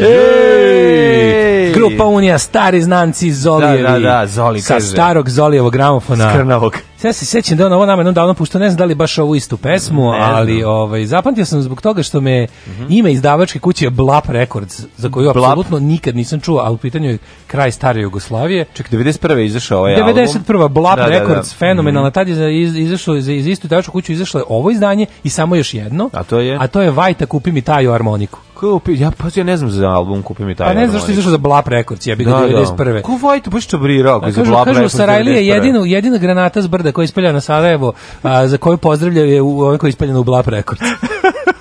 Ej! 0.00 1.72
Grupa 1.72 2.04
Unija, 2.04 2.38
stari 2.38 2.82
znanci 2.82 3.32
Zolijevi. 3.32 3.82
Da, 3.82 3.90
da, 3.90 3.98
da, 3.98 4.26
Zoli, 4.26 4.60
Sa 4.60 4.74
kaže. 4.74 4.86
starog 4.86 5.30
Zolijevog 5.30 5.72
gramofona. 5.72 6.30
Skrnavog. 6.30 6.76
Ja 7.02 7.12
se 7.12 7.26
sećam 7.26 7.58
da 7.58 7.66
on 7.66 7.72
ovo 7.72 7.86
nama 7.86 8.00
jednom 8.00 8.14
davno 8.14 8.34
puštao, 8.34 8.58
ne 8.58 8.70
znam 8.70 8.76
da 8.78 8.84
li 8.84 8.94
baš 8.94 9.18
ovu 9.18 9.34
istu 9.36 9.56
pesmu, 9.56 10.02
Ne 10.02 10.18
znam. 10.18 10.28
Mhm. 10.28 10.34
ali 10.36 10.64
ovaj, 10.64 11.06
zapamtio 11.06 11.44
sam 11.44 11.62
zbog 11.62 11.80
toga 11.80 12.02
što 12.02 12.20
me 12.20 12.46
ime 12.88 13.12
izdavačke 13.12 13.58
kuće 13.58 13.84
je 13.84 13.90
Blap 13.90 14.28
Records, 14.28 14.80
za 14.96 15.08
koju 15.10 15.24
Blap. 15.24 15.36
apsolutno 15.50 15.78
nikad 15.78 16.16
nisam 16.16 16.40
čuo, 16.40 16.58
a 16.58 16.70
u 16.70 16.76
pitanju 16.76 17.10
je 17.10 17.18
kraj 17.46 17.72
stare 17.72 18.00
Jugoslavije. 18.00 18.64
Ček, 18.74 18.90
91. 18.90 19.36
je 19.36 19.46
izašao 19.46 19.78
ovaj 19.78 19.94
album. 19.94 20.14
91. 20.16 20.68
Blap 20.68 20.96
Da, 20.96 21.02
da, 21.02 21.10
da. 21.10 21.18
Records, 21.18 21.54
fenomenalna. 21.54 22.08
Mhm. 22.08 22.14
Tad 22.14 22.28
je 22.28 22.62
iz, 22.62 22.76
izašlo, 22.76 23.20
za, 23.20 23.32
iz 23.32 23.46
istu 23.46 23.66
izdavačku 23.66 23.92
kuću 23.92 24.12
izašlo 24.12 24.40
je 24.40 24.44
ovo 24.48 24.70
izdanje 24.70 25.06
i 25.24 25.28
samo 25.28 25.56
još 25.56 25.74
jedno. 25.74 26.10
A 26.12 26.22
to 26.22 26.38
je? 26.38 26.56
A 26.60 26.66
to 26.66 26.80
je 26.80 26.90
Vajta, 26.90 27.26
kupi 27.26 27.52
mi 27.52 27.62
taju 27.62 27.92
harmoniku. 27.92 28.38
Kupi, 28.60 29.00
ja 29.00 29.10
pa 29.10 29.28
ja 29.34 29.44
ne 29.44 29.56
znam 29.56 29.70
za 29.70 29.88
album, 29.88 30.22
kupi 30.22 30.44
mi 30.44 30.54
taj. 30.54 30.66
Pa 30.66 30.80
ne 30.80 30.88
znam 30.88 31.02
je 31.08 31.12
izašao 31.12 31.30
za 31.30 31.38
Blap 31.38 31.68
Records, 31.68 32.06
ga 32.06 32.14
Da, 32.14 32.30
da. 32.30 32.46
91. 32.46 33.02
Ko 33.02 33.18
Vajtu 33.22 33.50
baš 33.50 33.66
čabrirao, 33.66 34.20
A 34.24 34.30
za 34.30 34.40
kažu, 34.40 34.50
Blab 34.50 34.64
kažu 34.64 34.78
Records 34.78 34.96
Sarajlija 34.96 35.36
91.. 35.36 35.54
jedino, 35.54 35.84
jedina 35.84 36.18
granata 36.18 36.62
s 36.62 36.66
brda 36.66 36.92
koja 36.92 37.02
je 37.02 37.04
ispaljena 37.04 37.32
na 37.32 37.40
Sarajevo, 37.40 37.92
a, 38.22 38.46
za 38.46 38.58
koju 38.58 38.76
pozdravljaju 38.76 39.32
je 39.32 39.42
u 39.42 39.60
ovoj 39.60 39.78
koja 39.78 39.88
je 39.88 39.90
ispaljena 39.90 40.20
u 40.20 40.24
Blap 40.24 40.48
Records. 40.48 40.82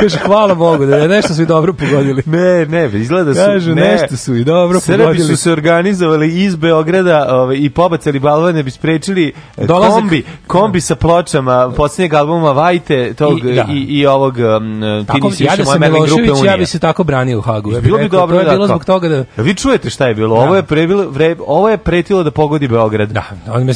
Kaže, 0.00 0.18
hvala 0.18 0.54
Bogu, 0.54 0.86
da 0.86 0.96
je 0.96 1.08
nešto 1.08 1.34
su 1.34 1.42
i 1.42 1.46
dobro 1.46 1.72
pogodili. 1.72 2.22
Ne, 2.26 2.66
ne, 2.66 2.90
izgleda 2.94 3.24
da 3.24 3.34
su... 3.34 3.40
Kažu, 3.40 3.74
ne. 3.74 3.82
nešto 3.82 4.16
su 4.16 4.34
i 4.34 4.44
dobro 4.44 4.80
Srbi 4.80 5.02
pogodili. 5.02 5.26
su 5.26 5.36
se 5.36 5.52
organizovali 5.52 6.44
iz 6.44 6.56
Beograda 6.56 7.26
ovaj, 7.30 7.56
i 7.58 7.70
pobacali 7.70 8.18
balvane 8.18 8.62
bi 8.62 8.70
sprečili 8.70 9.32
e, 9.56 9.66
Dolazak- 9.66 9.90
kombi, 9.90 10.24
kombi 10.46 10.80
sa 10.80 10.94
pločama 10.94 11.72
posljednjeg 11.76 12.14
albuma 12.14 12.52
Vajte 12.52 13.14
tog, 13.14 13.38
I- 13.38 13.50
i, 13.50 13.54
da. 13.54 13.66
i, 13.70 14.06
ovog 14.06 14.34
um, 14.36 14.80
ti 15.00 15.06
Tako, 15.06 15.28
nisi 15.28 15.44
ja 15.44 15.50
više 15.50 15.56
da 15.56 15.64
moje 15.64 15.74
sam 15.74 15.80
merlin 15.80 16.04
grupe 16.04 16.32
Unije. 16.32 16.46
ja 16.46 16.56
bi 16.56 16.66
se 16.66 16.78
tako 16.78 17.04
branio 17.04 17.38
u 17.38 17.42
Hagu. 17.42 17.70
Ja 17.70 17.74
bih 17.74 17.84
bilo 17.84 17.98
bi 17.98 18.08
dobro 18.08 18.36
To 18.36 18.40
je 18.40 18.44
da 18.44 18.50
bilo 18.50 18.66
zbog 18.66 18.84
toga 18.84 19.08
da... 19.08 19.24
Vi 19.36 19.54
čujete 19.54 19.90
šta 19.90 20.06
je 20.08 20.14
bilo? 20.14 20.36
Ovo 20.36 20.56
je 20.56 20.62
pre, 20.62 20.86
bilo, 20.86 21.08
vre, 21.10 21.36
ovo 21.46 21.68
je 21.68 21.76
pretilo 21.76 22.22
da 22.22 22.30
pogodi 22.30 22.68
Beograd. 22.68 23.08
Da, 23.08 23.24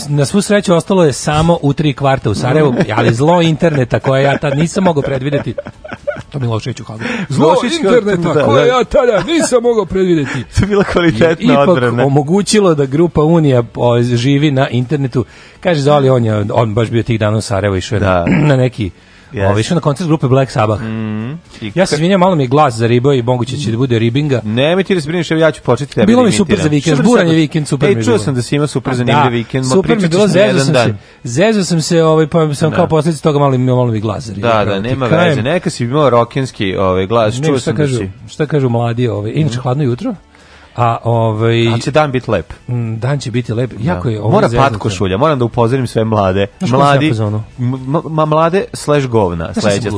na 0.09 0.25
svu 0.25 0.41
sreću 0.42 0.75
ostalo 0.75 1.04
je 1.04 1.12
samo 1.12 1.59
u 1.62 1.72
tri 1.72 1.92
kvarta 1.92 2.30
u 2.30 2.34
Sarajevu, 2.34 2.75
ali 2.97 3.14
zlo 3.14 3.42
interneta 3.42 4.00
koje 4.00 4.22
ja 4.22 4.38
tad 4.38 4.59
nisam 4.59 4.84
mogao 4.84 5.03
predvideti. 5.03 5.54
To 6.31 6.38
Milošević 6.38 6.81
u 6.81 6.84
Hagu. 6.84 7.00
Zlo 7.28 7.54
interneta 7.76 8.34
da, 8.34 8.44
koje 8.44 8.65
da. 8.65 8.69
ja 8.69 8.84
tada 8.84 9.22
nisam 9.22 9.62
mogao 9.62 9.84
predvideti. 9.84 10.44
To 10.56 10.62
je 10.62 10.66
bila 10.66 10.84
kvalitetna 10.84 11.53
ipak 11.53 11.69
odbrana. 11.69 12.06
omogućilo 12.06 12.75
da 12.75 12.87
grupa 12.87 13.22
Unija 13.22 13.62
o, 13.75 14.03
živi 14.03 14.50
na 14.50 14.69
internetu. 14.69 15.25
Kaže 15.60 15.81
Zoli, 15.81 16.09
on 16.10 16.25
je 16.25 16.44
on 16.53 16.75
baš 16.75 16.91
bio 16.91 17.03
tih 17.03 17.21
dana 17.21 17.37
u 17.37 17.41
Sarajevu 17.41 17.77
išao 17.77 17.98
Da. 17.98 18.24
na 18.27 18.57
neki 18.65 18.91
Jeste. 19.32 19.47
Ovaj 19.47 19.60
išao 19.60 19.74
na 19.74 19.80
koncert 19.80 20.09
grupe 20.09 20.28
Black 20.28 20.50
Sabbath. 20.50 20.82
I 21.62 21.72
Ja 21.74 21.86
se 21.86 21.94
izvinjam, 21.94 22.21
malo 22.21 22.34
mi 22.34 22.42
je 22.42 22.48
glas 22.48 22.74
za 22.74 22.86
ribo 22.86 23.12
i 23.12 23.22
moguće 23.22 23.56
će 23.56 23.71
da 23.71 23.77
bude 23.77 23.98
ribinga. 23.98 24.41
Nemoj 24.44 24.84
ti 24.84 24.94
da 24.94 25.00
se 25.00 25.09
brineš, 25.09 25.30
ja 25.30 25.50
ću 25.50 25.62
početi 25.62 25.94
tebe 25.94 26.06
Bilo 26.06 26.22
da 26.22 26.27
mi 26.27 26.32
super 26.32 26.50
imitiram. 26.50 26.65
za 26.65 26.68
vikend, 26.71 26.97
sad- 27.16 27.28
je 27.28 27.34
vikend, 27.34 27.68
super 27.68 27.88
Ej, 27.88 27.94
mi 27.94 28.00
je 28.00 28.04
čuo 28.04 28.18
sam 28.18 28.34
da 28.34 28.42
si 28.42 28.56
ima 28.56 28.66
super 28.66 28.91
Da, 28.91 28.97
zanimljiv 28.97 29.32
vikend, 29.32 29.65
ma 29.65 29.71
super 29.71 29.97
mi 29.97 30.03
je 30.03 30.09
bilo, 30.09 30.27
zezao 30.28 30.60
sam 30.60 30.72
dan. 30.74 30.88
se, 30.88 30.94
zezao 31.24 31.65
sam 31.65 31.80
se, 31.80 32.03
ovaj, 32.03 32.27
pa 32.27 32.54
sam 32.54 32.71
kao 32.72 32.86
posljedica 32.86 33.22
toga 33.22 33.38
malo, 33.38 33.50
mi- 33.53 33.66
malo 33.66 33.86
mi 33.86 34.00
glas 34.00 34.24
za 34.24 34.32
ribo. 34.34 34.48
Da, 34.48 34.65
da, 34.65 34.80
nema 34.80 35.06
veze. 35.06 35.42
Neka 35.42 35.71
si 35.71 35.84
imao 35.84 36.10
rokenski 36.10 36.76
ovaj 36.76 37.06
glas, 37.06 37.38
Ne, 37.38 37.47
čuo 37.47 37.59
sam 37.59 37.76
da 37.76 37.86
si. 37.88 38.10
šta 38.28 38.47
kažu 38.47 38.68
mladi, 38.68 39.09
ovaj, 39.09 39.33
inače 39.34 39.59
hladno 39.59 39.84
jutro, 39.84 40.15
a 40.77 40.99
ovaj, 41.05 41.69
Ali 41.69 41.81
će 41.81 41.91
dan 41.91 42.13
biti 42.13 42.31
lep. 42.31 42.53
m, 42.69 42.99
dan 42.99 43.19
će 43.19 43.31
biti 43.31 43.53
lep, 43.53 43.71
jako 43.81 44.09
je 44.09 44.21
ovo 44.21 44.31
Mora 44.31 44.49
zeznuto. 44.49 44.65
pat 44.65 44.78
košulja, 44.78 45.17
moram 45.17 45.39
da 45.39 45.45
upozorim 45.45 45.87
sve 45.87 46.05
mlade. 46.05 46.47
Mladi, 46.63 47.13
ma 48.05 48.25
mlade 48.25 48.65
slash 48.72 49.07
govna, 49.07 49.55
sledeća 49.55 49.91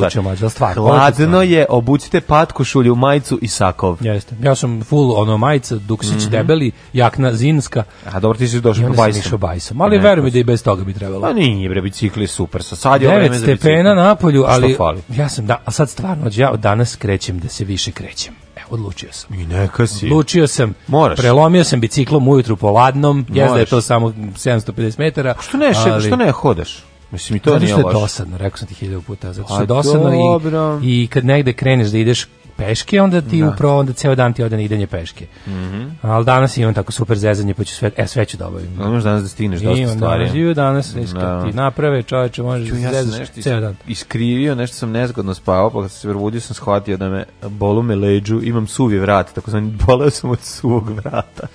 stvar. 0.51 0.75
Hladno 0.75 1.43
je, 1.43 1.67
obucite 1.69 2.21
pat 2.21 2.53
košulju, 2.53 2.95
majicu 2.95 3.39
i 3.43 3.49
sakov. 3.49 3.97
Jeste. 4.01 4.35
Ja 4.43 4.55
sam 4.55 4.83
full 4.83 5.13
ono 5.13 5.37
majica, 5.39 5.77
duksić 5.77 6.13
Mhm. 6.17 6.31
debeli, 6.31 6.71
jakna 6.93 7.33
zinska. 7.33 7.83
A 8.07 8.21
dobro, 8.21 8.39
ti 8.39 8.49
si 8.49 8.61
došao 8.61 8.89
po 8.89 8.95
bajsom. 8.95 9.39
bajsom. 9.39 9.81
Ali 9.81 9.97
Ne, 9.97 10.03
veruj 10.03 10.25
mi 10.25 10.31
da 10.31 10.39
i 10.39 10.45
bez 10.45 10.63
toga 10.63 10.85
bi 10.85 10.95
trebalo. 10.95 11.21
Pa 11.23 11.33
nije, 11.33 11.69
bre, 11.69 11.81
bicikli 11.83 12.27
super. 12.27 12.63
Sa 12.63 12.77
sad 12.77 13.03
je 13.03 13.09
ovo 13.09 13.17
9 13.17 13.21
vreme 13.21 13.37
za 13.37 13.41
bicikli. 13.41 13.57
stepena 13.59 13.95
na 13.95 14.15
polju, 14.15 14.45
ali 14.47 14.77
ja 15.11 15.29
sam 15.29 15.47
da, 15.47 15.57
a 15.65 15.71
sad 15.71 15.91
stvarno, 15.91 16.31
ja 16.33 16.51
od 16.51 16.61
danas 16.61 16.97
krećem 16.97 17.39
da 17.39 17.49
se 17.49 17.65
više 17.65 17.91
krećem. 17.93 18.35
Odlučio 18.73 19.09
sam. 19.13 19.35
I 19.35 19.47
neka 19.47 19.87
si. 19.87 20.07
Odlučio 20.07 20.47
sam, 20.47 20.75
Moraš. 20.89 21.17
prelomio 21.17 21.65
sam 21.65 21.81
biciklom 21.81 22.29
ujutru 22.29 22.57
po 22.57 22.71
ladnom, 22.71 23.27
jezda 23.31 23.59
je 23.59 23.67
to 23.67 23.81
samo 23.81 24.09
750 24.09 24.99
metara. 24.99 25.35
Što 25.41 25.57
ne, 25.57 25.75
še- 25.75 25.91
ali- 25.91 26.03
što 26.03 26.17
ne 26.17 26.31
hodaš? 26.33 26.85
Mislim, 27.11 27.37
i 27.37 27.41
to 27.41 27.51
Zato 27.51 27.59
nije 27.59 27.71
što 27.71 27.81
je 27.81 27.85
loše. 27.85 27.97
dosadno, 27.97 28.39
rekao 28.39 28.59
sam 28.59 28.69
ti 28.69 28.75
hiljadu 28.75 29.03
puta, 29.03 29.33
zato 29.33 29.49
što 29.49 29.61
je 29.61 29.67
dosadno 29.67 30.11
dobro. 30.13 30.81
i, 30.83 31.03
i 31.03 31.07
kad 31.07 31.25
negde 31.25 31.53
kreneš 31.53 31.89
da 31.89 31.99
ideš 31.99 32.27
peške, 32.57 33.01
onda 33.01 33.21
ti 33.21 33.43
upravo, 33.45 33.79
onda 33.79 33.93
ceo 33.93 34.15
dan 34.15 34.33
ti 34.33 34.43
ode 34.43 34.57
na 34.57 34.63
idenje 34.63 34.87
peške. 34.87 35.27
Mhm. 35.47 35.83
Ali 36.03 36.25
danas 36.25 36.57
imam 36.57 36.75
tako 36.75 36.93
super 36.93 37.19
zezanje, 37.19 37.55
pa 37.55 37.65
ću 37.65 37.75
sve, 37.75 37.91
e, 37.97 38.07
sve 38.07 38.25
ću 38.25 38.37
da 38.37 38.49
obavim. 38.49 38.71
Ne 38.79 38.85
možeš 38.85 39.05
danas 39.05 39.23
da 39.23 39.29
stigneš 39.29 39.61
dosta 39.61 39.81
Imam 39.83 39.95
stvari. 39.97 40.25
danas, 40.25 40.37
i 40.37 40.55
danas, 40.55 40.95
viš, 40.95 41.11
Da. 41.11 41.45
ti 41.45 41.53
naprave, 41.53 42.03
čoveče, 42.03 42.43
možeš 42.43 42.69
Ču, 42.69 42.75
da 42.75 42.81
ja 42.81 42.93
zezaš 42.95 43.19
nešto 43.19 43.43
ceo 43.43 43.61
dan. 43.61 43.77
iskrivio, 43.87 44.55
nešto 44.55 44.77
sam 44.77 44.91
nezgodno 44.91 45.35
spavao, 45.35 45.71
pa 45.71 45.83
kad 45.83 45.91
sam 45.91 46.01
se 46.01 46.09
probudio 46.09 46.41
sam 46.41 46.55
shvatio 46.55 46.97
da 46.97 47.09
me 47.09 47.25
bolu 47.43 47.83
me 47.83 47.95
leđu, 47.97 48.41
imam 48.43 48.67
suvi 48.67 48.99
vrat, 48.99 49.33
tako 49.35 49.51
sam 49.51 49.77
boleo 49.87 50.11
sam 50.11 50.31
od 50.31 50.41
suvog 50.41 50.91
vrata. 50.91 51.47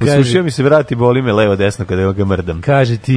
Osušio 0.00 0.42
mi 0.42 0.50
se 0.50 0.62
vrat 0.62 0.92
i 0.92 0.96
boli 0.96 1.22
me 1.22 1.32
levo 1.32 1.56
desno 1.56 1.84
kada 1.84 2.12
ga 2.12 2.24
mrdam. 2.24 2.60
Kaže 2.60 2.96
ti 2.96 3.12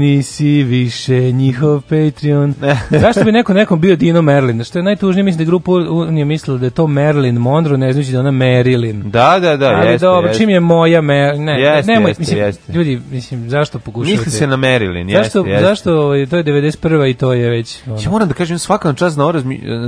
nisi 0.00 0.62
više 0.62 1.32
njihov 1.32 1.80
Patreon. 1.80 2.54
Zašto 3.00 3.24
bi 3.24 3.32
neko 3.32 3.52
nekom 3.54 3.80
bio 3.80 3.96
Dino 3.96 4.22
Merlin? 4.22 4.64
Što 4.64 4.78
je 4.78 4.82
najtužnije, 4.82 5.22
mislim 5.24 5.36
da 5.38 5.42
je 5.42 5.46
grupa 5.46 5.70
Unija 5.72 6.24
mislila 6.24 6.58
da 6.58 6.69
je 6.70 6.74
to 6.74 6.86
Merlin 6.86 7.36
Monroe, 7.38 7.78
ne 7.78 7.92
znači 7.92 8.10
da 8.10 8.16
je 8.16 8.20
ona 8.20 8.30
Marilyn. 8.30 9.02
Da, 9.02 9.38
da, 9.40 9.56
da, 9.56 9.68
Ali 9.68 9.88
jeste, 9.88 10.06
dobro, 10.06 10.28
jeste. 10.28 10.38
čim 10.38 10.50
je 10.50 10.60
moja 10.60 11.00
mer... 11.00 11.38
Ne, 11.38 11.60
Jeste, 11.60 11.92
nemoj, 11.92 12.10
jeste, 12.10 12.20
mislim, 12.20 12.38
jeste. 12.38 12.72
ljudi, 12.72 13.00
mislim, 13.10 13.50
zašto 13.50 13.78
pokušavate? 13.78 14.16
Misli 14.16 14.32
se 14.32 14.46
na 14.46 14.56
Marilyn, 14.56 15.08
jeste, 15.10 15.22
zašto, 15.24 15.46
jeste. 15.48 15.66
zašto, 15.66 15.90
to 16.30 16.36
je 16.36 16.44
91. 16.44 17.10
i 17.10 17.14
to 17.14 17.32
je 17.32 17.50
već... 17.50 17.78
ono, 17.86 18.00
Ja 18.00 18.10
moram 18.10 18.28
da 18.28 18.34
kažem 18.34 18.58
svaka 18.58 18.92
čast 18.92 19.16
na, 19.16 19.24
ovo 19.24 19.40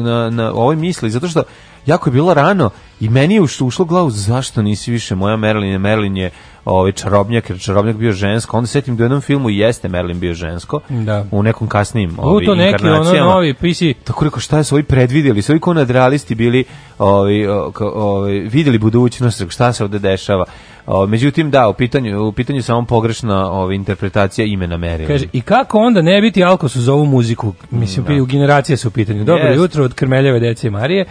na, 0.05 0.31
na 0.31 0.53
ovoj 0.53 0.77
misli, 0.77 1.11
zato 1.11 1.29
što 1.29 1.43
jako 1.87 2.11
je 2.11 2.13
bilo 2.13 2.35
rano 2.35 2.71
i 3.01 3.09
meni 3.09 3.35
je 3.35 3.41
ušlo, 3.41 3.67
ušlo 3.67 3.85
glavu 3.85 4.11
zašto 4.11 4.63
nisi 4.63 4.91
više 4.91 5.15
moja 5.15 5.37
Merlin, 5.37 5.81
Merlin 5.81 6.17
je 6.17 6.31
ovaj 6.65 6.93
čarobnjak, 6.93 7.51
jer 7.51 7.61
čarobnjak 7.61 7.97
bio 7.97 8.13
žensko, 8.13 8.57
onda 8.57 8.67
setim 8.67 8.97
da 8.97 9.03
u 9.03 9.05
jednom 9.05 9.21
filmu 9.21 9.51
jeste 9.51 9.89
Merlin 9.89 10.21
bio 10.21 10.35
žensko, 10.35 10.81
Da. 10.89 11.25
u 11.31 11.43
nekom 11.43 11.69
kasnijim 11.69 12.19
U 12.19 12.29
ovaj, 12.29 12.45
to 12.45 12.55
neki 12.55 12.89
ono 12.89 13.13
novi 13.13 13.55
PC 13.55 14.05
Tako 14.05 14.25
rekao, 14.25 14.41
šta 14.41 14.65
su 14.65 14.75
ovi 14.75 14.83
predvidjeli? 14.83 15.43
Su 15.43 15.53
ovi 15.53 15.61
kao 15.61 15.75
nadrealisti 15.75 16.35
bili, 16.35 16.65
ovi, 16.99 17.47
o, 17.47 17.71
kao, 17.71 17.89
ovi, 17.89 18.41
vidjeli 18.41 18.79
budućnost, 18.79 19.43
šta 19.49 19.73
se 19.73 19.85
ovde 19.85 19.99
dešava? 19.99 20.45
O, 20.87 21.07
međutim, 21.07 21.51
da, 21.51 21.69
u 21.69 21.75
pitanju, 21.75 22.27
u 22.27 22.33
pitanju 22.33 22.63
samo 22.63 22.85
pogrešna 22.85 23.51
ovi, 23.51 23.77
interpretacija 23.77 24.45
imena 24.45 24.77
Marilyn. 24.79 25.07
Kaže, 25.07 25.27
i 25.33 25.41
kako 25.41 25.79
onda 25.79 26.03
ne 26.03 26.21
biti 26.21 26.45
alkosu 26.45 26.81
za 26.81 26.93
ovu 26.93 27.07
muziku? 27.07 27.55
Mislim, 27.71 28.21
u 28.23 28.25
generacije 28.27 28.77
su 28.77 28.89
u 28.89 28.91
pitanju. 28.91 29.25
Dobro 29.25 29.45
Jest. 29.47 29.59
jutro 29.59 29.85
od 29.85 29.95
Krmeljeve 29.95 30.41
dece 30.41 30.71
Marije. 30.71 31.01
E, 31.01 31.07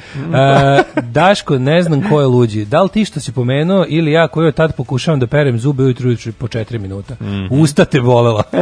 Daško, 1.02 1.58
ne 1.58 1.84
znam 1.84 2.10
ko 2.10 2.22
je 2.22 2.28
luđi. 2.28 2.66
Da 2.66 2.82
li 2.82 2.90
ti 2.90 3.06
što 3.06 3.20
si 3.20 3.32
pomenuo 3.32 3.86
ili 3.88 4.12
ja 4.12 4.28
koji 4.28 4.48
od 4.48 4.56
tad 4.56 4.76
pokušavam 4.76 5.20
da 5.20 5.28
perem 5.28 5.60
zube 5.60 5.84
ujutru 5.84 6.12
po 6.38 6.48
četiri 6.48 6.80
minuta? 6.80 7.16
Usta 7.50 7.86
te 7.86 8.02
bolela. 8.02 8.44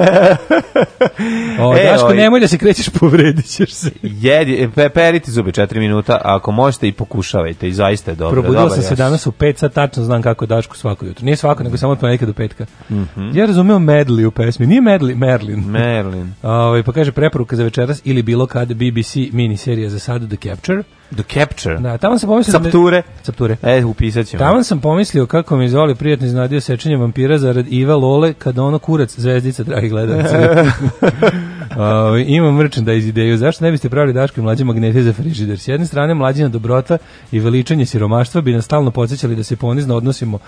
o, 1.59 1.77
E, 1.77 1.83
Daško, 1.83 2.05
ovaj- 2.05 2.17
nemoj 2.17 2.39
da 2.39 2.47
se 2.47 2.57
krećeš, 2.57 2.89
povredit 2.89 3.45
ćeš 3.45 3.71
se. 3.71 3.91
Jedi, 4.03 4.69
pe, 4.75 4.89
perite 4.89 5.31
zube 5.31 5.51
4 5.51 5.79
minuta, 5.79 6.13
a 6.13 6.35
ako 6.35 6.51
možete 6.51 6.87
i 6.87 6.91
pokušavajte 6.91 7.67
i 7.67 7.73
zaista 7.73 8.11
je 8.11 8.15
dobro. 8.15 8.41
Probudila 8.41 8.69
sam 8.69 8.83
se 8.83 8.95
danas 8.95 9.27
u 9.27 9.31
5 9.31 9.57
sat, 9.57 9.73
tačno 9.73 10.03
znam 10.03 10.21
kako 10.21 10.43
je 10.43 10.47
Daško 10.47 10.77
svako 10.99 11.05
jutro. 11.05 11.25
Nije 11.25 11.35
svako, 11.35 11.63
nego 11.63 11.77
samo 11.77 11.91
od 11.91 11.99
ponedjeljka 11.99 12.25
do 12.25 12.33
petka. 12.33 12.65
Mhm. 12.91 13.37
Ja 13.37 13.45
razumeo 13.45 13.79
medley 13.79 14.25
u 14.25 14.31
pesmi. 14.31 14.67
Nije 14.67 14.81
medley, 14.81 15.15
Merlin. 15.15 15.59
Merlin. 15.59 16.33
Ovaj 16.43 16.83
pa 16.83 16.91
kaže 16.91 17.11
preporuka 17.11 17.55
za 17.55 17.63
večeras 17.63 18.01
ili 18.05 18.21
bilo 18.23 18.47
kad 18.47 18.73
BBC 18.73 19.15
mini 19.31 19.57
serija 19.57 19.89
za 19.89 19.99
sad 19.99 20.27
The 20.27 20.37
Capture. 20.49 20.83
The 21.11 21.23
Capture. 21.23 21.77
Da, 21.77 21.97
tamo 21.97 22.17
sam 22.19 22.29
pomislio... 22.29 22.53
da 22.53 22.63
Capture. 22.63 23.01
Capture. 23.25 23.57
E, 23.63 23.85
upisat 23.85 24.27
ćemo. 24.27 24.39
Tamo 24.39 24.63
sam 24.63 24.79
pomislio 24.79 25.25
kako 25.25 25.57
mi 25.57 25.69
zvoli 25.69 25.95
prijatno 25.95 26.27
iznadio 26.27 26.61
sečenje 26.61 26.97
vampira 26.97 27.37
zarad 27.37 27.65
Iva 27.69 27.95
Lole 27.95 28.33
kada 28.33 28.63
ono 28.63 28.79
kurac 28.79 29.19
zvezdica, 29.19 29.63
dragi 29.63 29.89
gledalci. 29.89 30.35
uh, 30.35 31.77
imam 32.27 32.55
merchandise 32.55 33.07
ideju. 33.09 33.37
Zašto 33.37 33.65
ne 33.65 33.71
biste 33.71 33.89
pravili 33.89 34.13
Daško 34.13 34.39
i 34.39 34.43
mlađe 34.43 34.63
magnete 34.63 35.01
za 35.01 35.13
frižider? 35.13 35.59
S 35.59 35.67
jedne 35.67 35.85
strane 35.85 36.13
mlađina 36.13 36.49
dobrota 36.49 36.97
i 37.31 37.39
veličanje 37.39 37.85
siromaštva 37.85 38.41
bi 38.41 38.53
nas 38.53 38.65
stalno 38.65 38.91
podsjećali 38.91 39.35
da 39.35 39.43
se 39.43 39.55
ponizno 39.55 39.95
odnosimo 39.95 40.39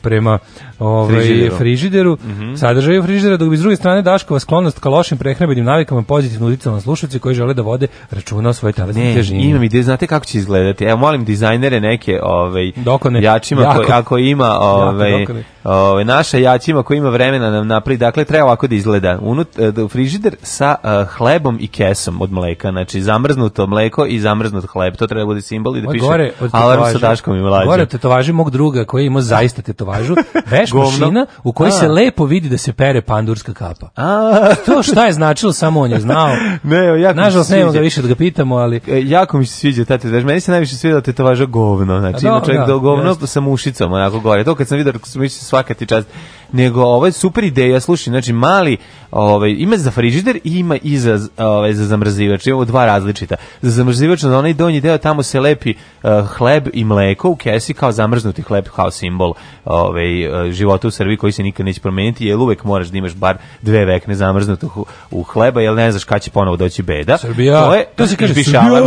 prema 0.00 0.38
ovaj, 0.78 1.14
Frižideru. 1.16 1.56
frižideru, 1.56 2.18
sadržaju 2.56 3.02
frižidera, 3.02 3.36
dok 3.36 3.50
bi 3.50 3.56
s 3.56 3.60
druge 3.60 3.76
strane 3.76 4.02
Daškova 4.02 4.40
sklonost 4.40 4.78
ka 4.78 4.88
lošim 4.88 5.18
prehrambenim 5.18 5.64
navikama 5.64 6.02
pozitivno 6.02 6.46
uticala 6.46 6.74
na 6.74 6.80
slušalce 6.80 7.18
koji 7.18 7.34
žele 7.34 7.54
da 7.54 7.62
vode 7.62 7.86
računa 8.10 8.48
o 8.48 8.52
svojoj 8.52 8.72
telesnoj 8.72 9.04
Ne, 9.04 9.14
težini. 9.14 9.42
imam 9.42 9.62
ideju, 9.62 9.82
znate 9.82 10.01
kako 10.06 10.26
će 10.26 10.38
izgledati. 10.38 10.84
Evo, 10.84 10.96
molim 10.96 11.24
dizajnere 11.24 11.80
neke, 11.80 12.20
ovaj, 12.22 12.72
Dokone. 12.76 13.22
jačima, 13.22 13.62
Jako. 13.62 13.76
koji, 13.76 13.92
ako 13.92 14.18
ima, 14.18 14.58
ovaj, 14.60 15.26
ovaj, 15.64 16.04
naša 16.04 16.38
jačima 16.38 16.82
koji 16.82 16.98
ima 16.98 17.08
vremena 17.08 17.50
nam 17.50 17.66
napravi, 17.66 17.96
dakle, 17.96 18.24
treba 18.24 18.44
ovako 18.44 18.66
da 18.66 18.74
izgleda. 18.74 19.18
Unut, 19.20 19.58
eh, 19.58 19.70
da, 19.70 19.88
frižider 19.88 20.36
sa 20.42 20.74
eh, 20.84 21.04
hlebom 21.16 21.58
i 21.60 21.68
kesom 21.68 22.22
od 22.22 22.32
mleka, 22.32 22.70
znači 22.70 23.02
zamrznuto 23.02 23.66
mleko 23.66 24.06
i 24.06 24.20
zamrznut 24.20 24.64
hleb, 24.66 24.96
to 24.96 25.06
treba 25.06 25.20
da 25.20 25.26
bude 25.26 25.40
simbol 25.40 25.76
i 25.76 25.80
da 25.80 25.88
je 25.88 25.92
piše 25.92 26.06
gore 26.06 26.32
od 26.40 26.50
alarm 26.52 26.82
sa. 26.92 26.98
Daškom 26.98 27.36
i 27.36 27.40
mlađom. 27.40 27.68
Gore 27.68 27.86
tetovaže 27.86 28.32
mog 28.32 28.50
druga 28.50 28.84
koji 28.84 29.06
ima 29.06 29.20
zaista 29.20 29.62
tetovažu, 29.62 30.14
veš 30.50 30.72
mašina 30.72 31.26
u 31.42 31.52
kojoj 31.52 31.72
se 31.72 31.88
lepo 31.88 32.24
vidi 32.24 32.48
da 32.48 32.58
se 32.58 32.72
pere 32.72 33.02
pandurska 33.02 33.54
kapa. 33.54 33.88
A, 33.96 34.54
To 34.66 34.82
šta 34.82 35.06
je 35.06 35.12
značilo, 35.12 35.52
samo 35.52 35.80
on 35.80 35.90
je 35.90 36.00
znao. 36.00 36.28
ne, 36.62 37.08
se 37.08 37.14
Nažalost, 37.14 37.50
nema 37.50 37.72
ga 37.72 37.78
više 37.80 38.02
da 38.02 38.08
ga 38.08 38.14
pitamo, 38.14 38.56
ali... 38.56 38.76
E, 38.76 39.02
jako 39.04 39.38
mi 39.38 39.46
se 39.46 39.56
sviđa 39.56 39.84
ta 39.92 39.98
tetovaža. 39.98 40.26
Meni 40.26 40.40
se 40.40 40.50
najviše 40.50 40.76
sviđa 40.76 41.00
tetovaža 41.00 41.44
govno. 41.44 42.00
Znači, 42.00 42.26
A, 42.26 42.28
ima 42.28 42.40
da, 42.40 42.46
čovjek 42.46 42.60
da, 42.60 42.66
da, 42.66 42.78
govno 42.78 43.14
sa 43.14 43.40
mušicom, 43.40 43.92
onako 43.92 44.20
gore. 44.20 44.44
To 44.44 44.54
kad 44.54 44.68
sam 44.68 44.78
vidio, 44.78 44.92
mislio 44.92 45.28
svaka 45.28 45.74
ti 45.74 45.86
čast. 45.86 46.08
Nego, 46.52 46.82
ovo 46.82 47.06
je 47.06 47.12
super 47.12 47.44
ideja, 47.44 47.80
slušaj, 47.80 48.10
znači, 48.10 48.32
mali, 48.32 48.76
ovaj, 49.10 49.54
ima 49.58 49.76
za 49.76 49.90
frižider 49.90 50.36
i 50.36 50.58
ima 50.58 50.76
i 50.82 50.98
za, 50.98 51.28
ovaj, 51.36 51.74
za 51.74 51.84
zamrzivač. 51.84 52.46
Imamo 52.46 52.64
dva 52.64 52.86
različita. 52.86 53.36
Za 53.62 53.70
zamrzivač, 53.70 54.22
na 54.22 54.38
onaj 54.38 54.54
donji 54.54 54.80
deo, 54.80 54.98
tamo 54.98 55.22
se 55.22 55.40
lepi 55.40 55.70
eh, 55.70 56.22
hleb 56.36 56.68
i 56.72 56.84
mleko 56.84 57.28
u 57.28 57.36
kesi 57.36 57.74
kao 57.74 57.92
zamrznuti 57.92 58.42
hleb, 58.42 58.64
kao 58.76 58.90
simbol 58.90 59.34
ovaj, 59.64 60.24
eh, 60.24 60.52
života 60.52 60.88
u 60.88 60.90
Srbiji 60.90 61.16
koji 61.16 61.32
se 61.32 61.42
nikad 61.42 61.66
neće 61.66 61.80
promeniti, 61.80 62.26
jer 62.26 62.38
uvek 62.38 62.64
moraš 62.64 62.88
da 62.88 62.98
imaš 62.98 63.14
bar 63.14 63.36
dve 63.62 63.84
vekne 63.84 64.14
zamrznutog 64.14 64.76
u, 64.76 64.86
u 65.10 65.22
hleba, 65.22 65.60
jer 65.60 65.74
ne 65.74 65.92
znaš 65.92 66.04
kad 66.04 66.22
će 66.22 66.30
ponovo 66.30 66.56
doći 66.56 66.82
beda. 66.82 67.18
Srbija. 67.18 67.64
To, 67.64 67.74
je, 67.74 67.84
To 67.96 68.06
se 68.06 68.16
kaže 68.16 68.34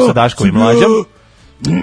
sa 0.08 0.13
Daškom 0.13 0.48
i 0.48 0.51
mlađom. 0.51 1.06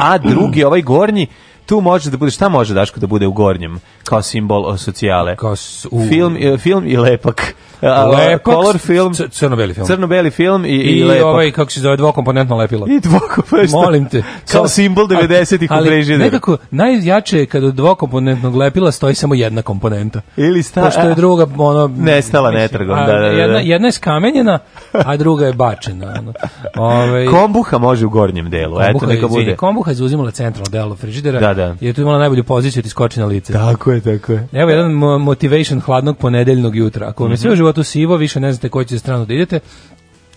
A 0.01 0.19
drugi, 0.19 0.65
ovaj 0.65 0.83
gornji, 0.83 1.27
tu 1.73 1.81
može 1.81 2.11
da 2.11 2.17
bude, 2.17 2.31
šta 2.31 2.49
može 2.49 2.75
Daško 2.75 3.01
da 3.01 3.07
bude 3.07 3.27
u 3.27 3.33
gornjem, 3.33 3.81
kao 4.05 4.23
simbol 4.23 4.77
socijale? 4.77 5.37
Kao 5.37 5.57
s- 5.57 5.87
u- 5.91 6.07
Film, 6.09 6.37
e, 6.37 6.59
film 6.59 6.85
i 6.87 6.97
lepak. 6.97 7.55
Lepak, 7.83 8.45
color 8.45 8.79
film, 8.79 9.15
crno-beli 9.31 9.75
film. 9.75 9.87
crno-beli 9.87 10.31
film 10.31 10.65
i, 10.65 10.69
i, 10.69 10.99
I, 10.99 11.05
lepak. 11.05 11.27
ovaj, 11.27 11.51
kako 11.51 11.71
se 11.71 11.81
zove, 11.81 11.97
dvokomponentno 11.97 12.57
lepilo. 12.57 12.87
I 12.89 13.01
dvoko, 13.01 13.43
šta? 13.67 13.77
Molim 13.77 14.09
te. 14.09 14.23
Kao 14.53 14.69
simbol 14.69 15.07
90-ih 15.07 15.71
u 15.71 15.75
Ali 15.75 15.89
frižideru. 15.89 16.25
nekako 16.25 16.57
najjače 16.71 17.39
je 17.39 17.47
kada 17.47 17.67
od 17.67 17.75
dvokomponentnog 17.75 18.57
lepila 18.57 18.93
stoji 18.93 19.15
samo 19.15 19.35
jedna 19.35 19.63
komponenta. 19.63 20.21
Ili 20.37 20.63
sta... 20.63 20.81
Pošto 20.81 21.01
je 21.01 21.15
druga 21.15 21.47
ono 21.59 21.89
Nestala 21.89 22.51
netragom, 22.51 22.97
da, 22.97 23.07
da, 23.07 23.13
da. 23.13 23.27
Jedna, 23.27 23.59
jedna 23.61 23.89
je 23.89 23.93
skamenjena, 23.93 24.59
a 24.93 25.17
druga 25.17 25.47
je 25.47 25.53
bačena. 25.53 26.15
Ono. 26.19 26.33
Ovaj 26.77 27.27
Kombuha 27.27 27.79
može 27.79 28.07
u 28.07 28.11
gornjem 28.11 28.51
delu, 28.51 28.77
eto, 28.77 28.85
Kombuha, 28.85 29.07
neka 29.07 29.21
je, 29.21 29.27
izvini, 29.27 29.45
bude. 29.45 29.57
kombuha 29.57 29.91
je 29.91 29.95
zauzimala 29.95 30.31
centralno 30.31 30.71
delo 30.71 30.97
frižidera. 30.97 31.41
Da, 31.41 31.55
da. 31.55 31.62
I 31.81 31.87
je 31.87 31.93
tu 31.93 32.01
imala 32.01 32.19
najbolju 32.19 32.45
poziciju 32.45 32.81
da 32.81 32.85
ti 32.85 32.91
skoči 32.91 33.21
na 33.21 33.27
lice. 33.27 33.53
Tako 33.53 33.93
je, 33.93 34.01
tako 34.01 34.33
je. 34.33 34.49
Evo 34.53 34.71
jedan 34.71 34.91
mo- 34.93 35.19
motivation 35.19 35.81
hladnog 35.81 36.19
ponedeljnog 36.19 36.77
jutra. 36.77 37.09
Ako 37.09 37.23
vam 37.23 37.29
Mhm. 37.29 37.33
je 37.33 37.39
sve 37.39 37.53
u 37.53 37.57
životu 37.57 37.83
sivo, 37.85 38.17
više 38.17 38.41
ne 38.41 38.53
znate 38.53 38.69
koju 38.69 38.85
ćete 38.85 38.99
stranu 38.99 39.27
da 39.27 39.35
idete, 39.35 39.61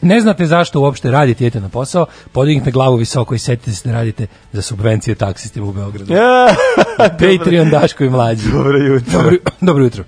ne 0.02 0.22
znate 0.22 0.46
zašto 0.46 0.82
uopšte 0.82 1.12
radite, 1.12 1.44
idete 1.44 1.60
na 1.60 1.70
posao, 1.70 2.06
podignite 2.32 2.72
glavu 2.72 2.96
visoko 2.96 3.36
i 3.36 3.40
setite 3.40 3.72
se 3.72 3.90
da 3.90 3.94
radite 3.94 4.28
za 4.54 4.62
subvencije 4.62 5.16
taksistima 5.16 5.66
u 5.66 5.74
Beogradu. 5.74 6.14
Ja, 6.14 6.48
Patreon 7.20 7.70
Daško 7.72 8.04
i 8.04 8.10
mlađi. 8.10 8.52
Dobro 8.52 8.78
jutro. 8.80 9.12
Dobro, 9.14 9.38
dobro 9.62 9.84
jutro. 9.84 10.04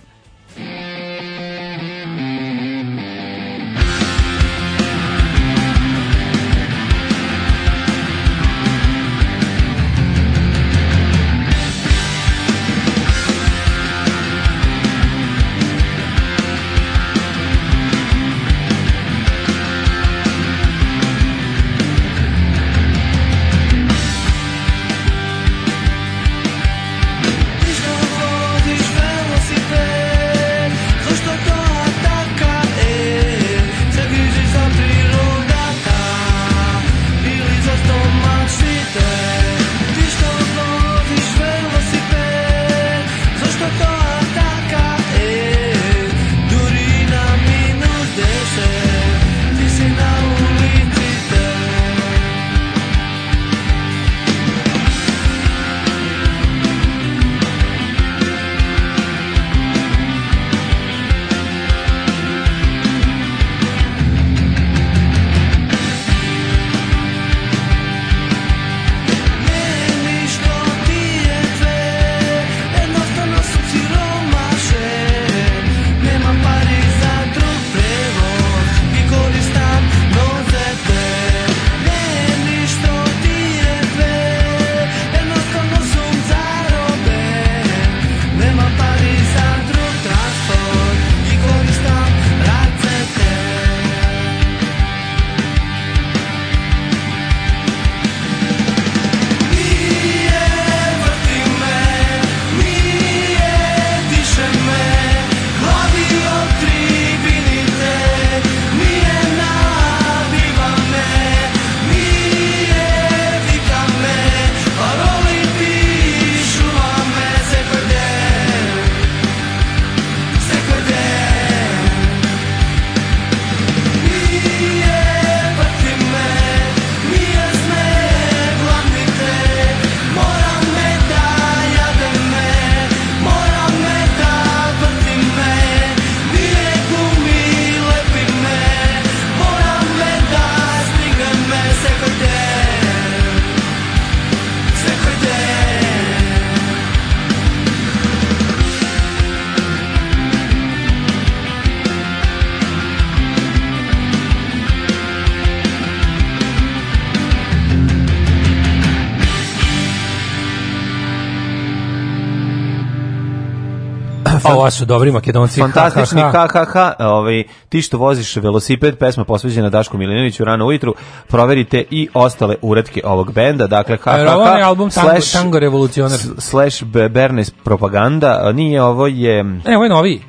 Dobri 164.88 165.12
makedonci. 165.12 165.62
Fantastični 165.62 166.22
ha, 166.22 166.32
ha, 166.32 166.48
ha. 166.48 166.66
KHH, 166.66 166.76
ovaj, 167.02 167.44
ti 167.70 167.82
što 167.82 167.98
voziš 167.98 168.36
velosiped, 168.36 168.98
pesma 168.98 169.24
posveđena 169.24 169.70
Dašku 169.70 169.98
Milinoviću 169.98 170.44
rano 170.44 170.66
ujutru, 170.66 170.96
proverite 171.28 171.84
i 171.92 172.08
ostale 172.14 172.56
uretke 172.62 173.02
ovog 173.06 173.32
benda, 173.34 173.68
dakle 173.68 173.98
Jer 174.08 174.28
ovo 174.28 174.48
je 174.48 174.64
album 174.64 174.90
Tango, 174.90 175.10
slash, 175.10 175.34
Tango 175.34 175.60
Revolucionar. 175.60 176.20
slash 176.38 176.84
Be- 176.84 177.10
Bernes 177.10 177.50
propaganda, 177.52 178.52
nije 178.52 178.84
ovo 178.84 179.08
je, 179.08 179.40
E, 179.66 179.76
ovo 179.76 179.84
je 179.86 179.90
novi. 179.90 180.22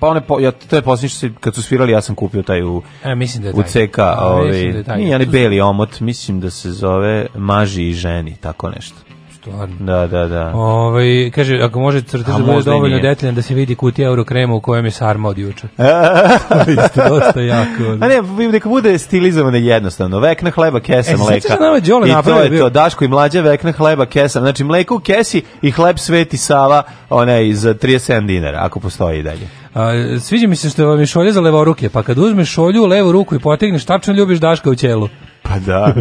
pa 0.00 0.08
one, 0.08 0.20
po, 0.20 0.40
ja, 0.40 0.50
to 0.50 0.76
je 0.76 0.82
posljednje 0.82 1.08
što 1.08 1.18
se, 1.18 1.30
kad 1.40 1.54
su 1.54 1.62
svirali, 1.62 1.92
ja 1.92 2.00
sam 2.00 2.14
kupio 2.14 2.42
taj 2.42 2.62
u, 2.62 2.82
E, 3.04 3.14
mislim 3.14 3.42
da 3.42 3.48
je 3.48 3.54
u 3.54 3.62
taj. 3.62 3.86
CK, 3.86 3.98
A, 3.98 4.16
ovaj, 4.20 4.72
da 4.82 4.96
nije 4.96 5.18
beli 5.18 5.60
omot, 5.60 6.00
mislim 6.00 6.40
da 6.40 6.50
se 6.50 6.70
zove 6.70 7.26
Maži 7.34 7.82
i 7.82 7.92
ženi, 7.92 8.36
tako 8.36 8.70
nešto. 8.70 8.96
Stvarno. 9.44 9.74
Da, 9.80 10.06
da, 10.08 10.26
da. 10.26 10.50
Ovaj 10.50 11.04
kaže 11.30 11.58
ako 11.58 11.80
može 11.80 12.02
crtež 12.02 12.26
da 12.28 12.42
bude 12.44 12.62
dovoljno 12.62 12.98
detaljan 13.00 13.34
da 13.34 13.42
se 13.42 13.54
vidi 13.54 13.74
kutija 13.74 14.08
eurokrema 14.08 14.54
u 14.54 14.60
kojem 14.60 14.84
je 14.84 14.90
sarma 14.90 15.28
od 15.28 15.38
juče. 15.38 15.66
Dosta 17.08 17.40
jako. 17.40 17.82
A 18.00 18.08
ne, 18.08 18.22
neka 18.48 18.68
bude 18.68 18.98
stilizovano 18.98 19.56
jednostavno. 19.56 20.18
Vekna 20.20 20.50
hleba, 20.50 20.80
kesa 20.80 21.12
E, 21.12 21.16
mleka. 21.16 21.56
nama 21.60 21.76
I 21.76 21.82
to 22.24 22.42
je 22.42 22.50
bio- 22.50 22.58
to, 22.60 22.70
Daško 22.70 23.04
i 23.04 23.08
mlađa 23.08 23.40
vekna 23.40 23.72
hleba, 23.72 24.06
kesa. 24.06 24.40
Znači, 24.40 24.64
mleko 24.64 24.96
u 24.96 25.00
kesi 25.00 25.42
i 25.62 25.70
hleb 25.70 25.98
Sveti 25.98 26.36
Sava, 26.36 26.82
onaj, 27.10 27.46
iz 27.46 27.64
37 27.64 28.26
dinara, 28.26 28.58
ako 28.60 28.80
postoji 28.80 29.18
i 29.18 29.22
dalje. 29.22 29.48
A, 29.74 29.92
sviđa 30.20 30.46
mi 30.46 30.56
se 30.56 30.70
što 30.70 30.86
vam 30.86 31.00
je 31.00 31.06
šolje 31.06 31.32
za 31.32 31.40
levoruke, 31.40 31.88
pa 31.88 32.02
kad 32.02 32.18
uzmeš 32.18 32.50
šolju 32.50 32.82
u 32.82 32.86
levu 32.86 33.12
ruku 33.12 33.34
i 33.34 33.38
potegneš, 33.38 33.84
tačno 33.84 34.14
ljubiš 34.14 34.38
Daška 34.38 34.70
u 34.70 34.74
ćelu. 34.74 35.08
Pa 35.42 35.58
da. 35.58 35.94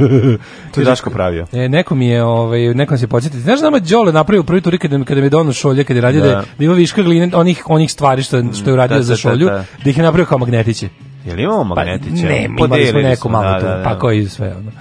to 0.74 0.82
je 0.82 0.86
Daško 0.86 1.10
pravio. 1.10 1.46
E, 1.54 1.70
neko 1.70 1.96
mi 1.96 2.08
je, 2.08 2.24
ovaj, 2.24 2.74
nekom 2.74 2.98
se 2.98 3.08
podsjetiti. 3.08 3.42
Znaš 3.42 3.60
da 3.60 3.66
nama 3.66 3.80
Đole 3.80 4.14
napravio 4.14 4.44
prvi 4.44 4.62
turi 4.62 4.78
kada, 4.78 5.04
kada 5.04 5.22
mi 5.22 5.26
je 5.26 5.30
dono 5.30 5.54
šolje, 5.54 5.84
kada 5.84 5.98
je 5.98 6.02
radio 6.02 6.22
da, 6.22 6.28
Da. 6.28 6.44
da 6.58 6.66
ima 6.66 6.74
viška 6.74 7.02
gline, 7.02 7.30
onih, 7.34 7.64
onih 7.66 7.92
stvari 7.92 8.24
što, 8.24 8.44
što 8.54 8.70
je 8.70 8.74
uradio 8.74 8.98
da, 8.98 9.04
za 9.04 9.14
da, 9.14 9.18
šolju, 9.18 9.46
da, 9.46 9.52
da, 9.52 9.66
da. 9.84 9.90
ih 9.90 9.98
je 9.98 10.04
napravio 10.04 10.26
kao 10.26 10.38
magnetiće. 10.38 10.90
Jel 11.26 11.40
imamo 11.40 11.64
magnetiće? 11.64 12.22
Pa, 12.22 12.28
ne, 12.28 12.46
imali 12.46 12.86
smo 12.88 13.00
neku 13.00 13.22
smo, 13.22 13.32
malo 13.32 13.52
da, 13.52 13.60
tu, 13.60 13.66
da, 13.66 13.78
da. 13.78 13.84
pa 13.84 14.00
koji 14.00 14.28
sve 14.28 14.56
ono. 14.56 14.72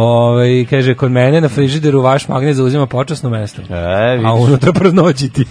Ovaj, 0.00 0.66
kaže, 0.70 0.94
kod 0.94 1.10
mene 1.10 1.40
na 1.40 1.48
frižideru 1.48 2.00
vaš 2.00 2.28
magnet 2.28 2.56
zauzima 2.56 2.86
počasno 2.86 3.30
mesto. 3.30 3.62
E, 3.62 4.10
vidiš. 4.12 4.26
a 4.26 4.32
unutra 4.34 4.72
praznoćiti. 4.72 5.44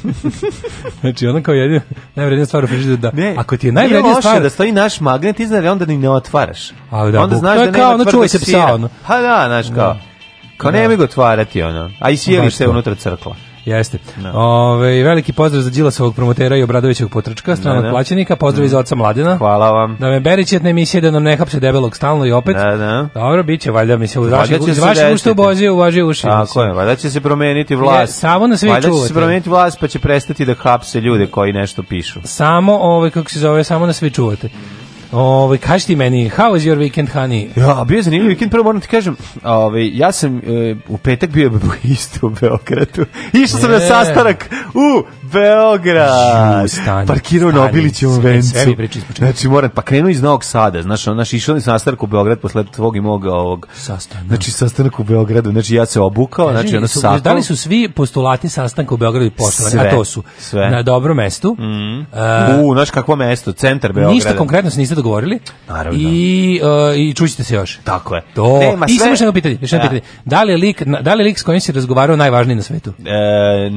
znači, 1.02 1.28
ono 1.28 1.44
kao 1.44 1.54
jedina 1.54 1.82
najvrednija 2.16 2.46
stvar 2.46 2.64
u 2.64 2.68
frižideru 2.68 2.98
da, 2.98 3.12
Ne, 3.14 3.36
ako 3.38 3.58
ti 3.58 3.68
je 3.68 3.72
nije 3.72 3.82
najvrednija 3.82 4.16
stvar, 4.16 4.42
da 4.42 4.50
stoji 4.50 4.72
naš 4.72 5.00
magnet 5.00 5.40
iznad, 5.40 5.66
onda 5.66 5.86
ni 5.86 5.98
ne 5.98 6.10
otvaraš. 6.10 6.72
A, 6.90 7.12
da, 7.12 7.22
onda 7.22 7.36
buk- 7.36 7.40
znaš 7.40 7.56
to 7.56 7.62
je 7.62 7.72
da 7.72 7.74
kao 7.74 7.92
nema 7.92 8.02
ono, 8.02 8.12
čuvaj 8.12 8.28
se 8.28 8.40
psa, 8.40 8.46
sira. 8.46 8.74
ono. 8.74 8.90
Ha 9.04 9.22
da, 9.22 9.44
znaš 9.48 9.76
kao. 9.76 9.98
Kao 10.58 10.72
nemoj 10.72 10.98
ga 10.98 11.04
otvarati, 11.04 11.62
ono. 11.62 11.92
A 12.00 12.10
i 12.10 12.18
sjelište 12.18 12.64
je 12.64 12.66
to. 12.66 12.72
unutra 12.72 12.96
crkla. 12.96 13.36
Jeste. 13.70 13.98
Ove, 14.34 15.04
veliki 15.04 15.34
pozdrav 15.34 15.62
za 15.62 15.70
Đilasovog 15.70 16.16
promotera 16.16 16.58
i 16.58 16.64
Obradovićevog 16.64 17.12
potrčka, 17.12 17.56
stranog 17.56 17.82
Da, 17.82 17.88
da. 17.88 17.94
plaćenika, 17.94 18.36
pozdrav 18.36 18.66
iz 18.66 18.74
oca 18.74 18.96
Mladena. 18.96 19.38
Hvala 19.38 19.72
vam. 19.72 19.98
Da 20.00 20.08
me 20.08 20.20
berić 20.20 20.54
jedna 20.54 20.70
emisija 20.70 21.02
da 21.02 21.12
nam 21.12 21.24
ne 21.24 21.38
hapse 21.38 21.60
debelog 21.60 21.96
stalno 21.96 22.26
i 22.26 22.32
opet. 22.32 22.56
Da, 22.56 22.78
da. 22.78 23.08
Dobro, 23.14 23.44
bit 23.44 23.62
će, 23.62 23.72
valjda 23.72 23.98
mi 23.98 24.08
se 24.08 24.20
uz 24.20 24.32
vaših 24.32 24.60
desiti. 25.02 25.32
ubozi, 25.32 25.68
uvaži 25.68 26.02
uši. 26.04 26.24
Tako 26.24 26.64
je, 26.64 26.74
valjda 26.74 26.96
će 26.96 27.10
se 27.10 27.22
promeniti 27.22 27.76
vlast. 27.76 28.02
Je, 28.04 28.20
samo 28.20 28.48
na 28.48 28.58
sve 28.58 28.70
Valjda 28.70 28.82
će 28.82 28.88
čuvate. 28.88 29.08
se 29.08 29.14
promeniti 29.14 29.50
vlast 29.50 29.80
pa 29.80 29.88
će 29.88 30.00
prestati 30.00 30.46
da 30.46 30.54
hapse 30.54 31.02
ljude 31.02 31.28
koji 31.28 31.54
nešto 31.54 31.84
pišu. 31.84 32.20
Samo, 32.24 32.78
ovaj, 32.78 33.10
kako 33.10 33.30
se 33.30 33.40
zove, 33.40 33.64
samo 33.64 33.86
na 33.86 33.94
sve 33.94 34.10
čuvate. 34.10 34.50
Ovaj, 35.12 35.58
kaži 35.58 35.88
ti 35.88 35.96
meni, 35.96 36.30
how 36.30 36.52
was 36.52 36.60
your 36.60 36.78
weekend, 36.78 37.08
honey? 37.14 37.48
Ja, 37.56 37.84
bio 37.84 37.96
je 37.96 38.04
zanimljiv 38.04 38.30
vikend, 38.30 38.52
prvo 38.52 38.64
moram 38.64 38.82
ti 38.82 38.88
kažem, 38.88 39.16
ovaj, 39.44 39.90
ja 39.94 40.12
sam 40.12 40.38
e, 40.38 40.76
u 40.88 40.98
petak 40.98 41.30
bio 41.30 41.52
isto 41.84 42.28
u 42.28 42.30
Beogradu. 42.30 43.06
Išao 43.34 43.60
sam 43.60 43.72
na 43.72 43.80
sastanak 43.80 44.50
u 44.74 45.04
Beograd. 45.34 46.62
Ju, 46.62 46.68
stani, 46.70 47.08
Parkirao 47.08 47.52
na 47.52 47.66
Obilićevom 47.66 48.20
vencu. 48.20 48.50
sve 48.50 48.66
mi 48.66 48.76
priči. 48.76 49.00
Znači, 49.18 49.48
moram, 49.48 49.70
pa 49.70 49.82
krenuo 49.82 50.10
iz 50.10 50.22
Novog 50.22 50.44
Sada, 50.44 50.82
znaš, 50.82 51.08
on, 51.08 51.14
znaš, 51.14 51.34
išao 51.34 51.56
na 51.56 51.62
sastanak 51.62 52.04
u 52.04 52.08
Beograd 52.08 52.40
posle 52.40 52.64
tvog 52.66 52.96
i 52.96 53.02
mog 53.02 53.26
ovog... 53.26 53.68
Sastanak. 53.74 54.28
Znači, 54.28 54.52
sastanak 54.52 55.00
u 55.00 55.04
Beogradu, 55.04 55.52
znači, 55.52 55.76
ja 55.76 55.86
se 55.86 56.00
obukao, 56.02 56.52
znači, 56.52 56.78
ono 56.78 56.88
su, 56.88 57.00
da 57.24 57.34
li 57.34 57.44
su 57.44 57.56
svi 57.56 57.90
postulati 57.90 58.50
sastanka 58.50 58.94
u 58.94 58.98
Beogradu 58.98 59.32
poštovani? 59.32 59.80
A 59.80 59.92
to 59.92 60.06
su 60.06 60.24
sve. 60.40 60.70
na 60.70 60.82
dobrom 60.84 61.18
mestu, 61.18 61.58
e, 62.50 62.62
U, 62.62 62.74
znaš 62.74 62.90
kakvo 62.92 63.16
mesto, 63.16 63.52
centar 63.52 63.94
Beograda. 63.94 64.14
ništa 64.14 64.36
konkretno 64.36 64.72
se 64.72 64.80
niste 64.80 64.96
dogovorili 64.96 65.40
Naravno. 65.70 66.00
i, 66.02 66.62
uh, 66.92 66.98
i 66.98 67.14
čućete 67.14 67.44
se 67.44 67.56
još. 67.56 67.80
Tako 67.84 68.16
je. 68.16 68.24
To. 68.36 68.60
Nema 68.60 68.86
I 68.86 68.98
sve- 68.98 69.18
samo 69.18 69.32
pitanje, 69.32 69.58
još 69.62 69.72
jedno 69.72 69.86
Da. 69.86 69.90
pitanje. 69.90 70.14
Da 70.26 70.44
li 70.44 70.52
je 70.52 70.58
lik, 70.58 70.84
da 71.02 71.14
li 71.14 71.22
je 71.22 71.26
lik 71.26 71.40
s 71.40 71.44
kojim 71.44 71.62
si 71.62 71.72
razgovarao 71.72 72.16
najvažniji 72.16 72.56
na 72.56 72.62
svetu? 72.62 72.90
E, 73.00 73.72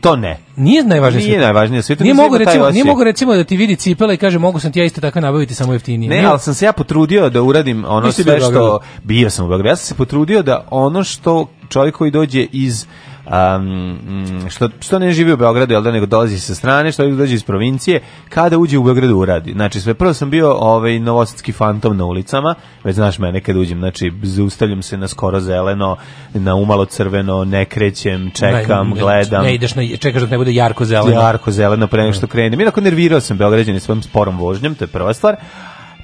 to 0.00 0.16
ne. 0.16 0.38
Nije 0.56 0.77
Nije 0.82 1.38
najvažnije 1.40 1.78
na 1.78 1.82
svetu. 1.82 2.02
Nije 2.04 2.14
mislim 2.14 2.24
mogu 2.24 2.38
da 2.38 2.44
recimo, 2.44 2.64
nije 2.64 2.68
osjećaj. 2.70 2.88
mogu 2.88 3.04
recimo 3.04 3.34
da 3.34 3.44
ti 3.44 3.56
vidi 3.56 3.76
cipela 3.76 4.12
i 4.12 4.16
kaže 4.16 4.38
mogu 4.38 4.60
sam 4.60 4.72
ti 4.72 4.78
ja 4.78 4.84
isto 4.84 5.00
tako 5.00 5.20
nabaviti 5.20 5.54
samo 5.54 5.72
jeftinije. 5.72 6.08
Ne, 6.10 6.16
Nije- 6.16 6.26
ali 6.26 6.40
sam 6.40 6.54
se 6.54 6.64
ja 6.64 6.72
potrudio 6.72 7.30
da 7.30 7.42
uradim 7.42 7.84
ono 7.88 8.12
sve 8.12 8.40
što... 8.40 8.78
Bio 9.02 9.30
sam 9.30 9.44
u 9.44 9.48
Beogradu. 9.48 9.68
Ja 9.68 9.76
sam 9.76 9.86
se 9.86 9.94
potrudio 9.94 10.42
da 10.42 10.66
ono 10.70 11.04
što 11.04 11.46
čovjek 11.68 11.94
koji 11.94 12.10
dođe 12.10 12.46
iz 12.52 12.86
um, 13.30 13.98
što, 14.50 14.68
što 14.80 14.98
ne 14.98 15.12
živi 15.12 15.32
u 15.32 15.36
Beogradu, 15.36 15.74
jel 15.74 15.82
da 15.82 15.90
nego 15.90 16.06
dolazi 16.06 16.38
sa 16.38 16.54
strane, 16.54 16.92
što 16.92 17.08
dođe 17.08 17.34
iz 17.34 17.44
provincije, 17.44 18.00
kada 18.28 18.58
uđe 18.58 18.78
u 18.78 18.82
Beogradu 18.82 19.16
uradi. 19.16 19.52
Znači, 19.52 19.80
sve 19.80 19.94
prvo 19.94 20.14
sam 20.14 20.30
bio 20.30 20.52
ovaj 20.52 20.98
novosadski 20.98 21.52
fantom 21.52 21.96
na 21.96 22.04
ulicama, 22.04 22.54
već 22.84 22.94
znaš 22.94 23.18
mene 23.18 23.40
kad 23.40 23.56
uđem, 23.56 23.78
znači, 23.78 24.12
zaustavljam 24.22 24.82
se 24.82 24.96
na 24.96 25.08
skoro 25.08 25.40
zeleno, 25.40 25.96
na 26.34 26.54
umalo 26.54 26.84
crveno, 26.84 27.44
ne 27.44 27.64
krećem, 27.64 28.30
čekam, 28.30 28.88
Ne, 28.88 28.94
ne, 28.94 29.00
gledam. 29.00 29.44
Ne 29.44 29.54
ideš 29.54 29.74
na, 29.74 29.82
čekaš 29.98 30.22
dok 30.22 30.30
ne 30.30 30.38
bude 30.38 30.54
jarko 30.54 30.84
zeleno. 30.84 31.20
Jarko 31.20 31.50
zeleno 31.50 31.86
pre 31.86 32.02
nego 32.02 32.12
što 32.12 32.26
krenem. 32.26 32.60
Inako 32.60 32.80
nervirao 32.80 33.20
sam 33.20 33.36
Beograđane 33.38 33.80
svojim 33.80 34.02
sporom 34.02 34.38
vožnjom, 34.38 34.74
to 34.74 34.84
je 34.84 34.88
prva 34.88 35.14
stvar. 35.14 35.36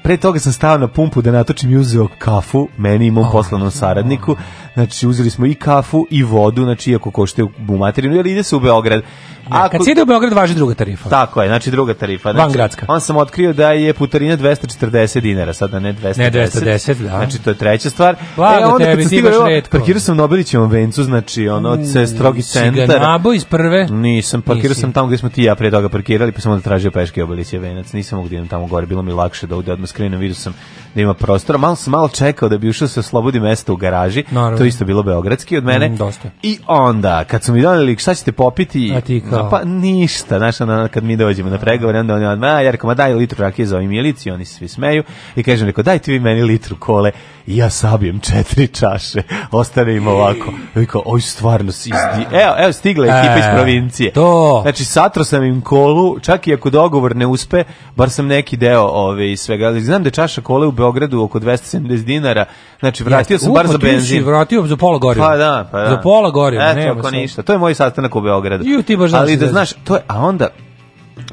Pre 0.02 0.16
toga 0.16 0.38
sam 0.38 0.52
stao 0.52 0.78
na 0.78 0.88
pumpu 0.88 1.22
da 1.22 1.30
natočim 1.30 1.70
i 1.70 1.76
uzeo 1.76 2.08
kafu, 2.18 2.68
meni 2.76 3.06
i 3.06 3.10
mom 3.10 3.32
poslanom 3.32 3.70
saradniku. 3.70 4.36
Znači, 4.74 5.06
uzeli 5.06 5.30
smo 5.30 5.46
i 5.46 5.54
kafu 5.54 6.06
i 6.10 6.22
vodu, 6.22 6.64
znači, 6.64 6.90
iako 6.90 7.10
košte 7.10 7.42
u 7.68 7.76
materinu, 7.78 8.16
jer 8.16 8.26
ide 8.26 8.42
se 8.42 8.56
u 8.56 8.60
Beograd. 8.60 9.02
A 9.50 9.68
kad 9.68 9.84
se 9.84 9.90
ide 9.90 10.02
u 10.02 10.06
Beograd 10.06 10.32
važi 10.32 10.54
druga 10.54 10.74
tarifa. 10.74 11.08
Tako 11.08 11.42
je, 11.42 11.48
znači 11.48 11.70
druga 11.70 11.94
tarifa. 11.94 12.32
Znači, 12.32 12.46
Vangradska. 12.46 12.86
On 12.88 13.00
sam 13.00 13.16
otkrio 13.16 13.52
da 13.52 13.72
je 13.72 13.94
putarina 13.94 14.36
240 14.36 15.20
dinara, 15.20 15.52
sada 15.52 15.80
ne 15.80 15.94
210. 15.94 16.18
Ne 16.18 16.30
210, 16.30 16.94
da. 16.94 17.08
Znači 17.08 17.38
to 17.38 17.50
je 17.50 17.56
treća 17.56 17.90
stvar. 17.90 18.16
Blago 18.36 18.72
onda 18.72 18.84
tebi, 18.84 19.02
kad 19.02 19.10
ti 19.10 19.22
baš 19.22 19.34
evo, 19.34 19.46
retko. 19.46 19.78
Parkirao 19.78 20.00
sam 20.00 20.16
na 20.16 20.24
Obilićevom 20.24 20.70
vencu, 20.70 21.04
znači 21.04 21.48
ono, 21.48 21.76
ce, 21.92 22.06
strogi 22.06 22.42
Si 22.42 22.58
ga 22.58 22.64
centar. 22.64 23.00
nabo 23.00 23.32
iz 23.32 23.44
prve? 23.44 23.86
Nisam, 23.86 24.42
parkirao 24.42 24.68
Nisi. 24.68 24.80
sam 24.80 24.92
tamo 24.92 25.06
gdje 25.06 25.18
smo 25.18 25.28
ti 25.28 25.42
i 25.42 25.44
ja 25.44 25.54
pre 25.54 25.70
toga 25.70 25.88
parkirali, 25.88 26.32
pa 26.32 26.40
sam 26.40 26.52
onda 26.52 26.62
tražio 26.62 26.90
peške 26.90 27.24
Obilićev 27.24 27.62
venac. 27.62 27.92
Nisam 27.92 28.16
mogu 28.16 28.28
da 28.28 28.34
idem 28.34 28.48
tamo 28.48 28.66
gore, 28.66 28.86
bilo 28.86 29.02
mi 29.02 29.12
lakše 29.12 29.46
da 29.46 29.56
ovdje 29.56 29.72
odmah 29.72 29.88
skrenem, 29.88 30.20
vidio 30.20 30.34
sam 30.34 30.54
da 30.94 31.00
ima 31.00 31.14
prostora. 31.14 31.58
Malo 31.58 31.76
sam 31.76 31.90
malo 31.90 32.08
čekao 32.08 32.48
da 32.48 32.58
bi 32.58 32.68
ušao 32.68 32.88
se 32.88 33.02
slobodi 33.02 33.40
mesto 33.40 33.72
u 33.72 33.76
garaži. 33.76 34.24
Naravno. 34.30 34.58
To 34.58 34.64
isto 34.64 34.84
bilo 34.84 35.02
beogradski 35.02 35.56
od 35.56 35.64
mene. 35.64 35.88
Mm, 35.88 35.96
dosta. 35.96 36.30
I 36.42 36.58
onda, 36.66 37.24
kad 37.24 37.44
su 37.44 37.52
mi 37.52 37.62
doneli 37.62 37.96
šta 37.96 38.14
ćete 38.14 38.32
popiti, 38.32 38.92
A 38.96 39.00
ti 39.00 39.22
kao? 39.30 39.50
pa 39.50 39.64
ništa, 39.64 40.38
znaš, 40.38 40.60
ono, 40.60 40.88
kad 40.88 41.04
mi 41.04 41.16
dođemo 41.16 41.50
na 41.50 41.58
pregovore, 41.58 42.00
onda 42.00 42.14
oni 42.14 42.26
odmah, 42.26 42.64
ja 42.64 42.70
rekao, 42.70 42.88
ma 42.88 42.94
daj 42.94 43.14
litru 43.14 43.40
rakije 43.40 43.66
za 43.66 43.76
ovim 43.76 43.90
milici, 43.90 44.30
oni 44.30 44.44
se 44.44 44.54
svi 44.54 44.68
smeju, 44.68 45.02
i 45.36 45.42
kažem, 45.42 45.66
rekao, 45.66 45.84
dajte 45.84 46.12
vi 46.12 46.20
meni 46.20 46.42
litru 46.42 46.76
kole, 46.76 47.10
i 47.46 47.56
ja 47.56 47.70
sabijem 47.70 48.20
četiri 48.20 48.68
čaše, 48.68 49.22
ostane 49.50 49.96
im 49.96 50.06
ovako, 50.08 50.52
i 50.74 50.78
rekao, 50.80 51.02
oj, 51.04 51.20
stvarno, 51.20 51.68
izdi... 51.68 51.90
evo, 52.32 52.54
evo, 52.58 52.72
stigla 52.72 53.06
ekipa 53.06 53.38
iz 53.38 53.44
E, 53.44 53.54
provincije. 53.54 54.12
to. 54.12 54.58
Znači, 54.62 54.84
satro 54.84 55.24
sam 55.24 55.44
im 55.44 55.60
kolu, 55.60 56.20
čak 56.20 56.48
i 56.48 56.54
ako 56.54 56.70
dogovor 56.70 57.16
ne 57.16 57.26
uspe, 57.26 57.64
bar 57.96 58.10
sam 58.10 58.26
neki 58.26 58.56
deo 58.56 58.82
ove 58.82 59.32
i 59.32 59.36
svega. 59.36 59.66
Ali 59.66 59.80
Znam 59.80 60.02
da 60.02 60.06
je 60.06 60.12
čaša 60.12 60.40
kole 60.40 60.66
u 60.66 60.72
Beogradu 60.72 61.22
oko 61.22 61.40
270 61.40 62.04
dinara, 62.04 62.44
znači 62.80 63.04
vratio 63.04 63.34
Jeste. 63.34 63.38
sam 63.38 63.54
bar 63.54 63.66
za 63.66 63.78
benzin. 63.78 64.24
vratio 64.24 64.62
za 64.62 64.76
pola 64.76 64.98
goriva. 64.98 65.26
Pa 65.26 65.36
da, 65.36 65.68
pa 65.72 65.80
da. 65.80 65.90
Za 65.90 65.96
pola 65.96 66.30
goriva, 66.30 66.64
Eto, 66.64 66.74
nema 66.76 67.10
ništa. 67.10 67.42
To 67.42 67.52
je 67.52 67.58
moj 67.58 67.74
sastanak 67.74 68.16
u 68.16 68.20
Beogradu. 68.20 68.64
Ju, 68.66 68.82
ti 68.82 68.96
baš 68.96 69.12
Ali 69.12 69.36
da 69.36 69.46
da- 69.46 69.52
znaš, 69.52 69.72
to 69.74 69.94
je, 69.94 70.00
a 70.08 70.18
onda, 70.20 70.48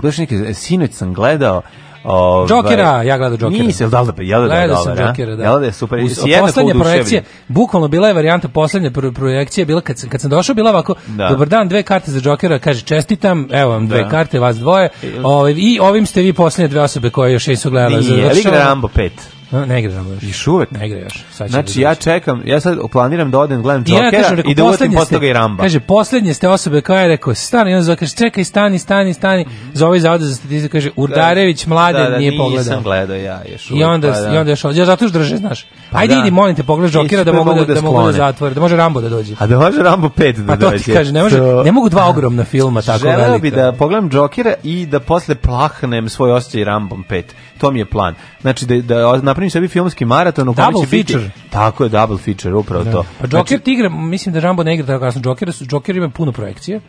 baš 0.01 0.17
neki, 0.17 0.53
sinoć 0.53 0.91
sam 0.91 1.13
gledao, 1.13 1.61
Ovaj, 2.03 2.47
Jokera, 2.49 3.03
ja 3.03 3.17
gledao 3.17 3.37
Jokera. 3.41 3.63
Nisi, 3.63 3.87
da 3.87 4.01
li 4.01 4.07
da, 4.07 4.23
jel 4.23 4.47
da 4.47 4.55
je 4.55 4.59
Gledao 4.59 4.83
sam? 4.83 4.97
Jokera, 4.99 5.35
da. 5.35 5.43
Jel 5.43 5.59
da 5.59 5.65
je 5.65 5.71
super, 5.71 5.99
poslednja 5.99 6.41
oduševljen? 6.41 6.79
projekcija, 6.81 7.21
bukvalno 7.47 7.87
bila 7.87 8.07
je 8.07 8.13
varijanta 8.13 8.47
poslednje 8.47 8.91
pro 8.91 9.11
projekcije, 9.11 9.65
bila 9.65 9.81
kad 9.81 9.97
sam, 9.99 10.09
kad 10.09 10.21
sam 10.21 10.29
došao, 10.29 10.55
bila 10.55 10.69
ovako, 10.69 10.95
Da. 11.07 11.29
dobar 11.29 11.47
dan, 11.47 11.67
dve 11.67 11.83
karte 11.83 12.11
za 12.11 12.21
Jokera, 12.23 12.59
kaže, 12.59 12.81
čestitam, 12.81 13.47
evo 13.51 13.71
vam 13.71 13.87
dve 13.87 14.03
Da. 14.03 14.09
karte, 14.09 14.39
vas 14.39 14.57
dvoje, 14.57 14.89
ovaj, 15.23 15.53
i 15.53 15.79
ovim 15.81 16.05
ste 16.05 16.21
vi 16.21 16.33
poslednje 16.33 16.67
dve 16.67 16.81
osobe 16.81 17.09
koje 17.09 17.33
još 17.33 17.47
nisu 17.47 17.69
gledale. 17.69 18.01
Završavamo- 18.01 18.57
Rambo 18.59 18.87
5. 18.87 19.09
No, 19.51 19.65
ne 19.65 19.79
igra 19.79 19.95
Rambo 19.95 20.13
još. 20.13 20.23
Još 20.23 20.47
uvek? 20.47 20.71
Ne 20.71 20.87
igra 20.87 20.99
još. 20.99 21.23
Sad 21.31 21.49
Znači 21.49 21.73
da 21.75 21.81
ja 21.81 21.89
dođe. 21.89 22.01
čekam, 22.01 22.41
ja 22.45 22.59
sad 22.59 22.77
planiram 22.91 23.31
da 23.31 23.39
odem 23.39 23.61
gledam 23.61 23.83
I 23.87 23.91
ja 23.91 23.97
Jokera 23.97 24.21
kažem, 24.21 24.37
rekao, 24.37 24.51
i 24.51 24.55
da 24.55 24.63
uvatim 24.63 24.93
posle 24.93 25.15
toga 25.15 25.27
i 25.27 25.33
Ramba. 25.33 25.63
Kaže, 25.63 25.79
poslednje 25.79 26.33
ste 26.33 26.47
osobe 26.47 26.81
koja 26.81 27.01
je 27.01 27.07
rekao, 27.07 27.33
stani, 27.35 27.71
i 27.71 27.75
on 27.75 27.83
zove, 27.83 27.95
kaže, 27.95 28.15
čekaj, 28.15 28.43
stani, 28.43 28.79
stani, 28.79 29.13
stani. 29.13 29.45
Za 29.73 29.87
ovaj 29.87 29.99
za 29.99 30.35
statistiku 30.35 30.71
kaže, 30.71 30.89
Urdarević 30.95 31.65
mladen 31.65 32.03
da, 32.03 32.09
da, 32.09 32.17
nije 32.17 32.31
nisam 32.31 32.45
pogledao. 32.45 32.81
gledao 32.81 33.17
ja 33.17 33.41
još 33.51 33.69
I 33.69 33.73
uvek, 33.73 33.87
onda, 33.87 34.11
pa 34.13 34.19
da. 34.19 34.33
i 34.33 34.37
onda 34.37 34.51
još, 34.51 34.63
ja 34.65 34.85
zato 34.85 35.05
još 35.05 35.11
drže, 35.11 35.37
znaš. 35.37 35.65
Ajde, 35.91 36.13
da. 36.15 36.19
idi, 36.21 36.31
molim 36.31 36.55
te, 36.55 36.63
pogledaj 36.63 37.01
Jokera 37.01 37.23
da 37.23 37.33
mogu 37.33 37.53
da, 37.53 37.65
da 37.65 37.73
da 37.73 37.81
mogu 37.81 38.03
da 38.03 38.11
zatvore, 38.11 38.53
da 38.53 38.61
može 38.61 38.75
Rambo 38.75 39.01
da 39.01 39.09
dođe. 39.09 39.35
A 39.39 39.47
da 39.47 39.59
može 39.59 39.83
Rambo 39.83 40.09
5 40.09 40.31
da 40.33 40.47
Pa 40.47 40.59
to 40.59 40.69
dođe. 40.71 40.83
ti 40.83 40.93
kaže, 40.93 41.11
ne, 41.11 41.23
može, 41.23 41.37
To- 41.37 41.63
ne 41.63 41.71
mogu 41.71 41.89
dva 41.89 42.09
ogromna 42.09 42.43
filma 42.43 42.81
tako 42.81 42.99
Želeo 42.99 43.17
velika. 43.17 43.37
bi 43.37 43.51
da 43.51 43.71
pogledam 43.71 44.09
Jokera 44.13 44.53
i 44.63 44.85
da 44.85 44.99
posle 44.99 45.35
plahnem 45.35 46.09
svoj 46.09 46.31
osjećaj 46.31 46.63
Rambom 46.63 47.05
5. 47.09 47.23
To 47.61 47.71
mi 47.71 47.79
je 47.79 47.85
plan. 47.85 48.15
Znači 48.41 48.65
da, 48.65 48.75
da 48.77 49.17
napravim 49.17 49.49
sebi 49.49 49.67
filmski 49.67 50.05
maraton 50.05 50.49
u 50.49 50.53
Double 50.53 50.81
će 50.81 50.87
biti... 50.87 51.13
feature. 51.13 51.31
Tako 51.49 51.83
je, 51.83 51.89
double 51.89 52.17
feature, 52.17 52.55
upravo 52.55 52.83
to. 52.85 53.05
Pa 53.21 53.37
Joker 53.37 53.59
ti 53.59 53.73
igra, 53.73 53.89
mislim 53.89 54.33
da 54.33 54.39
Rambo 54.39 54.63
ne 54.63 54.73
igra 54.73 54.85
tako 54.87 54.99
kasno. 54.99 55.21
Joker, 55.25 55.53
su- 55.53 55.65
Joker 55.71 55.97
ima 55.97 56.09
puno 56.09 56.31
projekcije 56.31 56.81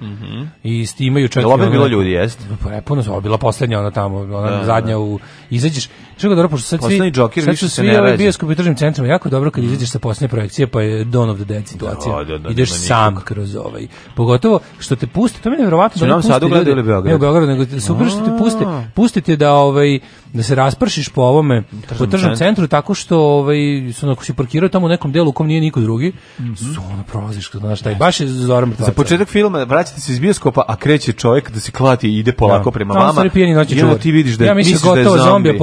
i 0.62 0.86
s 0.86 0.94
tim 0.94 1.06
imaju 1.06 1.28
čak 1.28 1.46
ono- 1.46 1.70
bilo 1.70 1.86
ljudi, 1.86 2.10
jest? 2.10 2.40
Pa 2.64 2.70
je 2.70 2.82
puno, 2.82 3.02
ovo 3.08 3.20
bila 3.20 3.38
poslednja 3.38 3.78
ona 3.78 3.90
tamo, 3.90 4.18
ona 4.18 4.50
Da, 4.50 4.64
zadnja 4.64 4.98
u 4.98 5.18
izađeš. 5.50 5.88
Što 6.22 6.30
je 6.30 6.36
dobro 6.36 6.48
pošto 6.48 6.66
sad 6.68 6.80
svi 6.80 6.84
Poslednji 6.84 7.12
Joker 7.16 7.44
sad 7.44 7.50
više 7.50 7.64
su 7.64 7.70
se 7.70 7.74
svi 7.74 7.86
ne 7.86 8.00
ovi 8.00 8.10
rađa. 8.10 8.16
bioskopi 8.16 8.52
u 8.52 8.56
tržnim 8.56 8.76
centrima 8.76 9.08
jako 9.08 9.28
dobro 9.28 9.50
kad 9.50 9.64
izađeš 9.64 9.90
sa 9.90 9.98
poslednje 9.98 10.28
projekcije 10.28 10.66
pa 10.66 10.82
je 10.82 11.04
Dawn 11.04 11.30
of 11.30 11.36
the 11.36 11.44
Dead 11.44 11.68
situacija. 11.68 12.16
Da, 12.16 12.24
da, 12.24 12.38
da, 12.38 12.48
Ideš 12.48 12.72
sam 12.72 13.12
nikog. 13.14 13.24
kroz 13.24 13.56
ovaj. 13.56 13.86
Pogotovo 14.16 14.60
što 14.78 14.96
te 14.96 15.06
puste, 15.06 15.38
to 15.42 15.50
mi 15.50 15.56
je 15.56 15.58
neverovatno 15.58 15.98
Su 15.98 16.00
da 16.00 16.04
u 16.04 16.06
oni 16.06 16.10
Novom 16.10 16.22
Sadu 16.22 16.46
puste 16.46 16.48
gledali 16.48 16.70
ljude- 16.70 16.80
ili 16.80 16.82
Beogradu? 16.82 17.08
Ne 17.08 17.14
u 17.14 17.18
Beogradu, 17.18 17.46
nego 17.46 17.80
super 17.80 18.06
što 18.10 18.20
te 18.20 18.38
puste, 18.38 18.64
pustite 18.94 19.36
da 19.36 19.52
ovaj 19.52 19.98
da 20.32 20.42
se 20.42 20.54
raspršiš 20.54 21.08
po 21.08 21.22
ovome 21.22 21.62
po 21.98 22.06
tržnom 22.06 22.36
centru. 22.36 22.66
tako 22.66 22.94
što 22.94 23.18
ovaj 23.18 23.56
su 23.92 24.10
ako 24.10 24.24
si 24.24 24.32
parkirao 24.34 24.68
tamo 24.68 24.86
u 24.86 24.88
nekom 24.88 25.12
delu 25.12 25.28
u 25.28 25.32
kom 25.32 25.46
nije 25.46 25.60
niko 25.60 25.80
drugi, 25.80 26.12
su 26.38 26.80
ono 26.92 27.02
prolaziš 27.02 27.48
kroz 27.48 27.60
znaš 27.62 27.80
taj 27.80 27.94
baš 27.94 28.20
je 28.20 28.26
Zoran. 28.26 28.72
Za 28.78 28.92
početak 28.92 29.28
filma 29.28 29.64
vraćate 29.64 30.00
se 30.00 30.12
iz 30.12 30.18
bioskopa, 30.18 30.62
a 30.68 30.76
kreće 30.76 31.12
čovjek 31.12 31.50
da 31.50 31.60
se 31.60 31.72
klati 31.72 32.08
i 32.08 32.18
ide 32.18 32.32
polako 32.32 32.70
prema 32.70 32.94
A 32.94 32.98
on 32.98 33.06
vama. 33.06 33.26
I 33.26 33.98
ti 33.98 34.10
vidiš 34.12 34.34
da 34.34 34.44
je, 34.44 34.48
ja 34.48 34.54
mislim 34.54 34.78
da 34.78 34.88
gotovo 34.88 35.16
zombi. 35.16 35.24
zombi 35.24 35.58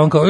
apokalipsa, 0.00 0.02
on 0.02 0.10
kao, 0.10 0.24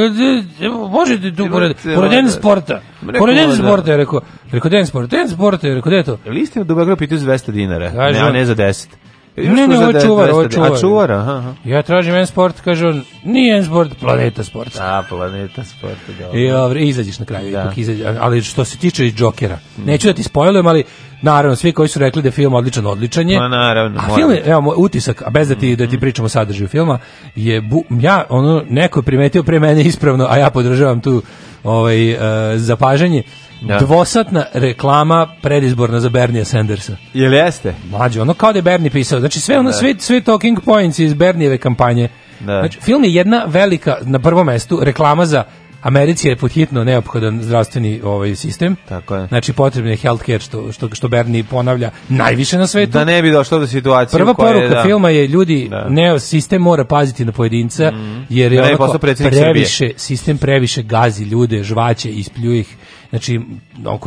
"E, 0.61 0.69
možete 0.91 1.37
tu 1.37 1.49
pored, 1.51 1.77
pored 1.95 2.11
den 2.11 2.31
sporta. 2.31 2.81
Rekao, 3.07 3.19
Pored 3.19 3.37
den 3.37 3.57
sporta, 3.57 3.91
je 3.91 3.97
rekao, 3.97 4.21
rekao 4.53 4.71
den 4.71 4.87
sporta, 4.87 5.17
den 5.17 5.29
sporta, 5.29 5.69
je 5.69 5.75
rekao, 5.75 5.91
gde 5.91 5.97
je 5.97 6.05
to? 6.05 6.19
Je 6.25 6.33
li 6.33 6.41
istina 6.41 6.65
da 6.65 6.73
u 6.73 6.77
Beogradu 6.77 6.99
pitaju 6.99 7.19
za 7.19 7.27
200 7.27 7.53
dinara? 7.53 7.91
Ne, 7.91 8.19
a 8.19 8.33
ne 8.33 8.45
za 8.45 8.55
10. 8.55 8.87
Ne, 9.37 9.67
ne, 9.69 9.79
ovo 9.79 9.87
je 9.87 9.93
Za 9.93 10.01
čuvar, 10.01 10.31
ovo 10.31 10.43
je 10.43 10.49
200 10.49 10.55
čuvar. 10.55 10.73
A 10.73 10.81
čuvar, 10.81 11.13
aha, 11.13 11.33
aha. 11.33 11.55
Ja 11.65 11.83
tražim 11.83 12.15
en 12.15 12.27
sport, 12.27 12.61
kaže 12.61 12.87
on, 12.87 13.03
nije 13.25 13.57
en 13.57 13.65
sport, 13.65 13.91
planeta 14.01 14.45
sport. 14.45 14.77
A, 14.81 15.03
planeta 15.09 15.65
sporta, 15.65 16.13
dobro. 16.21 16.79
I, 16.81 16.89
izađeš 16.89 17.19
na 17.19 17.25
kraju, 17.27 17.53
Da. 17.53 17.63
ipak 17.63 17.79
izađe. 17.79 18.05
Ali 18.21 18.43
što 18.43 18.65
se 18.65 18.79
tiče 18.79 19.07
i 19.07 19.13
Jokera, 19.17 19.59
neću 19.85 20.07
da 20.07 20.13
ti 20.15 20.23
spojlujem, 20.23 20.67
ali 20.67 20.85
naravno, 21.23 21.57
svi 21.57 21.73
koji 21.73 21.89
su 21.89 21.99
rekli 21.99 22.23
da 22.23 22.29
je 22.29 22.33
film 22.33 22.55
odličan, 22.55 22.87
odličan 22.87 23.31
je. 23.31 23.41
Ma, 23.41 23.49
naravno, 23.49 24.01
A 24.01 24.15
film 24.15 24.31
je, 24.31 24.37
biti. 24.37 24.51
evo, 24.51 24.61
moj 24.61 24.75
utisak, 24.79 25.23
a 25.27 25.31
bez 25.31 25.49
da 25.49 25.55
ti, 25.55 25.77
da 25.77 25.87
ti 25.87 26.01
pričamo 26.01 26.27
o 26.27 26.29
sadržaju 26.29 26.69
filma, 26.69 26.99
je, 27.35 27.61
bu, 27.61 27.85
ja, 28.01 28.25
ono, 28.29 28.63
neko 28.69 28.99
je 28.99 29.05
primetio 29.05 29.43
pre 29.43 29.61
mene 29.61 29.83
ispravno, 29.83 30.27
a 30.31 30.37
ja 30.37 30.51
podržavam 30.51 31.01
tu 31.01 31.23
ovaj, 31.65 32.11
e, 32.11 32.59
zapažanje, 32.59 33.23
Da. 33.61 33.79
dvosatna 33.79 34.45
reklama 34.53 35.27
predizborna 35.43 36.01
za 36.01 36.09
Bernija 36.09 36.45
Sandersa. 36.45 36.97
Jel 37.15 37.35
jeste? 37.35 37.75
Mlađe, 37.91 38.21
ono 38.21 38.35
kao 38.35 38.53
da 38.53 38.59
je 38.59 38.63
Bernie 38.63 38.91
pisao. 38.91 39.21
Znači 39.21 39.41
sve 39.41 39.59
ono, 39.59 39.73
sve, 39.73 39.95
sve 39.99 40.21
talking 40.21 40.61
points 40.65 40.99
iz 40.99 41.15
Bernijeve 41.15 41.59
kampanje. 41.59 42.09
Da. 42.41 42.61
Znači, 42.61 42.79
film 42.81 43.05
je 43.05 43.15
jedna 43.15 43.45
velika, 43.47 43.97
na 44.03 44.19
prvom 44.19 44.47
mestu, 44.47 44.79
reklama 44.83 45.27
za 45.27 45.45
Americi 45.83 46.29
je 46.29 46.37
podhitno 46.37 46.85
neophodan 46.85 47.43
zdravstveni 47.43 48.01
ovaj 48.05 48.37
sistem. 48.37 48.77
Tako 48.89 49.17
je. 49.17 49.27
Znači 49.27 49.53
potrebno 49.53 49.91
je 49.91 49.97
healthcare 49.97 50.39
što 50.39 50.73
što 50.73 50.89
što 50.95 51.09
Bernie 51.09 51.45
ponavlja 51.45 51.91
najviše 52.09 52.59
na 52.59 52.67
svetu. 52.67 52.93
Da 52.93 53.05
ne 53.05 53.23
bi 53.23 53.31
došlo 53.31 53.59
do 53.59 53.67
situacije 53.67 54.19
Prva 54.19 54.31
u 54.31 54.35
kojoj, 54.35 54.53
poruka 54.53 54.75
da, 54.75 54.83
filma 54.83 55.11
je 55.11 55.27
ljudi 55.27 55.69
Da. 55.71 55.87
ne 55.89 56.21
sistem 56.21 56.63
mora 56.63 56.85
paziti 56.85 57.25
na 57.25 57.33
pojedinca 57.33 57.93
jer 58.29 58.53
je 58.53 58.61
Da 58.63 58.69
onako 58.69 58.99
previše 58.99 59.91
sistem 59.97 60.39
previše 60.39 60.83
gazi 60.83 61.25
ljude, 61.25 61.63
žvaće, 61.63 62.11
ispljuje 62.11 62.61
ih. 62.61 62.77
Znači 63.11 63.41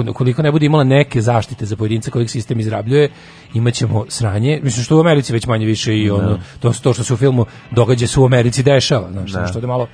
ukoliko 0.10 0.42
ne 0.42 0.52
bude 0.52 0.66
imala 0.66 0.84
neke 0.84 1.22
zaštite 1.22 1.66
za 1.66 1.76
pojedinca 1.76 2.12
kojeg 2.12 2.30
sistem 2.30 2.60
izrabljuje, 2.60 3.10
imaćemo 3.54 4.06
sranje. 4.10 4.60
Mislim 4.64 4.84
što 4.84 4.98
u 4.98 5.02
Americi 5.02 5.34
već 5.34 5.46
manje 5.48 5.66
više 5.66 5.98
i 5.98 6.10
ono 6.10 6.30
to 6.60 6.74
to 6.74 6.94
što 6.94 7.04
se 7.04 7.14
u 7.14 7.18
filmu 7.18 7.46
događa 7.72 8.08
se 8.08 8.20
u 8.20 8.26
Americi 8.26 8.64
dešava, 8.64 9.12
znači 9.12 9.50
što 9.50 9.60
je 9.60 9.68
malo 9.68 9.88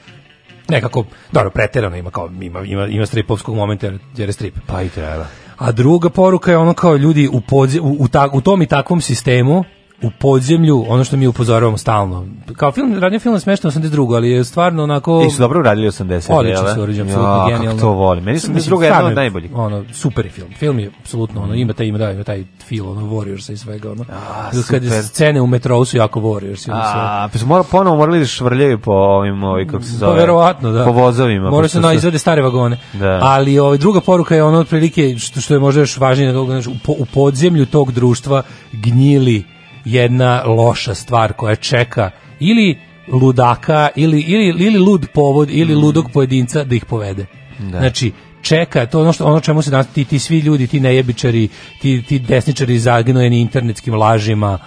nekako 0.69 1.03
dobro 1.31 1.49
preterano 1.51 1.95
ima 1.97 2.11
kao 2.11 2.29
ima 2.41 2.59
ima 2.59 2.87
ima 2.87 3.05
stripovskog 3.05 3.55
momenta 3.55 3.87
jer- 3.87 3.99
jer 4.17 4.29
je 4.29 4.33
strip. 4.33 4.55
Pa 4.67 4.81
i 4.81 4.89
treba. 4.89 5.25
A 5.57 5.71
druga 5.71 6.09
poruka 6.09 6.51
je 6.51 6.57
ono 6.57 6.73
kao 6.73 6.95
ljudi 6.95 7.29
u, 7.31 7.41
podze, 7.41 7.79
u, 7.81 7.95
u, 7.99 8.07
ta- 8.07 8.29
u 8.33 8.41
tom 8.41 8.61
i 8.61 8.65
takvom 8.65 9.01
sistemu 9.01 9.63
u 10.01 10.11
podzemlju, 10.11 10.85
ono 10.87 11.03
što 11.03 11.17
mi 11.17 11.27
upozoravamo 11.27 11.77
stalno. 11.77 12.25
Kao 12.55 12.71
film, 12.71 12.95
radio 12.95 13.19
film 13.19 13.35
je 13.35 13.39
smešno 13.39 13.71
82. 13.71 14.15
ali 14.15 14.29
je 14.31 14.43
stvarno 14.43 14.83
onako... 14.83 15.21
I 15.21 15.31
su 15.31 15.39
dobro 15.39 15.59
uradili 15.59 15.87
80. 15.87 16.31
Odlično 16.31 16.83
urađeni, 16.83 17.09
Ja, 17.09 17.13
apsolutno 17.13 17.35
kako 17.37 17.49
genijalno. 17.49 17.81
to 17.81 17.89
volim. 17.89 18.23
Meni 18.23 18.39
su 18.39 18.51
druga 18.67 18.85
jedna 18.85 19.05
od 19.05 19.13
najboljih. 19.13 19.51
Ono, 19.55 19.83
super 19.93 20.25
je 20.25 20.31
film. 20.31 20.47
Film 20.51 20.79
je 20.79 20.91
apsolutno 21.01 21.41
ono, 21.43 21.53
ima 21.53 21.73
taj 21.73 21.85
ima 21.85 21.97
da, 21.97 22.11
ima 22.11 22.23
taj 22.23 22.43
feel 22.69 22.89
ono 22.89 23.01
Warriorsa 23.01 23.51
i 23.51 23.57
svega 23.57 23.91
ono. 23.91 24.05
Kad 24.51 24.63
super. 24.83 25.03
scene 25.03 25.41
u 25.41 25.47
metrou 25.47 25.85
su 25.85 25.97
jako 25.97 26.19
Warriors. 26.19 26.69
ono. 26.71 26.81
A, 26.83 27.27
pa 27.33 27.39
su 27.39 27.45
mora, 27.45 27.63
ponovo 27.63 27.97
morali 27.97 28.19
da 28.19 28.25
švrljaju 28.25 28.79
po 28.79 28.91
ovim, 28.91 29.43
ovi, 29.43 29.67
kako 29.67 29.83
se 29.83 29.91
Pa 29.91 29.97
zove? 29.97 30.19
verovatno, 30.19 30.71
da. 30.71 30.85
Po 30.85 30.91
vozovima. 30.91 31.49
Mora 31.49 31.67
se 31.67 31.79
na 31.79 31.93
izvade 31.93 32.17
stare 32.19 32.41
vagone. 32.41 32.77
Da. 32.93 33.19
Ali 33.23 33.59
ovaj 33.59 33.77
druga 33.77 34.01
poruka 34.01 34.35
je 34.35 34.43
ono 34.43 34.59
otprilike 34.59 35.15
što 35.17 35.41
što 35.41 35.53
je 35.53 35.59
možda 35.59 35.81
još 35.81 35.97
važnije 35.97 36.37
u, 36.37 36.47
po- 36.85 36.95
u 36.97 37.05
podzemlju 37.05 37.65
tog 37.65 37.91
društva 37.91 38.43
gnjili 38.73 39.43
jedna 39.91 40.43
loša 40.43 40.95
stvar 40.95 41.33
koja 41.33 41.55
čeka 41.55 42.11
ili 42.39 42.77
ludaka 43.07 43.89
ili 43.95 44.21
ili 44.21 44.65
ili 44.65 44.79
lud 44.79 45.07
povod 45.13 45.49
ili 45.51 45.75
Mm. 45.75 45.79
ludog 45.79 46.11
pojedinca 46.13 46.63
da 46.63 46.75
ih 46.75 46.85
povede. 46.85 47.25
Znači 47.69 48.11
čeka 48.41 48.85
to 48.85 49.01
ono 49.01 49.13
što 49.13 49.25
ono 49.25 49.39
čemu 49.39 49.61
se 49.61 49.71
danas 49.71 49.87
ti, 49.87 50.05
ti 50.05 50.19
svi 50.19 50.39
ljudi 50.39 50.67
ti 50.67 50.79
nejebičari 50.79 51.49
ti 51.81 52.01
ti 52.01 52.19
desničari 52.19 52.79
zagnojeni 52.79 53.41
internetskim 53.41 53.93
lažima 53.93 54.59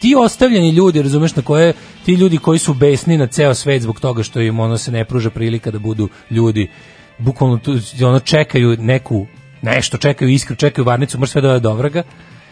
ti 0.00 0.14
ostavljeni 0.18 0.70
ljudi, 0.70 1.02
razumeš, 1.02 1.36
na 1.36 1.42
koje 1.42 1.72
ti 2.04 2.12
ljudi 2.12 2.38
koji 2.38 2.58
su 2.58 2.74
besni 2.74 3.18
na 3.18 3.26
ceo 3.26 3.54
svet 3.54 3.82
zbog 3.82 4.00
toga 4.00 4.22
što 4.22 4.40
im 4.40 4.60
ono 4.60 4.78
se 4.78 4.92
ne 4.92 5.04
pruža 5.04 5.30
prilika 5.30 5.70
da 5.70 5.78
budu 5.78 6.08
ljudi, 6.30 6.70
bukvalno 7.18 7.58
tu, 7.58 7.78
ono 8.04 8.20
čekaju 8.20 8.76
neku 8.78 9.26
nešto, 9.62 9.98
čekaju 9.98 10.30
iskru, 10.30 10.56
čekaju 10.56 10.84
varnicu, 10.84 11.18
može 11.18 11.32
sve 11.32 11.42
da 11.42 11.52
je 11.52 11.60
dobraga 11.60 12.02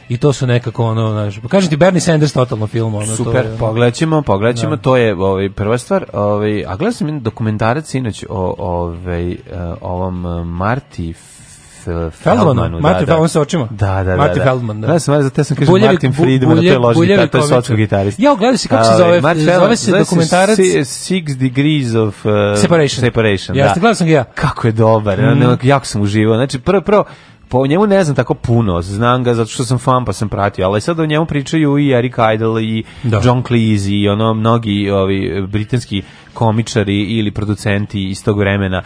i 0.09 0.17
to 0.17 0.33
su 0.33 0.47
nekako 0.47 0.85
ono, 0.85 1.11
znaš, 1.13 1.41
pa 1.41 1.49
kažem 1.49 1.71
ti 1.71 1.77
Bernie 1.77 2.01
Sanders 2.01 2.33
totalno 2.33 2.67
film, 2.67 2.95
ono, 2.95 3.07
to 3.07 3.17
Super, 3.17 3.45
je, 3.45 3.49
ono, 3.49 3.59
pogledat 3.59 3.95
ćemo, 3.95 4.23
pogledat 4.23 4.61
ćemo, 4.61 4.77
to 4.77 4.97
je 4.97 5.15
ovaj, 5.15 5.51
prva 5.51 5.79
stvar. 5.79 6.05
Ovaj, 6.13 6.65
a 6.67 6.77
gledao 6.77 6.93
sam 6.93 7.21
dokumentarac 7.21 7.87
sinoć 7.87 8.25
o 8.29 8.55
ovaj, 8.59 9.31
eh, 9.31 9.37
ovom 9.81 10.27
eh, 10.27 10.45
Marti 10.45 11.15
Feldmanu. 12.13 12.81
Martin 12.81 13.07
Feldman 13.07 13.29
sa 13.29 13.41
očima. 13.41 13.69
Da, 13.71 13.95
da, 13.95 14.03
da. 14.05 14.17
Martin 14.17 14.39
da. 14.39 14.45
Feldman, 14.45 14.81
da. 14.81 14.87
Da, 14.87 14.99
sam, 14.99 15.23
zato 15.23 15.45
sam 15.45 15.57
kažem 15.57 15.75
Buljevi- 15.75 15.87
Martin 15.87 16.13
Friedman, 16.13 16.57
na 16.57 16.63
toj 16.63 16.71
bulje- 16.71 16.79
loži, 16.79 16.97
buljevi 16.99 17.29
to 17.29 17.39
je 17.39 17.43
sotsko 17.43 17.75
gitarist. 17.75 18.19
Ja, 18.21 18.35
gledaj 18.35 18.59
se 18.59 18.69
kako 18.69 18.85
se 18.85 18.91
Ovaj, 18.91 18.99
zove, 18.99 19.21
Martin 19.21 19.45
zove 19.45 19.57
Feldman, 19.57 19.77
se 19.77 19.91
zove 19.91 20.01
dokumentarac- 20.01 20.57
Si- 20.57 20.85
Six 20.85 21.37
Degrees 21.37 21.95
of 21.95 22.27
uh, 22.27 22.33
Separation. 22.57 23.01
Separation, 23.01 23.57
Jeste, 23.57 23.75
da. 23.75 23.81
gledao 23.81 23.95
sam 23.95 24.07
ga 24.07 24.13
ja. 24.13 24.25
Kako 24.25 24.67
je 24.69 24.73
dobar, 24.73 25.21
mm. 25.21 25.59
jako 25.63 25.87
sam 25.87 26.03
uživao. 26.03 26.37
Znači, 26.37 26.59
prvo, 26.59 26.81
prvo, 26.81 27.05
po 27.49 27.67
njemu 27.67 27.87
ne 27.87 28.05
znam 28.05 28.17
tako 28.17 28.35
puno, 28.35 28.83
znam 28.83 29.25
ga 29.25 29.35
zato 29.35 29.51
što 29.51 29.65
sam 29.65 29.79
fan 29.79 30.05
pa 30.05 30.13
sam 30.13 30.29
pratio, 30.29 30.67
ali 30.67 30.81
sad 30.81 31.01
o 31.01 31.07
njemu 31.07 31.27
pričaju 31.27 31.79
i 31.79 31.91
Eric 31.91 32.15
Idle 32.35 32.65
i 32.65 32.85
Da. 33.03 33.21
John 33.25 33.43
Cleese 33.43 33.91
i 33.91 34.09
ono 34.09 34.35
mnogi 34.35 34.91
ovi 34.91 35.47
britanski 35.49 36.03
komičari 36.35 37.03
ili 37.03 37.31
producenti 37.31 38.09
iz 38.11 38.25
tog 38.25 38.39
vremena. 38.39 38.83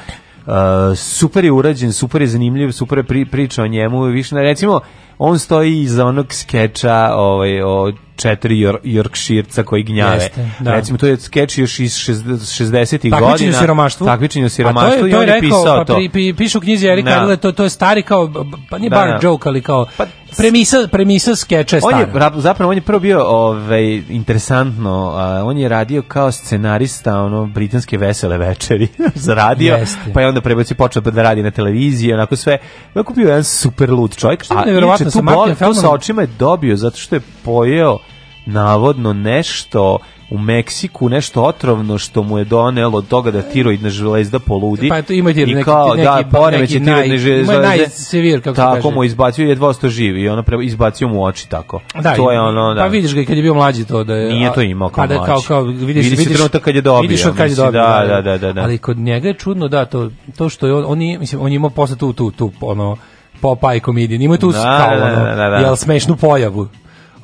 Uh, 0.46 0.52
super 0.96 1.44
je 1.44 1.52
urađen, 1.52 1.92
super 1.92 2.20
je 2.20 2.28
zanimljiv, 2.28 2.70
super 2.70 2.98
je 2.98 3.04
pri, 3.04 3.24
priča 3.24 3.62
o 3.62 3.66
njemu, 3.66 4.02
više 4.02 4.34
recimo 4.34 4.80
on 5.24 5.38
stoji 5.38 5.80
iza 5.80 6.06
onog 6.06 6.32
skeča 6.32 7.10
ovaj, 7.14 7.62
o 7.62 7.92
četiri 8.16 8.54
Yor 8.56 8.76
Yorkshirca 8.84 9.62
koji 9.62 9.82
gnjave. 9.82 10.14
Jeste, 10.14 10.48
da. 10.60 10.72
Recimo, 10.72 10.98
to 10.98 11.06
je 11.06 11.16
skeč 11.18 11.58
još 11.58 11.78
iz 11.80 11.92
60-ih 11.92 12.72
godina. 13.10 13.20
Takmičenje 13.20 13.50
u 13.50 13.54
siromaštvu. 13.54 14.06
Takmičenje 14.06 14.44
u 14.44 14.46
A 14.46 14.48
to 14.48 14.54
siromaštvu 14.54 15.06
je, 15.06 15.08
i 15.08 15.12
to 15.12 15.18
on 15.18 15.22
je 15.22 15.28
je 15.28 15.34
rekao, 15.34 15.48
pisao 15.60 15.76
pa 15.76 15.84
to. 15.84 15.94
pri, 15.94 16.08
pri, 16.08 16.34
piše 16.34 16.58
u 16.58 16.60
knjizi 16.60 16.86
Erika 16.86 17.10
Da. 17.10 17.16
Adela, 17.16 17.36
to, 17.36 17.52
to 17.52 17.64
je 17.64 17.70
stari 17.70 18.02
kao, 18.02 18.30
pa 18.70 18.78
nije 18.78 18.90
Da, 18.90 18.96
bar 18.96 19.08
da. 19.08 19.18
joke, 19.22 19.48
ali 19.48 19.60
kao 19.62 19.86
Pa, 19.96 20.06
premisa, 20.36 20.76
premisa 20.88 21.36
skeča 21.36 21.76
je 21.76 21.80
On 21.84 21.90
stara. 21.90 21.98
je 22.04 22.12
rap- 22.14 22.38
zapravo 22.38 22.70
on 22.70 22.76
je 22.76 22.82
prvo 22.82 23.00
bio 23.00 23.22
ovaj 23.22 24.02
interesantno, 24.08 25.12
a, 25.14 25.42
on 25.44 25.58
je 25.58 25.68
radio 25.68 26.02
kao 26.02 26.32
scenarista 26.32 27.20
ono 27.20 27.46
britanske 27.46 27.98
vesele 27.98 28.38
večeri 28.38 28.88
za 29.16 29.34
radio, 29.34 29.74
Jeste. 29.74 29.98
pa 30.14 30.20
je 30.20 30.28
onda 30.28 30.40
prebacio 30.40 30.76
počeo 30.76 31.02
da 31.02 31.22
radi 31.22 31.42
na 31.42 31.50
televiziji, 31.50 32.12
onako 32.12 32.36
sve. 32.36 32.58
Onako 32.94 33.12
bio 33.12 33.26
jedan 33.26 33.44
super 33.44 33.90
lud 33.90 34.16
čovjek. 34.16 34.44
Što 34.44 34.54
je 34.54 34.66
nevjerovatno 34.66 35.10
sa 35.12 35.22
Martin 35.22 35.66
tu 35.66 35.74
sa 35.74 35.90
očima 35.90 36.22
je 36.22 36.28
dobio 36.38 36.76
zato 36.76 36.96
što 36.96 37.16
je 37.16 37.20
pojeo 37.44 37.98
navodno 38.46 39.12
nešto 39.12 39.98
u 40.32 40.38
Meksiku 40.38 41.08
nešto 41.08 41.42
otrovno 41.42 41.98
što 41.98 42.22
mu 42.22 42.38
je 42.38 42.44
donelo 42.44 42.98
od 42.98 43.08
toga 43.08 43.30
da 43.30 43.42
tiroidna 43.42 43.90
železda 43.90 44.38
poludi. 44.38 44.88
Pa 44.88 45.02
to 45.02 45.12
ima 45.12 45.32
ti 45.32 45.42
I 45.42 45.46
neki- 45.46 45.64
kao, 45.64 45.94
neki- 45.94 46.04
da, 46.04 46.22
poremeće 46.32 46.78
tiroidne 46.78 47.18
železde. 47.18 47.54
ima 47.54 47.62
najsevir, 47.62 48.42
kako 48.42 48.56
Tako 48.56 48.90
mu 48.90 49.04
izbacio, 49.04 49.48
jedva 49.48 49.68
ostao 49.68 49.90
živ 49.90 50.18
i 50.18 50.28
ono 50.28 50.42
pre, 50.42 50.56
izbacio 50.62 51.08
mu 51.08 51.24
oči 51.24 51.48
tako. 51.48 51.80
Da, 51.94 52.14
to 52.14 52.32
je 52.32 52.40
ono, 52.40 52.74
da. 52.74 52.80
Pa 52.80 52.86
vidiš 52.86 53.14
ga 53.14 53.20
i 53.20 53.26
kad 53.26 53.36
je 53.36 53.42
bio 53.42 53.54
mlađi 53.54 53.84
to 53.84 54.04
da 54.04 54.14
je... 54.14 54.32
Nije 54.32 54.52
to 54.54 54.60
imao 54.60 54.88
kao 54.88 55.02
pa 55.02 55.14
da, 55.14 55.24
kao, 55.24 55.40
kao, 55.48 55.62
vidiš, 55.62 55.86
Vidi 55.86 56.02
se 56.02 56.10
vidiš, 56.10 56.36
trenutak 56.36 56.62
kad 56.62 56.74
je 56.74 56.80
dobio, 56.80 57.02
Vidiš 57.08 57.26
od 57.26 57.36
kad 57.36 57.50
je 57.50 57.56
dobio. 57.56 57.80
da, 57.80 58.04
da, 58.08 58.20
da, 58.20 58.38
da, 58.38 58.52
da. 58.52 58.62
Ali 58.62 58.78
kod 58.78 58.98
njega 58.98 59.28
je 59.28 59.34
čudno, 59.34 59.68
da, 59.68 59.84
to, 59.84 60.10
to 60.36 60.48
što 60.48 60.66
je 60.66 60.74
on, 60.74 60.84
on 60.86 60.98
nije, 60.98 61.18
mislim, 61.18 61.40
on 61.40 61.52
je 61.52 61.56
imao 61.56 61.70
posle 61.70 61.96
tu, 61.96 62.12
tu, 62.12 62.30
tu, 62.30 62.52
ono, 62.60 62.96
Popeye 63.42 63.80
komediju, 63.80 64.20
ima 64.20 64.36
tu 64.36 64.52
Da, 64.52 64.58
kao, 64.80 64.98
da, 64.98 65.04
ono, 65.04 65.14
da, 65.16 65.34
da, 65.34 65.48
da. 65.48 65.56
jel, 65.56 65.76
smešnu 65.76 66.16
pojavu. 66.16 66.68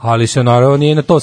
Ali 0.01 0.27
se 0.27 0.45
naravno 0.45 0.77
nije 0.77 0.95
na 0.95 1.03
to, 1.03 1.19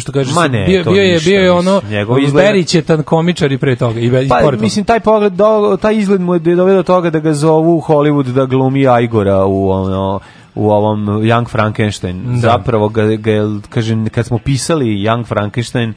što 0.00 0.12
kažeš, 0.12 0.34
Ma 0.34 0.48
ne, 0.48 0.64
bio, 0.66 0.84
bio 0.84 1.02
je, 1.02 1.20
bio 1.20 1.40
je 1.40 1.52
ono, 1.52 1.80
njegov 1.90 2.18
izgled- 2.18 2.44
Berićetan 2.44 3.02
komičar 3.02 3.52
i 3.52 3.58
pre 3.58 3.76
toga. 3.76 4.00
I, 4.00 4.10
Pa, 4.28 4.34
pored 4.34 4.50
toga. 4.50 4.62
mislim, 4.62 4.84
taj 4.84 5.00
pogled, 5.00 5.32
do, 5.32 5.78
taj 5.82 5.96
izgled 5.96 6.20
mu 6.20 6.34
je 6.34 6.38
doveo 6.38 6.76
do 6.76 6.82
toga 6.82 7.10
da 7.10 7.18
ga 7.18 7.32
zovu 7.32 7.76
u 7.76 7.80
Hollywood 7.80 8.22
da 8.24 8.44
glumi 8.44 8.84
Igora 9.02 9.44
u 9.44 9.70
ono 9.70 10.20
u 10.54 10.70
ovom 10.70 11.06
Young 11.06 11.48
Frankenstein. 11.48 12.22
Da. 12.26 12.36
Zapravo 12.38 12.88
ga, 12.88 13.04
ga 13.06 13.30
je, 13.30 13.42
kažem, 13.68 14.08
kad 14.08 14.26
smo 14.26 14.38
pisali 14.38 14.86
Young 14.86 15.26
Frankenstein, 15.26 15.94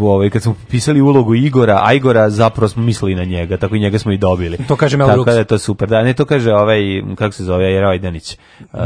ovaj, 0.00 0.30
kad 0.30 0.42
smo 0.42 0.54
pisali 0.70 1.00
ulogu 1.00 1.34
Igora, 1.34 1.92
Igora 1.94 2.30
zapravo 2.30 2.68
smo 2.68 2.82
mislili 2.82 3.14
na 3.14 3.24
njega, 3.24 3.56
tako 3.56 3.74
i 3.74 3.80
njega 3.80 3.98
smo 3.98 4.12
i 4.12 4.16
dobili. 4.16 4.56
To 4.68 4.76
kaže 4.76 4.96
Mel 4.96 5.06
Tako 5.06 5.16
Brooks. 5.16 5.32
da 5.32 5.38
je 5.38 5.44
to 5.44 5.58
super. 5.58 5.88
Da, 5.88 6.02
ne, 6.02 6.14
to 6.14 6.24
kaže 6.24 6.52
ovaj, 6.52 6.80
kako 7.16 7.32
se 7.32 7.44
zove, 7.44 7.72
Jeroj 7.72 7.98
Danić. 7.98 8.38
Uh, 8.60 8.78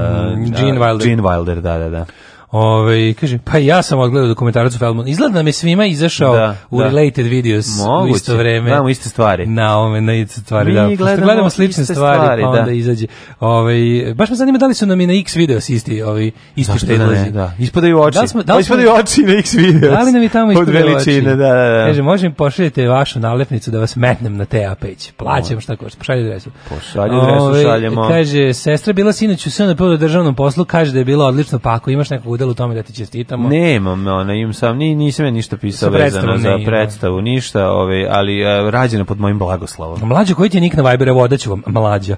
Gene 0.59 0.81
Wilder. 0.81 1.05
Gene 1.05 1.23
Wilder, 1.23 1.61
da, 1.61 1.79
da, 1.79 1.89
da. 1.89 2.07
Ove, 2.53 3.15
kaže, 3.15 3.39
pa 3.41 3.59
ja 3.59 3.83
sam 3.83 3.99
odgledao 3.99 4.29
dokumentarac 4.29 4.75
o 4.75 4.79
Feldmanu. 4.79 5.09
Izgleda 5.09 5.35
nam 5.35 5.47
je 5.47 5.53
svima 5.53 5.87
izašao 5.87 6.35
Da, 6.35 6.57
u 6.71 6.79
da. 6.79 6.85
related 6.85 7.27
videos 7.27 7.67
u 7.69 7.85
Moguće. 7.85 8.13
isto 8.13 8.37
vreme. 8.37 8.61
Gledamo 8.63 8.89
iste 8.89 9.09
stvari. 9.09 9.47
Na 9.47 9.79
ove, 9.79 10.01
na 10.01 10.15
iste 10.15 10.41
stvari, 10.41 10.69
Mi 10.69 10.75
da. 10.75 10.95
Gledamo 10.97 11.25
gledamo 11.25 11.51
slične 11.51 11.85
stvari, 11.85 12.19
stvari, 12.19 12.43
pa 12.43 12.49
onda 12.49 12.63
da. 12.63 12.71
izađe. 12.71 13.07
Ove, 13.41 13.75
baš 14.15 14.31
me 14.31 14.37
zanima 14.37 14.59
da 14.59 14.67
li 14.67 14.75
su 14.75 14.87
nam 14.87 15.01
i 15.01 15.07
na 15.07 15.15
X 15.15 15.37
videos 15.37 15.69
isti, 15.69 16.03
ovi, 16.03 16.33
isti 16.57 16.73
Zašto 16.73 16.87
da 16.89 17.07
ne, 17.07 17.31
da. 17.31 17.53
Ispadaju 17.59 18.01
oči. 18.01 18.15
Da 18.15 18.27
smo- 18.27 18.43
da 18.43 18.53
smo- 18.53 18.61
ispadaju 18.61 18.91
oči 18.93 19.23
na 19.23 19.33
X 19.33 19.55
video. 19.55 19.91
Da 19.91 20.01
li 20.01 20.13
nam 20.13 20.23
i 20.23 20.29
tamo 20.29 20.47
Od 20.47 20.53
ispadaju 20.53 20.87
veličine, 20.87 21.17
oči? 21.19 21.25
da, 21.29 21.37
da, 21.37 21.71
da. 21.71 21.85
Kaže, 21.87 22.03
može 22.03 22.29
mi 22.29 22.35
pošaljete 22.35 22.89
vašu 22.89 23.21
nalepnicu 23.21 23.71
da 23.71 23.79
vas 23.79 23.97
metnem 23.97 24.37
na 24.37 24.45
TA 24.45 24.75
page. 24.81 24.95
Plaćam 25.17 25.61
šta 25.61 25.77
košta, 25.77 25.99
pošalji 25.99 26.23
adresu. 26.23 26.51
Pošalji 26.69 27.17
adresu, 27.17 27.63
šaljemo. 27.63 28.09
Kaže, 28.09 28.53
sestra 28.55 28.93
bila 28.93 29.13
sinoć 29.13 29.47
u 29.47 29.51
SNP 29.51 29.81
u 29.83 29.97
državnom 29.97 30.35
poslu, 30.35 30.65
kaže 30.65 30.93
da 30.93 30.99
je 30.99 31.05
bila 31.05 31.27
odlično, 31.27 31.59
pa 31.59 31.75
ako 31.75 31.91
imaš 31.91 32.11
nekog 32.11 32.33
udela 32.43 32.51
u 32.51 32.55
tome 32.55 32.75
da 32.75 32.83
ti 32.83 32.95
čestitamo. 32.95 33.49
Nemam, 33.49 34.07
ona 34.07 34.35
imam 34.35 34.55
sam, 34.55 34.77
ni 34.77 34.95
nisam 34.95 35.25
ja 35.25 35.31
ništa 35.31 35.57
pisao 35.57 35.91
vezano 35.91 36.39
za 36.39 36.59
predstavu, 36.67 37.21
ništa, 37.21 37.71
ovaj, 37.71 38.07
ali 38.11 38.41
e, 38.41 38.71
rađeno 38.71 39.05
pod 39.05 39.21
mojim 39.21 39.39
blagoslovom. 39.39 40.01
Mlađa, 40.03 40.35
koji 40.35 40.51
ti 40.51 40.57
je 40.57 40.61
nik 40.61 40.75
na 40.75 40.91
Viberu? 40.91 41.11
Evo, 41.11 41.21
odaću 41.23 41.51
vam, 41.51 41.63
mlađa. 41.67 42.17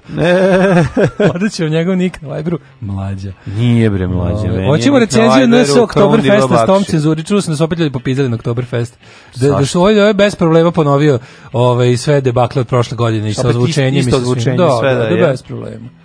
odaću 1.35 1.63
vam 1.63 1.71
njegov 1.71 1.95
nik 1.95 2.21
na 2.21 2.35
Viberu, 2.35 2.59
mlađa. 2.81 3.33
Nije 3.45 3.89
bre 3.89 4.07
mlađe, 4.07 4.47
meni. 4.47 4.61
je 4.61 4.67
Hoćemo 4.67 4.93
na 4.93 4.99
recenziju 4.99 5.47
Krundi 5.47 5.81
Oktoberfesta 5.81 6.63
s 6.63 6.65
tom 6.65 6.83
cenzuri. 6.83 7.23
Čuo 7.23 7.41
sam 7.41 7.51
da 7.51 7.57
su 7.57 7.63
opet 7.63 7.79
ljudi 7.79 7.91
popizali 7.91 8.29
na 8.29 8.35
Oktoberfest. 8.35 8.97
Da, 9.35 9.49
da 9.49 9.65
su 9.65 9.79
ovaj, 9.79 9.99
ovaj 9.99 10.13
bez 10.13 10.35
problema 10.35 10.71
ponovio 10.71 11.19
ovaj, 11.53 11.97
sve 11.97 12.21
debakle 12.21 12.61
od 12.61 12.67
prošle 12.67 12.97
godine 12.97 13.29
i 13.29 13.33
sa 13.33 13.49
isto 13.49 13.65
i 13.65 14.03
sa 14.03 14.19
da, 14.57 14.77
sve 14.79 14.93
da, 14.93 14.99
da 14.99 15.09
da, 15.09 15.15
je. 15.15 15.27
bez 15.27 15.43
problema. 15.43 16.04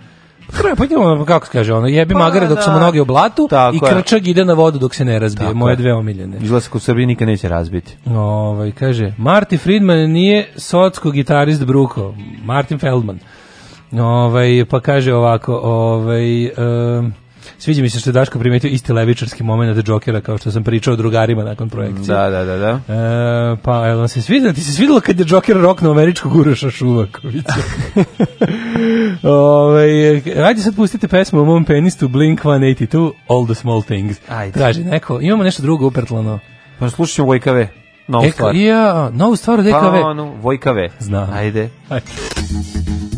Treba, 0.57 0.75
pa 0.75 0.85
idemo, 0.85 1.25
kako 1.25 1.45
se 1.45 1.51
kaže, 1.51 1.73
ono, 1.73 1.87
jebi 1.87 2.13
Pa, 2.13 2.19
magare 2.19 2.47
dok 2.47 2.63
su 2.63 2.69
da. 2.69 2.79
noge 2.79 3.01
u 3.01 3.05
blatu 3.05 3.47
Tako 3.49 3.75
i 3.75 3.79
krčak 3.79 4.27
ide 4.27 4.45
na 4.45 4.53
vodu 4.53 4.79
dok 4.79 4.95
se 4.95 5.05
ne 5.05 5.19
razbije. 5.19 5.47
Tako 5.47 5.57
Moje 5.57 5.71
je. 5.71 5.75
dve 5.75 5.93
omiljene. 5.93 6.37
Izlazak 6.41 6.75
u 6.75 6.79
Srbiji 6.79 7.05
nikad 7.05 7.27
neće 7.27 7.49
razbiti. 7.49 7.97
Ovaj 8.05 8.71
kaže 8.71 9.13
Marty 9.19 9.59
Friedman 9.59 10.11
nije 10.11 10.47
socko 10.55 11.11
gitarist 11.11 11.65
Bruko, 11.65 12.13
Martin 12.43 12.79
Feldman. 12.79 13.19
Ovaj 13.91 14.65
pa 14.69 14.79
kaže 14.79 15.13
ovako, 15.13 15.53
ovaj 15.63 16.45
em, 16.45 17.13
Sviđa 17.57 17.81
mi 17.81 17.89
se 17.89 17.99
što 17.99 18.09
je 18.09 18.13
Daško 18.13 18.39
primetio 18.39 18.67
isti 18.67 18.93
levičarski 18.93 19.43
moment 19.43 19.87
Jokera 19.87 20.21
kao 20.21 20.37
što 20.37 20.51
sam 20.51 20.63
pričao 20.63 20.95
drugarima 20.95 21.43
nakon 21.43 21.69
projekcije. 21.69 22.15
Da, 22.15 22.29
da, 22.29 22.45
da, 22.45 22.57
da. 22.57 22.93
E, 22.93 23.57
pa, 23.63 23.87
jel 23.87 23.97
vam 23.97 24.07
se 24.07 24.21
svidjelo? 24.21 24.53
Ti 24.53 24.61
se 24.61 24.73
svidjelo 24.73 24.99
kad 24.99 25.19
je 25.19 25.25
Joker 25.29 25.57
roknuo 25.57 25.91
američkog 25.91 26.35
Uroša 26.35 26.69
Šuvakovića? 26.69 27.53
Ove, 29.23 30.21
ajde 30.45 30.61
sad 30.61 30.75
pustite 30.75 31.07
pesmu 31.07 31.41
o 31.41 31.45
mom 31.45 31.65
penistu 31.65 32.07
Blink-182, 32.07 33.11
All 33.27 33.45
the 33.45 33.55
Small 33.55 33.81
Things. 33.81 34.17
Ajde. 34.29 34.51
Traži 34.51 34.83
neko, 34.83 35.19
imamo 35.21 35.43
nešto 35.43 35.61
drugo 35.61 35.87
upertlano. 35.87 36.39
Pa 36.79 36.89
slušat 36.89 37.15
ćemo 37.15 37.27
Vojkave. 37.27 37.67
Novu 38.07 38.25
Eka, 38.25 38.33
stvar. 38.33 38.55
ja, 38.55 39.09
novu 39.09 39.35
stvar 39.35 39.59
od 39.59 39.67
EKV. 39.67 39.75
Pa 39.75 40.07
ono, 40.07 40.25
Vojkave. 40.25 40.89
Znam. 40.99 41.33
Ajde. 41.33 41.69
Ajde. 41.89 42.05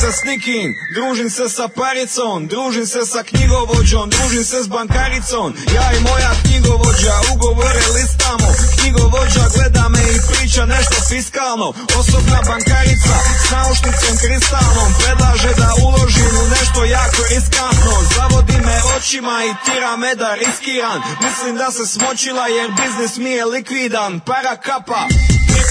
Se 0.00 0.12
s 0.12 0.24
nikim, 0.24 0.74
družim 0.94 1.30
se 1.30 1.48
sa 1.48 1.68
paricom, 1.68 2.46
družim 2.46 2.86
se 2.86 3.02
sa 3.06 3.22
knjigovođom, 3.22 4.10
družim 4.10 4.44
se 4.44 4.58
s 4.62 4.68
bankaricom. 4.68 5.54
Ja 5.76 5.86
i 5.96 6.00
moja 6.10 6.32
knjigovođa 6.44 7.14
ugovore 7.34 7.84
listamo, 7.96 8.48
knjigovođa 8.78 9.44
gleda 9.54 9.88
me 9.88 10.02
i 10.16 10.18
priča 10.28 10.64
nešto 10.66 10.96
fiskalno. 11.08 11.68
Osobna 12.00 12.38
bankarica 12.48 13.16
s 13.46 13.50
naušnicom 13.50 14.14
kristalnom 14.22 14.90
predlaže 15.00 15.52
da 15.62 15.70
uložim 15.86 16.32
u 16.42 16.44
nešto 16.56 16.84
jako 16.84 17.22
riskantno. 17.30 17.94
Zavodi 18.16 18.58
me 18.66 18.76
očima 18.96 19.36
i 19.48 19.54
tira 19.64 19.96
me 19.96 20.14
da 20.14 20.34
riskiram. 20.34 21.00
Mislim 21.24 21.56
da 21.56 21.68
se 21.76 21.84
smočila 21.86 22.46
jer 22.46 22.68
biznis 22.78 23.16
mi 23.16 23.30
je 23.30 23.44
likvidan. 23.44 24.20
Para 24.20 24.56
kapa, 24.56 25.02
drip, 25.48 25.70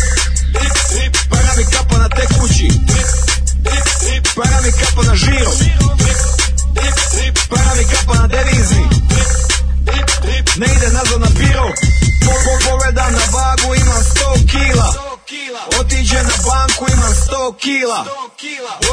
drip, 0.55 0.75
drip, 0.91 1.13
para 1.29 1.51
mi 1.57 1.63
kapa 1.75 1.97
na. 1.97 2.07
Drip, 2.07 2.29
drip, 2.29 2.71
drip, 2.87 3.22
para 4.35 4.61
mi 4.61 4.71
kapa 4.71 5.03
na 5.03 5.15
žiro. 5.15 5.51
Para 7.49 7.75
mi 7.75 7.85
kapa 7.85 8.13
na 8.17 8.27
devizni. 8.27 8.87
Ne 10.57 10.65
ide 10.65 10.89
nazad 10.93 11.21
na 11.21 11.29
biro. 11.37 11.67
Po, 12.25 12.31
po, 12.63 12.91
na 12.93 13.23
vagu, 13.33 13.75
imam 13.75 14.03
100 14.03 14.47
kila. 14.47 14.93
Otiđe 15.79 16.23
na 16.23 16.35
banku, 16.45 16.85
imam 16.93 17.13
100 17.13 17.57
kila. 17.57 18.05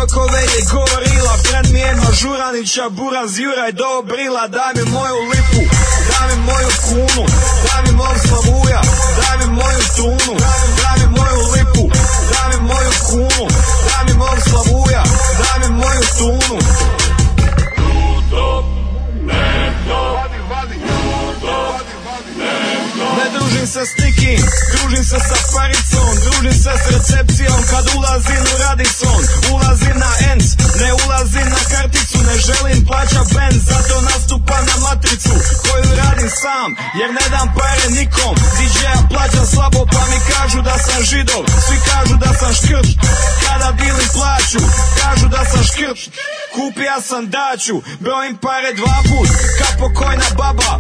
Okove 0.03 0.40
je 0.40 0.61
gorila, 0.72 1.35
friend 1.44 1.72
mi 1.72 1.79
je 1.79 1.94
Mažuranića, 1.94 2.88
Buraz 2.88 3.38
Juraj 3.38 3.72
do 3.72 4.03
Brila. 4.03 4.48
Daj 4.48 4.72
mi 4.74 4.90
moju 4.90 5.16
lipu, 5.31 5.62
daj 6.09 6.29
mi 6.31 6.42
moju 6.42 6.70
kunu, 6.88 7.26
daj 7.66 7.83
mi 7.87 7.92
mog 7.92 8.16
slavuja, 8.29 8.81
daj 9.18 9.38
mi 9.38 9.46
moju 9.53 9.81
tunu, 9.96 10.35
daj 10.83 10.96
mi 11.00 11.07
moju 11.18 11.40
lipu, 11.55 11.85
daj 12.33 12.48
mi 12.53 12.68
moju 12.68 12.92
kunu, 13.07 13.44
daj 13.88 14.05
mi 14.07 14.14
mog 14.14 14.38
slavuja, 14.48 15.03
daj 16.20 17.00
Ne 23.20 23.30
družim 23.37 23.66
se 23.66 23.83
s 23.87 23.92
nikim, 24.00 24.40
družim 24.72 25.04
se 25.04 25.18
sa 25.28 25.38
paricom, 25.52 26.09
družim 26.24 26.56
se 26.62 26.72
s 26.83 26.85
recepcijom. 26.94 27.59
Kad 27.70 27.85
ulazim 27.96 28.42
u 28.52 28.54
Radisson, 28.62 29.22
ulazim 29.52 29.96
na 30.04 30.12
ENC, 30.30 30.46
ne 30.80 30.90
ulazim 31.04 31.48
na 31.56 31.62
karticu, 31.72 32.18
ne 32.28 32.37
želim 32.46 32.87
plaća 32.87 33.22
band, 33.35 33.59
zato 33.70 34.00
nastupam 34.00 34.64
na 34.70 34.76
matricu, 34.87 35.35
koju 35.64 35.88
radim 36.00 36.30
sam, 36.42 36.68
jer 37.00 37.09
ne 37.18 37.26
dam 37.35 37.48
pare 37.59 37.87
nikom, 37.98 38.35
DJ-a 38.56 38.96
plaćam 39.12 39.46
slabo 39.52 39.80
pa 39.92 40.02
mi 40.11 40.18
kažu 40.33 40.62
da 40.62 40.76
sam 40.87 41.02
židov, 41.11 41.42
svi 41.64 41.76
kažu 41.90 42.14
da 42.24 42.30
sam 42.40 42.52
škrč, 42.54 42.88
kada 43.44 43.68
bili 43.80 44.04
plaću, 44.16 44.61
kažu 45.00 45.26
da 45.28 45.42
sam 45.50 45.62
škrč, 45.70 46.00
kupija 46.54 47.00
sam 47.09 47.30
daću, 47.37 47.76
brojim 48.04 48.37
pare 48.44 48.70
dva 48.80 48.98
put, 49.09 49.28
kao 49.59 49.72
pokojna 49.80 50.28
baba, 50.38 50.72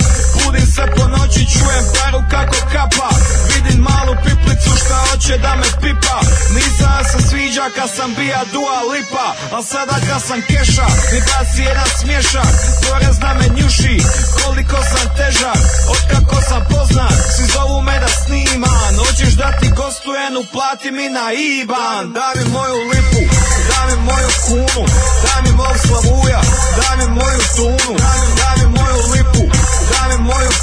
Budim 0.44 0.66
se 0.66 0.82
po 0.96 1.04
noći, 1.08 1.46
čujem 1.52 1.84
paru 1.94 2.22
kako 2.30 2.58
kapa. 2.72 3.08
Vidim 3.54 3.80
malu 3.80 4.14
piplicu 4.24 4.70
šta 4.80 4.96
hoće 5.10 5.38
da 5.38 5.52
me 5.56 5.68
pipa. 5.82 6.18
Nisam 6.54 6.90
se 7.10 7.28
sviđa 7.28 7.66
kad 7.76 7.90
sam 7.96 8.14
bija 8.18 8.40
dua 8.52 8.78
lipa 8.92 9.26
Al 9.56 9.62
sada 9.62 9.96
kad 10.08 10.22
sam 10.28 10.40
keša, 10.48 10.86
mi 11.12 11.18
baci 11.28 11.62
jedan 11.68 11.90
smješak 12.00 12.52
Porez 12.84 13.18
na 13.24 13.34
me 13.34 13.46
njuši, 13.56 13.96
koliko 14.38 14.76
sam 14.90 15.06
težak. 15.16 15.60
Otkako 15.94 16.36
sam 16.48 16.62
poznat, 16.70 17.16
svi 17.34 17.44
zovu 17.54 17.82
me 17.82 17.98
da 18.00 18.08
snimam 18.08 18.92
Hoćeš 19.02 19.32
da 19.40 19.48
ti 19.60 19.68
gostujem, 19.76 20.32
uplati 20.42 20.90
mi 20.90 21.08
na 21.08 21.26
IBAN. 21.32 22.12
Daj 22.12 22.34
mi 22.38 22.44
moju 22.52 22.76
lipu, 22.92 23.22
daj 23.70 23.84
mi 23.90 23.96
moju 24.08 24.30
kunu. 24.46 24.82
Daj 25.24 25.40
mi 25.44 25.52
mog 25.60 25.76
slavuja, 25.86 26.40
daj 26.78 26.94
mi 27.00 27.06
moju 27.18 27.40
tunu. 27.56 27.92
Daj 27.98 28.18
mi 28.20 28.24
lipu, 28.24 28.36
daj 28.40 28.56
mi 28.60 28.66
moju 28.78 29.00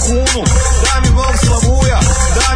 kunu 0.06 0.44
Daj 0.84 1.02
mi 1.02 1.10
mog 1.10 1.36
slavuja, 1.46 2.00
daj 2.36 2.56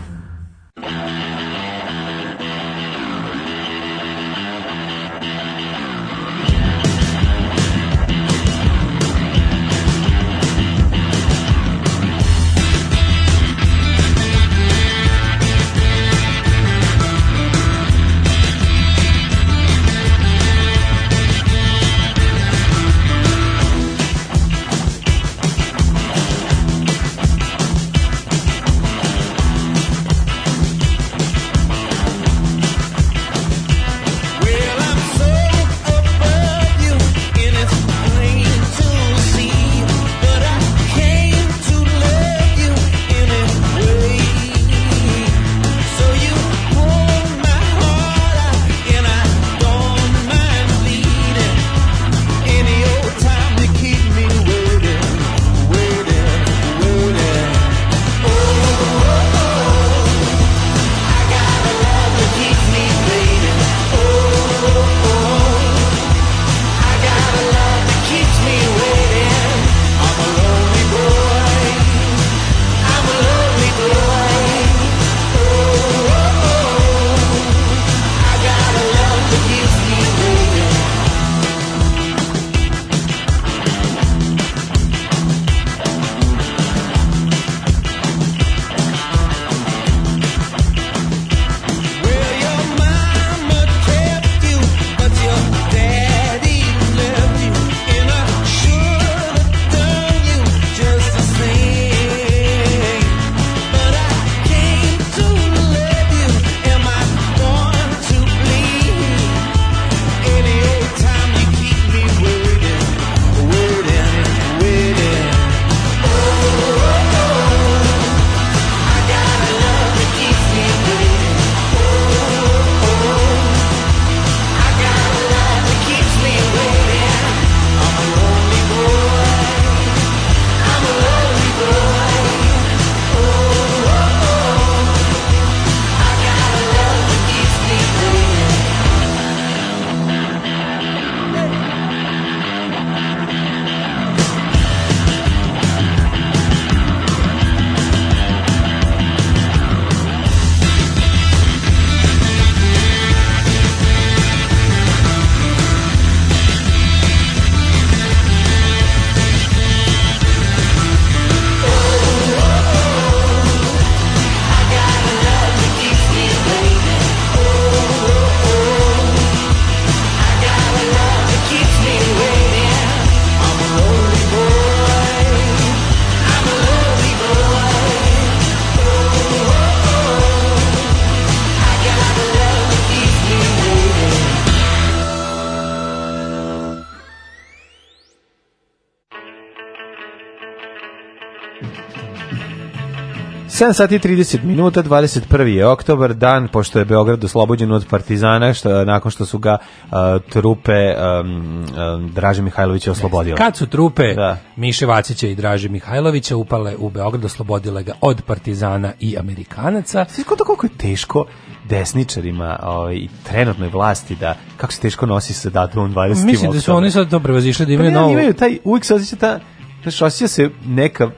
7 193.61 193.73
sati 193.73 193.95
i 193.95 193.99
30 193.99 194.43
minuta, 194.43 194.83
21. 194.83 195.45
je 195.45 195.67
oktobar, 195.67 196.13
dan 196.13 196.47
pošto 196.47 196.79
je 196.79 196.85
Beograd 196.85 197.23
oslobođen 197.23 197.71
od 197.71 197.85
partizana, 197.89 198.53
što, 198.53 198.85
nakon 198.85 199.11
što 199.11 199.25
su 199.25 199.39
ga 199.39 199.57
uh, 199.57 199.91
trupe 200.29 200.93
um, 200.95 201.65
um, 201.95 202.11
Draže 202.11 202.41
Mihajlovića 202.41 202.91
oslobodile. 202.91 203.37
Kad 203.37 203.57
su 203.57 203.67
trupe 203.67 204.13
Da. 204.13 204.37
Miše 204.55 204.85
Vacića 204.85 205.27
i 205.27 205.35
Draže 205.35 205.69
Mihajlovića 205.69 206.35
upale 206.35 206.75
u 206.77 206.89
Beograd, 206.89 207.25
oslobodile 207.25 207.83
ga 207.83 207.93
od 208.01 208.21
partizana 208.21 208.93
i 208.99 209.17
Amerikanaca. 209.17 210.05
Svi 210.09 210.23
to 210.37 210.43
koliko 210.45 210.65
je 210.65 210.77
teško 210.77 211.25
desničarima 211.69 212.59
ovaj, 212.63 212.95
i 212.95 213.09
trenutnoj 213.23 213.69
vlasti 213.69 214.15
da, 214.15 214.35
kako 214.57 214.73
se 214.73 214.79
teško 214.79 215.05
nosi 215.05 215.33
sa 215.33 215.49
datumom 215.49 215.93
20. 215.93 216.25
Mislim 216.25 216.51
da 216.51 216.61
su 216.61 216.75
oni 216.75 216.91
sad 216.91 217.09
to 217.09 217.19
prevazišli, 217.19 217.65
da 217.65 217.69
Pa 217.69 217.73
imaju 217.73 217.91
ne, 217.91 217.97
novu... 217.99 218.11
imaju 218.11 218.33
taj, 218.33 218.57
uvijek 218.63 218.85
se 218.85 218.93
osjeća 218.95 219.15
ta, 219.15 219.39
znaš, 219.81 220.01
osjeća 220.01 220.27
se 220.27 220.49
neka 220.65 221.11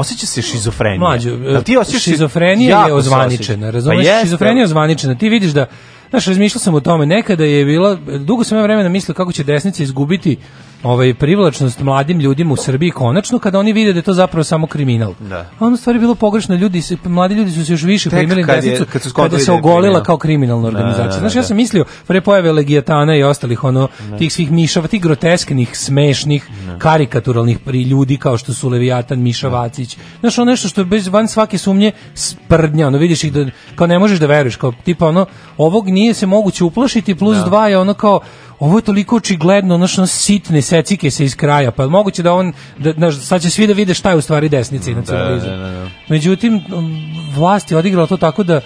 Osjeća 0.00 0.26
se 0.26 0.42
šizofrenija. 0.42 0.98
Mlađo, 0.98 1.30
Jel 1.30 1.62
ti 1.62 1.76
osjećaš 1.76 2.02
šizofrenija 2.02 2.70
jako 2.70 2.88
je 2.88 2.94
ozvaničena, 2.94 3.70
razumeš? 3.70 4.06
Pa 4.06 4.20
šizofrenija 4.20 4.60
je 4.60 4.64
ozvaničena. 4.64 5.14
Ti 5.14 5.28
vidiš 5.28 5.50
da 5.50 5.66
Znaš, 6.10 6.26
razmišljao 6.26 6.60
sam 6.60 6.74
o 6.74 6.80
tome, 6.80 7.06
nekada 7.06 7.44
je 7.44 7.64
bila, 7.64 7.94
dugo 8.18 8.44
sam 8.44 8.58
ja 8.58 8.62
vremena 8.62 8.88
mislio 8.88 9.14
kako 9.14 9.32
će 9.32 9.44
desnica 9.44 9.82
izgubiti 9.82 10.36
ovaj 10.82 11.14
privlačnost 11.14 11.80
mladim 11.80 12.20
ljudima 12.20 12.52
u 12.52 12.56
Srbiji 12.56 12.90
konačno 12.90 13.38
kada 13.38 13.58
oni 13.58 13.72
vide 13.72 13.92
da 13.92 13.98
je 13.98 14.02
to 14.02 14.12
zapravo 14.12 14.44
samo 14.44 14.66
kriminal. 14.66 15.14
Da. 15.20 15.46
Ono 15.60 15.76
stvari 15.76 15.98
bilo 15.98 16.14
pogrešno, 16.14 16.54
ljudi 16.54 16.82
se 16.82 16.96
mladi 17.04 17.34
ljudi 17.34 17.50
su 17.50 17.64
se 17.64 17.72
još 17.72 17.82
više 17.82 18.10
primili 18.10 18.44
kad 18.44 18.64
je- 18.64 18.70
desnicu 18.70 18.92
kad 18.92 19.02
su 19.02 19.12
kada 19.12 19.38
se 19.38 19.46
da 19.46 19.52
je 19.52 19.58
ogolila 19.58 20.02
kao 20.02 20.16
kriminalna 20.16 20.68
organizacija. 20.68 21.06
da, 21.06 21.18
Znaš, 21.18 21.32
da, 21.32 21.38
ja 21.38 21.42
da. 21.42 21.46
sam 21.48 21.56
mislio 21.56 21.84
pre 22.06 22.20
pojave 22.20 22.52
Legijatana 22.52 23.16
i 23.16 23.22
ostalih 23.22 23.64
ono 23.64 23.88
tih 24.18 24.32
svih 24.32 24.50
mišava, 24.52 24.86
tih 24.88 25.02
grotesknih, 25.02 25.76
smešnih, 25.78 26.48
karikaturalnih 26.78 27.58
pri 27.58 27.82
ljudi 27.82 28.16
kao 28.16 28.38
što 28.38 28.52
su 28.54 28.68
Levijatan, 28.68 29.20
Miša 29.20 29.48
Vacić. 29.48 29.96
Znaš, 30.20 30.38
ono 30.38 30.50
nešto 30.50 30.68
što 30.68 30.80
je 30.80 30.84
bez 30.84 31.08
van 31.08 31.28
svake 31.28 31.58
sumnje 31.58 31.92
sprdnja, 32.14 32.86
ono 32.86 32.98
vidiš 32.98 33.24
ih 33.24 33.32
da 33.32 33.46
kao 33.74 33.86
ne 33.86 33.98
možeš 33.98 34.18
da 34.18 34.26
veruješ, 34.26 34.56
kao 34.56 34.72
tipa 34.84 35.06
ono 35.06 35.26
ovog 35.56 35.88
nije 35.88 36.14
se 36.14 36.26
moguće 36.26 36.64
uplašiti 36.64 37.14
plus 37.14 37.38
dva 37.38 37.68
je 37.68 37.78
ono 37.78 37.94
kao 37.94 38.20
ovo 38.60 38.78
je 38.78 38.82
toliko 38.82 39.16
očigledno, 39.16 39.74
ono 39.74 39.86
što 39.86 40.06
sitne 40.06 40.62
secike 40.62 41.10
se 41.10 41.24
iz 41.24 41.36
kraja, 41.36 41.70
pa 41.70 41.86
moguće 41.86 42.22
da 42.22 42.32
on, 42.32 42.52
da, 42.78 42.92
znaš, 42.92 43.20
sad 43.20 43.42
će 43.42 43.50
svi 43.50 43.66
da 43.66 43.72
vide 43.72 43.94
šta 43.94 44.10
je 44.10 44.16
u 44.16 44.20
stvari 44.20 44.48
desnica 44.48 44.90
i 44.90 44.94
nacionalizam. 44.94 45.50
da, 45.50 45.56
da, 45.56 45.70
da. 45.70 45.88
Međutim, 46.08 46.60
um, 46.74 46.96
vlast 47.34 47.70
je 47.70 47.76
odigrala 47.76 48.06
to 48.06 48.16
tako 48.16 48.42
da 48.42 48.60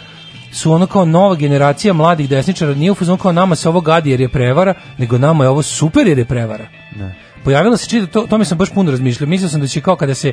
su 0.53 0.73
ono 0.73 0.87
kao 0.87 1.05
nova 1.05 1.35
generacija 1.35 1.93
mladih 1.93 2.29
desničara, 2.29 2.75
nije 2.75 2.91
u 2.91 2.95
fazonu 2.95 3.19
kao 3.19 3.33
nama 3.33 3.57
se 3.57 3.69
ovo 3.69 3.81
gadi 3.81 4.11
jer 4.11 4.21
je 4.21 4.29
prevara, 4.29 4.75
nego 4.99 5.19
nama 5.19 5.45
je 5.45 5.51
ovo 5.51 5.63
super 5.63 6.07
jer 6.07 6.19
je 6.19 6.25
prevara. 6.25 6.67
Pojavila 7.45 7.77
se 7.77 7.89
čita, 7.89 8.07
to, 8.07 8.27
tome 8.27 8.45
sam 8.45 8.59
baš 8.59 8.71
puno 8.71 8.91
razmišljao, 8.91 9.29
mislio 9.29 9.49
sam 9.49 9.61
da 9.61 9.67
će 9.67 9.81
kao 9.81 9.97
kada 9.97 10.15
se 10.15 10.33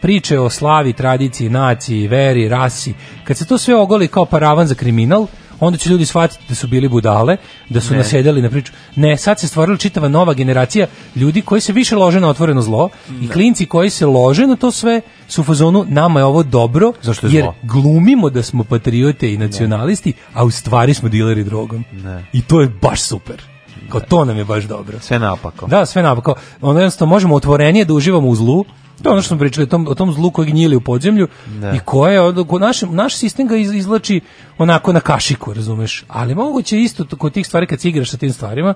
priče 0.00 0.38
o 0.38 0.50
slavi, 0.50 0.92
tradiciji, 0.92 1.48
naciji, 1.48 2.08
veri, 2.08 2.48
rasi, 2.48 2.94
kad 3.24 3.36
se 3.36 3.46
to 3.46 3.58
sve 3.58 3.74
ogoli 3.74 4.08
kao 4.08 4.24
paravan 4.24 4.66
za 4.66 4.74
kriminal, 4.74 5.26
onda 5.60 5.78
će 5.78 5.90
ljudi 5.90 6.06
shvatiti 6.06 6.44
da 6.48 6.54
su 6.54 6.66
bili 6.66 6.88
budale, 6.88 7.36
da 7.68 7.80
su 7.80 7.94
nasedali 7.94 8.42
na 8.42 8.50
priču. 8.50 8.72
Ne, 8.96 9.16
sad 9.16 9.40
se 9.40 9.48
stvorila 9.48 9.76
čitava 9.78 10.08
nova 10.08 10.34
generacija 10.34 10.86
ljudi 11.16 11.42
koji 11.42 11.60
se 11.60 11.72
više 11.72 11.96
lože 11.96 12.20
na 12.20 12.28
otvoreno 12.28 12.62
zlo 12.62 12.88
i 13.22 13.28
klinci 13.28 13.66
koji 13.66 13.90
se 13.90 14.06
lože 14.06 14.46
na 14.46 14.56
to 14.56 14.70
sve 14.70 15.00
su 15.28 15.40
u 15.40 15.44
fazonu 15.44 15.84
nama 15.88 16.20
je 16.20 16.24
ovo 16.24 16.42
dobro 16.42 16.92
Zašto 17.02 17.26
je 17.26 17.32
jer 17.32 17.44
zlo? 17.44 17.54
glumimo 17.62 18.30
da 18.30 18.42
smo 18.42 18.64
patriote 18.64 19.32
i 19.32 19.38
nacionalisti, 19.38 20.12
a 20.34 20.44
u 20.44 20.50
stvari 20.50 20.94
smo 20.94 21.08
dileri 21.08 21.44
drogom. 21.44 21.84
I 22.32 22.42
to 22.42 22.60
je 22.60 22.68
baš 22.82 23.02
super. 23.02 23.42
Kao 23.90 24.00
to 24.00 24.24
nam 24.24 24.38
je 24.38 24.44
baš 24.44 24.64
dobro. 24.64 25.00
Sve 25.00 25.18
napako. 25.18 25.66
Da, 25.66 25.86
sve 25.86 26.02
napako. 26.02 26.34
Ono 26.60 26.80
jednostavno 26.80 27.14
možemo 27.14 27.34
otvorenije 27.34 27.84
da 27.84 27.94
uživamo 27.94 28.28
u 28.28 28.34
zlu. 28.34 28.64
To 29.02 29.08
je 29.08 29.12
ono 29.12 29.22
što 29.22 29.28
smo 29.28 29.38
pričali 29.38 29.64
o 29.64 29.68
tom, 29.68 29.86
o 29.88 29.94
tom 29.94 30.12
zlu 30.12 30.30
koji 30.30 30.50
gnjili 30.50 30.76
u 30.76 30.80
podzemlju 30.80 31.28
i 31.74 31.78
koje 31.80 32.20
naš, 32.60 32.82
naš 32.82 33.16
sistem 33.16 33.46
ga 33.46 33.56
iz- 33.56 33.74
izvlači 33.74 34.20
onako 34.58 34.92
na 34.92 35.00
kašiku, 35.00 35.54
razumeš? 35.54 36.04
Ali 36.08 36.34
moguće 36.34 36.80
isto 36.80 37.04
to- 37.04 37.16
kod 37.16 37.32
tih 37.32 37.46
stvari 37.46 37.66
kad 37.66 37.80
se 37.80 37.88
igraš 37.88 38.10
sa 38.10 38.16
tim 38.16 38.32
stvarima, 38.32 38.74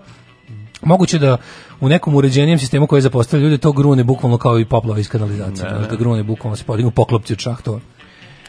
moguće 0.83 1.19
da 1.19 1.37
u 1.81 1.89
nekom 1.89 2.15
uređenijem 2.15 2.59
sistemu 2.59 2.87
koji 2.87 3.03
zapostavlja 3.03 3.45
ljude 3.45 3.59
to 3.59 3.73
grune 3.73 4.05
bukvalno 4.05 4.39
kao 4.39 4.59
i 4.59 4.65
poplava 4.65 5.01
iz 5.01 5.09
kanalizacije. 5.09 5.69
znaš, 5.71 5.89
Da 5.89 5.97
grune 5.97 6.23
bukvalno 6.23 6.57
se 6.57 6.65
podignu 6.65 6.91
poklopci 6.91 7.33
od 7.33 7.39
šahtova 7.39 7.81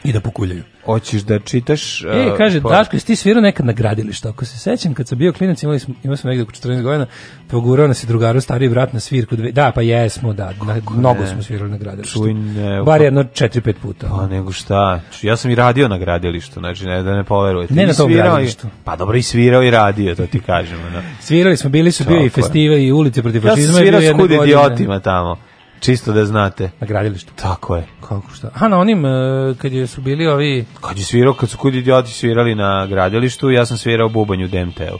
i 0.04 0.12
da 0.12 0.20
pokuljaju. 0.20 0.62
Hoćeš 0.84 1.22
da 1.22 1.38
čitaš... 1.38 2.02
E, 2.02 2.06
uh, 2.06 2.36
kaže, 2.36 2.60
po- 2.60 2.68
Daško, 2.68 2.96
jesi 2.96 3.06
ti 3.06 3.16
svirao 3.16 3.40
nekad 3.42 3.66
na 3.66 3.72
gradilištu? 3.72 4.28
Ako 4.28 4.44
se 4.44 4.58
sećam, 4.58 4.94
kad 4.94 5.08
sam 5.08 5.18
bio 5.18 5.32
klinac, 5.32 5.62
imali 5.62 5.78
smo, 5.78 5.94
imao 6.02 6.16
sam 6.16 6.28
negde 6.28 6.42
oko 6.42 6.52
14 6.52 6.82
godina, 6.82 7.06
pogurao 7.48 7.86
nas 7.88 8.02
je 8.04 8.06
drugaru 8.06 8.40
stariji 8.40 8.68
brat 8.68 8.92
na 8.92 9.00
svirku. 9.00 9.36
Dve, 9.36 9.52
da, 9.52 9.72
pa 9.74 9.82
jesmo, 9.82 10.32
da, 10.32 10.52
na, 10.66 10.80
mnogo 10.90 11.26
smo 11.26 11.42
svirali 11.42 11.70
na 11.70 11.76
gradilištu. 11.78 12.18
Čuj, 12.18 12.34
ne, 12.34 12.82
Bar 12.82 13.02
jedno 13.02 13.22
4-5 13.24 13.74
puta. 13.82 14.06
Pa 14.08 14.26
nego 14.26 14.52
šta, 14.52 15.00
ja 15.22 15.36
sam 15.36 15.50
i 15.50 15.54
radio 15.54 15.88
na 15.88 15.98
gradilištu, 15.98 16.60
znači 16.60 16.84
ne 16.84 17.02
da 17.02 17.14
ne 17.14 17.24
poverujete. 17.24 17.74
Ne 17.74 17.82
I 17.82 17.86
na 17.86 17.92
tom 17.92 18.08
svirao 18.08 18.24
i- 18.24 18.30
gradilištu. 18.30 18.68
Pa 18.84 18.96
dobro 18.96 19.16
i 19.16 19.22
svirao 19.22 19.62
i 19.62 19.70
radio, 19.70 20.14
to 20.14 20.26
ti 20.26 20.40
kažem. 20.40 20.78
ono. 20.82 21.02
Svirali 21.20 21.56
smo, 21.56 21.70
bili 21.70 21.92
su 21.92 22.04
bio 22.04 22.24
i 22.24 22.28
festival 22.28 22.78
i 22.78 22.92
ulice 22.92 23.22
protiv 23.22 23.38
Ja 23.38 23.46
sam 23.46 23.56
fašizma. 23.56 23.74
svirao 23.74 24.00
bio 24.00 24.06
s 24.06 24.10
jedne 24.10 24.22
kud 24.22 24.28
godine 24.28 24.44
idiotima 24.44 25.00
tamo, 25.00 25.36
čisto 25.84 26.12
da 26.12 26.24
znate. 26.24 26.70
Na 26.80 26.86
gradilištu. 26.86 27.32
Tako 27.36 27.76
je. 27.76 27.86
Kako 28.00 28.30
šta? 28.34 28.50
Aha, 28.54 28.68
na 28.68 28.78
onim, 28.78 29.04
e, 29.06 29.10
kad 29.58 29.72
je, 29.72 29.86
su 29.86 30.00
bili 30.00 30.26
ovi... 30.26 30.64
Kad 30.80 30.98
je 30.98 31.04
svirao, 31.04 31.34
kad 31.34 31.50
su 31.50 31.58
kud 31.58 31.74
idioti 31.74 32.10
svirali 32.10 32.54
na 32.54 32.86
gradilištu, 32.86 33.50
ja 33.50 33.66
sam 33.66 33.76
svirao 33.76 34.08
bubanj 34.08 34.44
u 34.44 34.48
DMT-u. 34.48 34.98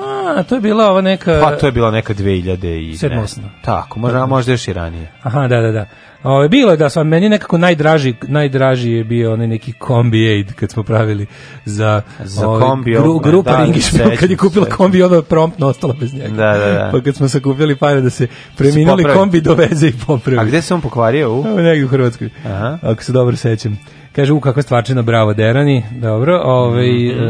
A, 0.00 0.42
to 0.42 0.54
je 0.54 0.60
bila 0.60 0.90
ova 0.90 1.00
neka... 1.00 1.40
Pa 1.42 1.56
to 1.56 1.66
je 1.66 1.72
bila 1.72 1.90
neka 1.90 2.14
2000 2.14 2.90
i... 2.90 2.96
Sedma, 2.96 3.16
ne 3.16 3.22
osma. 3.22 3.42
znam. 3.42 3.54
Tako, 3.64 3.98
možda, 3.98 4.26
možda 4.26 4.52
još 4.52 4.68
i 4.68 4.72
ranije. 4.72 5.12
Aha, 5.22 5.48
da, 5.48 5.60
da, 5.60 5.72
da. 5.72 5.86
Ove, 6.24 6.48
bilo 6.48 6.70
je 6.70 6.76
da 6.76 6.90
sam 6.90 7.08
meni 7.08 7.28
nekako 7.28 7.58
najdraži, 7.58 8.14
najdraži 8.22 8.90
je 8.90 9.04
bio 9.04 9.32
onaj 9.32 9.46
neki 9.46 9.72
kombi 9.72 10.28
aid 10.28 10.52
kad 10.52 10.70
smo 10.70 10.82
pravili 10.82 11.26
za, 11.64 12.02
Za 12.24 12.48
ovaj, 12.48 12.60
kombi, 12.60 12.92
gru, 12.92 13.18
grupa 13.18 13.50
da, 13.50 13.64
Ringić, 13.64 13.84
kad 14.20 14.30
je 14.30 14.36
kupila 14.36 14.66
kombi, 14.66 15.02
onda 15.02 15.16
je 15.16 15.22
promptno 15.22 15.66
ostala 15.66 15.94
bez 16.00 16.14
njega. 16.14 16.28
Da, 16.28 16.58
da, 16.58 16.72
da. 16.72 16.88
Pa 16.92 17.00
kad 17.00 17.16
smo 17.16 17.28
sakupili 17.28 17.76
pare 17.76 18.00
da 18.00 18.10
se 18.10 18.26
preminuli 18.56 19.04
kombi 19.14 19.40
doveze 19.40 19.88
i 19.88 19.92
popravi. 20.06 20.38
A 20.40 20.44
gde 20.44 20.62
se 20.62 20.74
on 20.74 20.80
pokvario? 20.80 21.34
U? 21.34 21.44
Evo 21.46 21.60
negdje 21.60 21.84
u 21.84 21.88
Hrvatskoj. 21.88 22.30
Aha. 22.44 22.78
Ako 22.82 23.02
se 23.02 23.12
dobro 23.12 23.36
sećam. 23.36 23.78
Kaže, 24.14 24.32
u 24.32 24.40
kakva 24.40 24.62
stvarčina, 24.62 25.02
bravo, 25.02 25.34
Derani. 25.34 25.82
Dobro, 25.92 26.40
ovaj, 26.44 26.90
Mhm. 26.90 27.22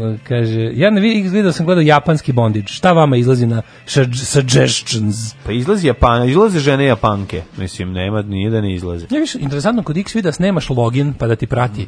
em, 0.00 0.18
kaže, 0.20 0.70
ja 0.74 0.90
ne 0.90 1.00
vidim, 1.00 1.30
gledao 1.30 1.52
sam 1.52 1.66
gledao 1.66 1.82
japanski 1.82 2.32
bondage. 2.32 2.66
Šta 2.66 2.92
vama 2.92 3.16
izlazi 3.16 3.46
na 3.46 3.62
sug- 3.86 4.14
suggestions? 4.16 5.34
Pa 5.44 5.52
izlazi 5.52 5.86
Japan, 5.86 6.28
izlaze 6.28 6.58
žene 6.60 6.84
Japanke. 6.84 7.42
Mislim, 7.56 7.92
nema, 7.92 8.22
nije 8.22 8.50
da 8.50 8.60
ne 8.60 8.74
izlaze. 8.74 9.06
Ja 9.10 9.20
više 9.20 9.38
interesantno 9.40 9.82
kod 9.82 9.96
X 9.96 10.14
vidas 10.14 10.38
nemaš 10.38 10.70
login 10.70 11.12
pa 11.12 11.26
da 11.26 11.36
ti 11.36 11.46
prati. 11.46 11.86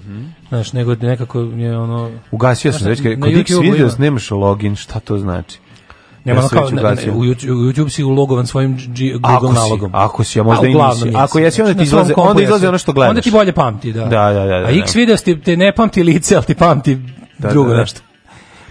Znaš, 0.49 0.73
nego 0.73 0.95
nekako 0.97 1.41
je 1.41 1.79
ono 1.79 2.11
Ugasio 2.31 2.73
sam 2.73 2.89
već, 2.89 3.01
na 3.01 3.17
kod 3.17 3.33
X 3.33 3.51
YouTubeu 3.51 3.63
videos 3.63 3.93
ima. 3.93 4.05
nemaš 4.05 4.31
login, 4.31 4.77
šta 4.77 5.01
to 5.01 5.19
znači? 5.19 5.59
Nema 6.25 6.41
Ja 6.41 6.49
kao 6.49 6.63
već 6.63 6.73
ne, 6.73 7.13
u 7.13 7.23
YouTube, 7.23 7.89
si 7.89 8.05
ulogovan 8.05 8.47
svojim 8.47 8.77
G, 8.89 9.13
Google 9.13 9.31
Ako 9.31 9.49
si, 9.49 9.55
nalogom. 9.55 9.91
ako 9.95 10.25
si, 10.25 10.41
a 10.41 10.43
možda 10.43 10.63
A 10.63 10.69
i 10.69 10.75
nisi. 10.75 11.17
Ako 11.17 11.39
jesi, 11.39 11.63
onda 11.63 11.73
Znači, 11.73 11.91
ti 11.91 11.97
na 11.97 12.03
izlaze- 12.03 12.15
onda 12.19 12.43
izlazi 12.43 12.63
jesi. 12.63 12.69
ono 12.69 12.79
što 12.79 12.93
gledaš. 12.93 13.11
Onda 13.11 13.21
ti 13.21 13.31
bolje 13.31 13.53
pamti, 13.53 13.93
da. 13.93 14.01
Da, 14.01 14.09
da, 14.09 14.45
da, 14.45 14.61
da, 14.61 14.67
A 14.67 14.71
X 14.73 14.95
da. 14.95 14.99
videos 14.99 15.23
ti 15.23 15.41
te 15.41 15.57
ne 15.57 15.73
pamti 15.73 16.03
lice, 16.03 16.37
ali 16.37 16.45
ti 16.45 16.55
pamti 16.55 16.99
drugo 17.39 17.69
da, 17.69 17.75
da. 17.75 17.81
nešto. 17.81 18.01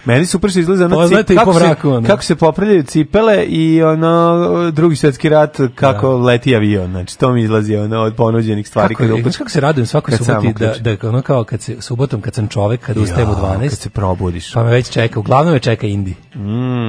Meni 0.04 0.26
super 0.26 0.50
što 0.50 0.60
ono 0.72 0.88
Poznate 0.96 1.34
cip- 1.34 1.38
kako, 1.38 1.52
se, 1.54 1.60
mraku, 1.60 1.90
ono. 1.90 2.06
kako 2.06 2.22
se 2.22 2.36
popravljaju 2.36 2.82
cipele 2.82 3.44
i 3.44 3.82
ono 3.82 4.70
drugi 4.70 4.96
svjetski 4.96 5.28
rat 5.28 5.56
kako 5.74 6.16
leti 6.16 6.56
avion. 6.56 6.90
Znači 6.90 7.18
to 7.18 7.32
mi 7.32 7.42
izlazi 7.42 7.76
ono 7.76 8.00
od 8.00 8.14
ponuđenih 8.14 8.68
stvari 8.68 8.94
Kako, 8.94 9.22
kad 9.24 9.36
kako 9.36 9.50
se 9.50 9.60
radujem 9.60 9.86
svakoj 9.86 10.16
sam 10.16 10.24
suboti 10.26 10.64
da, 10.80 10.96
da 10.96 11.08
ono 11.08 11.22
kao 11.22 11.44
kad 11.44 11.60
se 11.60 11.76
subotom 11.80 12.20
kad 12.20 12.34
sam 12.34 12.48
čovek 12.48 12.80
kad 12.80 12.96
ustajem 12.96 13.28
u 13.28 13.32
Jao, 13.32 13.56
12 13.58 13.68
kad 13.68 13.78
se 13.78 13.90
probudiš. 13.90 14.52
pa 14.52 14.64
me 14.64 14.70
već 14.70 14.90
čeka 14.90 15.20
uglavnom 15.20 15.52
me 15.54 15.60
čeka 15.60 15.86
Indi 15.86 16.14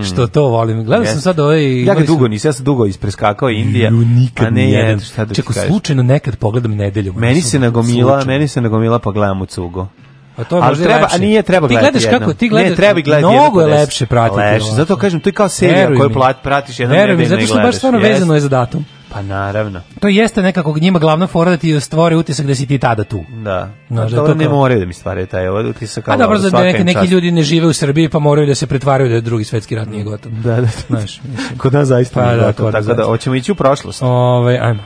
što 0.09 0.27
to 0.27 0.47
volim 0.47 0.83
gledao 0.83 1.05
sam 1.05 1.11
Jeste. 1.11 1.21
sad 1.21 1.39
ovaj 1.39 1.83
Ja 1.83 1.93
ga 1.93 2.03
dugo 2.03 2.27
nisam, 2.27 2.49
ja 2.49 2.53
sam 2.53 2.65
dugo 2.65 2.85
ispreskakao 2.85 3.49
Indija. 3.49 3.89
Ju, 3.89 3.97
nikad 3.97 4.47
a 4.47 4.49
ne 4.49 4.71
jedan, 4.71 4.99
šta 4.99 5.25
da 5.25 5.35
slučajno 5.67 6.03
nekad 6.03 6.35
pogledam 6.35 6.71
nedeljom. 6.75 7.15
Meni 7.17 7.41
se 7.41 7.59
nagomila, 7.59 8.25
meni 8.25 8.47
se 8.47 8.61
nagomila 8.61 8.99
pa 8.99 9.11
gledam 9.11 9.41
u 9.41 9.45
cugu. 9.45 9.87
Pa 10.35 10.43
to 10.43 10.57
je 10.57 10.63
Ali 10.63 10.77
treba, 10.77 10.95
lepše. 10.95 11.15
a 11.15 11.19
nije 11.19 11.41
treba 11.43 11.67
Ti 11.67 11.71
gledati 11.71 11.91
gledaš 11.91 12.03
jednom. 12.03 12.19
kako 12.19 12.33
ti 12.33 12.49
gledaš. 12.49 12.69
Ne, 12.69 12.75
treba 12.75 13.01
gledati 13.01 13.25
Mnogo 13.27 13.61
je 13.61 13.67
deset. 13.67 13.79
lepše 13.79 14.05
pratiti. 14.05 14.39
Lepše, 14.41 14.67
zato 14.67 14.95
kažem, 14.97 15.19
to 15.19 15.29
je 15.29 15.33
kao 15.33 15.49
serija 15.49 15.87
koju 15.87 16.09
plat- 16.09 16.41
pratiš 16.43 16.79
jednom 16.79 16.97
nedeljno 16.97 17.23
i 17.23 17.25
zato 17.25 17.41
što 17.41 17.47
baš 17.47 17.55
gledaš. 17.55 17.75
stvarno 17.75 17.99
vezano 17.99 18.33
je 18.33 18.41
za 18.41 18.49
datum. 18.49 18.85
Pa 19.09 19.21
naravno, 19.21 19.81
To 19.99 20.07
jeste 20.09 20.41
nekako 20.41 20.75
njima 20.75 20.99
glavna 20.99 21.27
fora 21.27 21.51
da 21.51 21.57
ti 21.57 21.79
stvore 21.79 22.15
utisak 22.15 22.45
da 22.45 22.55
si 22.55 22.67
ti 22.67 22.77
tada 22.79 23.03
tu. 23.03 23.23
da. 23.33 23.69
Znaš, 23.89 24.11
da 24.11 24.17
to 24.17 24.33
ne 24.33 24.45
kao- 24.45 24.53
moraju 24.53 24.79
da 24.79 24.85
mi 24.85 24.93
stvaraju 24.93 25.27
taj 25.27 25.47
ovaj 25.47 25.65
utisak. 25.65 26.07
A 26.07 26.17
dobro, 26.17 26.39
svaka 26.39 26.61
neki, 26.61 26.83
neki 26.85 27.05
ljudi 27.05 27.31
ne 27.31 27.43
žive 27.43 27.67
u 27.67 27.73
Srbiji 27.73 28.09
pa 28.09 28.19
moraju 28.19 28.47
da 28.47 28.55
se 28.55 28.67
pretvaraju 28.67 29.09
da 29.09 29.15
je 29.15 29.21
drugi 29.21 29.43
svetski 29.43 29.75
rat 29.75 29.87
nije 29.87 30.03
gotov. 30.03 30.31
Da, 30.33 30.55
da. 30.55 30.67
Znaš, 30.87 31.01
mislim. 31.21 31.37
Kod 31.57 31.73
nas 31.73 31.87
zaista 31.87 32.15
Pa 32.15 32.25
nije 32.25 32.37
da, 32.37 32.45
nas 32.45 32.55
tako 32.55 32.93
da 32.93 33.03
hoćemo 33.03 33.35
ići 33.35 33.51
u 33.51 33.55
prošlost. 33.55 34.01
Ovaj, 34.01 34.57
ajmo. 34.59 34.83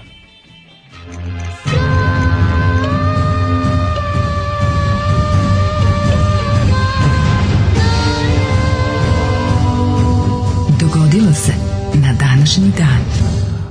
Današnji 12.49 12.71
dan. 12.77 12.99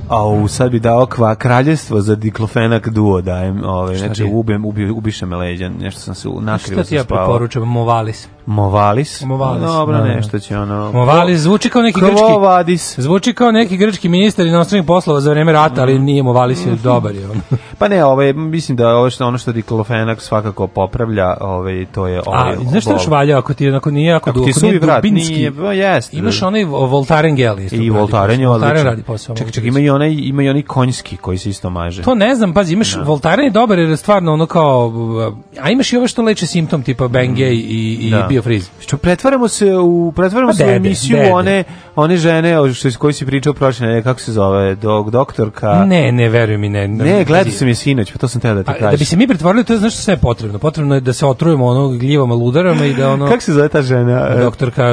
A 0.09 0.27
u 0.27 0.47
sad 0.47 0.71
bi 0.71 0.79
dao 0.79 1.05
kva 1.05 1.35
kraljevstvo 1.35 2.01
za 2.01 2.15
diklofenak 2.15 2.89
duo 2.89 3.21
dajem, 3.21 3.63
ovaj 3.63 3.97
znači 3.97 4.23
ubem 4.25 4.65
ubi, 4.65 4.89
ubiše 4.89 5.25
me 5.25 5.35
leđan, 5.35 5.73
nešto 5.73 6.01
sam 6.01 6.15
se 6.15 6.29
u- 6.29 6.41
nakrivo 6.41 6.81
Šta 6.81 6.89
ti 6.89 6.95
ja 6.95 7.03
preporučam? 7.03 7.63
Movalis. 7.63 8.27
Movalis. 8.49 9.21
Movalis, 9.21 9.61
Dobro, 9.61 9.97
da, 9.97 10.03
da. 10.03 10.15
nešto 10.15 10.39
će 10.39 10.57
ono. 10.57 10.91
Movalis 10.91 11.39
zvuči 11.39 11.69
kao 11.69 11.81
neki 11.81 11.99
grčki... 11.99 12.23
Vadis. 12.41 12.99
Zvuči 12.99 13.33
kao 13.33 13.51
neki 13.51 13.77
grčki 13.77 14.09
ministar 14.09 14.45
inostranih 14.45 14.85
poslova 14.87 15.21
za 15.21 15.31
vreme 15.31 15.51
rata, 15.51 15.81
ali 15.81 15.99
nije 15.99 16.23
Movalis 16.23 16.65
je 16.65 16.71
dobar 16.83 17.15
je 17.15 17.29
on. 17.29 17.41
Pa 17.79 17.87
ne, 17.87 18.05
ovaj 18.05 18.33
mislim 18.33 18.77
da 18.77 18.87
ovo 18.87 19.09
što 19.09 19.25
ono 19.25 19.37
što 19.37 19.51
diklofenak 19.51 20.21
svakako 20.21 20.67
popravlja, 20.67 21.37
ovaj 21.41 21.85
to 21.91 22.07
je 22.07 22.17
A, 22.17 22.21
ovaj. 22.25 22.55
znaš 22.69 22.83
što 22.83 22.93
još 22.93 23.07
valja 23.07 23.37
ako 23.37 23.53
ti 23.53 23.67
onako 23.69 23.91
nije 23.91 24.13
ako, 24.13 24.29
Ako 24.29 24.39
ako 24.39 24.59
nije 24.61 24.79
vrat, 24.79 25.03
dubinski, 25.03 25.33
nije, 25.33 25.51
pa 25.55 25.73
jeste. 25.73 26.17
Imaš 26.17 26.41
onaj 26.41 26.63
Voltaren 26.65 27.35
gel 27.35 27.59
isto. 27.59 27.75
i 27.75 27.89
Voltaren 27.89 28.41
je 28.41 28.49
odličan. 28.49 28.85
radi 28.85 29.03
posao. 29.03 29.35
Čekaj, 29.35 29.51
čekaj, 29.51 29.67
ima 29.67 29.79
i 29.79 29.89
onaj, 29.89 30.11
ima 30.19 30.43
i 30.43 30.49
onaj 30.49 30.61
konjski 30.61 31.17
koji 31.17 31.37
se 31.37 31.49
isto 31.49 31.69
maže. 31.69 32.01
To 32.01 32.15
ne 32.15 32.35
znam, 32.35 32.53
pazi, 32.53 32.73
imaš 32.73 32.95
Voltaren 33.03 33.45
je 33.45 33.51
dobar 33.51 33.79
jer 33.79 33.89
je 33.89 33.97
stvarno 33.97 34.33
ono 34.33 34.45
kao 34.45 34.93
a 35.61 35.69
imaš 35.69 35.93
i 35.93 35.97
ove 35.97 36.07
što 36.07 36.21
leče 36.21 36.47
simptom 36.47 36.83
tipa 36.83 37.05
Bengay 37.05 37.51
i 37.51 37.97
i 38.01 38.13
Da. 38.39 38.41
Biofreeze. 38.41 38.69
Što 38.79 38.97
pretvaramo 38.97 39.47
se 39.47 39.73
u 39.73 40.11
pretvaramo 40.11 40.51
Pa 40.51 40.55
se 40.55 40.65
u 40.65 40.69
emisiju 40.69 41.17
dede. 41.17 41.31
one 41.31 41.63
one 41.95 42.17
žene 42.17 42.59
o 42.59 42.73
što 42.73 42.89
koji 42.91 43.13
si 43.13 43.25
pričao 43.25 43.53
prošle 43.53 43.85
nedelje, 43.85 44.03
kako 44.03 44.19
se 44.19 44.31
zove, 44.31 44.75
dok 44.75 45.09
doktorka. 45.09 45.85
Ne, 45.85 46.11
ne, 46.11 46.29
veruj 46.29 46.57
mi, 46.57 46.69
ne. 46.69 46.87
Ne, 46.87 47.23
gledao 47.23 47.51
sam 47.51 47.67
je 47.67 47.75
sinoć, 47.75 48.11
pa 48.11 48.17
to 48.17 48.27
sam 48.27 48.41
teo 48.41 48.53
da 48.53 48.63
ti 48.63 48.71
kažem. 48.73 48.91
da 48.91 48.97
bi 48.97 49.05
se 49.05 49.17
mi 49.17 49.27
pretvorili, 49.27 49.63
to 49.63 49.73
je 49.73 49.79
što 49.79 49.89
sve 49.91 50.13
je 50.13 50.17
potrebno. 50.17 50.59
Potrebno 50.59 50.95
je 50.95 51.01
da 51.01 51.13
se 51.13 51.25
otrujemo 51.25 51.65
ono 51.65 51.89
gljivama 51.89 52.35
ludarama 52.35 52.85
i 52.85 52.93
da 52.93 53.09
ono 53.09 53.27
Kako 53.27 53.41
se 53.41 53.53
zove 53.53 53.69
ta 53.69 53.81
žena? 53.81 54.35
Doktorka 54.37 54.83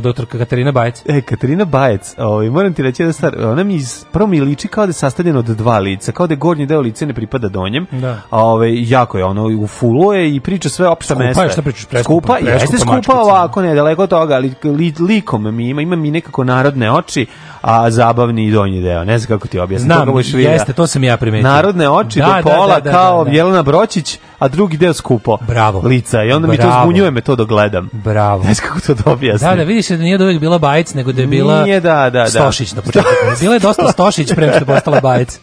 doktorka 0.00 0.38
Katarina 0.38 0.72
Bajec. 0.72 1.02
E, 1.06 1.20
Katarina 1.20 1.64
Bajec, 1.64 2.14
ovaj, 2.18 2.50
moram 2.50 2.74
ti 2.74 2.82
reći 2.82 3.04
da 3.04 3.12
stvar, 3.12 3.34
ona 3.40 3.64
mi, 3.64 3.74
iz- 3.74 4.04
prvo 4.12 4.26
mi 4.26 4.40
liči 4.40 4.68
kao 4.68 4.86
da 4.86 4.90
je 4.90 4.94
sastavljena 4.94 5.38
od 5.38 5.44
dva 5.46 5.78
lica, 5.78 6.12
kao 6.12 6.26
da 6.26 6.32
je 6.32 6.38
gornji 6.38 6.66
deo 6.66 6.80
lice 6.80 7.06
ne 7.06 7.14
pripada 7.14 7.48
donjem, 7.48 7.86
Da. 7.92 8.20
a 8.30 8.44
ovaj, 8.44 8.70
jako 8.82 9.18
je 9.18 9.24
ono, 9.24 9.44
u 9.46 9.66
fulu 9.66 10.12
je 10.12 10.34
i 10.34 10.40
priča 10.40 10.68
sve 10.68 10.88
opšta 10.88 11.14
mesta. 11.16 11.48
šta 11.48 11.62
pričaš, 11.62 11.84
preskupa, 11.84 12.36
Skupa, 12.36 12.50
jeste 12.74 12.86
skupa 12.86 13.20
ovako, 13.20 13.62
ne, 13.62 13.74
daleko 13.74 14.02
od 14.02 14.10
toga, 14.10 14.34
ali 14.34 14.54
li, 14.64 14.94
likom 15.08 15.54
mi 15.54 15.68
ima, 15.68 15.82
ima 15.82 15.96
mi 15.96 16.10
nekako 16.10 16.44
narodne 16.44 16.92
oči, 16.92 17.26
a 17.60 17.90
zabavni 17.90 18.46
i 18.46 18.50
donji 18.50 18.82
deo, 18.82 19.04
ne 19.04 19.18
znam 19.18 19.38
kako 19.38 19.48
ti 19.48 19.58
objasnim. 19.58 19.86
Znam, 19.86 20.08
jeste, 20.34 20.72
to 20.72 20.86
sam 20.86 21.04
ja 21.04 21.16
primetio. 21.16 21.48
Narodne 21.48 21.90
oči 21.90 22.18
Da, 22.18 22.26
do 22.26 22.32
da, 22.32 22.56
pola 22.56 22.74
da, 22.74 22.80
da, 22.80 22.90
kao 22.90 23.24
da, 23.24 23.30
da. 23.30 23.36
Jelena 23.36 23.62
Bročić, 23.62 24.18
a 24.44 24.48
drugi 24.48 24.76
deo 24.76 24.92
skupo. 24.92 25.38
Bravo. 25.46 25.80
Lica 25.88 26.22
i 26.22 26.32
onda 26.32 26.48
mi 26.48 26.56
to 26.56 26.62
Bravo. 26.62 26.82
zbunjuje 26.82 27.10
me 27.10 27.20
to 27.20 27.36
dok 27.36 27.48
gledam. 27.48 27.88
Bravo. 27.92 28.44
Ne 28.44 28.54
znam 28.54 28.68
kako 28.68 28.80
to 28.80 28.94
da 28.94 29.10
objasnim. 29.10 29.50
Da, 29.50 29.56
da 29.56 29.62
vidiš 29.62 29.88
da 29.88 29.96
nije 29.96 30.18
da 30.18 30.24
uvijek 30.24 30.40
bila 30.40 30.58
Bajec, 30.58 30.94
nego 30.94 31.12
da 31.12 31.20
je 31.20 31.26
bila 31.26 31.62
Nije, 31.62 31.80
da, 31.80 32.10
da, 32.10 32.10
da. 32.10 32.26
Stošić 32.26 32.72
na 32.72 32.82
početku. 32.82 33.10
Bila 33.40 33.54
je 33.54 33.60
dosta 33.60 33.92
Stošić 33.92 34.34
pre 34.34 34.48
što 34.48 34.58
je 34.58 34.64
postala 34.64 35.00
Bajec. 35.00 35.40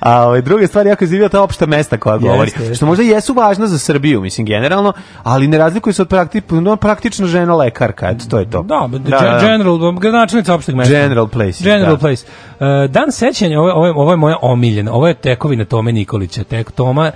A 0.00 0.22
ovaj 0.22 0.42
druga 0.42 0.66
stvar 0.66 0.86
jako 0.86 1.04
je 1.04 1.28
ta 1.28 1.42
opšta 1.42 1.66
mesta 1.66 1.96
koja 1.96 2.16
govori. 2.16 2.52
jeste. 2.58 2.74
Što 2.74 2.86
možda 2.86 3.04
jesu 3.04 3.34
važna 3.34 3.66
za 3.66 3.78
Srbiju, 3.78 4.20
mislim 4.20 4.46
generalno, 4.46 4.92
ali 5.22 5.48
ne 5.48 5.58
razlikuju 5.58 5.94
se 5.94 6.02
od 6.02 6.08
prakti, 6.08 6.42
no, 6.50 6.76
praktično 6.76 7.26
žena 7.26 7.54
lekarka, 7.54 8.08
eto 8.08 8.24
to 8.30 8.38
je 8.38 8.50
to. 8.50 8.62
Da, 8.62 8.88
da, 8.98 9.38
General, 9.40 9.78
gradonačelnica 9.98 10.54
opšteg 10.54 10.74
mesta. 10.74 10.94
General 10.94 11.28
Place, 11.28 11.64
General 11.64 11.96
da. 11.96 11.98
Place. 11.98 12.26
Uh, 12.60 12.66
dan 12.90 13.12
sećanja, 13.12 13.60
ovo, 13.60 13.72
ovo, 13.72 14.02
ovo 14.02 14.10
je 14.10 14.16
moja 14.16 14.36
omiljena, 14.42 14.92
ovo 14.92 15.08
je 15.08 15.14
tekovina 15.14 15.64
Tome 15.64 15.92
Nikolića. 15.92 16.44
Tek 16.44 16.70
Toma, 16.70 17.12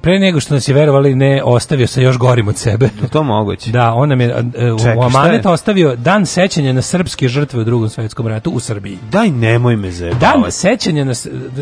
pre 0.00 0.18
nego 0.18 0.40
što 0.40 0.54
nas 0.54 0.68
je 0.68 0.74
verovali 0.74 1.14
ne 1.14 1.42
ostavio 1.44 1.86
sa 1.86 2.00
još 2.00 2.18
gorim 2.18 2.48
od 2.48 2.56
sebe. 2.56 2.88
Je 3.02 3.08
to 3.08 3.22
moguće? 3.22 3.70
Da, 3.70 3.92
on 3.94 4.08
nam 4.08 4.20
je 4.20 4.34
uh, 4.34 4.78
Čekaj, 4.78 4.96
u 4.96 5.02
amanet 5.02 5.46
ostavio 5.46 5.96
dan 5.96 6.26
sećanja 6.26 6.72
na 6.72 6.82
srpske 6.82 7.28
žrtve 7.28 7.60
u 7.60 7.64
drugom 7.64 7.88
svetskom 7.88 8.26
ratu 8.26 8.50
u 8.50 8.60
Srbiji. 8.60 8.98
Daj, 9.10 9.30
nemoj 9.30 9.76
me 9.76 9.90
zajebavati. 9.90 10.42
Dan 10.42 10.50
sećanja 10.52 11.04
na... 11.04 11.12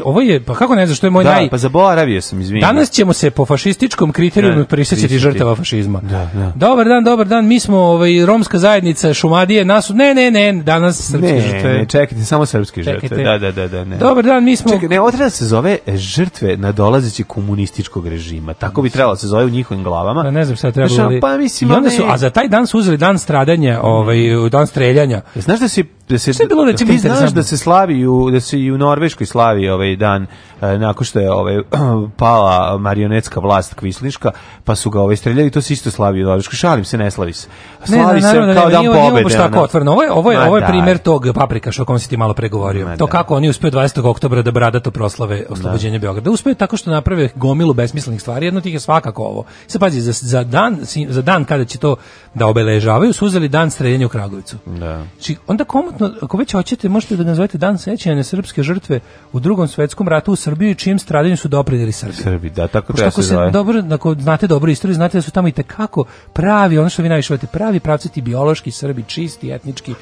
Ovo 0.04 0.20
je, 0.20 0.40
pa 0.44 0.54
kako 0.54 0.74
ne 0.74 0.86
znaš, 0.86 0.98
što 0.98 1.06
je 1.06 1.10
moj 1.10 1.24
Da, 1.24 1.34
naj... 1.34 1.48
pa 1.50 1.58
zaboravio 1.58 2.20
sam, 2.20 2.40
izvini. 2.40 2.60
Danas 2.60 2.90
ćemo 2.90 3.12
se 3.12 3.30
po 3.30 3.46
fašističkom 3.46 4.12
kriterijumu 4.12 4.58
Da, 4.58 4.64
prisjećati 4.64 5.18
žrtava 5.18 5.54
fašizma. 5.56 6.00
Da, 6.00 6.30
da. 6.34 6.52
Dobar 6.54 6.86
dan, 6.88 7.04
dobar 7.04 7.26
dan. 7.26 7.46
Mi 7.46 7.60
smo 7.60 7.78
ovaj 7.78 8.26
romska 8.26 8.58
zajednica 8.58 9.14
Šumadije, 9.14 9.64
nas 9.64 9.88
ne, 9.88 10.14
ne, 10.14 10.30
ne, 10.30 10.62
danas 10.62 11.10
srpske 11.10 11.32
ne, 11.32 11.40
žrtve. 11.40 11.72
ne, 11.72 11.86
čekajte, 11.86 12.24
samo 12.24 12.46
srpske 12.46 12.82
žrtve. 12.82 13.08
Čekajte. 13.08 13.24
Da, 13.24 13.38
da, 13.38 13.52
da, 13.52 13.68
da, 13.68 13.84
ne. 13.84 13.96
Dobar 13.96 14.24
dan, 14.24 14.44
mi 14.44 14.56
smo 14.56 14.72
Čekaj, 14.72 14.88
ne, 14.88 14.98
da 15.18 15.30
se 15.30 15.46
zove 15.46 15.78
e, 15.86 15.96
žrtve 15.96 16.56
nadolazeći 16.56 17.24
komunističkog 17.24 18.06
režima. 18.08 18.25
Tako 18.58 18.82
bi 18.82 18.90
trebalo 18.90 19.14
da 19.14 19.18
se 19.18 19.26
zove 19.26 19.44
u 19.44 19.48
njihovim 19.48 19.84
glavama. 19.84 20.22
Pa 20.22 20.30
ne 20.30 20.44
znam 20.44 20.56
šta 20.56 20.72
treba 20.72 20.88
Znaš, 20.88 21.06
ali- 21.06 21.20
Pa 21.20 21.36
mislim, 21.36 21.70
I 21.70 21.74
onda 21.74 21.90
su, 21.90 22.02
a 22.08 22.18
za 22.18 22.30
taj 22.30 22.48
dan 22.48 22.66
su 22.66 22.78
uzeli 22.78 22.96
dan 22.96 23.18
stradanja, 23.18 23.80
ovaj, 23.82 24.18
dan 24.50 24.66
streljanja. 24.66 25.22
Znaš 25.34 25.60
da 25.60 25.68
se 25.68 25.84
da 26.08 26.18
se 26.18 26.32
bilo, 26.48 26.64
recimo, 26.64 26.92
ti 26.92 26.98
znaš 26.98 27.30
da 27.30 27.42
se 27.42 27.56
slavi 27.56 28.06
u 28.06 28.30
da 28.30 28.40
se 28.40 28.60
i 28.60 28.72
u 28.72 28.78
Norveškoj 28.78 29.26
slavi 29.26 29.68
ovaj 29.68 29.96
dan 29.96 30.26
nakon 30.60 31.04
što 31.04 31.20
je 31.20 31.32
ovaj 31.32 31.62
pala 32.18 32.78
marionetska 32.78 33.40
vlast 33.40 33.74
kvislinška 33.74 34.30
pa 34.64 34.74
su 34.74 34.90
ga 34.90 35.00
ovaj 35.00 35.16
streljali 35.16 35.50
to 35.50 35.60
se 35.60 35.72
isto 35.72 35.90
slavi 35.90 36.24
u 36.24 36.26
Norveškoj 36.26 36.56
šalim 36.56 36.84
se 36.84 36.98
ne 36.98 37.10
slavi 37.10 37.32
se 37.32 37.48
slavi 37.84 38.20
se 38.20 38.26
naravno 38.26 38.54
da 38.54 38.60
kao 38.60 38.68
ne, 38.68 38.72
dan 38.72 38.80
nije 38.80 38.96
nije 39.00 39.10
pobede 39.10 39.24
baš 39.24 39.32
tako 39.32 39.60
otvoreno. 39.60 39.92
Ovo 39.92 40.02
je, 40.02 40.12
ovo 40.12 40.32
je, 40.32 40.38
Ma 40.38 40.44
ovo 40.44 40.56
je 40.56 40.60
daj. 40.60 40.70
primjer 40.70 40.98
tog 40.98 41.26
paprika 41.34 41.72
što 41.72 41.82
o 41.82 41.84
kom 41.84 41.98
si 41.98 42.08
ti 42.08 42.16
malo 42.16 42.34
pregovorio. 42.34 42.86
Ma 42.86 42.96
to 42.96 43.06
da. 43.06 43.10
kako 43.10 43.36
oni 43.36 43.48
uspeju 43.48 43.70
20. 43.70 44.06
oktobra 44.06 44.42
da 44.42 44.50
bradato 44.50 44.90
proslave 44.90 45.44
oslobođenje 45.48 45.98
Beograda. 45.98 46.30
Uspeju 46.30 46.54
tako 46.54 46.76
što 46.76 46.90
naprave 46.90 47.28
gomilu 47.34 47.74
besmislenih 47.74 48.20
stvari, 48.20 48.46
jedno 48.46 48.60
tih 48.60 48.74
je 48.74 48.80
svakako 48.80 49.22
ovo. 49.22 49.44
Sad 49.66 49.80
pazi, 49.80 50.00
za, 50.00 50.12
za, 50.12 50.44
dan, 50.44 50.78
za 51.08 51.22
dan 51.22 51.44
kada 51.44 51.64
će 51.64 51.78
to 51.78 51.96
da 52.34 52.46
obeležavaju, 52.46 53.12
su 53.12 53.26
uzeli 53.26 53.48
dan 53.48 53.70
streljanja 53.70 54.06
u 54.06 54.08
Kragovicu. 54.08 54.56
Da. 54.66 55.02
Znači, 55.14 55.36
onda 55.46 55.64
komotno, 55.64 56.10
ako 56.22 56.36
već 56.36 56.52
hoćete, 56.52 56.88
možete 56.88 57.16
da 57.16 57.24
nazovete 57.24 57.58
dan 57.58 57.78
sećanja 57.78 58.16
na 58.16 58.22
srpske 58.22 58.62
žrtve 58.62 59.00
u 59.32 59.40
drugom 59.40 59.68
svetskom 59.68 60.08
ratu 60.08 60.32
u 60.32 60.36
Srbiji, 60.46 60.74
čijim 60.76 60.98
stradanju 60.98 61.36
su 61.36 61.48
doprineli 61.48 61.92
Srbi. 61.92 62.14
Srbi, 62.14 62.50
da, 62.50 62.68
tako 62.68 62.92
treba 62.92 63.10
se 63.12 63.22
zove. 63.24 63.50
dobro, 63.50 63.82
ako 63.90 64.14
znate 64.16 64.46
dobro 64.46 64.70
istoriju, 64.70 64.94
znate 64.94 65.18
da 65.18 65.22
su 65.22 65.30
tamo 65.30 65.48
i 65.48 65.52
tekako 65.52 66.04
pravi, 66.32 66.78
ono 66.78 66.88
što 66.88 67.02
vi 67.02 67.08
najviše 67.08 67.32
volite, 67.32 67.46
pravi 67.48 67.80
pravciti 67.80 68.22
biološki 68.22 68.70
Srbi, 68.72 69.04
čisti, 69.04 69.50
etnički, 69.50 69.94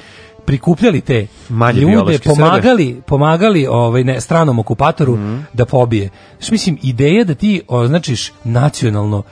prikupljali 0.45 1.01
te 1.01 1.27
Manje 1.49 1.79
ljude, 1.79 1.91
biološki 1.93 2.17
Srbe. 2.19 2.35
pomagali, 2.35 3.01
pomagali 3.03 3.67
ovaj 3.67 4.03
ne, 4.03 4.21
stranom 4.21 4.59
okupatoru 4.59 5.15
Mhm. 5.15 5.37
da 5.53 5.65
pobije. 5.67 6.09
Znači, 6.31 6.51
mislim, 6.51 6.77
ideja 6.83 7.23
da 7.23 7.35
ti 7.35 7.61
označiš 7.69 8.33
nacionalno 8.43 9.23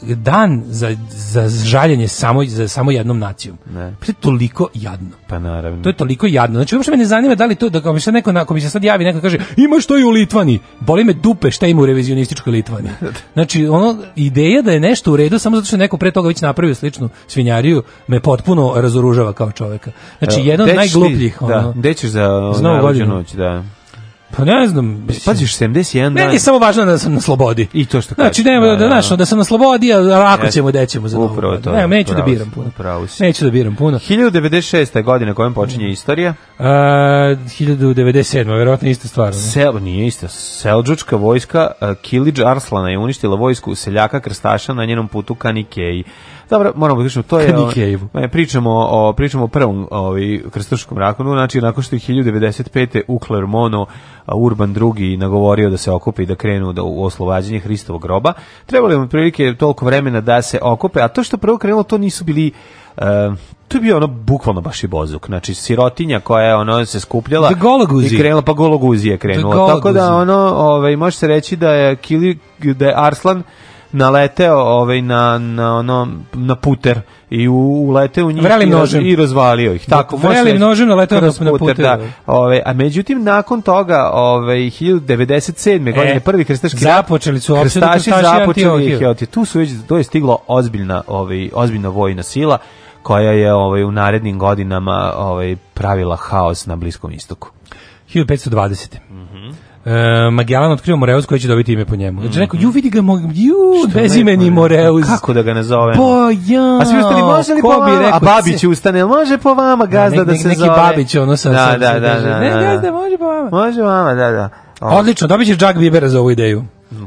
dan 0.00 0.62
za, 0.66 0.96
za 1.10 1.48
žaljenje 1.48 2.08
samo, 2.08 2.44
za 2.44 2.68
samo 2.68 2.90
jednom 2.90 3.18
nacijom. 3.18 3.58
Ne. 3.74 3.94
To 4.00 4.10
je 4.10 4.14
toliko 4.20 4.68
jadno. 4.74 5.10
pa 5.28 5.38
naravno 5.38 5.82
To 5.82 5.88
je 5.88 5.96
toliko 5.96 6.26
jadno. 6.26 6.58
Znači, 6.58 6.76
uopšte 6.76 6.90
me 6.90 6.96
ne 6.96 7.04
zanima 7.04 7.34
da 7.34 7.46
li 7.46 7.54
to, 7.54 7.68
da 7.68 7.78
ako 7.78 7.92
mi 7.92 8.00
se 8.00 8.12
neko, 8.12 8.30
ako 8.30 8.54
mi 8.54 8.60
se 8.60 8.70
sad 8.70 8.84
javi 8.84 9.04
neko 9.04 9.20
kaže, 9.20 9.38
ima 9.56 9.80
što 9.80 9.98
i 9.98 10.04
u 10.04 10.10
Litvani, 10.10 10.60
boli 10.80 11.04
me 11.04 11.12
dupe 11.12 11.50
šta 11.50 11.66
ima 11.66 11.82
u 11.82 11.86
revizionističkoj 11.86 12.50
Litvani. 12.50 12.88
Znači, 13.32 13.66
ono, 13.66 13.96
ideja 14.16 14.62
da 14.62 14.72
je 14.72 14.80
nešto 14.80 15.12
u 15.12 15.16
redu, 15.16 15.38
samo 15.38 15.56
zato 15.56 15.66
što 15.66 15.76
je 15.76 15.80
neko 15.80 15.96
pre 15.96 16.10
toga 16.10 16.28
već 16.28 16.40
napravio 16.40 16.74
sličnu 16.74 17.08
svinjariju, 17.26 17.82
me 18.06 18.20
potpuno 18.20 18.72
razoružava 18.76 19.32
kao 19.32 19.52
čoveka. 19.52 19.90
Znači, 20.18 20.40
jedan 20.40 20.68
od 20.68 20.76
najglupljih, 20.76 21.36
da, 21.40 21.58
ono, 21.58 21.72
gde 21.72 21.94
ćeš 21.94 22.10
za 22.10 22.52
Za 22.54 22.62
Novu 22.62 22.92
noć 23.06 23.32
da 23.32 23.62
pa 24.36 24.44
ne 24.44 24.66
znam, 24.68 25.06
paziš 25.24 25.58
71 25.58 26.02
dan 26.02 26.12
Meni 26.12 26.32
je 26.32 26.38
samo 26.38 26.58
važno 26.58 26.84
da 26.84 26.98
sam 26.98 27.12
na 27.14 27.20
slobodi. 27.20 27.68
I 27.72 27.86
to 27.86 28.00
što 28.00 28.14
Znači, 28.14 28.30
kažeš, 28.30 28.44
nema, 28.44 28.66
da, 28.66 28.72
da, 28.72 28.88
da, 28.88 29.00
da. 29.10 29.16
da 29.16 29.26
sam 29.26 29.38
na 29.38 29.44
slobodi, 29.44 29.92
a 29.92 29.96
Jeste. 29.98 30.50
ćemo, 30.50 30.68
gde 30.68 30.86
ćemo 30.86 31.08
za 31.08 31.18
Upravo 31.18 31.56
to, 31.56 31.72
Ne, 31.72 31.88
neću 31.88 32.14
da 32.14 32.22
biram 32.22 32.50
puno. 32.50 32.70
pravo 32.76 33.06
si. 33.06 33.22
Neću 33.22 33.44
da 33.44 33.50
biram 33.50 33.76
puno. 33.76 33.98
1096. 33.98 34.96
je 34.96 35.02
godina 35.02 35.34
kojom 35.34 35.54
počinje 35.54 35.90
istorija. 35.90 36.34
Uh, 36.58 36.64
1097. 36.66 38.46
verovatno 38.48 38.88
ista 38.88 39.08
stvar. 39.08 39.34
Sel, 39.34 39.82
nije 39.82 40.06
isto. 40.06 40.28
Selđučka 40.28 41.16
vojska 41.16 41.70
uh, 41.80 41.88
Kilidž 42.02 42.40
Arslana 42.40 42.90
je 42.90 42.98
uništila 42.98 43.36
vojsku 43.36 43.74
seljaka 43.74 44.20
krstaša 44.20 44.74
na 44.74 44.84
njenom 44.84 45.08
putu 45.08 45.34
ka 45.34 45.52
Nikeji. 45.52 46.04
Dobro, 46.52 46.72
moramo 46.76 47.02
da 47.02 47.04
kažemo, 47.04 47.22
to 47.22 47.40
je... 47.40 47.46
Ka 47.46 47.56
Nikejevu. 47.56 48.08
ne, 48.12 48.28
pričamo 48.28 48.70
o, 48.70 49.12
pričamo 49.12 49.44
o 49.44 49.48
prvom 49.48 49.88
ovaj, 49.90 50.40
krstaškom 50.50 50.98
rakonu, 50.98 51.30
znači 51.30 51.60
nakon 51.60 51.82
što 51.82 51.96
je 51.96 52.00
1095. 52.00 53.02
u 53.08 53.20
Clermontu 53.26 53.86
Urban 54.26 54.76
II 54.98 55.16
nagovorio 55.16 55.70
da 55.70 55.76
se 55.76 55.90
okupe 55.90 56.22
i 56.22 56.26
da 56.26 56.34
krenu 56.34 56.72
da 56.72 56.82
u 56.82 57.04
oslobađanje 57.04 57.60
Hristovog 57.60 58.02
groba. 58.02 58.32
Trebalo 58.66 58.92
je 58.92 58.98
mu 58.98 59.08
prilike 59.08 59.54
toliko 59.58 59.86
vremena 59.86 60.20
da 60.20 60.42
se 60.42 60.58
okupe, 60.62 61.00
a 61.00 61.08
to 61.08 61.22
što 61.22 61.36
prvo 61.36 61.58
krenulo, 61.58 61.82
to 61.82 61.98
nisu 61.98 62.24
bili 62.24 62.52
Uh, 62.96 63.04
to 63.68 63.76
je 63.76 63.80
bio 63.80 63.96
ono 63.96 64.06
bukvalno 64.06 64.60
baš 64.60 64.84
i 64.84 64.86
bozuk. 64.86 65.26
Znači 65.26 65.54
sirotinja 65.54 66.20
koja 66.20 66.44
je 66.44 66.54
ono 66.54 66.84
se 66.84 67.00
skupljala 67.00 67.50
i 67.50 67.54
krenula 68.18 68.42
pa 68.42 68.52
Gologuzi 68.52 69.08
je 69.08 69.18
krenulo. 69.18 69.66
The 69.66 69.74
Tako 69.74 69.92
da 69.92 70.14
ono, 70.14 70.34
ovaj 70.56 70.96
može 70.96 71.16
se 71.16 71.26
reći 71.26 71.56
da 71.56 71.70
je 71.70 71.96
Kili 71.96 72.38
da 72.58 72.86
je 72.86 72.94
Arslan 72.96 73.42
naleteo 73.92 74.56
ovaj 74.56 75.02
na 75.02 75.38
na 75.38 75.76
ono 75.76 76.08
na 76.32 76.56
puter 76.56 77.00
i 77.30 77.48
u, 77.48 77.54
uleteo 77.54 78.26
u 78.26 78.32
njih 78.32 78.42
i, 78.62 78.72
raz- 78.72 78.80
i 79.02 79.16
razvalio 79.16 79.74
ih. 79.74 79.86
Tako 79.86 80.16
Vrelim 80.18 80.46
reći. 80.46 80.58
nožem 80.58 80.88
naleteo 80.88 81.20
na- 81.20 81.32
na 81.40 81.50
puter, 81.50 81.76
Da. 81.76 81.98
Ovaj 82.26 82.62
a 82.66 82.72
međutim 82.72 83.24
nakon 83.24 83.62
toga, 83.62 84.10
ovaj 84.12 84.56
1097. 84.56 85.94
godine 85.94 86.20
prvi 86.20 86.44
krstaški 86.44 86.76
E, 86.76 86.80
započeli 86.80 87.40
su 87.40 87.56
krstaši 87.62 88.10
započeli 88.22 88.86
ih 88.86 89.28
Tu 89.28 89.44
su 89.44 89.58
već 89.58 89.70
to 89.88 89.96
je 89.96 90.04
stiglo 90.04 90.38
ozbiljna 90.46 91.02
ovaj 91.06 91.50
ozbiljna 91.54 91.88
vojna 91.88 92.22
sila 92.22 92.58
koja 93.02 93.32
je 93.32 93.54
ovaj 93.54 93.84
u 93.84 93.90
narednim 93.90 94.38
godinama 94.38 95.12
ovaj 95.16 95.56
pravila 95.74 96.16
haos 96.16 96.66
na 96.66 96.76
Bliskom 96.76 97.12
istoku. 97.12 97.50
1520. 98.14 98.96
Mhm. 99.10 99.50
E, 99.84 99.90
Magellan 100.30 100.72
otkrio 100.72 100.96
Moreus 100.96 101.26
koji 101.26 101.40
će 101.40 101.48
dobiti 101.48 101.72
ime 101.72 101.84
po 101.84 101.96
njemu. 101.96 102.20
Znači 102.20 102.38
rekao, 102.38 102.60
ju 102.60 102.70
vidi 102.70 102.90
ga, 102.90 103.00
mo- 103.00 103.30
ju, 103.34 103.54
bezimeni 103.94 104.50
Moreus. 104.50 105.06
Kako 105.06 105.32
da 105.32 105.42
ga 105.42 105.54
nazovemo? 105.54 105.92
Pa 105.94 106.30
ja. 106.44 106.78
A 106.80 106.84
svi 106.84 106.98
ostali 106.98 107.22
može 107.22 107.54
li 107.54 107.62
po 107.62 107.68
vama? 107.68 107.98
rekao, 107.98 108.08
A 108.12 108.20
Babić 108.20 108.64
ustane, 108.64 109.04
može 109.04 109.38
po 109.38 109.54
vama 109.54 109.86
gazda 109.86 110.16
nek- 110.16 110.24
da 110.24 110.32
nek- 110.32 110.38
se 110.38 110.48
neki 110.48 110.58
zove? 110.58 110.70
Babić, 110.70 111.14
ono 111.14 111.36
sa- 111.36 111.50
Da, 111.50 111.56
da, 111.72 112.00
da, 112.00 112.08
kaže, 112.08 112.28
da, 112.28 112.40
ne, 112.40 112.50
da. 112.50 112.60
gazda, 112.60 112.90
može 112.92 113.18
po 113.18 113.24
vama. 113.24 113.50
Može 113.52 113.82
vama, 113.82 114.14
da, 114.14 114.30
da. 114.30 114.48
Odlično, 114.80 115.28
dobit 115.28 115.46
ćeš 115.46 115.62
Jack 115.62 115.78
Bibera 115.78 116.08
za 116.08 116.20
ovu 116.20 116.30
ideju. 116.30 116.64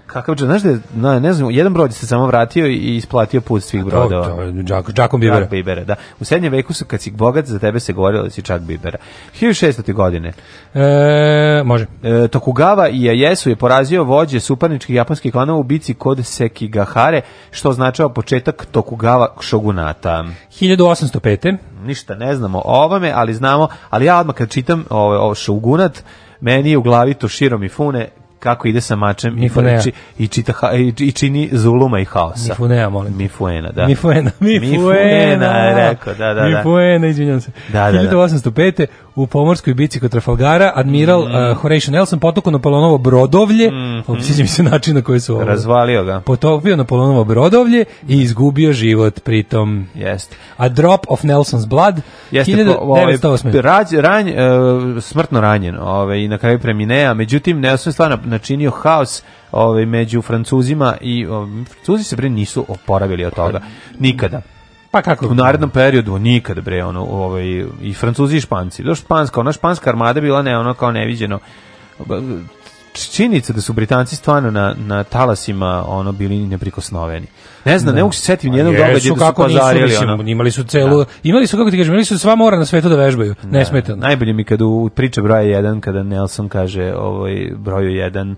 Kakav 0.08 0.36
džak, 0.36 0.46
znaš 0.48 0.62
da 0.62 0.70
je, 0.70 0.80
no, 0.96 1.20
ne 1.20 1.34
znam, 1.34 1.52
jedan 1.52 1.74
brod 1.74 1.94
se 1.94 2.08
samo 2.08 2.28
vratio 2.28 2.68
i 2.68 2.96
isplatio 2.96 3.42
put 3.42 3.64
svih 3.64 3.84
To, 3.84 3.90
brodova. 3.90 4.28
to, 4.28 4.44
Jack, 4.74 4.90
Jackom 4.98 5.20
Bibera. 5.22 5.40
Chuck 5.40 5.52
Bibera, 5.52 5.84
da. 5.84 5.96
U 6.20 6.26
srednjem 6.26 6.52
veku 6.52 6.74
su, 6.74 6.86
kad 6.86 7.02
si 7.02 7.12
bogat, 7.12 7.46
za 7.46 7.60
tebe 7.60 7.80
se 7.80 7.94
govorilo 7.94 8.24
da 8.24 8.30
si 8.30 8.42
Chuck 8.42 8.60
Bibera. 8.60 8.98
1600. 9.42 9.94
godine. 9.94 10.34
E, 10.74 11.64
može. 11.66 11.86
E, 12.04 12.10
Tokugawa 12.10 12.90
Ieyasu 12.92 13.50
je 13.50 13.56
porazio 13.56 14.04
vođe 14.04 14.40
suparničkih 14.40 14.96
japanskih 14.96 15.32
klanova 15.32 15.60
u 15.60 15.64
bici 15.64 15.94
kod 15.94 16.26
Sekigahare, 16.26 17.22
što 17.52 17.70
označava 17.70 18.10
početak 18.10 18.68
Tokugawa 18.74 19.28
šogunata. 19.40 20.26
1805. 20.60 21.58
Ništa 21.84 22.16
ne 22.16 22.36
znamo 22.36 22.62
o 22.66 22.84
ovome, 22.84 23.12
ali 23.16 23.34
znamo, 23.34 23.68
ali 23.90 24.06
ja 24.06 24.20
odmah 24.20 24.36
kad 24.36 24.50
čitam 24.50 24.86
ovo, 24.90 25.18
ovo 25.18 25.36
šogunat, 25.36 26.04
meni 26.42 26.72
je 26.72 26.78
u 26.78 26.82
glavi 26.82 27.14
Toshiro 27.14 27.58
Mifune 27.58 28.10
kako 28.46 28.68
ide 28.68 28.82
sa 28.82 28.96
mačem 28.96 29.38
i, 29.38 29.42
Mifunea. 29.42 29.82
či, 29.82 29.92
i, 30.18 30.28
čita, 30.28 30.54
i, 31.00 31.12
čini 31.12 31.50
zuluma 31.52 32.00
i 32.00 32.06
haosa. 32.06 32.50
Mifunea, 32.50 32.90
molim. 32.90 33.18
Mifuena, 33.18 33.70
da. 33.72 33.88
Mifuena, 33.88 34.32
Mifuena. 34.40 34.72
Mifuena 34.72 35.90
rekao, 35.90 36.14
da, 36.14 36.34
da, 36.34 36.42
da. 36.42 36.58
Mifuena, 36.58 37.08
izvinjam 37.08 37.42
se. 37.42 37.52
Da, 37.74 37.92
da, 37.92 38.04
da. 38.04 38.12
1805. 38.18 38.86
u 39.16 39.28
pomorskoj 39.28 39.74
bici 39.74 40.00
kod 40.00 40.12
Trafalgara 40.12 40.72
admiral 40.76 41.22
Mm. 41.26 41.52
uh, 41.52 41.58
Horatio 41.58 41.92
Nelson 41.92 42.20
potukao 42.20 42.52
Napoleonovo 42.52 42.98
brodovlje, 42.98 43.72
mm. 43.72 44.22
sviđa 44.22 44.42
mi 44.44 44.48
se 44.48 44.64
način 44.64 44.96
na 44.96 45.02
koji 45.02 45.20
su 45.20 45.34
ovo. 45.36 45.44
Razvalio 45.44 46.04
ga. 46.04 46.20
Potopio 46.20 46.76
Napoleonovo 46.76 47.24
brodovlje 47.24 47.86
i 48.08 48.22
izgubio 48.22 48.74
život 48.74 49.20
pritom. 49.24 49.88
Jeste. 49.96 50.36
A 50.58 50.70
drop 50.70 51.06
of 51.10 51.24
Nelson's 51.24 51.68
blood 51.68 52.02
Jeste 52.32 52.66
po, 52.66 52.78
ovaj, 52.82 53.06
1908. 53.18 53.62
rađ, 53.62 53.94
ranj, 53.94 54.30
e, 54.30 54.36
smrtno 55.02 55.42
ranjen 55.42 55.78
ovaj, 55.80 56.18
i 56.20 56.28
na 56.28 56.38
kraju 56.38 56.60
preminea, 56.60 57.14
međutim 57.14 57.60
Nelson 57.60 57.90
je 57.90 57.94
stvarno 57.94 58.18
načinio 58.36 58.72
haos 58.72 59.24
ovaj, 59.52 59.86
među 59.86 60.22
Francuzima 60.22 60.98
i 61.02 61.26
ovaj, 61.26 61.64
Francuzi 61.66 62.04
se 62.04 62.16
bre 62.16 62.30
nisu 62.30 62.66
oporavili 62.68 63.26
od 63.26 63.34
toga. 63.34 63.62
Nikada. 64.00 64.42
Pa 64.92 65.02
kako? 65.02 65.28
U 65.28 65.34
narednom 65.36 65.70
periodu 65.70 66.20
nikada 66.20 66.62
bre 66.62 66.84
ono 66.84 67.04
ovaj 67.04 67.46
i 67.82 67.94
Francuzi 67.94 68.38
i 68.38 68.42
Španci. 68.42 68.84
Do 68.84 68.96
španska, 68.96 69.40
ona 69.40 69.52
španska 69.52 69.90
armada 69.90 70.22
bila 70.22 70.42
ne 70.42 70.58
ono 70.58 70.74
kao 70.74 70.92
neviđeno. 70.92 71.40
Činjenica 72.96 73.54
da 73.54 73.62
su 73.62 73.74
Britanci 73.74 74.16
stvarno 74.16 74.52
na, 74.52 74.76
na 74.78 75.04
talasima 75.04 75.84
ono 75.88 76.12
bili 76.12 76.38
neprikosnoveni. 76.38 77.28
Ne 77.66 77.80
znam, 77.80 77.96
ne 77.96 78.02
mogu 78.02 78.14
se 78.14 78.22
setiti 78.22 78.50
nijednog 78.50 78.76
događaja 78.76 78.94
da 78.94 79.00
su 79.00 79.16
kako 79.16 79.48
nisu, 79.48 79.60
pazarili 79.60 79.90
mislim, 79.90 80.10
ono. 80.10 80.24
imali 80.24 80.52
su 80.52 80.64
celu, 80.64 81.06
imali 81.24 81.48
su, 81.48 81.58
kako 81.58 81.72
ti 81.72 81.78
kažem, 81.78 81.94
imali 81.94 82.06
su 82.06 82.20
sva 82.20 82.36
mora 82.36 82.58
na 82.58 82.66
svetu 82.66 82.90
da 82.90 82.96
vežbaju, 82.96 83.36
nesmetano. 83.44 84.02
Najbolje 84.02 84.34
mi 84.34 84.44
kad 84.44 84.62
u 84.62 84.90
priče 84.96 85.22
broja 85.22 85.62
1 85.62 85.80
kada 85.80 86.04
Nelson 86.04 86.50
kaže 86.50 86.94
ovaj 86.98 87.52
broju 87.58 87.90
1 87.90 88.36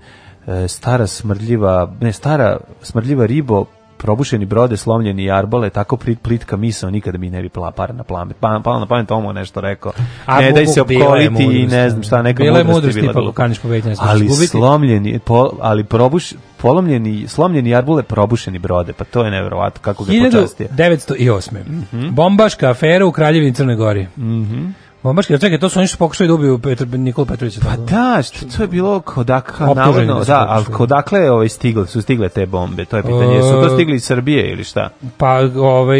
e, 0.48 0.68
stara 0.68 1.08
smrdljiva, 1.08 1.94
ne 2.02 2.14
stara 2.14 2.58
smrdljiva 2.82 3.26
ribo 3.26 3.66
probušeni 3.98 4.46
brode, 4.46 4.78
slomljeni 4.78 5.24
jarbole, 5.26 5.70
tako 5.70 5.98
plit, 5.98 6.22
plitka 6.22 6.58
misao, 6.58 6.90
nikada 6.90 7.18
mi 7.18 7.30
ne 7.30 7.42
bi 7.42 7.50
pala 7.50 7.72
para 7.72 7.94
na 7.94 8.04
pamet. 8.04 8.38
Pa, 8.40 8.62
palo 8.64 8.80
na 8.80 8.86
pamet 8.86 9.08
Tomo 9.08 9.34
nešto 9.34 9.62
rekao. 9.62 9.92
A, 10.26 10.42
ne 10.42 10.52
daj 10.52 10.68
se 10.68 10.84
bila 10.84 11.06
opkoliti 11.06 11.44
i 11.44 11.68
ne 11.68 11.90
znam 11.90 12.04
šta, 12.04 12.22
neka 12.22 12.44
bila 12.44 12.58
je 12.58 12.64
mudrost 12.64 12.76
mudrost 12.76 13.00
bila 13.00 13.12
tipa, 13.12 13.22
glupa. 13.22 13.36
kaniš 13.36 13.60
pobediti, 13.60 13.96
Ali 14.00 14.30
slomljeni, 14.30 15.20
po, 15.20 15.50
ali 15.62 15.84
probuš, 15.84 16.34
polomljeni, 16.58 17.28
slomljeni 17.28 17.70
jarbole, 17.70 18.04
probušeni 18.04 18.60
brode, 18.60 18.94
pa 18.94 19.04
to 19.04 19.24
je 19.24 19.32
neverovatno 19.32 19.82
kako 19.82 20.04
ga 20.04 20.12
počastio. 20.26 20.68
1908. 20.68 22.12
Bombaška 22.12 22.70
afera 22.70 23.06
u 23.06 23.12
Kraljevini 23.12 23.54
Crnoj 23.54 23.76
Gori. 23.76 24.08
Mhm. 24.18 24.66
Bombaška, 25.08 25.38
čekaj, 25.38 25.60
to 25.60 25.70
su 25.70 25.80
oni 25.80 25.88
što 25.88 25.98
pokušali 25.98 26.28
da 26.28 26.34
ubiju 26.34 26.60
Petar, 26.60 26.88
Nikola 26.90 27.26
Petrovića. 27.26 27.60
Pa 27.62 27.76
da, 27.78 28.22
što 28.24 28.46
to 28.48 28.64
je 28.64 28.68
bilo 28.68 29.00
kodakle, 29.00 29.68
Optuženi 29.68 29.86
navodno, 30.06 30.14
da 30.16 30.26
da, 30.26 30.46
ali 30.50 30.66
kodakle 30.66 31.20
je 31.20 31.32
ovaj 31.32 31.50
stigle, 31.50 31.88
su 31.88 32.02
stigle 32.02 32.30
te 32.30 32.46
bombe, 32.46 32.86
to 32.86 32.98
je 32.98 33.04
pitanje. 33.04 33.42
Su 33.42 33.50
to 33.52 33.66
E, 33.66 33.70
stigli 33.70 33.96
iz 33.96 34.04
Srbije 34.04 34.52
ili 34.52 34.64
šta? 34.64 34.90
Pa, 35.18 35.40
ovaj, 35.56 36.00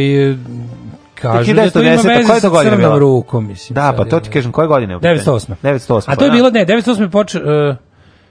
kažu 1.16 1.54
da 1.54 1.70
to 1.70 1.82
ima 1.82 1.92
1910, 1.92 1.98
veze 1.98 2.10
je 2.10 2.42
to 2.42 2.50
sa 2.54 2.64
crnom 2.64 3.00
rukom, 3.00 3.48
mislim. 3.48 3.76
Da, 3.76 3.94
pa 3.98 4.04
je- 4.04 4.10
to 4.10 4.20
ti 4.20 4.30
kažem, 4.30 4.52
koje 4.52 4.68
godine 4.68 4.94
je 4.94 4.98
u 4.98 5.00
pitanju? 5.00 5.16
908. 5.16 5.56
908. 5.64 6.04
A 6.08 6.16
to 6.16 6.24
je 6.26 6.30
pa 6.30 6.36
bilo, 6.36 6.50
ne, 6.50 6.66
908. 6.66 7.10
poče... 7.10 7.38
Uh, 7.40 7.76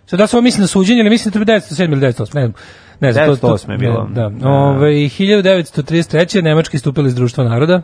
sad 0.07 0.19
da 0.19 0.27
se 0.27 0.37
ovo 0.37 0.43
misli 0.43 0.61
na 0.61 0.67
suđenje, 0.67 1.01
ili 1.01 1.11
mislim 1.11 1.33
da 1.33 1.45
to 1.45 1.53
je 1.53 1.61
907 1.61 1.93
ili 1.93 2.01
908, 2.03 2.35
ne 2.35 2.41
znam. 2.41 2.53
Ne 3.01 3.13
znam, 3.13 3.27
to- 3.27 3.37
to- 3.37 3.47
908 3.49 3.71
je 3.71 3.79
bilo. 3.79 4.05
ne, 4.05 4.15
Da. 4.15 4.29
Da. 4.31 4.49
Ove, 4.49 4.89
1933. 4.91 6.43
Nemački 6.43 6.79
stupili 6.79 7.09
iz 7.09 7.15
društva 7.15 7.45
naroda, 7.45 7.83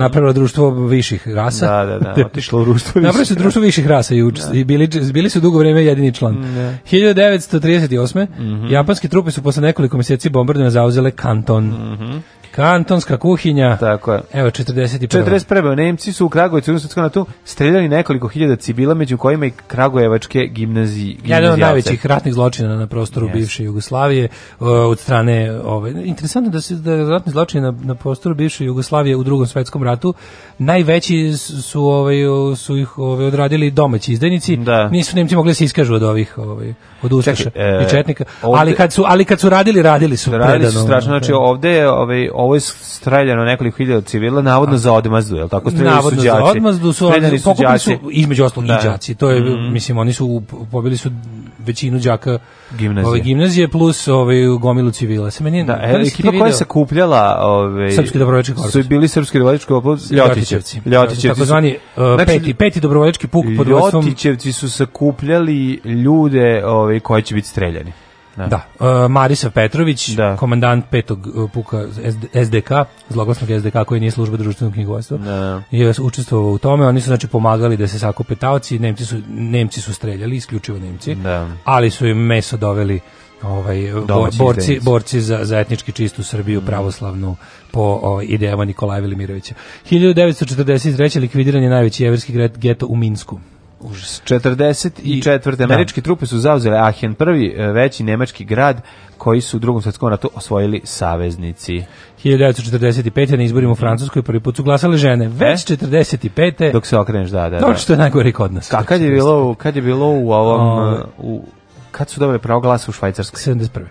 napravilo 0.00 0.32
društvo 0.32 0.70
viših 0.70 1.28
rasa. 1.28 1.84
Da, 1.84 1.98
da, 1.98 1.98
da, 1.98 2.26
otišlo 2.26 2.60
u 2.60 2.64
ruštvo. 2.64 3.00
Napravili 3.00 3.26
su 3.26 3.34
društvo 3.34 3.62
viših 3.62 3.86
rasa 3.86 4.14
i, 4.14 4.22
uč, 4.22 4.40
i 4.52 4.64
bili, 4.64 4.88
bili 5.12 5.30
su 5.30 5.40
dugo 5.40 5.58
vreme 5.58 5.84
jedini 5.84 6.12
član. 6.14 6.44
1938. 6.90 8.26
Mhm. 8.38 8.66
Japanske 8.66 9.08
trupe 9.08 9.30
su 9.30 9.42
posle 9.42 9.62
nekoliko 9.62 9.96
mjeseci 9.96 10.28
bombardovanja 10.28 10.70
zauzele 10.70 11.10
Kanton. 11.10 11.64
Mhm. 11.64 12.18
Kantonska 12.52 13.16
kuhinja. 13.16 13.76
Tako 13.76 14.12
je. 14.12 14.20
Evo, 14.32 14.48
41. 14.50 15.06
41. 15.08 15.74
Nemci 15.76 16.12
su 16.12 16.26
u 16.26 16.28
Kragujevcu 16.28 16.74
u 16.74 16.78
Svjetskom 16.78 17.02
ratu 17.02 17.26
streljali 17.44 17.88
nekoliko 17.88 18.28
hiljada 18.28 18.56
civila, 18.56 18.94
među 18.94 19.16
kojima 19.16 19.46
i 19.46 19.52
Kragujevačke 19.66 20.46
gimnaziji. 20.46 21.18
Jedan 21.24 21.52
od 21.52 21.58
najvećih 21.58 22.06
ratnih 22.06 22.34
zločina 22.34 22.76
na 22.76 22.86
prostoru 22.86 23.26
Yes. 23.28 23.32
bivše 23.32 23.64
Jugoslavije 23.64 24.28
uh, 24.60 24.68
od 24.68 24.98
strane 24.98 25.30
ove 25.60 25.90
interesantno 26.04 26.50
da 26.50 26.60
se 26.60 26.74
da 26.74 27.08
ratni 27.08 27.32
zločini 27.32 27.62
na, 27.62 27.74
na 27.82 27.94
prostoru 27.94 28.34
bivše 28.34 28.64
Jugoslavije 28.64 29.16
u 29.16 29.22
Drugom 29.22 29.46
svetskom 29.46 29.82
ratu 29.82 30.14
najveći 30.58 31.32
su 31.62 31.82
ovaj 31.82 32.16
su 32.56 32.76
ih 32.76 32.98
ovaj 32.98 33.26
odradili 33.26 33.70
domaći 33.70 34.12
izdajnici 34.12 34.56
Da. 34.56 34.88
nisu 34.88 35.16
Nemci 35.16 35.36
mogli 35.36 35.50
da 35.50 35.54
se 35.54 35.64
iskažu 35.64 35.94
od 35.94 36.02
ovih 36.02 36.38
ovaj 36.38 36.74
od 37.02 37.12
ustaša 37.12 37.44
Čekaj, 37.44 37.78
e, 37.80 37.84
i 37.86 37.90
četnika 37.90 38.24
ovde- 38.42 38.60
ali 38.60 38.74
kad 38.74 38.92
su 38.92 39.04
ali 39.06 39.24
kad 39.24 39.40
su 39.40 39.48
radili 39.48 39.82
radili 39.82 40.16
su 40.16 40.30
Radili 40.30 40.52
su 40.66 40.70
predano. 40.70 40.86
strašno, 40.86 41.08
znači 41.10 41.32
ovde 41.34 41.70
je, 41.70 41.90
ovaj, 41.90 42.28
ovo 42.40 42.54
je 42.54 42.60
streljano 42.60 43.44
nekoliko 43.44 43.76
hiljada 43.76 44.00
civila, 44.00 44.42
navodno 44.42 44.76
za 44.76 44.92
odmazdu, 44.92 45.36
je 45.36 45.42
li 45.42 45.50
tako? 45.50 45.70
Streljali 45.70 45.96
Navodno 45.96 46.16
su 46.16 46.22
za 46.22 46.32
đaci. 46.32 46.50
odmazdu 46.50 46.92
su, 46.92 47.06
Streljani 47.06 47.38
su 47.38 47.54
su 47.78 47.90
između 48.10 48.44
ostalog 48.44 48.66
Da. 48.66 48.80
i 48.82 48.84
đaci. 48.84 49.14
To 49.14 49.30
je, 49.30 49.40
Mhm. 49.40 49.72
mislim, 49.72 49.98
oni 49.98 50.12
su, 50.12 50.42
pobili 50.72 50.96
su 50.96 51.10
većinu 51.58 51.98
đaka 51.98 52.38
Gimnazije. 52.78 53.08
ove 53.08 53.20
gimnazije 53.20 53.68
plus 53.68 54.08
ovaj 54.08 54.36
gomilu 54.60 54.90
civila. 54.90 55.30
Se 55.30 55.44
meni 55.44 55.64
Da, 55.64 55.72
e, 55.74 56.02
ekipa 56.02 56.22
koja 56.22 56.30
video? 56.32 56.46
je 56.46 56.52
sakupljala 56.52 57.38
ovaj 57.42 57.90
Srpski 57.90 58.18
dobrovoljački 58.18 58.54
korpus. 58.54 58.72
Su 58.72 58.82
bili 58.82 59.08
srpski 59.08 59.38
dobrovoljački 59.38 59.66
korpus 59.66 60.10
Ljotićevci. 60.10 60.80
Ljotićevci. 60.86 61.28
Takozvani 61.28 61.76
su- 61.94 62.00
uh, 62.02 62.14
Znači, 62.14 62.26
peti, 62.26 62.54
peti 62.54 62.80
dobrovoljački 62.80 63.26
puk 63.26 63.44
pod 63.56 63.68
vodstvom 63.68 64.04
Ljotićevci 64.04 64.52
su 64.52 64.70
sakupljali 64.70 65.80
ljude 65.84 66.62
ovaj, 66.64 67.00
koji 67.00 67.22
će 67.22 67.34
biti 67.34 67.48
streljani. 67.48 67.92
Da, 68.36 68.60
uh, 68.80 68.86
Marisav 69.10 69.50
Petrović, 69.50 70.08
Da. 70.08 70.36
komandant 70.36 70.84
petog 70.90 71.26
uh, 71.26 71.50
puka 71.50 71.76
SD- 71.86 72.44
SDK, 72.44 72.70
zloglasnog 73.08 73.60
SDK 73.60 73.74
koji 73.86 74.00
nije 74.00 74.10
služba 74.10 74.36
društvenog 74.36 74.74
knjigovodstva, 74.74 75.18
Da. 75.18 75.62
je 75.70 75.92
učestvovao 76.00 76.52
u 76.52 76.58
tome, 76.58 76.86
oni 76.86 77.00
su 77.00 77.06
znači 77.06 77.26
pomagali 77.26 77.76
da 77.76 77.88
se 77.88 77.98
sakupe 77.98 78.34
taoci, 78.34 78.78
Nemci 78.78 79.04
su, 79.04 79.16
Nemci 79.28 79.80
su 79.80 79.94
streljali, 79.94 80.36
isključivo 80.36 80.78
Nemci, 80.78 81.14
Da. 81.14 81.48
ali 81.64 81.90
su 81.90 82.06
im 82.06 82.18
meso 82.18 82.56
doveli 82.56 83.00
ovaj 83.42 83.90
Domaći 84.06 84.38
borci 84.38 84.80
borci 84.82 85.20
za 85.20 85.44
za 85.44 85.58
etnički 85.58 85.92
čistu 85.92 86.22
Srbiju 86.22 86.62
pravoslavnu 86.62 87.36
po 87.70 88.00
idejama 88.22 88.64
Nikolaja 88.64 89.00
Velimirovića. 89.00 89.54
1943 89.90 91.20
likvidiran 91.20 91.62
je 91.62 91.70
najveći 91.70 92.04
jevrejski 92.04 92.32
gret- 92.32 92.58
geto 92.58 92.86
u 92.86 92.96
Minsku. 92.96 93.40
Užas. 93.80 94.22
44. 94.24 95.64
Američke 95.64 96.00
trupe 96.00 96.26
su 96.26 96.38
zauzele 96.38 96.78
Aachen, 96.78 97.14
prvi 97.14 97.54
e, 97.56 97.66
veći 97.66 98.04
nemački 98.04 98.44
grad 98.44 98.82
koji 99.18 99.40
su 99.40 99.56
u 99.56 99.60
drugom 99.60 99.82
svjetskom 99.82 100.08
ratu 100.08 100.30
osvojili 100.34 100.80
saveznici. 100.84 101.82
1945. 102.24 103.36
na 103.36 103.42
izborima 103.42 103.72
u 103.72 103.76
Francuskoj 103.76 104.22
prvi 104.22 104.40
put 104.40 104.56
su 104.56 104.62
glasale 104.62 104.96
žene. 104.96 105.28
Već 105.28 105.66
45. 105.66 106.72
Dok 106.72 106.86
se 106.86 106.98
okreneš, 106.98 107.30
da, 107.30 107.48
da. 107.48 107.58
Da. 107.58 107.74
što 107.74 107.92
je 107.92 107.96
najgore 107.96 108.32
kod 108.32 108.52
nas. 108.52 108.72
A 108.72 108.82
kad 108.82 109.00
je 109.00 109.10
bilo, 109.10 109.54
kad 109.54 109.76
je 109.76 109.82
bilo 109.82 110.06
u 110.06 110.32
ovom, 110.32 110.92
uh, 110.92 111.00
u, 111.18 111.44
kad 111.90 112.10
su 112.10 112.20
dobili 112.20 112.38
pravo 112.38 112.60
glasa 112.60 112.86
u 112.88 112.92
Švajcarskoj? 112.92 113.54
71. 113.54 113.84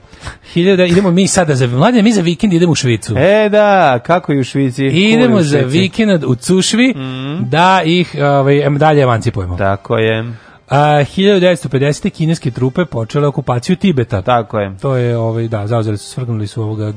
Hiljada, 0.54 0.86
idemo 0.86 1.12
mi 1.12 1.28
sada 1.28 1.56
za 1.56 1.68
mlađe, 1.68 2.02
mi 2.02 2.12
za 2.12 2.22
vikend 2.22 2.54
idemo 2.54 2.72
u 2.72 2.76
Švicu. 2.76 3.16
E 3.18 3.50
da, 3.50 4.00
kako 4.06 4.34
i 4.34 4.40
u 4.40 4.44
Švici? 4.44 4.86
idemo 4.86 5.36
je 5.36 5.42
u 5.42 5.44
za 5.44 5.60
vikend 5.60 6.24
u 6.24 6.36
Cušvi 6.36 6.94
da 7.40 7.82
ih 7.86 8.16
ovaj, 8.22 8.70
dalje 8.70 9.02
emancipujemo. 9.02 9.58
Tako 9.58 9.98
je, 9.98 10.34
A, 10.70 10.78
1950. 10.78 12.10
kineske 12.10 12.52
trupe 12.52 12.86
počele 12.86 13.28
okupaciju 13.28 13.76
Tibeta. 13.76 14.22
tako 14.22 14.60
je. 14.60 14.78
To 14.82 14.96
je, 14.96 15.18
ovaj, 15.18 15.48
da, 15.48 15.68
zauzeli 15.68 15.98
su, 15.98 16.10
svrgnuli 16.10 16.48
su 16.48 16.62
ovoga 16.64 16.94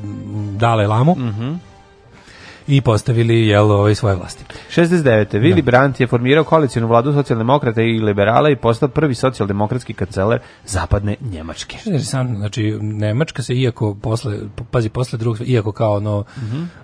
Dalaj 0.58 0.86
Lamu. 0.86 1.16
I 2.66 2.80
postavili 2.80 3.46
jel, 3.46 3.70
ovaj, 3.72 3.94
svoje 3.94 4.16
vlasti. 4.16 4.44
69. 4.76 5.26
Willy 5.32 5.62
Brandt 5.62 6.00
je 6.00 6.06
formirao 6.06 6.44
koalicijnu 6.44 6.88
vladu 6.88 7.12
socijaldemokrata 7.12 7.82
i 7.82 8.00
liberala 8.00 8.50
i 8.50 8.56
postao 8.56 8.88
prvi 8.88 9.14
socijaldemokratski 9.14 9.94
kancelar 9.94 10.38
zapadne 10.66 11.16
Njemačke. 11.20 11.76
Interesantno, 11.86 12.38
znači 12.38 12.78
Nemačka 12.80 13.42
se 13.42 13.54
iako 13.54 13.94
posle 13.94 14.36
pazi 14.70 14.88
posle 14.88 15.18
drugog 15.18 15.48
iako 15.48 15.72
kao 15.72 15.96
ono 15.96 16.24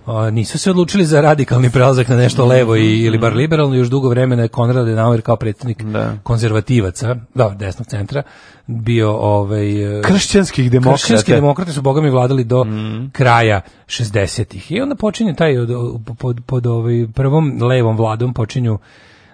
a, 0.06 0.30
nisu 0.30 0.58
se 0.58 0.70
odlučili 0.70 1.04
za 1.04 1.20
radikalni 1.20 1.70
prelazak 1.70 2.08
na 2.08 2.16
nešto 2.16 2.46
levo 2.46 2.76
i 2.76 2.98
ili 2.98 3.18
bar 3.18 3.34
liberalno 3.34 3.74
još 3.74 3.88
dugo 3.88 4.08
vremena 4.08 4.42
je 4.42 4.48
Konrad 4.48 4.76
Adenauer 4.76 5.22
kao 5.22 5.36
predsjednik 5.36 5.82
Da. 5.82 6.12
konzervativaca, 6.22 7.16
da, 7.34 7.48
desnog 7.48 7.86
centra 7.86 8.22
bio 8.68 9.12
ovaj 9.12 9.98
e, 9.98 10.02
Kršćanskih 10.02 10.70
demokrata. 10.70 10.96
Kršćanski 10.96 11.32
demokrate 11.32 11.72
su 11.72 11.82
bogami 11.82 12.10
vladali 12.10 12.44
do 12.44 12.66
kraja 13.12 13.60
60-ih. 13.86 14.72
I 14.72 14.80
onda 14.80 14.94
počinje 14.94 15.34
taj 15.34 15.58
od, 15.58 15.70
pod, 16.18 16.40
pod 16.46 16.66
ovaj 16.66 17.06
prvom 17.14 17.62
levom 17.62 17.96
vladom 17.96 18.34
počinju 18.34 18.78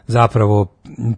zapravo 0.07 0.67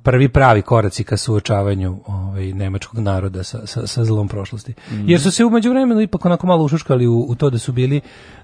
prvi 0.03 0.29
pravi 0.29 0.63
koraci 0.63 1.05
ka 1.05 1.17
suočavanju 1.17 1.99
ovaj 2.07 2.53
nemačkog 2.53 3.01
naroda 3.01 3.45
sa, 3.45 3.67
sa, 3.67 3.87
sa 3.87 4.05
zlom 4.05 4.29
prošlosti. 4.29 4.75
Jer 4.91 5.21
su 5.21 5.31
se 5.31 5.45
u 5.45 5.51
međuvremenu 5.51 6.01
ipak 6.01 6.25
onako 6.25 6.47
malo 6.47 6.65
ušuškali 6.65 7.07
u, 7.07 7.27
u 7.29 7.35
to 7.35 7.51
da 7.51 7.59
su 7.59 7.73
bili 7.73 8.01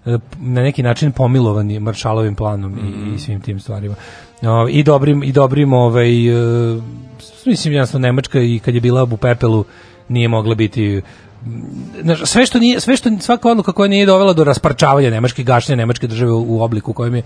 e, 0.06 0.18
na 0.40 0.62
neki 0.62 0.82
način 0.82 1.12
pomilovani 1.12 1.80
maršalovim 1.80 2.34
planom 2.34 2.78
i, 2.78 3.14
i 3.14 3.18
svim 3.18 3.40
tim 3.40 3.60
stvarima. 3.60 3.94
I 4.70 4.82
dobrim 4.82 5.22
i 5.22 5.32
dobrim 5.32 5.72
ovaj 5.72 6.28
e, 6.28 6.80
mislim 7.46 7.74
jasno 7.74 7.98
Nemačka 7.98 8.40
i 8.40 8.58
kad 8.64 8.74
je 8.74 8.80
bila 8.80 9.02
u 9.02 9.16
pepelu 9.16 9.64
nije 10.08 10.28
mogla 10.28 10.54
biti 10.54 11.02
sve 12.24 12.46
što 12.46 12.58
nije 12.58 12.80
sve 12.80 12.96
što 12.96 13.10
svaka 13.20 13.48
odluka 13.50 13.72
koja 13.72 13.88
nije 13.88 14.06
dovela 14.06 14.32
do 14.32 14.44
rasparčavanja 14.44 15.10
nemačke 15.10 15.42
gašenja 15.42 15.76
nemačke 15.76 16.06
države 16.06 16.32
u, 16.32 16.62
obliku 16.62 16.92
kojem 16.92 17.14
je 17.14 17.22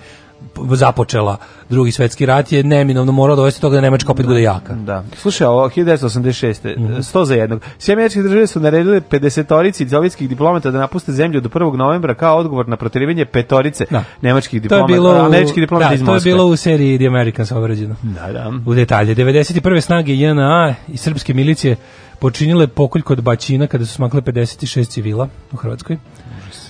započela 0.70 1.36
drugi 1.68 1.92
svetski 1.92 2.26
rat 2.26 2.52
je 2.52 2.62
neminovno 2.62 3.12
moralo 3.12 3.36
dovesti 3.36 3.60
do 3.60 3.66
toga 3.66 3.74
da 3.74 3.80
Nemačka 3.80 4.12
opet 4.12 4.26
bude 4.26 4.42
jaka. 4.42 4.74
Da. 4.74 5.04
Slušaj, 5.16 5.46
ovo 5.46 5.68
1986. 5.68 6.76
Mhm. 6.78 6.94
100 6.94 7.24
za 7.24 7.34
jednog. 7.34 7.62
Sve 7.78 7.92
američke 7.94 8.22
države 8.22 8.46
su 8.46 8.60
naredile 8.60 9.00
50-torici 9.02 9.88
sovjetskih 9.88 10.28
diplomata 10.28 10.70
da 10.70 10.78
napuste 10.78 11.12
zemlju 11.12 11.40
do 11.40 11.48
1. 11.48 11.76
novembra 11.76 12.14
kao 12.14 12.36
odgovor 12.36 12.68
na 12.68 12.76
proterivanje 12.76 13.24
petorice 13.24 13.84
Da. 13.90 14.04
nemačkih 14.22 14.50
To 14.52 14.56
je 14.56 14.60
diplomata. 14.62 14.92
bilo 14.92 15.10
u, 15.12 15.26
američkih 15.26 15.62
diplomata 15.62 15.88
da, 15.88 15.94
iz 15.94 16.04
to 16.04 16.14
je 16.14 16.20
bilo 16.20 16.46
u 16.46 16.56
seriji 16.56 16.98
The 16.98 17.06
Americans 17.06 17.52
obrađeno. 17.52 17.96
Da, 18.02 18.32
da. 18.32 18.52
U 18.66 18.74
detalje. 18.74 19.14
91. 19.14 19.80
snage 19.80 20.14
JNA 20.14 20.74
i 20.88 20.96
srpske 20.96 21.34
milicije 21.34 21.76
počinile 22.18 22.66
pokolj 22.66 23.02
kod 23.02 23.22
Baćina 23.22 23.66
kada 23.66 23.86
su 23.86 23.94
smakle 23.94 24.20
56 24.20 24.88
civila 24.88 25.28
u 25.52 25.56
Hrvatskoj. 25.56 25.96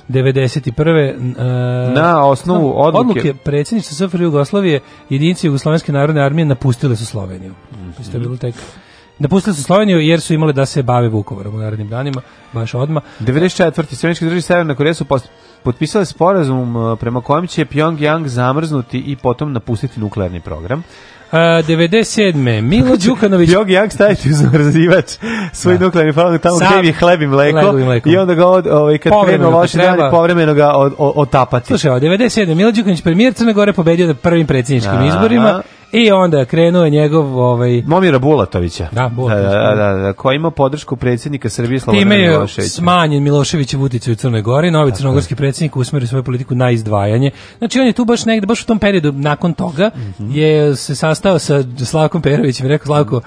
91. 0.09 0.89
e, 1.39 1.95
Na 1.95 2.27
osnovu 2.27 2.73
odluke- 2.77 2.99
odluke 3.11 3.35
predsjedništva 3.35 4.09
SFRJ 4.09 4.23
Jugoslavije 4.23 4.81
jedinice 5.11 5.47
Jugoslovenske 5.47 5.93
narodne 5.93 6.23
armije 6.23 6.45
napustile 6.47 6.97
su 6.97 7.07
Sloveniju. 7.07 7.55
Mhm. 7.73 7.91
To 8.11 8.17
je 8.17 8.21
bilo 8.21 8.37
tek 8.37 8.55
Napustili 9.19 9.57
su 9.57 9.63
Sloveniju 9.63 10.01
jer 10.01 10.21
su 10.21 10.35
imale 10.35 10.53
da 10.53 10.67
se 10.67 10.83
bave 10.83 11.09
Vukovarom 11.09 11.55
u 11.55 11.59
narednim 11.59 11.89
danima, 11.89 12.21
baš 12.53 12.75
odmah. 12.75 13.03
94. 13.21 13.97
Sjemeničke 13.97 14.25
države 14.25 14.41
Severna 14.41 14.75
Koreja 14.75 14.95
su 14.95 15.05
potpisale 15.63 16.05
sporazum 16.05 16.77
uh, 16.77 16.99
prema 16.99 17.21
kojem 17.21 17.47
će 17.47 17.65
Pyongyang 17.65 18.27
zamrznuti 18.27 18.99
i 18.99 19.17
potom 19.17 19.53
napustiti 19.53 20.01
nuklearni 20.01 20.41
program. 20.41 20.83
A, 21.33 21.39
97. 21.63 22.35
Milo 22.63 22.97
Đukanović 22.97 23.51
Pyongyang 23.53 23.91
staviti 23.91 24.31
uz 24.31 24.37
zamrzivač 24.37 25.05
svoj 25.53 25.79
Da. 25.79 25.85
nuklearni 25.85 26.13
program 26.13 26.39
tamo 26.39 26.59
Sam- 26.59 26.79
gde 26.79 26.89
je 26.89 26.93
hleb 26.93 27.23
i 27.23 27.27
mleko, 27.27 27.73
mleko. 27.75 28.09
i 28.09 28.17
onda 28.17 28.35
ga 28.35 28.47
od, 28.47 28.67
ovaj, 28.67 28.99
kad 28.99 29.13
krenu 29.27 29.51
loši 29.51 29.77
dani, 29.77 30.03
povremeno 30.11 30.55
ga 30.55 30.73
od, 30.73 30.95
od, 30.99 31.13
otapati. 31.17 31.67
Slušaj, 31.67 31.91
ovo, 31.91 32.01
97. 32.01 32.55
Milo 32.55 32.73
Đukanović, 32.73 33.03
premijer 33.03 33.35
Crne 33.35 33.53
Gore, 33.53 33.73
pobedio 33.73 34.07
na 34.07 34.15
prvim 34.15 34.47
predsjedničkim 34.47 35.07
izborima 35.07 35.63
i 35.93 36.13
onda 36.13 36.45
krenuo 36.45 36.85
je 36.85 36.91
njegov 36.91 37.39
ovaj, 37.41 37.83
Momira 37.83 38.19
Bulatovića. 38.19 38.89
Da, 38.93 39.09
Bulatović, 39.09 39.45
Da, 39.45 39.59
da, 39.59 39.93
da, 39.93 39.95
da, 39.95 40.13
koji 40.13 40.37
ima 40.37 40.51
podršku 40.51 40.97
predsjednika 40.97 41.49
Srbije 41.49 41.81
Slobodana 41.81 42.03
Time 42.03 42.17
je 42.17 42.31
Miloševića. 42.31 42.71
smanjen 42.71 43.23
Miloševićev 43.23 43.83
uticaj 43.83 44.13
u 44.13 44.17
Crnoj 44.17 44.43
Gori, 44.43 44.71
novi 44.71 44.93
crnogorski 44.93 45.35
predsjednik 45.35 45.77
usmeri 45.77 46.07
svoju 46.07 46.23
politiku 46.23 46.55
na 46.55 46.71
izdvajanje. 46.71 47.31
Znači 47.59 47.81
on 47.81 47.87
je 47.87 47.93
tu 47.93 48.05
baš 48.05 48.25
negde, 48.25 48.47
baš 48.47 48.63
u 48.63 48.67
tom 48.67 48.79
periodu 48.79 49.13
nakon 49.13 49.55
toga 49.55 49.91
Mhm. 50.19 50.31
je 50.31 50.77
se 50.77 50.95
sastao 50.95 51.39
sa 51.39 51.55
Slavkom 51.81 52.23
Perovićem 52.23 52.67
i 52.67 52.71
rekao 52.71 52.87
Slavko, 52.87 53.21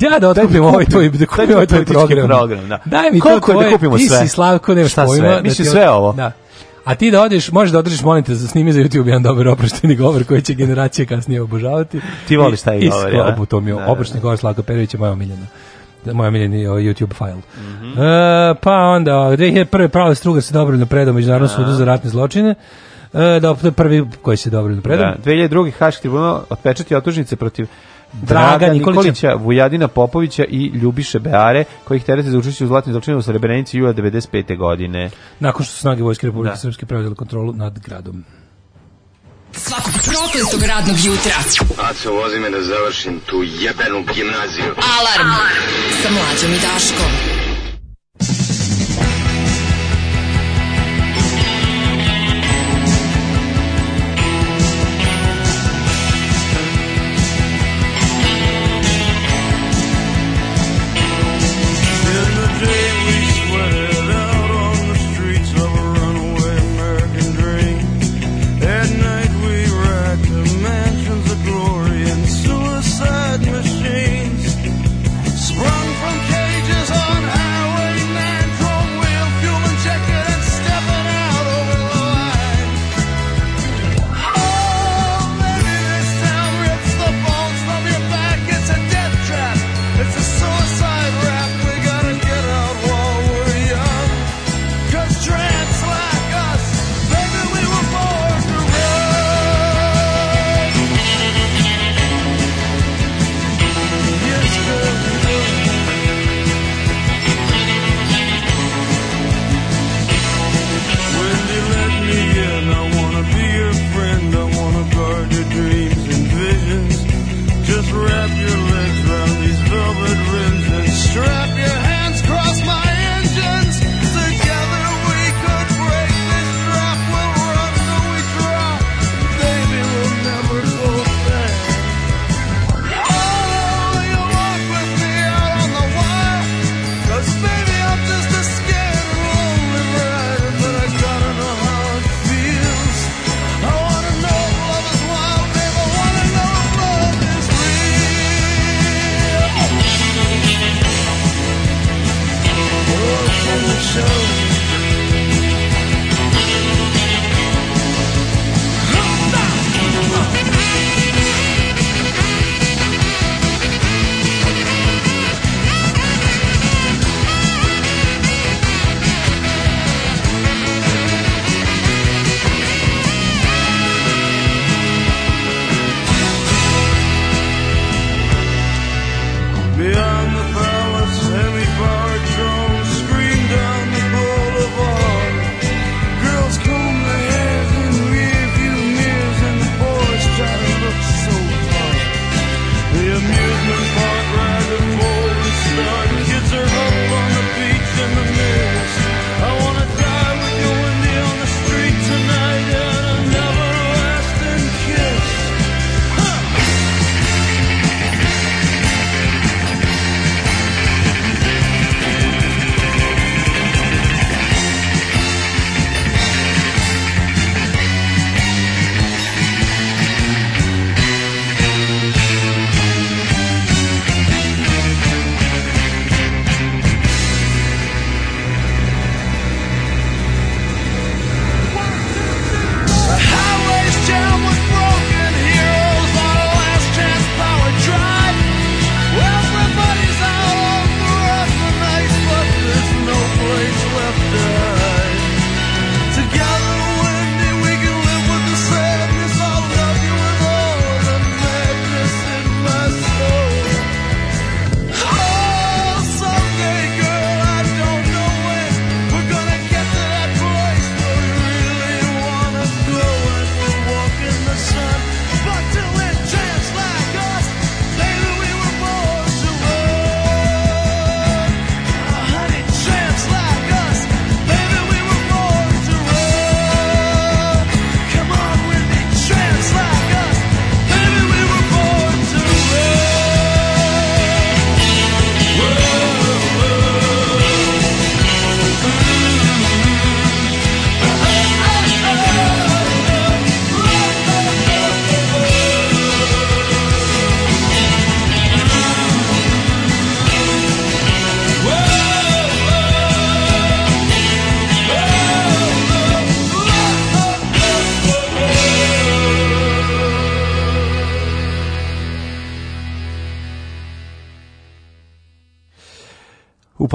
ja 0.00 0.18
da 0.18 0.28
otkupim 0.30 0.64
ovaj 0.64 0.84
tvoj, 0.84 1.08
da 1.08 1.26
kupim 1.26 1.48
mi 1.48 1.54
ovaj 1.54 1.66
tvoj 1.66 1.84
program. 1.84 2.28
program, 2.28 2.68
da. 2.68 2.78
Daj 2.84 3.10
mi 3.10 3.20
Koliko 3.20 3.46
to 3.46 3.52
je 3.52 3.54
da 3.54 3.60
tvoje, 3.60 3.72
kupimo 3.72 3.96
ti 3.96 4.04
sve? 4.04 4.18
si 4.18 4.28
Slavko, 4.28 4.74
nemaš 4.74 4.92
Šta 4.92 5.04
pojma. 5.04 5.16
sve? 5.18 5.36
da 5.36 5.42
Mislim, 5.42 5.64
ti- 5.64 5.70
sve 5.70 5.90
ovo? 5.90 6.12
Da. 6.12 6.32
A 6.86 6.94
ti 6.94 7.10
da 7.10 7.22
odeš, 7.22 7.52
možeš 7.52 7.72
da 7.72 7.78
održiš, 7.78 8.02
molim 8.02 8.24
te, 8.24 8.34
za 8.34 8.48
snimi 8.48 8.72
za 8.72 8.80
YouTube 8.80 9.06
jedan 9.06 9.22
dobar 9.22 9.48
oprošteni 9.48 9.96
govor 9.96 10.24
koji 10.24 10.42
će 10.42 10.54
generacije 10.54 11.06
kasnije 11.06 11.42
obožavati. 11.42 12.00
Ti 12.28 12.36
voliš 12.36 12.62
taj 12.62 12.78
I- 12.78 12.88
govor, 12.88 13.08
i 13.12 13.16
jel? 13.16 13.24
sklopu, 13.26 13.46
to 13.46 13.60
mi 13.60 13.70
je 13.70 13.74
Da, 13.74 13.80
da, 13.80 13.92
oprošteni 13.92 14.20
govor 14.20 14.38
Slavka 14.38 14.62
Perovića, 14.62 14.98
moja 14.98 15.12
omiljena. 15.12 15.46
Moj 16.12 16.28
omiljeni 16.28 16.66
ovaj, 16.66 16.82
YouTube 16.82 17.14
file. 17.14 17.34
Mhm. 17.58 18.00
E, 18.00 18.54
pa 18.62 18.72
onda, 18.72 19.12
2001. 19.12 19.88
pravo 19.88 20.14
struga 20.14 20.40
se 20.40 20.54
dobro 20.54 20.86
predao 20.86 21.14
Međunarodnom 21.14 21.48
sudu 21.48 21.72
za 21.72 21.84
ratne 21.84 22.10
zločine. 22.10 22.54
E, 23.14 23.40
da, 23.40 23.56
je 23.62 23.72
prvi 23.72 24.06
koji 24.22 24.36
se 24.36 24.50
dobro 24.50 24.76
predao. 24.82 25.14
Da, 25.24 25.30
2002. 25.30 25.72
Haški 25.78 26.02
tribunal 26.02 26.42
otpečati 26.50 26.94
optužnice 26.94 27.36
protiv 27.36 27.66
Draga 28.12 28.66
Nikolića. 28.66 29.00
Nikolića, 29.00 29.34
Vujadina 29.34 29.88
Popovića 29.88 30.44
i 30.48 30.66
Ljubiše 30.66 31.18
Beare, 31.18 31.64
kojih 31.84 32.04
terete 32.04 32.30
za 32.30 32.38
učešće 32.38 32.64
u 32.64 32.68
zlatnim 32.68 32.92
zločinima 32.92 33.18
u 33.18 33.22
Srebrenici 33.22 33.78
jula 33.78 33.92
95. 33.94 34.56
godine. 34.56 35.10
Nakon 35.40 35.64
što 35.64 35.74
su 35.74 35.80
snage 35.80 36.02
Vojske 36.02 36.26
Republike 36.26 36.50
Da. 36.50 36.56
Srpske 36.56 36.86
preuzeli 36.86 37.14
kontrolu 37.14 37.52
nad 37.52 37.78
gradom. 37.78 38.24
Svakog 39.52 39.92
prokletog 40.04 40.68
radnog 40.68 40.96
jutra. 41.04 41.32
Aco, 41.90 42.12
vozi 42.12 42.38
me 42.38 42.50
da 42.50 42.62
završim 42.62 43.20
tu 43.26 43.42
jebenu 43.42 44.04
gimnaziju. 44.14 44.70
Alarm, 44.98 45.30
sa 46.02 46.10
mlađom 46.10 46.52
i 46.52 46.58
Daškom. 46.66 47.45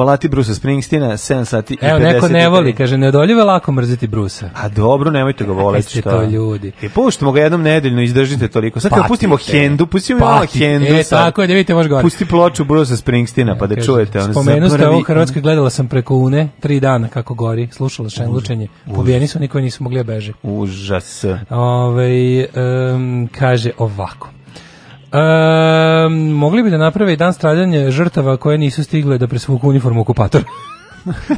Palati 0.01 0.27
Brusa 0.27 0.55
Springsteena 0.55 1.07
7 1.07 1.45
sati 1.45 1.73
i 1.73 1.77
53. 1.77 1.89
Evo, 1.89 1.99
neko 1.99 2.27
ne 2.27 2.49
voli, 2.49 2.73
kaže, 2.75 2.97
neodoljivo 2.97 3.39
je 3.39 3.45
lako 3.45 3.71
mrziti 3.71 4.07
Brusa. 4.07 4.49
A 4.55 4.69
dobro, 4.69 5.11
nemojte 5.11 5.45
ga 5.45 5.51
voleti. 5.51 5.85
Jeste 5.85 5.99
šta? 5.99 6.09
to 6.09 6.23
ljudi. 6.23 6.71
I 6.81 6.89
puštimo 6.89 7.31
ga 7.31 7.41
jednom 7.41 7.61
nedeljno, 7.61 8.01
izdržite 8.01 8.47
toliko. 8.47 8.79
Sad 8.79 8.89
kad 8.89 8.97
Patite. 8.97 9.07
pustimo 9.07 9.37
Hendu, 9.37 9.85
pustimo 9.85 10.19
malo. 10.19 10.45
Hendu. 10.53 10.93
E, 10.93 11.03
sad. 11.03 11.25
tako 11.25 11.41
je, 11.41 11.47
da 11.47 11.53
vidite, 11.53 11.73
može 11.73 11.89
gore. 11.89 12.01
Pusti 12.01 12.25
ploču 12.25 12.63
Brusa 12.63 12.97
Springsteena, 12.97 13.57
pa 13.57 13.67
da 13.67 13.75
Kaže, 13.75 13.85
čujete. 13.85 14.21
Spomenu 14.21 14.69
ste 14.69 14.87
ovo 14.87 15.01
Hrvatskoj, 15.01 15.41
gledala 15.41 15.69
sam 15.69 15.87
preko 15.87 16.15
une, 16.15 16.49
tri 16.59 16.79
dana 16.79 17.07
kako 17.07 17.33
gori, 17.33 17.67
slušala 17.71 18.09
šenlučenje. 18.09 18.67
Pobijeni 18.95 19.27
su, 19.27 19.39
niko 19.39 19.59
nisu 19.59 19.83
mogli 19.83 19.97
da 19.97 20.03
beže. 20.03 20.33
Užas. 20.43 21.25
Ove, 21.49 22.45
em, 22.55 23.27
kaže 23.27 23.71
ovako. 23.77 24.29
Um, 25.13 26.13
mogli 26.33 26.63
bi 26.63 26.69
da 26.69 26.77
naprave 26.77 27.13
i 27.13 27.17
dan 27.17 27.33
stradanja 27.33 27.91
žrtava 27.91 28.37
koje 28.37 28.57
nisu 28.57 28.83
stigle 28.83 29.17
da 29.17 29.27
presvuku 29.27 29.69
uniformu 29.69 30.01
okupatora. 30.01 30.43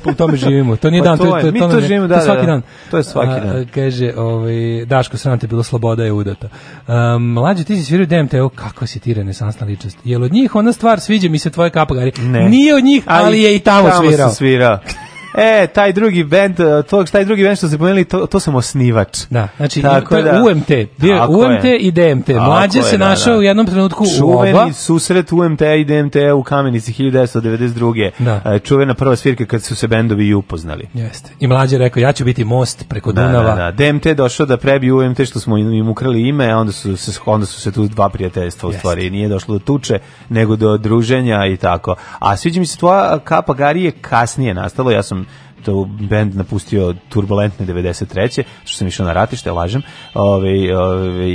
Pa 0.04 0.10
u 0.12 0.14
tome 0.14 0.38
živimo. 0.38 0.76
To 0.76 0.90
nije 0.90 1.04
Pa 1.04 1.10
dan, 1.10 1.18
to 1.18 1.24
to, 1.24 1.38
je, 1.38 1.44
to, 1.44 1.52
mi 1.52 1.60
to, 1.60 1.68
to 1.68 1.78
je- 1.78 1.88
živimo, 1.88 2.08
to 2.08 2.08
da, 2.08 2.16
je 2.16 2.22
svaki 2.22 2.42
da, 2.42 2.46
da. 2.46 2.52
dan. 2.52 2.62
To 2.92 2.98
je 2.98 3.04
svaki 3.04 3.48
dan. 3.48 3.62
A, 3.62 3.66
kaže, 3.76 4.14
ovaj, 4.18 4.86
Daško, 4.86 5.18
sram 5.18 5.40
te 5.40 5.48
bilo, 5.48 5.64
sloboda 5.64 6.04
je 6.04 6.12
udata. 6.12 6.48
Um, 6.88 7.24
mlađe, 7.24 7.64
ti 7.64 7.76
si 7.76 7.84
svirao 7.84 8.06
DMT-u, 8.06 8.50
kako 8.50 8.88
si 8.88 9.00
ti 9.00 9.14
renesansna 9.14 9.68
ličnost? 9.68 9.98
Jel 10.04 10.24
od 10.24 10.34
njih 10.34 10.56
ona 10.56 10.74
stvar, 10.74 11.00
sviđa 11.00 11.30
mi 11.30 11.40
se 11.40 11.50
tvoje 11.50 11.70
kapagari? 11.70 12.12
Ne. 12.18 12.50
Nije 12.50 12.76
od 12.76 12.84
njih, 12.84 13.04
ali, 13.08 13.42
je 13.42 13.56
i 13.56 13.60
tamo, 13.60 13.90
svirao. 14.00 14.28
sam 14.28 14.36
svirao. 14.36 14.80
E, 15.36 15.68
taj 15.68 15.94
drugi 15.94 16.24
band, 16.24 16.56
to, 16.90 17.04
taj 17.04 17.26
drugi 17.26 17.44
band 17.44 17.58
što 17.58 17.68
ste 17.68 17.78
pomenuli, 17.78 18.06
to, 18.06 18.26
to 18.28 18.40
sam 18.40 18.56
osnivač. 18.56 19.18
Da, 19.30 19.48
znači 19.58 19.82
Tako 19.82 20.22
da. 20.22 20.44
UMT, 20.52 20.68
bio 20.98 21.18
Tako 21.18 21.34
UMT 21.34 21.64
je. 21.64 21.78
i 21.78 21.92
DMT. 21.92 22.28
Mlađe 22.30 22.82
se 22.82 22.98
da, 22.98 23.10
našao 23.10 23.34
da. 23.34 23.40
u 23.40 23.44
jednom 23.44 23.66
trenutku 23.66 24.04
u 24.04 24.08
Čuveni 24.18 24.54
oba. 24.54 24.74
susret 24.74 25.32
UMT 25.32 25.62
i 25.62 25.86
DMT 25.86 26.16
u 26.36 26.44
Kamenici 26.44 26.94
1992. 26.94 28.12
Da. 28.20 28.42
E, 28.46 28.60
Čuvena 28.60 28.94
prva 28.94 29.16
svirka 29.16 29.46
kad 29.46 29.64
su 29.64 29.76
se 29.76 29.88
bendovi 29.88 30.28
i 30.28 30.34
upoznali. 30.34 30.88
Jeste. 30.94 31.32
I 31.40 31.48
mlađe 31.48 31.78
rekao, 31.78 32.02
ja 32.02 32.12
ću 32.12 32.26
biti 32.26 32.44
most 32.46 32.86
preko 32.90 33.12
Da, 33.12 33.22
Dunava. 33.22 33.56
da, 33.56 33.72
da. 33.72 33.92
DMT 33.92 34.08
došao 34.08 34.46
da 34.46 34.58
prebije 34.58 34.94
UMT 34.94 35.26
što 35.26 35.40
smo 35.40 35.58
im 35.58 35.90
ukrali 35.90 36.28
ime, 36.28 36.52
a 36.52 36.58
onda 36.58 36.72
su 36.72 36.98
se, 36.98 37.20
onda 37.26 37.46
su 37.46 37.62
se 37.62 37.72
tu 37.72 37.88
dva 37.88 38.10
prijateljstva 38.10 38.70
u 38.70 38.74
stvari. 38.74 39.10
Nije 39.10 39.30
došlo 39.30 39.54
do 39.54 39.60
tuče, 39.60 40.00
nego 40.30 40.56
do 40.56 40.78
druženja 40.78 41.46
i 41.46 41.58
tako. 41.58 41.96
A 42.20 42.38
sviđa 42.38 42.60
mi 42.60 42.66
se 42.66 42.78
tvoja 42.78 43.20
kapa 43.20 43.54
Gari 43.54 43.84
je 43.84 43.92
kasnije 43.92 44.54
nastalo, 44.54 44.92
ja 44.92 45.04
sam 45.04 45.23
to 45.66 45.86
bend 46.00 46.36
napustio 46.36 46.96
turbulentne 47.10 47.66
93. 47.66 48.44
što 48.66 48.78
sam 48.78 48.88
išao 48.88 49.06
na 49.06 49.14
ratište, 49.14 49.52
lažem. 49.52 49.82
Ove, 50.14 50.78
ove, 50.78 51.28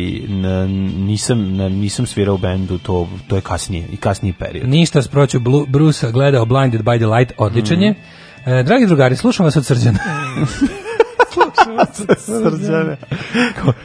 nisam, 0.97 1.57
na- 1.57 1.68
nisam 1.68 2.07
svirao 2.07 2.35
u 2.35 2.39
bendu, 2.39 2.79
to, 2.79 3.09
to 3.29 3.37
je 3.37 3.43
kasnije, 3.43 3.87
i 3.93 3.97
kasniji 3.97 4.33
period. 4.33 4.68
Ništa 4.68 5.03
sproću 5.03 5.41
Brusa 5.68 6.11
gledao 6.11 6.45
Blinded 6.45 6.81
by 6.83 6.99
the 6.99 7.07
Light, 7.07 7.33
odličan 7.39 7.83
je. 7.83 7.91
Mhm. 7.91 8.51
E, 8.51 8.62
dragi 8.62 8.87
drugari, 8.87 9.16
slušam 9.16 9.45
vas 9.45 9.57
od 9.57 9.66
srđana. 9.66 9.99
Srđane. 12.18 12.96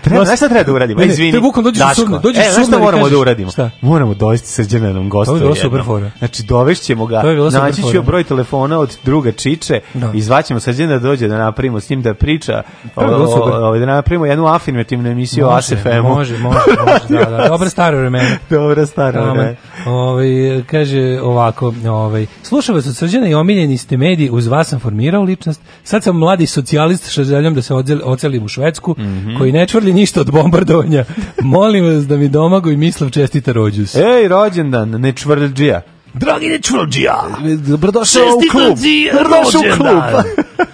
Treba, 0.02 0.26
znaš 0.26 0.40
šta 0.40 0.50
treba 0.50 0.64
da 0.64 0.74
uradimo? 0.74 1.00
Ne, 1.00 1.06
ne, 1.06 1.14
izvini. 1.14 1.34
je 1.34 1.42
bukvalno 1.42 1.70
dođeš 1.72 1.80
Daško, 1.80 2.02
sumnar, 2.02 2.22
dođeš 2.22 2.46
e, 2.48 2.52
znaš 2.52 2.68
šta 2.68 2.80
moramo 2.80 3.10
da 3.10 3.18
uradimo? 3.18 3.52
Šta? 3.52 3.70
Moramo 3.82 4.14
dovesti 4.14 4.48
Srđana 4.48 4.88
da 4.88 4.94
nam 4.94 5.10
gostuje. 5.10 5.34
To 5.34 5.40
bi 5.40 5.44
bilo 5.44 5.56
super 5.56 5.82
fora. 5.86 6.12
Znači, 6.20 6.44
dovešćemo 6.44 7.06
ga, 7.06 7.22
To 7.22 7.28
bi 7.28 7.34
bilo 7.34 7.52
super 7.52 7.64
naći 7.64 7.82
ću 7.82 8.02
broj 8.02 8.24
telefona 8.24 8.80
od 8.80 8.98
druga 9.04 9.32
Čiče, 9.32 9.80
Da. 9.94 10.12
izvaćemo 10.14 10.60
Srđana 10.60 10.94
da 10.94 11.00
dođe 11.00 11.28
da 11.28 11.38
napravimo 11.38 11.80
s 11.80 11.90
njim 11.90 12.02
da 12.02 12.14
priča, 12.14 12.64
o- 12.96 13.02
o- 13.04 13.70
o- 13.70 13.80
da 13.80 13.86
napravimo 13.86 14.26
jednu 14.26 14.48
afirmativnu 14.48 15.10
emisiju 15.10 15.48
o 15.48 15.52
Može, 15.52 15.76
ASFM-u. 15.76 16.10
Može, 16.10 16.38
može, 16.38 16.60
može, 16.86 17.26
da, 17.26 17.38
da. 17.38 17.48
Dobra 17.50 17.70
stara 17.70 17.98
vremena. 17.98 18.30
Aman. 19.22 19.46
ne? 19.46 19.56
Ovaj, 19.86 20.28
kaže 20.72 21.20
ovako, 21.22 21.74
ovaj, 21.90 22.26
slušao 22.44 22.76
vas 22.76 22.88
od 22.88 22.96
srđana 22.96 23.28
i 23.28 23.34
omiljeni 23.34 23.78
ste 23.78 23.98
mediji, 23.98 24.30
uz 24.30 24.48
vas 24.48 24.68
sam 24.68 24.80
formirao 24.80 25.24
ličnost, 25.24 25.62
sad 25.84 26.04
sam 26.04 26.18
mladi 26.18 26.46
socijalist 26.46 27.04
sa 27.04 27.24
željom 27.24 27.54
da 27.56 27.62
se 27.64 27.74
ocelim 28.04 28.44
u 28.44 28.48
Švedsku, 28.48 28.96
Mhm. 28.98 29.38
koji 29.38 29.52
ne 29.52 29.68
čvrli 29.68 29.94
ništa 29.94 30.22
od 30.22 30.32
bombardovanja. 30.32 31.06
Molim 31.44 31.86
vas 31.86 32.08
da 32.08 32.18
mi 32.18 32.28
domago 32.30 32.70
i 32.70 32.78
mislav 32.78 33.10
čestita 33.10 33.52
rođus. 33.52 33.96
Ej, 33.96 34.28
rođendan, 34.28 34.90
ne 34.90 35.14
čvrđija. 35.14 35.82
Dragi 36.14 36.48
nečvrđija, 36.48 37.24
Dobrodošao 37.68 38.24
u 38.24 38.52
klub. 38.52 38.78
Dobrodošao 39.14 39.62
u 39.62 39.78
klub. 39.78 40.24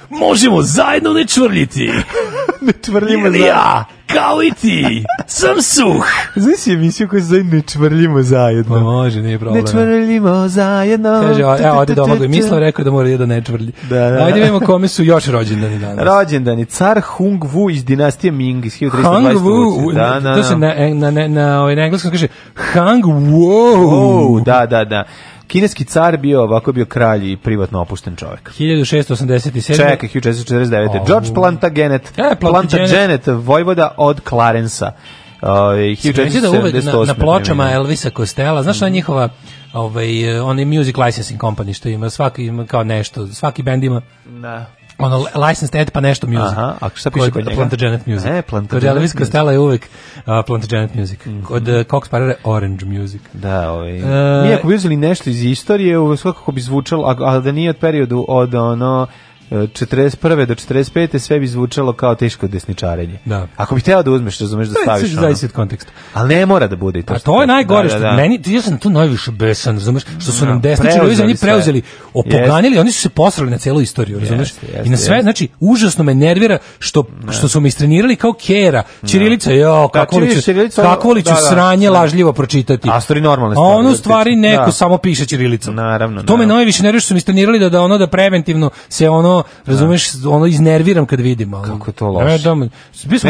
Možemo 0.10 0.62
zajedno 0.62 1.14
ne 1.14 1.26
čvrljiti. 1.28 1.92
ne 2.62 2.74
čvrljimo 2.86 3.26
Jer 3.26 3.32
za... 3.32 3.48
ja, 3.48 3.86
kao 4.14 4.44
i 4.44 4.52
ti, 4.62 5.06
sam 5.28 5.62
suh. 5.62 6.06
Znaš 6.36 6.58
si 6.58 6.74
emisiju 6.74 7.08
koju 7.10 7.22
se 7.22 7.28
zove 7.28 7.44
Ne 7.44 7.62
čvrljimo 7.62 8.22
zajedno? 8.22 8.76
Pa 8.76 8.80
može, 8.80 9.22
nije 9.22 9.40
problem. 9.40 9.64
Ne 9.64 9.72
čvrljimo 9.72 10.48
zajedno. 10.48 11.22
Kaže, 11.22 11.44
a, 11.44 11.58
evo, 11.60 11.78
ode 11.78 11.94
Domagoj 11.94 12.28
Mislav 12.28 12.60
rekao 12.60 12.86
da 12.86 12.92
mora 12.92 13.18
da 13.18 13.26
ne 13.26 13.42
čvrlji. 13.42 13.72
Da, 13.90 14.00
da, 14.00 14.10
da. 14.12 14.26
Ajde 14.26 14.40
vidimo 14.40 14.60
kome 14.60 14.88
su 14.88 15.04
još 15.04 15.26
rođendani 15.26 15.80
danas. 15.80 16.06
Rođendan 16.06 16.60
je 16.60 16.66
car 16.66 17.02
Hung 17.02 17.44
Wu 17.44 17.74
iz 17.74 17.86
dinastije 17.86 18.32
Ming 18.32 18.66
iz 18.66 18.80
1320. 18.80 19.04
Hang 19.04 19.38
Wu, 19.38 19.94
Da, 19.94 20.20
da, 20.20 20.36
to 20.36 20.44
se 20.44 20.56
da. 20.56 20.58
na, 20.58 20.94
na, 20.94 21.12
na, 21.12 21.28
na, 21.28 21.62
ovaj, 21.62 21.76
na 21.76 21.82
engleskom 21.82 22.12
kaže 22.12 22.28
Hang 22.54 23.06
Wu. 23.06 24.44
Da, 24.44 24.66
da, 24.66 24.86
da. 24.86 25.04
Kineski 25.50 25.86
car 25.86 26.18
bio, 26.18 26.44
ovako 26.44 26.72
bio 26.72 26.86
kralj 26.86 27.32
i 27.32 27.38
privatno 27.38 27.82
opušten 27.82 28.16
čovjek. 28.16 28.52
1687. 28.60 29.76
Čekaj, 29.76 30.10
1449. 30.10 31.00
Au. 31.00 31.06
George 31.06 31.34
Plantagenet. 31.34 32.14
E, 32.18 32.36
Plantagenet. 32.40 33.28
Vojvoda 33.28 33.94
od 33.98 34.22
Clarensa. 34.30 34.92
Ovaj, 35.42 35.96
Reći 36.16 36.42
da 36.42 36.50
uvek 36.50 36.74
na, 36.74 36.82
1478. 36.82 37.08
na 37.08 37.14
pločama. 37.14 37.72
Elvisa 37.72 38.10
Costello, 38.10 38.64
znaš 38.64 38.76
šta 38.76 38.86
je 38.86 38.92
njihova 38.92 39.30
ovaj, 39.74 40.38
eh, 40.38 40.42
onaj 40.42 40.66
music 40.66 40.98
licensing 40.98 41.40
company 41.42 41.74
što 41.74 41.90
ima, 41.90 42.10
svaki 42.10 42.46
ima 42.46 42.66
kao 42.66 42.84
nešto, 42.84 43.28
svaki 43.28 43.64
band 43.64 43.84
ima 43.84 44.02
Da. 44.26 44.66
Ono 45.00 45.18
licensed 45.48 45.82
ad 45.82 45.92
pa 45.92 46.00
nešto 46.00 46.28
music. 46.28 46.52
Aha, 46.52 46.76
a 46.82 46.90
šta 46.94 47.12
piše 47.12 47.32
kod 47.32 47.46
njega? 47.46 47.56
Plantagenet 47.56 48.06
music. 48.06 48.26
E, 48.26 48.42
Kod 48.42 48.46
Plantagenet 48.46 48.96
Elvis 48.96 49.14
music. 49.14 49.20
Costello 49.20 49.52
je 49.52 49.60
uvek 49.60 49.90
uh, 50.16 50.24
Plantagenet 50.48 50.96
music. 50.96 51.20
Kod 51.44 51.68
uh, 51.68 51.76
Cox 51.76 52.10
Parera 52.10 52.34
Orange 52.44 52.86
music. 52.86 53.22
Da, 53.34 53.72
ovaj. 53.72 53.98
E, 53.98 54.48
mi 54.48 54.54
ako 54.54 54.68
bi 54.68 54.76
uzeli 54.76 54.96
nešto 54.96 55.30
iz 55.30 55.44
istorije, 55.44 56.18
svakako 56.18 56.52
bi 56.52 56.62
zvučalo, 56.62 57.08
a, 57.08 57.16
a 57.20 57.40
da 57.40 57.52
nije 57.52 57.70
od 57.70 57.78
periodu 57.78 58.26
od 58.28 58.56
ono 58.56 59.08
e, 59.10 59.29
41. 59.52 60.10
do 60.46 60.56
45. 60.56 61.20
sve 61.20 61.40
bi 61.40 61.48
zvučalo 61.48 61.94
kao 61.94 62.16
teško 62.16 62.48
desničarenje. 62.48 63.20
Da. 63.26 63.48
Ako 63.58 63.76
bi 63.76 63.82
hteo 63.82 64.04
da 64.04 64.12
uzmeš, 64.12 64.40
razumeš 64.40 64.68
da 64.68 64.74
To 64.74 64.80
je 64.80 64.84
staviš 64.86 65.12
ono. 65.12 65.22
zavisi 65.22 65.46
od 65.46 65.52
konteksta. 65.52 65.92
Ali 66.14 66.36
ne 66.36 66.46
mora 66.46 66.68
da 66.68 66.76
bude 66.76 67.00
i 67.00 67.04
to. 67.04 67.14
A 67.14 67.20
to 67.20 67.32
je 67.32 67.38
kažem. 67.38 67.48
najgore 67.48 67.84
Da, 67.84 67.90
što 67.90 68.00
da, 68.00 68.06
da. 68.06 68.16
meni 68.16 68.42
ja 68.46 68.62
sam 68.62 68.78
tu 68.78 68.90
najviše 68.90 69.32
besan, 69.32 69.76
razumeš, 69.76 70.04
što 70.20 70.32
su 70.32 70.46
Da, 70.46 70.52
nam 70.52 70.62
desničari 70.62 71.00
preuzeli 71.00 71.24
oni 71.24 71.38
preuzeli, 71.38 71.82
opoganili, 72.14 72.80
oni 72.80 72.92
su 72.92 73.02
se 73.02 73.10
posrali 73.10 73.52
na 73.52 73.58
celu 73.58 73.82
istoriju, 73.82 74.20
razumeš? 74.20 74.50
Jeste, 74.50 74.66
jeste, 74.68 74.84
I 74.86 74.90
na 74.90 74.98
sve, 74.98 75.22
znači 75.22 75.48
užasno 75.60 76.04
me 76.04 76.16
nervira 76.16 76.58
što 76.80 77.04
što 77.32 77.48
su 77.48 77.62
me 77.62 77.68
istrenirali 77.68 78.16
kao 78.16 78.34
kera. 78.34 78.84
Ćirilica, 79.06 79.52
jo, 79.52 79.88
kako 79.88 80.20
li 80.20 80.36
ću, 80.36 80.52
kako 80.76 81.12
li 81.12 81.22
ću 81.22 81.26
da, 81.26 81.34
da. 81.34 81.42
sranje 81.42 81.90
lažljivo 81.90 82.34
pročitati. 82.34 82.90
A 82.92 83.02
stvari 83.02 83.22
normalne 83.22 83.54
A 83.54 83.56
stvari, 83.56 83.74
ono 83.74 83.90
u 83.90 83.92
da, 83.92 83.98
stvari 83.98 84.36
da. 84.36 84.42
neko 84.42 84.66
Da. 84.66 84.72
samo 84.72 84.98
piše 84.98 85.26
ćirilicom. 85.26 85.76
Naravno, 85.76 86.24
To 86.24 86.38
me 86.38 86.46
najviše 86.46 86.84
nervira 86.84 87.00
što 87.00 87.08
su 87.08 87.14
mi 87.14 87.18
istrenirali 87.18 87.60
da 87.60 87.70
da 87.70 87.82
ono 87.82 87.98
da 87.98 88.08
preventivno 88.08 88.70
se 88.90 89.10
ono, 89.10 89.39
razumeš, 89.66 90.10
ono 90.26 90.46
iznerviram 90.46 91.06
kad 91.06 91.20
vidim, 91.20 91.54
ali 91.54 91.68
Kako 91.68 91.92
to 91.92 92.08
loše. 92.08 92.26
Ne 92.26 92.38
dam, 92.38 92.60
Ne 92.60 92.70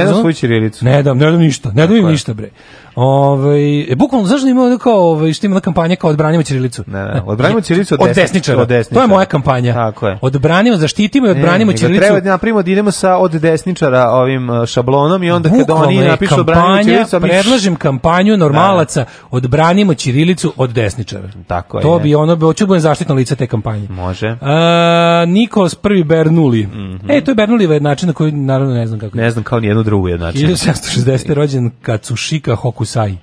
dam 0.05 0.13
ono- 0.13 0.21
svoju 0.21 0.33
ćirilicu. 0.33 0.85
Ne 0.85 1.03
dam, 1.03 1.17
ne 1.17 1.31
dam 1.31 1.39
ništa, 1.39 1.71
ne 1.71 1.87
dam 1.87 1.95
im 1.97 2.07
ništa 2.07 2.33
bre. 2.33 2.49
Ovaj 2.95 3.81
e, 3.81 3.95
bukvalno 3.95 4.27
zašto 4.27 4.47
ima 4.47 4.63
ono 4.63 4.77
kao 4.77 4.99
ovaj 5.01 5.33
što 5.33 5.45
ima 5.45 5.53
ona 5.53 5.61
kampanja 5.61 5.95
kao 5.95 6.09
odbranimo 6.09 6.43
ćirilicu. 6.43 6.83
Ne, 6.87 7.03
ne, 7.03 7.21
odbranimo 7.25 7.61
ćirilicu 7.61 7.93
od 7.93 8.01
od 8.01 8.15
desničara. 8.15 8.61
Od 8.61 8.67
desničara. 8.67 8.99
To 8.99 9.03
je 9.03 9.15
moja 9.15 9.25
kampanja. 9.25 9.73
Tako 9.73 10.07
je. 10.07 10.17
Odbranimo, 10.21 10.77
zaštitimo 10.77 11.27
i 11.27 11.31
odbranimo 11.31 11.71
Ne, 11.71 11.77
ćirilicu. 11.77 12.01
Treba 12.01 12.19
da 12.19 12.29
napravimo 12.29 12.61
da 12.63 12.71
idemo 12.71 12.91
sa 12.91 13.17
od 13.17 13.31
desničara 13.31 14.09
ovim 14.09 14.49
uh, 14.49 14.65
šablonom 14.65 15.23
i 15.23 15.31
onda 15.31 15.49
kad 15.49 15.69
oni 15.69 15.97
napišu 15.99 16.39
odbranimo 16.39 16.83
ćirilicu, 16.83 17.19
mi- 17.19 17.29
predlažem 17.29 17.75
kampanju 17.75 18.37
normalaca, 18.37 19.05
odbranimo 19.31 19.93
ćirilicu 19.93 20.53
od 20.57 20.69
desničara. 20.69 21.29
Tako 21.47 21.77
je, 21.77 21.81
To 21.81 21.97
ne. 21.97 22.03
bi 22.03 22.15
ono, 22.15 22.35
bi 22.35 22.41
hoću 22.41 22.63
da 22.63 22.67
budem 22.67 22.81
zaštitno 22.81 23.15
lice 23.15 23.35
te 23.35 23.47
kampanje. 23.47 23.87
Može. 23.89 24.37
A, 24.41 25.23
Nikolas 25.27 25.75
prvi 25.75 26.03
Bernoulli. 26.03 26.67
E, 27.09 27.21
to 27.21 27.31
je 27.31 27.35
Bernoulli 27.35 27.79
način 27.79 28.07
na 28.07 28.13
koji, 28.13 28.31
naravno, 28.31 28.73
ne 28.73 28.87
znam 28.87 28.99
kako. 28.99 29.17
Ne 29.17 29.31
znam 29.31 29.43
kao 29.43 29.59
ni 29.59 29.67
jednu 29.67 29.83
drugu 29.83 30.07
jednačinu. 30.07 30.49
1760. 30.49 31.33
rođen 31.33 31.71
Katsushika 31.81 32.55
Hokusai. 32.79 33.17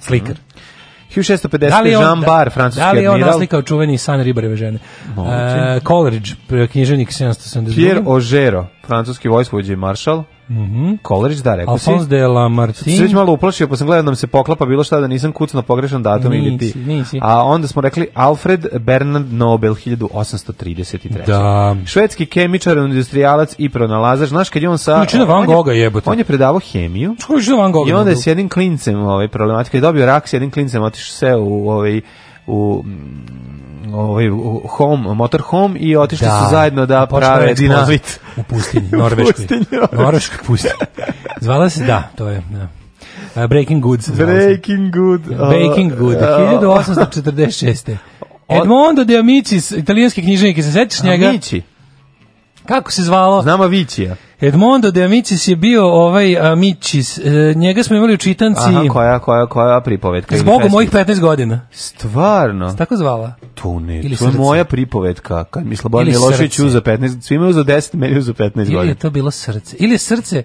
Slikar. 0.00 0.36
1650. 1.14 1.68
Da 1.70 1.80
li 1.80 1.90
je 1.90 1.98
on, 1.98 2.04
Jean 2.04 2.20
Bar, 2.20 2.50
francuski 2.50 2.80
da 2.80 2.92
li 2.92 3.02
je 3.02 3.08
on 3.10 3.14
admiral. 3.14 3.30
naslikao 3.32 3.62
čuveni 3.62 3.98
san 3.98 4.22
ribareve 4.22 4.56
žene? 4.56 4.78
Moguće. 5.16 5.76
Uh, 5.76 5.82
Coleridge, 5.86 6.30
književnik 6.72 7.10
772. 7.10 7.74
Pierre 7.74 8.02
Ogero, 8.06 8.66
francuski 8.86 9.28
vojskovođa 9.28 9.72
i 9.72 9.76
maršal. 9.76 10.22
Mhm. 10.48 10.94
Coleridge, 11.08 11.42
da, 11.42 11.54
rekao 11.54 11.78
si. 11.78 11.90
Alphonse 11.90 12.08
de 12.08 12.16
Sad 12.16 12.26
se 12.26 12.32
Lamartine. 12.32 13.02
već 13.02 13.12
malo 13.12 13.32
uplašio, 13.32 13.68
pa 13.68 13.76
sam 13.76 13.86
gledao 13.86 14.02
da 14.02 14.06
nam 14.06 14.16
se 14.16 14.26
poklapa 14.26 14.66
bilo 14.66 14.84
šta 14.84 15.00
da 15.00 15.06
nisam 15.06 15.32
kucno 15.32 15.62
pogrešan 15.62 16.02
datum 16.02 16.32
ili 16.32 16.50
Nisi, 16.50 16.72
ti. 16.72 16.78
nisi. 16.78 17.18
A 17.22 17.42
onda 17.44 17.68
smo 17.68 17.82
rekli 17.82 18.08
Alfred 18.14 18.66
Bernard 18.80 19.32
Nobel 19.32 19.74
1833. 19.74 21.26
Da. 21.26 21.76
Švedski 21.86 22.26
kemičar, 22.26 22.76
industrijalac 22.78 23.54
i 23.58 23.68
pronalazač. 23.68 24.28
Znaš 24.28 24.50
kad 24.50 24.62
je 24.62 24.68
on 24.68 24.78
sa... 24.78 25.06
Na 25.12 25.24
Van 25.24 25.46
Gogha, 25.46 25.72
jebote. 25.72 26.10
On 26.10 26.18
je 26.18 26.24
predavao 26.24 26.60
hemiju. 26.72 27.16
Je 27.48 27.56
Van 27.56 27.72
Gogh? 27.72 27.88
I 27.88 27.92
onda 27.92 28.10
je 28.10 28.16
s 28.16 28.26
jednim 28.26 28.48
klincem, 28.48 29.02
ovaj 29.02 29.28
problematika, 29.28 29.76
je 29.76 29.80
dobio 29.80 30.06
rak 30.06 30.28
s 30.28 30.32
jednim 30.32 30.50
klincem, 30.50 30.82
otišao 30.82 31.14
se 31.14 31.34
u 31.36 31.70
ovaj 31.70 32.00
u 32.46 32.82
mm, 32.84 33.57
ovaj 33.98 34.24
home, 34.68 35.14
motor 35.14 35.40
home 35.42 35.78
i 35.78 35.96
otišli 35.96 36.26
Da. 36.26 36.40
su 36.44 36.50
zajedno 36.50 36.86
da 36.86 37.06
prave 37.06 37.54
dinamit. 37.54 38.20
U 38.36 38.42
pustinji, 38.42 38.88
Norveškoj. 38.98 39.46
Norveška 39.92 40.36
pustinja. 40.46 40.74
Zvala 41.40 41.70
se, 41.70 41.84
da, 41.84 42.02
to 42.16 42.28
je, 42.28 42.42
da. 42.50 42.68
Uh, 43.42 43.48
Breaking 43.48 43.82
Goods. 43.82 44.04
se 44.04 44.12
zvala 44.14 44.30
se. 44.30 44.46
Breaking 44.46 44.92
good. 44.92 45.20
Baking 45.20 45.94
Good, 45.98 46.16
1846. 46.16 47.96
Edmondo 48.62 49.04
de 49.04 49.18
Amicis, 49.18 49.70
italijanski 49.70 50.22
književnik, 50.22 50.64
se 50.64 50.72
sećaš 50.72 51.02
njega? 51.02 51.28
Amici. 51.28 51.62
Kako 52.68 52.92
se 52.92 53.02
zvalo? 53.02 53.42
Znam 53.42 53.60
Avicija. 53.60 54.16
Edmondo 54.40 54.90
de 54.90 55.04
Amicis 55.04 55.48
je 55.48 55.56
bio 55.56 55.86
ovaj 55.86 56.38
Amicis. 56.38 57.18
E, 57.18 57.22
njega 57.56 57.82
smo 57.82 57.96
imali 57.96 58.14
u 58.14 58.16
čitanci 58.16 58.60
Aha, 58.60 58.84
koja, 58.88 59.18
koja, 59.18 59.46
koja 59.46 59.80
pripovetka? 59.80 60.36
ili 60.36 60.44
pesma? 60.44 60.68
mojih 60.68 60.90
15 60.90 61.20
godina. 61.20 61.60
Stvarno? 61.70 62.74
Tako 62.74 62.96
zvala? 62.96 63.34
To 63.54 63.80
ne, 63.80 63.96
Ili 63.96 64.16
to 64.16 64.24
je 64.24 64.30
srce. 64.30 64.38
moja 64.38 64.64
pripovetka. 64.64 65.44
Kad 65.44 65.66
mi 65.66 65.76
Slobodan 65.76 66.08
Ili 66.08 66.16
Milošević 66.18 66.58
uzeo 66.58 66.80
15, 66.80 67.20
svima 67.20 67.44
je 67.44 67.50
uzeo 67.50 67.64
10, 67.64 67.94
meni 67.94 68.12
je 68.12 68.18
uzeo 68.18 68.34
15 68.34 68.50
Ili 68.56 68.66
je 68.66 68.76
godina. 68.76 68.94
to 68.94 69.10
bilo 69.10 69.30
srce? 69.30 69.76
Ili 69.80 69.92
je 69.92 69.98
srce? 69.98 70.42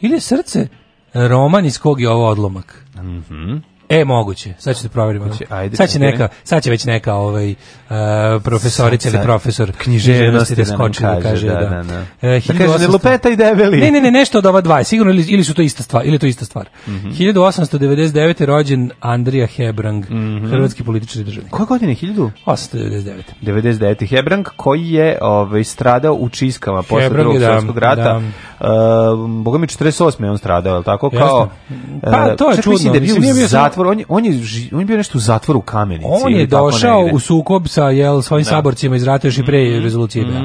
Ili 0.00 0.14
je 0.14 0.20
srce 0.20 0.68
roman 1.14 1.64
iz 1.64 1.78
kog 1.78 2.00
je 2.00 2.08
ovo 2.10 2.28
odlomak? 2.28 2.84
E, 3.92 4.04
moguće. 4.04 4.52
Sad 4.58 4.76
ćete 4.76 4.88
proveriti. 4.88 5.24
Hoće, 5.24 5.44
ajde, 5.50 5.76
sad 5.76 5.90
će 5.90 5.98
neka, 5.98 6.28
sad 6.44 6.62
će 6.62 6.70
već 6.70 6.84
neka 6.84 7.14
ovaj 7.14 7.50
uh, 7.50 7.56
profesorica 8.44 9.08
ili 9.08 9.18
profesor 9.22 9.72
Književnosti 9.72 10.54
da 10.54 10.62
da 10.62 10.66
skoči 10.66 11.02
da 11.02 11.20
kaže, 11.20 11.46
da, 11.46 11.54
da. 11.54 11.60
da, 11.60 11.82
da. 11.82 12.28
E, 12.28 12.40
Da 12.40 12.46
kaže, 12.48 12.68
ne 12.68 12.68
1800 12.78 12.88
lupeta 12.88 13.28
i 13.28 13.36
debeli. 13.36 13.80
Ne, 13.80 13.90
ne, 13.90 14.00
ne, 14.00 14.10
nešto 14.10 14.38
od 14.38 14.46
ova 14.46 14.60
dva, 14.60 14.84
sigurno 14.84 15.12
ili, 15.12 15.24
ili 15.24 15.44
su 15.44 15.54
to 15.54 15.62
ista 15.62 15.82
stvar, 15.82 16.06
ili 16.06 16.18
to 16.18 16.26
ista 16.26 16.44
stvar. 16.44 16.68
Mhm. 16.88 17.08
1899. 17.10 18.40
je 18.40 18.46
rođen 18.46 18.90
Andrija 19.00 19.46
Hebrang, 19.46 20.04
Mhm. 20.04 20.46
hrvatski 20.46 20.84
političar 20.84 21.20
i 21.20 21.24
državnik. 21.24 21.50
Koje 21.52 21.66
godine? 21.66 21.94
1000? 21.94 22.30
899. 22.46 23.22
99. 23.42 24.06
Hebrang 24.06 24.46
koji 24.56 24.88
je 24.88 25.18
ovaj, 25.22 25.64
stradao 25.64 26.14
u 26.14 26.28
Čiskama 26.28 26.82
posle 26.82 27.02
Hebrang 27.02 27.22
drugog 27.22 27.40
da, 27.40 27.46
svjetskog 27.50 27.78
rata. 27.78 28.20
Uh, 28.60 28.66
Boga 29.42 29.58
mi 29.58 29.66
48. 29.66 29.92
je 30.24 30.30
on 30.30 30.38
stradao, 30.38 30.72
je 30.72 30.78
li 30.78 30.84
tako? 30.84 31.10
Kao, 31.10 31.48
Pa, 32.02 32.36
to 32.36 32.50
je 32.50 32.56
čudno, 32.56 32.72
Mislim 32.72 32.92
da 32.92 32.96
je 32.96 33.00
bio 33.00 33.06
mislim, 33.06 33.22
nije 33.22 33.32
u 33.32 33.36
bio 33.36 33.48
samo- 33.48 33.62
zatvor, 33.82 33.86
on 33.86 33.98
je, 33.98 34.04
on, 34.08 34.24
je, 34.24 34.40
on 34.72 34.80
je 34.80 34.86
bio 34.86 34.96
nešto 34.96 35.18
u 35.18 35.20
zatvoru 35.20 35.58
u 35.58 35.62
Kamenici. 35.62 36.06
On 36.24 36.32
je 36.32 36.46
došao 36.46 37.08
u 37.12 37.18
sukob 37.18 37.68
sa 37.68 37.84
jel, 37.84 38.22
svojim 38.22 38.44
saborcima 38.44 38.96
iz 38.96 39.04
rata 39.04 39.26
još 39.26 39.38
i 39.38 39.42
pre 39.42 39.64
Mhm. 39.64 39.82
rezolucije. 39.82 40.24
da. 40.24 40.40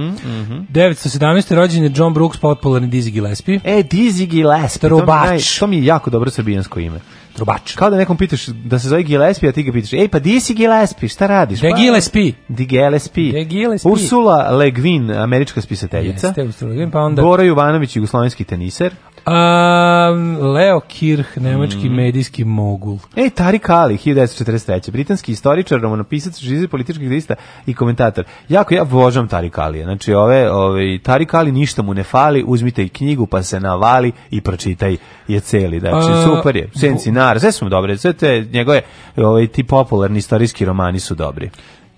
917. 0.71 1.51
rođen 1.51 1.83
je 1.83 1.91
John 1.95 2.13
Brooks, 2.13 2.37
popularni 2.37 2.87
Dizzy 2.89 3.11
Gillespie. 3.11 3.59
E, 3.63 3.83
Dizzy 3.83 4.25
Gillespie. 4.25 4.89
To 4.89 4.95
mi, 4.95 4.99
Trubač. 4.99 5.59
to 5.59 5.67
mi 5.67 5.77
je 5.77 5.85
jako 5.85 6.09
dobro 6.09 6.31
srbijansko 6.31 6.79
ime. 6.79 6.99
Trubač. 7.33 7.75
Kao 7.75 7.89
da 7.89 7.97
nekom 7.97 8.17
pitaš 8.17 8.45
da 8.45 8.79
se 8.79 8.89
zove 8.89 9.03
Gillespie, 9.03 9.49
a 9.49 9.53
ti 9.53 9.63
ga 9.63 9.71
pitaš, 9.71 9.93
ej, 9.93 10.07
pa 10.07 10.19
di 10.19 10.39
si 10.39 10.53
Gillespie, 10.53 11.09
šta 11.09 11.27
radiš? 11.27 11.59
De 11.59 11.69
Pa, 11.69 11.77
Gillespie. 11.77 12.33
Di 12.47 12.65
Gillespie. 12.65 13.31
De 13.31 13.43
Gillespie. 13.45 13.91
Ursula 13.91 14.51
Le 14.51 14.71
Guin, 14.71 15.11
američka 15.11 15.61
spisateljica. 15.61 16.27
Jeste, 16.27 16.41
Australijan, 16.41 16.91
pa 16.91 16.99
onda... 16.99 17.21
Bora 17.21 17.43
Jovanović, 17.43 17.95
jugoslovenski 17.95 18.43
teniser. 18.43 18.93
A, 19.27 20.09
Leo 20.53 20.79
Kirch, 20.79 21.37
nemački 21.37 21.85
Mhm. 21.85 21.95
medijski 21.95 22.43
mogul. 22.43 22.97
E, 23.15 23.29
Tarik 23.29 23.69
Ali, 23.69 23.97
1943. 23.97 24.91
Britanski 24.91 25.31
istoričar, 25.31 25.81
romanopisac, 25.81 26.39
živi 26.39 26.67
politički 26.67 27.03
aktivista 27.03 27.35
i 27.65 27.73
komentator. 27.73 28.25
Jako, 28.49 28.73
ja 28.73 28.83
vožam 28.83 29.27
Tarik 29.27 29.57
Alija. 29.57 29.83
Znači, 29.83 30.13
ove, 30.13 30.51
ove, 30.51 30.99
Tarik 30.99 31.33
Ali 31.33 31.51
ništa 31.51 31.81
mu 31.81 31.93
ne 31.93 32.03
fali, 32.03 32.43
uzmite 32.47 32.83
i 32.83 32.89
knjigu, 32.89 33.25
pa 33.27 33.43
se 33.43 33.59
navali 33.59 34.11
i 34.29 34.41
pročitaj 34.41 34.97
je 35.27 35.39
celi. 35.39 35.79
Znači, 35.79 36.11
A, 36.11 36.23
super 36.25 36.55
je. 36.55 36.69
Senci 36.75 37.11
Nar, 37.11 37.39
sve 37.39 37.51
su 37.51 37.65
mu 37.65 37.69
dobre. 37.69 37.97
Sve 37.97 38.13
te 38.13 38.45
njegove, 38.53 38.81
ove, 39.17 39.47
ti 39.47 39.63
popularni 39.63 40.17
istorijski 40.17 40.65
romani 40.65 40.99
su 40.99 41.15
dobri. 41.15 41.49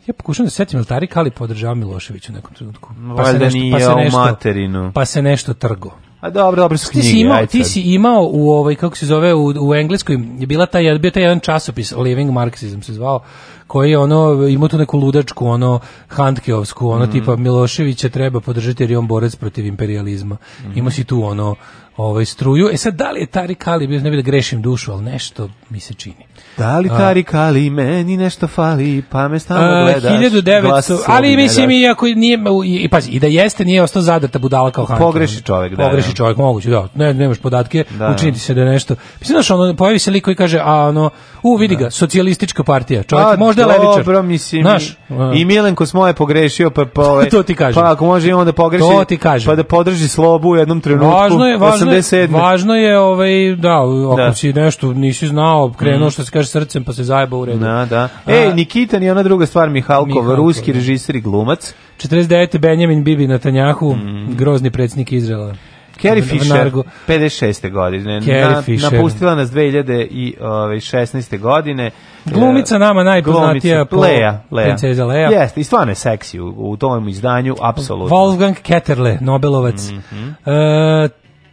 Ja 0.08 0.14
pokušam 0.14 0.46
da 0.46 0.50
se 0.50 0.56
setim, 0.56 0.78
ali 0.80 0.86
Tarik 0.86 1.18
Ali 1.18 1.32
podržava 1.32 1.74
Milošević 1.74 2.30
u 2.30 2.34
nekom 2.34 2.54
trenutku. 2.54 2.90
Pa 3.18 3.24
Valjda 3.24 3.50
nije 3.50 3.88
u 3.90 4.12
materinu. 4.12 4.92
Pa 4.96 5.06
se 5.06 5.22
nešto 5.22 5.54
trgo. 5.54 5.92
A 6.20 6.30
dobro, 6.30 6.62
dobro 6.62 6.78
su 6.78 6.86
Ti 6.86 6.92
knjige. 6.92 7.08
si 7.08 7.20
imao, 7.20 7.46
ti 7.46 7.64
si 7.64 7.82
imao 7.82 8.30
u 8.32 8.52
ovaj 8.52 8.76
kako 8.76 8.98
se 8.98 9.06
zove 9.06 9.34
u, 9.34 9.54
u 9.62 9.76
engleskoj 9.76 10.20
je 10.40 10.48
bila 10.48 10.66
taj 10.66 11.00
bio 11.00 11.12
taj 11.12 11.24
jedan 11.24 11.40
časopis 11.40 11.92
Living 11.92 12.32
Marxism 12.32 12.82
se 12.82 12.94
zvao 12.94 13.20
koji 13.68 13.92
je 13.92 13.98
ono 13.98 14.48
imao 14.48 14.68
tu 14.70 14.78
neku 14.78 14.98
ludačku 14.98 15.48
ono 15.48 15.80
Handkeovsku 16.08 16.90
ono 16.90 17.04
Mhm. 17.04 17.12
tipa 17.12 17.36
Miloševića 17.36 18.10
treba 18.10 18.40
podržati 18.40 18.84
jer 18.84 18.92
je 18.92 18.98
on 18.98 19.08
borac 19.08 19.36
protiv 19.36 19.66
imperializma. 19.66 20.38
Mhm. 20.62 20.78
Imao 20.78 20.92
si 20.92 21.04
tu 21.04 21.24
ono 21.24 21.56
ovaj 21.98 22.26
struju. 22.26 22.70
E 22.72 22.78
sad 22.78 22.96
da 22.96 23.12
li 23.12 23.20
je 23.20 23.26
Tarik 23.26 23.68
Ali 23.68 23.88
bio 23.88 24.02
ne 24.02 24.10
bi 24.10 24.16
da 24.16 24.22
grešim 24.22 24.62
dušu, 24.62 24.92
ali 24.92 25.04
nešto 25.04 25.50
mi 25.70 25.80
se 25.80 25.94
čini. 25.94 26.26
Da 26.60 26.80
li 26.80 26.90
Tarik 26.90 27.34
Ali, 27.34 27.70
meni 27.70 28.18
nešto 28.18 28.48
fali, 28.48 29.04
pa 29.10 29.28
me 29.28 29.40
stalno 29.40 29.84
gledaš. 29.84 30.12
1900, 30.14 30.62
glas 30.62 30.86
sebi 30.86 31.00
ali 31.08 31.30
ne 31.30 31.36
mislim 31.36 31.68
daš. 31.68 31.76
iako 31.78 32.06
nije 32.06 32.40
i, 32.66 32.76
i 32.76 32.90
pazi, 32.90 33.12
i 33.12 33.20
da 33.20 33.28
jeste 33.28 33.66
nije 33.66 33.84
ostao 33.84 34.02
zadrta 34.02 34.40
budala 34.40 34.72
kao 34.72 34.86
Hanke. 34.86 35.04
Pogreši 35.04 35.42
čovjek, 35.42 35.76
da, 35.76 35.84
Pogreši 35.84 36.10
da. 36.10 36.16
čovjek, 36.16 36.38
moguće, 36.38 36.70
da. 36.70 36.88
Ne, 36.96 37.14
nemaš 37.14 37.38
podatke, 37.38 37.84
Da. 37.90 38.14
učiniti 38.16 38.40
se 38.40 38.54
da 38.54 38.62
je 38.62 38.68
nešto. 38.68 38.96
Mislim 39.20 39.36
znaš, 39.36 39.52
ono 39.52 39.76
pojavi 39.76 40.00
se 40.00 40.12
lik 40.12 40.24
koji 40.24 40.36
kaže, 40.36 40.60
a 40.64 40.74
ono, 40.76 41.10
u 41.44 41.56
vidi 41.56 41.76
ga, 41.76 41.92
socijalistička 41.92 42.64
partija. 42.64 43.04
Čovjek 43.04 43.28
A, 43.28 43.36
možda 43.38 43.62
je 43.62 43.66
levičar. 43.66 44.04
Dobro, 44.06 44.22
mislim, 44.22 44.62
Znaš, 44.62 44.90
i, 44.90 44.96
i 45.34 45.46
Milenko 45.46 45.86
Smo 45.86 46.08
je 46.08 46.14
pogrešio, 46.14 46.70
pa, 46.70 46.86
pa, 46.86 47.02
ovaj, 47.12 47.30
To 47.30 47.44
ti 47.44 47.56
kažem. 47.56 47.84
Pa 47.84 47.92
ako 47.92 48.06
može 48.06 48.30
i 48.30 48.34
on 48.34 48.46
da 48.46 48.54
pogreši, 48.54 48.84
To 48.84 49.06
ti 49.06 49.18
kažem. 49.18 49.48
pa 49.48 49.56
da 49.56 49.64
podrži 49.64 50.08
slobu 50.08 50.50
u 50.50 50.56
jednom 50.56 50.82
trenutku, 50.82 51.10
Važno 51.16 51.48
je, 51.48 51.58
važno 51.58 51.92
je, 51.92 52.02
87. 52.02 52.32
važno 52.32 52.76
je 52.76 53.00
ovaj, 53.00 53.56
da, 53.56 53.76
ako 53.80 54.16
Da. 54.18 54.34
Si 54.34 54.54
nešto 54.54 54.94
nisi 54.94 55.28
znao, 55.28 55.74
krenuo 55.78 56.10
što 56.10 56.24
se 56.26 56.32
kaže 56.32 56.49
srcem 56.50 56.84
pa 56.84 56.94
se 56.94 57.04
zajeba 57.04 57.38
u 57.38 57.46
redu. 57.46 57.60
Da, 57.60 57.88
da. 57.88 58.10
A- 58.26 58.32
E, 58.32 58.54
Nikitan 58.54 59.04
je 59.04 59.12
ona 59.12 59.24
druga 59.24 59.46
stvar, 59.46 59.70
Mihalkov, 59.70 60.08
Mihalkov, 60.08 60.36
ruski 60.38 60.72
da. 60.74 60.78
režiser 60.78 61.16
i 61.16 61.22
glumac. 61.22 61.74
49. 62.00 62.60
Benjamin 62.60 63.04
Bibi 63.04 63.28
Netanjahu, 63.28 63.96
grozni 64.30 64.72
predsjednik 64.72 65.12
Izraela. 65.14 65.54
Carrie 65.98 66.22
Na- 66.22 66.28
Fisher, 66.30 66.48
Nargo. 66.50 66.84
56. 67.08 67.70
godine. 67.70 68.22
Carrie 68.22 68.42
Na, 68.46 68.62
Fisher. 68.62 68.94
Napustila 68.94 69.36
nas 69.36 69.50
2016. 69.50 71.38
godine. 71.40 71.92
Glumica 72.26 72.78
nama 72.78 73.04
najpoznatija 73.04 73.76
Glumica, 73.76 73.86
po 73.88 74.02
Lea, 74.02 74.42
Lea. 74.52 74.66
princeza 74.66 75.06
Lea. 75.06 75.30
Jeste, 75.32 75.60
i 75.60 75.64
stvarno 75.64 75.92
je 75.92 75.96
seksi 75.96 76.40
u, 76.40 76.54
u 76.58 76.78
tom 76.78 77.08
izdanju, 77.10 77.56
apsolutno. 77.62 78.18
Wolfgang 78.18 78.56
Ketterle, 78.56 79.18
Nobelovac. 79.22 79.90
Mhm. 79.90 80.30
E, 80.46 81.10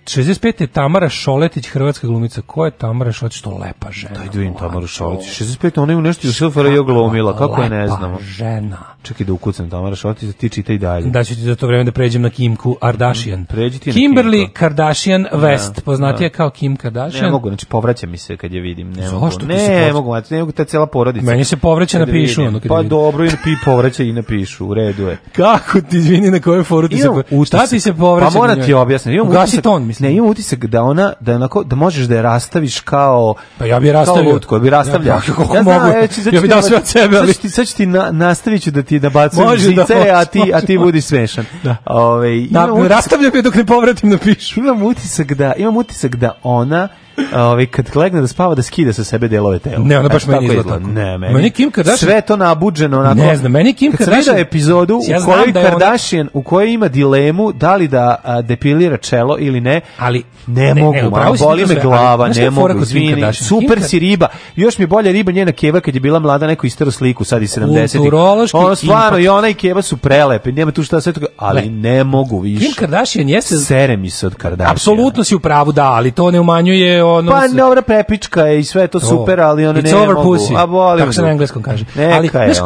65. 0.07 0.61
je 0.61 0.67
Tamara 0.67 1.09
Šoletić, 1.09 1.69
hrvatska 1.69 2.07
glumica. 2.07 2.41
Ko 2.43 2.65
je 2.65 2.71
Tamara 2.71 3.13
Šoletić? 3.13 3.41
To 3.41 3.51
lepa 3.53 3.91
žena. 3.91 4.15
Daj 4.15 4.25
da 4.25 4.31
vidim. 4.33 4.55
Tamaru 4.55 4.87
Šoletić. 4.87 5.29
65. 5.33 5.81
ona 5.81 5.93
je 5.93 5.97
u 5.97 6.03
nešto 6.03 6.29
u 6.29 6.33
SFRJ 6.33 6.77
glumila, 6.77 7.37
kako 7.39 7.63
je 7.63 7.71
ne 7.71 7.83
Lepa 7.83 7.97
znamo. 7.97 8.19
žena. 8.21 8.77
Čekaj 9.03 9.27
da 9.27 9.33
ukucam 9.33 9.71
Tamara 9.71 9.97
Šoletić, 9.97 10.25
da 10.25 10.33
ti 10.33 10.49
čitaj 10.49 10.79
dalje. 10.79 11.07
Da 11.07 11.25
ću 11.25 11.35
ti 11.35 11.41
za 11.41 11.55
to 11.57 11.67
vreme 11.67 11.85
da 11.85 11.93
pređem 11.93 12.23
na 12.23 12.31
Kimku 12.31 12.75
Kardashian. 12.77 13.45
Pređi 13.45 13.79
ti 13.79 13.91
na 13.91 13.97
Kimberly 13.97 14.39
Kimku. 14.39 14.53
Kardashian 14.55 15.27
West, 15.33 15.81
poznatija 15.81 16.31
kao 16.31 16.51
Kim 16.51 16.77
Kardashian. 16.77 17.25
Ne 17.25 17.31
mogu, 17.31 17.49
znači 17.49 17.67
povraća 17.67 18.07
mi 18.07 18.19
se 18.19 18.37
kad 18.37 18.53
je 18.53 18.61
vidim. 18.61 18.91
Ne 18.91 19.03
Zašto 19.03 19.15
mogu. 19.17 19.29
Ne, 19.43 19.57
povraća? 19.59 19.93
mogu, 19.93 20.11
znači, 20.11 20.35
ne 20.35 20.41
mogu 20.41 20.53
ta 20.53 20.65
cela 20.65 20.87
porodica. 20.87 21.27
Meni 21.27 21.45
se 21.45 21.57
povraća 21.57 21.99
napišu, 21.99 22.41
vidim. 22.41 22.47
ono 22.49 22.61
Pa 22.69 22.77
vidim. 22.77 22.89
dobro, 22.91 23.25
i 23.25 23.29
napi 23.29 23.51
povraća 23.65 24.03
i 24.03 24.13
napišu, 24.13 24.67
u 24.67 24.75
redu 24.75 25.03
je. 25.03 25.19
Kako 25.33 25.81
ti 25.81 25.97
izvini 25.97 26.31
na 26.31 26.41
kojoj 26.41 26.65
foru 26.65 26.89
ti 26.89 26.99
se... 26.99 27.07
Imam 27.07 27.23
po- 27.31 27.45
Šta 27.45 27.67
ti 27.67 27.81
se 27.81 27.95
povraća? 27.95 28.31
Pa 28.31 28.39
moram 28.39 28.59
na 28.59 28.65
ti 28.65 28.75
objasniti. 28.75 29.21
Ugasi 29.21 29.63
ton, 29.63 29.83
mislim. 29.97 30.09
Ne, 30.09 30.17
imam 30.17 30.31
utisak 30.31 30.67
da 30.67 30.83
ona 30.83 31.13
da 31.21 31.35
onako 31.35 31.65
da 31.65 31.77
možeš 31.77 32.05
da 32.05 32.15
je 32.15 32.23
rastaviš 32.23 32.81
kao 32.81 33.35
Pa 33.59 33.67
ja 33.67 33.81
bi 33.81 33.87
je 33.87 33.93
rastavio. 33.93 34.33
Lutko, 34.33 34.59
bi 34.59 34.71
rastavljao. 34.71 35.17
Ja, 35.17 35.21
kako 35.23 35.43
mogu? 35.43 35.89
ću- 36.09 36.15
sad 36.15 36.33
Ja 36.33 36.39
ću 36.39 36.43
bi 36.43 36.43
ti 36.43 36.49
dao 36.49 36.59
ovo- 36.59 36.69
sve 36.69 36.77
od 36.77 36.87
sebe, 36.87 37.17
ali- 37.19 37.27
Sad 37.27 37.35
ću 37.35 37.43
ti, 37.43 37.51
sad 37.51 37.67
ti 37.69 37.87
na, 37.87 38.11
nastavit 38.13 38.63
ću 38.63 38.71
da 38.71 38.83
ti 38.83 39.01
nabacujem 39.01 39.47
Može 39.47 39.63
da 39.65 39.83
žice, 39.83 39.95
može, 39.95 40.09
a 40.11 40.25
ti, 40.25 40.53
a 40.55 40.61
ti 40.61 40.79
budi 40.79 41.01
smešan. 41.01 41.45
Da. 41.63 41.77
Ove, 41.87 42.41
Da, 42.41 42.61
utisak- 42.65 42.89
rastavljam 42.89 43.33
je 43.35 43.43
dok 43.43 43.55
ne 43.55 43.67
povratim 43.67 44.11
na 44.11 44.19
pišu. 44.19 44.61
imam 44.61 44.83
utisak 44.83 45.35
da 45.35 45.53
imam 45.55 45.77
utisak 45.77 46.17
da 46.17 46.39
ona 46.43 46.89
ovaj 47.35 47.67
kad 47.67 47.97
legne 47.97 48.21
da 48.21 48.27
spava 48.27 48.55
da 48.55 48.63
skida 48.63 48.93
sa 48.93 49.05
sebe 49.05 49.29
delove 49.29 49.59
tela. 49.59 49.79
Ne, 49.79 49.99
ona 49.99 50.09
baš 50.09 50.23
Eto, 50.23 50.33
meni 50.33 50.45
izgleda 50.45 50.69
tako. 50.69 50.81
Ne, 50.83 51.19
meni. 51.19 51.35
Meni 51.35 51.51
Kim 51.51 51.71
Kardashian- 51.71 51.97
Sve 51.97 52.21
to 52.21 52.37
nabuđeno 52.37 53.01
onako. 53.01 53.15
Ne 53.17 53.37
znam, 53.37 53.53
meni 53.53 53.75
Kim 53.75 53.93
kad 53.93 54.05
sam 54.05 54.15
Kardashian- 54.15 54.41
epizodu 54.41 55.01
Ja 55.09 55.19
u 55.19 55.25
kojoj 55.25 55.53
da 55.53 55.61
je 55.61 55.67
ona- 55.67 55.79
Kardashian 55.79 56.29
u 56.33 56.43
kojoj 56.43 56.73
ima 56.73 56.89
dilemu 56.89 57.53
da 57.53 57.77
li 57.77 57.89
da 57.89 58.17
a, 58.25 58.43
depilira 58.43 58.97
čelo 58.97 59.37
ili 59.39 59.61
ne. 59.61 59.81
Ali 59.99 60.23
Ne, 60.49 60.75
ne, 60.75 60.83
mogu, 60.83 60.95
ne, 60.95 61.03
ma, 61.03 61.33
boli 61.39 61.63
to 61.63 61.69
me 61.69 61.81
glava, 61.81 62.25
ali 62.25 62.35
ne 62.35 62.51
mogu, 62.51 62.79
izvini. 62.81 63.11
Kardashian? 63.11 63.49
Super 63.49 63.75
Kim 63.75 63.83
si 63.83 63.99
riba. 63.99 64.27
Još 64.57 64.79
mi 64.79 64.83
je 64.83 64.87
bolja 64.87 65.13
riba 65.13 65.33
njena 65.33 65.53
keva 65.53 65.81
kad 65.81 65.95
je 65.95 66.01
bila 66.01 66.19
mlada, 66.19 66.47
neko 66.47 66.67
istero 66.67 66.91
sliku, 66.91 67.25
sad 67.25 67.43
i 67.43 67.47
70. 67.47 67.97
Kulturološki 67.99 68.57
Ono 68.57 68.75
stvarno 68.75 69.19
i 69.19 69.29
ona 69.29 69.49
i 69.49 69.55
keva 69.55 69.83
su 69.83 69.97
prelepe, 69.97 70.53
nema 70.53 70.71
tu 70.73 70.83
šta 70.83 71.01
sve 71.01 71.13
toga, 71.13 71.27
ali 71.37 71.71
ne 71.71 72.05
mogu 72.05 72.39
više. 72.39 72.65
Kim 72.65 72.75
Kardashian 72.75 73.29
jeste 73.29 73.57
Sere 73.57 73.97
mi 73.97 74.11
se 74.11 74.27
od 74.27 74.35
Kardashiana. 74.35 74.73
Apsolutno 74.73 75.25
si 75.25 75.35
u 75.35 75.41
pravu, 75.41 75.73
da, 75.73 75.85
ali 75.85 76.11
to 76.11 76.31
ne 76.31 76.41
umanjuje 76.41 77.03
ono... 77.09 77.33
Pa 77.33 77.49
dobra 77.49 77.83
prepička 77.83 78.43
je 78.43 78.61
i 78.61 78.65
sve 78.65 78.83
je 78.83 78.89
to 78.89 79.01
super, 79.01 79.41
ali 79.41 79.67
ono 79.67 79.81
It's 79.81 79.93
ne 79.93 79.97
over 79.97 80.15
mogu. 80.15 80.29
pussy, 80.29 80.57
A 80.59 80.67
boli 80.67 81.01
kako 81.01 81.13
se 81.13 81.23
na 81.23 81.29
engleskom 81.31 81.63
kaže. 81.63 81.85
Neka 81.95 82.17
ali, 82.17 82.29
znaš, 82.29 82.59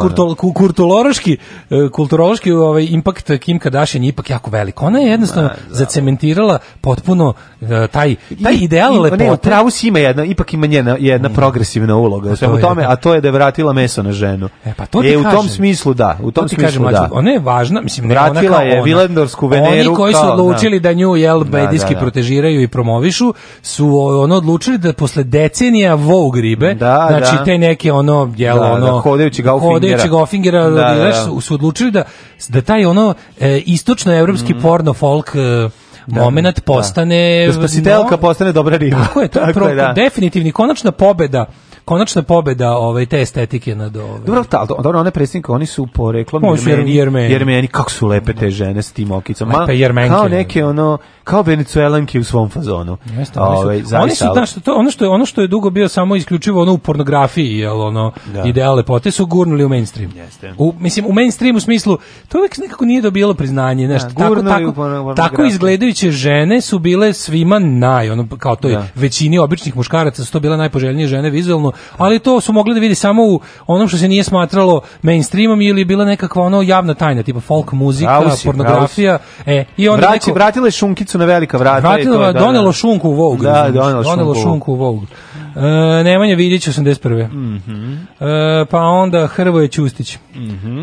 kulturološki, 0.53 1.37
e, 1.69 1.89
kulturološki 1.91 2.51
ovaj, 2.51 2.87
impakt 2.89 3.31
Kim 3.39 3.59
Kardashian 3.59 4.03
je 4.03 4.09
ipak 4.09 4.29
jako 4.29 4.51
velik. 4.51 4.81
Ona 4.81 4.99
je 4.99 5.07
jednostavno 5.07 5.49
zacementirala 5.69 6.57
potpuno 6.81 7.33
e, 7.61 7.87
taj, 7.87 8.15
taj 8.43 8.53
ideal 8.53 8.93
I- 8.93 8.95
Ne, 8.95 8.99
lepote. 9.01 9.49
pravu 9.49 9.69
si 9.69 9.87
ima 9.87 9.99
jedna, 9.99 10.23
ipak 10.23 10.53
ima 10.53 10.65
njena, 10.67 10.95
jedna 10.99 11.29
progresivna 11.29 11.95
uloga 11.95 12.31
u 12.31 12.35
svemu 12.35 12.59
tome, 12.61 12.81
da. 12.81 12.89
a 12.91 12.95
to 12.95 13.13
je 13.13 13.21
da 13.21 13.27
je 13.27 13.31
vratila 13.31 13.73
meso 13.73 14.03
na 14.03 14.11
ženu. 14.11 14.49
E, 14.65 14.73
pa 14.77 14.85
to 14.85 15.01
ti 15.01 15.07
e, 15.07 15.17
u 15.17 15.23
tom 15.23 15.31
kažem. 15.31 15.49
smislu 15.49 15.93
da, 15.93 16.17
u 16.21 16.31
tom 16.31 16.43
kažem, 16.43 16.59
smislu 16.59 16.81
mlađo, 16.81 16.97
da. 16.97 17.09
Ona 17.11 17.31
je 17.31 17.39
važna, 17.39 17.81
mislim, 17.81 18.07
ne 18.07 18.19
ona 18.19 18.41
kao 18.41 18.61
je 18.61 18.73
ona. 18.73 18.81
Vilendorsku 18.83 19.47
Veneru 19.47 19.87
Oni 19.87 19.95
koji 19.95 20.13
su 20.13 20.19
kao, 20.21 20.33
odlučili 20.33 20.79
da, 20.79 20.93
nju 20.93 21.15
jel 21.15 21.43
Da, 21.43 21.57
medijski 21.57 21.89
da, 21.89 21.93
da. 21.93 21.99
protežiraju 21.99 22.61
i 22.61 22.67
promovišu, 22.67 23.33
su 23.61 23.87
ono 24.31 24.37
odlučili 24.37 24.77
da 24.77 24.93
posle 24.93 25.23
decenija 25.23 25.95
Vogue 25.95 26.41
ribe, 26.41 26.73
Da, 26.73 27.05
znači 27.09 27.35
da. 27.37 27.43
te 27.43 27.57
neke 27.57 27.91
ono 27.91 28.33
jel 28.37 28.55
Da, 28.55 28.61
da, 28.61 28.71
ono 28.71 28.99
hodajući 28.99 29.41
Gaufingera. 29.41 29.73
hodajući 29.73 30.09
Gaufingera, 30.09 30.63
Da, 30.63 30.69
da, 30.69 30.95
da. 30.95 31.13
su, 31.15 31.41
su 31.41 31.53
odlučili 31.53 31.91
da 31.91 32.03
da 32.49 32.61
taj 32.61 32.85
ono 32.85 33.13
e, 33.39 33.57
istočnoevropski 33.59 34.53
porno 34.53 34.93
folk 34.93 35.31
e, 35.35 35.69
moment 36.07 36.61
postane 36.61 37.43
Da 37.47 37.53
spasitelka 37.53 38.11
no- 38.11 38.17
postane 38.17 38.51
dobra 38.51 38.77
riba. 38.77 38.97
Tako 38.97 39.21
je, 39.21 39.27
to 39.27 39.39
je, 39.39 39.53
pro, 39.55 39.67
je, 39.67 39.75
da. 39.75 39.93
definitivni 39.93 40.51
konačna 40.51 40.91
pobeda 40.91 41.45
konačna 41.85 42.21
pobeda 42.21 42.71
ovaj 42.71 43.05
te 43.05 43.21
estetike 43.21 43.75
nad 43.75 43.97
ovaj 43.97 44.19
Dobro, 44.19 44.43
ta, 44.43 44.65
dobro, 44.65 44.99
one 44.99 45.11
predsjednike, 45.11 45.51
oni 45.51 45.65
su 45.65 45.87
poreklom 45.87 46.43
Jermeni, 46.57 46.95
Jermeni. 46.95 47.31
Jermeni, 47.31 47.67
kako 47.67 47.91
su 47.91 48.07
lepe 48.07 48.33
te 48.33 48.49
žene 48.49 48.81
s 48.81 48.91
tim 48.91 49.11
okicama. 49.11 49.57
Lepe 49.57 49.77
Jermenke. 49.77 50.09
Kao 50.09 50.27
neke, 50.27 50.65
ono, 50.65 50.97
kao 51.31 51.41
venecuelanke 51.41 52.19
u 52.19 52.23
svom 52.23 52.49
fazonu. 52.49 52.97
Jeste, 53.17 53.39
oni 53.39 53.57
su, 53.57 53.61
Ovaj, 53.61 53.75
oni 53.75 53.85
zaista, 53.85 54.25
su, 54.25 54.33
znaš, 54.33 54.53
to, 54.53 54.75
ono, 54.75 54.91
što 54.91 55.05
je, 55.05 55.09
ono 55.09 55.25
što 55.25 55.41
je 55.41 55.47
dugo 55.47 55.69
bio 55.69 55.87
samo 55.87 56.15
isključivo 56.15 56.61
ono 56.61 56.73
u 56.73 56.77
pornografiji, 56.77 57.57
jel, 57.57 57.81
ono, 57.81 58.11
Da. 58.33 58.43
ideal 58.43 58.75
lepote 58.75 59.11
su 59.11 59.25
gurnuli 59.25 59.65
u 59.65 59.69
mainstream. 59.69 60.11
Jeste. 60.15 60.53
U, 60.57 60.73
mislim, 60.79 61.05
u 61.05 61.13
mainstream 61.13 61.55
u 61.55 61.59
smislu, 61.59 61.97
to 62.27 62.37
uvek 62.37 62.57
nekako 62.57 62.85
nije 62.85 63.01
dobilo 63.01 63.33
priznanje, 63.33 63.87
znaš, 63.87 64.01
Da, 64.01 64.09
tako, 64.09 64.41
tako, 64.41 65.13
tako 65.15 65.43
izgledajuće 65.43 66.11
žene 66.11 66.61
su 66.61 66.79
bile 66.79 67.13
svima 67.13 67.59
naj, 67.59 68.09
ono, 68.09 68.27
kao 68.39 68.55
to 68.55 68.67
je, 68.67 68.75
Da. 68.75 68.87
većini 68.95 69.39
običnih 69.39 69.75
muškaraca 69.75 70.25
su 70.25 70.31
to 70.31 70.39
bile 70.39 70.57
najpoželjnije 70.57 71.07
žene 71.07 71.29
vizualno, 71.29 71.71
ali 71.97 72.19
to 72.19 72.41
su 72.41 72.53
mogli 72.53 72.73
da 72.73 72.79
vidi 72.79 72.95
samo 72.95 73.23
u 73.23 73.39
onom 73.67 73.87
što 73.87 73.97
se 73.97 74.07
nije 74.07 74.23
smatralo 74.23 74.81
mainstreamom 75.01 75.61
ili 75.61 75.85
bila 75.85 76.05
nekakva 76.05 76.43
ono 76.43 76.61
javna 76.61 76.93
tajna, 76.93 77.23
tipa 77.23 77.39
folk 77.39 77.71
muzika, 77.71 78.19
Pravo 78.19 78.35
si, 78.35 78.45
pornografija, 78.45 79.17
e, 79.45 79.65
i 79.77 79.89
onda 79.89 80.07
Vraći, 80.07 80.29
neko... 80.29 80.35
vratila 80.35 80.67
je 80.67 80.71
šunkicu 80.71 81.20
na 81.21 81.25
velika 81.25 81.57
vrata. 81.57 81.79
i 81.79 82.03
to, 82.03 82.09
Vratilo, 82.09 82.33
da, 82.33 82.39
donelo 82.39 82.65
da. 82.65 82.71
šunku 82.71 83.09
u 83.09 83.13
Vogue. 83.13 83.43
Da, 83.43 83.53
razumeš? 83.53 83.73
donelo 83.75 84.03
donelo 84.03 84.33
šunku 84.33 84.39
u 84.39 84.43
šunku 84.43 84.71
u 84.71 84.75
Vogue. 84.75 85.07
E, 85.55 85.61
Nemanja 86.03 86.35
Vidić 86.35 86.67
81. 86.67 87.27
Mhm. 87.27 87.93
E, 88.19 88.65
pa 88.65 88.79
onda 88.79 89.27
Hrvoje 89.27 89.67
Ćustić. 89.67 90.17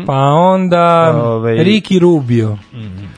Pa 0.05 0.13
onda 0.23 1.13
Ovaj- 1.15 1.57
Ricky 1.57 1.99
Rubio. 1.99 2.57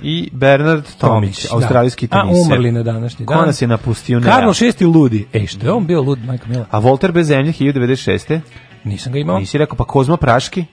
I 0.02 0.30
Bernard 0.34 0.84
Tomić, 0.98 1.44
da. 1.44 1.56
australijski 1.56 2.08
A 2.12 2.22
teniser. 2.22 2.46
umrli 2.46 2.72
na 2.72 2.84
današnji 2.84 3.26
Ko 3.26 3.34
dan. 3.34 3.46
nas 3.46 3.62
je 3.62 3.68
napustio? 3.68 4.20
Ne. 4.20 4.26
Karlo 4.26 4.54
VI 4.80 4.86
ludi. 4.86 5.28
Ej, 5.34 5.48
što 5.48 5.66
je 5.66 5.72
on 5.72 5.86
bio 5.86 6.02
lud, 6.02 6.26
majka 6.26 6.48
mila? 6.48 6.66
A 6.72 6.80
Volter 6.80 7.12
bez 7.12 7.28
zemlje 7.28 7.52
1096. 7.52 8.40
Nisam 8.84 9.14
ga 9.14 9.20
imao. 9.20 9.40
Nisi 9.40 9.58
rekao, 9.58 9.76
pa 9.76 9.84
Kozma 9.84 10.18
Praški, 10.18 10.66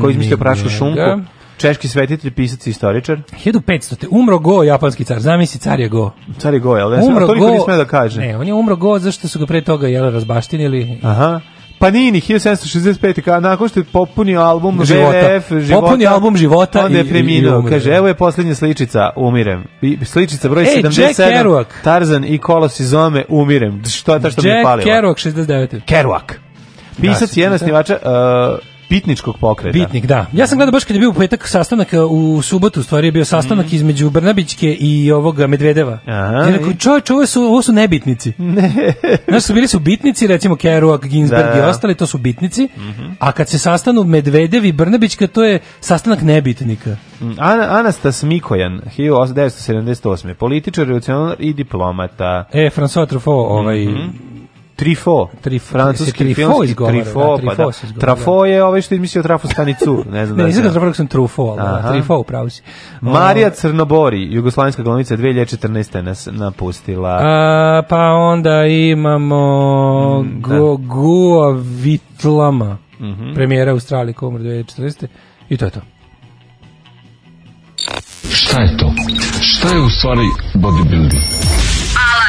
koji 0.00 0.10
izmislio 0.10 0.36
prašku 0.36 0.68
šunku, 0.68 1.00
češki 1.60 1.88
svetitelj, 1.88 2.30
pisac 2.30 2.66
i 2.66 2.70
istoričar. 2.70 3.18
1500. 3.44 4.06
Umro 4.10 4.38
Go, 4.38 4.62
japanski 4.62 5.04
car. 5.04 5.20
Zamisli, 5.20 5.60
car 5.60 5.80
je 5.80 5.88
Go. 5.88 6.10
Car 6.38 6.54
je 6.54 6.60
Goja, 6.60 6.84
ali 6.84 6.96
ja 6.96 7.02
sam, 7.02 7.10
Umro 7.12 7.26
to 7.26 7.34
niko 7.34 7.46
Go. 7.46 7.50
nije 7.50 7.60
smeo 7.64 7.76
da 7.76 7.84
kaže. 7.84 8.20
Ne, 8.20 8.36
on 8.36 8.46
je 8.46 8.54
umro 8.54 8.76
Go 8.76 8.98
zašto 8.98 9.28
su 9.28 9.38
ga 9.38 9.46
pre 9.46 9.64
toga 9.64 9.88
jel, 9.88 10.10
razbaštinili. 10.10 10.98
Aha. 11.02 11.40
Panini 11.78 12.20
1765. 12.20 13.20
Ka, 13.20 13.40
nakon 13.40 13.68
što 13.68 13.80
je 13.80 13.84
popunio 13.84 14.40
album 14.40 14.84
Života. 14.84 15.18
VVF 15.18 15.48
života. 15.62 15.86
Popunio 15.86 16.10
album 16.10 16.36
života 16.36 16.84
Onda 16.84 16.98
je 16.98 17.08
preminuo. 17.08 17.64
Kaže, 17.68 17.90
evo 17.90 18.08
je 18.08 18.14
posljednja 18.14 18.54
sličica, 18.54 19.10
umirem. 19.16 19.64
I, 19.82 19.98
sličica 20.04 20.48
broj 20.48 20.64
Jack 20.64 20.76
77. 20.76 21.36
Kerouac. 21.36 21.66
Tarzan 21.84 22.24
i 22.24 22.38
Kolos 22.38 22.80
iz 22.80 22.94
Ome, 22.94 23.24
umirem. 23.28 23.82
Što 23.84 24.14
je 24.14 24.20
to 24.22 24.30
što 24.30 24.42
mi 24.42 24.48
je 24.48 24.54
Jack 24.54 24.64
palilo? 24.64 24.84
Kerouac 24.84 25.16
69. 25.18 25.80
Kerouac. 25.84 26.24
Pisac 27.00 27.34
Da, 27.34 27.40
i 27.40 27.42
jedan 27.42 27.54
da. 27.54 27.58
snivača 27.58 27.96
uh, 28.02 28.69
pitničkog 28.90 29.38
pokreta. 29.38 29.72
Bitnik, 29.74 30.06
da. 30.06 30.26
Ja 30.32 30.46
sam 30.46 30.58
gledao 30.58 30.72
baš 30.72 30.84
kad 30.84 30.96
je 30.96 31.00
bio 31.00 31.10
u 31.10 31.14
petak 31.14 31.48
sastanak 31.48 31.88
u 32.10 32.42
subotu, 32.42 32.80
u 32.80 32.82
stvari 32.82 33.06
je 33.06 33.12
bio 33.12 33.24
sastanak 33.24 33.72
između 33.72 34.10
Brnabićke 34.10 34.76
i 34.80 35.12
ovoga 35.12 35.46
Medvedeva. 35.46 35.98
Aha, 36.06 36.16
ja 36.24 36.46
rekao, 36.48 36.70
i- 36.70 36.76
čovječ, 36.76 37.10
ovo 37.10 37.26
su, 37.26 37.42
ovo 37.42 37.62
su 37.62 37.72
nebitnici. 37.72 38.32
Ne. 38.50 38.72
Znaš, 39.28 39.42
su 39.42 39.54
bili 39.54 39.68
su 39.68 39.78
bitnici, 39.80 40.26
recimo 40.26 40.56
Kerouac, 40.56 41.00
Ginsberg 41.02 41.44
Da, 41.44 41.58
i 41.58 41.60
ostali, 41.60 41.94
to 41.94 42.06
su 42.06 42.18
bitnici, 42.18 42.68
a 43.18 43.32
kad 43.32 43.48
se 43.48 43.58
sastanu 43.58 44.04
Medvedev 44.04 44.64
i 44.64 44.72
Brnabićka, 44.72 45.26
to 45.26 45.44
je 45.44 45.58
sastanak 45.80 46.22
nebitnika. 46.22 46.96
Ana, 47.38 47.66
Anastas 47.70 48.22
Mikojan, 48.22 48.80
1978. 48.98 50.34
Političar, 50.34 50.84
revolucionar 50.84 51.36
i 51.38 51.52
diplomata. 51.54 52.44
E, 52.52 52.70
François 52.76 53.08
Truffaut, 53.08 53.46
ovaj... 53.50 53.86
Trifo, 54.80 55.28
Trif- 55.44 55.58
francuski 55.62 56.10
se 56.12 56.24
Trifo 56.24 56.64
izgovara, 56.64 56.94
Trifo, 56.94 57.20
da, 57.20 57.26
pa 57.38 57.50
Trifo 57.50 57.66
da. 57.66 57.72
se 57.72 57.86
izgovara, 57.86 58.14
Trafo 58.14 58.44
je 58.44 58.64
ovaj 58.64 58.80
što 58.82 58.94
je 58.94 58.96
izmislio 58.96 59.22
trafostanicu, 59.22 60.04
ne 60.06 60.26
znam 60.26 60.36
Ne, 60.36 60.42
da 60.42 60.46
nisam 60.46 60.62
ga 60.62 60.68
zapravo 60.70 60.94
sam 60.94 61.06
Truffaut, 61.06 61.58
ali 61.58 61.82
da, 61.82 61.92
Truffaut, 61.92 62.26
pravo 62.26 62.50
si. 62.50 62.62
Marija 63.00 63.50
Crnobori, 63.50 64.28
jugoslovenska 64.30 64.82
glumica 64.82 65.16
2014. 65.16 66.02
nas 66.02 66.28
napustila. 66.28 67.18
A, 67.22 67.82
pa 67.88 67.98
onda 68.04 68.64
imamo 68.66 69.40
Mm, 70.22 70.40
Go, 70.40 70.76
Gua 70.76 71.50
Vitlama, 71.62 72.76
Mhm. 73.00 73.34
premijera 73.34 73.72
Australije, 73.72 74.14
ko 74.14 74.28
umre 74.28 74.42
2014. 74.42 75.06
I 75.48 75.56
to 75.56 75.64
je 75.64 75.70
to. 75.70 75.80
Šta 78.30 78.60
je 78.60 78.76
to? 78.76 78.92
Šta 79.42 79.68
je 79.68 79.80
u 79.80 79.90
stvari 79.90 80.26
bodybuilding? 80.54 81.59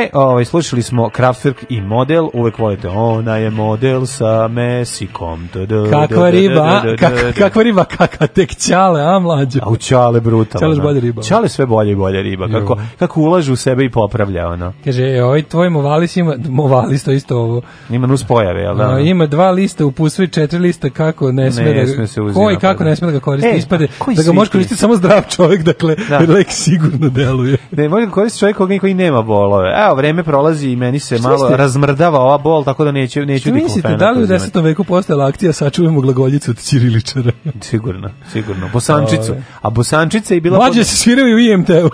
E, 0.00 0.10
ovaj, 0.12 0.44
slušali 0.44 0.82
smo 0.82 1.08
Kraftwerk 1.08 1.64
i 1.68 1.80
model, 1.80 2.28
uvek 2.32 2.58
volite, 2.58 2.88
ona 2.88 3.36
je 3.36 3.50
model 3.50 4.06
sa 4.06 4.48
mesikom. 4.48 5.48
Da, 5.54 5.66
da, 5.66 5.76
da, 5.76 5.90
Kakva 5.90 6.22
da, 6.22 6.30
riba, 6.30 6.54
da, 6.54 6.80
da, 6.84 6.90
da, 6.90 6.96
Kak- 6.96 7.22
da. 7.24 7.32
kakva 7.32 7.62
riba, 7.62 7.84
kakva 7.84 8.26
tek 8.26 8.56
ćale, 8.56 9.02
a 9.02 9.18
mlađo? 9.18 9.58
A 9.62 9.68
u 9.68 9.76
Ćale 9.76 10.20
brutalno. 10.20 10.60
Ćale 10.60 10.72
još 10.72 10.82
bolja 10.82 11.00
riba. 11.00 11.22
Ćale 11.22 11.48
sve 11.48 11.66
bolje 11.66 11.92
i 11.92 11.96
bolje 11.96 12.22
riba. 12.22 12.48
Kako, 12.48 12.76
kako 12.98 13.20
ulaže 13.20 13.52
u 13.52 13.56
sebe 13.56 13.84
i 13.84 13.90
popravlja, 13.90 14.48
ono. 14.48 14.72
Kaže, 14.84 15.04
e, 15.06 15.24
ovaj 15.24 15.42
tvoj 15.42 15.70
movalis 15.70 16.16
ima, 16.16 16.34
movalis 16.48 17.04
to 17.04 17.12
isto 17.12 17.38
ovo, 17.38 17.62
Ima 17.90 18.06
nus 18.06 18.24
pojave, 18.24 18.60
jel 18.60 18.76
da? 18.76 18.98
Ima 18.98 19.26
dva 19.26 19.50
lista 19.50 19.86
u 19.86 19.92
pusvi, 19.92 20.28
četiri 20.28 20.58
lista 20.58 20.90
kako 20.90 21.32
ne 21.32 21.52
sme, 21.52 21.64
Ne 21.64 21.80
da, 21.80 21.86
sme 21.86 22.06
se 22.06 22.20
uzima, 22.22 22.44
ko 22.44 22.50
i 22.50 22.56
kako 22.56 22.78
pa 22.78 22.84
da. 22.84 22.90
ne 22.90 22.96
sme 22.96 23.06
da 23.06 23.12
ga 23.12 23.20
koristi, 23.20 23.48
E, 23.48 23.56
ispade 23.56 23.88
koji 23.98 24.16
da 24.16 24.22
ga 24.22 24.32
može 24.32 24.50
koristiti 24.50 24.80
samo 24.80 24.96
zdrav 24.96 25.22
čovjek, 25.28 25.62
dakle, 25.62 25.96
Da. 26.08 26.18
lek 26.34 26.46
sigurno 26.50 27.08
deluje. 27.08 27.56
Ne, 27.70 27.88
može 27.88 28.06
ga 28.06 28.12
koristiti 28.12 28.40
čovjek 28.40 28.56
koji, 28.56 28.78
koji 28.78 28.94
nema 28.94 29.22
bolove. 29.22 29.68
Evo, 29.86 29.89
vreme 29.94 30.22
prolazi 30.24 30.68
i 30.68 30.76
meni 30.76 30.98
se 30.98 31.18
malo 31.18 31.34
mislite? 31.34 31.56
razmrdava 31.56 32.18
ova 32.20 32.38
bol, 32.38 32.64
tako 32.64 32.84
da 32.84 32.92
neću, 32.92 33.20
neću 33.26 33.42
Što 33.48 33.54
mislite, 33.54 33.74
diklofenak 33.74 33.98
da 34.00 34.10
li 34.10 34.20
u 34.20 34.22
uzimati. 34.22 34.44
10. 34.58 34.62
veku 34.62 34.84
postojala 34.84 35.26
akcija 35.26 35.52
sačuvamo 35.52 36.00
glagoljicu 36.00 36.50
od 36.50 36.62
Ćiriličara? 36.62 37.32
Sigurno, 37.70 38.10
sigurno. 38.32 38.68
Bosančicu. 38.72 39.34
A 39.62 39.70
Bosančica 39.70 40.34
je 40.34 40.40
bila... 40.40 40.58
Mlađe 40.58 40.80
pod- 40.80 40.86
se 40.86 40.96
sviraju 40.96 41.36
u 41.36 41.38
IMT-u. 41.38 41.90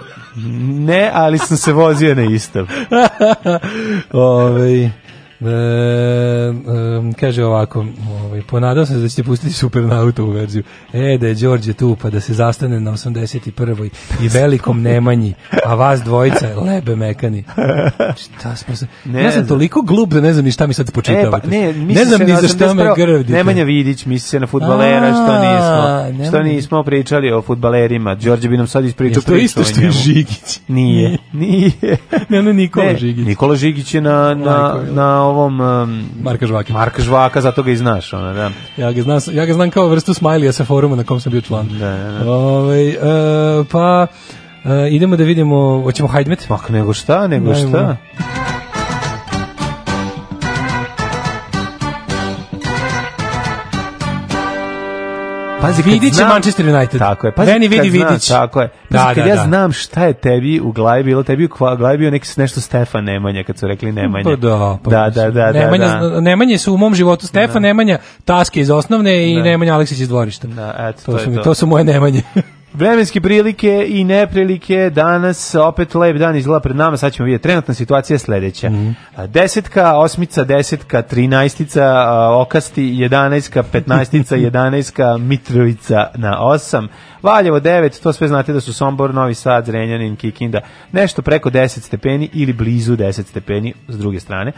Ne, 0.86 1.10
ali 1.14 1.39
sam 1.39 1.56
se 1.56 1.73
vozio 1.73 2.14
na 2.14 2.23
istom. 2.24 2.66
Ovaj 4.12 4.90
E, 5.40 5.46
em, 6.98 7.12
kaže 7.12 7.44
ovako, 7.44 7.86
ovaj, 8.24 8.42
ponadao 8.42 8.86
sam 8.86 8.96
se 8.96 9.02
da 9.02 9.08
ćete 9.08 9.22
pustiti 9.22 9.52
Supernauta 9.52 10.22
u 10.22 10.30
verziju. 10.30 10.62
E, 10.92 11.18
da 11.18 11.26
je 11.26 11.34
Đorđe 11.34 11.72
tu, 11.72 11.96
pa 12.02 12.10
da 12.10 12.20
se 12.20 12.34
zastane 12.34 12.80
na 12.80 12.92
81. 12.92 13.88
i 14.22 14.28
velikom 14.28 14.82
Nemanji, 14.82 15.34
a 15.64 15.74
vas 15.74 16.00
dvojica 16.02 16.48
lebe 16.60 16.96
mekani. 16.96 17.44
Šta 18.16 18.56
smo 18.56 18.76
se... 18.76 18.86
Ne 19.04 19.22
ja 19.22 19.30
sam 19.30 19.38
znam. 19.40 19.48
toliko 19.48 19.82
glup 19.82 20.10
da 20.10 20.20
ne 20.20 20.32
znam 20.32 20.44
ni 20.44 20.52
šta 20.52 20.66
mi 20.66 20.74
sad 20.74 20.86
E, 20.86 20.90
spočitavate. 20.90 21.48
pa, 21.48 21.50
ne, 21.50 21.72
ne 21.72 22.04
znam 22.04 22.20
ni 22.20 22.32
na 22.32 22.40
za 22.40 22.48
šta 22.48 22.74
me 22.74 22.82
81. 22.82 22.96
grdite. 22.96 23.32
Nemanja 23.32 23.64
Vidić, 23.64 24.06
misli 24.06 24.28
se 24.28 24.40
na 24.40 24.46
futbalera, 24.46 25.12
što 25.12 25.38
nismo, 25.38 26.26
što 26.28 26.42
nismo 26.42 26.82
pričali 26.82 27.32
o 27.32 27.42
futbalerima. 27.42 28.14
Đorđe 28.14 28.48
bi 28.48 28.56
nam 28.56 28.66
sad 28.66 28.84
ispričao 28.84 29.18
Jel 29.18 29.22
to 29.22 29.32
priču 29.32 29.44
isto 29.44 29.60
o 29.60 29.64
što 29.64 29.80
njemu. 29.80 29.92
Žigić? 29.92 30.60
Nije, 30.68 31.18
nije. 31.32 31.70
Ne, 32.28 32.42
ne, 32.42 32.52
Nikola 32.52 32.96
Žigić. 32.96 33.26
Nikola 33.26 33.56
Žigić 33.56 33.94
je 33.94 34.00
na, 34.00 34.34
na, 34.34 34.82
na 34.90 35.26
ovom... 35.27 35.61
Um, 35.61 36.05
Marka 36.23 36.47
Žvake. 36.47 36.73
Marka 36.73 37.03
Žvaka, 37.03 37.40
zato 37.40 37.62
ga 37.62 37.70
i 37.70 37.77
znaš, 37.77 38.12
ona, 38.12 38.32
da. 38.32 38.51
Ja 38.77 38.93
ga 38.93 39.03
znam, 39.03 39.20
ja 39.32 39.47
ga 39.47 39.53
znam 39.53 39.70
kao 39.70 39.89
vrstu 39.89 40.15
smajlija 40.15 40.53
sa 40.53 40.65
foruma 40.65 40.97
na 40.97 41.05
kom 41.05 41.20
sam 41.20 41.32
bio 41.32 41.40
član. 41.40 41.69
Da, 41.69 41.90
da, 41.90 42.24
da. 42.24 42.31
Ovaj, 42.31 42.89
e, 42.89 42.97
pa 43.73 44.07
e, 44.65 44.89
idemo 44.90 45.16
da 45.16 45.24
vidimo, 45.24 45.82
hoćemo 45.82 46.09
Hajdmet? 46.09 46.47
Pa 46.48 46.59
nego 46.69 46.93
šta, 46.93 47.27
nego 47.27 47.53
Dajmo. 47.53 47.69
šta. 47.69 47.97
Pazi, 55.60 55.82
kad 55.82 55.92
Vidit 55.92 56.10
će 56.10 56.16
znam- 56.16 56.28
Manchester 56.28 56.68
United. 56.68 56.98
Tako 56.98 57.26
je. 57.26 57.32
Pazi, 57.32 57.52
kad 57.52 57.60
vidi 57.62 57.88
Vidić. 57.90 58.28
Tako 58.28 58.60
je. 58.60 58.68
Pazi, 58.68 58.82
Da, 58.90 59.14
kad 59.14 59.24
da, 59.24 59.30
ja 59.30 59.36
da. 59.36 59.42
znam 59.42 59.72
šta 59.72 60.04
je 60.04 60.12
tebi 60.12 60.60
u 60.60 60.72
glavi 60.72 61.02
bilo, 61.04 61.22
tebi 61.22 61.44
u 61.44 61.48
glavi 61.76 61.98
bio 61.98 62.10
neki 62.10 62.28
nešto 62.36 62.60
Stefan 62.60 63.04
Nemanja, 63.04 63.44
kad 63.44 63.58
su 63.58 63.66
rekli 63.66 63.92
Nemanja. 63.92 64.24
Pa 64.24 64.36
da, 64.38 64.78
pa 64.84 64.90
da, 64.90 65.10
da, 65.10 65.22
da, 65.22 65.52
da, 65.52 65.52
Nemanja, 65.54 65.86
da. 65.86 66.20
Nemanje 66.20 66.58
su 66.58 66.74
u 66.74 66.78
mom 66.78 66.94
životu 66.94 67.26
Stefan 67.26 67.62
Nemanja, 67.62 67.98
Taske 68.24 68.60
iz 68.60 68.70
osnovne 68.70 69.32
i 69.32 69.36
Da. 69.36 69.42
Nemanja 69.42 69.74
Aleksić 69.74 69.98
iz 70.00 70.08
dvorišta. 70.08 70.46
Da, 70.48 70.74
eto, 70.80 71.02
To, 71.02 71.12
to, 71.12 71.18
su, 71.18 71.30
je 71.30 71.36
to. 71.36 71.42
to 71.42 71.54
su 71.54 71.66
moje 71.66 71.84
Nemanje. 71.84 72.22
Vremenske 72.77 73.20
prilike 73.20 73.86
i 73.89 74.05
neprilike 74.05 74.90
danas 74.90 75.55
opet 75.55 75.94
lep 75.94 76.16
dan 76.16 76.36
izgleda 76.36 76.61
pred 76.61 76.77
nama, 76.77 76.97
sad 76.97 77.12
ćemo 77.12 77.24
vidjeti. 77.24 77.43
Trenutna 77.43 77.74
situacija 77.74 78.15
je 78.15 78.19
sledeća. 78.19 78.70
Mhm. 78.70 78.90
A, 79.16 79.27
Desetka, 79.27 79.97
osmica, 79.97 80.44
desetka, 80.44 81.03
trinaestica, 81.03 81.85
a, 81.85 82.40
okasti, 82.40 82.82
jedanajska, 82.85 83.62
petnaestica, 83.62 84.36
jedanajska, 84.47 85.19
Mitrovica 85.19 86.07
na 86.15 86.40
osam, 86.40 86.89
Valjevo 87.27 87.61
9, 87.61 88.03
to 88.03 88.12
sve 88.12 88.28
znate 88.28 88.53
da 88.53 88.61
su 88.61 88.73
Sombor, 88.73 89.15
Novi 89.15 89.35
Sad, 89.35 89.66
Zrenjanin, 89.66 90.16
Kikinda, 90.16 90.61
nešto 90.93 91.23
preko 91.23 91.51
10 91.51 91.81
stepeni 91.81 92.31
ili 92.32 92.53
blizu 92.53 92.97
10 92.97 93.23
stepeni 93.27 93.74
s 93.89 93.98
druge 93.98 94.20
strane. 94.20 94.53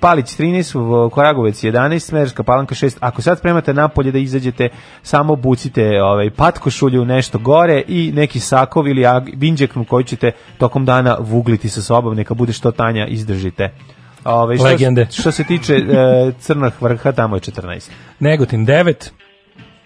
Palić 0.00 0.26
13, 0.26 0.74
v- 1.06 1.10
Koragovec 1.10 1.64
11, 1.64 1.98
Smerska 1.98 2.42
palanka 2.42 2.74
6. 2.74 2.96
Ako 3.00 3.22
sad 3.22 3.38
spremate 3.38 3.74
napolje 3.74 4.12
da 4.12 4.18
izađete, 4.18 4.68
samo 5.02 5.36
bucite 5.36 6.02
ovaj, 6.02 6.30
patkošulju 6.30 7.04
nešto 7.04 7.38
gore 7.38 7.82
i 7.88 8.12
neki 8.14 8.40
sakov 8.40 8.88
ili 8.88 9.04
vinđeknu 9.36 9.84
koju 9.84 10.02
ćete 10.04 10.32
tokom 10.58 10.84
dana 10.84 11.16
vugliti 11.20 11.68
sa 11.68 11.82
sobom, 11.82 12.16
neka 12.16 12.34
bude 12.34 12.52
što 12.52 12.70
tanja, 12.70 13.06
izdržite. 13.06 13.70
Ovaj, 14.24 14.56
što, 14.56 14.64
Legende. 14.64 15.06
Što 15.10 15.32
se 15.32 15.44
tiče 15.44 15.74
e, 15.74 15.82
crnog 16.44 16.72
vrha, 16.80 17.12
tamo 17.12 17.36
je 17.36 17.40
14. 17.40 17.90
Negotin 18.18 18.66
9, 18.66 19.10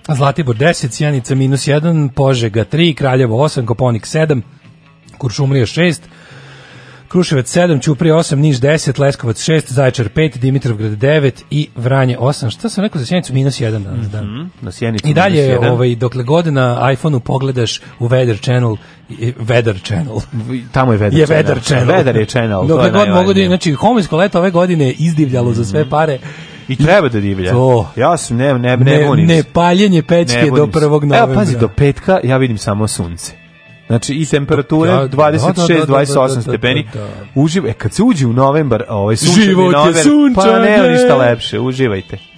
Zlatibor 0.09 0.57
10, 0.57 0.91
Sjanica 0.91 1.35
minus 1.35 1.67
1, 1.67 2.09
Požega 2.11 2.65
3, 2.65 2.95
Kraljevo 2.95 3.37
8, 3.37 3.67
Koponik 3.67 4.07
7, 4.07 4.43
Kuršumlija 5.19 5.67
6, 5.67 6.01
Kruševac 7.09 7.57
7, 7.57 7.83
Ćuprija 7.83 8.15
8, 8.15 8.35
Niš 8.35 8.57
10, 8.57 9.01
Leskovac 9.01 9.49
6, 9.49 9.63
Zaječar 9.73 10.09
5, 10.09 10.39
Dimitrovgrad 10.39 10.91
9 10.91 11.43
i 11.51 11.69
Vranje 11.77 12.17
8. 12.19 12.51
Šta 12.51 12.69
sam 12.69 12.85
rekao 12.85 12.99
za 12.99 13.07
Sjenicu? 13.07 13.35
Minus 13.35 13.61
1 13.61 13.85
danas, 13.85 14.11
da. 14.11 14.23
Na 14.61 14.73
sjenicu. 14.73 15.09
I 15.09 15.15
dalje, 15.15 15.43
minus 15.43 15.49
jedan. 15.49 15.71
ovaj, 15.71 15.95
dokle 15.95 16.23
god 16.23 16.47
na 16.47 16.91
iPhoneu 16.93 17.21
pogledaš 17.21 17.81
u 17.99 18.09
Weather 18.09 18.43
Channel, 18.43 18.77
Weather 19.39 19.85
Channel, 19.87 20.21
Tamo 20.73 20.93
je 20.93 20.99
Vedar 20.99 21.21
je 21.21 21.27
channel. 21.27 21.45
Weather 21.45 21.63
Channel. 21.63 21.97
Vedar 21.97 22.17
je 22.17 22.27
channel. 22.27 22.67
Dokle 22.67 22.91
god 22.91 23.09
mogu 23.09 23.35
da, 23.35 23.47
znači, 23.47 23.73
homoljsko 23.73 24.17
leto 24.17 24.39
ove 24.39 24.51
godine 24.51 24.93
izdivljalo 24.93 25.53
za 25.53 25.65
sve 25.65 25.91
pare. 25.91 26.19
I 26.69 26.77
treba 26.77 27.09
da 27.09 27.21
divlja. 27.21 27.53
To. 27.53 27.91
Ja 27.97 28.17
sam, 28.17 28.37
ne, 28.37 28.59
ne, 28.59 28.77
ne, 28.77 29.17
Ne, 29.17 29.25
ne 29.27 29.43
paljenje 29.53 30.03
pečke 30.03 30.43
Ne 30.43 30.51
do 30.51 30.67
prvog 30.67 31.05
novembra. 31.05 31.19
Evo, 31.19 31.35
pazi, 31.35 31.59
do 31.59 31.69
petka 31.69 32.21
ja 32.25 32.37
vidim 32.37 32.59
samo 32.59 32.89
sunce. 32.89 33.33
Znači 33.87 34.15
i 34.15 34.27
temperature 34.27 34.91
Da, 34.91 35.07
da, 35.09 35.17
26, 35.17 35.69
da, 35.69 35.75
da, 35.79 35.87
da, 35.87 35.95
28 35.95 36.29
da, 36.29 36.35
da, 36.35 36.41
stepeni. 36.41 36.87
da, 36.95 37.01
da. 37.01 37.07
Uživaj, 37.35 37.73
kad 37.73 37.93
se 37.93 38.03
uđe 38.03 38.27
u 38.27 38.33
novembar, 38.33 38.85
ovaj 38.89 39.17
sunčani 39.17 39.55
novembar, 39.55 40.35
pa 40.35 40.49
je. 40.49 40.93
ništa 40.93 41.17
lepše, 41.17 41.61
uživajte. 41.61 42.34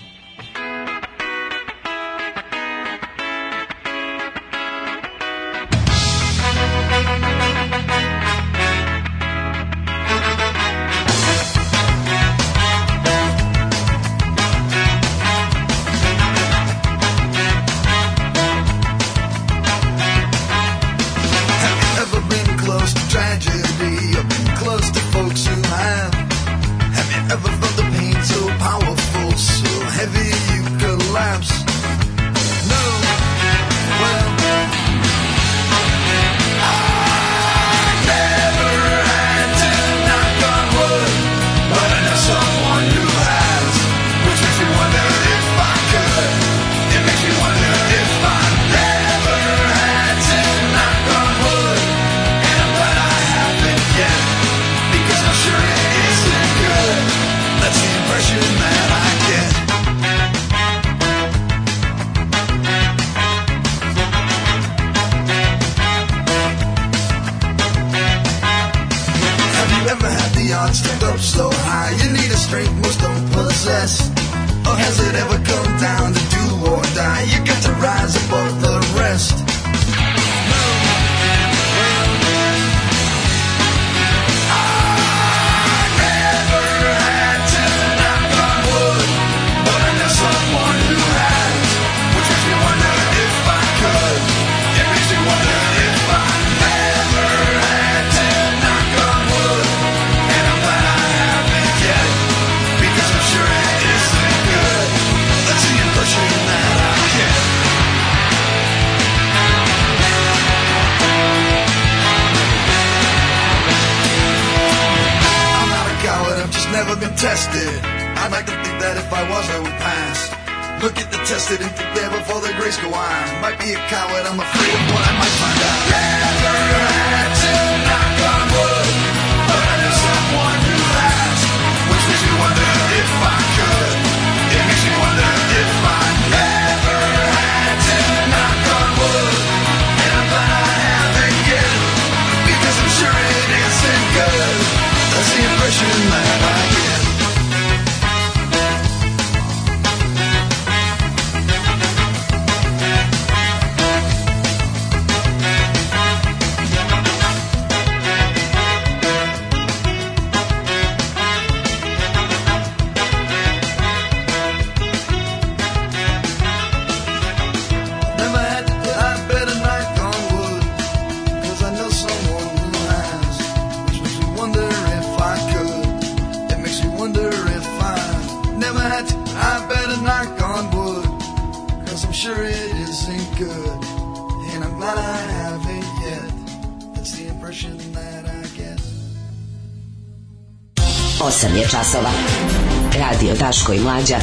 Daško 193.67 193.73
i 193.73 193.81
Mlađa. 193.81 194.17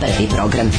Prvi 0.00 0.28
program. 0.36 0.70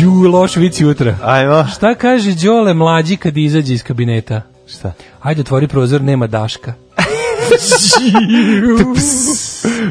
Ju, 0.00 0.12
loš 0.12 0.56
vic 0.56 0.80
jutra. 0.80 1.16
Ajmo. 1.22 1.66
Šta 1.66 1.94
kaže 1.94 2.34
Đole 2.34 2.74
mlađi 2.74 3.16
kad 3.16 3.36
izađe 3.36 3.74
iz 3.74 3.82
kabineta? 3.82 4.42
Šta? 4.68 4.92
Ajde, 5.22 5.40
otvori 5.40 5.68
prozor, 5.68 6.02
nema 6.02 6.26
Daška. 6.26 6.72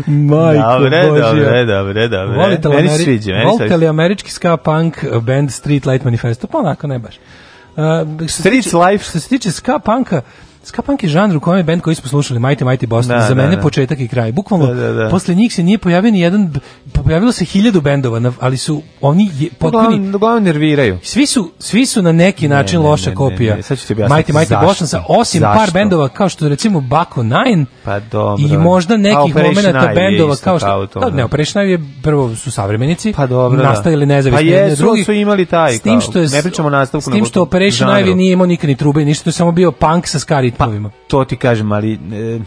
Majko 0.08 0.74
Dobre, 0.74 1.08
Božja. 1.10 1.26
dobre, 1.26 1.66
dobre, 1.66 2.08
dobre. 2.08 2.38
Volite 2.38 2.68
li, 2.68 2.76
Meni 2.76 2.90
Ameri- 2.90 3.04
sviđa, 3.04 3.32
meni 3.32 3.46
volite 3.46 3.64
sviđa. 3.64 3.76
li 3.76 3.88
američki 3.88 4.32
ska 4.32 4.58
punk 4.58 4.96
band 5.22 5.52
Street 5.52 5.86
Light 5.86 6.06
Manifesto? 6.06 6.48
Pa 6.48 6.58
onako 6.58 6.88
ne 6.88 7.00
baš. 7.00 7.16
Uh, 7.16 7.84
Street 8.30 8.64
tiče- 8.64 8.78
Life. 8.78 9.04
Što 9.04 9.20
se 9.20 9.30
tiče 9.30 9.52
ska 9.52 9.80
punka, 9.80 10.22
Ska 10.66 10.82
punk 10.82 11.04
je 11.04 11.10
žanr 11.10 11.38
u 11.38 11.40
kojem 11.40 11.58
je 11.58 11.64
band 11.64 11.82
koji 11.82 11.96
smo 11.96 12.10
slušali, 12.10 12.40
Mighty 12.40 12.64
Mighty 12.64 12.86
Boston, 12.86 13.16
Da, 13.16 13.22
za 13.22 13.28
da, 13.30 13.36
mene 13.36 13.56
da. 13.56 13.62
početak 13.62 14.00
i 14.00 14.08
kraj. 14.08 14.32
Bukvalno, 14.32 14.66
Da, 14.66 14.74
da, 14.74 14.94
da. 14.94 15.10
posle 15.10 15.36
njih 15.36 15.54
se 15.54 15.64
nije 15.64 15.78
pojavio 15.78 16.12
ni 16.12 16.20
jedan, 16.20 16.54
pojavilo 16.96 17.32
se 17.32 17.46
hiljadu 17.46 17.82
bendova, 17.82 18.32
ali 18.40 18.58
su 18.58 18.82
oni 19.02 19.30
je, 19.34 19.50
potpuni, 19.50 20.10
Uglavnom, 20.10 20.44
nerviraju. 20.44 20.98
svi 21.04 21.26
su, 21.26 21.52
svi 21.60 21.86
su 21.86 22.02
na 22.02 22.12
neki 22.12 22.48
način 22.48 22.82
ne, 22.82 22.88
loša 22.88 23.06
ne, 23.06 23.12
ne, 23.12 23.16
kopija. 23.16 23.58
Mighty 23.58 24.34
Mighty 24.34 24.46
zašto. 24.46 24.66
Boston 24.66 24.88
sa 24.88 25.04
osim 25.10 25.42
par 25.42 25.58
Zašto? 25.58 25.74
bendova 25.74 26.10
kao 26.10 26.30
što 26.30 26.48
recimo 26.50 26.82
Bako 26.82 27.24
Nine 27.24 27.66
Pa 27.84 28.00
dobro. 28.02 28.46
i 28.46 28.58
možda 28.58 28.98
nekih 28.98 29.36
momenata 29.36 29.80
je 29.80 29.96
bendova 29.96 30.36
kao 30.36 30.60
što 30.60 30.88
kao 30.90 31.02
da. 31.02 31.10
ne 31.10 31.24
Operation 31.24 31.64
je 31.64 31.80
prvo 32.04 32.36
su 32.36 32.52
savremenici 32.52 33.14
Pa 33.14 33.28
dobro, 33.28 33.58
da. 33.58 33.70
nastavili 33.70 34.06
nezavisno 34.06 34.38
Pa 34.38 34.46
jedni 34.46 34.70
jesu, 34.70 34.84
drugih. 34.84 35.06
su 35.06 35.12
imali 35.14 35.46
taj, 35.46 35.74
s 35.74 35.82
tim 35.82 36.02
što 36.02 36.20
je 36.20 36.28
ne 36.28 36.42
pričamo 36.42 36.70
nastavku, 36.70 37.10
s 37.10 37.14
tim 37.14 37.26
što 37.26 37.42
Operation. 37.42 37.90
Ivy 37.90 38.16
nije 38.16 38.34
imao 38.34 38.48
nikad 38.48 38.70
ni 38.70 38.76
trube 38.76 39.06
ništa 39.06 39.24
to 39.24 39.28
je 39.30 39.34
samo 39.34 39.52
bio 39.52 39.72
punk 39.72 40.08
sa 40.08 40.20
ska 40.56 40.65
ritmovima 40.65 40.91
To 41.07 41.26
ti 41.26 41.38
kažem, 41.38 41.72
ali 41.72 41.94
e, 41.94 42.40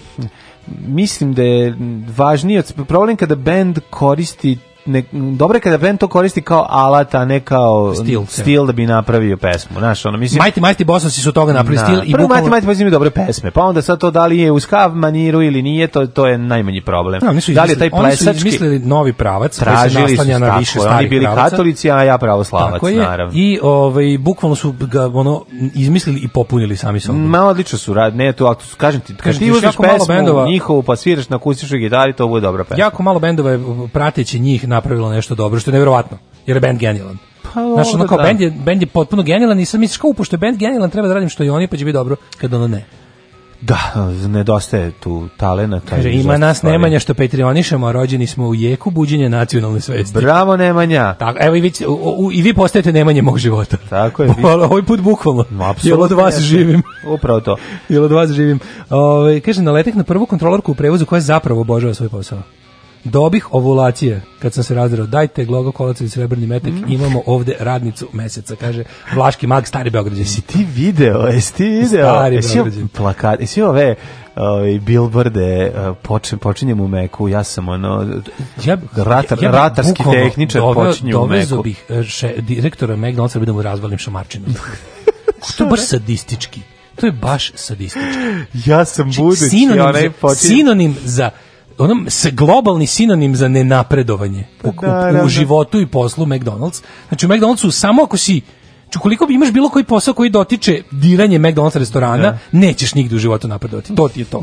mislim 0.86 1.34
da 1.34 1.42
je 1.42 1.76
važnije, 2.16 2.62
problem 2.88 3.16
kada 3.16 3.34
bend 3.34 3.78
koristi 3.90 4.58
ne, 4.88 5.02
dobro 5.12 5.56
je 5.56 5.60
kada 5.60 5.78
bend 5.78 5.98
to 5.98 6.08
koristi 6.08 6.42
kao 6.42 6.66
alat, 6.68 7.14
a 7.14 7.24
ne 7.24 7.40
kao 7.40 7.94
Stil, 7.94 8.26
stil 8.26 8.66
da 8.66 8.72
bi 8.72 8.86
napravio 8.86 9.36
pesmu. 9.36 9.78
Znaš, 9.78 10.04
ono, 10.04 10.18
mislim, 10.18 10.42
Mighty 10.42 10.60
Mighty 10.62 10.84
Bossovci 10.84 11.20
su 11.20 11.32
toga 11.32 11.52
napravili 11.52 11.76
Da. 11.78 11.84
stil 11.84 12.00
i 12.04 12.12
Prvo 12.12 12.28
Mati 12.28 12.50
Mati 12.50 12.66
Mati 12.66 12.76
imaju 12.76 12.90
dobre 12.90 13.10
pesme, 13.10 13.50
pa 13.50 13.62
onda 13.62 13.82
sad 13.82 13.98
to 13.98 14.10
da 14.10 14.26
li 14.26 14.38
je 14.38 14.50
u 14.52 14.60
skav 14.60 14.94
maniru 14.94 15.42
ili 15.42 15.62
nije, 15.62 15.86
to, 15.86 16.06
to 16.06 16.26
je 16.26 16.38
najmanji 16.38 16.80
problem. 16.80 17.20
Da, 17.22 17.40
su 17.40 17.52
da 17.52 17.64
li 17.64 17.70
je 17.70 17.78
taj 17.78 17.88
izmislili- 17.88 18.04
oni 18.04 18.12
su 18.12 18.24
plesački, 18.24 18.38
izmislili 18.38 18.78
novi 18.78 19.12
pravac 19.12 19.38
koji 19.50 19.66
se 19.66 19.72
tražili 19.72 20.08
su, 20.08 20.16
naslanja 20.16 20.38
na 20.40 20.58
više 20.58 20.70
starih 20.72 20.98
oni 20.98 21.08
bili 21.08 21.24
pravaca. 21.24 21.50
katolici, 21.50 21.90
a 21.90 22.02
ja 22.02 22.18
pravoslavac, 22.18 22.72
Tako 22.72 22.88
je, 22.88 22.96
naravno. 22.98 23.32
i 23.34 23.58
ovaj, 23.62 23.88
bukvalno 24.18 24.56
su 24.56 24.72
ga 24.72 25.06
ono, 25.06 25.44
izmislili 25.74 26.20
i 26.20 26.28
popunili 26.28 26.76
sami 26.76 27.00
sobom. 27.00 27.22
Ma 27.22 27.40
odlično 27.40 27.78
su 27.78 27.94
rad, 27.94 28.16
ne 28.16 28.32
to, 28.32 28.46
ako 28.46 28.62
kažem 28.76 29.00
ti, 29.00 29.14
kad 29.14 29.22
Kažem 29.22 29.38
ti 29.38 29.50
uzmeš 29.50 29.78
malo 29.78 29.92
pesmu 29.92 30.06
bendova- 30.08 30.46
njihovu 30.46 30.82
pa 30.82 30.96
sviraš 30.96 31.28
na 31.28 31.36
akustičnoj 31.36 31.80
gitari, 31.80 32.12
to 32.12 32.28
bude 32.28 32.40
dobra 32.40 32.64
pesma. 32.64 32.84
Jako 32.84 33.02
malo 33.02 33.18
bendova 33.18 33.50
je 33.50 33.60
prateći 33.92 34.38
njih 34.38 34.68
napravilo 34.78 35.10
nešto 35.10 35.34
dobro, 35.34 35.60
što 35.60 35.70
je 35.70 35.72
nevjerovatno, 35.72 36.18
jer 36.46 36.56
je 36.56 36.60
bend 36.60 36.78
genijalan. 36.78 37.18
Pa, 37.44 37.50
Znaš, 37.74 37.94
ono 37.94 38.06
kao, 38.06 38.18
da. 38.18 38.24
bend 38.24 38.40
je, 38.40 38.50
bend 38.52 38.82
je 38.82 38.86
potpuno 38.88 39.22
genijalan 39.22 39.60
i 39.60 39.64
sad 39.64 39.80
misliš 39.80 39.98
kao, 39.98 40.12
pošto 40.12 40.34
je 40.34 40.38
bend 40.38 40.58
genijalan, 40.58 40.90
treba 40.90 41.08
da 41.08 41.14
radim 41.14 41.28
što 41.28 41.44
i 41.44 41.50
oni, 41.50 41.66
pa 41.66 41.76
će 41.76 41.84
biti 41.84 41.92
dobro, 41.94 42.16
kad 42.38 42.54
ono 42.54 42.68
ne. 42.68 42.84
Da, 43.60 43.78
nedostaje 44.26 44.90
tu 44.92 45.28
talena. 45.36 45.80
Kaže, 45.80 46.10
ima 46.10 46.36
nas 46.36 46.62
Nemanja 46.64 46.98
što 46.98 47.14
petrionišemo, 47.14 47.86
a 47.86 47.92
rođeni 47.92 48.26
smo 48.26 48.46
u 48.46 48.54
jeku 48.54 48.90
buđenja 48.90 49.28
nacionalne 49.28 49.80
svesti. 49.80 50.14
Bravo 50.14 50.56
Nemanja. 50.56 51.14
Tako, 51.14 51.38
evo 51.42 51.56
i 51.56 51.60
vi, 51.60 51.72
u- 51.88 52.14
u- 52.18 52.32
i 52.32 52.42
vi 52.42 52.54
postajete 52.54 52.92
Nemanje 52.92 53.22
mog 53.22 53.38
života. 53.38 53.76
Tako 53.90 54.22
je. 54.22 54.30
Ali 54.44 54.62
ovaj 54.62 54.82
put 54.82 55.00
bukvalno. 55.00 55.44
Jel 55.82 56.02
od 56.02 56.12
vas 56.12 56.38
živim. 56.40 56.82
Upravo 57.06 57.40
to. 57.40 57.56
Jel 57.88 58.04
od 58.04 58.12
vas 58.12 58.30
živim. 58.30 58.58
Ove, 58.90 59.40
kaže, 59.40 59.62
naletek 59.62 59.94
na 59.94 60.04
prvu 60.04 60.26
kontrolorku 60.26 60.72
u 60.72 60.76
prevozu 60.76 61.06
koja 61.06 61.20
zapravo 61.20 61.60
obožava 61.60 61.94
svoj 61.94 62.08
posao. 62.08 62.38
Dobih 63.04 63.54
ovulacije, 63.54 64.20
kad 64.38 64.54
sam 64.54 64.64
se 64.64 64.74
razdrao, 64.74 65.06
dajte 65.06 65.44
glogo 65.44 65.72
kolac 65.72 66.00
ili 66.00 66.08
srebrni 66.10 66.46
metak, 66.46 66.72
Mm. 66.72 66.84
imamo 66.88 67.22
ovde 67.26 67.54
radnicu 67.60 68.08
meseca, 68.12 68.56
kaže 68.56 68.84
Vlaški 69.14 69.46
mag, 69.46 69.66
stari 69.66 69.90
Beograđan. 69.90 70.18
Jesi 70.18 70.40
ti 70.42 70.66
video, 70.66 71.18
jesi 71.18 71.54
ti 71.54 71.64
video? 71.64 71.86
Stari 71.86 72.36
jesi 72.36 72.58
plakat, 72.88 73.40
jesi 73.40 73.62
ove 73.62 73.94
ovaj 74.36 74.78
billboarde, 74.78 75.72
uh, 75.80 75.96
počin, 75.98 76.38
počinjem 76.38 76.80
u 76.80 76.88
Meku, 76.88 77.28
ja 77.28 77.44
sam 77.44 77.68
ono, 77.68 78.06
Ja, 78.64 78.76
ratar, 78.96 79.38
ja 79.38 79.40
bih 79.40 79.50
ratarski 79.50 80.02
tehničar 80.04 80.62
doveo- 80.62 80.74
počinje 80.86 81.16
u 81.16 81.26
Meku. 81.26 81.62
bih 81.62 81.84
e, 81.90 82.02
še, 82.04 82.34
direktora 82.38 82.96
McDonald'sa 82.96 83.38
da 83.38 83.52
mu 83.52 83.62
razvalim 83.62 83.98
šamarčinu. 83.98 84.44
to 85.56 85.64
je 85.64 85.70
baš 85.70 85.80
sadistički. 85.80 86.60
To 86.96 87.06
je 87.06 87.12
baš 87.12 87.52
sadistički. 87.54 88.18
Ja 88.66 88.84
sam 88.84 89.10
budući, 89.12 89.44
sinonim, 89.44 89.84
onaj 89.84 90.10
počinje... 90.10 90.36
sinonim 90.48 90.96
za 91.04 91.30
onom 91.78 92.06
s- 92.08 92.26
globalni 92.26 92.86
sinonim 92.86 93.36
za 93.36 93.48
nenapredovanje 93.48 94.44
u, 94.64 94.72
Pa 94.72 94.86
da, 94.86 94.92
da, 95.02 95.08
u, 95.10 95.22
da. 95.22 95.28
životu 95.28 95.80
i 95.80 95.86
poslu 95.86 96.26
McDonald's. 96.26 96.82
Znači 97.08 97.26
u 97.26 97.28
McDonald'su 97.28 97.70
samo 97.70 98.02
ako 98.02 98.16
si 98.16 98.40
Znači, 98.82 98.98
ukoliko 98.98 99.26
bi 99.26 99.34
imaš 99.34 99.50
bilo 99.50 99.68
koji 99.68 99.84
posao 99.84 100.14
koji 100.14 100.30
dotiče 100.30 100.82
diranje 100.92 101.38
McDonald's 101.38 101.76
restorana, 101.76 102.38
nećeš 102.52 102.94
nigde 102.94 103.16
u 103.16 103.18
životu 103.18 103.48
napredovati. 103.48 103.94
To 103.94 104.08
ti 104.08 104.20
je 104.20 104.24
to. 104.24 104.42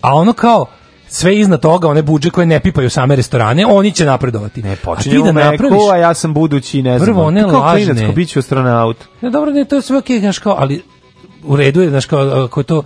A 0.00 0.14
ono 0.14 0.32
kao, 0.32 0.66
sve 1.08 1.38
iznad 1.38 1.60
toga, 1.60 1.88
one 1.88 2.02
budže 2.02 2.30
koje 2.30 2.46
ne 2.46 2.60
pipaju 2.60 2.90
same 2.90 3.16
restorane, 3.16 3.66
oni 3.66 3.92
će 3.92 4.04
napredovati. 4.04 4.62
Ne, 4.62 4.76
ti 5.02 5.10
da 5.14 5.30
u 5.30 5.32
napraviš, 5.32 5.78
a 5.92 5.96
ja 5.96 6.14
sam 6.14 6.34
budući, 6.34 6.82
ne 6.82 6.98
znam. 6.98 7.06
Prvo, 7.06 7.24
one 7.24 7.42
kao 7.42 7.60
lažne- 7.60 7.84
klinac, 7.86 8.06
ko 8.06 8.12
bit 8.12 8.28
ću 8.28 8.38
astronaut. 8.38 8.96
Ne, 9.20 9.30
dobro, 9.30 9.50
ne, 9.50 9.64
to 9.64 9.76
je 9.76 9.82
sve 9.82 9.98
okej, 9.98 10.20
znaš 10.20 10.38
kao, 10.38 10.54
ali 10.58 10.82
u 11.44 11.56
redu 11.56 11.80
je, 11.82 11.90
znaš 11.90 12.06
kao, 12.06 12.20
ako 12.44 12.60
je 12.60 12.64
to, 12.64 12.82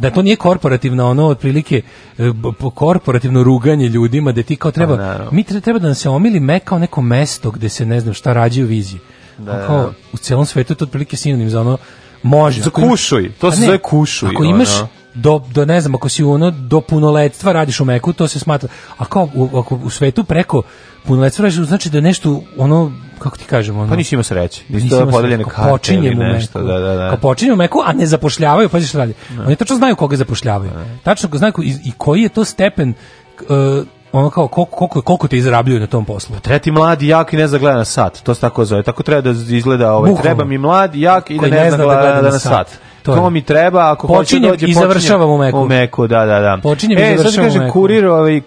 da 0.00 0.10
to 0.10 0.22
nije 0.22 0.36
korporativno, 0.36 1.10
ono, 1.10 1.26
otprilike, 1.26 1.82
e, 2.18 2.32
korporativno 2.74 3.42
ruganje 3.42 3.88
ljudima, 3.88 4.32
da 4.32 4.42
ti 4.42 4.56
kao 4.56 4.70
treba, 4.70 4.96
naravno. 4.96 5.30
mi 5.32 5.44
tre- 5.44 5.60
treba 5.60 5.78
da 5.78 5.86
nam 5.86 5.94
se 5.94 6.08
omili 6.08 6.40
me 6.40 6.60
kao 6.60 6.78
neko 6.78 7.02
mesto 7.02 7.50
gde 7.50 7.68
se, 7.68 7.86
ne 7.86 8.00
znam, 8.00 8.14
šta 8.14 8.32
rađaju 8.32 8.66
vizije. 8.66 9.00
Da, 9.38 9.66
kao, 9.66 9.82
da. 9.82 9.92
u 10.12 10.16
celom 10.16 10.46
svetu 10.46 10.72
je 10.72 10.76
to 10.76 10.84
otprilike 10.84 11.16
sinonim 11.16 11.50
za 11.50 11.60
ono, 11.60 11.78
može. 12.22 12.62
Za 12.62 12.70
kušuj, 12.70 13.32
to 13.32 13.50
Pa 13.50 13.56
se 13.56 13.64
zove 13.64 13.78
kušuj, 13.78 14.28
Ako 14.28 14.44
imaš, 14.44 14.68
do, 15.14 15.42
do 15.54 15.64
ne 15.64 15.80
znam, 15.80 15.94
ako 15.94 16.08
si 16.08 16.24
ono 16.24 16.50
do 16.50 16.80
punoletstva 16.80 17.52
radiš 17.52 17.80
u 17.80 17.84
Meku, 17.84 18.12
to 18.12 18.28
se 18.28 18.38
smatra. 18.38 18.68
A 18.98 19.04
kao 19.04 19.28
u, 19.34 19.58
ako 19.58 19.74
u 19.74 19.90
svetu 19.90 20.24
preko 20.24 20.62
punoletstva 21.06 21.42
radiš, 21.42 21.60
znači 21.60 21.90
da 21.90 22.00
nešto 22.00 22.42
ono 22.56 22.92
kako 23.20 23.36
ti 23.36 23.44
kažem, 23.44 23.78
ono. 23.78 23.88
Pa 23.88 23.96
nisi 23.96 24.14
imao 24.14 24.22
sreće. 24.22 24.62
Nisu 24.68 24.84
Nisam 24.84 24.98
to 24.98 25.02
imao 25.02 25.12
podeljene 25.12 25.44
karte 25.44 25.70
Počinjem 25.70 26.04
ili 26.04 26.30
u 26.30 26.32
nešto. 26.32 26.62
Da, 26.62 26.78
da, 26.78 26.94
da. 26.94 27.08
Kao 27.08 27.18
počinjem 27.18 27.54
u 27.54 27.56
Meku, 27.56 27.82
a 27.84 27.92
ne 27.92 28.06
zapošljavaju, 28.06 28.68
pa 28.68 28.80
šta 28.80 28.98
radi. 28.98 29.14
Oni 29.46 29.56
tačno 29.56 29.76
znaju 29.76 29.96
koga 29.96 30.16
zapošljavaju. 30.16 30.70
Tačno 31.02 31.28
znaju 31.32 31.52
i, 31.62 31.74
i 31.84 31.92
koji 31.98 32.22
je 32.22 32.28
to 32.28 32.44
stepen 32.44 32.94
uh, 33.40 33.86
ono 34.12 34.30
kao 34.30 34.48
koliko, 34.48 34.76
koliko, 34.76 35.02
koliko 35.02 35.28
te 35.28 35.36
izrabljuju 35.36 35.80
na 35.80 35.86
tom 35.86 36.04
poslu. 36.04 36.36
Treba 36.42 36.58
ti 36.58 36.70
mlad 36.70 37.02
i 37.02 37.08
jak 37.08 37.32
i 37.32 37.36
ne 37.36 37.48
zna 37.48 37.58
gleda 37.58 37.76
na 37.76 37.84
sat. 37.84 38.22
To 38.22 38.34
se 38.34 38.40
tako 38.40 38.64
zove. 38.64 38.82
Tako 38.82 39.02
treba 39.02 39.20
da 39.20 39.30
izgleda 39.30 39.92
ovaj. 39.92 40.12
Treba 40.22 40.44
mi 40.44 40.58
mlad 40.58 40.94
jak 40.94 41.30
i 41.30 41.34
da 41.34 41.40
Koji 41.40 41.50
ne, 41.50 41.70
zna 41.70 41.84
gleda, 41.84 42.22
da 42.22 42.30
na 42.30 42.38
sat. 42.38 42.78
To 43.14 43.20
to 43.20 43.30
mi 43.30 43.42
treba, 43.42 43.92
ako 43.92 44.06
hoće 44.06 44.18
Počinjem 44.18 44.50
dođe, 44.50 44.66
i 44.66 44.74
završavam 44.74 45.30
u 45.30 45.38
Meku. 45.38 45.58
U 45.58 45.68
Meku, 45.68 46.06
da, 46.06 46.26
da, 46.26 46.40
da. 46.40 46.58
Počinjem 46.62 46.98
i 46.98 47.02
e, 47.02 47.06
sad 47.06 47.16
završavam 47.18 47.46
u 47.46 47.52
kaže 47.52 47.58
Meku. 47.58 47.72
kurir, 47.72 48.06
ovaj, 48.06 48.40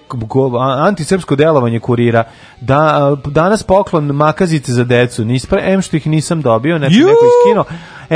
antisrpsko 0.80 1.36
delovanje 1.36 1.80
kurira, 1.80 2.24
da, 2.62 3.12
danas 3.26 3.64
poklon 3.64 4.06
makazice 4.06 4.72
za 4.72 4.84
decu, 4.84 5.26
nispre, 5.26 5.62
em 5.66 5.82
što 5.82 5.98
ih 5.98 6.08
nisam 6.08 6.42
dobio, 6.42 6.76
Ju! 6.76 6.80
neko 6.80 7.26
iskino, 7.26 7.64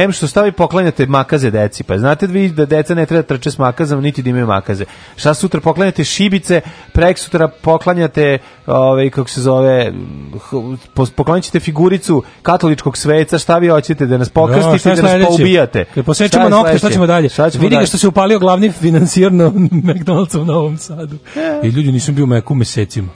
em 0.04 0.12
što 0.12 0.28
stavi 0.28 0.52
poklanjate 0.52 1.06
makaze 1.06 1.52
deci, 1.52 1.84
pa 1.84 1.98
znate 1.98 2.28
vi 2.28 2.50
da 2.50 2.66
deca 2.66 2.96
ne 2.96 3.06
treba 3.06 3.22
da 3.22 3.28
trče 3.28 3.52
s 3.52 3.58
makazama, 3.58 4.02
niti 4.02 4.22
da 4.22 4.30
imaju 4.30 4.48
makaze. 4.48 4.86
Šta 5.16 5.34
sutra 5.34 5.62
poklanjate 5.62 6.04
šibice, 6.04 6.62
prek 6.94 7.18
sutra 7.18 7.48
poklanjate, 7.48 8.38
ovaj, 8.68 9.10
kako 9.10 9.30
se 9.30 9.42
zove, 9.42 9.94
poklanjaćete 11.16 11.60
figuricu 11.60 12.24
katoličkog 12.42 12.98
sveca, 12.98 13.38
šta 13.38 13.58
vi 13.58 13.68
hoćete, 13.68 14.06
da 14.06 14.18
nas 14.18 14.30
Da, 14.84 14.90
i 14.90 14.90
je 14.90 14.96
da 14.96 15.18
nas 15.18 15.28
poubijate. 15.28 15.86
Kad 15.86 15.98
je 15.98 16.50
nokte, 16.50 16.78
šta 16.78 16.90
ćemo 16.90 17.08
dalje? 17.08 17.30
Šta 17.30 17.50
ćemo 17.50 17.62
Vidi 17.62 17.76
ga 17.76 17.78
dalje? 17.78 17.88
što 17.88 17.98
se 17.98 18.08
upalio 18.08 18.40
glavni 18.40 18.72
financijer 18.72 19.34
na 19.34 19.50
McDonald'sa 19.50 20.42
u 20.42 20.46
Novom 20.46 20.78
Sadu. 20.78 21.18
I 21.64 21.68
ljudi 21.68 21.92
nisam 21.92 22.16
bio 22.16 22.24
u 22.24 22.28
Meku 22.28 22.56
mesecima. 22.56 23.10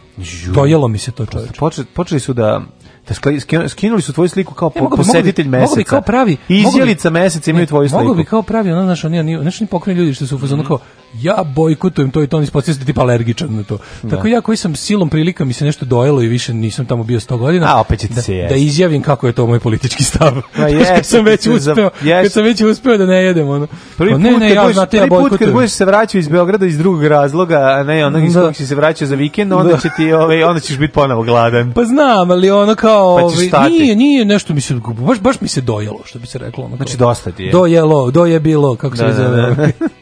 Dojelo 0.53 0.87
mi 0.87 0.97
se 0.97 1.11
to 1.11 1.25
čoveče. 1.25 1.53
Počeli, 1.59 1.87
počeli 1.93 2.19
su 2.19 2.33
da 2.33 2.61
da 3.11 3.39
skinu- 3.39 3.69
skinuli 3.69 4.01
su 4.01 4.13
tvoju 4.13 4.29
sliku 4.29 4.53
kao 4.53 4.69
po, 4.69 4.83
mogu 4.83 4.97
bi- 4.97 4.97
posetitelj 4.97 5.45
mogu 5.45 5.51
bi- 5.51 5.57
mogu 5.57 5.75
bi 5.75 5.77
meseca. 5.77 5.89
kao 5.89 6.01
pravi- 6.01 6.37
Izjelica 6.47 7.09
meseca 7.09 7.51
imaju 7.51 7.67
tvoju 7.67 7.89
sliku. 7.89 8.03
Mogu 8.03 8.15
bi 8.15 8.25
kao 8.25 8.41
pravi, 8.41 8.71
ono, 8.71 8.83
znaš, 8.83 9.03
oni, 9.03 9.19
oni, 9.19 9.37
znaš, 9.41 9.61
oni 9.61 9.67
pokojni 9.67 9.99
ljudi 9.99 10.13
što 10.13 10.27
su 10.27 10.35
u 10.35 10.39
fazonu 10.39 10.63
kao, 10.63 10.79
ja 11.13 11.43
bojkotujem 11.55 12.11
to 12.11 12.23
i 12.23 12.27
to, 12.27 12.37
oni 12.37 12.43
ispostavljaju 12.43 12.79
se 12.79 12.85
tipa 12.85 13.01
alergičan 13.01 13.55
na 13.55 13.63
to. 13.63 13.77
Tako 14.09 14.27
ja 14.27 14.41
koji 14.41 14.57
sam 14.57 14.75
silom 14.75 15.09
prilika 15.09 15.45
mi 15.45 15.53
se 15.53 15.65
nešto 15.65 15.85
dojelo 15.85 16.21
i 16.21 16.27
više 16.27 16.53
nisam 16.53 16.85
tamo 16.85 17.03
bio 17.03 17.19
100 17.19 17.37
godina. 17.37 17.75
A, 17.75 17.79
opet 17.79 17.99
će 17.99 18.07
ti 18.07 18.13
da, 18.13 18.21
se 18.21 18.47
da 18.49 18.55
izjavim 18.55 19.01
kako 19.01 19.27
je 19.27 19.33
to 19.33 19.47
moj 19.47 19.59
politički 19.59 20.03
stav. 20.03 20.35
Ma 20.35 20.65
kad 20.95 21.05
sam 21.05 21.25
već 21.25 21.47
uspeo, 21.47 21.89
jeste. 22.01 22.23
kad 22.23 22.31
sam 22.31 22.43
već 22.43 22.61
uspeo 22.61 22.97
da 22.97 23.05
ne 23.05 23.23
jedem, 23.23 23.49
ono. 23.49 23.67
Prvi 23.97 24.11
Pa 24.11 24.15
put, 24.15 24.23
ne, 24.23 24.31
ne, 24.31 24.53
ja, 24.53 24.73
znate, 24.73 24.97
ja 24.97 25.01
prvi 25.01 25.09
put 25.09 25.17
kad 25.17 25.21
bojkotujem. 25.21 25.53
budeš 25.53 25.71
se 25.71 25.85
vraćao 25.85 26.19
iz 26.19 26.27
Beograda 26.27 26.65
iz 26.65 26.77
drugog 26.77 27.05
razloga, 27.05 27.57
a 27.59 27.83
ne 27.83 28.05
onog 28.05 28.23
iz 28.23 28.33
Da. 28.33 28.41
kojeg 28.41 28.55
si 28.55 28.67
se 28.67 28.75
vraćao 28.75 29.07
za 29.07 29.15
vikend, 29.15 29.53
onda 29.53 29.71
Da. 29.71 29.77
će 29.79 29.89
ti, 29.97 30.13
ovaj, 30.13 30.43
onda 30.43 30.59
ćeš 30.59 30.77
biti 30.77 30.93
ponovo 30.93 31.23
gladan. 31.23 31.73
Pa 31.73 31.83
znam, 31.83 32.31
ali 32.31 32.51
ono 32.51 32.75
kao 32.75 33.17
Pa 33.17 33.23
ovaj, 33.23 33.69
nije, 33.69 33.95
nije 33.95 34.25
nešto 34.25 34.53
mi 34.53 34.61
se 34.61 34.73
baš 34.99 35.19
baš 35.19 35.41
mi 35.41 35.47
se 35.47 35.61
dojelo, 35.61 35.99
što 36.05 36.19
bi 36.19 36.27
se 36.27 36.37
reklo, 36.37 36.63
ono. 36.63 36.75
Znači, 36.75 36.97
dosta 36.97 37.31
ti 37.31 37.43
je. 37.43 37.51
Dojelo, 37.51 38.11
doje 38.11 38.39
bilo, 38.39 38.75
kako 38.75 38.97
se 38.97 39.03
Da, 39.03 39.13
da, 39.13 39.13
zove. 39.13 39.71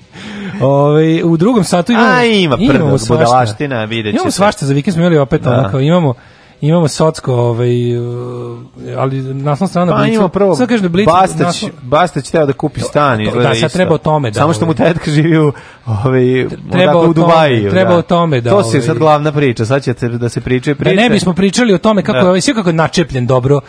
da. 0.59 0.65
Ovaj 0.65 1.23
u 1.23 1.37
drugom 1.37 1.63
satu 1.63 1.91
imamo 1.91 2.07
A, 2.09 2.23
ima 2.23 2.57
imamo 2.57 2.73
prdog, 2.89 2.99
budalaština, 3.09 3.83
vidjet 3.85 4.13
Imamo 4.13 4.23
ćete. 4.23 4.31
svašta 4.31 4.65
za 4.65 4.73
vikend 4.73 4.93
smo 4.93 5.01
imali 5.01 5.17
opet 5.17 5.41
Da. 5.41 5.49
onako, 5.51 5.79
imamo 5.79 6.13
imamo 6.61 6.87
socko, 6.87 7.33
ovaj, 7.33 7.97
uh, 7.97 8.59
ali 8.97 9.21
naslovna 9.23 9.67
strana 9.67 9.91
Pa 9.93 9.97
Blicu. 9.99 10.29
prvo, 10.29 10.55
Sad 10.55 10.69
kaže 10.69 10.81
da 10.81 10.89
Blic, 10.89 11.05
Bastać, 11.07 11.39
naslov- 11.61 11.69
Bastać 11.81 12.29
teo 12.29 12.45
da 12.45 12.53
kupi 12.53 12.81
stan, 12.81 13.17
to- 13.17 13.23
izgleda 13.23 13.49
da, 13.49 13.55
sad 13.55 13.71
treba 13.73 13.95
o 13.95 13.97
tome 13.97 14.31
da, 14.31 14.33
Samo 14.33 14.53
što 14.53 14.65
mu 14.65 14.73
ovaj. 14.73 14.87
tetka 14.87 15.11
živi 15.11 15.37
u, 15.39 15.51
ovaj, 15.87 16.47
treba 16.71 16.97
u 16.99 17.13
Dubaju. 17.13 17.57
tome, 17.57 17.69
treba 17.69 17.91
da. 17.91 17.97
o 17.97 18.01
tome 18.01 18.41
da, 18.41 18.49
To 18.49 18.63
se 18.63 18.69
ovaj- 18.69 18.81
sad 18.81 18.97
glavna 18.97 19.31
priča, 19.31 19.65
sad 19.65 19.83
će 19.83 19.93
te- 19.93 20.09
da 20.09 20.29
se 20.29 20.41
pričaju 20.41 20.75
Da 20.75 20.79
priče. 20.79 20.95
ne 20.95 21.09
bismo 21.09 21.33
pričali 21.33 21.73
o 21.73 21.77
tome 21.77 22.01
kako 22.01 22.13
Da. 22.13 22.19
je 22.19 22.27
ovaj 22.27 22.41
sve 22.41 22.53
kako 22.53 22.69
je 22.69 22.73
načepljen 22.73 23.27
dobro. 23.27 23.59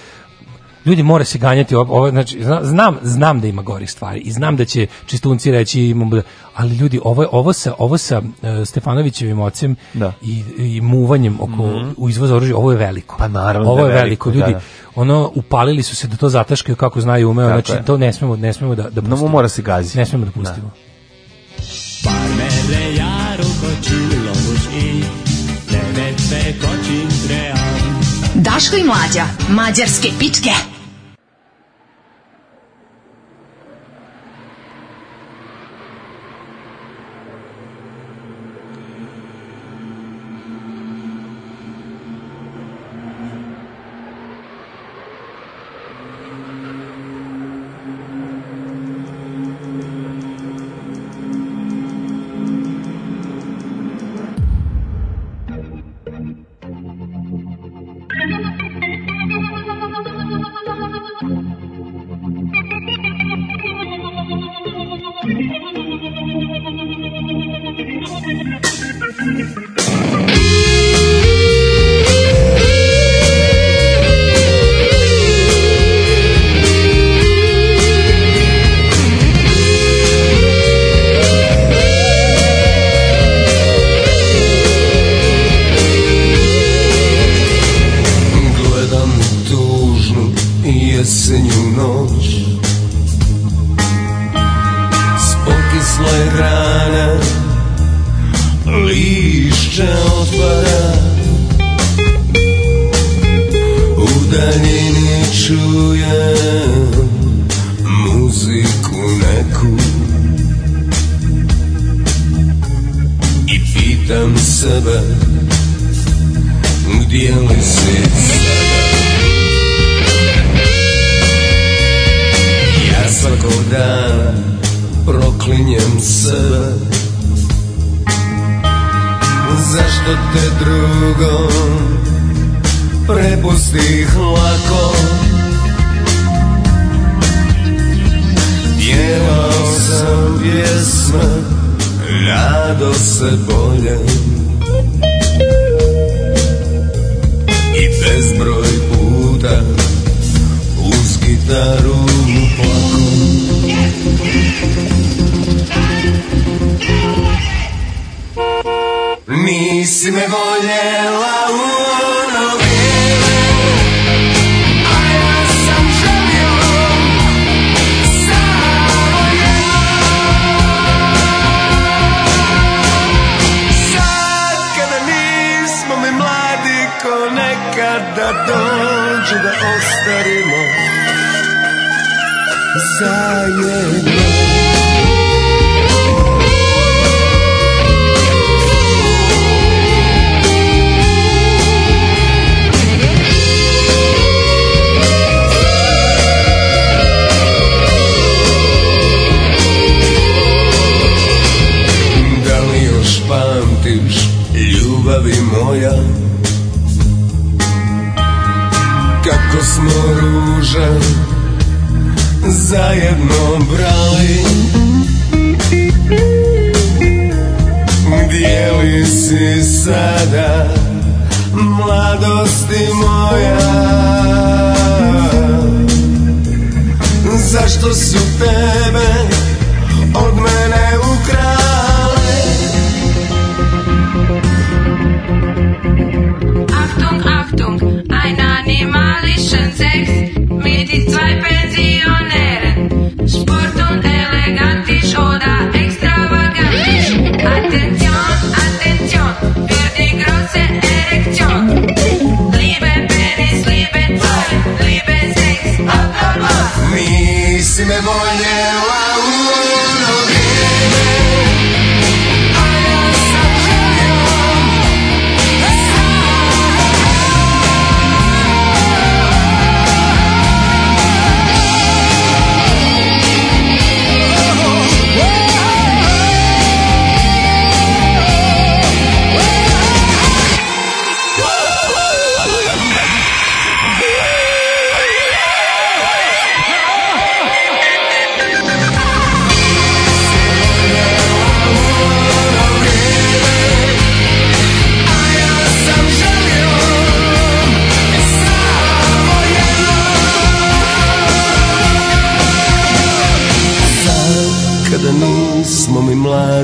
Ljudi 0.84 1.02
mora 1.02 1.24
se 1.24 1.38
ganjati 1.38 1.74
ovo, 1.74 1.94
ovo 1.94 2.10
znači 2.10 2.44
zna- 2.44 2.60
znam 2.62 2.96
znam 3.02 3.40
da 3.40 3.46
ima 3.46 3.62
gorih 3.62 3.90
stvari 3.90 4.20
i 4.20 4.32
znam 4.32 4.56
da 4.56 4.64
će 4.64 4.86
čistunci 5.06 5.50
reći 5.50 5.80
imamo 5.82 6.16
da- 6.16 6.22
ali 6.60 6.74
ljudi 6.74 7.00
ovo 7.04 7.26
ovo 7.32 7.52
sa 7.52 7.74
ovo 7.78 7.98
sa 7.98 8.22
e, 8.42 8.64
Stefanovićevim 8.64 9.40
ocem 9.40 9.76
Da. 9.94 10.12
i, 10.22 10.42
i 10.58 10.80
muvanjem 10.80 11.38
oko 11.40 11.62
u 11.96 12.08
izvoza 12.08 12.36
oružja 12.36 12.56
ovo 12.56 12.70
je 12.72 12.78
veliko. 12.78 13.16
Pa 13.18 13.28
naravno 13.28 13.70
Ovo 13.70 13.76
da 13.76 13.86
je 13.86 13.90
je 13.90 13.94
veliko, 13.94 14.30
veliko, 14.30 14.40
ljudi. 14.40 14.52
da, 14.52 14.58
da. 14.58 14.64
Ono 14.96 15.32
upalili 15.34 15.82
su 15.82 15.96
se 15.96 16.06
da 16.08 16.16
to 16.16 16.28
zataškaju 16.28 16.76
kako 16.76 17.00
znaju 17.00 17.22
i 17.22 17.26
umeju, 17.26 17.48
Tako 17.48 17.60
znači 17.60 17.72
je. 17.72 17.84
to 17.84 17.96
ne 17.98 18.12
smemo 18.12 18.36
ne 18.36 18.52
smemo 18.52 18.74
da 18.74 18.82
da 18.84 19.00
No, 19.00 19.10
pustimo. 19.10 19.28
mora 19.28 19.48
se 19.48 19.62
gazi. 19.62 19.98
Ne 19.98 20.06
smemo 20.06 20.24
da 20.24 20.30
pustimo. 20.32 20.70
Parmele 22.04 22.94
járok 22.94 23.60
a 23.62 23.82
csillagos 23.82 24.62
ég, 24.74 25.04
nevetve 25.68 26.40
kacsint 26.60 27.30
reám. 27.30 28.00
Daško 28.36 28.76
i 28.76 28.84
mlađa, 28.84 29.24
mađarske 29.50 30.08
pičke. 30.18 30.50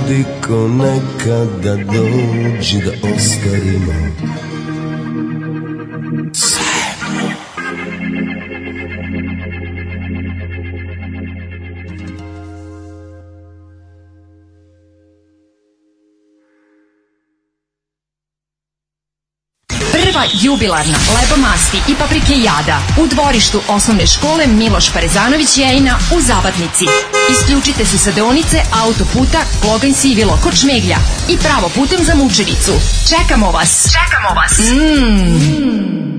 Mladi 0.07 0.25
ko 0.47 0.69
nekada 0.69 1.77
dođi 1.77 2.79
da 2.79 3.09
ostarimo 3.15 3.93
Prva 20.17 20.29
jubilarna 20.33 20.99
leba 21.15 21.49
masti 21.49 21.77
i 21.89 21.95
paprike 21.95 22.33
jada 22.33 22.79
u 23.03 23.07
dvorištu 23.07 23.61
osnovne 23.69 24.07
škole 24.07 24.47
Miloš 24.47 24.93
Parezanović 24.93 25.59
Jejina 25.59 25.99
u 26.17 26.21
Zabatnici. 26.21 26.85
Isključite 27.31 27.85
se 27.85 27.99
sa 27.99 28.13
deonice 28.13 28.63
autoputa 28.85 29.39
Kloganj 29.63 29.93
Sivilo 29.93 30.39
kod 30.43 30.55
Šmeglja 30.55 30.97
i 31.29 31.37
pravo 31.37 31.69
putem 31.75 32.05
za 32.05 32.15
Mučevicu. 32.15 32.73
Čekamo 33.09 33.51
vas! 33.51 33.89
Čekamo 33.93 34.41
vas! 34.41 34.59
Mm. 34.59 36.16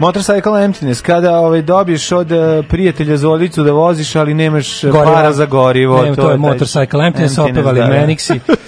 Motorcycle 0.00 0.64
emptiness, 0.64 1.00
kada 1.00 1.38
ovaj, 1.38 1.62
dobiješ 1.62 2.12
od 2.12 2.32
eh, 2.32 2.62
prijatelja 2.68 3.16
Zolicu 3.16 3.62
da 3.62 3.72
voziš, 3.72 4.16
ali 4.16 4.34
nemaš 4.34 4.84
eh, 4.84 4.90
para 4.92 5.32
za 5.32 5.46
gorivo. 5.46 6.02
Ne, 6.02 6.14
to, 6.14 6.22
je 6.22 6.28
taj- 6.28 6.36
Motorcycle 6.38 7.06
Emptiness, 7.06 7.38
opevali 7.38 7.80
da, 7.80 7.86
da. 7.86 7.92
Menixi, 7.92 8.40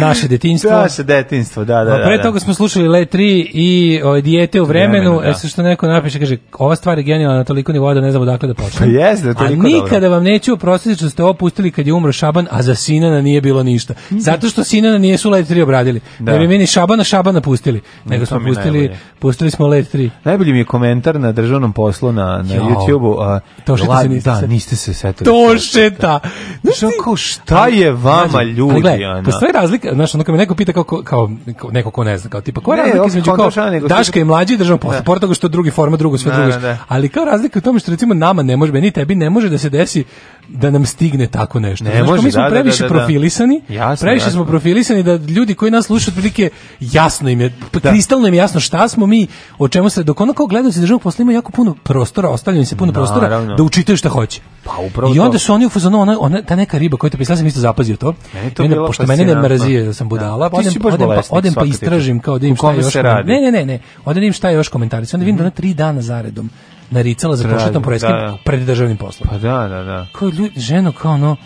naše 0.00 0.28
detinjstvo. 0.28 0.70
Naše 0.70 1.02
detinjstvo, 1.02 1.64
da, 1.64 1.84
da, 1.84 1.92
A 1.92 1.98
da. 1.98 2.04
pre 2.04 2.16
da. 2.16 2.22
toga 2.22 2.40
smo 2.40 2.54
slušali 2.54 2.88
Let 2.88 3.14
3 3.14 3.20
i 3.52 4.00
o, 4.04 4.20
dijete 4.20 4.60
u 4.60 4.64
vremenu, 4.64 4.90
Vremenu, 5.10 5.20
da. 5.20 5.28
e 5.28 5.34
sad 5.34 5.50
što 5.50 5.62
neko 5.62 5.86
napiše, 5.86 6.18
kaže, 6.18 6.36
ova 6.52 6.76
stvar 6.76 6.98
je 6.98 7.04
genijalna 7.04 7.38
na 7.38 7.44
toliko 7.44 7.72
nivoa 7.72 7.94
da 7.94 8.00
ne 8.00 8.10
znamo 8.10 8.24
dakle 8.26 8.48
da 8.48 8.54
počne. 8.54 8.78
Pa 8.78 8.84
jeste, 8.84 9.24
da 9.24 9.28
je 9.28 9.34
A 9.34 9.38
toliko 9.38 9.62
nikada 9.62 10.08
vam 10.08 10.22
neću 10.24 10.52
oprostiti 10.52 10.94
što 10.96 11.10
ste 11.10 11.22
ovo 11.24 11.34
pustili 11.34 11.70
kad 11.70 11.86
je 11.86 11.92
umro 11.92 12.12
Šaban, 12.12 12.46
a 12.50 12.62
za 12.62 12.74
Sinana 12.74 13.20
nije 13.20 13.40
bilo 13.40 13.62
ništa. 13.62 13.94
Zato 14.10 14.48
što 14.48 14.64
Sinana 14.64 14.98
nijesu 14.98 15.30
Let 15.30 15.48
3 15.48 15.62
obradili. 15.62 16.00
Da. 16.18 16.32
Ne 16.32 16.38
bi 16.38 16.48
mi 16.48 16.58
ni 16.58 16.66
Šabana 16.66 17.04
Šabana 17.04 17.40
pustili, 17.40 17.80
nego 18.04 18.26
smo 18.26 18.38
pustili, 18.38 18.78
najbolje. 18.78 18.98
pustili 19.18 19.50
smo 19.50 19.66
Let 19.66 19.94
3. 19.94 20.10
Najbolji 20.24 20.52
mi 20.52 20.58
je 20.58 20.64
komentar 20.64 21.20
na 21.20 21.32
državnom 21.32 21.72
poslu 21.72 22.12
na, 22.12 22.24
na. 22.24 22.42
YouTube-u. 22.44 23.16
a, 23.20 23.40
To 23.64 23.76
što 23.76 23.96
se 23.96 24.08
niste 24.08 24.30
Da, 24.30 24.46
niste 24.46 24.76
se 24.76 24.94
setili. 24.94 25.24
To 25.24 25.58
šeta. 25.58 26.20
Znaš, 26.62 26.76
šta 27.16 27.66
je 27.66 27.92
vama, 27.92 28.42
ljudi? 28.42 28.88
ali 29.04 29.32
ono? 29.42 29.52
postoji 29.52 29.62
razlika, 29.62 29.94
znaš, 29.94 30.14
ono 30.14 30.24
kad 30.24 30.32
me 30.32 30.38
neko 30.38 30.54
pita 30.54 30.72
kao, 30.72 30.84
kao, 30.84 31.02
kao 31.02 31.30
neko 31.72 31.90
ko 31.90 32.04
ne 32.04 32.18
zna, 32.18 32.30
kao 32.30 32.40
tipa, 32.40 32.60
koja 32.60 32.76
je 32.76 32.82
razlika 32.82 33.06
između 33.06 33.32
kao 33.32 33.50
Daška 33.88 34.20
i 34.20 34.24
mlađi 34.24 34.54
i 34.54 34.56
državno 34.56 34.78
posle, 34.78 34.98
Da. 34.98 35.04
pored 35.04 35.20
toga 35.20 35.34
što 35.34 35.48
drugi 35.48 35.70
forma, 35.70 35.96
drugo 35.96 36.18
sve 36.18 36.32
Da, 36.32 36.38
drugo. 36.38 36.58
da. 36.58 36.78
Ali 36.88 37.08
kao 37.08 37.24
razlika 37.24 37.58
u 37.58 37.62
tome 37.62 37.80
što 37.80 37.90
recimo 37.90 38.14
nama 38.14 38.42
ne 38.42 38.56
može, 38.56 38.72
meni 38.72 38.90
tebi 38.90 39.14
ne 39.14 39.30
može 39.30 39.48
da 39.48 39.58
se 39.58 39.70
desi 39.70 40.04
da 40.48 40.70
nam 40.70 40.86
stigne 40.86 41.26
tako 41.26 41.60
nešto. 41.60 41.84
Ne 41.84 42.02
može, 42.02 42.22
mi 42.22 42.32
smo 42.32 42.42
previše 42.50 42.88
profilisani, 42.88 43.62
previše 44.00 44.30
smo 44.30 44.44
profilisani 44.44 45.02
da 45.02 45.16
ljudi 45.16 45.54
koji 45.54 45.70
nas 45.70 45.86
slušaju 45.86 46.10
otprilike 46.12 46.50
jasno 46.80 47.30
im 47.30 47.40
je, 47.40 47.54
kristalno 47.82 48.28
im 48.28 48.34
je 48.34 48.38
jasno 48.38 48.60
šta 48.60 48.88
smo 48.88 49.06
mi, 49.06 49.26
o 49.58 49.68
čemu 49.68 49.90
se, 49.90 50.02
dok 50.02 50.20
ono 50.20 50.32
kao 50.32 50.46
gledalci 50.46 50.80
državnog 50.80 51.02
posla 51.02 51.22
imaju 51.22 51.36
jako 51.36 51.52
puno 51.52 51.74
prostora, 51.82 52.28
ostavljaju 52.28 52.60
im 52.60 52.66
se 52.66 52.76
puno 52.76 52.92
prostora 52.92 53.40
da 53.56 53.62
učitaju 53.62 53.96
šta 53.96 54.08
hoće. 54.08 54.40
Pa 54.64 54.72
upravo 54.86 55.14
I 55.14 55.18
onda 55.18 55.38
su 55.38 55.52
oni 55.54 55.66
u 55.66 55.68
fazonu, 55.68 56.00
ona, 56.00 56.16
ona, 56.20 56.42
ta 56.42 56.56
neka 56.56 56.78
riba 56.78 56.96
koja 56.96 57.10
te 57.10 57.18
pisala, 57.18 57.36
sam 57.36 57.46
isto 57.46 57.60
zapazio 57.60 57.96
to. 57.96 58.14
Meni 58.34 58.46
je 58.46 58.54
to 58.54 58.62
onda, 58.62 58.76
pošto 58.86 59.06
mene 59.06 59.29
ne 59.34 59.40
fascinantno. 59.40 59.66
mrzije 59.66 59.84
da 59.84 59.92
sam 59.92 60.08
budala, 60.08 60.48
Da. 60.48 60.62
Ti 60.62 60.68
odem, 60.68 60.82
baš 60.82 60.92
odem, 60.94 61.08
pa, 61.08 61.36
odem 61.36 61.54
pa 61.54 61.64
istražim 61.64 62.20
kao 62.20 62.38
da 62.38 62.46
im 62.46 62.56
šta 62.56 62.72
još. 62.72 62.94
radi? 62.94 63.32
Ne, 63.32 63.40
ne, 63.40 63.52
ne, 63.52 63.66
ne. 63.66 63.80
Odem 64.04 64.20
da 64.20 64.26
im 64.26 64.32
šta 64.32 64.50
još 64.50 64.68
komentari. 64.68 65.06
Onda 65.12 65.24
vidim 65.24 65.36
da 65.36 65.42
ona 65.42 65.50
tri 65.50 65.74
dana 65.74 66.02
zaredom 66.02 66.50
naricala 66.90 67.36
za 67.36 67.42
Traži, 67.42 67.58
pošetom 67.58 67.82
poreskim 67.82 68.10
da, 68.10 68.16
da. 68.16 68.38
pred 68.44 68.60
državnim 68.60 68.96
poslom. 68.96 69.28
Pa 69.30 69.38
da, 69.38 69.68
da, 69.68 69.82
da. 69.82 70.06
Kao 70.12 70.28
ljudi, 70.28 70.60
ženo, 70.60 70.92
kao 70.92 71.12
ono, 71.12 71.36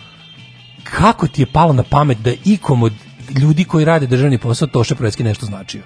kako 0.85 1.27
ti 1.29 1.43
je 1.43 1.47
palo 1.47 1.73
na 1.73 1.83
pamet 1.83 2.19
da 2.19 2.31
ikom 2.45 2.83
od 2.83 2.93
ljudi 3.41 3.65
koji 3.65 3.85
rade 3.85 4.07
državni 4.07 4.39
posao 4.39 4.69
Toše 4.69 4.95
Projeski 4.95 5.25
nešto 5.25 5.47
značio? 5.47 5.83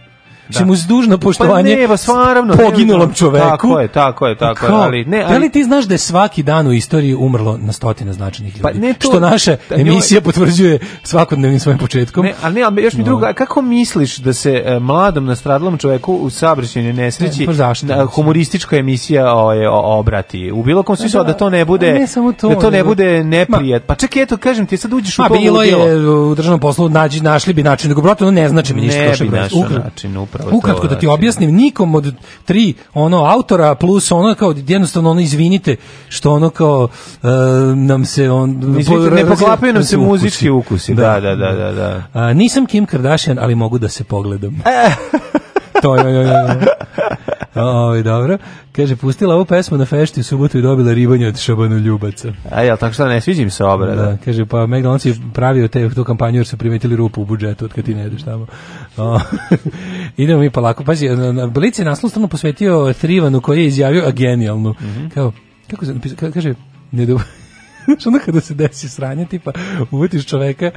Da. 0.50 0.64
uz 0.64 0.82
dužno 0.82 1.18
poštovanje 1.18 1.74
Pa 1.74 1.80
ne, 1.80 1.88
pa 1.88 1.96
stvarno, 1.96 2.56
poginulom 2.56 3.14
čoveku. 3.14 3.46
tako 3.46 3.80
je, 3.80 3.88
tako 3.88 4.26
je, 4.26 4.36
tako 4.36 4.66
je, 4.66 4.68
Kao, 4.68 4.80
ali- 4.80 5.04
ne, 5.04 5.18
Da 5.18 5.28
li 5.28 5.34
ali- 5.34 5.50
ti 5.50 5.64
znaš 5.64 5.84
da 5.84 5.94
je 5.94 5.98
svaki 5.98 6.42
dan 6.42 6.66
u 6.66 6.72
istoriji 6.72 7.14
umrlo 7.16 7.58
na 7.58 7.72
stotine 7.72 8.12
značajnih 8.12 8.52
ljudi? 8.52 8.62
Pa 8.62 8.72
ne 8.72 8.92
to- 8.94 9.08
što 9.08 9.20
naša 9.20 9.56
da 9.68 9.74
emisija 9.76 10.20
potvrđuje 10.20 10.78
svakodnevnim 11.02 11.60
svojim 11.60 11.78
početkom. 11.78 12.24
Ne, 12.24 12.34
ali 12.42 12.54
ne, 12.54 12.62
ali 12.62 12.82
još 12.82 12.94
mi 12.94 12.98
No. 12.98 13.04
drugo, 13.04 13.26
kako 13.34 13.62
misliš 13.62 14.16
da 14.16 14.32
se 14.32 14.62
e, 14.66 14.78
mladom 14.78 15.26
nastradalom 15.26 15.78
čoveku 15.78 16.14
u 16.14 16.30
saobraćajnoj 16.30 16.92
nesreći 16.92 17.40
Ne, 17.40 17.46
pa 17.46 17.52
zašto, 17.52 17.86
na- 17.86 17.94
mislim? 17.94 18.08
humoristička 18.08 18.76
emisija 18.76 18.98
ovaj, 19.34 19.66
o, 19.66 19.72
obrati? 19.74 20.52
U 20.52 20.62
bilo 20.62 20.82
kom 20.82 20.96
smislu 20.96 21.18
da, 21.18 21.24
da, 21.24 21.32
to 21.32 21.50
ne 21.50 21.64
bude 21.64 21.92
ne 21.92 22.06
samo 22.06 22.32
to, 22.32 22.48
da 22.48 22.54
to 22.54 22.70
ne 22.70 22.84
bude 22.84 23.24
neprijat. 23.24 23.82
Pa 23.82 23.94
čekaj, 23.96 24.22
eto 24.22 24.36
kažem 24.36 24.66
ti, 24.66 24.76
sad 24.76 24.92
uđeš 24.92 25.18
u 25.18 25.22
to 25.22 25.28
bilo 25.30 25.62
je 25.62 25.76
u 26.10 26.34
državnom 26.34 26.60
poslu 26.60 26.88
nađi 26.88 27.20
našli 27.20 27.52
bi 27.52 27.62
način, 27.62 27.88
nego 27.88 28.00
brate 28.00 28.24
ono 28.24 28.30
ne 28.32 28.48
znači 28.48 28.74
mi 28.74 28.80
ništa 28.80 28.98
Ne 29.00 29.12
bi 29.20 29.28
našao 29.28 29.64
način, 29.84 30.16
upravo 30.16 30.37
to, 30.42 30.56
Ukratko 30.56 30.82
da 30.82 30.94
ti 30.94 31.06
znači. 31.06 31.14
objasnim, 31.14 31.54
nikom 31.54 31.94
od 31.94 32.14
tri 32.44 32.74
ono 32.94 33.24
autora 33.24 33.74
plus 33.74 34.12
ono 34.12 34.34
kao 34.34 34.54
jednostavno 34.66 35.10
ono 35.10 35.20
izvinite 35.20 35.76
što 36.08 36.32
ono 36.32 36.50
kao 36.50 36.88
e, 37.22 37.28
nam 37.76 38.04
se 38.04 38.30
on 38.30 38.76
Izvinite, 38.78 39.10
ne 39.10 39.26
poklapaju 39.26 39.72
nam 39.72 39.84
se 39.84 39.96
muzički 39.96 40.50
ukusi. 40.50 40.94
Da, 40.94 41.20
da, 41.20 41.34
da, 41.34 41.52
da, 41.52 41.72
da. 41.72 42.02
A, 42.12 42.32
nisam 42.32 42.66
Kim 42.66 42.86
Kardashian, 42.86 43.38
ali 43.38 43.54
mogu 43.54 43.78
da 43.78 43.88
se 43.88 44.04
pogledam. 44.04 44.62
To 45.82 45.96
je, 45.96 46.14
je, 46.14 46.20
je. 46.20 46.58
Oj, 47.54 48.02
dobro. 48.02 48.38
Kaže, 48.72 48.96
pustila 48.96 49.34
ovu 49.34 49.44
pesmu 49.44 49.78
na 49.78 49.84
fešti 49.84 50.20
u 50.20 50.24
subotu 50.24 50.58
i 50.58 50.62
dobila 50.62 50.92
ribanje 50.92 51.26
od 51.28 51.38
Šabanu 51.38 51.78
Ljubaca. 51.78 52.32
A 52.50 52.62
jel, 52.62 52.76
tako 52.76 52.92
što 52.94 53.08
ne 53.08 53.20
sviđa 53.20 53.42
im 53.42 53.50
se 53.50 53.64
obrada. 53.64 54.02
Da, 54.02 54.16
kaže, 54.24 54.46
pa 54.46 54.56
McDonald's 54.56 55.06
je 55.06 55.14
pravio 55.34 55.68
te, 55.68 55.90
tu 55.90 56.04
kampanju 56.04 56.38
jer 56.38 56.46
su 56.46 56.56
primetili 56.56 56.96
rupu 56.96 57.22
u 57.22 57.24
budžetu 57.24 57.64
od 57.64 57.72
kad 57.72 57.84
ti 57.84 57.94
ne 57.94 58.06
ideš 58.06 58.22
tamo. 58.22 58.46
O, 58.96 59.20
idemo 60.16 60.40
mi 60.40 60.50
polako. 60.50 60.84
Pazi, 60.84 61.08
Blic 61.50 61.78
je 61.78 61.84
naslov 61.84 62.10
stvarno 62.10 62.28
posvetio 62.28 62.92
Trivanu 63.00 63.40
koji 63.40 63.58
je 63.60 63.66
izjavio 63.66 64.02
a 64.06 64.10
genijalnu. 64.10 64.74
Kao, 65.14 65.32
kako 65.70 65.84
se 65.84 65.94
napisao, 65.94 66.16
ka- 66.18 66.32
kaže, 66.32 66.54
ne 66.92 67.06
do... 67.06 67.18
Znaš, 67.84 68.06
onda 68.06 68.18
kada 68.18 68.40
se 68.40 68.54
desi 68.54 68.88
sranje, 68.88 69.26
tipa, 69.26 69.52
uvetiš 69.90 70.26
čoveka, 70.26 70.70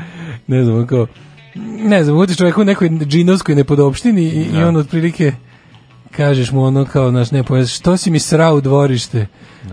ne 0.47 0.63
znam, 0.63 0.87
kao, 0.87 1.07
ne 1.55 2.03
znam, 2.03 2.15
uvetiš 2.15 2.37
čoveka 2.37 2.61
u 2.61 2.65
nekoj 2.65 2.89
džinovskoj 2.89 3.55
nepodopštini 3.55 4.23
i, 4.23 4.47
i 4.53 4.63
on 4.63 4.75
otprilike 4.75 5.33
kažeš 6.11 6.51
mu 6.51 6.63
ono 6.63 6.85
kao, 6.85 7.11
naš 7.11 7.31
ne 7.31 7.43
poješ, 7.43 7.75
što 7.75 7.97
si 7.97 8.11
mi 8.11 8.19
srao 8.19 8.55
u 8.55 8.61
dvorište? 8.61 9.27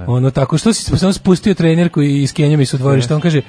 Ono 0.07 0.31
tako, 0.31 0.59
što 0.59 0.73
si 0.73 0.97
samo 0.99 1.13
spustio 1.13 1.55
trenerku 1.55 2.03
i 2.03 2.27
s 2.27 2.33
Kenjom 2.33 2.61
iz 2.61 2.75
u 2.75 2.79
dvorište? 2.79 3.15
On 3.15 3.21
kaže, 3.21 3.43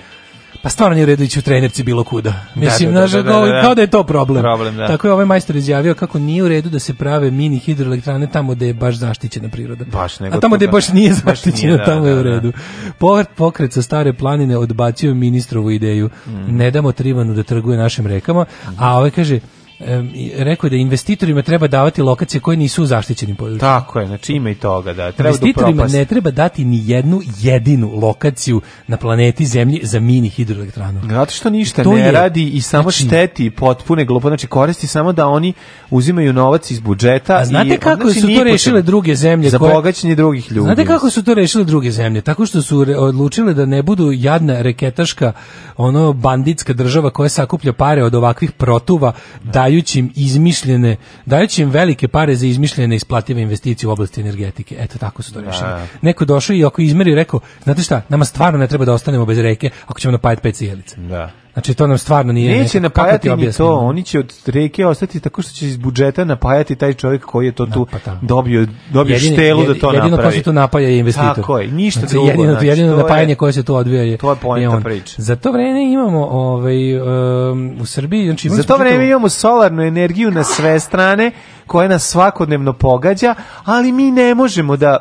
pa 0.61 0.69
stvarno 0.69 0.95
nije 0.95 1.06
redu 1.06 1.23
ići 1.23 1.40
u 1.40 1.41
trenerci 1.41 1.84
bilo 1.84 2.03
kuda. 2.03 2.34
Mislim, 2.56 2.94
da, 2.94 3.02
da, 3.02 3.07
znaš, 3.07 3.11
da, 3.11 3.23
da, 3.23 3.31
kao, 3.31 3.48
da. 3.48 3.61
kao 3.61 3.76
da 3.76 3.81
je 3.81 3.88
to 3.88 4.03
problem. 4.03 4.41
Problem, 4.41 4.76
da. 4.77 4.88
Tako 4.88 5.07
je 5.07 5.14
ovaj 5.14 5.26
majstor 5.26 5.56
izjavio 5.56 5.94
kako 5.94 6.19
nije 6.19 6.44
u 6.44 6.48
redu 6.48 6.69
da 6.69 6.80
se 6.80 6.94
prave 6.94 7.31
mini 7.31 7.57
hidroelektrane 7.60 8.27
tamo 8.27 8.53
gde 8.56 8.68
je 8.68 8.73
baš 8.73 8.95
zaštićena 8.95 9.49
priroda. 9.49 9.86
Baš, 9.86 10.19
nego 10.19 10.38
A 10.38 10.40
tamo 10.40 10.56
gde 10.56 10.68
baš- 10.68 10.94
nije 10.94 11.10
baš 11.10 11.23
nije, 11.26 11.36
zaštićena, 11.36 11.77
da, 11.77 11.86
tamo 11.86 12.07
je 12.07 12.14
da, 12.14 12.19
u 12.19 12.23
da. 12.23 12.30
redu. 12.30 12.52
Pokret, 12.98 13.27
pokret 13.36 13.73
sa 13.73 13.81
stare 13.81 14.14
planine 14.14 14.57
odbacio 14.57 15.14
ministrovu 15.14 15.72
ideju. 15.72 16.10
Mm. 16.27 16.56
Ne 16.57 16.72
damo 16.72 16.91
Trivanu 16.91 17.34
da 17.34 17.44
trguje 17.44 17.77
našim 17.77 18.07
rekama, 18.07 18.45
a 18.77 18.98
ovaj 18.98 19.11
kaže, 19.11 19.40
i 20.14 20.31
rekao 20.35 20.68
je 20.68 20.72
da 20.72 20.76
investitorima 20.76 21.41
treba 21.41 21.68
davati 21.68 22.01
lokacije 22.01 22.41
koje 22.41 22.57
nisu 22.57 22.84
u 22.84 22.85
zaštićenim 22.85 23.35
područjima. 23.35 23.80
Tako 23.80 23.99
je, 23.99 24.07
znači 24.07 24.34
ima 24.34 24.49
i 24.49 24.56
toga, 24.56 24.93
da. 24.93 25.11
Treba 25.11 25.30
da 25.31 25.38
Investitorima 25.38 25.88
ne 25.88 26.06
treba 26.06 26.31
dati 26.31 26.65
ni 26.65 26.81
jednu 26.85 27.22
jedinu 27.39 27.91
lokaciju 27.93 28.61
na 28.88 28.97
planeti 28.97 29.45
Zemlji 29.45 29.80
za 29.84 29.99
mini 29.99 30.30
hidroelektranu. 30.30 31.01
Zato 31.03 31.31
što 31.31 31.49
ništa 31.49 31.84
To 31.84 31.93
ne 31.93 32.01
je- 32.01 32.11
radi 32.11 32.43
i 32.43 32.61
samo 32.61 32.84
znači- 32.84 33.06
šteti 33.06 33.49
potpune 33.49 34.06
glupo, 34.06 34.27
znači 34.27 34.47
koristi 34.47 34.88
samo 34.88 35.11
da 35.14 35.27
oni 35.27 35.53
uzimaju 35.89 36.34
novac 36.34 36.72
iz 36.72 36.80
budžeta. 36.80 37.35
A 37.35 37.45
znate 37.45 37.68
i, 37.68 37.77
kako 37.77 38.03
znači, 38.03 38.22
su 38.22 38.27
to 38.27 38.43
rešile 38.43 38.81
druge 38.81 39.15
zemlje? 39.15 39.49
Za 39.49 39.60
koje- 39.60 39.73
bogaćenje 39.73 40.15
drugih 40.15 40.51
ljudi. 40.51 40.65
Znate 40.65 40.85
kako 40.85 41.10
su 41.10 41.23
to 41.23 41.34
rešile 41.34 41.64
druge 41.64 41.91
zemlje? 41.91 42.22
Tako 42.22 42.45
što 42.45 42.61
su 42.61 42.84
re- 42.84 42.97
odlučile 42.97 43.53
da 43.53 43.65
ne 43.65 43.81
budu 43.84 44.11
jadna 44.11 44.61
reketaška, 44.61 45.31
ono 45.77 46.14
banditska 46.14 46.73
država 46.73 47.10
koja 47.10 47.30
sakuplja 47.30 47.73
pare 47.73 48.03
od 48.03 48.15
ovakvih 48.15 48.51
protuva, 48.51 49.11
dajući 49.70 50.00
im 50.00 50.12
izmišljene, 50.16 50.96
dajući 51.26 51.62
im 51.62 51.70
velike 51.70 52.08
pare 52.08 52.36
za 52.36 52.46
izmišljene 52.48 52.96
isplative 52.96 53.41
investicije 53.41 53.88
u 53.88 53.91
oblasti 53.91 54.22
energetike. 54.22 54.76
Eto 54.80 54.98
tako 54.98 55.24
su 55.24 55.34
to 55.34 55.41
rešili. 55.41 55.70
Da. 55.70 55.88
Neko 56.02 56.26
došao 56.26 56.56
i 56.56 56.66
ako 56.66 56.82
izmeri 56.82 57.16
rekao, 57.16 57.40
znate 57.64 57.82
šta, 57.82 58.02
nama 58.10 58.26
stvarno 58.26 58.60
ne 58.60 58.68
treba 58.68 58.86
da 58.86 58.94
ostanemo 58.94 59.26
bez 59.26 59.40
reke 59.40 59.70
ako 59.86 60.00
ćemo 60.00 60.12
napajati 60.12 60.41
pet 60.41 60.56
sjelica. 60.56 60.96
Da. 60.98 61.32
Znači 61.60 61.73
to 61.73 61.88
nam 61.88 61.98
stvarno 61.98 62.34
nije 62.34 62.57
Neće 62.57 62.80
napajati 62.80 63.30
ti 63.30 63.36
ni 63.36 63.52
to, 63.53 63.73
oni 63.73 64.03
će 64.03 64.19
od 64.19 64.34
reke 64.45 64.86
ostati 64.86 65.19
tako 65.19 65.41
što 65.41 65.52
će 65.52 65.65
iz 65.65 65.77
budžeta 65.77 66.26
napajati 66.26 66.76
taj 66.76 66.94
čovjek 66.94 67.26
koji 67.26 67.45
je 67.45 67.52
to 67.52 67.65
tu 67.65 67.86
pa 67.86 67.98
da. 68.06 68.19
dobio, 68.22 68.68
dobio 68.90 69.14
Jedini- 69.14 69.34
štelu 69.34 69.61
da 69.61 69.68
jedi- 69.68 69.80
to 69.80 69.88
jedino 69.88 70.10
napravi. 70.10 70.31
ko 70.31 70.38
se 70.38 70.44
tu 70.44 70.53
napaja 70.53 70.88
je 70.88 70.99
investitor. 70.99 71.36
Tako 71.36 71.60
je, 71.60 71.68
ništa 71.68 71.99
Znači, 71.99 72.14
drugo. 72.14 72.27
Jedino, 72.27 72.52
znači, 72.52 72.68
jedino 72.68 72.88
to 72.88 72.94
je- 72.94 72.98
napajanje 72.98 73.36
koje 73.36 73.53
se 73.53 73.64
tu 73.64 73.76
odvija 73.76 74.03
je 74.03 74.18
To 74.18 74.30
je 74.30 74.36
poenta 74.36 74.69
on. 74.69 74.84
priče. 74.84 75.15
Za 75.18 75.36
to 75.36 75.52
vreme 75.52 75.84
imamo 75.84 76.26
ovaj, 76.26 76.95
um, 76.95 77.77
u 77.81 77.86
Srbiji... 77.86 78.26
Znači, 78.26 78.49
Za 78.49 78.64
to 78.64 78.77
vreme 78.77 79.07
imamo 79.07 79.30
solarnu 79.30 79.84
energiju 79.84 80.31
na 80.31 80.44
sve 80.44 80.80
strane 80.80 81.31
koja 81.65 81.88
nas 81.88 82.03
svakodnevno 82.03 82.73
pogađa, 82.73 83.36
ali 83.65 83.91
mi 83.91 84.11
ne 84.11 84.36
možemo 84.36 84.77
da 84.77 84.98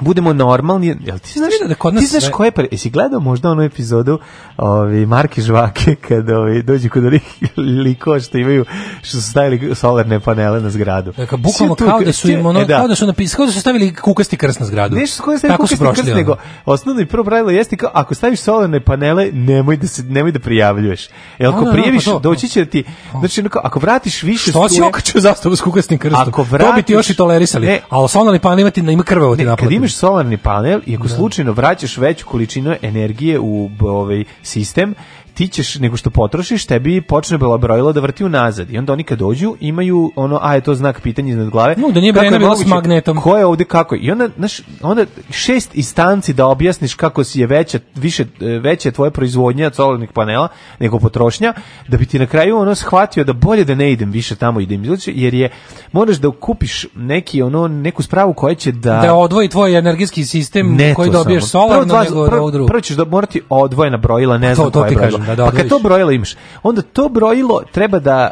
budemo 0.00 0.32
normalni. 0.32 0.86
Jel 0.86 1.18
ti 1.18 1.32
znaš, 1.32 1.52
da 1.62 1.74
kod 1.74 1.94
nas 1.94 2.00
ti 2.00 2.08
znaš 2.08 2.22
sve- 2.22 2.32
koje 2.32 2.50
pre... 2.50 2.68
Jesi 2.70 2.90
gledao 2.90 3.20
možda 3.20 3.50
onu 3.50 3.62
epizodu 3.62 4.18
ovi, 4.56 5.06
Marke 5.06 5.42
Žvake 5.42 5.94
kad 6.08 6.30
ovi, 6.30 6.62
dođu 6.62 6.90
kod 6.90 7.04
onih 7.04 7.22
likova 7.84 8.20
što 8.20 8.38
imaju, 8.38 8.64
što 9.02 9.16
su 9.16 9.30
stavili 9.30 9.74
solarne 9.74 10.20
panele 10.20 10.60
na 10.60 10.70
zgradu. 10.70 11.12
Dakle, 11.12 11.38
bukvalno 11.38 11.74
kao 11.74 12.00
da 12.00 12.12
su 12.12 12.30
im 12.30 12.46
ono, 12.46 12.60
E, 12.60 12.66
kao 12.68 12.88
da 12.88 12.94
su 12.94 13.06
napisali, 13.06 13.36
kao 13.36 13.46
da 13.46 13.52
su 13.52 13.60
stavili 13.60 13.94
kukasti 13.94 14.36
krst 14.36 14.60
na 14.60 14.66
zgradu. 14.66 14.96
Nešto 14.96 15.16
su 15.16 15.38
stavili 15.38 15.58
prošli. 15.78 15.94
krst, 15.94 16.08
ono. 16.08 16.16
nego 16.16 16.36
osnovno 16.66 17.00
i 17.02 17.06
prvo 17.06 17.24
pravilo 17.24 17.50
jeste 17.50 17.76
kao 17.76 17.90
ako 17.94 18.14
staviš 18.14 18.40
solarne 18.40 18.80
panele, 18.80 19.30
nemoj 19.32 19.76
da 19.76 19.86
se 19.86 20.02
nemoj 20.02 20.32
da 20.32 20.38
prijavljuješ. 20.38 21.08
Jel 21.38 21.50
ako 21.50 21.58
A, 21.58 21.64
da, 21.64 21.66
da, 21.66 21.72
prijaviš, 21.72 22.04
pa 22.04 22.10
to. 22.10 22.18
doći 22.18 22.48
će 22.48 22.64
da 22.64 22.70
ti 22.70 22.84
znači 23.20 23.40
ono 23.40 23.48
kao, 23.48 23.62
ako 23.64 23.78
vratiš 23.78 24.22
više 24.22 24.50
Što 24.50 24.68
si 24.68 24.82
okačio 24.82 25.20
zastavu 25.20 25.56
s 25.56 25.60
kukastim 25.60 25.98
krstom? 25.98 26.20
Ako 26.20 26.30
to 26.42 26.44
bi 26.46 26.50
vratiš- 26.54 26.84
ti 26.84 26.92
još 26.92 27.10
i 27.10 27.14
tolerisali. 27.14 27.66
Ne. 27.66 27.80
A 27.90 28.08
solarni 28.08 28.38
panel 28.38 28.58
imati, 28.58 28.80
ima 28.82 29.04
Ne, 29.34 29.44
kad 29.44 29.46
naplati. 29.46 29.74
Imaš 29.88 29.96
solarni 29.96 30.36
panel 30.36 30.80
i 30.86 30.96
ako 30.96 31.08
slučajno 31.08 31.52
vraćaš 31.52 31.96
veću 31.96 32.26
količinu 32.26 32.74
energije 32.82 33.38
u 33.38 33.70
ovaj 33.80 34.24
sistem, 34.42 34.94
ti 35.38 35.48
ćeš, 35.48 35.78
nego 35.78 35.96
što 35.96 36.10
potrošiš, 36.10 36.66
tebi 36.66 37.00
počne 37.00 37.38
bilo 37.38 37.58
brojilo 37.58 37.92
da 37.92 38.00
vrti 38.00 38.24
unazad. 38.24 38.70
I 38.70 38.78
onda 38.78 38.92
oni 38.92 39.04
kad 39.04 39.18
dođu, 39.18 39.54
imaju 39.60 40.12
ono, 40.16 40.38
a 40.42 40.54
je 40.54 40.60
to 40.60 40.74
znak 40.74 41.00
pitanja 41.00 41.30
iznad 41.30 41.50
glave. 41.50 41.74
No, 41.76 41.90
da 41.90 42.00
nije 42.00 42.12
Brena 42.12 42.38
bila 42.38 42.56
s 42.56 42.66
magnetom. 42.66 43.20
Ko 43.20 43.36
je 43.36 43.46
ovde 43.46 43.64
kako? 43.64 43.96
I 44.00 44.10
onda, 44.10 44.28
znaš, 44.36 44.60
onda 44.82 45.04
šest 45.30 45.74
instanci 45.74 46.32
da 46.32 46.46
objasniš 46.46 46.94
kako 46.94 47.24
si 47.24 47.40
je 47.40 47.46
veća, 47.46 47.78
više, 47.94 48.24
e, 48.40 48.46
veća 48.46 48.88
je 48.88 48.92
tvoja 48.92 49.10
proizvodnja 49.10 49.66
od 49.66 49.74
solarnih 49.74 50.10
panela 50.12 50.48
nego 50.78 50.98
potrošnja, 50.98 51.52
da 51.88 51.96
bi 51.96 52.06
ti 52.06 52.18
na 52.18 52.26
kraju 52.26 52.58
ono 52.58 52.74
shvatio 52.74 53.24
da 53.24 53.32
bolje 53.32 53.64
da 53.64 53.74
ne 53.74 53.92
idem 53.92 54.10
više 54.10 54.36
tamo 54.36 54.60
i 54.60 54.66
da 54.66 54.74
im 54.74 54.82
izluči, 54.82 55.12
jer 55.16 55.34
je, 55.34 55.50
moraš 55.92 56.16
da 56.16 56.30
kupiš 56.30 56.86
neki, 56.94 57.42
ono, 57.42 57.68
neku 57.68 58.02
spravu 58.02 58.32
koja 58.32 58.54
će 58.54 58.72
da... 58.72 59.00
Da 59.00 59.14
odvoji 59.14 59.48
tvoj 59.48 59.78
energijski 59.78 60.24
sistem 60.24 60.74
Ne 60.74 60.94
koji 60.94 61.10
dobiješ 61.10 61.44
solarno 61.44 62.02
nego 62.02 62.20
od 62.20 62.30
prvo, 62.30 62.66
prvo 62.66 62.80
ćeš 62.80 62.96
da 62.96 63.04
morati 63.04 63.40
odvojena 63.48 63.96
brojila, 63.96 64.38
ne 64.38 64.50
To- 64.50 64.54
znam 64.54 64.70
to 64.70 64.80
koje 64.80 64.94
brojilo. 64.94 65.27
Da, 65.28 65.34
da 65.36 65.44
pa 65.44 65.50
kad 65.52 65.68
to 65.68 65.78
brojilo 65.78 66.10
imaš, 66.10 66.34
onda 66.62 66.82
to 66.82 67.08
brojilo 67.08 67.62
treba 67.72 67.98
da 67.98 68.30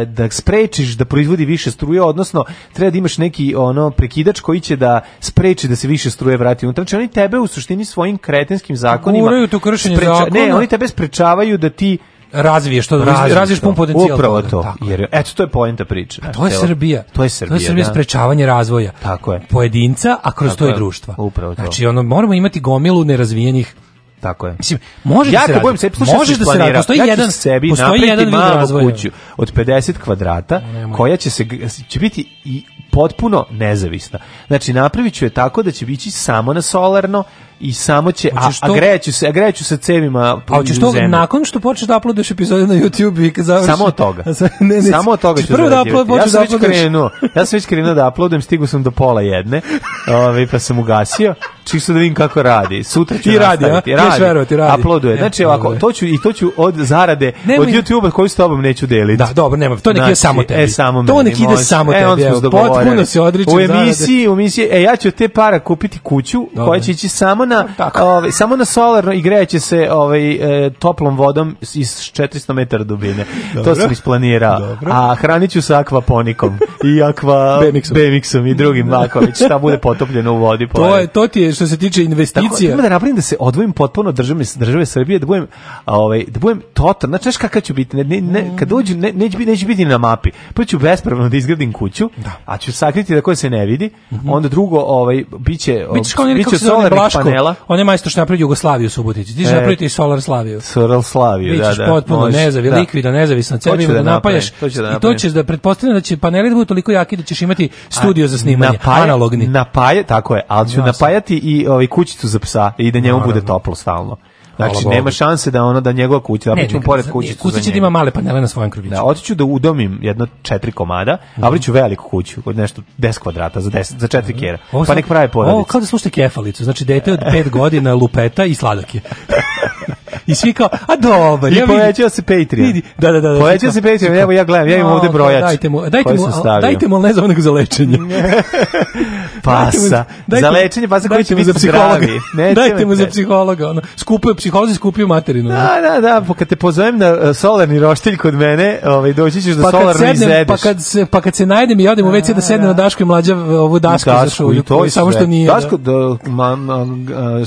e, 0.00 0.04
da 0.06 0.30
sprečiš 0.30 0.88
da 0.88 1.04
proizvodi 1.04 1.44
više 1.44 1.70
struje, 1.70 2.02
odnosno 2.02 2.44
treba 2.72 2.90
da 2.90 2.98
imaš 2.98 3.18
neki 3.18 3.54
ono 3.56 3.90
prekidač 3.90 4.40
koji 4.40 4.60
će 4.60 4.76
da 4.76 5.00
spreči 5.20 5.68
da 5.68 5.76
se 5.76 5.88
više 5.88 6.10
struje 6.10 6.36
vrati 6.36 6.66
unutra. 6.66 6.82
Znači 6.82 6.96
oni 6.96 7.08
tebe 7.08 7.38
u 7.38 7.46
suštini 7.46 7.84
svojim 7.84 8.18
kretenskim 8.18 8.76
zakonima 8.76 9.22
Guraju 9.22 9.48
tu 9.48 9.60
kršenje 9.60 9.96
spreča- 9.96 10.18
zakona. 10.18 10.40
Ne, 10.40 10.54
oni 10.54 10.66
tebe 10.66 10.88
sprečavaju 10.88 11.58
da 11.58 11.70
ti 11.70 11.98
razviješ 12.32 12.86
to, 12.86 12.98
Razviješ 12.98 13.34
razviješ 13.34 13.60
to. 13.60 13.66
pun 13.66 13.74
potencijal. 13.74 14.14
Upravo 14.14 14.42
to. 14.42 14.62
tako 14.62 14.84
je. 14.84 14.90
Jer 14.90 15.06
eto 15.12 15.30
to 15.34 15.42
je 15.42 15.48
poenta 15.48 15.84
priče. 15.84 16.20
To 16.34 16.46
je 16.46 16.52
Srbija. 16.52 17.02
To 17.12 17.22
je 17.22 17.28
Srbija. 17.28 17.48
To 17.50 17.62
je 17.62 17.66
Srbija 17.66 17.84
da. 17.84 17.90
sprečavanje 17.90 18.46
razvoja. 18.46 18.92
Tako 19.02 19.32
je. 19.32 19.40
Pojedinca, 19.50 20.16
a 20.22 20.32
kroz 20.32 20.50
Tako 20.50 20.58
to 20.58 20.66
i 20.66 20.70
je. 20.70 20.74
društva. 20.74 21.14
Upravo 21.18 21.54
to. 21.54 21.62
Znači, 21.62 21.86
ono, 21.86 22.02
moramo 22.02 22.34
imati 22.34 22.60
gomilu 22.60 23.04
nerazvijenih 23.04 23.74
Tako 24.20 24.46
je. 24.46 24.54
Mislim, 24.58 24.78
može 25.04 25.32
ja 25.32 25.40
da 25.40 25.46
se 25.46 25.52
radi. 25.52 25.78
sebi, 25.78 25.96
slušaj, 25.96 26.14
ja 26.14 26.18
Može 26.18 26.34
sam 26.34 26.44
da 26.44 26.52
se 26.52 26.58
radi. 26.58 26.74
Postoji 26.74 26.98
ja 26.98 27.04
jedan, 27.04 27.30
sebi 27.30 27.68
postoji 27.68 28.00
jedan 28.00 28.24
vid 28.24 28.34
razvoja. 28.34 28.90
kuću 28.90 29.08
od 29.36 29.52
50 29.52 29.92
kvadrata 29.98 30.60
koja 30.96 31.16
će 31.16 31.30
se 31.30 31.46
će 31.88 31.98
biti 31.98 32.28
i 32.44 32.64
potpuno 32.90 33.46
nezavisna. 33.50 34.18
Znači 34.46 34.72
napravit 34.72 35.14
ću 35.14 35.24
je 35.24 35.30
tako 35.30 35.62
da 35.62 35.70
će 35.70 35.84
ići 35.84 36.10
samo 36.10 36.52
na 36.52 36.62
solarno 36.62 37.24
i 37.60 37.72
samo 37.72 38.12
će 38.12 38.30
a, 38.36 38.50
a 38.60 38.74
greću 38.74 39.12
se, 39.12 39.28
a 39.28 39.30
greću 39.30 39.64
se 39.64 39.76
cevima 39.76 40.40
A 40.48 40.56
hoćeš 40.56 40.76
u 40.76 40.80
to 40.80 40.92
nakon 41.08 41.44
što 41.44 41.60
počneš 41.60 41.88
da 41.88 41.96
uploaduješ 41.96 42.30
epizode 42.30 42.66
na 42.66 42.74
YouTube 42.74 43.26
i 43.26 43.32
kad 43.32 43.44
završiš... 43.44 43.66
Samo 43.66 43.84
od 43.84 43.94
toga. 43.94 44.24
ne, 44.60 44.76
ne, 44.76 44.82
Samo 44.82 45.10
od 45.10 45.20
toga 45.20 45.42
ću 45.42 45.48
prvo 45.48 45.68
da 45.68 45.70
zarađivati. 45.76 46.02
upload, 46.02 46.20
Ja 46.20 46.28
sam 46.28 46.32
da 46.32 46.56
već 46.56 46.64
krenuo. 46.64 47.10
Ja 47.34 47.46
sam 47.46 47.56
već 47.56 47.66
krenuo 47.66 47.94
da 47.94 48.08
uploadujem, 48.08 48.42
stigao 48.42 48.66
sam 48.66 48.82
do 48.82 48.90
pola 48.90 49.20
jedne. 49.20 49.60
Ovaj 50.08 50.46
pa 50.46 50.58
sam 50.58 50.78
ugasio. 50.78 51.34
Čisto 51.64 51.92
da 51.92 51.98
vidim 51.98 52.14
kako 52.14 52.42
radi. 52.42 52.84
Sutra 52.84 53.18
ću 53.18 53.30
I 53.30 53.38
radi, 53.38 53.64
a? 53.64 53.68
nastaviti. 53.68 54.04
Neš 54.10 54.18
verovati, 54.20 54.56
radi. 54.56 54.80
Uploaduje. 54.80 55.14
E, 55.14 55.18
Znači 55.18 55.44
ovako, 55.44 55.74
to 55.74 55.92
ću 55.92 56.06
i 56.06 56.18
to 56.22 56.32
ću 56.32 56.52
od 56.56 56.74
zarade 56.74 57.32
Nemoj- 57.44 57.60
od 57.60 57.68
YouTubea 57.68 58.10
koju 58.10 58.28
s 58.28 58.34
tobom 58.34 58.60
neću 58.60 58.86
deliti. 58.86 59.16
Da, 59.18 59.28
dobro, 59.34 59.56
nema, 59.56 59.76
to 59.76 59.90
nek 59.90 59.96
ide 59.96 60.04
Znači, 60.04 60.20
samo 60.20 60.42
tebi. 60.42 60.62
E, 60.62 60.68
samo 60.68 61.04
To 61.04 61.22
nek 61.22 61.40
ide 61.40 61.56
samo 61.56 61.92
e, 61.92 62.00
tebi, 62.16 62.50
potpuno 62.50 63.04
se 63.04 63.20
odričem 63.20 63.54
U 63.54 63.60
emisiji, 63.60 64.28
u 64.28 64.32
emisiji, 64.32 64.68
e, 64.70 64.82
ja 64.82 64.96
ću 64.96 65.10
te 65.10 65.28
para 65.28 65.58
kupiti 65.58 65.98
kuću 65.98 66.46
koja 66.56 66.80
će 66.80 66.90
ići 66.90 67.08
samo 67.08 67.45
na, 67.46 67.64
ovaj, 67.94 68.30
samo 68.30 68.56
na 68.56 68.64
solarno 68.64 69.12
i 69.12 69.20
grejeće 69.20 69.60
se 69.60 69.88
ovaj, 69.92 70.32
e, 70.66 70.70
toplom 70.70 71.16
vodom 71.16 71.56
iz 71.60 71.90
400 71.90 72.52
metara 72.52 72.84
dubine. 72.84 73.24
To 73.54 73.62
Dobro. 73.62 73.74
sam 73.74 73.92
isplanirao. 73.92 74.58
Dobro. 74.60 74.92
A 74.92 75.14
hranit 75.14 75.50
ću 75.50 75.62
se 75.62 75.74
akvaponikom 75.74 76.58
i 76.84 77.02
akva 77.02 77.60
Bemixom. 77.96 78.50
I 78.50 78.54
drugim 78.54 78.92
akvaveć. 78.92 79.36
Šta 79.36 79.58
bude 79.58 79.78
potopljeno 79.88 80.32
u 80.32 80.38
vodi. 80.38 80.68
To, 80.74 80.96
je, 80.96 81.06
to 81.06 81.28
ti 81.28 81.40
je 81.40 81.52
što 81.52 81.66
se 81.66 81.76
tiče 81.76 82.00
Tako, 82.00 82.10
investicija. 82.10 82.72
ima 82.72 82.82
da 82.82 82.88
napravim 82.88 83.16
da 83.16 83.22
se 83.22 83.36
odvojim 83.40 83.72
potpuno 83.72 84.12
države, 84.12 84.44
države 84.56 84.86
Srbije, 84.86 85.18
da 85.18 85.26
budem, 85.26 85.46
ovaj, 85.86 86.24
da 86.28 86.40
budem 86.40 86.62
total, 86.74 87.08
znači 87.10 87.38
kakav 87.38 87.62
ću 87.62 87.74
biti, 87.74 87.96
ne, 87.96 88.04
ne, 88.04 88.20
ne, 88.20 88.56
kad 88.58 88.68
dođu, 88.68 88.96
ne, 88.96 89.12
neće, 89.12 89.38
biti, 89.38 89.50
neće 89.50 89.66
biti 89.66 89.84
na 89.84 89.98
mapi, 89.98 90.30
pa 90.54 90.64
ću 90.64 90.78
bespravno 90.78 91.28
da 91.28 91.36
izgradim 91.36 91.72
kuću, 91.72 92.10
a 92.44 92.58
ću 92.58 92.72
sakriti 92.72 93.14
da 93.14 93.20
koja 93.20 93.36
se 93.36 93.50
ne 93.50 93.66
vidi, 93.66 93.90
onda 94.28 94.48
drugo, 94.48 94.78
ovaj, 94.78 95.24
biće, 95.38 95.86
biće 96.34 96.56
zove, 96.56 96.90
solarnih 96.90 97.00
Panela, 97.36 97.54
on 97.68 97.78
je 97.78 97.84
majstor 97.84 98.10
što 98.12 98.20
napravi 98.20 98.40
Jugoslaviju 98.40 98.86
u 98.86 98.90
Subotici. 98.90 99.32
Ti 99.32 99.42
ćeš 99.42 99.48
E. 99.48 99.54
napraviti 99.54 99.84
i 99.84 99.88
Solar 99.88 100.20
Slaviju. 100.20 100.60
Soral 100.60 101.02
Slaviju, 101.02 101.52
da, 101.52 101.62
Bićeš 101.62 101.76
da. 101.76 101.86
potpuno 101.86 102.28
nezavi, 102.28 102.70
da. 102.70 102.76
likvidan, 102.76 103.14
nezavisan, 103.14 103.58
To 103.58 103.62
ću 103.62 103.76
cevima 103.76 103.94
da, 103.94 104.02
da 104.02 104.10
napravim, 104.10 104.40
to 104.60 104.70
ću 104.70 104.82
da 104.82 104.90
I 104.90 105.00
to 105.00 105.14
ćeš 105.14 105.32
da 105.32 105.44
pretpostavljam 105.44 105.96
da 105.96 106.00
će 106.00 106.16
paneli 106.16 106.48
da 106.48 106.54
budu 106.54 106.64
toliko 106.64 106.92
jaki 106.92 107.16
da 107.16 107.22
ćeš 107.22 107.42
imati 107.42 107.68
studio 107.90 108.28
za 108.28 108.38
snimanje, 108.38 108.78
Napaja- 108.78 109.02
analogni. 109.02 109.46
Napaja, 109.46 110.02
tako 110.02 110.36
je, 110.36 110.42
ali 110.48 110.70
ću 110.70 110.80
napajati 110.82 111.36
i 111.36 111.66
ovaj, 111.66 111.86
kućicu 111.86 112.28
za 112.28 112.38
psa 112.38 112.72
i 112.78 112.90
da 112.92 112.98
njemu 112.98 113.20
bude 113.20 113.40
toplo 113.42 113.74
stalno. 113.74 114.16
Znači, 114.56 114.82
Hvala 114.82 114.94
nema 114.94 115.02
Bogu. 115.04 115.10
šanse 115.10 115.50
da 115.50 115.64
ono 115.64 115.80
da 115.80 115.92
njegova 115.92 116.20
kuća, 116.20 116.54
da 116.54 116.66
ću 116.68 116.76
mu 116.76 116.82
pored 116.82 117.10
kućicu 117.10 117.42
Kuća 117.42 117.60
će 117.60 117.70
da 117.70 117.76
ima 117.78 117.90
male 117.90 118.10
panele 118.10 118.40
na 118.40 118.48
svojem 118.48 118.70
kroviću. 118.70 118.94
Da, 118.94 119.04
otiću 119.04 119.34
da 119.34 119.44
udomim 119.44 119.98
jedno 120.02 120.26
četiri 120.42 120.72
komada, 120.72 121.16
a 121.42 121.48
vriću 121.48 121.72
veliku 121.72 122.08
kuću, 122.08 122.40
od 122.44 122.56
nešto 122.56 122.82
10 122.98 123.18
kvadrata 123.18 123.60
za 123.60 123.70
10 123.70 123.98
za 123.98 124.08
4 124.08 124.40
kera. 124.40 124.58
Ovo 124.72 124.84
Pa 124.84 124.94
nek 124.94 125.06
pravi 125.06 125.24
Ovo 125.24 125.32
porodicu. 125.32 125.64
kao 125.64 125.80
da 125.80 125.86
slušate 125.86 126.10
kefalicu, 126.10 126.64
znači 126.64 126.84
dete 126.84 127.12
od 127.12 127.20
5 127.20 127.50
godina 127.50 127.94
lupeta 127.94 128.44
i 128.44 128.54
sladak 128.54 128.94
je. 128.94 129.00
I 130.26 130.34
svi 130.34 130.52
kao, 130.52 130.68
a 130.86 130.96
dobar, 130.96 131.52
I 131.52 131.56
ja 131.56 131.66
povećao 131.66 132.08
se 132.08 132.22
Patreon. 132.22 132.66
Vidi, 132.66 132.82
da, 132.98 133.12
da, 133.12 133.20
da. 133.20 133.32
da, 133.32 133.38
Povećao 133.38 133.72
se 133.72 133.82
Patreon, 133.82 134.16
evo 134.16 134.32
ja 134.32 134.44
gledam, 134.44 134.68
ja 134.68 134.76
imam 134.76 134.92
ovde 134.92 135.08
brojač 135.08 135.42
Dajte 135.42 135.68
mu, 135.68 135.80
dajte 135.80 136.14
mu, 136.14 136.26
dajte 136.60 136.88
mu, 136.88 136.96
ali 136.96 137.34
ne 137.34 137.40
za 137.40 137.52
lečenje. 137.52 137.98
Pasa. 139.42 140.04
Za 140.26 140.50
lečenje 140.50 140.88
pasa 140.88 141.08
koji 141.08 141.16
dajte 141.16 141.28
će 141.28 141.34
biti 141.34 141.46
za 141.46 141.54
psihologa. 141.54 142.06
Dajte 142.54 142.86
mu 142.86 142.94
za 142.94 143.06
psihologa. 143.12 143.70
Ono. 143.70 143.82
Skupio, 143.96 144.34
psiholozi 144.34 144.74
skupio 144.74 145.06
materinu. 145.06 145.48
Da, 145.48 145.78
da, 145.82 146.00
da, 146.00 146.22
pa 146.28 146.34
kad 146.34 146.48
te 146.48 146.56
pozovem 146.56 146.98
na 146.98 147.12
uh, 147.12 147.36
solarni 147.36 147.78
roštilj 147.78 148.16
kod 148.16 148.34
mene, 148.34 148.78
ovaj, 148.84 149.12
doći 149.12 149.42
ćeš 149.42 149.54
da 149.54 149.70
Pa 149.70 149.94
sednem, 149.94 150.14
izedeš. 150.14 150.46
pa, 150.46 150.56
kad 150.56 150.82
se, 150.82 151.06
pa 151.06 151.20
kad 151.20 151.34
se 151.34 151.46
najdem 151.46 151.80
i 151.80 151.88
odem 151.88 152.06
u 152.06 152.10
WC 152.10 152.34
da 152.34 152.40
sednem 152.40 152.66
na 152.66 152.72
Daško 152.72 153.02
i 153.02 153.06
mlađa 153.06 153.36
ovu 153.36 153.78
dasku, 153.78 154.10
za 154.10 154.30
šulju, 154.30 154.60
i 154.60 154.62
to 154.62 154.90
samo 154.90 155.12
što 155.12 155.26
nije. 155.26 155.46
Daško, 155.46 155.76
da, 155.76 156.16
ma, 156.26 156.56
ma, 156.56 156.74
a, 156.74 157.44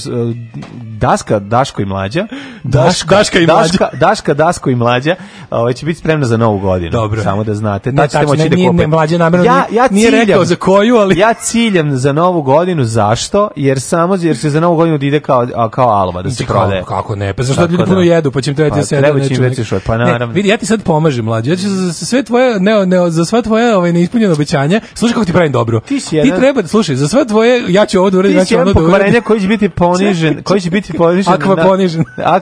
daska, 1.00 1.40
Daško 1.40 1.82
i 1.82 1.86
mlađa. 1.86 2.28
Daš- 2.64 3.06
Daška 3.08 3.40
i 3.40 3.46
Daška, 3.46 3.88
Daška, 3.94 4.34
Daško 4.34 4.70
i 4.70 4.76
mlađa 4.76 5.16
ovaj, 5.52 5.74
će 5.74 5.86
biti 5.86 6.00
spremna 6.00 6.26
za 6.26 6.38
novu 6.38 6.60
godinu. 6.60 6.92
Dobro. 6.92 7.24
Samo 7.24 7.44
da 7.44 7.56
znate. 7.56 7.92
Ne, 7.92 8.08
tačno, 8.08 8.34
ne, 8.34 8.50
da 8.50 8.56
nije- 8.56 8.74
ne, 8.74 8.88
mlađa 8.88 9.18
namjerno 9.18 9.46
ja, 9.46 9.66
ja 9.72 9.88
nije 9.92 10.06
ciljam, 10.06 10.22
rekao 10.22 10.46
za 10.46 10.56
koju, 10.56 10.96
ali- 10.96 11.18
Ja 11.18 11.34
ciljam 11.36 11.92
za 11.92 12.14
novu 12.14 12.42
godinu, 12.42 12.84
zašto? 12.84 13.50
Jer 13.56 13.82
samo 13.82 14.16
jer 14.16 14.38
se 14.38 14.50
za 14.50 14.60
novu 14.60 14.76
godinu 14.76 14.98
da 14.98 15.06
ide 15.06 15.20
kao, 15.20 15.48
kao 15.70 15.90
alma, 15.90 16.22
da 16.22 16.32
se 16.32 16.46
prodaje. 16.46 16.84
Kako 16.84 17.16
ne? 17.16 17.34
Pa 17.34 17.44
zašto 17.44 17.62
ljudi 17.62 17.78
da. 17.78 17.86
puno 17.86 18.02
jedu, 18.02 18.32
pa 18.32 18.42
će 18.42 18.50
im 18.52 18.56
trebati 18.56 18.72
Pa 18.72 18.80
da 18.80 18.86
sede. 18.86 19.02
treba 19.02 19.20
će 19.20 19.34
im 19.34 19.42
veći 19.42 19.64
šoj, 19.64 19.80
pa 19.80 19.98
Ne, 19.98 20.06
naravno. 20.06 20.34
vidi, 20.34 20.50
ja 20.50 20.58
ti 20.58 20.66
sad 20.66 20.84
pomažem, 20.84 21.26
mlađe. 21.26 21.50
Ja 21.50 21.56
ću 21.56 21.70
za, 21.70 21.94
sve 21.96 22.24
tvoje, 22.24 22.60
ne, 22.60 22.86
ne, 22.86 23.10
za 23.10 23.26
sva 23.26 23.42
tvoje 23.42 23.76
ovaj, 23.76 23.94
neispunjene 23.94 24.34
obećanja, 24.34 24.82
slušaj 24.94 25.14
kako 25.14 25.26
ti 25.26 25.34
pravim 25.34 25.52
dobro. 25.52 25.80
Ti 25.80 26.00
si 26.00 26.16
jedan- 26.18 26.40
treba, 26.40 26.62
da- 26.62 26.68
slušaj, 26.68 26.96
za 26.96 27.08
sve 27.08 27.26
tvoje, 27.26 27.64
ja 27.68 27.86
ću 27.86 28.00
ovo 28.00 28.10
da 28.10 28.18
uradim, 28.18 28.38
ja 28.38 28.42
Ti 28.42 28.46
si 28.46 28.50
ću 28.50 28.56
ono 28.56 28.62
jedan 28.62 28.74
da 28.74 28.80
uradim. 28.80 28.92
pokvarenja 28.94 29.22
koji 29.22 29.42
će 29.42 29.48
biti 29.48 29.70
ponižen, 29.70 30.44
koji 30.44 30.62
će 30.62 30.70
biti 30.70 30.94
ponižen. 30.94 31.34
Akva 31.34 31.56
na- 31.56 31.64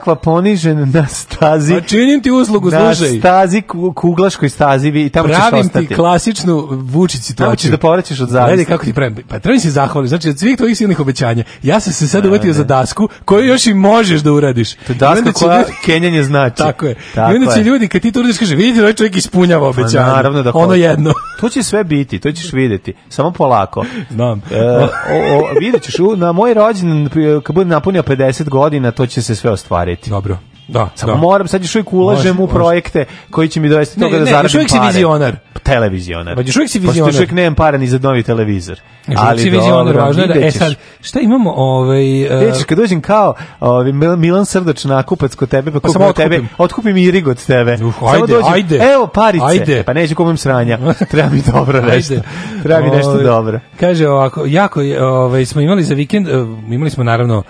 Akva 0.00 0.14
ponižen 0.16 0.90
na 0.90 1.06
stazi. 1.08 1.74
Pa 1.74 1.80
činim 1.80 2.22
ti 2.22 2.30
uslugu, 2.32 2.70
na 2.70 2.94
slušaj. 2.94 3.18
stazi, 3.18 3.62
ku- 3.62 3.92
kuglaškoj 3.92 4.48
stazi 4.48 4.88
i 4.88 5.08
tamo 5.08 5.28
ćeš 5.28 5.36
Pravim 5.38 5.60
ostati. 5.60 5.86
ti 5.86 5.94
klasičnu 5.94 6.54
Vučić 6.70 7.20
Tamo 7.20 7.26
situaciju. 7.26 7.56
ćeš 7.58 7.70
da 7.70 7.78
povraćaš 7.78 8.20
od 8.20 8.28
zavisti. 8.28 8.48
Gledaj 8.48 8.64
kako 8.66 8.84
ti 8.84 8.92
pravim. 8.92 9.16
Pa 9.28 9.38
treba 9.38 9.54
mi 9.54 9.60
se 9.60 9.70
zahvaliti. 9.70 10.08
Znači, 10.08 10.28
od 10.28 10.38
svih 10.38 10.56
tvojih 10.56 10.76
silnih 10.76 11.00
obećanja, 11.00 11.44
ja 11.62 11.80
sam 11.80 11.92
se 11.92 12.08
sad 12.08 12.26
uvatio 12.26 12.52
za 12.52 12.64
dasku 12.64 13.08
koju 13.24 13.44
još 13.44 13.66
i 13.66 13.74
možeš 13.74 14.20
da 14.20 14.32
uradiš. 14.32 14.74
To 14.74 14.80
je 14.88 14.96
daska 14.96 15.32
koja 15.32 15.58
ljudi- 15.58 15.72
kenjanje 15.84 16.22
znači. 16.22 16.56
Tako 16.56 16.86
je. 16.86 16.94
Tako 17.14 17.32
I 17.32 17.36
onda 17.36 17.52
će 17.52 17.60
je. 17.60 17.64
ljudi, 17.64 17.88
kad 17.88 18.02
ti 18.02 18.12
to 18.12 18.20
uradiš, 18.20 18.38
kaže, 18.38 18.56
vidite, 18.56 18.80
ovaj 18.80 18.92
čovjek 18.92 19.16
ispunjava 19.16 19.64
Pa 19.64 19.80
obećanje. 19.80 20.06
naravno 20.06 20.42
da 20.42 20.50
Ono 20.54 20.74
jedno. 20.74 21.12
To 21.40 21.48
će 21.48 21.62
sve 21.62 21.84
biti, 21.84 22.18
to 22.18 22.32
ćeš 22.32 22.52
vidjeti. 22.52 22.94
Samo 23.08 23.30
polako. 23.30 23.84
Znam. 24.10 24.42
E, 24.50 24.60
o, 24.62 24.84
o, 25.34 25.58
vidjet 25.60 25.82
ćeš, 25.82 25.94
na 26.16 26.32
moj 26.32 26.54
rođendan, 26.54 27.08
kad 27.42 27.54
bude 27.54 27.66
napunio 27.66 28.02
50 28.02 28.48
godina, 28.48 28.90
to 28.90 29.06
će 29.06 29.22
se 29.22 29.34
sve 29.34 29.50
ostvariti. 29.50 29.87
Dobro. 30.06 30.38
Da, 30.68 30.88
Samo 30.94 31.12
da. 31.12 31.18
moram, 31.18 31.48
sad 31.48 31.62
još 31.62 31.74
uvijek 31.74 31.92
ulažem 31.92 32.36
Može, 32.36 32.42
u 32.42 32.48
projekte 32.48 33.04
koji 33.30 33.48
će 33.48 33.60
mi 33.60 33.68
dovesti 33.68 34.00
Ne, 34.00 34.06
toga 34.06 34.18
da 34.18 34.24
ne, 34.24 34.30
zaradim 34.30 34.46
još 34.46 34.54
uvijek 34.54 34.70
si 34.70 34.76
pare. 34.76 34.86
vizionar. 34.88 35.36
Televizionar. 35.62 36.34
Pa 36.34 36.40
još 36.40 36.56
uvijek 36.56 36.70
si 36.70 36.78
Pošto 36.78 36.90
vizionar. 36.90 37.08
još 37.10 37.16
uvijek 37.16 37.32
nemam 37.32 37.54
para 37.54 37.78
ni 37.78 37.86
za 37.86 37.98
novi 37.98 38.22
televizor. 38.22 38.80
Još 39.08 39.20
uvijek 39.22 39.40
si 39.40 39.50
vizionar, 39.50 39.96
važno 39.96 40.22
je 40.22 40.28
da, 40.28 40.46
e 40.46 40.50
sad, 40.50 40.74
šta 41.00 41.20
imamo, 41.20 41.52
ovaj, 41.52 42.00
e, 42.22 42.28
Vidjet 42.30 42.54
ćeš, 42.54 42.64
kad 42.64 42.78
dođem 42.78 43.00
kao 43.00 43.34
ovaj, 43.60 43.84
Mil- 43.84 44.16
Milan 44.16 44.46
Srdač 44.46 44.84
nakupac 44.84 45.34
kod 45.34 45.48
tebe, 45.48 45.70
pa, 45.70 45.74
Pa 45.74 45.80
kupim 45.80 45.92
samo 45.92 46.06
od 46.06 46.16
tebe, 46.16 46.40
otkupim. 46.58 46.96
i 46.96 47.10
rig 47.10 47.28
od 47.28 47.46
tebe. 47.46 47.72
Uh, 47.74 47.94
Samo 47.94 48.10
ajde, 48.10 48.26
dođem, 48.26 48.52
ajde. 48.52 48.76
Evo 48.94 49.06
parice. 49.06 49.44
Ajde. 49.44 49.82
Pa 49.82 49.92
neću 49.92 50.14
kupim 50.14 50.36
sranja. 50.36 50.78
Treba 51.10 51.28
mi 51.30 51.42
dobro 51.52 51.80
nešto. 51.82 52.14
Treba 52.62 52.80
mi 52.80 52.90
nešto 52.90 53.10
Ovaj, 53.10 53.24
dobro. 53.24 53.60
Kaže 53.80 54.08
ovako, 54.08 54.44
jako 54.46 54.80
ovaj, 55.00 55.46
smo 55.46 55.60
imali 55.60 55.82
za 55.82 55.94
vikend, 55.94 56.28
eh, 56.28 56.32
imali 56.70 56.90
smo 56.90 57.04
naravno, 57.04 57.38
o- 57.38 57.42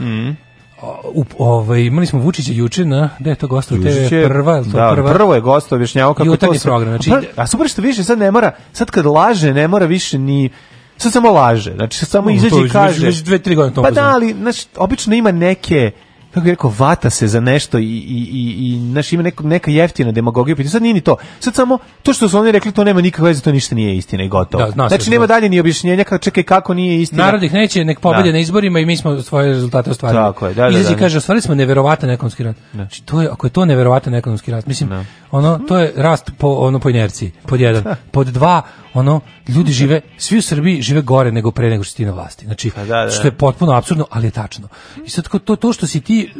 u, 1.04 1.24
ovaj, 1.38 1.80
imali 1.80 2.06
smo 2.06 2.20
Vučića 2.20 2.52
juče 2.52 2.84
na, 2.84 3.10
gde 3.18 3.30
je 3.30 3.36
to 3.36 3.46
gosto, 3.46 3.74
TV 3.74 3.82
prva, 4.24 4.62
to 4.62 4.68
da, 4.68 4.92
prva? 4.94 5.12
prvo 5.12 5.34
je 5.34 5.40
gost 5.40 5.72
objašnjavao 5.72 6.14
kako 6.14 6.36
to 6.36 6.54
se- 6.54 6.62
program, 6.62 6.90
znači- 6.90 7.10
A, 7.12 7.42
a 7.42 7.46
super 7.46 7.68
što 7.68 7.82
više 7.82 8.04
sad 8.04 8.18
ne 8.18 8.30
mora, 8.30 8.52
sad 8.72 8.90
kad 8.90 9.06
laže 9.06 9.54
ne 9.54 9.68
mora 9.68 9.86
više 9.86 10.18
ni 10.18 10.50
sad 10.96 11.12
samo 11.12 11.30
laže. 11.30 11.72
Znači 11.72 11.98
samo 11.98 12.26
Mm, 12.26 12.34
izađe 12.34 12.56
i 12.56 12.62
već- 12.62 12.72
kaže. 12.72 13.06
već 13.06 13.16
dve, 13.16 13.38
tri 13.38 13.54
godine 13.54 13.74
to 13.74 13.82
Pa 13.82 13.90
da, 13.90 14.04
ali 14.04 14.32
znači 14.32 14.66
obično 14.76 15.14
ima 15.14 15.32
neke 15.32 15.90
kako 16.38 16.44
bih 16.44 16.50
rekao, 16.52 16.72
vata 16.78 17.10
se 17.10 17.26
za 17.28 17.40
nešto 17.40 17.78
i, 17.78 17.84
i, 17.84 18.28
i, 18.32 18.74
i 18.74 18.90
znaš, 18.92 19.12
ima 19.12 19.22
neko, 19.22 19.42
neka 19.42 19.70
jeftina 19.70 20.12
demagogija. 20.12 20.56
Pa 20.56 20.64
Sad 20.64 20.82
nije 20.82 20.94
ni 20.94 21.00
to. 21.00 21.16
Sad 21.40 21.54
samo 21.54 21.78
to 22.02 22.12
što 22.12 22.28
su 22.28 22.38
oni 22.38 22.52
rekli, 22.52 22.72
to 22.72 22.84
nema 22.84 23.00
nikakve 23.00 23.28
veze, 23.28 23.42
to 23.42 23.52
ništa 23.52 23.74
nije 23.74 23.96
istina 23.96 24.24
i 24.24 24.28
gotovo. 24.28 24.64
Da, 24.64 24.70
se 24.70 24.74
znači, 24.74 25.04
da- 25.04 25.10
nema 25.10 25.26
dalje 25.26 25.48
ni 25.48 25.60
objašnjenja 25.60 26.04
kako 26.04 26.18
čekaj 26.18 26.42
kako 26.42 26.74
nije 26.74 27.02
istina. 27.02 27.24
Narod 27.24 27.42
ih 27.42 27.52
neće, 27.52 27.84
nek 27.84 28.00
pobede 28.00 28.28
Da. 28.28 28.32
na 28.32 28.38
izborima 28.38 28.78
i 28.80 28.86
mi 28.86 28.96
smo 28.96 29.22
svoje 29.22 29.48
rezultate 29.48 29.90
ostvarili. 29.90 30.22
Tako 30.22 30.46
je, 30.46 30.54
da, 30.54 30.70
da, 30.70 30.78
i 30.78 30.82
da. 30.82 30.96
kaže, 30.96 31.18
ostvarili 31.18 31.42
smo 31.42 31.54
neverovatan 31.54 32.10
ekonomski 32.10 32.42
rast. 32.42 32.58
Znači, 32.74 33.02
to 33.02 33.22
je, 33.22 33.28
ako 33.28 33.46
je 33.46 33.50
to 33.50 33.64
neverovatan 33.64 34.14
ekonomski 34.14 34.50
rast, 34.50 34.66
mislim, 34.66 34.90
ono, 35.30 35.58
to 35.58 35.78
je 35.78 35.92
rast 35.96 36.30
po, 36.38 36.48
ono, 36.48 36.78
po 36.78 36.90
inerciji, 36.90 37.32
pod 37.46 37.60
jedan. 37.60 37.94
Pod 38.10 38.26
dva, 38.26 38.62
ono, 38.94 39.20
ljudi 39.48 39.72
žive, 39.72 40.00
svi 40.16 40.38
u 40.38 40.42
Srbiji 40.42 40.82
žive 40.82 41.02
gore 41.02 41.32
nego 41.32 41.50
pre 41.50 41.70
nego 41.70 41.84
što 41.84 41.96
ti 41.96 42.04
na 42.04 42.12
vlasti. 42.12 42.44
Znači, 42.44 42.70
Pa 42.70 42.84
da, 42.84 43.04
da. 43.04 43.10
što 43.10 43.26
je 43.26 43.32
potpuno 43.32 43.72
apsurdno, 43.72 44.06
ali 44.10 44.26
je 44.26 44.30
tačno. 44.30 44.68
I 45.06 45.10
sad 45.10 45.28
to, 45.44 45.56
to 45.56 45.72
što 45.72 45.86
si 45.86 46.00
ti 46.00 46.32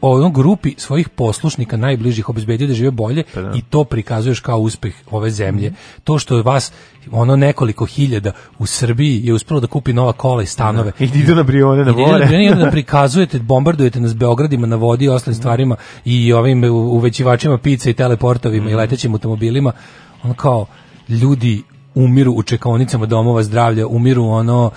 ono 0.00 0.30
grupi 0.30 0.74
svojih 0.78 1.08
poslušnika 1.08 1.76
najbližih 1.76 2.28
obezbedio 2.28 2.66
da 2.66 2.74
žive 2.74 2.90
bolje 2.90 3.24
Pa 3.34 3.40
i 3.40 3.62
to 3.62 3.84
prikazuješ 3.84 4.40
kao 4.40 4.58
uspeh 4.58 4.94
ove 5.10 5.30
zemlje. 5.30 5.72
To 6.04 6.18
što 6.18 6.42
vas 6.42 6.72
ono 7.10 7.36
nekoliko 7.36 7.86
hiljada 7.86 8.32
u 8.58 8.66
Srbiji 8.66 9.20
je 9.24 9.34
uspelo 9.34 9.60
da 9.60 9.66
kupi 9.66 9.92
nova 9.92 10.12
kola 10.12 10.42
i 10.42 10.46
stanove. 10.46 10.92
I 10.98 11.06
da 11.06 11.18
idu 11.18 11.34
na 11.34 11.42
Brione 11.42 11.84
na 11.84 11.90
I 11.90 11.94
more. 11.94 12.24
idete 12.24 12.54
na 12.54 12.64
da 12.64 12.70
prikazujete, 12.70 13.38
bombardujete 13.38 14.00
nas 14.00 14.16
Beogradima 14.16 14.66
na 14.66 14.76
vodi 14.76 15.04
i 15.04 15.08
ostalim 15.08 15.34
stvarima 15.34 15.76
i 16.04 16.32
ovim 16.32 16.64
uvećivačima 16.64 17.58
pice 17.58 17.90
i 17.90 17.94
teleportovima 17.94 18.70
i 18.70 18.74
letećim 18.74 19.12
automobilima. 19.12 19.72
Ono 20.22 20.34
kao 20.34 20.66
ljudi 21.08 21.62
umiru 21.94 22.32
u 22.32 22.42
čekaonicama 22.42 23.06
domova 23.06 23.42
zdravlja, 23.42 23.86
umiru 23.86 24.24
ono 24.24 24.70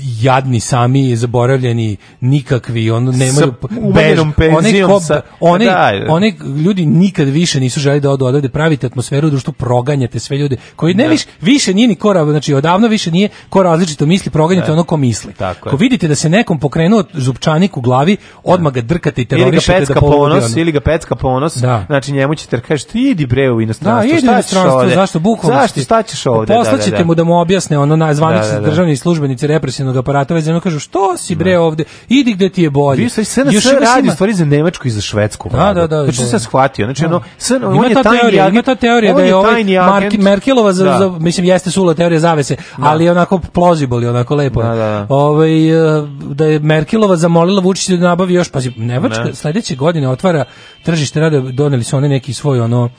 jadni 0.00 0.60
sami 0.60 1.16
zaboravljeni 1.16 1.96
nikakvi 2.22 2.90
ono 2.90 3.12
nemaju 3.12 3.52
bež- 3.70 4.32
onaj 4.50 4.82
ko- 4.82 5.00
sa- 5.00 5.20
onaj- 5.40 5.66
Da, 5.66 6.06
da. 6.06 6.12
onaj 6.12 6.32
ljudi 6.64 6.86
nikad 6.86 7.28
više 7.28 7.60
nisu 7.60 7.80
želi 7.80 8.00
da 8.00 8.10
odu 8.10 8.24
odavde 8.26 8.48
pravite 8.48 8.86
atmosferu 8.86 9.26
u 9.26 9.30
društvu 9.30 9.52
proganjate 9.52 10.18
sve 10.18 10.38
ljude 10.38 10.56
koji 10.76 10.94
ne 10.94 11.08
više 11.08 11.26
više 11.40 11.74
nije 11.74 11.88
ni 11.88 11.94
kora 11.94 12.24
znači 12.24 12.54
odavno 12.54 12.88
više 12.88 13.10
nije 13.10 13.28
ko 13.48 13.62
različito 13.62 14.06
misli 14.06 14.30
proganjate 14.30 14.66
Da. 14.66 14.72
ono 14.72 14.84
ko 14.84 14.96
misli 14.96 15.32
Tako 15.32 15.68
je. 15.68 15.70
ako 15.70 15.76
vidite 15.76 16.08
da 16.08 16.14
se 16.14 16.28
nekom 16.28 16.58
pokrenuo 16.58 17.04
zupčanik 17.12 17.76
u 17.76 17.80
glavi 17.80 18.16
odmah 18.44 18.72
ga 18.72 18.80
drkate 18.80 19.22
i 19.22 19.26
Ili 19.30 19.36
ga 19.36 19.36
terorišete 19.40 19.78
pecka 19.78 19.94
da 19.94 20.00
ponos, 20.00 20.44
ono. 20.44 20.60
ili 20.60 20.72
ga 20.72 20.80
pecka 20.80 21.16
ponos, 21.16 21.56
Da. 21.56 21.84
znači 21.86 22.12
njemu 22.12 22.34
ćete 22.34 22.60
kažeš 22.60 22.84
ti 22.84 23.00
idi 23.02 23.26
bre 23.26 23.50
u 23.50 23.60
inostranstvo, 23.60 24.12
Da, 24.12 24.18
šta 24.18 24.32
inostranstvo, 24.32 24.80
ovde? 24.80 24.94
zašto 24.94 25.18
bukvalno? 25.18 25.60
Zašto, 25.60 25.80
šta 25.80 26.02
ćeš 26.02 26.26
ovde? 26.26 26.54
Da, 26.54 26.62
da, 26.62 26.96
da. 26.98 27.04
mu 27.04 27.14
da 27.14 27.24
mu 27.24 27.40
objasne 27.40 27.78
ono 27.78 27.96
na 27.96 28.14
zvanični 28.14 28.48
Da, 28.48 28.54
da, 28.54 28.60
da. 28.60 28.66
državni 28.66 28.96
službenici 28.96 29.46
represivnog 29.88 29.96
aparata 29.96 30.34
već 30.34 30.44
zemlju 30.44 30.60
kažu 30.60 30.78
što 30.78 31.16
si 31.16 31.34
bre 31.34 31.58
ovde, 31.58 31.84
idi 32.08 32.34
gde 32.34 32.48
ti 32.48 32.62
je 32.62 32.70
bolje. 32.70 32.96
Bio 32.96 33.08
sve 33.10 33.24
ima 33.44 33.80
radi 33.80 34.08
u 34.08 34.12
stvari 34.12 34.32
za 34.32 34.44
Nemačku 34.44 34.88
i 34.88 34.90
za 34.90 35.00
Švedsku. 35.00 35.48
Da, 35.48 35.74
da, 35.74 35.86
da, 35.86 36.02
Znači 36.04 36.18
da. 36.18 36.26
se 36.26 36.38
shvatio. 36.38 36.86
Znači 36.86 37.04
ono 37.04 37.22
sve 37.38 37.56
Ima 37.56 37.68
on 37.68 37.84
je 37.84 37.94
ta 37.94 38.02
teorija, 38.02 38.44
agent. 38.44 38.54
ima 38.54 38.62
ta 38.62 38.74
teorija 38.74 39.14
da 39.14 39.22
je 39.22 39.34
ovaj 39.34 39.64
Mark-. 39.64 40.18
Merkelova 40.18 40.72
za, 40.72 40.84
Da. 40.84 40.98
za 40.98 41.10
mislim 41.18 41.46
jeste 41.46 41.70
sula 41.70 41.94
teorija 41.94 42.20
zavese, 42.20 42.56
ali 42.76 43.04
je 43.04 43.10
onako 43.10 43.38
plausible, 43.38 44.08
onako 44.10 44.34
lepo. 44.34 44.62
Da, 44.62 44.68
da, 44.68 44.74
da. 44.76 45.06
Ovaj 45.08 45.70
e, 45.70 46.02
da 46.22 46.46
je 46.46 46.58
Merkelova 46.58 47.16
zamolila 47.16 47.60
Vučića 47.60 47.96
da 47.96 48.08
nabavi 48.08 48.34
još 48.34 48.50
pazi 48.50 48.72
Nemačka 48.76 49.24
Ne. 49.24 49.34
sledeće 49.34 49.74
godine 49.76 50.08
otvara 50.08 50.44
tržište 50.84 51.20
rada, 51.20 51.40
doneli 51.40 51.84
su 51.84 51.96
oni 51.96 52.08
neki 52.08 52.32
svoj 52.32 52.60
ono 52.60 52.90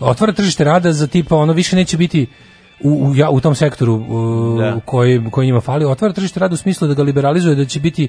otvara 0.00 0.32
tržište 0.32 0.64
rada 0.64 0.92
za 0.92 1.06
tipa 1.06 1.36
ono 1.36 1.52
više 1.52 1.76
neće 1.76 1.96
biti 1.96 2.26
u, 2.80 2.90
u, 2.90 3.14
ja- 3.14 3.30
u 3.30 3.40
tom 3.40 3.54
sektoru 3.54 3.94
u, 3.94 4.56
Da. 4.58 4.80
koji, 4.84 5.24
koji 5.30 5.46
njima 5.46 5.60
fali, 5.60 5.84
otvara 5.84 6.14
tržište 6.14 6.40
rada 6.40 6.54
u 6.54 6.56
smislu 6.56 6.88
da 6.88 6.94
ga 6.94 7.02
liberalizuje, 7.02 7.54
da 7.54 7.64
će 7.64 7.80
biti 7.80 8.08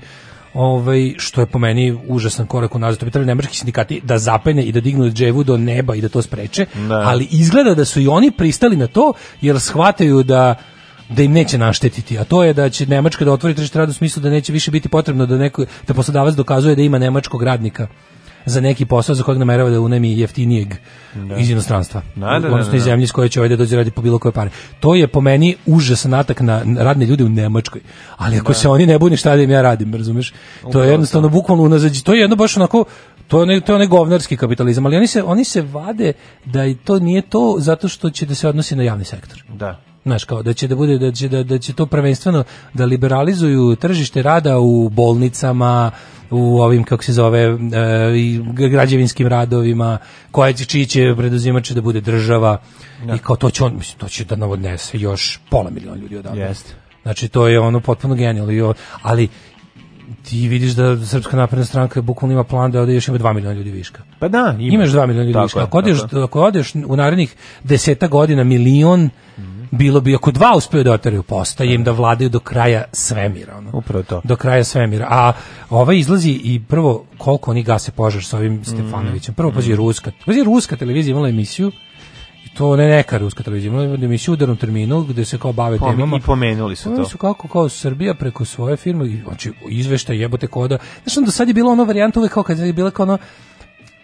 ovaj 0.53 1.13
što 1.17 1.41
je 1.41 1.45
po 1.45 1.59
meni 1.59 1.97
užasan 2.07 2.47
korak 2.47 2.75
unazad. 2.75 2.99
To 2.99 3.05
bi 3.05 3.11
trebali 3.11 3.27
nemački 3.27 3.57
sindikati 3.57 4.01
da 4.03 4.17
zapene 4.17 4.63
i 4.63 4.71
da 4.71 4.79
dignu 4.79 5.09
dževu 5.09 5.43
do 5.43 5.57
neba 5.57 5.95
i 5.95 6.01
da 6.01 6.09
to 6.09 6.21
spreče, 6.21 6.65
Da. 6.87 6.95
ali 6.95 7.27
izgleda 7.31 7.75
da 7.75 7.85
su 7.85 8.01
i 8.01 8.07
oni 8.07 8.31
pristali 8.31 8.75
na 8.75 8.87
to 8.87 9.13
jer 9.41 9.59
shvataju 9.59 10.23
da 10.23 10.55
da 11.09 11.23
im 11.23 11.31
neće 11.31 11.57
naštetiti, 11.57 12.19
a 12.19 12.23
to 12.23 12.43
je 12.43 12.53
da 12.53 12.69
će 12.69 12.85
Nemačka 12.85 13.25
da 13.25 13.31
otvori 13.31 13.55
tržište 13.55 13.79
rada 13.79 13.89
u 13.89 13.93
smislu 13.93 14.21
da 14.21 14.29
neće 14.29 14.53
više 14.53 14.71
biti 14.71 14.89
potrebno 14.89 15.25
da 15.25 15.37
neko 15.37 15.65
da 15.87 15.93
poslodavac 15.93 16.35
dokazuje 16.35 16.75
da 16.75 16.81
ima 16.81 16.97
nemačkog 16.99 17.43
radnika 17.43 17.87
za 18.47 18.61
neki 18.61 18.85
posao 18.85 19.15
za 19.15 19.23
kojeg 19.23 19.39
namerava 19.39 19.69
da 19.69 19.79
unemi 19.79 20.19
jeftinijeg 20.19 20.73
iz 21.37 21.49
inostranstva. 21.49 22.01
Da, 22.15 22.25
da, 22.25 22.39
da, 22.39 22.47
odnosno 22.47 22.71
da, 22.71 22.77
iz 22.77 22.83
da. 22.83 22.89
zemlje 22.89 23.03
iz 23.03 23.11
koje 23.11 23.29
će 23.29 23.39
ovaj 23.39 23.49
da 23.49 23.55
dođe 23.55 23.75
radi 23.75 23.91
po 23.91 24.01
bilo 24.01 24.19
koje 24.19 24.31
pare. 24.31 24.49
To 24.79 24.95
je 24.95 25.07
po 25.07 25.21
meni 25.21 25.55
užasan 25.65 26.13
atak 26.13 26.41
na 26.41 26.63
radne 26.77 27.05
ljude 27.05 27.23
u 27.23 27.29
Nemačkoj. 27.29 27.81
Ali 28.17 28.37
ako 28.37 28.53
se 28.53 28.69
oni 28.69 28.85
ne 28.85 28.99
bune 28.99 29.17
šta 29.17 29.35
da 29.35 29.41
im 29.41 29.51
ja 29.51 29.61
radim, 29.61 29.93
razumeš? 29.93 30.33
To 30.71 30.83
je 30.83 30.91
jednostavno 30.91 31.29
bukvalno 31.29 31.63
unazađi. 31.63 32.03
To 32.03 32.13
je 32.13 32.21
jedno 32.21 32.35
baš 32.35 32.57
onako 32.57 32.85
to 33.27 33.43
je 33.43 33.61
to 33.61 33.71
je 33.71 33.75
onaj 33.75 33.87
govnarski 33.87 34.37
kapitalizam, 34.37 34.85
ali 34.85 34.97
oni 34.97 35.07
se 35.07 35.23
oni 35.23 35.43
se 35.43 35.61
vade 35.61 36.13
da 36.45 36.65
i 36.65 36.75
to 36.75 36.99
nije 36.99 37.21
to 37.21 37.55
zato 37.59 37.87
što 37.87 38.09
će 38.09 38.25
da 38.25 38.35
se 38.35 38.47
odnosi 38.47 38.75
na 38.75 38.83
javni 38.83 39.05
sektor. 39.05 39.43
Da. 39.53 39.79
Znaš, 40.07 40.23
kao 40.23 40.43
da 40.43 40.53
će 40.53 40.67
da 40.67 40.75
bude 40.75 40.97
da 40.97 41.11
će 41.11 41.27
da, 41.29 41.43
da 41.43 41.57
će 41.59 41.73
to 41.73 41.85
prvenstveno 41.85 42.43
da 42.73 42.85
liberalizuju 42.85 43.75
tržište 43.75 44.21
rada 44.21 44.59
u 44.59 44.89
bolnicama, 44.89 45.91
u 46.31 46.61
ovim 46.61 46.83
kako 46.83 47.03
se 47.03 47.13
zove 47.13 47.57
i 48.15 48.41
građevinskim 48.69 49.27
radovima, 49.27 49.97
koje 50.31 50.53
će 50.53 50.65
čiji 50.65 50.85
će 50.85 51.13
preduzimač 51.17 51.71
da 51.71 51.81
bude 51.81 52.01
država 52.01 52.61
i 53.15 53.17
kao 53.17 53.35
to 53.35 53.49
će 53.49 53.63
on 53.63 53.75
mislim 53.77 53.99
to 53.99 54.07
će 54.07 54.25
da 54.25 54.35
navodnese 54.35 54.97
još 54.97 55.39
pola 55.49 55.69
miliona 55.69 56.01
ljudi 56.01 56.17
odavde. 56.17 56.41
Jeste. 56.41 56.73
Znači 57.03 57.27
to 57.27 57.47
je 57.47 57.59
ono 57.59 57.79
potpuno 57.79 58.15
genijalno, 58.15 58.73
ali 59.01 59.27
ti 60.23 60.47
vidiš 60.47 60.71
da 60.71 61.05
Srpska 61.05 61.37
napredna 61.37 61.65
stranka 61.65 62.01
bukvalno 62.01 62.33
ima 62.33 62.43
plan 62.43 62.71
da 62.71 62.81
ovde 62.81 62.93
još 62.93 63.07
ima 63.07 63.17
2 63.17 63.33
miliona 63.33 63.57
ljudi 63.57 63.71
viška. 63.71 64.03
Pa 64.19 64.27
da, 64.27 64.55
ima. 64.59 64.73
Imaš 64.73 64.89
2 64.89 65.07
miliona 65.07 65.23
ljudi 65.23 65.33
Tako 65.33 65.43
viška. 65.43 65.63
Ako 65.63 65.77
odeš, 65.77 65.97
ako 66.23 66.41
odeš 66.41 66.75
u 66.75 66.95
narednih 66.95 67.35
deseta 67.63 68.07
godina 68.07 68.43
milion, 68.43 69.09
bilo 69.71 70.01
bi, 70.01 70.15
ako 70.15 70.31
dva 70.31 70.53
uspeju 70.55 70.83
da 70.83 70.93
oteraju, 70.93 71.23
postaje 71.23 71.73
im 71.73 71.83
da 71.83 71.91
vladaju 71.91 72.29
do 72.29 72.39
kraja 72.39 72.83
svemira. 72.91 73.57
Ono. 73.57 73.69
Upravo 73.73 74.03
to. 74.03 74.21
Do 74.23 74.35
kraja 74.35 74.63
svemira. 74.63 75.07
A 75.09 75.33
ovaj 75.69 75.97
izlazi 75.97 76.31
i 76.43 76.61
prvo 76.67 77.05
koliko 77.17 77.51
oni 77.51 77.63
gase 77.63 77.91
požar 77.91 78.23
sa 78.23 78.37
ovim 78.37 78.65
Stefanovićem. 78.65 79.33
Prvo, 79.33 79.51
pazi, 79.51 79.75
ruska, 79.75 80.11
pazi, 80.25 80.43
ruska 80.43 80.75
televizija 80.75 81.11
imala 81.11 81.29
emisiju 81.29 81.71
i 82.45 82.55
to 82.55 82.75
ne 82.75 82.87
neka 82.87 83.17
ruska 83.17 83.43
televizija, 83.43 83.69
imala 83.73 83.83
emisiju 83.85 84.31
u 84.31 84.33
udarnom 84.33 84.57
terminu 84.57 85.01
gde 85.03 85.25
se 85.25 85.37
kao 85.37 85.53
bave 85.53 85.77
Pome- 85.77 85.91
temama. 85.91 86.17
I 86.17 86.21
pomenuli 86.21 86.75
su 86.75 86.95
to. 86.95 87.05
su 87.05 87.17
kako 87.17 87.47
kao 87.47 87.69
Srbija 87.69 88.13
preko 88.13 88.45
svoje 88.45 88.77
firme, 88.77 89.07
i, 89.07 89.21
znači 89.23 89.51
izveštaj 89.69 90.21
jebote 90.21 90.47
koda. 90.47 90.77
Znaš, 91.05 91.25
do 91.25 91.31
sad 91.31 91.47
je 91.47 91.53
bilo 91.53 91.71
ono 91.71 91.83
varijanta 91.83 92.19
uvek 92.19 92.31
kao 92.33 92.43
kad 92.43 92.59
je 92.59 92.73
bila 92.73 92.91
kao 92.91 93.03
ono 93.03 93.17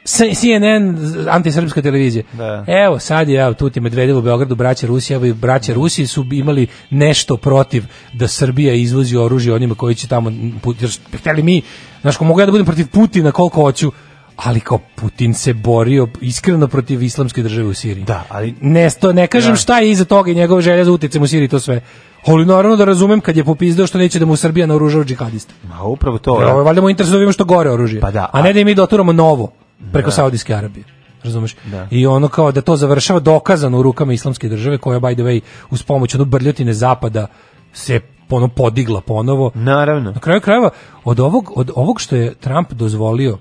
CNN, 0.05 0.97
antisrpska 1.29 1.81
televizija. 1.81 2.23
Da. 2.33 2.65
Evo, 2.67 2.99
sad 2.99 3.29
je, 3.29 3.41
evo, 3.41 3.53
tu 3.53 3.69
ti 3.69 3.79
Medvedev 3.79 4.17
u 4.17 4.21
Beogradu, 4.21 4.55
braća 4.55 4.87
Rusija, 4.87 5.15
evo 5.15 5.25
i 5.25 5.33
braća 5.33 5.73
Rusi 5.73 6.07
su 6.07 6.25
imali 6.31 6.67
nešto 6.89 7.37
protiv 7.37 7.83
da 8.13 8.27
Srbija 8.27 8.73
izvozi 8.73 9.17
oružje 9.17 9.53
onima 9.53 9.75
koji 9.75 9.95
će 9.95 10.07
tamo, 10.07 10.31
jer 10.79 10.91
hteli 11.13 11.43
mi, 11.43 11.61
znaš, 12.01 12.17
ko 12.17 12.25
mogu 12.25 12.39
ja 12.39 12.45
da 12.45 12.51
budem 12.51 12.65
protiv 12.65 12.87
Putina 12.87 13.31
koliko 13.31 13.61
hoću, 13.61 13.91
ali 14.35 14.59
kao 14.59 14.79
Putin 14.95 15.33
se 15.33 15.53
borio 15.53 16.07
iskreno 16.21 16.67
protiv 16.67 17.03
islamske 17.03 17.43
države 17.43 17.67
u 17.67 17.73
Siriji. 17.73 18.03
Da, 18.05 18.23
ali- 18.29 18.55
ne, 18.61 18.89
sto, 18.89 19.13
ne 19.13 19.27
kažem 19.27 19.51
Da. 19.51 19.55
šta 19.55 19.79
je 19.79 19.91
iza 19.91 20.05
toga 20.05 20.31
i 20.31 20.35
njegova 20.35 20.61
želja 20.61 20.85
za 20.85 20.91
utjecem 20.91 21.21
u 21.21 21.27
Siriji 21.27 21.47
to 21.47 21.59
sve. 21.59 21.81
Ali 22.27 22.45
naravno 22.45 22.75
da 22.77 22.85
razumem 22.85 23.21
kad 23.21 23.37
je 23.37 23.43
popizdeo 23.43 23.87
što 23.87 23.97
neće 23.97 24.19
da 24.19 24.25
mu 24.25 24.35
Srbija 24.35 24.67
naoružava 24.67 25.03
džihadiste. 25.05 25.53
Ma 25.63 25.83
upravo 25.83 26.17
to. 26.17 26.39
Jer 26.41 26.47
da. 26.47 26.53
valjda 26.53 26.81
mu 26.81 26.89
interesuje 26.89 27.25
da 27.25 27.31
što 27.31 27.45
gore 27.45 27.69
oružje. 27.69 27.99
Pa 28.01 28.11
da, 28.11 28.19
a 28.23 28.29
a- 28.31 28.41
ne 28.41 28.53
da 28.53 28.59
im 28.59 28.65
mi 28.65 28.75
doturamo 28.75 29.13
novo 29.13 29.51
preko 29.91 30.11
Saudijske 30.11 30.53
Arabije. 30.55 30.85
Razumeš? 31.23 31.55
Da. 31.71 31.87
I 31.91 32.07
ono 32.07 32.27
kao 32.27 32.51
da 32.51 32.61
to 32.61 32.75
završava 32.75 33.19
dokazano 33.19 33.79
u 33.79 33.83
rukama 33.83 34.13
islamske 34.13 34.49
države 34.49 34.77
koja 34.77 34.99
by 34.99 35.13
the 35.13 35.23
way 35.23 35.41
uz 35.69 35.83
pomoć 35.83 36.15
ono 36.15 36.25
brljotine 36.25 36.73
zapada 36.73 37.27
se 37.73 37.99
ono 38.29 38.47
podigla 38.47 39.01
ponovo. 39.01 39.51
Naravno. 39.55 40.11
Na 40.11 40.19
kraju 40.19 40.41
krajeva 40.41 40.69
od 41.03 41.19
ovog 41.19 41.51
od 41.55 41.71
ovog 41.75 42.01
što 42.01 42.15
je 42.15 42.33
Trump 42.33 42.71
dozvolio 42.71 43.37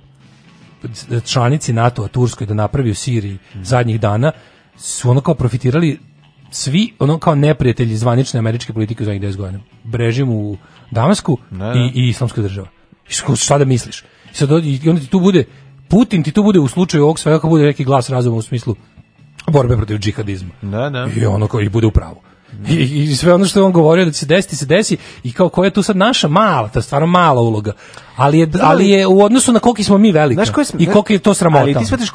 članici 1.25 1.73
NATO-a 1.73 2.09
Turskoj 2.09 2.47
da 2.47 2.55
napravi 2.55 2.91
u 2.91 2.95
Siriji 2.95 3.39
zadnjih 3.63 4.01
dana 4.01 4.33
su 4.77 5.11
ono 5.11 5.21
kao 5.21 5.35
profitirali 5.35 5.99
svi 6.51 6.95
ono 6.99 7.19
kao 7.19 7.35
neprijatelji 7.35 7.97
zvanične 7.97 8.39
američke 8.39 8.73
politike 8.73 9.03
u 9.03 9.07
zadnjih 9.07 9.23
10 9.23 9.37
godina. 9.37 9.61
Režim 9.93 10.31
u 10.31 10.57
Damasku 10.91 11.39
Da, 11.51 11.57
da. 11.59 11.73
i, 11.73 11.91
i 11.95 12.09
islamska 12.09 12.43
država. 12.43 12.69
I 13.09 13.13
šta- 13.37 13.59
da 13.59 13.65
misliš? 13.65 14.05
I, 14.33 14.35
sad, 14.35 14.51
i 14.65 14.89
onda 14.89 15.01
ti 15.01 15.07
tu 15.07 15.21
bude 15.21 15.45
Putin 15.93 16.23
ti 16.23 16.33
tu 16.33 16.43
bude 16.43 16.59
u 16.59 16.69
slučaju 16.69 17.05
ovog 17.05 17.19
svega 17.19 17.39
kao 17.39 17.51
bude 17.51 17.65
neki 17.65 17.85
glas 17.85 18.11
razuma 18.11 18.37
u 18.37 18.43
smislu 18.43 18.77
borbe 19.49 19.77
protiv 19.77 19.99
džihadizma. 19.99 20.51
Da, 20.63 20.91
da. 20.91 21.09
I 21.17 21.27
ono 21.27 21.49
koji 21.49 21.69
bude 21.69 21.87
u 21.87 21.91
pravu. 21.91 22.17
I, 22.69 22.75
I 22.75 23.17
sve 23.17 23.35
ono 23.35 23.45
što 23.45 23.61
je 23.61 23.65
on 23.65 23.73
govorio 23.73 24.05
da 24.05 24.13
će 24.13 24.19
se 24.19 24.27
desiti, 24.27 24.57
se 24.57 24.67
desi 24.67 24.97
i 25.25 25.33
kao 25.33 25.49
koja 25.49 25.67
je 25.67 25.71
tu 25.71 25.83
sad 25.83 25.97
naša 25.97 26.29
mala, 26.29 26.69
ta 26.69 26.83
stvarno 26.83 27.07
mala 27.07 27.41
uloga. 27.41 27.73
Ali 28.17 28.39
je, 28.39 28.49
ali 28.63 28.89
je 28.89 29.07
u 29.07 29.23
odnosu 29.23 29.53
na 29.53 29.59
koliki 29.59 29.85
smo 29.85 29.99
mi 29.99 30.13
veliki 30.13 30.47
smo- 30.47 30.63
i 30.79 30.87
koliko 30.87 31.13
je 31.13 31.19
to 31.19 31.35
sramota. 31.35 31.63
Ali 31.63 31.75
ti 31.75 31.85
shvataš 31.87 32.09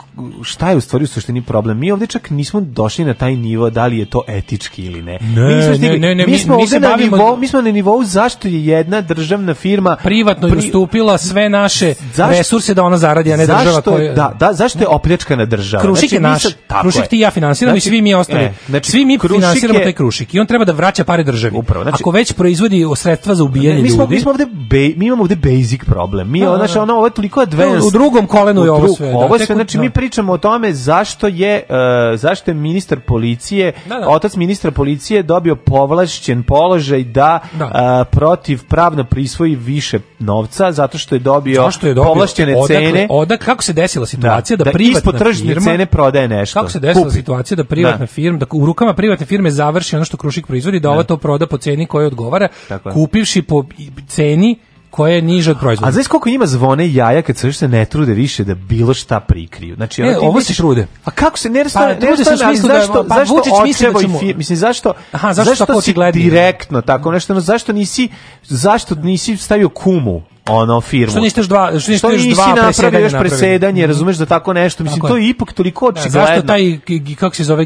šta 0.44 0.70
je 0.70 0.76
u 0.76 0.82
stvari 0.82 1.04
u 1.04 1.08
suštini 1.08 1.42
problem? 1.42 1.80
Mi 1.80 1.92
ovdje 1.92 2.08
čak 2.08 2.30
nismo 2.30 2.62
došli 2.62 3.06
na 3.06 3.14
taj 3.14 3.36
nivo 3.36 3.70
da 3.70 3.86
li 3.86 3.98
je 3.98 4.06
to 4.06 4.22
etički 4.28 4.84
ili 4.84 5.02
ne. 5.02 5.18
Ne, 5.24 5.42
mi, 5.44 5.56
nismo 5.56 5.72
ne, 5.80 5.98
ne, 6.00 6.16
ne, 6.16 6.28
mi 6.28 6.38
smo 6.38 6.58
mi 6.58 6.68
se 6.68 6.80
na 6.80 6.88
bavimo- 6.90 7.18
nivou, 7.18 7.38
mi 7.38 7.48
smo 7.48 7.62
na 7.62 7.72
nivou 7.72 8.04
zašto 8.04 8.48
je 8.48 8.66
jedna 8.66 9.02
državna 9.02 9.54
firma 9.54 9.96
privatno 9.96 10.48
pri- 10.48 10.58
ustupila 10.58 11.18
sve 11.18 11.50
naše 11.50 11.94
Zašto- 12.16 12.38
resurse 12.38 12.74
da 12.74 12.84
ona 12.84 12.98
zaradi, 12.98 13.34
a 13.34 13.38
ne 13.38 13.46
država 13.46 13.64
zašto, 13.66 13.92
koja... 13.92 14.14
da, 14.14 14.34
da, 14.40 14.54
zašto 14.54 14.80
je 14.80 14.88
opljačkana 14.88 15.46
država? 15.46 15.84
Krušik 15.84 16.12
je 16.12 16.20
mi 16.20 16.24
naš, 16.24 16.44
tako 16.68 16.82
Krušik 16.82 17.02
je. 17.02 17.08
ti 17.08 17.18
i 17.18 17.20
ja 17.20 17.32
finansiramo 17.32 17.78
i 17.78 17.80
Znači, 17.80 17.90
svi 17.90 18.02
mi 18.02 18.14
ostali. 18.14 18.44
e, 18.44 18.54
znači, 18.68 18.92
svi 18.92 19.06
mi 19.06 19.20
finansiramo 19.20 19.80
je- 19.80 19.84
taj 19.84 19.94
Krušik 19.94 20.34
i 20.34 20.40
on 20.40 20.48
treba 20.48 20.66
da 20.66 20.72
vraća 20.72 21.04
pare 21.04 21.24
državi. 21.24 21.58
Upravo, 21.58 21.84
znači- 21.84 21.98
Ako 22.00 22.12
već 22.12 22.34
proizvodi 22.34 22.86
sredstva 22.96 23.36
za 23.36 23.44
ubijanje 23.44 23.82
mi 23.82 23.90
smo, 23.90 24.04
ljudi, 24.04 24.16
mi 24.16 24.22
smo 24.22 24.32
ovde 24.32 24.46
mi 24.98 25.06
imamo 25.06 25.24
ovde 25.24 25.36
basic 25.36 25.87
problem. 25.88 26.32
Mi 26.32 26.40
Da, 26.40 26.50
ono, 26.50 26.58
da, 26.58 26.74
da. 26.74 26.82
ono, 26.82 26.94
ovo 26.94 27.06
je 27.06 27.12
toliko 27.12 27.40
advanced. 27.40 27.84
U 27.84 27.92
drugom 27.92 28.28
kolenu 28.28 28.64
je 28.64 28.72
ovo 28.72 28.88
sve, 28.88 29.16
Ovo 29.16 29.38
sve, 29.38 29.56
znači, 29.56 29.78
mi 29.78 29.90
pričamo 29.90 30.34
o 30.34 30.38
tome 30.38 30.74
zašto 30.74 31.28
je, 31.28 31.64
uh, 31.70 31.76
zašto 32.20 32.52
je 32.52 32.56
ministar 32.56 33.00
policije, 33.00 33.74
otac 34.08 34.36
ministra 34.36 34.72
policije 34.72 35.24
dobio 35.24 35.56
povlašćen 35.56 36.44
položaj 36.44 37.04
da, 37.04 37.40
uh, 37.54 37.70
protiv 38.12 38.64
pravno 38.70 39.04
prisvoji 39.04 39.56
više 39.56 40.00
novca, 40.20 40.72
zato 40.72 40.98
što 40.98 41.16
je 41.16 41.20
dobio, 41.20 41.62
Zašto 41.64 41.88
je 41.88 41.94
dobio 41.94 42.10
povlašćene 42.10 42.56
odakle- 42.56 42.68
cene. 42.68 43.08
Odak, 43.10 43.46
kako 43.46 43.64
se 43.64 43.74
desila 43.74 44.06
situacija 44.06 44.58
da, 44.58 44.64
da 44.64 44.72
privatna 44.72 45.12
firma, 45.34 45.62
cene 45.62 45.86
prodaje 45.86 46.28
nešto. 46.28 46.60
Kako 46.60 46.72
se 46.72 46.80
desila 46.80 47.12
situacija 47.12 47.56
da 47.56 47.64
privatna 47.64 48.08
firma, 48.08 48.40
da 48.40 48.46
u 48.52 48.66
rukama 48.66 48.94
privatne 48.94 49.26
firme 49.26 49.52
završi 49.52 49.96
ono 49.96 50.06
što 50.06 50.18
Krušik 50.18 50.48
proizvodi, 50.48 50.80
da 50.80 50.90
ova 50.90 51.04
to 51.04 51.18
proda 51.18 51.48
po 51.48 51.58
ceni 51.58 51.86
koja 51.86 52.08
odgovara, 52.08 52.48
kupivši 52.94 53.42
po 53.42 53.64
ceni 54.08 54.60
koja 54.90 55.14
je 55.14 55.22
niža 55.22 55.52
od 55.52 55.60
proizvoda. 55.60 55.88
A 55.88 55.92
znaš 55.92 56.08
koliko 56.08 56.30
njima 56.30 56.46
zvone 56.46 56.94
jaja 56.94 57.22
kad 57.22 57.38
se 57.38 57.68
ne 57.68 57.86
trude 57.86 58.14
više 58.14 58.44
da 58.44 58.56
bilo 58.56 58.94
šta 58.94 59.20
prikriju? 59.20 59.76
Znači, 59.76 60.02
E, 60.02 60.06
ti 60.10 60.20
ovo 60.22 60.42
se 60.42 60.54
trude. 60.54 60.88
A 61.06 61.12
kako 61.12 61.38
se 61.38 61.50
ne 61.50 61.64
Pa, 61.74 61.80
ne 61.80 62.14
u 62.14 62.16
ali 62.44 62.58
da- 62.58 62.68
zašto, 62.70 63.04
pa, 63.04 63.16
zašto 63.16 63.34
Vučić 63.36 63.54
misli 63.64 63.94
da 63.94 64.00
ćemo- 64.00 64.20
mislim 64.36 64.58
zašto 64.58 64.94
Aha, 65.12 65.34
zašto 65.34 65.66
tako 65.66 65.82
si 65.82 65.94
direktno 66.14 66.82
tako 66.82 67.12
nešto, 67.12 67.34
no, 67.34 67.40
zašto 67.40 67.74
nisi 67.74 68.10
zašto 68.44 68.96
nisi 68.96 69.38
stavio 69.38 69.70
kumu 69.70 70.22
ono 70.50 70.82
firmu. 70.82 71.12
Što 71.12 71.20
niste 71.20 71.40
još 71.40 71.48
dva- 71.48 71.80
što 71.80 71.92
niste 71.92 72.08
još 72.08 72.24
dva 72.26 72.46
napravio 72.46 72.64
presedanja 72.66 73.00
još 73.00 73.12
napravili? 73.14 73.30
presedanje, 73.32 73.88
razumeš 73.88 74.18
da 74.18 74.26
tako 74.26 74.54
nešto, 74.54 74.84
mislim 74.84 75.02
Tako 75.02 75.08
to 75.08 75.18
je. 75.18 75.30
ipak 75.30 75.54
toliko 75.54 75.92
Da, 75.92 76.02
očigledno. 76.02 76.28
zašto 76.28 76.42
taj, 76.44 76.80
kako 77.16 77.36
se 77.36 77.44
zove, 77.44 77.66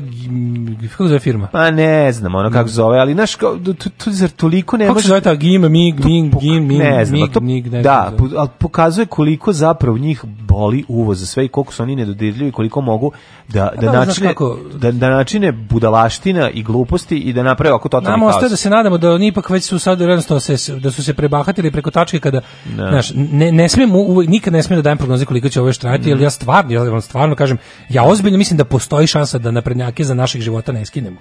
kako 0.82 1.04
se 1.04 1.08
zove 1.08 1.20
firma? 1.20 1.48
Pa 1.48 1.72
ne 1.72 2.12
znam, 2.12 2.36
ono 2.36 2.52
kako 2.52 2.70
se 2.70 2.76
zove, 2.76 3.00
ali 3.00 3.14
znaš, 3.14 3.36
tu, 3.36 3.74
tu, 3.74 4.12
zar 4.12 4.30
toliko 4.30 4.78
ne 4.78 4.86
Kako 4.86 4.94
može... 4.94 5.04
se 5.04 5.08
zove 5.08 5.22
ta 5.22 5.36
Gim, 5.36 5.62
Mig, 5.62 5.72
Ming, 6.00 6.34
Gim, 6.40 6.64
Ming, 6.64 6.82
ne 6.82 7.06
znam, 7.06 7.20
Mig, 7.20 7.32
to, 7.32 7.40
Mig, 7.42 7.68
ne 7.68 7.82
da, 7.82 8.12
ali 8.38 8.50
pokazuje 8.58 9.06
koliko 9.06 9.54
zapravo 9.54 9.98
njih 9.98 10.22
boli 10.26 10.84
uvoz 10.88 11.20
za 11.20 11.26
sve 11.26 11.46
i 11.46 11.50
koliko 11.50 11.74
su 11.74 11.84
oni 11.84 11.96
nedodirljivi 11.96 12.50
i 12.50 12.54
koliko 12.54 12.82
mogu 12.82 13.12
da, 13.48 13.72
da, 13.76 13.90
znaš 13.90 14.08
načine, 14.08 14.28
kako- 14.28 14.58
da, 14.74 14.92
da 14.92 15.10
načine 15.10 15.52
budalaština 15.52 16.50
i 16.50 16.64
gluposti 16.64 17.18
i 17.18 17.34
da 17.34 17.44
naprave 17.44 17.74
oko 17.74 17.90
totalni 17.90 18.10
Nama 18.10 18.26
ostaje 18.28 18.50
da 18.50 18.56
se 18.56 18.70
nadamo 18.70 18.98
da 18.98 19.12
oni 19.12 19.28
ipak 19.28 19.50
već 19.50 19.64
su 19.64 19.80
sad 19.80 20.02
jednostavno 20.02 20.40
se 20.40 20.76
da 20.76 20.92
su 20.92 21.04
se 21.04 21.14
prebahatili 21.14 21.72
preko 21.72 21.92
tačke 21.92 22.20
kada 22.20 22.42
Da. 22.72 22.90
znaš, 22.90 23.12
ne 23.16 23.52
ne 23.52 23.70
smijem 23.70 23.92
uvek- 23.92 24.30
nikad 24.30 24.54
ne 24.54 24.64
smijem 24.64 24.78
da 24.78 24.84
dajem 24.84 24.98
prognoze 24.98 25.26
koliko 25.26 25.50
će 25.50 25.60
ovo 25.60 25.70
još 25.70 25.78
trajati, 25.78 26.10
jer 26.10 26.22
ja 26.22 26.30
stvarno 26.30 26.72
ja 26.72 26.84
vam 26.84 27.02
stvarno 27.02 27.36
kažem, 27.36 27.58
ja 27.90 28.04
ozbiljno 28.04 28.38
mislim 28.38 28.58
da 28.58 28.66
postoji 28.66 29.08
šansa 29.08 29.38
da 29.38 29.52
naprednjake 29.52 30.04
za 30.04 30.14
naših 30.14 30.42
života 30.42 30.72
ne 30.72 30.86
skinemo. 30.86 31.18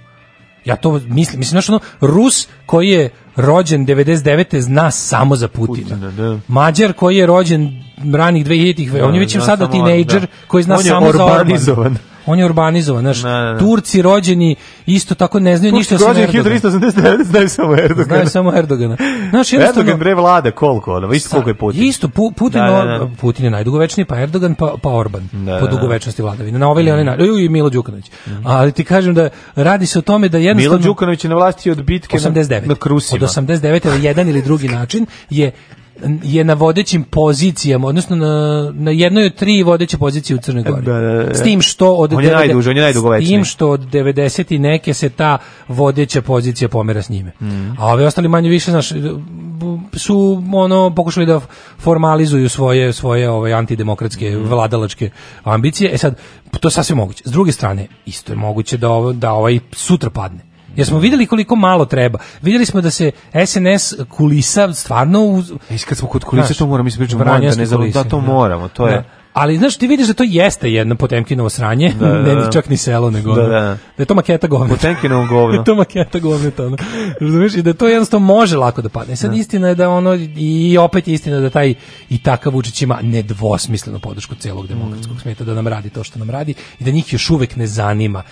Ja 0.65 0.77
to 0.77 0.93
mislim, 0.93 1.15
mislim 1.15 1.45
znaš 1.45 1.69
ono 1.69 1.81
Rus 2.01 2.49
koji 2.67 2.89
je 2.89 3.11
rođen 3.37 3.87
99. 3.87 4.61
zna 4.61 4.91
samo 4.91 5.37
za 5.37 5.49
Putina. 5.49 5.89
Putina, 5.89 6.11
da. 6.11 6.39
Mađar 6.49 6.93
koji 6.93 7.17
je 7.17 7.27
rođen 7.27 7.83
ranih 8.15 8.47
2000-ih, 8.47 8.93
Da, 8.93 9.07
on 9.07 9.15
je 9.15 9.21
već 9.21 9.39
sada 9.41 9.71
tinejdžer 9.71 10.21
da. 10.21 10.27
koji 10.47 10.63
zna 10.63 10.75
On 10.75 10.83
samo 10.83 11.13
za 11.13 11.25
Orbana. 11.25 11.97
On 12.27 12.39
je 12.39 12.45
urbanizovan, 12.45 13.03
znaš, 13.03 13.23
Da, 13.23 13.29
da, 13.31 13.53
da. 13.53 13.59
Turci 13.59 14.03
rođeni 14.03 14.57
isto 14.87 15.15
tako 15.15 15.41
ne 15.41 15.57
znaju 15.57 15.73
ništa 15.73 15.95
osim 15.95 16.07
Rođen 16.09 16.25
Erdogana. 16.25 16.57
1389, 16.57 17.25
znaju 17.25 17.49
samo 17.49 17.75
Erdogan. 17.75 18.05
Znaju 18.05 18.27
samo 18.27 18.57
Erdogana. 18.57 18.97
Znaš. 19.31 19.53
Erdogan 19.53 19.99
bre 19.99 20.15
vlada 20.15 20.51
koliko, 20.51 20.95
ono, 20.95 21.13
isto 21.13 21.31
koliko 21.31 21.51
je 21.51 21.55
Putin. 21.55 21.83
Isto, 21.85 22.09
Pu- 22.09 22.33
Putin, 22.33 22.61
Da, 22.61 22.67
da, 22.67 22.99
da. 22.99 23.11
Putin 23.21 23.45
je 23.45 23.51
najdugovečniji, 23.51 24.05
pa 24.05 24.21
Erdogan, 24.21 24.55
pa, 24.55 24.75
pa 24.83 24.91
Orban, 24.91 25.29
Da, 25.33 25.59
po 25.61 25.67
dugovečnosti 25.67 26.23
vladavine. 26.23 26.59
Na 26.59 26.69
ovaj 26.69 26.83
ili 26.83 26.91
onaj 26.91 27.05
način. 27.05 27.39
I 27.39 27.49
Milo 27.49 27.71
Đukanović. 27.71 28.11
Ali 28.45 28.73
ti 28.73 28.85
kažem 28.85 29.15
da 29.15 29.29
radi 29.55 29.87
se 29.87 29.99
o 29.99 30.03
tome 30.03 30.29
da 30.29 30.39
jednostavno... 30.39 30.79
Milo 30.79 30.85
Đukanović 30.85 31.25
je 31.25 31.31
na 31.31 31.37
vlasti 31.37 31.71
od 31.71 31.83
bitke 31.83 32.17
na, 32.17 32.31
89. 32.31 32.67
na 32.67 32.75
Krusima. 32.75 33.25
Od 33.25 33.31
89. 33.31 33.89
na 33.89 33.95
jedan 33.95 34.29
ili 34.29 34.43
drugi 34.43 34.69
način 34.69 35.07
je 35.31 35.53
je 36.23 36.45
na 36.45 36.55
vodećim 36.55 37.05
pozicijama, 37.05 37.89
odnosno 37.89 38.17
na, 38.17 38.73
na 38.75 38.91
jednoj 38.91 39.27
od 39.27 39.35
tri 39.35 39.63
vodeće 39.63 39.99
pozicije 39.99 40.37
u 40.37 40.41
Crnoj 40.41 40.63
Gori. 40.63 40.83
Da, 40.83 41.01
da, 41.01 41.13
da. 41.13 41.35
S 41.35 41.43
tim 41.43 41.63
što 41.63 41.95
od 41.95 42.13
On 42.13 42.25
je 42.25 42.31
90 42.31 42.35
najduži, 42.35 42.71
on 42.71 42.77
je. 42.77 43.23
S 43.23 43.29
tim 43.29 43.45
što 43.45 43.71
od 43.71 43.81
90 43.81 44.55
i 44.55 44.59
neke 44.59 44.95
se 44.95 45.09
ta 45.09 45.39
vodeća 45.69 46.23
pozicija 46.23 46.69
pomera 46.69 47.03
s 47.03 47.09
njime. 47.09 47.33
Mm. 47.41 47.71
A 47.79 47.87
ove 47.87 48.07
ostali 48.07 48.29
manje 48.29 48.49
više 48.49 48.71
znaš, 48.71 48.93
su 49.93 50.43
ono 50.53 50.95
pokušali 50.95 51.27
da 51.27 51.41
formalizuju 51.79 52.49
svoje 52.49 52.93
svoje 52.93 53.31
ovaj 53.31 53.53
antidemokratske 53.53 54.31
Mm. 54.31 54.49
vladalačke 54.49 55.11
ambicije. 55.45 55.91
E 55.95 55.99
sad 55.99 56.17
to 56.61 56.69
je 56.69 56.73
sasvim 56.73 56.97
moguće. 56.97 57.23
S 57.27 57.33
druge 57.33 57.53
strane, 57.53 57.87
isto 58.07 58.33
je 58.33 58.37
moguće 58.37 58.77
da 58.77 58.89
ovo, 58.89 59.13
da 59.13 59.33
ovaj 59.33 59.59
sutra 59.73 60.11
padne. 60.11 60.50
Jer 60.77 60.87
smo 60.87 60.99
videli 60.99 61.27
koliko 61.27 61.57
malo 61.57 61.85
treba. 61.85 62.19
Videli 62.43 62.67
smo 62.67 62.81
da 62.81 62.91
se 62.91 63.11
SNS 63.37 63.95
kulisa 64.09 64.73
stvarno 64.73 65.21
uz, 65.23 65.53
E, 65.71 65.79
kad 65.79 65.99
smo 65.99 66.09
kod 66.09 66.25
kulisa, 66.25 66.47
Znaš, 66.47 66.59
to 66.59 66.67
moramo 66.67 66.89
ispričati, 66.89 67.17
moram 67.17 67.41
da 67.41 67.55
ne 67.55 67.67
kulise, 67.67 67.95
da 67.95 68.05
to 68.05 68.21
da. 68.21 68.27
moramo, 68.27 68.69
to 68.69 68.87
je... 68.87 68.95
Da. 68.95 69.05
Ali 69.33 69.57
znaš, 69.57 69.77
ti 69.77 69.87
vidiš 69.87 70.07
da 70.07 70.15
to 70.15 70.25
jeste 70.25 70.71
jedno 70.71 70.95
Potemkinovo 70.95 71.49
sranje, 71.49 71.93
Da, 72.01 72.07
da, 72.09 72.15
ne 72.15 72.35
da. 72.35 72.47
ni 72.47 72.53
čak 72.53 72.69
ni 72.69 72.77
selo, 72.77 73.11
nego 73.11 73.35
Da, 73.35 73.43
da. 73.43 73.49
da 73.51 73.77
je 73.99 74.05
to 74.05 74.15
maketa 74.15 74.47
govneta. 74.47 74.75
Potemkinovo 74.75 75.23
Da 75.25 75.29
govno. 75.29 75.55
je 75.55 75.65
to 75.65 75.75
maketa 75.75 76.19
govneta, 76.19 76.67
ono. 76.67 76.77
Razumiješ? 77.21 77.55
I 77.55 77.63
da 77.63 77.73
to 77.73 77.89
jednostavno 77.89 78.27
može 78.27 78.57
lako 78.57 78.83
da 78.83 78.89
padne. 78.89 79.17
Sad 79.17 79.35
istina 79.35 79.69
je 79.69 79.75
da 79.75 79.89
ono, 79.91 80.15
i 80.37 80.79
opet 80.79 81.09
je 81.09 81.15
istina 81.15 81.41
da 81.41 81.51
taj 81.51 81.75
i 82.09 82.19
takav 82.19 82.53
Vučić 82.53 82.83
ima 82.83 82.99
nedvosmislenu 83.03 83.99
podršku 83.99 84.35
celog 84.35 84.67
demokratskog 84.67 85.17
Mm. 85.17 85.21
smeta 85.21 85.45
da 85.45 85.55
nam 85.55 85.67
radi 85.69 85.91
to 85.91 86.05
što 86.05 86.19
nam 86.19 86.31
radi 86.31 86.55
i 86.81 86.85
da 86.85 86.91
njih 86.91 87.13
još 87.13 87.31
uvek 87.31 87.57
ne 87.57 87.67
zanima 87.67 88.23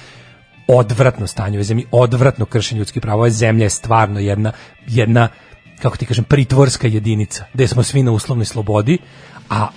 odvratno 0.69 1.27
stanje 1.27 1.51
u 1.51 1.59
ovoj 1.59 1.65
zemlji, 1.65 1.86
odvratno 1.90 2.45
kršenje 2.47 2.78
ljudskih 2.78 3.03
prava. 3.03 3.16
Ova 3.16 3.31
zemlja 3.31 3.65
je 3.65 3.70
stvarno 3.70 4.20
jedna, 4.20 4.53
jedna 4.86 5.28
kako 5.82 5.97
ti 5.97 6.07
kažem, 6.07 6.24
pritvorska 6.24 6.89
jedinica, 6.89 7.45
gde 7.55 7.69
smo 7.69 7.82
svi 7.82 8.03
na 8.03 8.12
uslovnoj 8.12 8.45
slobodi, 8.45 8.99
a 9.51 9.69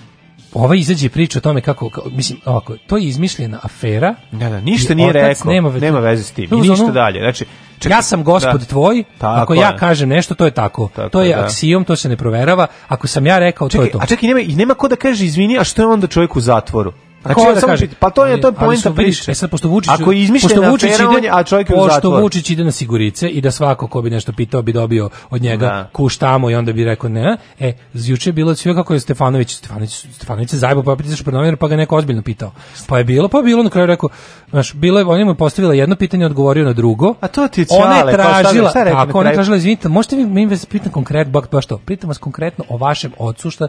ova 0.54 0.74
izađe 0.74 1.08
priča 1.08 1.38
o 1.38 1.42
tome 1.42 1.60
kako, 1.60 1.90
kao, 1.90 2.04
mislim, 2.06 2.38
ovako, 2.44 2.76
to 2.86 2.96
je 2.96 3.04
izmišljena 3.04 3.58
afera. 3.62 4.14
Da, 4.32 4.48
da, 4.48 4.60
ništa 4.60 4.94
nije 4.94 5.12
rekao, 5.12 5.52
nema, 5.52 5.70
nema, 5.70 5.98
ve- 5.98 6.10
veze 6.10 6.24
s 6.24 6.30
tim, 6.30 6.48
i 6.52 6.56
ništa 6.58 6.84
ono- 6.84 6.92
dalje. 6.92 7.20
Znači, 7.20 7.44
čekaj, 7.78 7.96
ja 7.98 8.02
sam 8.02 8.24
gospod 8.24 8.60
da. 8.60 8.66
tvoj, 8.66 9.04
Tako 9.18 9.40
ako 9.42 9.54
ja 9.54 9.76
kažem 9.76 10.08
nešto, 10.08 10.34
to 10.34 10.44
je 10.44 10.50
tako. 10.50 10.88
Tako 10.94 11.08
to 11.08 11.22
je 11.22 11.36
da. 11.36 11.42
aksijom, 11.42 11.84
to 11.84 11.96
se 11.96 12.08
ne 12.08 12.16
proverava. 12.16 12.66
Ako 12.88 13.06
sam 13.06 13.26
ja 13.26 13.38
rekao, 13.38 13.68
to 13.68 13.76
je 13.76 13.86
Čekaj, 13.86 13.92
to. 13.92 13.98
a 14.02 14.06
čekaj, 14.06 14.26
nema, 14.28 14.40
i 14.40 14.54
nema 14.54 14.74
ko 14.74 14.88
da 14.88 14.96
kaže 14.96 15.24
izvini, 15.24 15.58
a 15.58 15.64
što 15.64 15.82
je 15.82 15.86
onda 15.86 16.06
čovjek 16.06 16.36
u 16.36 16.40
zatvoru? 16.40 16.92
Znači, 17.22 17.40
ja 17.40 17.54
da 17.54 17.60
kaže, 17.62 17.86
pa 17.98 18.10
to 18.10 18.26
je 18.26 18.40
to 18.40 18.48
je 18.48 18.52
poenta 18.54 18.92
priče. 18.92 19.30
E 19.30 19.34
sad, 19.34 19.50
pošto 19.50 19.68
Vučić, 19.68 19.90
Ako 19.90 20.12
je 20.12 20.20
izmišljena 20.20 20.54
pošto 20.54 20.70
Vučić 20.70 20.94
ide, 20.94 21.06
on 21.08 21.24
je- 21.24 21.30
a 21.32 21.42
čovjek 21.42 21.70
je 21.70 21.74
u 21.74 21.78
pošto 21.78 21.94
zatvoru. 21.94 22.22
Vučić 22.22 22.50
ide 22.50 22.64
na 22.64 22.70
sigurice 22.72 23.28
i 23.28 23.40
da 23.40 23.50
svako 23.50 23.86
ko 23.86 24.02
bi 24.02 24.10
nešto 24.10 24.32
pitao 24.32 24.62
bi 24.62 24.72
dobio 24.72 25.10
od 25.30 25.42
njega 25.42 25.66
Da. 25.66 25.88
kuš 25.92 26.16
tamo 26.16 26.50
i 26.50 26.54
onda 26.54 26.72
bi 26.72 26.84
rekao 26.84 27.10
ne. 27.10 27.36
E, 27.60 27.72
juče 27.94 28.28
je 28.28 28.34
bilo 28.34 28.54
sve 28.54 28.74
kako 28.74 28.94
je 28.94 29.00
Stefanović, 29.00 29.52
Stefanović, 29.52 30.06
Stefanović 30.12 30.50
se 30.50 30.58
zajebao 30.58 30.84
pa 30.86 31.04
izašao 31.04 31.24
pred 31.24 31.34
novinar 31.34 31.56
pa 31.56 31.68
ga 31.68 31.76
neko 31.76 31.96
ozbiljno 31.96 32.22
pitao. 32.22 32.52
Pa 32.86 32.98
je 32.98 33.04
bilo, 33.04 33.28
pa 33.28 33.38
je 33.38 33.44
bilo 33.44 33.62
na 33.62 33.70
kraju 33.70 33.86
rekao, 33.86 34.08
znaš, 34.50 34.74
bilo 34.74 34.98
je, 34.98 35.04
on 35.06 35.18
je 35.18 35.24
mu 35.24 35.34
postavila 35.34 35.74
jedno 35.74 35.96
pitanje, 35.96 36.26
odgovorio 36.26 36.64
na 36.64 36.72
drugo. 36.72 37.14
A 37.20 37.28
to 37.28 37.48
ti 37.48 37.60
je 37.60 37.66
Ona 37.72 37.94
je 37.94 38.00
pa 38.02 38.06
da- 38.06 38.12
tražila, 38.12 38.72
je 38.76 38.84
na 38.84 38.90
tako, 38.96 39.18
ona 39.18 39.28
je 39.28 39.34
tražila, 39.34 39.56
izvinite, 39.56 39.88
možete 39.88 40.16
vi 40.16 40.26
mi 40.26 40.46
vas 40.46 40.66
pitam 40.66 40.92
konkretno, 40.92 41.30
baš, 41.32 41.44
baš 41.50 41.66
to, 41.66 41.78
pitam 41.78 42.08
vas 42.08 42.18
konkretno 42.18 42.64
o 42.68 42.76
vašem 42.76 43.12
ocu, 43.18 43.50
šta, 43.50 43.68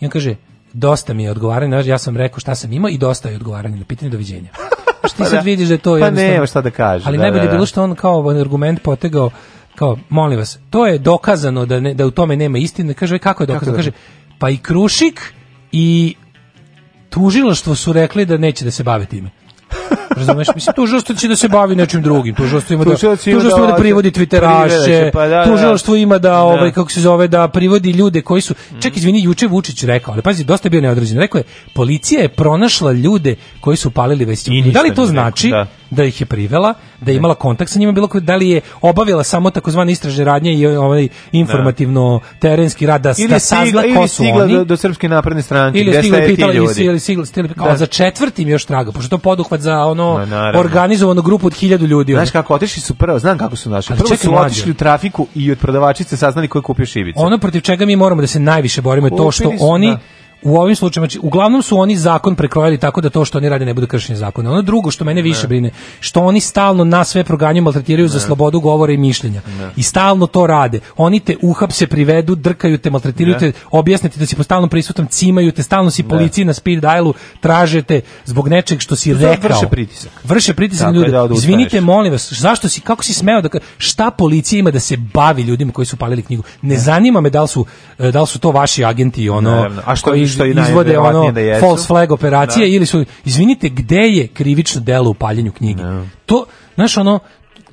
i 0.00 0.04
on 0.04 0.10
kaže, 0.10 0.34
dosta 0.72 1.14
mi 1.14 1.24
je 1.24 1.30
odgovaranje, 1.30 1.82
ja 1.86 1.98
sam 1.98 2.16
rekao 2.16 2.40
šta 2.40 2.54
sam 2.54 2.72
imao 2.72 2.88
i 2.88 2.98
dosta 2.98 3.28
je 3.28 3.36
odgovaranje 3.36 3.76
na 3.76 3.84
pitanje 3.84 4.10
doviđenja. 4.10 4.50
Znaš, 5.00 5.12
ti 5.12 5.18
Pa 5.18 5.24
sad 5.24 5.34
da. 5.34 5.40
vidiš 5.40 5.68
da 5.68 5.74
je 5.74 5.78
to 5.78 5.98
Pa 6.00 6.10
nema 6.10 6.46
šta 6.46 6.60
da 6.60 6.70
kaže, 6.70 7.04
Ali 7.06 7.16
da, 7.16 7.22
najbolje 7.22 7.40
da, 7.40 7.44
je 7.44 7.48
da. 7.48 7.54
bilo 7.54 7.66
što 7.66 7.82
on 7.82 7.94
kao 7.94 8.14
ovaj 8.14 8.40
argument 8.40 8.82
potegao 8.82 9.30
kao 9.74 9.98
molim 10.08 10.38
vas, 10.38 10.58
to 10.70 10.86
je 10.86 10.98
dokazano 10.98 11.66
da 11.66 11.80
ne, 11.80 11.94
da 11.94 12.06
u 12.06 12.10
tome 12.10 12.36
nema 12.36 12.58
istine. 12.58 12.94
Kaže 12.94 13.18
kako 13.18 13.42
je 13.42 13.46
dokazano? 13.46 13.72
da? 13.72 13.76
Kaže 13.76 13.92
pa 14.38 14.50
i 14.50 14.56
Krušik 14.56 15.34
i 15.72 16.14
tužilaštvo 17.10 17.74
su 17.74 17.92
rekli 17.92 18.26
da 18.26 18.36
neće 18.36 18.64
da 18.64 18.70
se 18.70 18.82
bave 18.82 19.06
time. 19.06 19.30
Razumeš? 20.16 20.48
Mislim, 20.54 20.74
tužilaštvo 20.74 21.14
će 21.14 21.28
da 21.28 21.36
se 21.36 21.48
bavi 21.48 21.76
nečim 21.76 22.02
drugim. 22.02 22.34
Tužilaštvo 22.34 22.74
ima 22.74 22.84
da, 22.84 22.96
tužilaštvo 22.96 23.60
da 23.60 23.66
da 23.66 23.76
privodi 23.78 24.10
twitteraše, 24.10 25.10
pa 25.12 25.26
da, 25.26 25.36
da. 25.36 25.44
tužilaštvo 25.44 25.96
ima 25.96 26.18
da, 26.18 26.38
ovaj, 26.38 26.72
kako 26.72 26.90
se 26.90 27.00
zove, 27.00 27.28
da 27.28 27.48
privodi 27.48 27.90
ljude 27.90 28.22
koji 28.22 28.42
su... 28.42 28.54
Ček, 28.80 28.96
izvini, 28.96 29.22
juče 29.22 29.46
Vučić 29.46 29.82
rekao, 29.84 30.12
ali 30.14 30.22
pazi, 30.22 30.44
dosta 30.44 30.66
je 30.66 30.70
bio 30.70 30.80
neodređen. 30.80 31.18
Rekao 31.18 31.38
je, 31.38 31.44
policija 31.74 32.22
je 32.22 32.28
pronašla 32.28 32.92
ljude 32.92 33.34
koji 33.60 33.76
su 33.76 33.90
palili 33.90 34.26
ništa 34.26 34.50
Da 34.72 34.82
li 34.82 34.94
to 34.94 35.06
znači 35.06 35.52
da. 35.90 36.04
ih 36.04 36.20
je 36.20 36.26
privela, 36.26 36.74
da 37.00 37.10
je 37.10 37.16
imala 37.16 37.34
kontakt 37.34 37.70
sa 37.70 37.78
njima, 37.78 37.92
bilo 37.92 38.08
ko- 38.08 38.20
da 38.20 38.36
li 38.36 38.48
je 38.50 38.60
obavila 38.80 39.24
samo 39.24 39.50
takozvane 39.50 39.92
istražne 39.92 40.24
radnje 40.24 40.54
i 40.54 40.66
ovaj 40.66 41.08
informativno 41.32 42.20
terenski 42.38 42.86
rad 42.86 43.00
da, 43.00 43.14
Ili 43.18 43.28
da 43.28 43.38
sazna 43.38 43.82
ko 43.82 43.88
ili 43.88 44.08
su 44.08 44.14
stigla 44.14 44.44
oni. 44.44 44.54
do, 44.54 44.64
do 44.64 44.76
Srpske 44.76 45.08
napredne 45.08 45.42
stranke, 45.42 45.78
Ili 45.78 45.94
stigla 45.98 46.18
ti 46.20 46.26
pitala, 46.26 46.52
ili, 46.52 46.68
stigla, 47.00 47.24
stigla, 47.24 47.76
za 47.76 47.86
četvrtim 47.86 48.48
još 48.48 48.64
traga, 48.64 48.92
pošto 48.92 49.08
to 49.08 49.18
poduhvat 49.18 49.60
za 49.60 49.79
ono 49.86 50.26
naravno. 50.26 50.60
organizovanu 50.60 51.22
grupu 51.22 51.46
od 51.46 51.54
hiljadu 51.54 51.86
ljudi. 51.86 52.14
ono. 52.14 52.24
Znaš 52.24 52.30
kako, 52.30 52.54
otišli 52.54 52.82
su 52.82 52.94
prvo, 52.94 53.18
znam 53.18 53.38
kako 53.38 53.56
su 53.56 53.70
našli. 53.70 53.96
Prvo 53.96 54.08
čekaj, 54.08 54.24
su 54.24 54.34
otišli 54.34 54.70
u 54.70 54.74
trafiku 54.74 55.26
i 55.34 55.52
od 55.52 55.58
prodavačice 55.58 56.16
saznali 56.16 56.48
ko 56.48 56.58
je 56.58 56.62
kupio 56.62 56.86
šibice. 56.86 57.20
Ono 57.20 57.38
protiv 57.38 57.60
čega 57.60 57.86
mi 57.86 57.96
moramo 57.96 58.20
da 58.20 58.26
se 58.26 58.40
najviše 58.40 58.82
borimo 58.82 59.06
je 59.06 59.16
to 59.16 59.30
što 59.30 59.44
su, 59.44 59.56
oni 59.60 59.90
da. 59.90 59.98
U 60.42 60.56
ovim 60.56 60.76
slučajevima, 60.76 61.06
znači, 61.06 61.18
uglavnom 61.22 61.62
su 61.62 61.78
oni 61.78 61.96
zakon 61.96 62.34
prekrojili 62.34 62.78
tako 62.78 63.00
da 63.00 63.10
to 63.10 63.24
što 63.24 63.38
oni 63.38 63.48
rade 63.48 63.64
ne 63.64 63.74
bude 63.74 63.86
kršenje 63.86 64.16
zakona. 64.16 64.50
Ono 64.50 64.62
drugo 64.62 64.90
što 64.90 65.04
mene 65.04 65.22
više 65.22 65.46
brine, 65.46 65.70
što 66.00 66.20
oni 66.20 66.40
stalno 66.40 66.84
nas 66.84 67.08
sve 67.08 67.24
proganjaju, 67.24 67.62
maltretiraju 67.62 68.08
za 68.08 68.20
slobodu 68.20 68.60
govora 68.60 68.92
i 68.92 68.96
mišljenja. 68.96 69.40
I 69.76 69.82
stalno 69.82 70.26
to 70.26 70.46
rade. 70.46 70.80
Oni 70.96 71.20
te 71.20 71.36
uhapse, 71.42 71.86
privedu, 71.86 72.34
drkaju 72.34 72.78
te, 72.78 72.90
maltretiraju 72.90 73.34
Ne. 73.34 73.40
te, 73.42 73.58
objasne 73.70 74.08
ti 74.08 74.18
da 74.18 74.26
si 74.26 74.36
po 74.36 74.42
stalnom 74.42 74.70
prisutom, 74.70 75.06
cimaju 75.06 75.52
te, 75.52 75.62
stalno 75.62 75.90
si 75.90 76.02
policiji 76.02 76.44
na 76.44 76.52
speed 76.52 76.80
dialu, 76.80 77.14
traže 77.40 77.82
te 77.82 78.00
zbog 78.24 78.48
nečeg 78.48 78.80
što 78.80 78.96
si 78.96 79.12
To 79.12 79.18
rekao. 79.20 79.48
vrše 79.50 79.66
pritisak. 79.70 80.10
Vrše 80.24 80.54
pritisak 80.54 80.86
na 80.86 80.92
ljude. 80.92 81.10
da 81.10 81.22
odustaneš. 81.22 81.44
Izvinite, 81.44 81.80
molim 81.80 82.12
vas, 82.12 82.32
zašto 82.32 82.68
si, 82.68 82.80
kako 82.80 83.04
si 83.04 83.14
smeo 83.14 83.40
da, 83.40 83.48
šta 83.78 84.10
policija 84.10 84.58
ima 84.58 84.70
da 84.70 84.80
se 84.80 84.96
bavi 84.96 85.42
ljudima 85.42 85.72
koji 85.72 85.86
su 85.86 85.96
palili 85.96 86.22
knjigu? 86.22 86.42
Ne 86.62 86.76
zanima 86.76 87.20
me 87.20 87.30
da 87.30 87.42
li 87.42 87.48
su, 87.48 87.66
e, 87.98 88.10
da 88.10 88.20
li 88.20 88.26
su 88.26 88.38
to 88.38 88.50
vaši 88.50 88.84
agenti, 88.84 89.28
ono. 89.28 89.70
A 89.84 89.96
što- 89.96 90.10
koji 90.10 90.29
što 90.30 90.44
i 90.44 90.50
izvode 90.60 90.98
ono, 90.98 91.30
da 91.32 91.40
jesu. 91.40 91.60
false 91.60 91.86
flag 91.86 92.12
operacije 92.12 92.66
Da. 92.66 92.74
ili 92.76 92.86
su, 92.86 93.04
izvinite, 93.24 93.68
gde 93.68 93.96
je 94.00 94.26
krivično 94.26 94.80
delo 94.80 95.10
u 95.10 95.14
paljenju 95.14 95.52
knjige? 95.52 95.82
To, 96.26 96.44
znaš, 96.74 96.96
ono, 96.96 97.18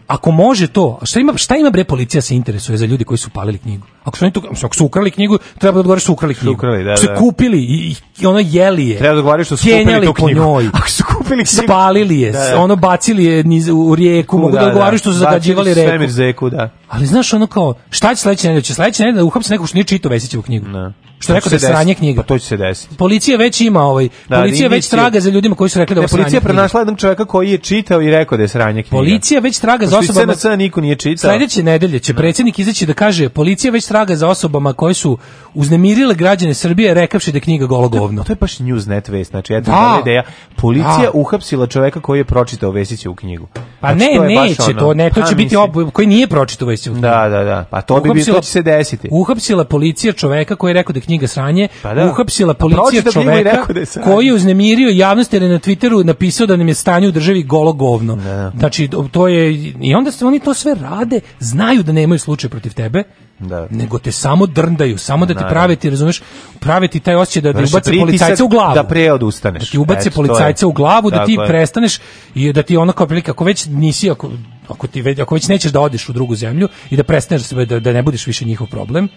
ako 0.08 0.32
može 0.32 0.68
to, 0.68 1.00
šta 1.04 1.20
ima, 1.20 1.34
šta 1.36 1.56
ima 1.56 1.70
bre 1.70 1.84
policija 1.84 2.22
se 2.22 2.36
interesuje 2.36 2.78
za 2.78 2.86
ljudi 2.86 3.04
koji 3.04 3.18
su 3.18 3.30
palili 3.30 3.58
knjigu? 3.58 3.86
Ako 4.04 4.18
su, 4.18 4.26
oni 4.26 4.32
to, 4.32 4.42
ako 4.64 4.76
su 4.76 4.86
ukrali 4.86 5.12
knjigu, 5.12 5.38
treba 5.60 5.74
da 5.74 5.80
odgovore 5.80 6.02
su 6.02 6.14
ukrali 6.14 6.34
knjigu. 6.34 6.54
ukrali, 6.54 6.84
da, 6.84 6.92
Ako 6.92 7.00
su 7.02 7.08
da. 7.08 7.16
kupili 7.16 7.58
i, 7.60 7.96
i 8.20 8.26
ono 8.26 8.40
jeli 8.40 8.88
je. 8.90 8.98
Treba 8.98 9.14
da 9.14 9.20
odgovaraju 9.20 9.46
što 9.46 9.58
su 9.58 9.64
kupili 9.64 10.06
tu 10.06 10.14
knjigu. 10.14 10.40
njoj. 10.40 10.70
Ako 10.74 10.90
su 10.90 11.04
kupili 11.18 11.46
knjigu. 11.46 11.64
Spalili 11.64 12.20
je, 12.20 12.32
Da, 12.32 12.40
da. 12.40 12.60
ono 12.60 12.76
bacili 12.76 13.26
je 13.26 13.44
niz, 13.44 13.70
u 13.70 13.96
rijeku, 13.96 14.38
mogu 14.38 14.52
da, 14.52 14.68
odgovaraju 14.68 14.98
što 15.00 15.14
su 15.14 15.20
zagađivali 15.20 15.74
reku. 15.74 15.90
Svemir 15.90 16.10
zeku, 16.10 16.50
da. 16.50 16.70
Ali 16.90 17.06
znaš 17.06 17.34
ono 17.34 17.48
kao, 17.48 17.74
šta 17.90 18.16
će 18.16 18.22
sledeće 18.22 18.48
nedelje? 18.48 18.64
Će 18.64 18.74
sledeće 18.74 19.04
nedelje 19.04 19.18
da 19.18 19.26
uhapse 19.26 19.54
nekog 19.54 19.68
što 19.68 19.76
nije 19.76 19.84
čitao 19.84 20.10
Vesićevu 20.10 20.44
knjigu. 20.44 20.68
Ne. 20.68 20.94
Što 21.20 21.34
rekao 21.34 21.50
da 21.50 21.56
je 21.56 21.60
sranje 21.60 21.96
knjiga. 21.96 22.22
Pa 22.22 22.28
to 22.28 22.40
će 22.40 22.46
se 22.46 22.58
desiti. 22.58 22.96
Policija 22.96 23.38
već 23.38 23.62
ima 23.62 23.82
ovaj, 23.82 24.10
Da, 24.30 24.36
policija 24.38 24.70
već 24.70 24.90
traga 24.90 25.20
za 25.20 25.30
ljudima 25.30 25.56
koji 25.56 25.70
su 25.70 25.80
rekli 25.80 25.96
da 25.96 26.02
je 26.02 26.08
sranje 26.08 26.24
policija 26.24 26.42
pronašla 26.42 26.80
jednog 26.80 27.00
čovjeka 27.00 27.26
koji 27.26 27.52
je 27.52 27.58
čitao 27.58 28.02
i 28.02 28.10
rekao 28.10 28.38
da 28.38 28.44
je 28.44 28.48
sranje 28.48 28.84
knjiga. 28.84 28.98
Policija 28.98 29.40
već 29.40 29.60
traga 29.60 29.86
za 29.88 30.00
osobama 30.00 30.36
SNS 30.36 30.58
niko 30.58 30.82
nije 30.82 30.96
čitao. 30.96 31.32
Sledeće 31.32 31.64
nedelje 31.64 32.00
će 32.00 32.14
predsjednik 32.14 32.60
izaći 32.60 32.86
da 32.86 32.94
kaže 32.94 33.30
policija 33.30 33.72
već 33.72 33.86
traga 33.86 34.16
za 34.16 34.28
osobama 34.28 34.74
koje 34.74 34.94
su 34.94 35.18
uznemirile 35.54 36.16
građane 36.16 36.54
Srbije 36.54 36.94
rekavši 36.94 37.32
da 37.32 37.38
je 37.38 37.42
knjiga 37.42 37.66
golo 37.66 37.90
govno. 37.90 38.24
To 38.24 38.32
je 38.32 38.36
baš 38.36 38.58
Newsnet 38.58 39.12
vest, 39.12 39.32
znači 39.32 39.54
eto 39.54 39.72
Da. 39.72 39.78
da. 39.78 40.00
ideja. 40.02 40.24
Policija 40.56 41.02
Da. 41.04 41.12
uhapsila 41.14 41.68
čoveka 41.68 42.00
koji 42.00 42.20
je 42.20 42.24
pročitao 42.24 42.72
Vesićevu 42.72 43.16
knjigu. 43.16 43.48
Pa 43.80 43.96
Znači, 43.96 44.20
ne, 44.20 44.28
neće 44.28 44.74
to, 44.80 44.94
ne, 44.94 45.10
to 45.10 45.22
Pa, 45.22 45.28
će 45.28 45.36
biti 45.36 45.56
koji 45.94 46.08
nije 46.08 46.28
pročitao 46.28 46.68
Vesićevu 46.68 46.94
knjigu. 46.94 47.08
Da, 47.08 47.30
da, 47.30 47.44
da. 47.44 47.66
Pa 47.72 47.82
to 47.82 48.00
bi 48.00 48.10
bi 48.14 48.26
to 48.26 48.42
će 48.42 48.48
se 48.48 48.62
desiti. 48.62 49.08
Uhapsila 49.12 49.64
policija 49.64 50.14
čoveka 50.14 50.56
koji 50.56 50.70
je 50.70 50.74
rekao 50.74 50.94
da 50.94 51.00
knjiga 51.08 51.28
sranje, 51.28 51.68
Pa 51.82 51.94
da. 51.94 52.06
uhapsila 52.06 52.54
policija 52.54 53.02
i 53.10 53.12
čoveka 53.14 53.74
da 53.74 53.80
je 53.80 53.86
koji 54.04 54.28
je 54.28 54.34
uznemirio 54.34 54.90
javnost 54.90 55.34
jer 55.34 55.44
je 55.44 55.50
na 55.50 55.60
Twitteru 55.60 56.04
napisao 56.04 56.48
da 56.48 56.56
nam 56.56 56.68
je 56.68 56.74
stanje 56.74 57.08
u 57.08 57.12
državi 57.12 57.44
golo 57.44 57.74
govno. 57.74 58.16
Da. 58.16 58.52
Znači, 58.60 58.90
to 59.12 59.28
je, 59.28 59.54
i 59.82 59.96
onda 59.96 60.12
se 60.12 60.26
oni 60.26 60.40
to 60.40 60.54
sve 60.54 60.76
rade, 60.76 61.20
znaju 61.40 61.84
da 61.84 61.92
nemaju 61.92 62.20
slučaj 62.20 62.50
protiv 62.50 62.74
tebe, 62.74 63.04
Da. 63.40 63.68
nego 63.72 64.00
te 64.00 64.12
samo 64.12 64.46
drndaju, 64.46 64.98
samo 64.98 65.26
da 65.26 65.34
ti 65.34 65.44
prave 65.50 65.76
ti, 65.76 65.90
razumeš, 65.90 66.22
prave 66.60 66.88
ti 66.88 67.00
taj 67.00 67.16
osjećaj 67.16 67.42
da 67.42 67.54
ti 67.54 67.62
Vrše 67.62 67.76
ubace 67.76 67.92
policajca 68.00 68.44
u 68.44 68.48
glavu. 68.48 68.76
Da 68.76 68.84
pre 68.84 69.12
odustaneš. 69.12 69.64
Da 69.64 69.72
ti 69.72 69.78
ubace 69.78 70.10
Eto, 70.10 70.16
policajca 70.16 70.68
u 70.68 70.72
glavu, 70.72 71.12
da 71.12 71.26
ti 71.26 71.38
prestaneš 71.48 72.00
i 72.36 72.54
da 72.54 72.64
ti 72.64 72.78
ono 72.78 72.94
kao 72.94 73.08
prilike, 73.08 73.32
ako 73.32 73.44
već 73.44 73.66
nisi, 73.66 74.10
ako, 74.12 74.32
ako, 74.68 74.88
ti 74.88 75.16
ako 75.22 75.36
već 75.36 75.48
nećeš 75.48 75.72
da 75.72 75.82
odeš 75.82 76.10
u 76.10 76.14
drugu 76.14 76.36
zemlju 76.36 76.68
i 76.90 76.98
da 76.98 77.04
prestaneš 77.04 77.50
da, 77.50 77.66
da, 77.66 77.80
da 77.80 77.94
ne 77.94 78.02
budeš 78.02 78.28
više 78.28 78.46
njihov 78.46 78.68
problem, 78.68 79.08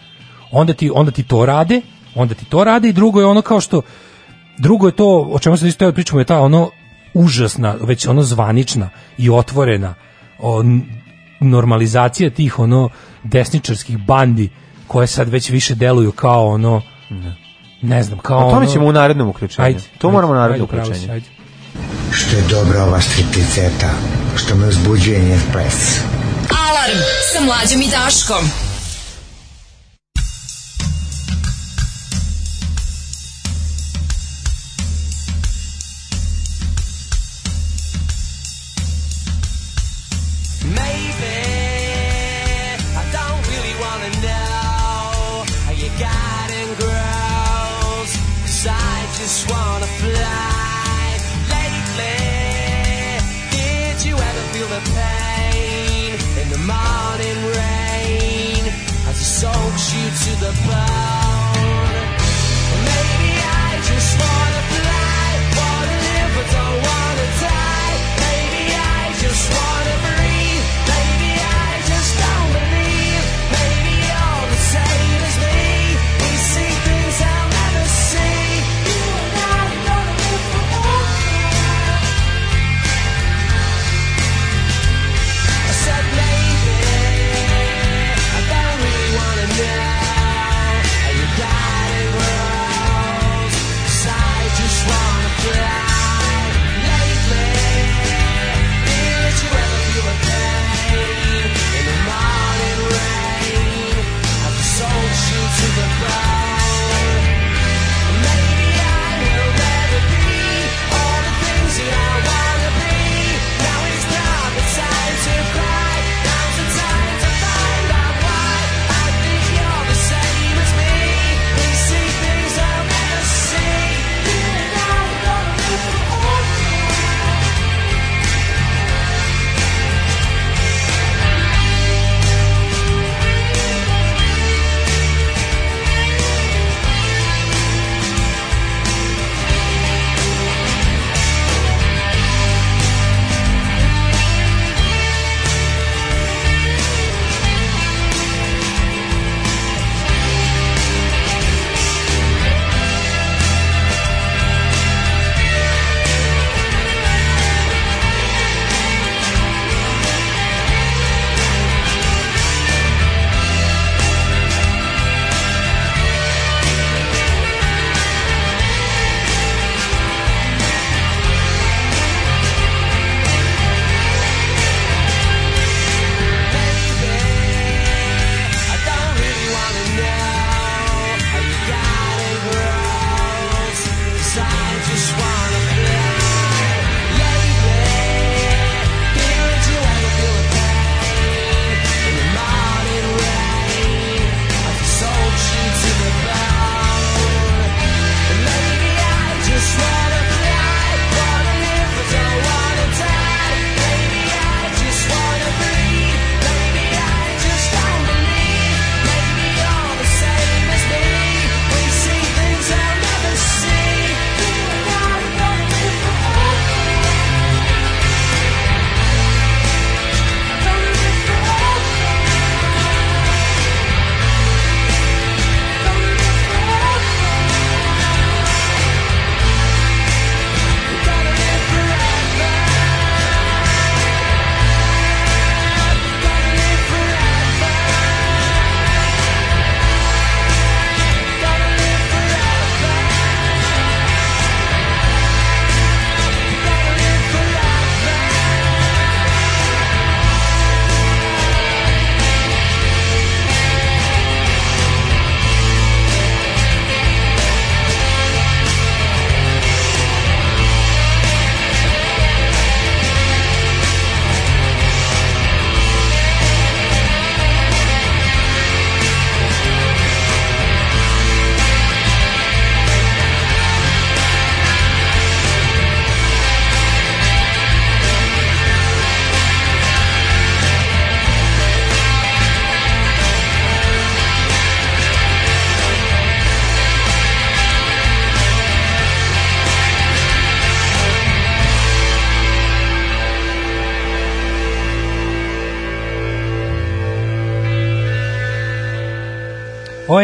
onda 0.53 0.73
ti, 0.73 0.91
onda 0.95 1.11
ti 1.11 1.23
to 1.23 1.47
rade, 1.47 1.81
onda 2.15 2.35
ti 2.35 2.45
to 2.45 2.65
rade 2.65 2.89
i 2.89 2.93
drugo 2.93 3.21
je 3.21 3.27
ono 3.27 3.43
kao 3.43 3.61
što, 3.61 3.83
drugo 4.59 4.87
je 4.87 4.97
to, 4.97 5.29
o 5.33 5.39
čemu 5.39 5.57
se 5.57 5.69
isto 5.69 5.79
teo 5.79 5.93
pričamo, 5.93 6.21
je 6.21 6.25
ta 6.25 6.41
ono 6.41 6.71
užasna, 7.15 7.77
već 7.81 8.07
ono 8.07 8.23
zvanična 8.23 8.91
i 9.19 9.31
otvorena 9.31 9.95
o, 10.39 10.63
normalizacija 11.41 12.31
tih 12.31 12.59
ono 12.59 12.89
desničarskih 13.25 13.99
bandi 13.99 14.51
koje 14.87 15.07
sad 15.07 15.29
već 15.29 15.51
više 15.51 15.75
deluju 15.75 16.13
kao 16.13 16.47
ono 16.49 16.83
ne 17.83 18.03
znam, 18.03 18.19
kao 18.19 18.39
O 18.39 18.51
tome 18.51 18.57
ono- 18.57 18.73
ćemo 18.73 18.87
u 18.87 18.93
narednom 18.93 19.29
uključenju. 19.29 19.67
Ajde, 19.67 19.81
to 19.99 20.07
ajde, 20.09 20.13
moramo 20.13 20.33
u 20.33 20.37
narednom 20.37 20.65
uključenju. 20.65 21.13
ajde. 21.13 21.27
Što 22.13 22.37
je 22.37 22.43
dobra 22.43 22.85
ova 22.85 23.01
stripticeta, 23.01 23.91
što 24.37 24.55
me 24.55 24.67
uzbuđuje 24.69 25.21
njen 25.21 25.41
ples. 25.53 26.01
Alarm 26.69 26.99
sa 27.33 27.45
mlađom 27.45 27.81
i 27.81 27.91
Daškom. 27.91 28.70
Pain 54.97 56.13
in 56.41 56.49
the 56.55 56.63
morning 56.73 57.39
rain 57.59 58.63
as 59.09 59.17
it 59.25 59.31
soaks 59.41 59.85
you 59.95 60.07
to 60.25 60.33
the 60.45 60.53
bone? 60.69 61.97
Maybe 62.89 63.31
I 63.67 63.71
just 63.91 64.11
wanna 64.23 64.63
fly, 64.75 65.27
wanna 65.59 65.97
live 66.07 66.31
but 66.37 66.47
don't 66.57 66.79
wanna 66.89 67.27
die. 67.49 67.95
Maybe 68.25 68.65
I 68.75 69.03
just 69.25 69.45
wanna 69.57 69.90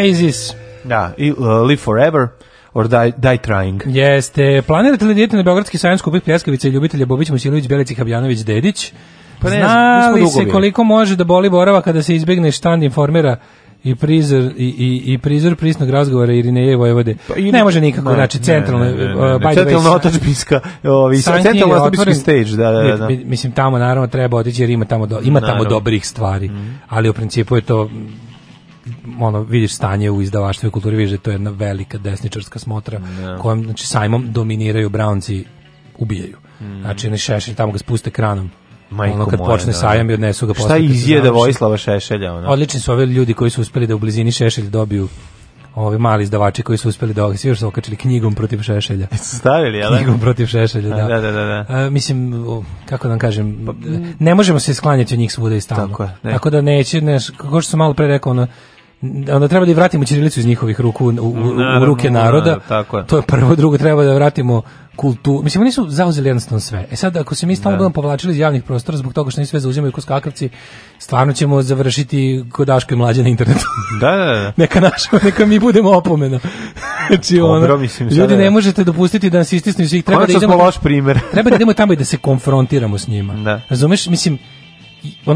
Oasis. 0.09 0.53
Da, 0.83 1.13
i 1.17 1.31
uh, 1.31 1.37
Live 1.61 1.77
Forever 1.77 2.27
or 2.73 2.87
Die, 2.87 3.11
die 3.17 3.37
Trying. 3.37 3.81
Jeste, 3.87 4.61
planirate 4.61 5.05
li 5.05 5.13
dijete 5.13 5.37
na 5.37 5.43
Beogradski 5.43 5.77
sajam 5.77 5.97
skupih 5.97 6.21
pljeskavica 6.21 6.67
i 6.67 6.71
ljubitelja 6.71 7.05
Bobić, 7.05 7.29
Musilović, 7.29 7.67
Belici, 7.67 7.95
Habjanović, 7.95 8.39
Dedić? 8.39 8.93
Pa 9.41 9.49
ne 9.49 9.55
Zna 9.55 9.67
znam, 9.67 10.13
mi 10.13 10.29
smo 10.29 10.39
li 10.39 10.45
se 10.45 10.51
koliko 10.51 10.83
može 10.83 11.15
da 11.15 11.23
boli 11.23 11.49
borava 11.49 11.81
kada 11.81 12.03
se 12.03 12.15
izbegne 12.15 12.51
štand 12.51 12.83
informera 12.83 13.35
i 13.83 13.95
prizor 13.95 14.43
i, 14.57 14.65
i, 14.67 15.13
i 15.13 15.17
prizor 15.17 15.55
prisnog 15.55 15.89
razgovora 15.89 16.33
Irineje 16.33 16.75
Vojvode. 16.75 17.15
i- 17.37 17.51
ne 17.51 17.63
može 17.63 17.81
nikako, 17.81 18.09
ne, 18.09 18.15
znači 18.15 18.37
ne, 18.37 18.43
centralno, 18.43 18.85
ne, 18.85 18.91
ne, 18.91 19.05
ne, 19.05 19.15
uh, 19.35 19.41
ne. 19.41 19.53
Centralna 19.55 19.91
otadžbinska, 19.91 20.59
knjige 21.41 21.59
je 21.59 21.65
otadžbinski 21.67 22.13
stage, 22.13 22.45
da, 22.45 22.71
da, 22.71 22.97
da. 22.97 23.07
Mi- 23.07 23.25
Mislim, 23.25 23.51
tamo 23.51 23.77
naravno 23.77 24.07
treba 24.07 24.37
otići 24.37 24.63
jer 24.63 24.69
ima 24.69 24.85
tamo, 24.85 25.05
do, 25.05 25.19
ima 25.19 25.39
tamo 25.39 25.51
Naravno. 25.51 25.69
Dobrih 25.69 26.07
stvari, 26.07 26.51
ali 26.87 27.09
u 27.09 27.13
principu 27.13 27.55
je 27.55 27.61
to 27.61 27.83
mm, 27.85 27.89
ono, 29.19 29.41
vidiš 29.41 29.75
stanje 29.75 30.11
u 30.11 30.21
izdavaštvu 30.21 30.67
i 30.67 30.71
kulturi, 30.71 30.95
vidiš 30.95 31.09
da 31.09 31.15
je 31.15 31.19
to 31.19 31.31
jedna 31.31 31.49
velika 31.51 31.97
desničarska 31.97 32.59
smotra 32.59 33.01
kojom, 33.41 33.63
znači, 33.63 33.87
sajmom 33.87 34.31
dominiraju 34.31 34.89
Brownci 34.89 35.43
ubijaju. 35.97 36.37
Znači, 36.81 37.07
oni 37.07 37.17
šešelj 37.17 37.55
tamo 37.55 37.71
ga 37.71 37.77
spuste 37.77 38.09
kranom. 38.09 38.51
Majko 38.89 39.15
ono 39.15 39.25
kad 39.25 39.39
moja, 39.39 39.51
počne 39.51 39.71
da, 39.71 39.77
sajam 39.77 40.07
da. 40.07 40.11
i 40.11 40.13
odnesu 40.13 40.47
ga 40.47 40.53
Šta 40.53 40.63
posle 40.63 40.85
izjeda 40.85 41.23
završi. 41.23 41.39
Vojislava 41.39 41.77
Šešelja? 41.77 42.33
Ono? 42.33 42.49
Odlični 42.49 42.79
su 42.79 42.91
ovi 42.91 43.05
ljudi 43.05 43.33
koji 43.33 43.51
su 43.51 43.61
uspeli 43.61 43.87
da 43.87 43.95
u 43.95 43.99
blizini 43.99 44.31
Šešelj 44.31 44.69
dobiju 44.69 45.07
ovi 45.75 45.97
mali 45.97 46.23
izdavači 46.23 46.63
koji 46.63 46.77
su 46.77 46.89
uspeli 46.89 47.13
da 47.13 47.37
svi 47.37 47.49
još 47.49 47.59
su 47.59 47.67
okačili 47.67 47.97
knjigom 47.97 48.35
protiv 48.35 48.61
Šešelja. 48.61 49.07
Stavili, 49.37 49.77
jel? 49.77 49.91
da? 49.91 49.97
Knjigom 49.97 50.19
protiv 50.19 50.45
Šešelja, 50.45 50.89
da. 50.89 51.07
Da, 51.07 51.21
da, 51.21 51.31
da, 51.31 51.45
da. 51.45 51.65
A, 51.69 51.89
mislim, 51.89 52.33
o, 52.47 52.63
kako 52.85 53.07
da 53.07 53.09
vam 53.09 53.19
kažem, 53.19 53.67
ne 54.19 54.35
možemo 54.35 54.59
se 54.59 54.73
sklanjati 54.73 55.13
od 55.13 55.19
njih 55.19 55.33
svuda 55.33 55.55
i 55.55 55.61
stalno. 55.61 55.87
Tako 55.87 56.03
je, 56.03 56.09
ne. 56.23 56.31
Tako 56.31 56.49
da 56.49 56.61
neće, 56.61 57.01
ne, 57.01 57.17
kako 57.37 57.61
što 57.61 57.69
sam 57.69 57.77
malo 57.77 57.93
pre 57.93 58.07
rekao, 58.07 58.31
ono, 58.31 58.47
onda 59.31 59.47
treba 59.47 59.65
da 59.65 59.73
vratimo 59.73 60.05
ćirilicu 60.05 60.39
iz 60.39 60.45
njihovih 60.45 60.81
ruku 60.81 61.05
u, 61.05 61.09
u, 61.09 61.29
u 61.81 61.85
ruke 61.85 62.09
naroda. 62.11 62.51
da, 62.51 62.59
tako 62.59 62.97
je. 62.97 63.05
To 63.05 63.15
je 63.17 63.21
prvo, 63.21 63.55
drugo 63.55 63.77
treba 63.77 64.03
da 64.03 64.13
vratimo 64.13 64.61
kulturu. 64.95 65.43
Mislim, 65.43 65.61
oni 65.61 65.71
su 65.71 65.89
zauzeli 65.89 66.29
jednostavno 66.29 66.59
sve. 66.59 66.87
E 66.91 66.95
sad, 66.95 67.17
ako 67.17 67.35
se 67.35 67.45
mi 67.45 67.55
stalno 67.55 67.75
Da. 67.75 67.77
budemo 67.77 67.93
povlačili 67.93 68.33
iz 68.33 68.39
javnih 68.39 68.63
prostora 68.63 68.97
zbog 68.97 69.13
toga 69.13 69.31
što 69.31 69.41
oni 69.41 69.45
sve 69.45 69.59
zauzimaju 69.59 69.91
ko 69.91 70.01
skakavci, 70.01 70.49
stvarno 70.99 71.33
ćemo 71.33 71.61
završiti 71.61 72.45
kod 72.51 72.67
Daško 72.67 72.93
i 72.93 72.97
mlađe 72.97 73.23
na 73.23 73.29
internetu. 73.29 73.65
Da, 74.01 74.11
da, 74.11 74.25
da. 74.25 74.53
neka 74.63 74.79
naša, 74.79 75.09
neka 75.23 75.45
mi 75.45 75.59
budemo 75.59 75.91
opomena. 75.91 76.39
Znači, 77.07 77.39
ono, 77.41 77.77
mislim, 77.77 78.09
ljudi 78.09 78.37
ne 78.37 78.49
možete 78.49 78.83
dopustiti 78.83 79.29
da 79.29 79.37
nas 79.37 79.53
istisnu 79.53 79.87
svih. 79.87 80.03
Treba 80.03 80.19
da 80.19 80.25
Konačno 80.25 80.37
idemo, 80.37 80.53
smo 80.53 80.63
loš 80.63 80.77
primer. 80.77 81.19
treba 81.31 81.49
da 81.49 81.55
idemo 81.55 81.73
tamo 81.79 81.93
i 81.93 81.95
da 81.95 82.05
se 82.05 82.17
konfrontiramo 82.17 82.97
s 82.97 83.07
njima. 83.07 83.33
Da. 83.33 83.61
Razumeš, 83.69 84.07
mislim, 84.07 84.37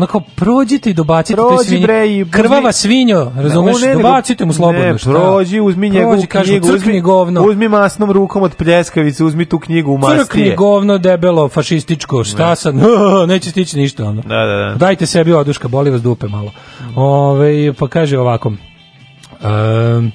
kao 0.08 0.22
prođite 0.36 0.90
i 0.90 0.94
dobacite 0.94 1.36
toj 1.38 1.48
Prođi, 1.48 1.68
svinji. 1.68 1.84
bre, 1.84 2.08
i 2.10 2.26
Krvava 2.32 2.72
svinjo, 2.72 3.32
razumeš, 3.36 3.82
Ne, 3.82 3.94
dobacite 3.94 4.46
mu 4.46 4.54
slobodno. 4.54 4.86
Ne, 4.86 4.96
prođi, 4.98 5.60
uzmi 5.60 5.90
njegovu 5.90 6.12
Prođi, 6.12 6.28
kažu, 6.28 6.48
knjigu, 6.48 6.68
crkni 6.68 6.78
uzmi, 6.78 7.02
govno. 7.02 7.44
uzmi 7.44 7.68
masnom 7.68 8.12
rukom 8.12 8.44
od 8.44 8.56
pljeskavice, 8.56 9.24
uzmi 9.24 9.46
tu 9.46 9.60
knjigu 9.60 9.92
u 9.92 9.98
Crkni 9.98 10.18
mastije. 10.18 10.56
govno, 10.56 10.98
debelo, 10.98 11.50
fašističko, 11.50 12.24
šta 12.24 12.56
sad, 12.56 12.76
neće 13.28 13.50
stići 13.50 13.78
ništa, 13.78 14.04
ono. 14.06 14.22
Da, 14.22 14.36
da, 14.38 14.70
da. 14.70 14.76
Dajte 14.76 15.06
sebi 15.06 15.34
oduška, 15.34 15.68
boli 15.68 15.90
vas 15.90 16.02
dupe 16.02 16.28
malo. 16.28 16.52
Ove, 16.96 17.74
pa 17.74 17.88
kaže 17.88 18.20
ovako, 18.20 18.50
um, 18.50 20.12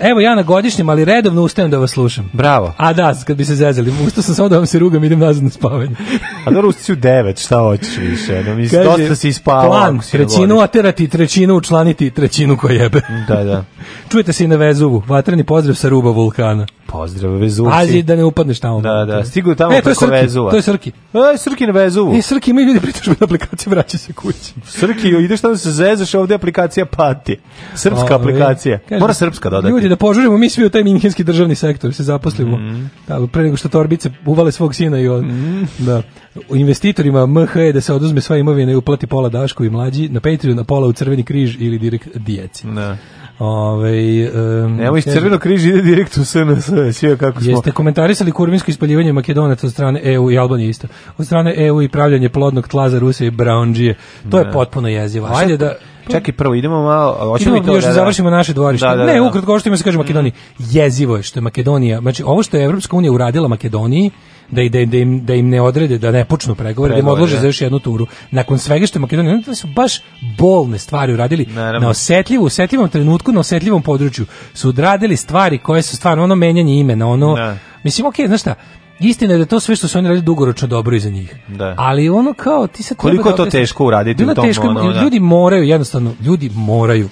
evo 0.00 0.20
ja 0.20 0.34
na 0.34 0.42
godišnjem, 0.42 0.88
ali 0.88 1.04
redovno 1.04 1.42
ustajem 1.42 1.70
da 1.70 1.78
vas 1.78 1.90
slušam. 1.90 2.30
Bravo. 2.32 2.72
A 2.76 2.92
da, 2.92 3.14
kad 3.26 3.36
bi 3.36 3.44
se 3.44 3.54
zezali, 3.54 3.92
ustao 4.06 4.22
sam 4.22 4.34
samo 4.34 4.48
da 4.48 4.56
vam 4.56 4.66
se 4.66 4.78
rugam, 4.78 5.04
idem 5.04 5.18
nazad 5.18 5.44
na 5.44 5.50
spavanje. 5.50 5.96
A 6.46 6.50
dobro, 6.50 6.68
usti 6.68 6.92
u 6.92 6.96
devet, 6.96 7.38
šta 7.38 7.58
hoćeš 7.58 7.96
više? 7.96 8.42
No, 8.44 8.54
mislim, 8.54 8.82
Kaže, 8.82 8.98
dosta 8.98 9.16
si 9.16 9.28
ispavao. 9.28 9.68
Plan, 9.68 10.02
si 10.02 10.10
trećinu 10.10 10.58
oterati, 10.58 11.08
trećinu 11.08 11.54
učlaniti, 11.54 12.10
trećinu 12.10 12.56
ko 12.56 12.68
jebe. 12.68 13.00
Da, 13.28 13.44
da. 13.44 13.64
Čujete 14.10 14.32
se 14.32 14.44
i 14.44 14.48
na 14.48 14.56
Vezuvu, 14.56 15.02
vatreni 15.06 15.44
pozdrav 15.44 15.74
sa 15.74 15.88
ruba 15.88 16.10
vulkana. 16.10 16.66
Pozdrav, 16.94 17.32
Vezuvci. 17.32 17.70
Pazi 17.70 18.02
da 18.02 18.16
ne 18.16 18.24
upadneš 18.24 18.60
tamo. 18.60 18.80
Da, 18.80 19.04
da, 19.04 19.24
stigu 19.24 19.54
tamo 19.54 19.72
e, 19.72 19.82
preko 19.82 20.00
Srki, 20.00 20.12
Vezuva. 20.12 20.50
To 20.50 20.56
je 20.56 20.62
Srki. 20.62 20.92
E, 21.34 21.38
Srki 21.38 21.66
na 21.66 21.72
Vezuvu. 21.72 22.14
E, 22.14 22.22
Srki 22.22 22.50
imaju 22.50 22.66
ljudi 22.66 22.80
pritužbe 22.80 23.14
na 23.20 23.24
aplikaciju, 23.24 23.70
vraća 23.70 23.98
se 23.98 24.12
kući. 24.12 24.54
Srki, 24.64 25.08
ideš 25.08 25.40
tamo 25.40 25.54
da 25.54 25.58
se 25.58 25.72
zezaš, 25.72 26.14
ovde 26.14 26.34
aplikacija 26.34 26.86
pati. 26.86 27.36
Srpska 27.74 28.14
Ove, 28.14 28.14
aplikacija. 28.14 28.78
kaže, 28.88 29.00
Mora 29.00 29.14
srpska 29.14 29.50
dodati. 29.50 29.72
Ljudi, 29.72 29.88
da 29.88 29.96
požurimo 29.96 30.38
mi 30.38 30.48
svi 30.48 30.64
u 30.64 30.70
taj 30.70 30.84
minhenski 30.84 31.24
državni 31.24 31.54
sektor, 31.54 31.94
se 31.94 32.02
zaposlimo. 32.02 32.56
Mhm. 32.56 32.84
Da, 33.08 33.26
pre 33.26 33.42
nego 33.42 33.56
što 33.56 33.68
torbice 33.68 34.10
uvale 34.26 34.52
svog 34.52 34.74
sina 34.74 35.00
i 35.00 35.08
od... 35.08 35.24
Mhm. 35.24 35.62
Da. 35.78 36.02
U 36.48 36.56
investitorima 36.56 37.26
MH 37.26 37.56
je 37.56 37.72
da 37.72 37.80
se 37.80 37.94
oduzme 37.94 38.20
sva 38.20 38.36
imovina 38.36 38.72
i 38.72 38.74
uplati 38.74 39.06
pola 39.06 39.28
Daško 39.28 39.64
i 39.64 39.70
mlađi, 39.70 40.08
na 40.08 40.20
Patreon, 40.20 40.56
na 40.56 40.64
pola 40.64 40.86
u 40.86 40.92
Crveni 40.92 41.22
križ 41.22 41.56
ili 41.60 41.78
direkt 41.78 42.08
djeci. 42.14 42.66
Da. 42.66 42.96
Ove, 43.38 43.90
um, 44.30 44.76
Nemo 44.76 44.96
iz 44.96 45.04
Crvenog 45.04 45.40
križa 45.40 45.68
ide 45.68 45.82
direkt 45.82 46.16
u 46.16 46.24
SNS, 46.24 46.64
sve 46.92 47.16
kako 47.16 47.40
smo. 47.40 47.50
Jeste 47.50 47.70
komentarisali 47.70 48.32
kurvinsko 48.32 48.70
ispaljivanje 48.70 49.12
Makedonaca 49.12 49.66
od 49.66 49.72
strane 49.72 50.00
EU 50.04 50.30
i 50.30 50.38
Albanije 50.38 50.68
isto. 50.68 50.88
Od 51.18 51.26
strane 51.26 51.54
EU 51.58 51.82
i 51.82 51.88
pravljanje 51.88 52.28
plodnog 52.28 52.68
tla 52.68 52.90
za 52.90 52.98
Rusije 52.98 53.28
i 53.28 53.30
Brownđije. 53.30 53.94
To 54.30 54.38
je 54.38 54.44
Da. 54.44 54.50
potpuno 54.50 54.88
jezivo. 54.88 55.26
A 55.26 55.30
Ajde 55.34 55.54
šta- 55.54 55.64
da... 55.64 55.74
Čekaj, 56.10 56.34
prvo 56.34 56.54
idemo 56.54 56.82
malo, 56.82 57.12
hoćemo 57.20 57.56
Idemo 57.56 57.66
to 57.66 57.74
još 57.74 57.84
da, 57.84 57.92
završimo 57.92 58.30
naše 58.30 58.52
dvorište. 58.52 58.86
Da, 58.86 58.96
da, 58.96 59.04
ne, 59.04 59.14
da. 59.14 59.22
ukratko 59.22 59.50
ovo 59.50 59.58
što 59.58 59.68
ima 59.68 59.76
se 59.76 59.84
kaže 59.84 59.98
Makedoniji. 59.98 60.32
Jezivo 60.60 61.16
je 61.16 61.22
što 61.22 61.38
je 61.38 61.42
Makedonija, 61.42 62.00
znači 62.00 62.22
ovo 62.22 62.42
što 62.42 62.56
je 62.56 62.64
Evropska 62.64 62.96
unija 62.96 63.12
uradila 63.12 63.48
Makedoniji, 63.48 64.10
da, 64.50 64.62
i- 64.62 64.68
da, 64.68 64.78
im- 64.78 64.90
da, 64.90 64.96
im, 64.98 65.24
da 65.24 65.34
im 65.34 65.48
ne 65.48 65.60
odrede, 65.60 65.98
da 65.98 66.10
ne 66.10 66.24
počnu 66.24 66.54
pregovore, 66.54 66.92
da 66.92 66.98
im 66.98 67.08
odlože 67.08 67.34
da. 67.34 67.40
za 67.40 67.46
još 67.46 67.60
jednu 67.60 67.78
turu. 67.78 68.06
Nakon 68.30 68.58
svega 68.58 68.86
što 68.86 68.98
je 68.98 69.00
Makedonija, 69.00 69.42
to 69.42 69.54
su 69.54 69.66
baš 69.68 70.00
bolne 70.38 70.78
stvari 70.78 71.14
uradili 71.14 71.46
Naravno. 71.46 71.80
na 71.80 71.88
osetljivu, 71.88 72.44
osetljivom 72.44 72.88
trenutku, 72.88 73.32
na 73.32 73.40
osetljivom 73.40 73.82
području. 73.82 74.24
Su 74.54 74.68
odradili 74.68 75.16
stvari 75.16 75.58
koje 75.58 75.82
su 75.82 75.96
stvarno 75.96 76.24
ono 76.24 76.34
menjanje 76.34 76.74
imena, 76.74 77.08
ono, 77.08 77.34
Da. 77.36 77.56
mislim, 77.84 78.06
okej, 78.06 78.26
znaš 78.26 78.40
šta, 78.40 78.54
Istina 79.00 79.32
je 79.32 79.38
da 79.38 79.46
to 79.46 79.60
sve 79.60 79.76
što 79.76 79.88
su 79.88 79.98
oni 79.98 80.08
radili 80.08 80.24
dugoročno 80.24 80.68
dobro 80.68 80.96
i 80.96 81.00
za 81.00 81.10
njih. 81.10 81.36
Da. 81.48 81.74
Ali 81.78 82.08
ono 82.08 82.34
kao 82.34 82.66
ti 82.66 82.82
sad 82.82 82.96
Koliko 82.96 83.28
je 83.28 83.36
to 83.36 83.44
da 83.44 83.50
teško 83.50 83.86
uraditi 83.86 84.24
u 84.24 84.34
tom, 84.34 84.46
teško, 84.46 84.66
ono, 84.66 84.92
da. 84.92 85.02
ljudi 85.02 85.20
moraju 85.20 85.64
jednostavno, 85.64 86.14
ljudi 86.20 86.50
moraju 86.54 87.08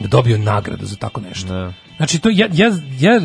da 0.00 0.08
dobiju 0.08 0.38
nagradu 0.38 0.86
za 0.86 0.96
tako 0.96 1.20
nešto. 1.20 1.52
Da. 1.52 1.72
Znači 1.96 2.18
to 2.18 2.28
ja 2.32 2.48
ja 2.52 2.72
ja 2.98 3.20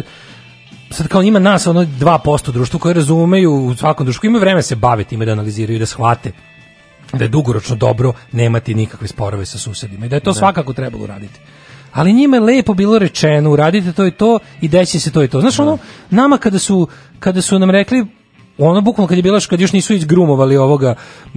sad 0.90 1.08
kao 1.08 1.24
ima 1.24 1.40
nas 1.40 1.68
ono 1.68 1.82
2% 1.82 2.52
društva 2.52 2.80
koje 2.80 2.94
razumeju 2.94 3.54
u 3.54 3.76
svakom 3.76 4.06
društvu 4.06 4.28
imaju 4.28 4.42
vreme 4.42 4.58
da 4.58 4.62
se 4.62 4.76
bave 4.76 5.04
time 5.04 5.26
da 5.26 5.32
analiziraju 5.32 5.76
i 5.76 5.80
da 5.80 5.86
shvate 5.86 6.32
da 7.14 7.24
je 7.24 7.30
dugoročno 7.30 7.76
dobro 7.76 8.14
nemati 8.32 8.74
nikakve 8.76 9.08
sporove 9.08 9.46
sa 9.46 9.58
susedima 9.58 10.06
i 10.06 10.10
da 10.10 10.16
je 10.16 10.20
to 10.20 10.34
svakako 10.34 10.74
trebalo 10.74 11.04
uraditi. 11.04 11.40
Ali 11.94 12.14
njima 12.14 12.38
je 12.38 12.42
lepo 12.42 12.74
bilo 12.74 13.00
rečeno, 13.00 13.52
uradite 13.52 13.94
to 13.94 14.08
i 14.08 14.12
to 14.12 14.40
i 14.62 14.68
deći 14.68 15.00
se 15.00 15.12
to 15.12 15.24
i 15.24 15.28
to. 15.28 15.42
Znaš, 15.42 15.60
ono, 15.60 15.78
nama 16.10 16.38
kada 16.38 16.60
su, 16.60 16.88
kada 17.20 17.42
su 17.42 17.60
nam 17.60 17.70
rekli 17.70 18.06
ono 18.58 18.82
bukvalno 18.82 19.08
kad 19.08 19.18
je 19.18 19.24
bilo 19.24 19.40
kad 19.50 19.62
još 19.62 19.74
nisu 19.74 19.94
izgrumovali 19.94 20.58
ovoga 20.58 20.96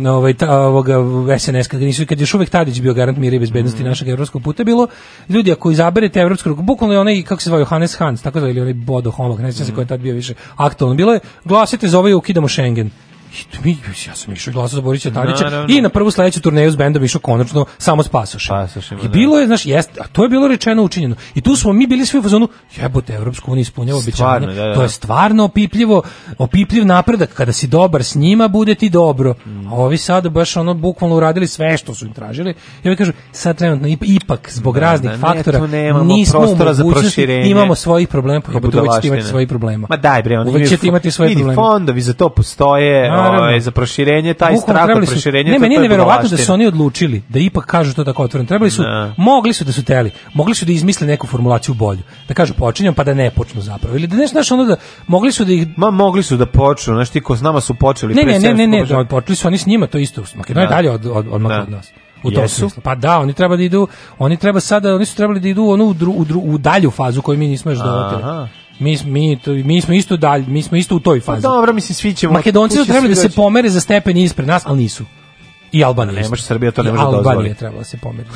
ovaj 0.09 0.35
ta, 0.35 0.61
ovoga 0.61 0.95
SNS 1.39 1.69
kad 1.69 1.81
nisu 1.81 2.07
kad 2.07 2.19
je 2.19 2.23
još 2.23 2.35
uvek 2.35 2.51
Tadić 2.51 2.81
bio 2.81 2.95
garant 2.95 3.19
mira 3.19 3.37
i 3.37 3.39
bezbednosti 3.39 3.85
našeg 3.85 4.09
evropskog 4.09 4.43
puta 4.43 4.65
bilo 4.65 4.87
ljudi 5.29 5.53
ako 5.53 5.71
izaberete 5.71 6.21
evropsku 6.21 6.49
ruku 6.49 6.63
bukvalno 6.63 6.95
je 6.95 7.01
onaj 7.01 7.23
kako 7.23 7.43
se 7.43 7.51
zove 7.51 7.61
Johannes 7.61 7.99
Hans 7.99 8.23
tako 8.23 8.41
zove 8.41 8.51
ili 8.51 8.61
onaj 8.61 8.75
Bodo 8.75 9.11
Homog 9.11 9.41
ne 9.41 9.53
znam 9.53 9.67
se 9.67 9.75
ko 9.75 9.81
je 9.81 9.87
tad 9.87 10.01
bio 10.01 10.15
više 10.15 10.35
aktualno. 10.57 10.97
Bilo 10.97 11.13
je 11.13 11.21
glasite 11.45 11.89
za 11.89 11.99
ovaj 11.99 12.15
ukidamo 12.15 12.49
Schengen 12.49 12.91
I 13.33 13.59
mi, 13.65 13.77
ja 14.09 14.15
sam 14.15 14.33
išao 14.33 14.51
i 14.51 14.55
glasao 14.55 14.77
za 14.77 14.81
Borića 14.83 15.11
Tadića 15.11 15.45
Naravno. 15.45 15.75
i 15.75 15.81
na 15.81 15.89
prvu 15.89 16.11
sledeću 16.11 16.41
turneju 16.41 16.71
s 16.71 16.77
bendom 16.77 17.05
išao 17.05 17.21
konačno 17.21 17.65
samo 17.79 18.03
s 18.03 18.09
pasošem. 18.09 18.57
Pasošima, 18.57 19.01
I 19.01 19.03
da. 19.03 19.09
bilo 19.09 19.39
je, 19.39 19.47
znaš, 19.47 19.67
jest, 19.67 19.91
a 20.01 20.05
to 20.13 20.23
je 20.23 20.29
bilo 20.29 20.49
rečeno 20.49 20.83
učinjeno. 20.83 21.17
I 21.35 21.41
tu 21.41 21.57
smo 21.57 21.73
mi 21.73 21.87
bili 21.87 22.07
svi 22.07 22.19
u 22.19 22.23
fazonu, 22.23 22.49
jebote, 22.77 23.15
Evropska 23.15 23.51
unija 23.51 23.63
ispunjava 23.63 23.99
obećanje. 23.99 24.47
da, 24.47 24.53
da. 24.55 24.75
To 24.75 24.83
je 24.83 24.89
stvarno 24.89 25.45
opipljivo, 25.45 26.03
opipljiv 26.39 26.87
napredak. 26.87 27.33
Kada 27.35 27.53
si 27.53 27.67
dobar 27.67 28.05
s 28.05 28.15
njima, 28.15 28.49
bude 28.49 28.75
ti 28.75 28.91
dobro. 28.91 29.35
Mm. 29.47 29.67
A 29.67 29.75
ovi 29.75 29.97
sada 29.97 30.29
baš 30.29 30.57
ono 30.57 30.75
bukvalno 30.75 31.17
uradili 31.17 31.47
sve 31.47 31.77
što 31.77 31.95
su 31.95 32.07
im 32.07 32.13
tražili. 32.13 32.55
I 32.85 32.89
ovi 32.89 32.97
kažu, 32.97 33.13
sad 33.33 33.59
trenutno 33.59 33.89
ip- 33.89 34.17
ipak 34.17 34.51
zbog 34.53 34.77
raznih 34.77 35.11
da, 35.11 35.17
ne, 35.17 35.21
faktora 35.21 35.67
nemamo 35.67 36.05
nismo 36.05 36.41
u 36.41 36.47
za 36.47 36.55
mogućnosti, 36.55 36.91
proširenje. 36.91 37.51
imamo 37.51 37.75
svojih 37.75 38.09
problema, 38.09 38.41
pa 38.41 38.53
uvek 38.53 38.95
ćete 38.95 39.09
imati 39.09 39.23
svojih 39.23 39.49
problema. 39.49 39.87
Ma 39.91 39.97
daj 39.97 40.23
bre, 40.23 40.39
oni 40.39 40.51
uvek 40.51 40.67
imaju 40.73 40.79
imati 40.83 41.11
svoje 41.11 41.29
vidi, 41.29 41.41
probleme. 41.41 41.55
fondovi 41.57 42.01
za 42.01 42.13
to 42.15 42.29
postoje, 42.29 43.11
Naravno. 43.27 43.41
ovaj, 43.41 43.61
za 43.61 43.71
proširenje, 43.71 44.35
taj 44.35 44.53
Bukvalno 44.53 44.81
strah 44.83 44.97
od 44.97 45.05
su- 45.05 45.13
proširenja. 45.13 45.53
Ne, 45.53 45.59
meni 45.59 45.75
je 45.75 45.77
je 45.77 45.83
neverovatno 45.83 46.29
da 46.29 46.37
su 46.37 46.53
oni 46.53 46.67
odlučili 46.67 47.23
da 47.29 47.39
ipak 47.39 47.67
kažu 47.67 47.95
to 47.95 48.05
tako 48.05 48.23
otvoreno. 48.23 48.49
Trebali 48.49 48.71
su, 48.71 48.83
Da. 48.83 49.15
mogli 49.17 49.53
su 49.53 49.65
da 49.65 49.73
su 49.73 49.85
teli, 49.85 50.11
mogli 50.35 50.55
su 50.55 50.65
da 50.65 50.73
izmisle 50.73 51.07
neku 51.07 51.27
formulaciju 51.27 51.75
bolju. 51.75 52.01
Da 52.29 52.35
kažu 52.35 52.55
počinjem 52.55 52.95
pa 52.95 53.05
da 53.05 53.15
ne 53.15 53.31
počnu 53.31 53.61
zapravo. 53.61 53.97
Ili 53.97 54.07
da 54.07 54.17
nešto 54.17 54.35
znaš 54.35 54.51
ono 54.53 54.65
da 54.65 54.77
mogli 55.07 55.33
su 55.33 55.45
da 55.45 55.53
ih 55.53 55.67
Ma 55.77 55.91
mogli 55.91 56.23
su 56.23 56.37
da 56.37 56.47
počnu, 56.47 56.95
znaš 56.95 57.09
ti 57.11 57.21
ko 57.21 57.37
s 57.37 57.41
nama 57.41 57.61
su 57.61 57.75
počeli. 57.75 58.15
Ne, 58.15 58.23
pre 58.23 58.33
ne, 58.33 58.39
ne, 58.41 58.55
ne, 58.55 58.67
ne, 58.69 58.79
700 58.79 58.89
da, 58.89 59.05
počeli 59.07 59.37
su 59.37 59.49
oni 59.49 59.59
s 59.59 59.67
njima, 59.67 59.87
to 59.87 59.99
isto. 59.99 60.23
Makedonija 60.35 60.69
Da. 60.69 60.75
dalje 60.75 60.91
od, 60.91 61.07
od, 61.07 61.27
od, 61.27 61.45
od 61.45 61.71
nas. 61.71 61.93
U 62.23 62.31
tom 62.31 62.43
Jesu? 62.43 62.55
smislu. 62.57 62.83
Pa 62.83 62.95
da, 62.95 63.19
oni 63.19 63.33
treba 63.33 63.57
da 63.57 63.63
idu, 63.63 63.89
oni 64.19 64.37
treba 64.37 64.61
sada, 64.61 64.95
oni 64.95 65.05
su 65.05 65.17
trebali 65.17 65.41
da 65.41 65.49
idu 65.49 65.65
onu 65.65 65.85
u, 65.85 65.95
dru, 65.95 66.13
u, 66.13 66.25
dru, 66.25 66.41
u 66.41 66.59
dalju 66.59 66.91
fazu 66.91 67.23
koju 67.23 67.39
mi 67.39 67.49
nismo 67.49 67.71
još 67.71 67.79
dovatili. 67.81 68.23
Mi, 68.79 68.99
mi, 69.05 69.39
to, 69.39 69.51
mi 69.53 69.81
smo 69.81 69.95
isto 69.95 70.17
dalj, 70.17 70.45
mi 70.49 70.63
smo 70.63 70.77
isto 70.77 70.97
u 70.97 71.01
toj 71.01 71.21
Pa 71.21 71.25
fazi. 71.27 71.43
dobro, 71.43 71.73
mislim, 71.73 71.95
svi 71.95 72.15
ćemo... 72.15 72.33
Makedonci 72.33 72.77
su 72.77 72.85
trebali 72.85 73.09
da 73.09 73.15
se 73.15 73.29
pomere 73.29 73.69
za 73.69 73.81
stepen 73.81 74.17
ispred 74.17 74.49
nas, 74.49 74.63
ali 74.67 74.79
nisu. 74.79 75.05
I 75.73 75.85
Albanija. 75.85 76.23
Ne 76.23 76.29
može 76.29 76.43
Srbija 76.43 76.71
to 76.71 76.83
ne 76.83 76.91
može 76.91 77.03
da 77.03 77.07
Albanija 77.09 77.35
dozvoli. 77.35 77.55
trebala 77.55 77.85
se 77.85 77.97
pomeriti. 77.97 78.35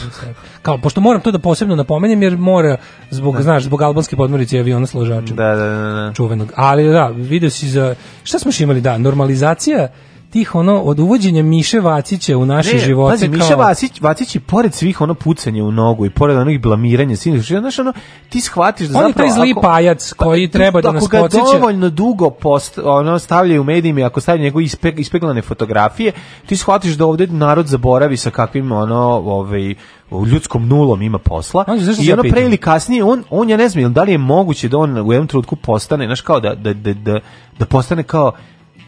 Kao, 0.62 0.78
pošto 0.78 1.00
moram 1.00 1.20
to 1.20 1.30
da 1.30 1.38
posebno 1.38 1.76
napomenem, 1.76 2.22
jer 2.22 2.36
mora, 2.36 2.76
zbog, 3.10 3.42
znaš, 3.42 3.62
zbog 3.62 3.82
albanske 3.82 4.16
podmorice 4.16 4.56
i 4.56 4.60
aviona 4.60 4.86
s 4.86 4.94
ložačem. 4.94 5.36
Da, 5.36 5.54
da, 5.54 5.64
da, 5.64 5.92
da. 5.92 6.12
čuvenog. 6.14 6.52
Ali 6.56 6.88
da, 6.88 7.06
video 7.08 7.50
si 7.50 7.68
za 7.68 7.94
šta 8.22 8.38
smo 8.38 8.52
imali 8.60 8.80
da 8.80 8.98
normalizacija 8.98 9.88
tih 10.30 10.54
ono 10.54 10.80
od 10.80 10.98
uvođenja 10.98 11.42
Miše 11.42 11.80
Vacića 11.80 12.36
u 12.38 12.46
naše 12.46 12.72
Ne, 12.72 12.78
živote 12.78 13.12
pazi, 13.12 13.28
Miša 13.28 13.54
Vacić, 13.54 14.00
Vacić 14.00 14.34
je 14.34 14.40
pored 14.40 14.74
svih 14.74 15.00
ono 15.00 15.14
pucanja 15.14 15.64
u 15.64 15.72
nogu 15.72 16.06
i 16.06 16.10
pored 16.10 16.36
onih 16.36 16.60
blamiranja, 16.60 17.16
svih, 17.16 17.42
znaš, 17.42 17.78
ono, 17.78 17.92
ti 18.28 18.40
shvatiš 18.40 18.88
da 18.88 18.98
On 18.98 19.04
je 19.04 19.08
zapravo... 19.08 19.28
taj 19.28 19.40
zli 19.40 19.50
ako- 19.50 19.60
pajac 19.60 20.12
koji 20.12 20.48
Pa, 20.48 20.52
treba 20.52 20.80
da 20.80 20.92
nas 20.92 21.02
Ako 21.02 21.10
ga 21.10 21.18
podsjeća. 21.20 21.44
dovoljno 21.52 21.90
dugo 21.90 22.30
post, 22.30 22.78
ono, 22.84 23.18
stavljaju 23.18 23.60
u 23.60 23.64
medijima, 23.64 24.00
i 24.00 24.04
ako 24.04 24.20
stavljaju 24.20 24.44
njegove 24.44 24.64
ispe, 24.64 24.92
ispeglane 24.96 25.42
fotografije, 25.42 26.12
ti 26.46 26.56
shvatiš 26.56 26.92
da 26.92 27.06
ovde 27.06 27.26
narod 27.26 27.66
zaboravi 27.66 28.16
sa 28.16 28.30
kakvim, 28.30 28.72
ono, 28.72 28.98
ovaj, 29.24 29.74
u 30.10 30.26
ljudskom 30.26 30.68
nulom 30.68 31.02
ima 31.02 31.18
posla. 31.18 31.64
Pazi, 31.64 31.84
zašto 31.84 32.02
I 32.02 32.12
ono 32.12 32.22
pre 32.22 32.42
ili 32.42 32.56
kasnije, 32.56 33.04
on, 33.04 33.24
on 33.30 33.50
ja 33.50 33.56
ne 33.56 33.68
znam, 33.68 33.92
da 33.92 34.02
li 34.02 34.12
je 34.12 34.18
moguće 34.18 34.68
da 34.68 34.78
on 34.78 34.98
u 34.98 35.12
jednom 35.12 35.26
trenutku 35.28 35.56
postane, 35.56 36.06
znaš, 36.06 36.20
kao 36.20 36.40
da, 36.40 36.54
da, 36.54 36.72
da, 36.74 36.94
da, 36.94 37.20
da 37.58 37.66
postane 37.66 38.02
kao, 38.02 38.32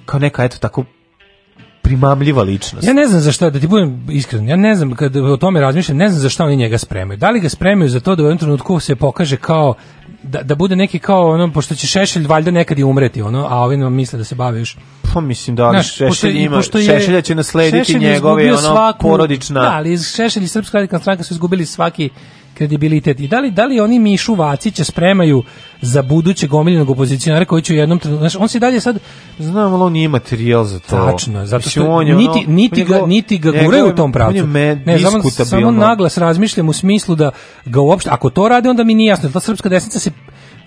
kao 0.05 0.21
neka, 0.21 0.45
eto, 0.45 0.57
tako 0.59 0.85
primamljiva 1.83 2.43
ličnost. 2.43 2.87
Ja 2.87 2.93
ne 2.93 3.07
znam 3.07 3.21
za 3.21 3.33
šta, 3.33 3.51
da 3.51 3.61
ti 3.61 3.67
budem 3.67 4.07
iskren, 4.11 4.49
ja 4.49 4.57
ne 4.57 4.75
znam, 4.75 4.91
kad 4.93 5.17
o 5.17 5.37
tome 5.37 5.61
razmišljam, 5.61 5.97
ne 5.99 6.09
znam 6.09 6.21
za 6.21 6.29
šta 6.29 6.45
oni 6.45 6.57
njega 6.57 6.79
spremaju. 6.79 7.19
Da 7.19 7.31
li 7.31 7.41
ga 7.41 7.49
spremaju 7.49 7.89
za 7.89 8.01
to 8.01 8.17
da 8.17 8.23
u 8.23 8.27
jednom 8.27 8.39
trenutku 8.39 8.81
se 8.81 8.97
pokaže 8.97 9.37
kao, 9.37 9.75
da, 10.23 10.43
da 10.43 10.55
bude 10.55 10.77
neki 10.77 10.99
kao, 10.99 11.31
ono, 11.31 11.53
pošto 11.53 11.75
će 11.75 11.87
Šešelj 11.87 12.27
valjda 12.27 12.51
nekad 12.51 12.79
i 12.79 12.85
umreti, 12.85 13.23
ono, 13.23 13.47
a 13.47 13.57
ovi 13.57 13.77
nam 13.77 13.95
misle 13.95 14.19
da 14.19 14.25
se 14.25 14.35
bave 14.35 14.59
još 14.59 14.77
Pa 15.15 15.21
mislim 15.21 15.57
da 15.57 15.71
Znaš, 15.71 15.95
Šešelj 15.95 16.37
ima, 16.39 16.57
pošto 16.57 16.79
je- 16.79 16.85
Šešelja 16.85 17.21
će 17.21 17.35
naslediti 17.35 17.85
Šešelj 17.85 18.01
njegove 18.01 18.49
ono 18.49 18.59
svaku- 18.61 19.03
porodična 19.03 19.61
Da, 19.61 19.73
ali 19.73 19.99
Šešelj 19.99 20.45
i 20.45 20.49
Srpska 20.49 20.79
radikalna 20.79 21.01
stranka 21.01 21.23
su 21.25 21.35
izgubili 21.35 21.67
svaki 21.67 22.11
kredibilitet. 22.55 23.21
I 23.21 23.29
da 23.29 23.41
li, 23.41 23.51
da 23.51 23.67
li 23.67 23.81
oni 23.81 23.99
Mišu 23.99 24.35
Vacića 24.35 24.85
spremaju 24.85 25.43
za 25.81 26.03
budućeg 26.03 26.55
omiljenog 26.55 26.91
opozicionara 26.91 27.45
koji 27.45 27.63
će 27.63 27.73
u 27.73 27.77
jednom 27.77 27.99
trenutku... 27.99 28.21
Znaš, 28.21 28.37
on 28.37 28.49
se 28.49 28.59
dalje 28.59 28.81
sad... 28.81 28.99
Znam, 29.39 29.75
ali 29.75 29.83
on 29.83 29.93
nije 29.93 30.09
materijal 30.09 30.65
za 30.65 30.79
to. 30.79 31.11
Tačno, 31.11 31.47
zato 31.47 31.71
što 31.71 31.87
on 31.87 32.07
je 32.07 32.15
niti, 32.15 32.45
ono- 32.47 32.55
niti, 32.55 32.85
ga, 32.85 33.07
niti 33.07 33.39
ga 33.39 33.53
guraju 33.65 33.89
u 33.89 33.95
tom 33.95 34.13
pravcu. 34.13 34.31
On 34.31 34.37
je 34.37 34.43
me, 34.43 34.83
ne, 34.87 34.99
samo, 34.99 35.31
samo 35.31 35.71
naglas 35.71 36.19
razmišljam 36.19 36.69
u 36.69 36.73
smislu 36.73 37.15
da 37.15 37.31
ga 37.65 37.81
uopšte, 37.81 38.11
ako 38.11 38.31
to 38.31 38.49
rade, 38.49 38.71
onda 38.71 38.85
mi 38.85 38.95
nije 38.95 39.09
jasno. 39.09 39.31
Ta 39.31 39.41
srpska 39.41 39.69
desnica 39.69 39.99
se 39.99 40.11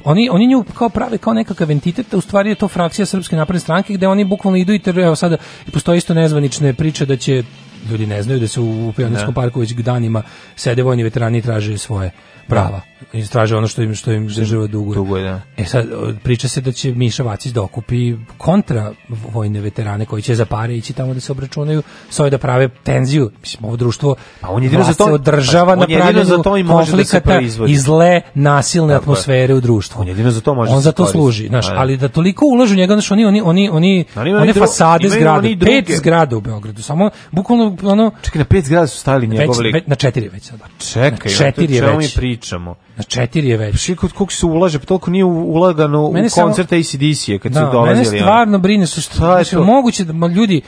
oni 0.05 0.29
oni 0.31 0.47
nju 0.47 0.63
kao 0.73 0.89
prave 0.89 1.17
kao 1.17 1.33
nekakav 1.33 1.71
entitet, 1.71 2.13
a 2.13 2.17
u 2.17 2.21
stvari 2.21 2.49
je 2.49 2.55
to 2.55 2.67
frakcija 2.67 3.05
srpske 3.05 3.35
napredne 3.35 3.59
stranke 3.59 3.93
gde 3.93 4.07
oni 4.07 4.25
bukvalno 4.25 4.57
idu 4.57 4.73
i 4.73 4.81
evo 4.85 5.15
sada 5.15 5.37
i 5.67 5.71
postoje 5.71 5.97
isto 5.97 6.13
nezvanične 6.13 6.73
priče 6.73 7.05
da 7.05 7.17
će 7.17 7.43
ljudi 7.89 8.07
ne 8.07 8.23
znaju 8.23 8.39
da 8.39 8.47
se 8.47 8.59
u, 8.59 8.93
Pionirskom 8.95 9.33
Da. 9.33 9.41
parku 9.41 9.59
već 9.59 9.73
danima 9.73 10.23
sede 10.55 10.83
vojni 10.83 11.03
veterani 11.03 11.37
i 11.37 11.41
traže 11.41 11.77
svoje 11.77 12.11
prava. 12.47 12.81
I 13.13 13.23
traže 13.23 13.55
ono 13.55 13.67
što 13.67 13.81
im 13.81 13.95
što 13.95 14.11
im 14.11 14.27
država 14.27 14.67
duguje. 14.67 14.95
Duguje, 14.95 15.23
da. 15.23 15.41
E 15.57 15.65
sad, 15.65 15.85
priča 16.23 16.47
se 16.47 16.61
da 16.61 16.71
će 16.71 16.91
Miša 16.91 17.23
Vacić 17.23 17.51
da 17.51 17.61
okupi 17.61 18.15
kontra 18.37 18.93
vojne 19.09 19.61
veterane 19.61 20.05
koji 20.05 20.21
će 20.21 20.35
za 20.35 20.45
pare 20.45 20.75
ići 20.75 20.93
tamo 20.93 21.13
da 21.13 21.19
se 21.19 21.31
obračunaju, 21.31 21.81
s 22.09 22.19
ove 22.19 22.29
da 22.29 22.37
prave 22.37 22.69
tenziju. 22.83 23.31
Mislim, 23.41 23.65
ovo 23.65 23.75
društvo 23.75 24.15
Pa 24.41 24.49
on 24.49 24.63
jedino 24.63 24.83
za 24.83 24.93
to- 24.93 25.05
održava 25.05 25.65
pa 25.67 25.75
na 25.77 25.87
pravljenju 25.87 26.25
za 26.25 26.37
to 26.37 26.57
i 26.57 26.63
može 26.63 26.95
da 26.97 27.05
se 27.05 27.19
proizvodi. 27.21 27.71
i 27.71 27.77
zle 27.77 28.21
nasilne 28.33 28.87
Tako 28.87 28.93
je. 28.93 29.03
atmosfere 29.03 29.53
u 29.53 29.61
društvu. 29.61 30.01
On 30.01 30.07
jedino 30.07 30.31
za 30.31 30.41
to 30.41 30.53
može 30.53 30.71
On 30.71 30.77
da 30.77 30.81
za 30.81 30.91
to 30.91 31.05
služi, 31.05 31.47
znaš, 31.47 31.67
Da, 31.67 31.75
ali 31.77 31.97
da 31.97 32.07
toliko 32.07 32.45
ulažu 32.45 32.75
njega, 32.75 32.93
znaš, 32.93 33.11
oni, 33.11 33.25
oni, 33.25 33.41
oni, 33.41 33.69
oni, 33.69 34.05
one 34.15 34.35
oni 34.35 34.53
fasade 34.53 35.09
zgrade, 35.09 35.37
oni 35.39 35.59
pet 35.59 35.91
zgrada 35.91 36.37
u 36.37 36.41
Beogradu, 36.41 36.81
samo 36.81 37.09
bukvalno 37.31 37.77
ono, 37.83 38.11
Čekaj, 38.21 38.39
na 38.39 38.45
pet 38.45 38.65
zgrada 38.65 38.87
su 38.87 38.99
stavili 38.99 39.27
već, 39.27 39.39
njegov 39.39 39.59
lik. 39.59 39.87
na 39.87 39.95
četiri 39.95 40.23
je 40.23 40.29
već 40.29 40.43
sada. 40.43 40.65
Čekaj, 40.79 41.31
na 41.31 41.37
četiri 41.37 41.73
je 41.75 41.83
pričamo? 42.15 42.75
Na 42.97 43.03
četiri 43.03 43.47
je 43.47 43.57
već. 43.57 43.75
Šiko, 43.77 44.07
koliko 44.07 44.33
se 44.33 44.45
ulaže, 44.45 44.79
pa 44.79 44.85
toliko 44.85 45.11
nije 45.11 45.25
ulagano 45.25 46.11
Mene 46.11 46.25
u 46.25 46.29
samo- 46.29 46.47
koncert 46.47 46.71
ACDC-je 46.71 47.39
kad 47.39 47.53
su 47.53 47.59
Da, 47.59 47.65
dolazili. 47.65 48.05
mene 48.05 48.19
stvarno 48.19 48.59
brine 48.59 48.87
su 48.87 49.01
što 49.01 49.13
Šta 49.13 49.39
je 49.39 49.45
to? 49.45 49.63
moguće 49.63 50.03
da 50.05 50.13
ma, 50.13 50.27
ljudi 50.27 50.61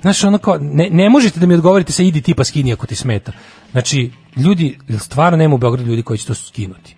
Znaš, 0.00 0.24
ono 0.24 0.38
kao, 0.38 0.58
ne, 0.60 0.88
ne 0.90 1.08
možete 1.08 1.40
da 1.40 1.46
mi 1.46 1.54
odgovorite 1.54 1.92
sa 1.92 2.02
idi 2.02 2.20
tipa 2.20 2.44
skini 2.44 2.72
ako 2.72 2.86
ti 2.86 2.94
smeta. 2.94 3.32
Znači, 3.72 4.10
ljudi, 4.36 4.78
stvarno 4.98 5.36
nema 5.38 5.54
u 5.54 5.58
Beogradu 5.58 5.90
ljudi 5.90 6.02
koji 6.02 6.18
će 6.18 6.26
to 6.26 6.34
skinuti. 6.34 6.96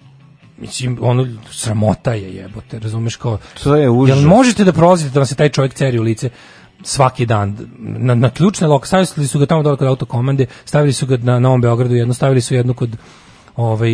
Mislim, 0.58 0.98
ono, 1.00 1.26
sramota 1.50 2.12
je 2.12 2.34
jebote, 2.34 2.78
razumeš 2.78 3.16
kao... 3.16 3.38
To 3.62 3.76
je 3.76 3.90
užas. 3.90 4.18
Jel 4.18 4.28
možete 4.28 4.64
da 4.64 4.72
prolazite 4.72 5.10
da 5.10 5.20
vam 5.20 5.26
se 5.26 5.34
taj 5.34 5.48
čovjek 5.48 5.74
ceri 5.74 5.98
u 5.98 6.02
lice 6.02 6.30
svaki 6.82 7.26
dan 7.26 7.56
na, 7.78 8.14
na 8.14 8.30
ključne 8.30 8.66
lokacije 8.66 9.06
stavili 9.06 9.28
su 9.28 9.38
ga 9.38 9.46
tamo 9.46 9.62
dole 9.62 9.76
kod 9.76 9.88
autokomande 9.88 10.46
stavili 10.64 10.92
su 10.92 11.06
ga 11.06 11.16
na 11.16 11.38
Novom 11.38 11.60
Beogradu 11.60 11.94
jedno 11.94 12.14
stavili 12.14 12.40
su 12.40 12.54
jednu 12.54 12.74
kod 12.74 12.96
ovaj 13.56 13.90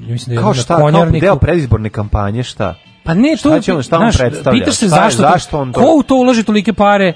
mislim 0.00 0.26
da 0.26 0.32
je 0.32 0.38
Kao 0.38 0.54
šta, 0.54 0.72
na 0.74 0.76
kao 0.76 0.86
konjarniku 0.86 1.20
deo 1.20 1.36
predizborne 1.36 1.90
kampanje, 1.90 2.42
šta? 2.42 2.74
pa 3.04 3.14
ne, 3.14 3.30
to 3.32 3.60
Šta 3.60 3.74
on, 3.74 3.82
šta 3.82 3.96
on 3.96 4.02
znaš, 4.02 4.16
predstavlja? 4.18 4.58
Pitaš 4.58 4.74
se 4.74 4.86
Šta 4.86 4.96
je- 4.96 5.00
zašto, 5.02 5.22
to- 5.22 5.28
zašto 5.30 5.60
on 5.60 5.72
to- 5.72 5.80
ko 5.80 5.94
u 5.94 6.02
to 6.02 6.14
ulaže 6.14 6.42
tolike 6.42 6.72
pare 6.72 7.12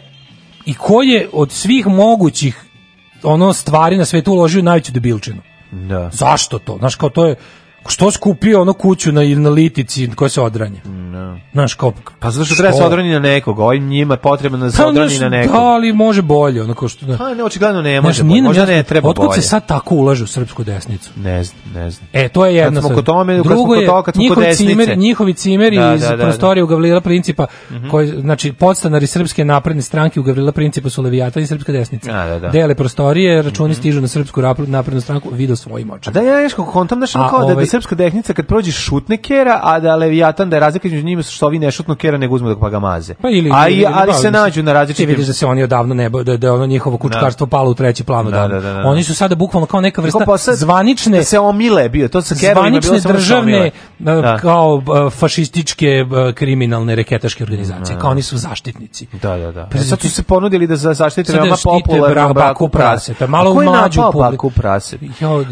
i 0.67 0.75
ko 0.75 1.03
je 1.03 1.29
od 1.33 1.53
svih 1.53 1.87
mogućih 1.87 2.65
ono 3.23 3.53
stvari 3.53 3.97
na 3.97 4.05
svetu 4.05 4.33
uložio 4.33 4.63
najveću 4.63 4.93
debilčinu. 4.93 5.43
Da. 5.73 6.11
Zašto 6.11 6.59
to? 6.59 6.77
Znaš, 6.79 6.95
kao 6.95 7.09
to 7.09 7.27
je 7.27 7.35
što 7.89 8.11
skupio 8.11 8.61
ono 8.61 8.73
kuću 8.73 9.13
na, 9.13 9.21
na 9.23 9.51
litici 9.51 10.11
koja 10.11 10.29
se 10.29 10.41
odranja. 10.41 10.81
No. 10.85 11.39
Znaš, 11.53 11.75
kao... 11.75 11.93
Pa 12.19 12.31
zato 12.31 12.45
što 12.45 12.55
treba 12.55 12.73
se 12.73 12.83
odroni 12.83 13.13
na 13.13 13.19
nekog, 13.19 13.59
ovim 13.59 13.89
njima 13.89 14.15
je 14.15 14.19
potrebno 14.19 14.59
da 14.59 14.71
se 14.71 14.77
Pa, 14.77 14.87
odroni 14.89 15.09
znaš, 15.09 15.21
na 15.21 15.29
nekog. 15.29 15.53
Da, 15.53 15.61
ali 15.61 15.93
može 15.93 16.23
bolje, 16.23 16.63
ono 16.63 16.75
kao 16.75 16.89
što... 16.89 17.07
Da. 17.07 17.17
Pa 17.17 17.35
ne, 17.35 17.45
očigledno 17.45 17.83
ne 17.83 17.91
Znaš, 17.93 18.05
može, 18.05 18.25
nije 18.25 18.43
nam 18.43 18.49
možda 18.49 18.63
jasno, 18.63 18.75
ne 18.75 18.83
treba 18.83 19.09
Otkud 19.09 19.27
bolje. 19.27 19.43
se 19.43 19.49
sad 19.49 19.67
tako 19.67 19.95
ulaže 19.95 20.25
u 20.25 20.27
srpsku 20.27 20.65
desnicu? 20.65 21.11
Ne 21.17 21.45
znam, 21.45 21.61
ne 21.75 21.91
znam. 21.91 22.09
E, 22.13 22.29
to 22.29 22.47
je 22.47 22.55
jedna 22.55 22.81
stvar. 22.81 22.95
kod 22.95 23.05
tome, 23.05 23.37
Drugo 23.37 23.65
kod 23.65 23.81
je, 23.81 23.87
toga, 23.87 24.03
kad 24.03 24.15
smo 24.15 24.21
kod 24.21 24.29
njihovi 24.29 24.47
desnice. 24.47 24.71
cimeri, 24.71 24.97
njihovi 24.97 25.35
cimeri 25.35 25.77
Da, 25.77 25.95
iz 25.95 26.01
da, 26.01 26.09
da, 26.09 26.17
da. 26.17 26.23
prostorije 26.23 26.65
u 26.65 26.67
Gavrila 26.67 27.01
Principa, 27.01 27.47
koji, 27.91 28.09
znači, 28.09 28.53
podstanari 28.53 29.07
srpske 29.07 29.45
napredne 29.45 29.83
stranke 29.83 30.21
u 30.21 30.23
Gavrila 30.23 30.53
Principa 30.53 30.91
su 30.91 31.03
Levijata 31.03 31.41
i 31.41 31.47
srpska 31.47 31.73
desnica. 31.73 32.13
Da, 32.13 32.27
da, 32.27 32.39
da. 32.39 32.49
Dele 32.49 32.75
prostorije, 32.75 33.43
računi 33.43 33.75
stižu 33.75 34.01
na 34.01 34.09
srpsku 34.09 34.41
napred- 34.41 34.69
naprednu 34.69 35.01
stranku, 35.01 35.29
video 35.33 35.57
svojim 35.57 35.91
očima. 35.91 36.13
da 36.13 36.21
ja 36.23 36.41
nešto 36.41 36.65
kontam 36.65 37.01
da 37.01 37.07
Da, 37.75 37.79
da 37.79 37.81
srpska 37.81 37.97
tehnica 37.97 38.33
kad 38.33 38.47
prođe 38.47 38.73
šutne 38.73 39.17
kera, 39.17 39.61
a 39.63 39.81
da 39.81 39.97
Leviatan 39.97 40.51
da 40.51 40.57
je 40.57 40.61
razlika 40.61 40.89
između 40.89 41.07
njima 41.07 41.23
što 41.23 41.47
ovi 41.47 41.59
ne 41.59 41.71
šutnu 41.71 41.95
kera 41.97 42.19
nego 42.19 42.35
uzmu 42.35 42.49
da 42.49 42.57
pa 42.57 42.71
ga 42.71 42.79
maze. 42.79 43.15
Pa 43.15 43.29
ili, 43.31 43.51
a 43.55 43.69
i, 43.69 43.75
ili- 43.75 43.87
ali 43.87 44.07
da, 44.07 44.13
se 44.15 44.31
nađu 44.31 44.63
na 44.63 44.71
Ti 44.71 44.75
različitim 44.75 45.09
vidiš 45.09 45.27
da 45.27 45.33
se 45.33 45.47
oni 45.47 45.63
odavno 45.63 45.95
ne 45.95 46.09
da, 46.11 46.37
da 46.37 46.53
ono 46.55 46.67
njihovo 46.67 46.99
kučkarstvo 46.99 47.47
palo 47.47 47.71
u 47.71 47.75
treći 47.75 48.05
plan 48.05 48.25
Da, 48.25 48.29
odavno. 48.29 48.55
da, 48.55 48.69
da, 48.69 48.73
da. 48.75 48.89
Oni 48.89 49.05
su 49.05 49.15
sada 49.15 49.35
bukvalno 49.35 49.67
kao 49.67 49.81
neka 49.81 50.01
vrsta 50.03 50.19
Kako 50.19 50.31
pa 50.31 50.39
sad- 50.39 50.57
zvanične 50.57 51.19
da 51.19 51.25
se 51.25 51.39
omile 51.39 51.89
bio, 51.89 52.09
to 52.09 52.23
sa 52.23 52.35
kerovima 52.37 52.81
bilo 52.81 52.99
da 52.99 53.13
državne 53.13 53.71
Da. 53.99 54.39
kao 54.39 54.75
uh, 54.77 55.13
fašističke 55.13 56.03
uh, 56.03 56.35
kriminalne 56.35 56.95
reketaške 56.95 57.45
organizacije, 57.45 57.99
kao 57.99 58.11
oni 58.11 58.23
su 58.23 58.37
zaštitnici. 58.39 59.07
Da, 59.13 59.37
da, 59.37 59.53
da. 59.53 59.67
Pa 59.67 59.79
E, 59.79 59.81
sad 59.81 60.01
su 60.01 60.11
se 60.11 60.23
ponudili 60.23 60.67
da 60.67 60.77
za- 60.77 60.95
zaštite 60.95 61.33
da 61.33 61.39
veoma 61.39 61.57
popularno 61.65 62.11
bra- 62.25 62.29
baku 62.29 62.35
baku 62.35 62.69
prase. 62.69 63.15
malo 63.29 63.55
mlađu 63.55 64.03
publiku? 64.13 64.51
prase? 64.51 64.99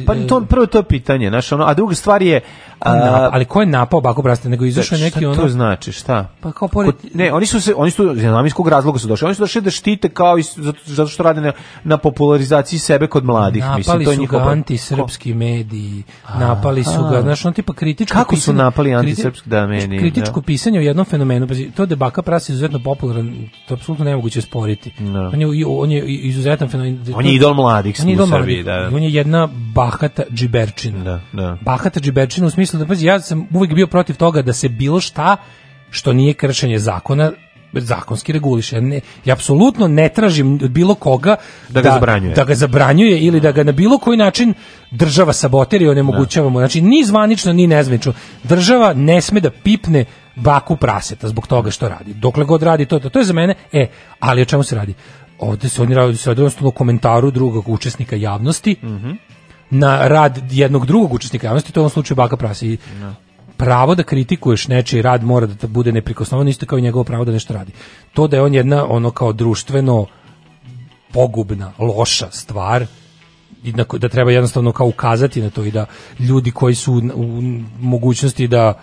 Pa 0.06 0.14
e, 0.14 0.26
to, 0.26 0.40
prvo 0.42 0.66
to 0.66 0.78
je 0.78 0.84
pitanje, 0.84 1.28
znaš, 1.28 1.52
ono, 1.52 1.64
a 1.64 1.74
druga 1.74 1.94
stvar 1.94 2.11
Ko 2.12 2.18
je 2.20 2.40
a, 2.84 3.30
ali 3.32 3.44
ko 3.44 3.60
je 3.60 3.66
napao 3.66 4.00
Baku 4.00 4.22
Brasta, 4.22 4.48
nego 4.48 4.64
izašao 4.64 4.96
je 4.96 5.04
neki 5.04 5.18
šta 5.18 5.28
ono... 5.28 5.36
to 5.36 5.48
znači, 5.48 5.92
šta? 5.92 6.28
Pa 6.40 6.52
kao 6.52 6.68
pored... 6.68 6.90
Kod- 6.94 7.10
ne, 7.14 7.32
oni 7.32 7.46
su 7.46 7.60
se, 7.60 7.74
oni 7.76 7.90
su, 7.90 8.14
iz 8.46 8.52
kog 8.52 8.68
razloga 8.68 8.98
su 8.98 9.08
došli, 9.08 9.26
oni 9.26 9.34
su 9.34 9.42
došli 9.42 9.60
da 9.60 9.70
štite 9.70 10.08
kao 10.08 10.38
i 10.38 10.42
zato, 10.42 10.78
zato 10.86 11.08
što 11.08 11.22
rade 11.22 11.40
na, 11.40 11.52
na 11.84 11.96
popularizaciji 11.96 12.78
sebe 12.78 13.06
kod 13.06 13.24
mladih. 13.24 13.62
Napali 13.62 13.78
Mislim, 13.78 14.04
to 14.04 14.10
je 14.10 14.14
su 14.16 14.20
njihov 14.20 14.48
antisrpski 14.48 15.34
mediji, 15.34 16.02
napali 16.38 16.84
su 16.84 17.02
ga, 17.10 17.22
znaš, 17.22 17.44
on 17.44 17.52
tipa 17.52 17.72
kritičko 17.72 18.14
Kako 18.14 18.36
su 18.36 18.40
pisanje- 18.40 18.56
napali 18.56 18.90
kriti- 18.90 18.98
antisrpski, 18.98 19.48
da, 19.50 19.66
mediji, 19.66 19.98
Kritičko 19.98 20.40
da. 20.40 20.44
pisanje 20.44 20.78
o 20.78 20.82
jednom 20.82 21.04
fenomenu, 21.04 21.48
pazi, 21.48 21.70
to 21.70 21.86
da 21.86 21.96
Baka 21.96 22.22
Pras 22.22 22.48
izuzetno 22.48 22.78
popularan, 22.78 23.34
to 23.68 23.74
je 23.74 23.76
apsolutno 23.76 24.04
nemoguće 24.04 24.40
sporiti. 24.40 24.92
Da. 24.98 25.20
On, 25.20 25.40
je, 25.40 25.66
on 25.66 25.90
je 25.90 26.06
izuzetan 26.06 26.68
fenomen. 26.68 27.04
On 27.14 27.26
je 27.26 27.34
idol 27.34 27.54
mladih 27.54 27.96
u 28.22 28.26
Srbiji, 28.26 28.62
da. 28.62 28.90
On 28.94 29.02
je 29.02 29.12
jedna 29.14 29.48
bahata 29.74 30.22
džiberčina. 30.30 31.04
Da, 31.04 31.20
da. 31.32 31.58
Bahata 31.60 32.00
džiberčina 32.00 32.46
u 32.46 32.50
smislu 32.50 32.71
da, 32.78 32.86
pazi, 32.86 33.06
ja 33.06 33.20
sam 33.20 33.48
uvijek 33.54 33.74
bio 33.74 33.86
protiv 33.86 34.16
toga 34.16 34.42
da 34.42 34.52
se 34.52 34.68
bilo 34.68 35.00
šta 35.00 35.36
što 35.90 36.12
nije 36.12 36.34
kršenje 36.34 36.78
zakona 36.78 37.32
zakonski 37.72 38.32
reguliše. 38.32 38.76
Ja 38.76 38.80
Ne, 38.80 39.00
ja 39.24 39.34
apsolutno 39.34 39.88
ne 39.88 40.08
tražim 40.08 40.54
od 40.54 40.70
bilo 40.70 40.94
koga 40.94 41.36
Da 41.68 41.80
ga 41.80 41.90
zabranjuje. 41.90 42.34
da 42.34 42.44
ga 42.44 42.54
zabranjuje 42.54 43.18
ili 43.20 43.40
da 43.40 43.52
ga 43.52 43.62
na 43.62 43.72
bilo 43.72 43.98
koji 43.98 44.16
način 44.16 44.54
država 44.90 45.32
sabotira 45.32 45.84
i 45.84 45.88
onemogućava 45.88 46.48
mu. 46.48 46.58
Znači, 46.58 46.80
ni 46.80 47.04
zvanično, 47.04 47.52
ni 47.52 47.66
nezvanično. 47.66 48.12
Država 48.44 48.92
ne 48.94 49.20
sme 49.20 49.40
da 49.40 49.50
pipne 49.50 50.04
baku 50.36 50.76
praseta 50.76 51.28
zbog 51.28 51.46
toga 51.46 51.70
što 51.70 51.88
radi. 51.88 52.14
Dokle 52.14 52.44
god 52.44 52.62
radi 52.62 52.86
to, 52.86 52.98
to, 52.98 53.08
to 53.08 53.18
je 53.18 53.24
za 53.24 53.32
mene, 53.32 53.54
e, 53.72 53.86
ali 54.20 54.42
o 54.42 54.44
čemu 54.44 54.62
se 54.62 54.76
radi? 54.76 54.94
Ovde 55.38 55.68
se 55.68 55.82
oni 55.82 55.94
radi, 55.94 56.16
se 56.16 56.30
radi 56.30 56.40
jednostavno 56.40 56.68
o 56.68 56.72
komentaru 56.72 57.30
drugog 57.30 57.68
učesnika 57.68 58.16
javnosti 58.16 58.76
na 59.74 60.08
rad 60.08 60.38
jednog 60.50 60.86
drugog 60.86 61.12
učesnika 61.12 61.46
javnosti, 61.46 61.72
to 61.72 61.80
je 61.80 61.82
u 61.82 61.84
ovom 61.84 61.90
slučaju 61.90 62.16
Baka 62.16 62.36
Prase. 62.36 62.66
I 62.66 62.78
pravo 63.56 63.94
da 63.94 64.02
kritikuješ 64.02 64.68
nečiji 64.68 65.02
rad 65.02 65.24
mora 65.24 65.46
da 65.46 65.66
bude 65.66 65.92
neprikosnovan 65.92 66.48
isto 66.48 66.66
kao 66.66 66.78
i 66.78 66.82
njegovo 66.82 67.04
pravo 67.04 67.24
da 67.24 67.32
nešto 67.32 67.54
radi. 67.54 67.72
To 68.12 68.26
da 68.26 68.36
je 68.36 68.42
on 68.42 68.54
jedna 68.54 68.86
ono 68.88 69.10
kao 69.10 69.32
društveno 69.32 70.06
pogubna, 71.12 71.72
loša 71.78 72.30
stvar 72.30 72.86
da 73.98 74.08
treba 74.08 74.30
jednostavno 74.32 74.72
kao 74.72 74.86
ukazati 74.86 75.42
na 75.42 75.50
to 75.50 75.64
i 75.64 75.70
da 75.70 75.86
ljudi 76.18 76.50
koji 76.50 76.74
su 76.74 76.92
u- 77.14 77.42
mogućnosti 77.80 78.48
da 78.48 78.74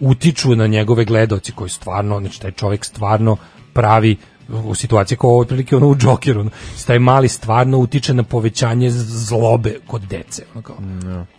utiču 0.00 0.56
na 0.56 0.66
njegove 0.66 1.04
gledaoci 1.04 1.52
koji 1.52 1.70
stvarno, 1.70 2.20
znači 2.20 2.40
taj 2.40 2.52
čovjek 2.52 2.84
stvarno 2.84 3.36
pravi 3.72 4.16
u 4.64 4.74
situaciji 4.74 5.18
kao 5.18 5.38
otprilike 5.38 5.76
ono 5.76 5.88
u 5.88 5.96
Jokeru, 6.00 6.40
ono, 6.40 6.50
taj 6.86 6.98
mali 6.98 7.28
stvarno 7.28 7.78
utiče 7.78 8.14
na 8.14 8.22
povećanje 8.22 8.90
zlobe 8.90 9.78
kod 9.86 10.02
dece. 10.02 10.42
Ono 10.54 10.62
kao. 10.62 10.76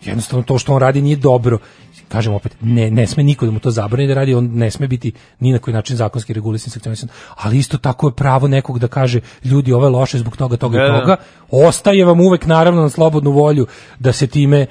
Jednostavno 0.04 0.42
to 0.42 0.58
što 0.58 0.74
on 0.74 0.80
radi 0.80 1.02
nije 1.02 1.16
dobro. 1.16 1.58
Kažem 2.08 2.34
opet, 2.34 2.56
ne, 2.60 2.90
ne 2.90 3.06
sme 3.06 3.22
niko 3.22 3.46
da 3.46 3.52
mu 3.52 3.58
to 3.58 3.70
zabrani 3.70 4.06
da 4.06 4.14
radi, 4.14 4.34
on 4.34 4.50
ne 4.54 4.70
sme 4.70 4.88
biti 4.88 5.12
ni 5.40 5.52
na 5.52 5.58
koji 5.58 5.74
način 5.74 5.96
zakonski 5.96 6.32
regulisan, 6.32 6.70
sankcionisan, 6.70 7.08
ali 7.34 7.58
isto 7.58 7.78
tako 7.78 8.08
je 8.08 8.12
pravo 8.12 8.48
nekog 8.48 8.78
da 8.78 8.88
kaže 8.88 9.20
ljudi 9.44 9.72
ovo 9.72 9.86
je 9.86 9.90
loše 9.90 10.18
zbog 10.18 10.36
toga, 10.36 10.56
toga 10.56 10.78
Da, 10.78 10.84
i 10.84 10.88
da. 10.88 11.00
toga. 11.00 11.16
Ostaje 11.50 12.04
vam 12.04 12.20
uvek 12.20 12.46
naravno 12.46 12.82
na 12.82 12.88
slobodnu 12.88 13.30
volju 13.30 13.66
da 13.98 14.12
se 14.12 14.26
time 14.26 14.66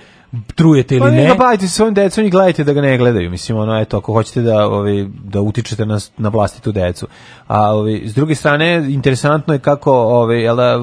trujete 0.56 0.99
Pa 0.99 1.06
ili 1.06 1.16
ne, 1.16 1.22
ne. 1.22 1.28
ga 1.28 1.36
bavite 1.36 1.68
se 1.68 1.74
svojim 1.74 1.94
decom 1.94 2.26
i 2.26 2.30
gledajte 2.30 2.64
da 2.64 2.74
ga 2.74 2.82
ne 2.82 2.98
gledaju. 2.98 3.30
Mislim, 3.30 3.57
ono, 3.57 3.80
eto, 3.80 3.98
ako 3.98 4.14
hoćete 4.14 4.41
da, 4.41 4.68
ovi, 4.68 5.10
da 5.24 5.41
utičete 5.41 5.86
na, 5.86 5.99
na 6.18 6.30
vlastitu 6.30 6.72
decu. 6.72 7.07
A 7.48 7.72
ovi, 7.72 8.03
s 8.06 8.14
druge 8.16 8.36
strane, 8.36 8.76
interesantno 8.90 9.53
je 9.53 9.60
kako 9.60 9.91
ovi, 9.94 10.41
jel 10.41 10.56
da, 10.56 10.76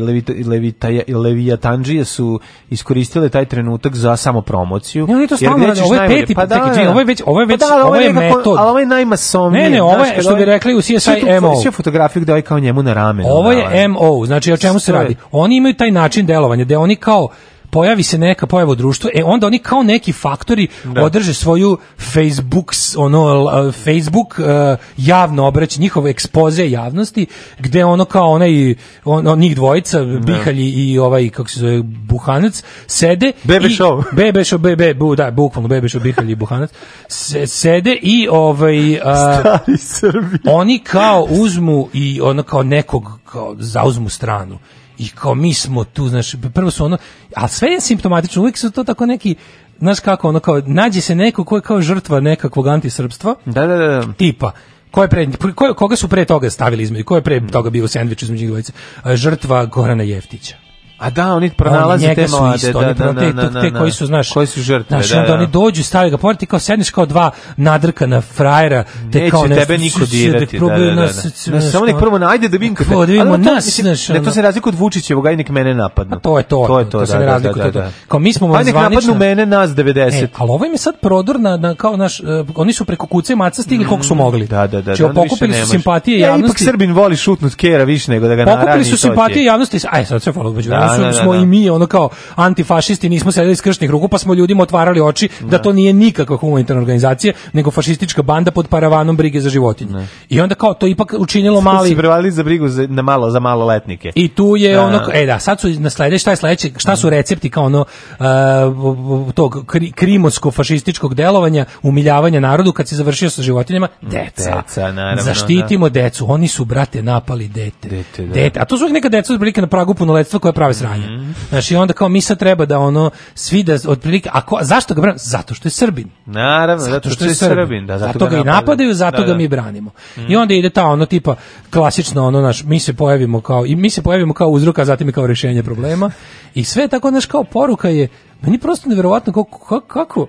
levita, 0.00 0.32
levita, 0.46 0.88
levijatanđije 1.08 2.04
su 2.04 2.40
iskoristile 2.70 3.28
taj 3.28 3.44
trenutak 3.44 3.94
za 3.94 4.16
samopromociju. 4.16 5.06
Ne, 5.06 5.16
oni 5.16 5.26
to 5.26 5.36
stalno 5.36 5.56
gde 5.56 5.66
rade, 5.66 5.82
ovo 5.82 5.94
je 5.94 6.08
peti, 6.08 6.34
pa 6.34 6.46
da, 6.46 6.54
čekaj, 6.56 6.84
da. 6.84 6.90
ovo 6.90 6.98
je 7.00 7.04
već- 7.04 7.22
ovo 7.26 7.40
je 7.40 7.46
Pa 7.46 7.52
već- 7.52 7.60
da, 7.60 7.66
ali 7.72 7.82
ovo 7.82 7.94
je 7.94 8.12
nekako- 8.12 8.38
metod. 8.38 8.56
Ali 8.58 8.68
ovo 8.70 8.78
je 8.78 8.86
najmasovnije. 8.86 9.64
Ne, 9.64 9.70
ne, 9.70 9.82
ovo 9.82 10.04
je, 10.04 10.12
što 10.12 10.28
bi 10.28 10.28
ovaj- 10.32 10.44
rekli 10.44 10.74
u 10.74 10.80
CSI 10.80 11.10
MO. 11.40 11.56
sve 11.56 11.70
fotografiju 11.70 12.22
gde 12.22 12.32
ovaj 12.32 12.42
kao 12.42 12.58
njemu 12.60 12.82
na 12.82 12.92
ramenu. 12.94 13.28
Ovo 13.30 13.52
je 13.52 13.88
MO, 13.88 14.26
znači 14.26 14.52
o 14.52 14.56
čemu 14.56 14.78
se 14.78 14.92
radi? 14.92 15.16
Oni 15.32 15.56
imaju 15.56 15.74
taj 15.74 15.90
način 15.90 16.26
delovanja 16.26 16.64
gde 16.64 16.76
oni 16.76 16.96
kao 16.96 17.28
pojavi 17.70 18.02
se 18.02 18.18
neka 18.18 18.46
pojava 18.46 18.72
u 18.72 18.74
društvu, 18.74 19.10
e 19.14 19.24
onda 19.24 19.46
oni 19.46 19.58
kao 19.58 19.82
neki 19.82 20.12
faktori 20.12 20.68
Da. 20.84 21.04
održe 21.04 21.34
svoju 21.34 21.78
Facebook, 21.98 22.72
ono, 22.96 23.72
Facebook 23.84 24.38
e, 24.38 24.76
javno 24.96 25.46
obrać, 25.46 25.78
njihov 25.78 26.06
ekspoze 26.06 26.70
javnosti, 26.70 27.26
gde 27.58 27.84
ono 27.84 28.04
kao 28.04 28.30
onaj, 28.30 28.74
on, 29.04 29.26
on, 29.26 29.38
njih 29.38 29.56
dvojica, 29.56 30.04
Bihalj 30.04 30.60
i 30.60 30.98
ovaj, 30.98 31.28
kako 31.28 31.48
se 31.48 31.60
zove, 31.60 31.82
Buhanac, 31.82 32.62
sede 32.86 33.32
Bebe 33.44 33.66
i, 33.66 33.70
show. 33.70 34.02
Bebe 34.16 34.40
show, 34.40 34.58
bebe, 34.58 34.94
bu, 34.94 35.16
da, 35.16 35.30
bukvalno 35.30 35.68
Bebe 35.68 35.88
show, 35.88 36.02
Bihalj 36.02 36.30
i 36.30 36.34
Buhanac, 36.34 36.70
se, 37.08 37.46
sede 37.46 37.98
i 38.02 38.28
ovaj... 38.30 39.00
a, 39.04 39.40
Stari 39.40 39.78
Srbi. 39.78 40.38
oni 40.44 40.78
kao 40.78 41.26
uzmu 41.30 41.88
i 41.92 42.20
ono 42.20 42.42
kao 42.42 42.62
nekog 42.62 43.18
kao 43.24 43.56
zauzmu 43.58 44.08
stranu 44.08 44.58
i 44.98 45.08
kao 45.08 45.34
mi 45.34 45.54
smo 45.54 45.84
tu, 45.84 46.08
znaš, 46.08 46.34
prvo 46.54 46.70
su 46.70 46.84
ono, 46.84 46.98
a 47.36 47.48
sve 47.48 47.68
je 47.68 47.80
simptomatično, 47.80 48.42
uvijek 48.42 48.58
su 48.58 48.70
to 48.70 48.84
tako 48.84 49.06
neki, 49.06 49.34
znaš 49.78 50.00
kako, 50.00 50.28
ono 50.28 50.40
kao, 50.40 50.62
nađe 50.66 51.00
se 51.00 51.14
neko 51.14 51.44
ko 51.44 51.56
je 51.56 51.62
kao 51.62 51.80
žrtva 51.80 52.20
nekakvog 52.20 52.66
antisrpstva, 52.66 53.34
Da, 53.44 53.66
da, 53.66 53.76
da. 53.76 54.12
tipa, 54.12 54.52
ko 54.90 55.02
je 55.02 55.08
pre, 55.08 55.28
ko, 55.54 55.74
koga 55.74 55.96
su 55.96 56.08
pre 56.08 56.24
toga 56.24 56.50
stavili 56.50 56.82
između, 56.82 57.04
ko 57.04 57.16
je 57.16 57.22
pre 57.22 57.46
toga 57.46 57.70
bio 57.70 57.88
sendvič 57.88 58.22
između 58.22 58.46
dvojice? 58.46 58.72
Žrtva 59.14 59.66
Gorana 59.66 60.02
Jeftića. 60.02 60.67
A 60.98 61.10
da, 61.10 61.26
oni 61.28 61.50
pronalaze 61.50 62.06
Oni 62.06 62.14
te 62.14 62.26
mlade, 62.28 62.56
isto, 62.56 62.72
da, 62.72 62.78
oni 62.78 62.88
da, 62.88 62.94
pro- 62.94 63.12
te, 63.14 63.32
da, 63.32 63.42
da, 63.44 63.60
te 63.60 63.70
da. 63.70 63.78
koji 63.78 63.92
su, 63.92 64.06
znaš, 64.06 64.30
koji 64.30 64.46
su 64.46 64.60
žrtve, 64.60 64.86
znaš, 64.88 65.10
da, 65.10 65.16
onda 65.16 65.28
da. 65.28 65.34
oni 65.34 65.46
dođu, 65.46 65.84
stave 65.84 66.10
ga 66.10 66.16
pored, 66.16 66.38
ti 66.38 66.46
kao 66.46 66.58
sedneš 66.58 66.90
kao 66.90 67.06
dva 67.06 67.30
nadrkana 67.56 68.20
frajera, 68.20 68.84
te 69.12 69.18
Neće 69.18 69.30
kao 69.30 69.46
nešto, 69.46 69.60
tebe 69.60 69.78
niko 69.78 70.00
dirati, 70.02 70.58
da 70.58 70.66
da, 70.66 70.74
da, 70.74 70.84
da, 70.84 70.94
nas, 70.94 71.46
da. 71.46 71.60
samo 71.62 71.86
nek 71.86 71.96
prvo 71.98 72.18
najde 72.18 72.48
da 72.48 72.56
vidim. 72.56 72.74
Prvo 72.76 73.06
da 73.06 73.12
vidimo 73.12 73.36
nas, 73.36 73.68
znaš, 73.70 74.08
ne, 74.08 74.22
to 74.22 74.30
se 74.30 74.42
razlikuje 74.42 74.70
od 74.70 74.78
Vučićevog, 74.78 75.26
aj 75.26 75.36
nek 75.36 75.48
mene 75.48 75.74
napadnu. 75.74 76.20
to 76.20 76.38
je 76.38 76.44
to, 76.44 76.64
To 76.66 76.78
je 76.78 76.84
to, 76.84 76.90
to 76.90 77.06
se 77.06 77.12
da, 77.12 77.18
ne 77.18 77.24
da, 77.24 77.32
razlikuje, 77.32 77.64
da, 77.64 77.72
to 77.72 77.78
da. 77.78 77.90
Kao 78.08 78.20
mi 78.20 78.32
smo 78.32 78.46
vam 78.46 78.56
Aj 78.56 78.64
nek 78.64 78.74
zvanično- 78.74 78.90
napadnu 78.90 79.14
mene, 79.16 79.46
nas 79.46 79.70
90. 79.70 80.14
E, 80.14 80.28
ali 80.34 80.50
ovo 80.50 80.64
im 80.64 80.72
je 80.72 80.78
sad 80.78 80.94
prodor 81.00 81.40
na, 81.40 81.56
na 81.56 81.74
kao 81.74 81.96
naš, 81.96 82.20
e, 82.20 82.24
oni 82.54 82.72
su 82.72 82.84
preko 82.84 83.06
kuce 83.06 83.32
i 83.32 83.36
maca 83.36 83.62
stigli 83.62 83.86
koliko 83.86 84.04
su 84.04 84.14
mogli. 84.14 84.46
Da, 84.46 84.56
da, 84.58 84.76
da. 84.76 84.82
Znači, 84.82 85.02
da, 85.02 85.08
pokupili 85.10 85.54
su 85.54 85.66
simpatije 85.66 86.14
Ja, 86.14 86.28
ipak 86.28 86.38
javnosti. 86.38 86.64
Srbin 86.64 86.92
voli 86.92 87.16
šutnut 87.16 87.54
kera 87.54 87.84
više 87.84 88.10
nego 88.10 88.28
da 88.28 88.34
ga 88.34 88.44
narani. 88.44 88.60
Pokupili 88.60 88.84
su 88.86 88.96
simpatije 88.98 89.44
javnosti, 89.44 89.80
aj 89.90 90.04
sad 90.04 90.22
sve 90.22 90.32
hvala 90.32 90.52
među 90.52 90.70
Da, 90.88 90.94
su- 90.94 91.00
da, 91.00 91.06
da, 91.06 91.12
smo 91.12 91.32
da. 91.32 91.38
i 91.38 91.46
mi 91.46 91.70
ono 91.70 91.86
kao 91.86 92.08
antifašisti, 92.34 93.08
nismo 93.08 93.32
sedeli 93.32 93.52
iz 93.52 93.60
kršnih 93.60 93.90
ruku, 93.90 94.08
pa 94.08 94.18
smo 94.18 94.34
ljudima 94.34 94.62
otvarali 94.62 95.00
oči 95.00 95.28
da, 95.40 95.58
to 95.58 95.72
nije 95.72 95.92
nikakva 95.92 96.36
humanitarna 96.36 96.80
organizacija, 96.80 97.32
nego 97.52 97.70
fašistička 97.70 98.22
banda 98.22 98.50
pod 98.50 98.68
paravanom 98.68 99.16
brige 99.16 99.40
za 99.40 99.50
životinje. 99.50 100.06
I 100.28 100.40
onda 100.40 100.54
kao 100.54 100.74
to 100.74 100.86
ipak 100.86 101.14
učinilo 101.18 101.60
Mali... 101.60 101.96
prevalili 101.96 102.30
za 102.30 102.42
brigu 102.42 102.68
za, 102.68 102.86
na 102.86 103.02
malo, 103.02 103.30
za 103.30 103.40
malo 103.40 103.66
letnike. 103.66 104.12
I 104.14 104.28
tu 104.28 104.56
je 104.56 104.74
Da. 104.74 104.82
ono, 104.84 105.00
e 105.12 105.26
da, 105.26 105.38
sad 105.38 105.60
su 105.60 105.68
na 105.68 105.90
sledeće, 105.90 106.18
šta 106.18 106.30
je 106.30 106.36
sledeće, 106.36 106.70
šta 106.76 106.96
su 106.96 107.10
recepti 107.10 107.50
kao 107.50 107.64
ono 107.64 107.84
uh, 108.18 109.32
tog 109.34 109.64
kri, 109.66 109.92
krimosko-fašističkog 109.92 111.14
delovanja, 111.14 111.64
umiljavanja 111.82 112.40
narodu 112.40 112.72
kad 112.72 112.88
se 112.88 112.96
završio 112.96 113.30
sa 113.30 113.42
životinjama? 113.42 113.88
Deca. 114.02 114.62
Deca, 114.66 114.92
naravno, 114.92 115.22
Zaštitimo 115.22 115.88
decu, 115.88 116.32
oni 116.32 116.48
su, 116.48 116.64
brate, 116.64 117.02
napali 117.02 117.48
dete. 117.48 117.88
Dete, 117.88 118.26
da. 118.26 118.34
Dete. 118.34 118.60
A 118.60 118.64
to 118.64 118.78
su 118.78 118.88
neka 118.88 119.08
deca 119.08 119.32
otprilike 119.32 119.60
na 119.60 119.66
pragu 119.66 119.94
punoletstva 119.94 120.40
koje 120.40 120.52
prave 120.52 120.74
sranje. 120.78 121.06
Mhm. 121.06 121.30
Znaš, 121.48 121.70
i 121.70 121.76
onda 121.76 121.92
kao 121.92 122.08
mi 122.08 122.20
sad 122.20 122.38
treba 122.38 122.66
da 122.66 122.78
ono, 122.78 123.10
svi 123.34 123.62
da, 123.62 123.78
otprilike, 123.86 124.28
a 124.32 124.40
ko, 124.40 124.58
zašto 124.62 124.94
ga 124.94 125.00
branimo? 125.00 125.18
Zato 125.18 125.54
što 125.54 125.66
je 125.68 125.70
Srbin. 125.70 126.10
Naravno, 126.26 126.84
zato 126.84 127.10
što 127.10 127.24
je 127.24 127.34
Srbin. 127.34 127.86
Da, 127.86 127.98
zato, 127.98 128.18
zato, 128.18 128.26
ga 128.30 128.38
i 128.38 128.44
napadaju, 128.44 128.94
zato 128.94 129.16
Da, 129.16 129.22
ga 129.22 129.32
da. 129.32 129.36
mi 129.36 129.48
branimo. 129.48 129.90
I 130.28 130.36
onda 130.36 130.54
ide 130.54 130.70
ta 130.70 130.84
ono 130.86 131.06
tipa 131.06 131.34
klasično 131.70 132.26
ono 132.26 132.40
naš 132.40 132.64
mi 132.64 132.78
se 132.78 132.92
pojavimo 132.94 133.40
kao 133.40 133.66
i 133.66 133.76
mi 133.76 133.90
se 133.90 134.02
pojavimo 134.02 134.34
kao 134.34 134.48
uzrok, 134.48 134.78
a 134.78 134.84
zatim 134.84 135.08
i 135.08 135.12
kao 135.12 135.26
rješenje 135.26 135.62
problema. 135.62 136.10
I 136.54 136.64
sve 136.64 136.88
tako 136.88 137.10
naš 137.10 137.26
kao 137.26 137.44
poruka 137.44 137.88
je 137.88 138.08
meni 138.42 138.58
prosto 138.58 138.88
neverovatno 138.88 139.32
kako 139.32 139.58
kako, 139.58 139.80
kako 139.80 140.26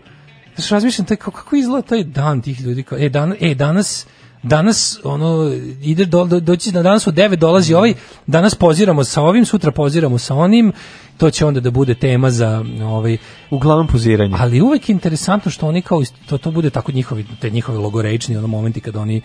znaš, 0.55 0.69
razmišljam 0.69 1.05
taj 1.05 1.17
kako, 1.17 1.31
kako 1.31 1.55
izgleda 1.55 1.87
taj 1.87 2.03
dan 2.03 2.41
tih 2.41 2.61
ljudi 2.61 2.83
kao 2.83 2.97
e 2.97 3.09
dan 3.09 3.33
e 3.39 3.55
danas 3.55 4.07
danas 4.43 4.99
ono 5.03 5.51
ide 5.81 6.05
do, 6.05 6.25
do, 6.25 6.39
doći 6.39 6.71
na 6.71 6.81
danas 6.81 7.07
u 7.07 7.11
9 7.11 7.35
dolazi 7.35 7.73
ovaj 7.73 7.93
danas 8.27 8.55
poziramo 8.55 9.03
sa 9.03 9.21
ovim 9.21 9.45
sutra 9.45 9.71
poziramo 9.71 10.17
sa 10.17 10.35
onim 10.35 10.73
to 11.17 11.29
će 11.29 11.45
onda 11.45 11.59
da 11.59 11.71
bude 11.71 11.95
tema 11.95 12.31
za 12.31 12.65
ovaj 12.83 13.17
uglavnom 13.49 13.87
poziranje. 13.87 14.35
ali 14.39 14.61
uvek 14.61 14.89
je 14.89 14.93
interesantno 14.93 15.51
što 15.51 15.67
oni 15.67 15.81
kao 15.81 16.03
to 16.29 16.37
to 16.37 16.51
bude 16.51 16.69
tako 16.69 16.91
njihovi 16.91 17.25
te 17.41 17.49
njihovi 17.49 17.77
logorečni 17.77 18.37
ono 18.37 18.47
momenti 18.47 18.81
kad 18.81 18.95
oni 18.95 19.21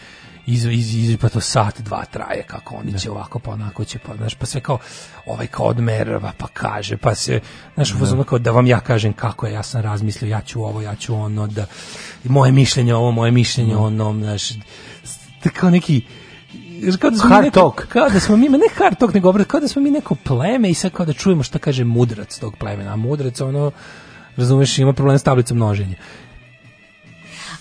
iz, 0.46 0.64
iz, 0.64 0.94
iz, 0.94 1.18
pa 1.20 1.28
to 1.28 1.40
sat, 1.40 1.80
dva 1.80 2.04
traje, 2.04 2.42
kako 2.42 2.74
oni 2.74 2.98
će 2.98 3.10
ovako, 3.10 3.38
pa 3.38 3.50
onako 3.50 3.84
će, 3.84 3.98
pa, 3.98 4.16
znaš, 4.16 4.34
pa 4.34 4.46
sve 4.46 4.60
kao, 4.60 4.78
ovaj 5.26 5.46
kao 5.46 5.66
odmerava, 5.66 6.32
pa 6.38 6.46
kaže, 6.46 6.96
pa 6.96 7.14
se, 7.14 7.40
znaš, 7.74 7.92
da. 7.92 8.24
kao 8.24 8.38
da 8.38 8.50
vam 8.50 8.66
ja 8.66 8.80
kažem 8.80 9.12
kako 9.12 9.46
je, 9.46 9.52
ja 9.52 9.62
sam 9.62 9.82
razmislio, 9.82 10.30
ja 10.30 10.40
ću 10.40 10.62
ovo, 10.62 10.80
ja 10.80 10.94
ću 10.94 11.14
ono, 11.14 11.46
da, 11.46 11.66
moje 12.24 12.52
mišljenje 12.52 12.94
ovo, 12.94 13.10
moje 13.10 13.30
mišljenje 13.30 13.76
ono, 13.76 14.12
znaš, 14.12 14.50
kao 15.50 15.70
neki, 15.70 16.02
kao 17.00 17.10
da 17.10 17.16
smo 17.16 17.28
mi 17.28 17.34
Hard 17.34 17.46
neko- 17.46 17.54
talk. 17.54 17.86
Kao 17.88 18.08
da 18.08 18.20
smo 18.20 18.36
mi, 18.36 18.48
ne 18.48 18.68
hard 18.76 18.98
talk, 18.98 19.14
nego 19.14 19.28
obrat, 19.28 19.46
kao 19.46 19.60
da 19.60 19.68
smo 19.68 19.82
mi 19.82 19.90
neko 19.90 20.14
pleme 20.14 20.70
i 20.70 20.74
sad 20.74 20.92
kao 20.92 21.06
da 21.06 21.12
čujemo 21.12 21.42
šta 21.42 21.58
kaže 21.58 21.84
mudrac 21.84 22.38
tog 22.38 22.56
plemena. 22.56 22.92
A 22.92 22.96
mudrac, 22.96 23.40
ono, 23.40 23.70
razumeš, 24.36 24.78
ima 24.78 24.92
problem 24.92 25.18
s 25.18 25.22
tablicom 25.22 25.56
množenja. 25.56 25.94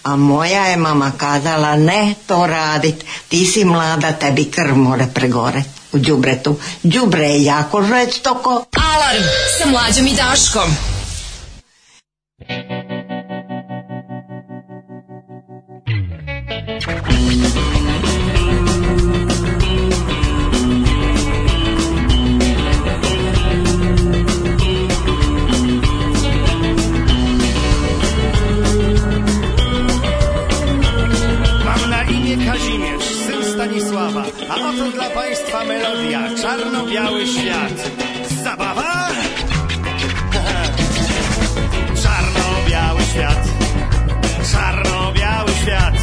A 0.03 0.15
moja 0.15 0.65
je 0.65 0.77
mama 0.77 1.11
kazala 1.17 1.75
ne 1.77 2.13
to 2.27 2.47
radit, 2.47 3.05
ti 3.27 3.45
si 3.45 3.65
mlada, 3.65 4.11
tebi 4.11 4.45
krv 4.45 4.75
more 4.75 5.07
pregore 5.13 5.63
u 5.93 5.97
đubretu. 5.97 6.55
Đubre 6.83 7.25
je 7.25 7.43
jako 7.43 7.83
žestoko. 7.83 8.49
Alarm 8.93 9.23
sa 9.59 9.69
mlađom 9.69 10.07
i 10.07 10.15
Daškom. 10.15 10.69
A 34.53 34.69
oto 34.69 34.91
dla 34.91 35.09
Państwa 35.09 35.65
melodia 35.65 36.21
Czarno-biały 36.41 37.27
świat. 37.27 37.73
Zabawa? 38.43 39.09
Czarno-biały 42.03 43.01
świat, 43.01 43.47
czarno-biały 44.51 45.51
świat, 45.61 46.02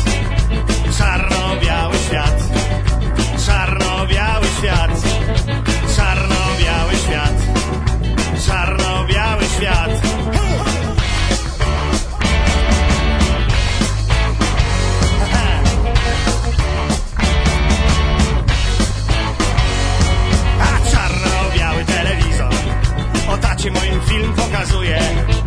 casou 24.60 24.84
e 24.84 24.88
yeah. 24.88 25.39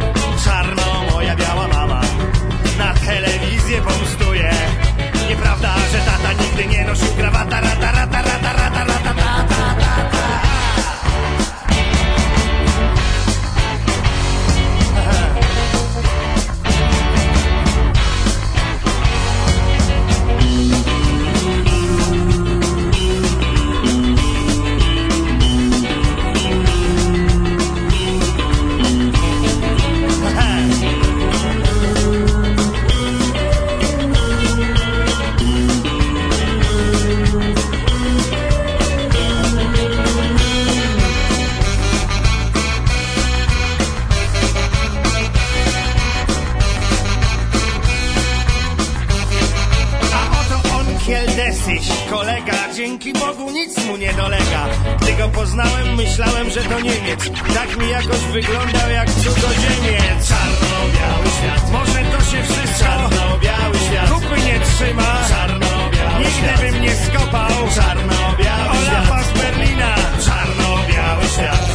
Gdy 55.14 55.22
go 55.22 55.30
poznałem, 55.30 55.96
myślałem, 55.96 56.50
że 56.50 56.62
to 56.64 56.80
Niemiec. 56.80 57.30
Tak 57.54 57.78
mi 57.78 57.90
jakoś 57.90 58.20
wyglądał 58.20 58.90
jak 58.92 59.10
cudzoziemiec. 59.10 60.28
Czarno-biały 60.30 61.28
świat. 61.38 61.72
Może 61.72 62.00
to 62.12 62.24
się 62.32 62.44
wszystko 62.44 62.86
czarno-biały 62.86 63.76
świat. 63.76 64.10
Kupy 64.10 64.42
nie 64.46 64.60
trzyma. 64.60 65.20
Czarno-biały 65.30 66.20
Nigdy 66.20 66.32
świat. 66.32 66.62
bym 66.62 66.82
nie 66.82 66.96
skopał. 66.96 67.50
Czarno-biały 67.76 68.70
Olafa 68.70 69.24
świat. 69.24 69.36
z 69.36 69.40
Berlina. 69.42 69.96
Czarno-biały 70.26 71.26
świat. 71.34 71.70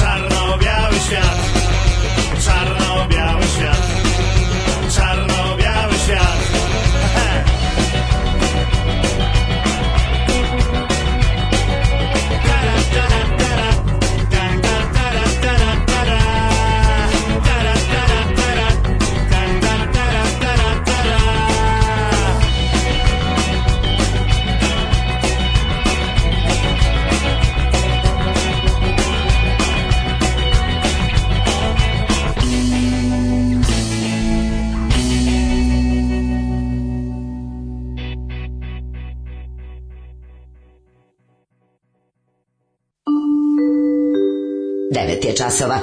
Czarno-biały 0.00 0.94
świat. 1.06 1.63
9 44.94 45.26
je 45.26 45.36
časova. 45.36 45.78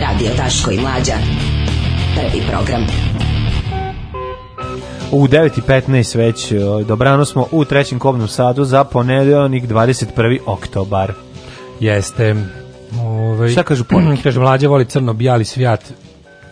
Radio 0.00 0.30
Taško 0.36 0.70
i 0.70 0.78
Mlađa. 0.78 1.12
Prvi 2.14 2.42
program. 2.50 2.86
U 5.12 5.26
9.15 5.26 6.16
već 6.18 6.52
e, 6.52 6.56
dobrano 6.84 7.24
smo 7.24 7.46
u 7.52 7.64
trećem 7.64 7.98
kobnom 7.98 8.28
sadu 8.28 8.64
za 8.64 8.84
ponedeljnik 8.84 9.64
21. 9.64 10.38
oktobar. 10.46 11.12
Jeste. 11.80 12.36
Ove, 13.02 13.48
Šta 13.48 13.62
kažu 13.62 13.84
poneki? 13.84 14.22
Kaže, 14.24 14.40
mlađa 14.40 14.68
voli 14.68 14.84
crno-bijali 14.84 15.44
svijat, 15.44 15.92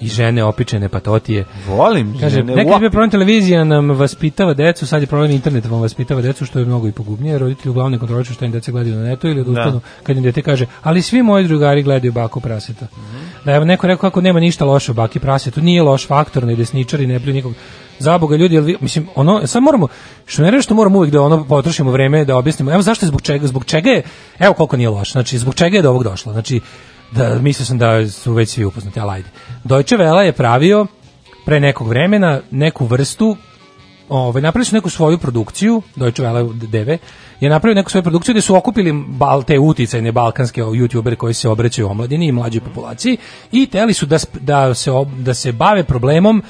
i 0.01 0.09
žene 0.09 0.45
opičene 0.45 0.89
patotije. 0.89 1.45
Volim 1.67 2.19
Kaže, 2.21 2.37
žene, 2.37 2.55
nekad 2.55 2.83
je 2.83 2.91
problem 2.91 3.11
televizija 3.11 3.65
nam 3.65 3.91
vaspitava 3.91 4.55
decu, 4.55 4.87
sad 4.87 5.01
je 5.01 5.07
problem 5.07 5.31
internet 5.31 5.67
vam 5.67 5.81
vaspitava 5.81 6.23
decu, 6.23 6.47
što 6.47 6.59
je 6.59 6.65
mnogo 6.65 6.89
i 6.89 6.93
pogubnije. 6.93 7.39
Roditelji 7.39 7.71
uglavnom 7.71 7.93
ne 7.93 7.99
kontrolišu 7.99 8.35
šta 8.35 8.45
im 8.45 8.53
deca 8.53 8.73
gledaju 8.73 8.97
na 8.97 9.03
netu 9.03 9.29
ili 9.29 9.41
odustanu 9.41 9.81
kad 10.03 10.17
im 10.17 10.23
dete 10.23 10.43
kaže, 10.43 10.67
ali 10.83 11.03
svi 11.03 11.23
moji 11.23 11.49
drugari 11.49 11.83
gledaju 11.83 12.13
baku 12.13 12.41
praseta. 12.41 12.87
Da 13.45 13.53
je 13.53 13.65
neko 13.65 13.87
rekao 13.87 14.11
kako 14.11 14.21
nema 14.21 14.41
ništa 14.41 14.65
loše 14.65 14.91
u 14.91 14.95
baki 14.95 15.19
prasetu, 15.19 15.61
nije 15.61 15.83
loš 15.83 16.07
faktor, 16.07 16.45
ni 16.45 16.57
desničari, 16.57 17.07
ne 17.07 17.21
plju 17.21 17.35
nikog. 17.35 17.55
Zaboga 17.99 18.37
ljudi, 18.37 18.55
jel 18.55 18.65
vi, 18.65 18.77
mislim, 18.81 19.09
ono, 19.15 19.47
sad 19.47 19.63
moramo, 19.63 19.89
što 20.27 20.43
ne 20.43 20.63
što 20.63 20.75
moramo 20.75 20.99
uvijek 20.99 21.13
da 21.13 21.23
ono 21.23 21.45
potrošimo 21.45 21.91
vreme 21.91 22.25
da 22.25 22.37
objasnimo, 22.37 22.73
evo 22.73 22.83
zašto 22.83 23.07
je 23.07 23.09
zbog 23.09 23.23
čega, 23.23 23.47
zbog 23.47 23.65
čega 23.65 23.91
je, 23.91 24.03
evo 24.39 24.55
koliko 24.55 24.77
nije 24.77 24.89
loš, 24.89 25.13
znači 25.13 25.39
zbog 25.39 25.55
čega 25.55 25.77
je 25.77 25.83
do 25.83 25.91
ovog 25.91 26.05
došlo, 26.05 26.33
znači, 26.33 26.61
da, 27.13 27.39
mislio 27.39 27.67
sam 27.67 27.79
da 27.79 28.09
su 28.09 28.33
već 28.33 28.49
svi 28.49 28.65
upoznati, 28.65 29.01
ali 29.01 29.11
ajde. 29.11 29.29
Deutsche 29.67 29.97
Welle 29.97 30.25
je 30.25 30.33
pravio 30.33 30.87
pre 31.45 31.61
nekog 31.61 31.89
vremena 31.89 32.41
neku 32.51 32.87
vrstu 32.87 33.37
ovaj 34.09 34.43
napravili 34.43 34.65
su 34.65 34.75
neku 34.75 34.91
svoju 34.91 35.19
produkciju 35.19 35.83
Deutsche 35.97 36.23
Welle 36.23 36.53
DV 36.53 36.91
je 37.41 37.51
napravio 37.51 37.75
neku 37.75 37.91
svoju 37.91 38.03
produkciju 38.03 38.33
gde 38.33 38.41
su 38.41 38.57
okupili 38.57 38.93
bal 39.09 39.43
te 39.43 39.59
uticajne 39.59 40.13
balkanske 40.13 40.63
youtubere 40.63 41.17
koji 41.17 41.35
se 41.35 41.49
obraćaju 41.49 41.89
omladini 41.89 42.27
i 42.27 42.33
mlađoj 42.33 42.61
populaciji 42.61 43.17
i 43.53 43.67
teli 43.67 43.95
su 43.95 44.07
da, 44.07 44.19
da 44.41 44.75
se 44.75 44.91
da 45.19 45.35
se 45.35 45.53
bave 45.53 45.85
problemom 45.85 46.43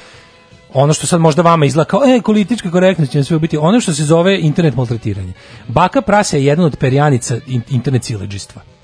ono 0.74 0.92
što 0.92 1.06
sad 1.06 1.20
možda 1.20 1.42
vama 1.42 1.66
izgleda 1.66 1.88
kao 1.88 2.00
e, 2.06 2.20
politička 2.22 2.70
korektnost 2.70 3.12
će 3.12 3.24
sve 3.24 3.38
biti, 3.38 3.56
ono 3.56 3.80
što 3.80 3.94
se 3.94 4.04
zove 4.04 4.40
internet 4.40 4.76
maltretiranje. 4.76 5.32
Baka 5.68 6.02
prase 6.02 6.38
je 6.38 6.44
jedna 6.44 6.64
od 6.64 6.76
perjanica 6.76 7.36
in- 7.46 7.62
internet 7.68 8.04
sileđistva. 8.04 8.75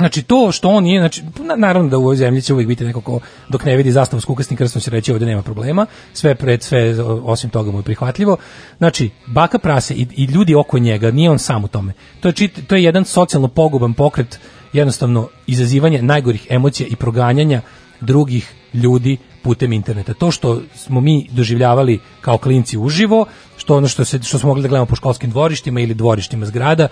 Znači 0.00 0.22
to 0.22 0.52
što 0.52 0.68
on 0.68 0.84
nije, 0.84 1.00
znači 1.00 1.22
na- 1.38 1.56
naravno 1.56 1.90
da 1.90 1.98
u 1.98 2.00
ovoj 2.00 2.16
zemlji 2.16 2.42
će 2.42 2.52
uvijek 2.52 2.68
biti 2.68 2.84
neko 2.84 3.00
ko 3.00 3.20
dok 3.48 3.64
ne 3.64 3.76
vidi 3.76 3.92
zastavu 3.92 4.20
s 4.20 4.24
kukasnim 4.24 4.56
krstom 4.56 4.82
će 4.82 4.90
reći 4.90 5.12
ovdje 5.12 5.26
nema 5.26 5.42
problema, 5.42 5.86
sve 6.12 6.34
pred 6.34 6.62
sve 6.62 7.02
osim 7.04 7.50
toga 7.50 7.70
mu 7.70 7.78
je 7.78 7.82
prihvatljivo. 7.82 8.36
Znači 8.78 9.10
baka 9.26 9.58
prase 9.58 9.94
i, 9.94 10.06
i 10.16 10.24
ljudi 10.24 10.54
oko 10.54 10.78
njega, 10.78 11.10
nije 11.10 11.30
on 11.30 11.38
sam 11.38 11.64
u 11.64 11.68
tome. 11.68 11.92
To 12.20 12.28
je 12.28 12.32
čit, 12.32 12.66
to 12.66 12.74
je 12.74 12.84
jedan 12.84 13.04
socijalno 13.04 13.48
poguban 13.48 13.94
pokret, 13.94 14.40
jednostavno 14.72 15.28
izazivanje 15.46 16.02
najgorih 16.02 16.46
emocija 16.50 16.86
i 16.90 16.96
proganjanja 16.96 17.60
drugih 18.00 18.52
ljudi 18.74 19.16
putem 19.42 19.72
interneta. 19.72 20.14
To 20.14 20.30
što 20.30 20.60
smo 20.74 21.00
mi 21.00 21.28
doživljavali 21.30 22.00
kao 22.20 22.38
klinci 22.38 22.78
uživo, 22.78 23.26
što 23.56 23.76
ono 23.76 23.88
što 23.88 24.04
se 24.04 24.22
što 24.22 24.38
smo 24.38 24.48
mogli 24.48 24.62
da 24.62 24.68
gledamo 24.68 24.86
po 24.86 24.96
školskim 24.96 25.30
dvorištima 25.30 25.80
ili 25.80 25.94
dvorištima 25.94 26.46
zgrada, 26.46 26.88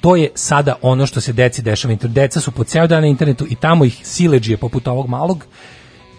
to 0.00 0.16
je 0.16 0.30
sada 0.34 0.74
ono 0.82 1.06
što 1.06 1.20
se 1.20 1.32
deci 1.32 1.62
dešava. 1.62 1.94
Deca 2.02 2.40
su 2.40 2.50
po 2.50 2.64
ceo 2.64 2.86
dan 2.86 3.02
na 3.02 3.08
internetu 3.08 3.46
i 3.50 3.54
tamo 3.54 3.84
ih 3.84 4.00
sileđije 4.02 4.56
poput 4.56 4.88
ovog 4.88 5.08
malog 5.08 5.44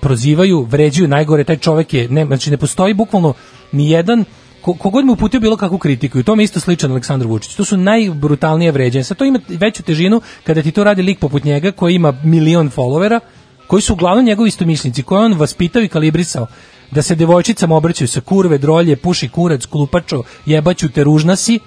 prozivaju, 0.02 0.64
vređaju 0.70 1.08
najgore, 1.08 1.44
taj 1.44 1.58
čovjek 1.58 1.94
je, 1.94 2.10
ne, 2.10 2.26
znači 2.26 2.52
ne 2.52 2.58
postoji 2.58 2.94
bukvalno 2.94 3.34
ni 3.72 3.90
jedan 3.90 4.26
ko, 4.62 4.74
kogod 4.74 5.06
mu 5.06 5.14
uputio 5.14 5.40
bilo 5.40 5.58
kakvu 5.58 5.78
kritiku 5.78 6.20
i 6.20 6.24
to 6.24 6.36
mi 6.36 6.44
isto 6.44 6.60
sličan 6.60 6.92
Aleksandar 6.92 7.28
Vučić. 7.28 7.56
To 7.56 7.66
su 7.66 7.78
najbrutalnije 7.78 8.72
vređanje. 8.72 9.04
Sad 9.04 9.18
to 9.18 9.26
ima 9.26 9.40
veću 9.48 9.84
težinu 9.84 10.22
kada 10.44 10.62
ti 10.62 10.72
to 10.72 10.84
radi 10.84 11.02
lik 11.02 11.20
poput 11.20 11.44
njega 11.44 11.72
koji 11.72 11.96
ima 11.96 12.14
milion 12.24 12.72
followera, 12.72 13.20
koji 13.68 13.82
su 13.82 13.94
uglavnom 13.94 14.26
njegovi 14.26 14.48
istomišljenici, 14.48 15.04
koje 15.04 15.26
on 15.26 15.34
vaspitao 15.34 15.82
i 15.82 15.88
kalibrisao 15.88 16.48
da 16.92 17.02
se 17.02 17.16
devojčicama 17.16 17.76
obraćaju 17.76 18.08
sa 18.08 18.22
kurve, 18.22 18.58
drolje, 18.58 18.96
puši 18.96 19.30
kurac, 19.30 19.66
klupačo, 19.66 20.24
jebaću 20.46 20.90
te 20.90 21.04
ružna 21.04 21.36
si, 21.36 21.60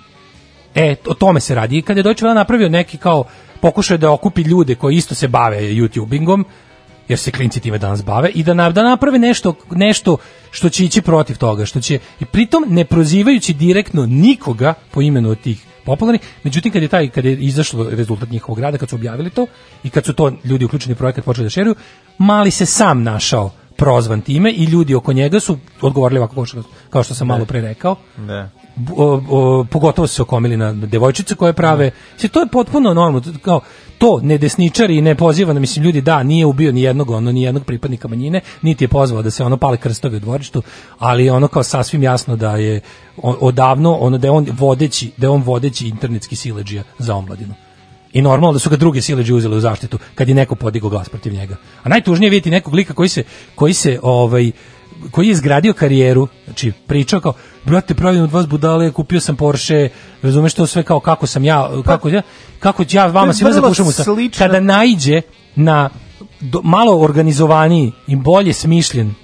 E, 0.74 0.96
o 1.06 1.14
tome 1.14 1.40
se 1.40 1.54
radi. 1.54 1.78
I 1.78 1.82
kada 1.82 1.98
je 1.98 2.02
Deutsche 2.02 2.26
Welle 2.26 2.34
napravio 2.34 2.68
neki 2.68 2.96
kao 2.98 3.24
pokušaj 3.60 3.98
da 3.98 4.10
okupi 4.10 4.42
ljude 4.42 4.74
koji 4.74 4.96
isto 4.96 5.14
se 5.14 5.28
bave 5.28 5.60
YouTubingom, 5.60 6.44
jer 7.08 7.18
se 7.18 7.30
klinci 7.30 7.60
time 7.60 7.78
danas 7.78 8.04
bave, 8.04 8.30
i 8.34 8.42
da, 8.42 8.54
na, 8.54 8.70
da 8.70 8.82
naprave 8.82 9.18
nešto, 9.18 9.54
nešto 9.70 10.16
što 10.50 10.68
će 10.68 10.84
ići 10.84 11.02
protiv 11.02 11.38
toga, 11.38 11.66
što 11.66 11.80
će, 11.80 11.98
i 12.20 12.24
pritom 12.24 12.64
ne 12.68 12.84
prozivajući 12.84 13.54
direktno 13.54 14.06
nikoga 14.06 14.74
po 14.90 15.02
imenu 15.02 15.30
od 15.30 15.40
tih 15.40 15.64
popularnih, 15.84 16.20
međutim 16.44 16.72
kad 16.72 16.82
je 16.82 16.88
taj 16.88 17.08
kad 17.08 17.24
je 17.24 17.36
izašlo 17.36 17.90
rezultat 17.90 18.30
njihovog 18.30 18.58
rada, 18.58 18.78
kad 18.78 18.88
su 18.88 18.96
objavili 18.96 19.30
to 19.30 19.46
i 19.84 19.90
kad 19.90 20.04
su 20.04 20.12
to 20.12 20.32
ljudi 20.44 20.64
uključeni 20.64 20.92
u 20.92 20.96
projekat 20.96 21.24
počeli 21.24 21.44
da 21.46 21.50
šeruju, 21.50 21.74
mali 22.18 22.50
se 22.50 22.66
sam 22.66 23.02
našao 23.02 23.50
prozvan 23.76 24.20
time 24.20 24.52
i 24.52 24.64
ljudi 24.64 24.94
oko 24.94 25.12
njega 25.12 25.40
su 25.40 25.58
odgovorili 25.80 26.18
ovako 26.18 26.34
kao 26.34 26.46
što, 26.46 26.62
kao 26.90 27.02
što 27.02 27.14
sam 27.14 27.26
malo 27.26 27.44
pre 27.44 27.60
rekao 27.60 27.96
Da. 28.16 28.48
O, 28.96 29.20
o, 29.30 29.64
pogotovo 29.64 30.06
se 30.06 30.22
okomili 30.22 30.56
na 30.56 30.72
devojčice 30.72 31.34
koje 31.34 31.52
prave. 31.52 31.90
Sve 32.16 32.28
to 32.28 32.40
je 32.40 32.46
potpuno 32.46 32.94
normalno, 32.94 33.22
kao 33.42 33.60
to 33.98 34.20
ne 34.22 34.38
desničari 34.38 34.96
i 34.96 35.02
ne 35.02 35.14
poziva, 35.14 35.52
mislim 35.52 35.84
ljudi 35.84 36.00
da 36.00 36.22
nije 36.22 36.46
ubio 36.46 36.72
ni 36.72 36.82
jednog 36.82 37.10
ono 37.10 37.32
ni 37.32 37.42
jednog 37.42 37.64
pripadnika 37.64 38.08
manjine, 38.08 38.40
niti 38.62 38.84
je 38.84 38.88
pozvao 38.88 39.22
da 39.22 39.30
se 39.30 39.44
ono 39.44 39.56
pale 39.56 39.76
krstovi 39.76 40.16
u 40.16 40.20
dvorištu, 40.20 40.62
ali 40.98 41.30
ono 41.30 41.48
kao 41.48 41.62
sasvim 41.62 42.02
jasno 42.02 42.36
da 42.36 42.56
je 42.56 42.80
odavno 43.22 43.94
ono 43.94 44.18
da 44.18 44.26
je 44.26 44.30
on 44.30 44.46
vodeći, 44.58 45.10
da 45.16 45.26
je 45.26 45.30
on 45.30 45.42
vodeći 45.42 45.88
internetski 45.88 46.36
siledžija 46.36 46.82
za 46.98 47.14
omladinu. 47.14 47.54
I 48.12 48.22
normalno 48.22 48.52
da 48.52 48.58
su 48.58 48.70
ga 48.70 48.76
druge 48.76 49.02
sileđe 49.02 49.34
uzele 49.34 49.56
u 49.56 49.60
zaštitu 49.60 49.98
kad 50.14 50.28
je 50.28 50.34
neko 50.34 50.54
podigao 50.54 50.90
glas 50.90 51.08
protiv 51.08 51.32
njega. 51.32 51.56
A 51.82 51.88
najtužnije 51.88 52.26
je 52.26 52.30
vidjeti 52.30 52.50
nekog 52.50 52.74
lika 52.74 52.94
koji 52.94 53.08
se 53.08 53.24
koji 53.54 53.72
se 53.72 53.98
ovaj 54.02 54.50
koji 55.10 55.26
je 55.26 55.32
izgradio 55.32 55.72
karijeru, 55.72 56.28
znači 56.44 56.72
pričao 56.86 57.20
kao, 57.20 57.32
brate, 57.64 57.94
pravim 57.94 58.22
od 58.22 58.32
vas 58.32 58.46
budale, 58.46 58.92
kupio 58.92 59.20
sam 59.20 59.36
Porsche, 59.36 59.88
razumeš 60.22 60.54
to 60.54 60.66
sve 60.66 60.82
kao 60.82 61.00
kako 61.00 61.26
sam 61.26 61.44
ja, 61.44 61.70
kako 61.84 62.08
ja, 62.08 62.22
kako 62.58 62.84
ja 62.90 63.06
vama 63.06 63.32
svima 63.32 63.52
zapušam 63.52 63.86
usta. 63.86 64.04
Kada 64.38 64.60
naiđe 64.60 65.20
na 65.56 65.90
do- 66.40 66.60
malo 66.64 67.00
organizovaniji 67.00 67.92
i 68.06 68.16
bolje 68.16 68.52
smišljen 68.52 69.14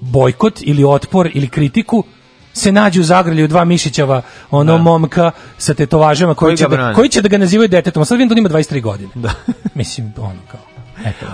bojkot 0.00 0.58
ili 0.60 0.84
otpor 0.84 1.30
ili 1.34 1.48
kritiku, 1.48 2.04
se 2.52 2.72
nađe 2.72 3.00
u 3.00 3.04
zagrlju 3.04 3.48
dva 3.48 3.64
mišićava 3.64 4.22
ono 4.50 4.78
momka 4.78 5.30
sa 5.58 5.74
tetovažama 5.74 6.34
koji, 6.34 6.48
Koji 6.48 6.56
će 6.56 6.68
da, 6.68 6.92
koji 6.94 7.08
će 7.08 7.22
da 7.22 7.28
ga 7.28 7.38
nazivaju 7.38 7.68
detetom. 7.68 8.02
A 8.02 8.04
sad 8.04 8.18
vidim 8.18 8.28
da 8.28 8.32
on 8.32 8.38
ima 8.38 8.48
23 8.48 8.82
godine. 8.82 9.10
Mislim, 9.74 10.12
ono 10.18 10.40
kao. 10.50 10.60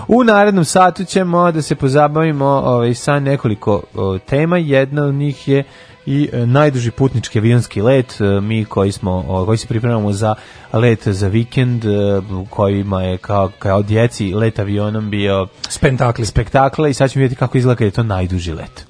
U 0.07 0.23
narednom 0.23 0.65
satu 0.65 1.03
ćemo 1.03 1.51
da 1.51 1.61
se 1.61 1.75
pozabavimo 1.75 2.45
ovaj, 2.45 2.93
sa 2.93 3.19
nekoliko 3.19 3.81
o, 3.95 4.17
tema. 4.17 4.57
Jedna 4.57 5.03
od 5.03 5.13
njih 5.13 5.47
je 5.47 5.63
i 6.05 6.29
e, 6.33 6.45
najduži 6.45 6.91
putnički 6.91 7.39
avionski 7.39 7.81
let. 7.81 8.21
E, 8.21 8.41
Mi 8.41 8.65
koji 8.65 8.91
smo 8.91 9.25
o, 9.27 9.45
koji 9.45 9.57
se 9.57 9.67
pripremamo 9.67 10.13
za 10.13 10.35
let 10.73 11.07
za 11.07 11.27
vikend, 11.27 11.85
e, 11.85 11.89
u 12.17 12.45
kojima 12.49 13.03
je 13.03 13.17
kao, 13.17 13.51
kao 13.59 13.81
djeci 13.81 14.33
let 14.33 14.59
avionom 14.59 15.09
bio 15.09 15.47
spektakl. 15.69 16.23
spektakl 16.23 16.87
i 16.87 16.93
sad 16.93 17.11
ćemo 17.11 17.21
vidjeti 17.21 17.39
kako 17.39 17.57
izgleda 17.57 17.77
kad 17.77 17.85
je 17.85 17.91
to 17.91 18.03
najduži 18.03 18.53
let. 18.53 18.85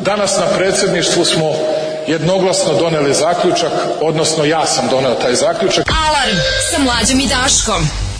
Danas 0.00 0.38
na 0.38 0.46
predsjedništvu 0.56 1.24
smo 1.24 1.52
jednoglasno 2.06 2.74
doneli 2.80 3.14
zaključak, 3.14 3.72
odnosno 4.02 4.44
ja 4.44 4.66
sam 4.66 4.88
doneo 4.90 5.14
taj 5.14 5.34
zaključak. 5.34 5.86
Alarm 6.08 6.36
sa 6.70 6.82
mlađom 6.82 7.20
i 7.20 7.28
Daškom. 7.28 8.13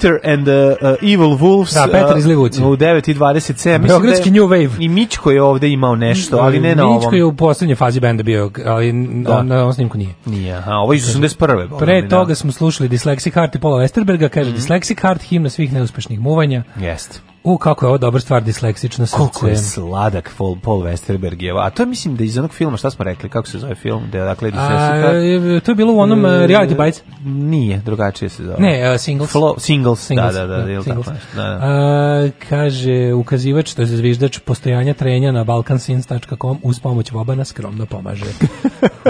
Peter 0.00 0.18
and 0.24 0.44
the 0.44 0.76
uh, 0.82 1.12
Evil 1.12 1.38
Wolves 1.38 1.74
Da, 1.74 1.86
Petar 1.86 2.12
uh, 2.12 2.18
iz 2.18 2.26
Livuci. 2.26 2.62
u 2.62 2.66
9.27. 2.66 3.42
Mislim 3.42 3.80
Beogradski 3.80 4.30
da 4.30 4.36
New 4.36 4.48
Wave. 4.48 4.70
I 4.80 4.88
Mićko 4.88 5.30
je 5.30 5.42
ovde 5.42 5.68
imao 5.68 5.96
nešto, 5.96 6.36
ali 6.36 6.60
ne 6.60 6.74
na 6.74 6.84
ovom. 6.86 6.96
Mićko 6.96 7.14
je 7.14 7.24
u 7.24 7.36
poslednjoj 7.36 7.76
fazi 7.76 8.00
benda 8.00 8.22
bio, 8.22 8.50
ali 8.66 8.92
Da. 9.22 9.38
on, 9.38 9.46
na 9.46 9.60
ovom 9.60 9.72
snimku 9.72 9.98
nije. 9.98 10.14
Nije, 10.26 10.54
aha, 10.54 10.72
ovo 10.72 10.92
je 10.92 10.96
iz 10.96 11.16
81. 11.16 11.68
boga 11.68 11.84
Pre 11.84 12.02
mi, 12.02 12.08
toga 12.08 12.34
smo 12.34 12.52
slušali 12.52 12.88
Dyslexic 12.88 13.34
Heart 13.34 13.54
i 13.54 13.58
Paula 13.58 13.82
Westerberga, 13.82 14.28
kaže 14.28 14.52
Dyslexic 14.52 15.00
Heart, 15.00 15.22
himna 15.22 15.50
svih 15.50 15.72
neuspešnih 15.72 16.20
muvanja. 16.20 16.62
Da. 16.74 16.86
Jeste. 16.86 17.20
U, 17.44 17.58
kako 17.58 17.86
je 17.86 17.88
ovo 17.88 17.98
dobra 17.98 18.20
stvar, 18.20 18.42
disleksično 18.42 19.06
srce. 19.06 19.16
Koliko 19.16 19.48
je 19.48 19.56
sladak 19.56 20.30
Paul, 20.38 20.56
Paul 20.62 20.82
Westerberg 20.82 21.42
je. 21.42 21.52
A 21.56 21.70
to 21.70 21.86
mislim 21.86 22.16
da 22.16 22.24
iz 22.24 22.38
onog 22.38 22.54
filma, 22.54 22.76
šta 22.76 22.90
smo 22.90 23.04
rekli, 23.04 23.28
kako 23.28 23.48
se 23.48 23.58
zove 23.58 23.74
film? 23.74 24.02
Da 24.12 24.18
je 24.18 24.24
dakle 24.24 24.50
A, 24.54 25.60
to 25.64 25.70
je 25.70 25.74
bilo 25.74 25.92
u 25.92 25.98
onom 25.98 26.24
uh, 26.24 26.30
reality 26.30 26.84
bites. 26.84 27.02
Nije, 27.24 27.78
drugačije 27.84 28.28
se 28.28 28.44
zove. 28.44 28.56
Ne, 28.58 28.92
uh, 28.92 29.00
singles. 29.00 29.30
Flo, 29.30 29.54
singles, 29.58 30.06
Singles, 30.06 30.34
da, 30.34 30.46
da, 30.46 30.56
da, 30.56 30.66
da, 30.66 30.82
singles. 30.82 31.06
nešto, 31.06 31.36
da, 31.36 31.42
da. 31.42 31.58
A, 31.62 32.28
kaže, 32.48 33.12
ukazivač, 33.14 33.74
to 33.74 33.82
je 33.82 33.86
zviždač 33.86 34.38
postojanja 34.38 34.94
trenja 34.94 35.32
na 35.32 35.44
balkansins.com 35.44 36.58
uz 36.62 36.80
pomoć 36.80 37.12
Vobana 37.12 37.44
skromno 37.44 37.86
pomaže. 37.86 38.24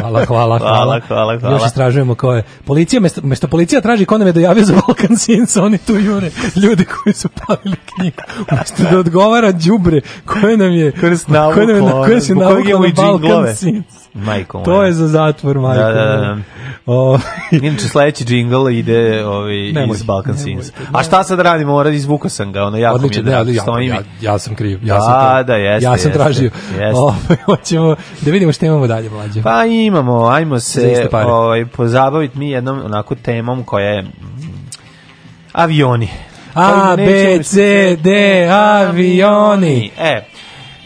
Hvala, 0.00 0.24
hvala, 0.24 0.58
hvala. 0.58 0.76
Hvala, 0.76 1.00
hvala, 1.08 1.38
hvala. 1.38 1.54
Još 1.56 1.66
istražujemo 1.66 2.14
ko 2.14 2.32
je. 2.32 2.42
Policija, 2.64 3.00
mesto, 3.00 3.20
mesto 3.24 3.48
policija 3.48 3.80
traži 3.80 4.04
ko 4.04 4.18
nam 4.18 4.26
je 4.26 4.32
dojavio 4.32 4.64
za 4.64 4.74
Balkan 4.74 5.16
Sins, 5.16 5.56
oni 5.56 5.78
tu 5.78 5.92
jure 5.92 6.30
ljudi 6.56 6.84
koji 6.84 7.14
su 7.14 7.28
palili 7.28 7.76
knjigu. 7.86 8.19
Umesto 8.52 8.82
da 8.90 8.98
odgovara 8.98 9.52
đubre 9.52 10.00
koje 10.26 10.56
nam 10.56 10.72
je 10.72 10.92
Koje 10.92 11.10
nam 11.10 11.76
je, 11.76 11.82
navuklo, 11.82 12.04
koje 12.04 12.20
se 12.20 12.34
navuklo 12.34 12.78
na 12.78 12.92
Balkan. 12.96 13.54
Sins. 13.56 13.84
Majko 14.14 14.62
To 14.62 14.82
je 14.82 14.92
za 14.92 15.08
zatvor, 15.08 15.58
majko. 15.58 15.82
Da, 15.82 15.92
da, 15.92 16.04
da. 16.04 16.34
moja. 16.34 16.42
O, 16.86 17.18
Inače 17.50 17.88
sledeći 17.88 18.24
džingl 18.24 18.68
ide 18.70 19.24
ovaj 19.26 19.72
Nemoj, 19.72 19.94
iz 19.94 20.02
Balkan 20.02 20.38
Sins. 20.38 20.72
A 20.92 21.02
šta 21.02 21.22
sad 21.24 21.40
radimo? 21.40 21.72
Mora 21.72 21.90
izvukao 21.90 22.30
sam 22.30 22.52
ga, 22.52 22.64
ono 22.64 22.76
jako 22.78 22.98
mi 22.98 23.02
je 23.02 23.06
Odlično, 23.06 23.22
ne, 23.22 23.30
drago. 23.30 23.40
ali 23.40 23.54
ja, 23.56 23.64
mi. 23.78 23.86
ja, 23.86 24.02
ja 24.32 24.38
sam 24.38 24.54
kriv. 24.54 24.78
Ja 24.84 24.94
Da, 24.94 25.00
sam 25.00 25.46
da, 25.46 25.54
jeste, 25.54 25.84
Ja 25.84 25.98
sam 25.98 26.12
tražio. 26.12 26.50
jeste. 26.70 26.92
Ovaj, 26.94 27.36
hoćemo 27.46 27.96
da 28.20 28.30
vidimo 28.30 28.52
šta 28.52 28.66
imamo 28.66 28.86
dalje, 28.86 29.10
mlađe. 29.10 29.42
Pa 29.42 29.64
imamo, 29.64 30.26
ajmo 30.28 30.60
se 30.60 31.08
ovaj, 31.12 31.66
pozabaviti 31.66 32.38
mi 32.38 32.50
jednom 32.50 32.84
onako 32.84 33.14
temom 33.14 33.64
koja 33.64 33.86
je 33.86 34.02
mm, 34.02 34.08
avioni. 35.52 36.08
A, 36.60 36.96
B, 36.96 37.02
nećemo- 37.02 37.42
C, 37.42 37.56
D, 37.96 38.10
avioni. 38.50 39.90
E, 39.98 40.24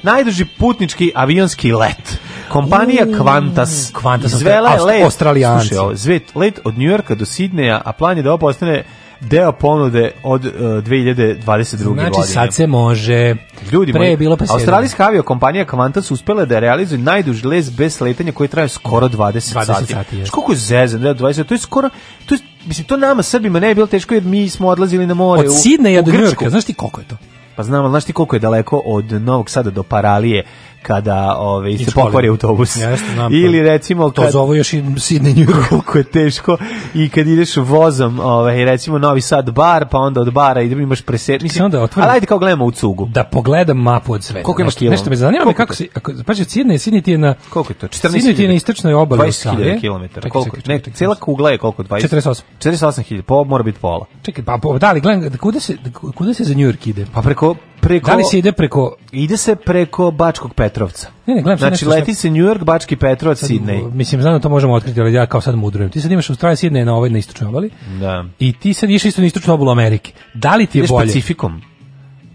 najduži 0.02 0.44
putnički 0.44 1.12
avionski 1.14 1.72
let. 1.72 2.18
Kompanija 2.48 3.06
Qantas, 3.06 3.92
Qantas, 3.92 4.24
izvela 4.26 4.70
je 4.70 4.80
let, 4.80 5.04
Australijanci. 5.04 5.66
slušaj 5.66 5.78
ovo, 5.78 5.94
zvet, 5.94 6.36
let 6.36 6.60
od 6.64 6.78
Njujorka 6.78 7.14
do 7.14 7.24
Sidneja, 7.24 7.82
a 7.84 7.92
plan 7.92 8.16
je 8.16 8.22
da 8.22 8.30
ovo 8.30 8.38
postane 8.38 8.84
deo 9.20 9.52
ponude 9.52 10.10
od 10.22 10.44
uh, 10.44 10.52
2022. 10.52 11.42
Znači, 11.76 12.10
godine. 12.10 12.26
sad 12.26 12.54
se 12.54 12.66
može. 12.66 13.34
Ljudi 13.72 13.92
Pre 13.92 13.98
moji, 14.00 14.10
je 14.10 14.16
bilo 14.16 14.36
presedanje. 14.36 14.60
australijska 14.60 15.04
aviokompanija 15.04 15.64
Qantas 15.66 16.12
uspela 16.12 16.44
da 16.44 16.58
realizuje 16.58 16.98
najduži 16.98 17.46
let 17.46 17.70
bez 17.70 17.96
sletanja 17.96 18.32
koji 18.32 18.48
traje 18.48 18.68
skoro 18.68 19.08
20, 19.08 19.12
20 19.32 19.40
sati. 19.40 19.64
sati, 19.64 19.94
jeste. 19.94 20.16
Znaš 20.16 20.30
koliko 20.30 20.52
je 20.52 20.58
zezan, 20.58 21.00
da, 21.00 21.14
20, 21.14 21.44
to 21.44 21.54
je 21.54 21.58
skoro, 21.58 21.90
to 22.26 22.34
je, 22.34 22.38
mislim, 22.66 22.86
to 22.86 22.96
nama 22.96 23.22
Srbima 23.22 23.60
ne 23.60 23.68
je 23.68 23.74
bilo 23.74 23.86
teško 23.86 24.14
jer 24.14 24.24
mi 24.24 24.48
smo 24.48 24.68
odlazili 24.68 25.06
na 25.06 25.14
more. 25.14 25.48
Od 25.48 25.62
Sidneja 25.62 26.02
do. 26.02 26.12
Njujorka, 26.12 26.50
znaš 26.50 26.64
ti 26.64 26.74
koliko 26.74 27.00
je 27.00 27.08
to? 27.08 27.16
Pa 27.56 27.62
znam, 27.62 27.84
ali 27.84 27.92
znaš 27.92 28.04
ti 28.04 28.12
koliko 28.12 28.36
je 28.36 28.40
daleko 28.40 28.82
od 28.84 29.12
Novog 29.12 29.50
Sada 29.50 29.70
do 29.70 29.82
Paralije 29.82 30.44
kada 30.86 31.36
ove, 31.38 31.78
se 31.78 31.90
pokvari 31.94 32.28
autobus. 32.28 32.76
Jeste, 32.76 33.12
znam. 33.14 33.34
Ili 33.34 33.62
recimo 33.62 34.10
To 34.10 34.22
kad, 34.22 34.32
zovu 34.32 34.54
još 34.54 34.72
i 34.72 34.82
Sidney 34.82 35.36
New 35.36 35.46
York. 35.46 35.68
koliko 35.68 35.98
je 35.98 36.04
teško 36.04 36.56
i 36.94 37.08
kad 37.08 37.26
ideš 37.26 37.56
vozom, 37.56 38.20
ovaj 38.20 38.64
recimo 38.64 38.98
Novi 38.98 39.20
Sad 39.20 39.50
bar, 39.50 39.88
pa 39.90 39.98
onda 39.98 40.20
od 40.20 40.32
bara 40.32 40.62
ideš 40.62 40.78
imaš 40.78 41.02
preset. 41.02 41.42
Mislim, 41.42 41.70
da 41.70 41.82
otvorim. 41.82 42.08
ali 42.08 42.16
ajde 42.16 42.26
kao 42.26 42.38
gledamo 42.38 42.64
u 42.64 42.70
cugu. 42.70 43.06
Da 43.06 43.24
pogledam 43.24 43.78
mapu 43.78 44.12
od 44.12 44.24
sveta. 44.24 44.44
Koliko 44.44 44.62
ima 44.62 44.66
nešto, 44.66 44.78
kilo? 44.78 44.90
nešto 44.90 45.10
me 45.10 45.16
zanima 45.16 45.42
Koliko 45.42 45.56
kako 45.56 45.74
se 45.74 45.86
ako 45.94 46.12
pa 46.26 46.34
Sidney 46.34 46.78
Sidney 46.78 47.02
ti 47.02 47.10
je 47.10 47.18
na 47.18 47.34
Koliko 47.50 47.72
je 47.72 47.76
to? 47.76 47.86
14.000? 47.86 48.10
Sidney 48.10 48.36
ti 48.36 48.42
je 48.42 48.48
na 48.48 48.54
istočnoj 48.54 48.94
obali 48.94 49.20
20.000 49.20 49.26
Australije. 49.26 49.80
km. 49.80 50.28
Koliko? 50.28 50.56
Ne, 50.66 50.80
cijela 50.94 51.14
kugla 51.14 51.50
je 51.50 51.58
koliko? 51.58 51.82
20? 51.82 52.08
48. 52.08 52.42
48.000, 52.60 53.22
po 53.22 53.44
mora 53.44 53.62
biti 53.62 53.78
pola. 53.80 54.06
Čekaj, 54.22 54.44
pa 54.44 54.58
pa, 54.62 54.78
da 54.78 54.92
li 54.92 55.00
gledam 55.00 55.30
da 55.30 55.38
kuda 55.38 55.60
se 55.60 55.76
da 55.84 55.90
kuda 55.90 56.34
se 56.34 56.44
za 56.44 56.54
New 56.54 56.66
York 56.66 56.88
ide? 56.88 57.06
Pa 57.14 57.22
preko 57.22 57.54
preko 57.84 58.06
Da 58.06 58.16
li 58.16 58.24
se 58.24 58.38
ide 58.38 58.52
preko 58.52 58.96
ide 59.12 59.36
se 59.36 59.56
preko 59.56 60.10
Bačkog 60.10 60.54
Petrovca. 60.54 61.08
Ne, 61.26 61.34
ne, 61.34 61.42
gledam 61.42 61.58
sad 61.58 61.68
Znači 61.68 61.84
nešto 61.84 61.90
leti 61.90 62.14
se 62.14 62.30
New 62.30 62.44
York, 62.44 62.64
Bački 62.64 62.96
Petrovac, 62.96 63.42
Sidney. 63.42 63.92
Mislim, 63.92 64.20
znam 64.20 64.34
da 64.34 64.40
to 64.40 64.48
možemo 64.48 64.74
otkriti, 64.74 65.00
ali 65.00 65.12
ja 65.12 65.26
kao 65.26 65.40
sad 65.40 65.54
mudrujem. 65.56 65.90
Ti 65.90 66.00
sad 66.00 66.12
imaš 66.12 66.30
Australija 66.30 66.56
Sidney 66.56 66.84
na 66.84 66.94
ovoj 66.94 67.10
na 67.10 67.18
istočnoj 67.18 67.48
obali 67.48 67.70
Da. 68.00 68.24
i 68.38 68.52
ti 68.52 68.74
sad 68.74 68.90
ideš 68.90 69.04
isto 69.04 69.20
na 69.20 69.26
istočnu 69.26 69.54
obalu 69.54 69.70
Amerike. 69.70 70.12
Da 70.34 70.54
li 70.54 70.66
ti 70.66 70.78
je 70.78 70.80
Ideš 70.80 70.90
bolje? 70.90 71.06
Pacifikom. 71.06 71.62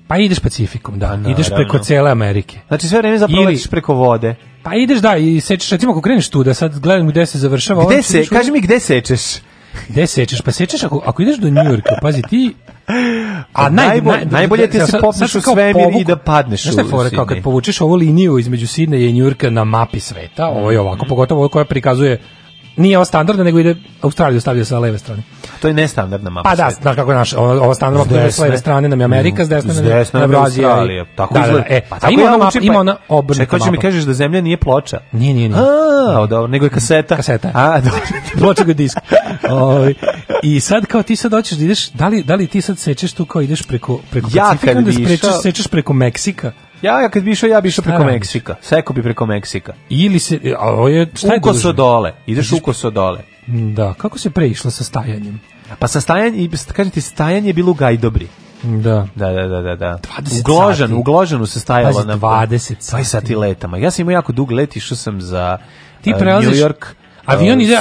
Pa 0.08 0.18
ideš 0.18 0.40
Pacifikom, 0.40 1.00
da. 1.00 1.06
naravno. 1.08 1.30
ideš 1.30 1.50
preko 1.50 1.80
cele 1.80 2.12
Amerike. 2.12 2.58
Znači 2.68 2.88
sve 2.88 2.98
vreme 2.98 3.18
zapravo 3.18 3.42
Ili- 3.42 3.48
letiš 3.48 3.68
preko 3.68 3.94
vode. 3.94 4.36
Pa 4.64 4.76
ideš 4.76 5.00
da 5.00 5.18
i 5.18 5.42
sečeš 5.42 5.70
recimo 5.70 5.92
ako 5.92 6.02
kreneš 6.02 6.30
tu 6.30 6.44
da 6.44 6.54
sad 6.54 6.80
gledam 6.80 7.08
gde 7.08 7.26
se 7.26 7.38
završava. 7.38 7.86
Gde 7.86 7.94
ovo, 7.94 8.04
se, 8.04 8.18
ideš 8.18 8.28
u- 8.28 8.36
kaži 8.36 8.52
mi 8.52 8.62
gde 8.62 8.80
sečeš? 8.80 9.22
Gde 9.90 10.08
sečeš? 10.08 10.42
Pa 10.42 10.52
sečeš 10.52 10.84
ako, 10.84 11.02
ako 11.06 11.22
ideš 11.22 11.38
do 11.38 11.50
Njujorka, 11.50 11.90
pazi 12.02 12.22
ti... 12.30 12.54
A 13.54 13.70
najbolje- 13.70 14.26
najbolje 14.26 14.70
ti 14.70 14.80
se 14.80 15.00
popneš 15.02 15.36
u 15.36 15.42
svemir 15.42 16.02
i 16.02 16.04
da 16.04 16.16
padneš 16.16 16.66
u 16.66 16.90
fora, 16.90 17.10
kao 17.10 17.26
kad 17.26 17.38
Sidney? 17.38 17.44
povučeš 17.44 17.82
ovu 17.82 17.96
liniju 17.96 18.40
između 18.40 18.68
Sidneja 18.68 19.10
i 19.10 19.14
Njujorka 19.14 19.50
na 19.50 19.64
mapi 19.64 20.00
sveta, 20.00 20.46
ovo 20.48 20.72
je 20.72 20.80
ovako, 20.80 21.06
pogotovo 21.06 21.42
ovo 21.42 21.50
koja 21.50 21.66
prikazuje 21.66 22.22
nije 22.78 22.98
ova 22.98 23.06
standardna, 23.06 23.44
nego 23.44 23.60
ide 23.60 23.76
Australiju 24.02 24.42
stavlja 24.42 24.66
sa 24.66 24.80
leve 24.80 24.98
strane. 24.98 25.24
To 25.62 25.68
je 25.68 25.74
nestandardna 25.74 26.30
mapa. 26.30 26.50
Pa 26.50 26.56
da, 26.56 26.70
znaš 26.72 26.96
kako 26.96 27.12
je 27.12 27.18
naš, 27.18 27.34
ovo 27.34 27.74
standardna 27.76 28.06
S 28.06 28.10
mapa 28.12 28.22
s 28.22 28.26
desne. 28.26 28.44
leve 28.44 28.58
strane 28.58 28.90
nam 28.90 29.00
je 29.02 29.06
Amerika, 29.06 29.46
s 29.46 29.50
desne 29.50 29.74
S 29.74 29.78
je 29.78 29.84
desne 29.84 30.20
nam 30.20 30.32
je 30.32 30.36
i- 30.36 30.40
Australija. 30.40 31.06
Tako 31.16 31.34
da, 31.34 31.40
da, 31.42 31.48
da, 31.50 31.64
e, 31.70 31.82
Pa 31.82 32.00
tako 32.00 32.14
ima 32.14 32.24
ona 32.24 32.32
mapa, 32.34 32.48
učim, 32.48 32.64
ima 32.64 32.74
pa- 32.74 32.80
ona 32.80 32.98
obrnuta 33.10 33.44
Čekaj, 33.44 33.60
hoće 33.60 33.72
mi 33.72 33.78
mapa. 33.78 33.82
kažeš 33.82 34.04
da 34.04 34.14
zemlja 34.14 34.42
nije 34.42 34.58
ploča. 34.58 35.00
Nije, 35.12 35.34
nije, 35.34 35.50
nije. 35.50 35.62
A, 35.62 36.26
dobro, 36.28 36.48
nego 36.48 36.66
je 36.66 36.70
kaseta. 36.70 37.16
Kaseta. 37.16 37.52
A, 37.54 37.80
dobro. 37.82 38.00
Ploča 38.38 38.64
ga 38.64 38.74
disk. 38.74 38.98
Ovaj, 39.50 39.94
I 40.44 40.60
sad 40.60 40.86
kao 40.86 41.04
ti 41.04 41.16
sad 41.16 41.32
hoćeš 41.32 41.58
da 41.58 41.64
ideš, 41.66 41.90
da 41.90 42.08
li, 42.08 42.24
da 42.24 42.36
li 42.36 42.48
ti 42.48 42.62
sad 42.62 42.80
sečeš 42.80 43.14
tu 43.14 43.26
kao 43.26 43.42
ideš 43.42 43.62
preko, 43.64 44.00
preko 44.12 44.30
Ja 44.34 44.44
Pacifika, 44.44 44.74
bi 44.76 44.94
sprečeš, 44.94 45.30
sečeš 45.42 45.68
preko 45.68 45.94
Meksika? 45.94 46.52
Ja, 46.82 47.02
ja 47.02 47.10
kad 47.10 47.24
bi 47.24 47.32
išao, 47.32 47.48
ja 47.48 47.62
bi 47.62 47.68
išao 47.68 47.84
preko 47.84 47.98
radiš? 47.98 48.14
Meksika. 48.14 48.56
Seko 48.62 48.94
bi 48.94 49.04
preko 49.04 49.26
Meksika. 49.26 49.74
Ili 49.90 50.20
se, 50.20 50.40
a 50.60 50.70
ovo 50.70 50.88
je, 50.88 51.08
šta 51.16 51.28
je 51.28 51.38
Ukoso 51.38 51.74
dole. 51.74 52.14
Ideš 52.26 52.52
ukoso 52.52 52.90
dole. 52.90 53.20
Da, 53.74 53.94
kako 53.94 54.20
se 54.20 54.30
preišlo 54.30 54.72
sa 54.72 54.84
stajanjem? 54.84 55.40
Pa 55.80 55.88
sa 55.88 56.02
stajanje, 56.02 56.38
i 56.38 56.50
kažem 56.68 56.92
ti, 56.92 57.02
stajanje 57.02 57.50
je 57.50 57.54
bilo 57.54 57.72
u 57.72 57.76
Gajdobri. 57.76 58.28
Da. 58.64 59.08
Da, 59.16 59.30
da, 59.30 59.44
da, 59.44 59.62
da, 59.62 59.76
da. 59.76 60.00
20 60.20 60.40
U 60.40 60.44
Gložanu, 60.44 60.76
sati. 60.88 60.94
u 60.94 61.04
Gložanu 61.04 61.46
se 61.46 61.60
stajalo 61.60 61.94
Pazi, 61.96 62.08
na 62.08 62.18
20 62.18 62.94
20 62.94 63.04
sati 63.04 63.36
letama. 63.36 63.78
Ja 63.78 63.92
sam 63.92 64.02
imao 64.02 64.12
jako 64.12 64.32
dug 64.32 64.52
let, 64.52 64.76
išao 64.76 64.98
sam 64.98 65.22
za 65.22 65.58
Ti 66.02 66.12
uh, 66.12 66.22
New 66.22 66.30
York. 66.52 66.86
avion 67.26 67.58
uh, 67.58 67.64
ide, 67.64 67.76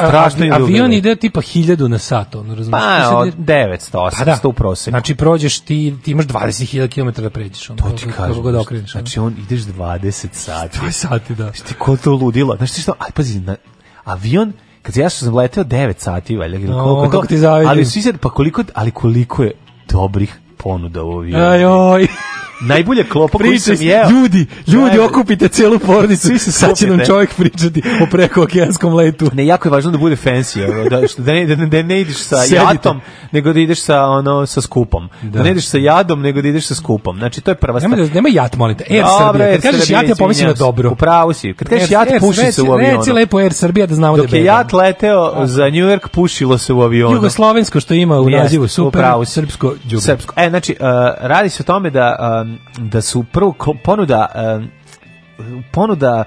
avion 0.53 0.87
let. 0.87 0.93
ide 0.95 1.17
tipa 1.17 1.41
1000 1.41 1.89
na 1.89 1.99
sat, 1.99 2.35
ono, 2.35 2.55
razumiješ? 2.55 2.83
Pa, 3.03 3.17
od 3.17 3.29
ide- 3.29 3.37
900, 3.45 3.77
800 3.93 4.19
Pa 4.19 4.25
da. 4.25 4.39
u 4.45 4.53
proseku. 4.53 4.91
Znači, 4.93 5.15
prođeš 5.15 5.61
ti, 5.61 5.95
ti 6.05 6.11
imaš 6.11 6.27
20.000 6.27 6.89
km 7.15 7.23
da 7.23 7.31
pređeš. 7.31 7.71
Ono, 7.71 7.79
To 7.79 7.91
ti 7.91 8.05
kako 8.05 8.17
kažem. 8.17 8.43
god 8.43 8.55
okreneš. 8.55 8.95
ono. 8.95 9.03
Znači, 9.03 9.21
on 9.21 9.35
ideš 9.41 9.61
20 9.63 10.29
sati. 10.33 10.79
20 10.79 10.91
sati, 10.91 11.35
da. 11.35 11.51
Ti 11.51 11.75
ko 11.75 11.97
to 11.97 12.11
ludilo? 12.13 12.57
Znaš 12.57 12.73
ti 12.73 12.81
što? 12.81 12.93
Aj, 12.99 13.11
pazi, 13.15 13.41
na, 13.41 13.57
avion, 14.05 14.53
kad 14.83 14.97
ja 14.97 15.11
sam 15.11 15.35
leteo 15.35 15.65
9 15.65 15.95
sati, 15.99 16.37
valjda, 16.37 16.57
ili 16.57 16.73
koliko 16.73 17.11
kako 17.11 17.27
to, 17.27 17.29
ti 17.29 17.47
ali 17.47 17.85
svi 17.85 18.03
sad, 18.03 18.19
pa 18.19 18.31
koliko, 18.31 18.65
ali 18.75 18.91
koliko 18.91 19.43
je 19.43 19.53
dobrih 19.91 20.39
ponuda 20.57 21.03
u 21.03 21.19
avionu. 21.19 21.45
Ajoj. 21.45 22.07
Najbolja 22.61 23.05
klopa 23.05 23.39
koju 23.39 23.61
sam 23.61 23.77
jeo. 23.81 24.11
ljudi, 24.11 24.47
ljudi 24.67 24.91
Ajde. 24.91 25.01
okupite 25.01 25.49
celu 25.49 25.79
porodicu, 25.79 26.39
sad 26.39 26.77
će 26.77 26.87
nam 26.87 27.01
čovjek 27.07 27.35
pričati 27.35 27.83
o 28.03 28.07
prekookeanskom 28.11 28.95
letu. 28.95 29.31
Ne, 29.33 29.47
jako 29.47 29.69
je 29.69 29.73
važno 29.73 29.91
da 29.91 29.99
bude 29.99 30.17
fancy, 30.17 30.89
da, 30.91 31.09
što, 31.09 31.23
da, 31.23 31.33
ne, 31.33 31.47
da, 31.47 31.67
da 31.67 31.83
ne 31.83 32.01
ideš 32.01 32.17
sa 32.17 32.37
Sedite. 32.37 32.57
jatom, 32.57 33.01
nego 33.33 33.53
da 33.53 33.61
ideš 33.61 33.81
sa, 33.81 34.03
ono, 34.03 34.47
sa 34.47 34.61
skupom. 34.61 35.09
Da. 35.23 35.29
Da. 35.39 35.43
ne 35.43 35.51
ideš 35.51 35.67
sa 35.67 35.79
jadom, 35.79 36.21
nego 36.21 36.43
da 36.43 36.49
ideš 36.49 36.67
sa 36.67 36.75
skupom. 36.75 37.19
Znači, 37.19 37.41
to 37.41 37.51
je 37.51 37.55
prva 37.55 37.81
stvar. 37.81 37.91
Nema, 37.91 38.09
da, 38.09 38.15
nema 38.15 38.29
jat, 38.29 38.57
molim 38.57 38.77
te. 38.77 38.85
Air 38.91 39.03
Dobro, 39.03 39.39
Srbija. 39.39 39.61
Kad 39.61 39.63
kažeš 39.63 39.91
jat, 39.91 40.09
ja 40.09 40.15
pomislim 40.15 40.49
na 40.49 40.55
dobro. 40.55 40.91
U 40.91 40.95
pravu 40.95 41.33
si. 41.33 41.55
Kad 41.55 41.69
kažeš 41.69 41.91
jat, 41.91 42.09
puši 42.21 42.53
se 42.53 42.63
u 42.63 42.73
avionu. 42.73 42.99
Reci 42.99 43.13
lepo 43.13 43.39
Air 43.39 43.53
Srbija 43.53 43.87
da 43.87 43.95
znamo 43.95 44.17
Dok 44.17 44.27
da 44.27 44.37
je 44.37 44.45
jat 44.45 44.73
leteo 44.73 45.47
za 45.47 45.65
New 45.65 45.87
York, 45.87 46.09
pušilo 46.09 46.59
se 46.59 46.73
u 46.73 46.83
avionu. 46.83 47.15
Jugoslovensko 47.15 47.81
što 47.81 47.95
ima 47.95 48.21
u 48.21 48.31
nazivu 48.31 48.69
super, 48.69 49.01
upravo 49.01 49.25
srpsko. 49.25 49.75
Srpsko. 50.01 50.35
E, 50.37 50.49
znači, 50.49 50.77
uh, 50.81 50.87
radi 51.21 51.49
se 51.49 51.63
o 51.63 51.65
tome 51.65 51.91
da, 51.91 52.41
um, 52.43 52.48
da 52.79 53.01
su 53.01 53.25
prvo 53.33 53.55
ponuda 53.85 54.27
um, 54.59 54.69
ponuda 55.73 56.25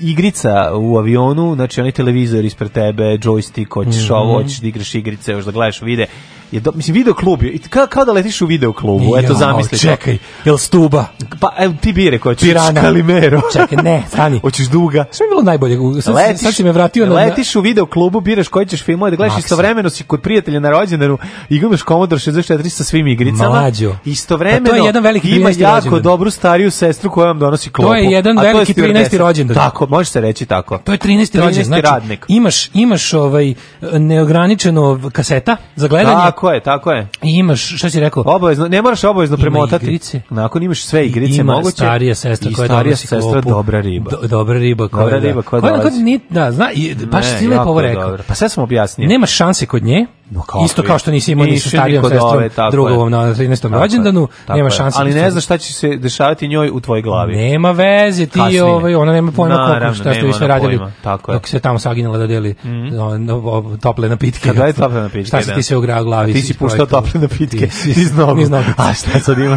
igrica 0.00 0.70
u 0.74 0.98
avionu, 0.98 1.54
znači 1.54 1.80
onaj 1.80 1.92
televizor 1.92 2.44
ispred 2.44 2.72
tebe, 2.72 3.04
joystick, 3.04 3.74
hoćeš 3.74 4.04
Mhm. 4.04 4.12
ovo, 4.14 4.42
hoćeš 4.42 4.58
da 4.60 4.66
igraš 4.66 4.94
igrice, 4.94 5.32
još 5.32 5.44
da 5.44 5.50
gledaš 5.50 5.82
vide. 5.82 6.06
Je 6.52 6.60
do, 6.60 6.72
mislim, 6.74 6.94
video 6.94 7.14
klub 7.14 7.42
je, 7.42 7.58
kao, 7.70 7.86
kao 7.86 8.04
da 8.04 8.12
letiš 8.12 8.40
u 8.42 8.46
video 8.46 8.72
klubu, 8.72 9.16
eto 9.16 9.34
zamisli. 9.34 9.78
to. 9.78 9.82
Čekaj, 9.82 10.18
jel 10.44 10.58
stuba? 10.58 11.04
Pa, 11.40 11.52
evo, 11.58 11.74
ti 11.80 11.92
bire 11.92 12.18
ko 12.18 12.28
hoćeš. 12.28 12.48
Pirana. 12.48 12.80
Kalimero. 12.80 13.40
Čekaj, 13.52 13.82
ne, 13.82 14.04
stani. 14.08 14.38
Hoćeš 14.38 14.66
duga. 14.66 15.04
Sve 15.10 15.24
je 15.24 15.28
bilo 15.28 15.42
najbolje. 15.42 16.02
Sad, 16.02 16.14
Letiš, 16.14 16.40
sad 16.40 16.54
si 16.54 16.64
me 16.64 16.72
vratio 16.72 17.06
na... 17.06 17.14
letiš 17.14 17.56
u 17.56 17.60
video 17.60 17.86
klubu, 17.86 18.20
biraš 18.20 18.48
koji 18.48 18.66
ćeš 18.66 18.84
filmove 18.84 19.10
da 19.10 19.16
gledaš 19.16 19.38
istovremeno 19.38 19.90
si 19.90 20.04
kod 20.04 20.20
prijatelja 20.20 20.60
na 20.60 20.70
rođendanu 20.70 21.18
i 21.48 21.58
gledaš 21.58 21.84
Commodore 21.84 22.20
64 22.20 22.68
sa 22.68 22.84
svim 22.84 23.06
igricama. 23.06 23.48
Mlađo. 23.48 23.96
Istovremeno 24.04 24.64
Pa 24.64 24.70
to 24.70 24.76
je 24.76 24.84
jedan 24.84 25.02
veliki 25.02 25.30
ima 25.30 25.48
13. 25.50 25.60
jako 25.60 25.74
rođendan. 25.76 26.02
dobru 26.02 26.30
stariju 26.30 26.70
sestru 26.70 27.10
koja 27.10 27.26
vam 27.26 27.38
donosi 27.38 27.70
klopu. 27.70 27.94
je 27.94 28.04
jedan 28.04 28.38
a 28.38 28.42
veliki 28.42 28.74
stewardesa. 28.74 29.10
13. 29.10 29.18
rođendan. 29.18 29.56
Tako, 29.56 29.86
može 29.86 30.10
se 30.10 30.20
reći 30.20 30.46
tako. 30.46 30.78
To 30.78 30.92
je 30.92 30.98
13. 30.98 31.40
rođendan. 31.40 31.80
Znači, 31.80 32.18
imaš, 32.28 32.70
imaš 32.74 33.14
ovaj 33.14 33.54
neograničeno 33.98 35.10
kaseta 35.12 35.56
za 35.76 35.88
gledanje 35.88 36.20
Tako 36.40 36.52
je, 36.52 36.60
tako 36.60 36.92
je. 36.92 37.08
i 37.22 37.30
imaš, 37.30 37.76
šta 37.76 37.90
si 37.90 38.00
rekao? 38.00 38.22
Obavezno, 38.26 38.68
ne 38.68 38.82
moraš 38.82 39.04
obavezno 39.04 39.36
Ima 39.36 39.40
premotati. 39.40 39.84
igrice. 39.84 40.20
Nakon 40.30 40.62
imaš 40.62 40.82
sve 40.82 41.06
igrice 41.06 41.40
ima 41.40 41.52
moguće. 41.52 41.70
starija 41.72 42.14
sestra 42.14 42.50
koja 42.56 42.68
starija 42.68 42.96
sestra 42.96 43.40
dobra 43.40 43.80
riba. 43.80 44.10
Do, 44.12 44.28
dobra 44.28 44.58
riba 44.58 44.88
koja, 44.88 45.04
Dobra 45.04 45.20
da. 45.20 45.26
riba 45.26 45.42
koja 45.42 45.60
dolazi. 45.62 46.02
ni- 46.02 46.20
da, 46.30 46.52
zna, 46.52 46.72
i, 46.72 46.94
baš 46.94 47.24
Ne, 47.24 47.38
si 47.38 47.44
lepo 47.44 47.54
jako 47.54 47.70
ovo 47.70 47.80
je 47.80 47.88
rekao. 47.88 48.04
dobro. 48.04 48.22
Pa 48.26 48.34
sve 48.34 48.48
sam 48.48 48.64
objasnio. 48.64 49.08
Nema 49.08 49.26
šanse 49.26 49.66
kod 49.66 49.82
nje. 49.82 50.06
No, 50.30 50.40
kako 50.42 50.64
Isto 50.64 50.82
je? 50.82 50.86
kao 50.86 50.98
što 50.98 51.10
nisi 51.10 51.32
imao 51.32 51.46
ni 51.46 51.58
sa 51.58 51.68
starijom 51.68 52.04
sestrom 52.04 52.70
drugovom 52.70 53.08
je. 53.08 53.18
na 53.18 53.34
13. 53.34 53.62
Tako 53.62 53.74
je, 53.74 53.80
rođendanu, 53.80 54.28
nema 54.48 54.64
je. 54.64 54.70
šanse. 54.70 54.98
Ali 55.00 55.14
ne 55.14 55.30
znaš 55.30 55.44
šta 55.44 55.58
će 55.58 55.72
se 55.72 55.88
dešavati 55.88 56.48
njoj 56.48 56.70
u 56.70 56.80
tvojoj 56.80 57.02
glavi. 57.02 57.36
Nema 57.36 57.70
veze, 57.70 58.26
ti 58.26 58.38
Kasnije. 58.38 58.64
ovaj, 58.64 58.94
ona 58.94 59.12
nema 59.12 59.32
pojma 59.32 59.54
Naravno, 59.54 59.74
koliko 59.78 59.94
šta 59.94 60.02
ste 60.04 60.10
vi 60.12 60.16
nema 60.18 60.32
sve 60.32 60.44
ona 60.44 60.54
radili. 60.54 60.78
pojma, 60.78 60.92
tako 61.02 61.32
je. 61.32 61.36
Dok 61.36 61.48
se 61.48 61.60
tamo 61.60 61.78
saginjala 61.78 62.18
da 62.18 62.26
deli 62.26 62.54
o, 63.00 63.18
no, 63.18 63.62
tople 63.76 64.08
napitke. 64.08 64.40
Kad 64.40 64.56
daje 64.56 64.72
tople 64.72 65.00
napitke, 65.00 65.26
Šta 65.26 65.42
se 65.42 65.46
da. 65.46 65.54
ti 65.54 65.62
sve 65.62 65.76
ugra 65.76 66.00
u 66.00 66.04
glavi? 66.04 66.32
Ti 66.32 66.40
si 66.40 66.46
si 66.46 66.54
puštao 66.54 66.86
tople 66.86 67.20
napitke 67.20 67.68
si- 67.70 67.90
iz 67.92 68.12
nogu. 68.12 68.40
A 68.76 68.92
šta 68.94 69.18
sad 69.18 69.38
ima? 69.38 69.56